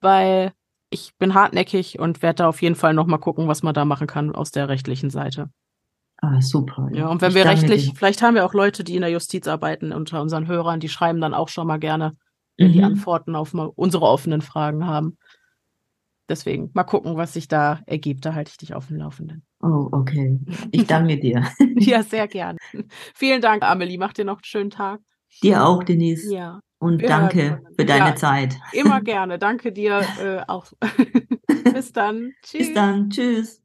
weil 0.00 0.52
ich 0.90 1.12
bin 1.18 1.34
hartnäckig 1.34 1.98
und 1.98 2.22
werde 2.22 2.36
da 2.36 2.48
auf 2.48 2.62
jeden 2.62 2.74
Fall 2.74 2.94
nochmal 2.94 3.20
gucken, 3.20 3.48
was 3.48 3.62
man 3.62 3.74
da 3.74 3.84
machen 3.84 4.06
kann 4.06 4.34
aus 4.34 4.50
der 4.50 4.68
rechtlichen 4.68 5.10
Seite. 5.10 5.50
Ah, 6.18 6.40
super. 6.40 6.88
Ja, 6.92 7.08
und 7.08 7.20
wenn 7.20 7.30
ich 7.30 7.34
wir 7.34 7.44
rechtlich, 7.46 7.90
dir. 7.90 7.96
vielleicht 7.96 8.22
haben 8.22 8.34
wir 8.34 8.44
auch 8.44 8.54
Leute, 8.54 8.84
die 8.84 8.94
in 8.94 9.00
der 9.00 9.10
Justiz 9.10 9.48
arbeiten 9.48 9.92
unter 9.92 10.20
unseren 10.22 10.46
Hörern, 10.46 10.78
die 10.78 10.88
schreiben 10.88 11.20
dann 11.20 11.34
auch 11.34 11.48
schon 11.48 11.66
mal 11.66 11.78
gerne, 11.78 12.12
wenn 12.56 12.68
mhm. 12.68 12.72
die 12.72 12.82
Antworten 12.82 13.34
auf 13.34 13.54
unsere 13.54 14.04
offenen 14.04 14.40
Fragen 14.40 14.86
haben. 14.86 15.16
Deswegen 16.32 16.70
mal 16.72 16.84
gucken, 16.84 17.18
was 17.18 17.34
sich 17.34 17.46
da 17.46 17.82
ergibt. 17.84 18.24
Da 18.24 18.32
halte 18.32 18.50
ich 18.50 18.56
dich 18.56 18.72
auf 18.72 18.86
dem 18.86 18.96
Laufenden. 18.96 19.44
Oh, 19.60 19.90
okay. 19.92 20.40
Ich 20.72 20.86
danke 20.86 21.20
dir. 21.20 21.44
ja, 21.76 22.02
sehr 22.02 22.26
gern. 22.26 22.56
Vielen 23.14 23.42
Dank, 23.42 23.62
Amelie. 23.62 23.98
Mach 23.98 24.14
dir 24.14 24.24
noch 24.24 24.38
einen 24.38 24.44
schönen 24.44 24.70
Tag. 24.70 25.00
Dir 25.42 25.66
auch, 25.66 25.84
Denise. 25.84 26.32
Ja. 26.32 26.60
Und 26.78 27.02
Wir 27.02 27.08
danke 27.08 27.60
für 27.76 27.84
deine 27.84 28.10
ja, 28.10 28.16
Zeit. 28.16 28.56
Immer 28.72 29.00
gerne. 29.02 29.38
Danke 29.38 29.72
dir 29.72 30.00
äh, 30.22 30.40
auch. 30.48 30.72
Bis 31.74 31.92
dann. 31.92 32.32
Tschüss. 32.42 32.68
Bis 32.68 32.74
dann. 32.74 33.10
Tschüss. 33.10 33.61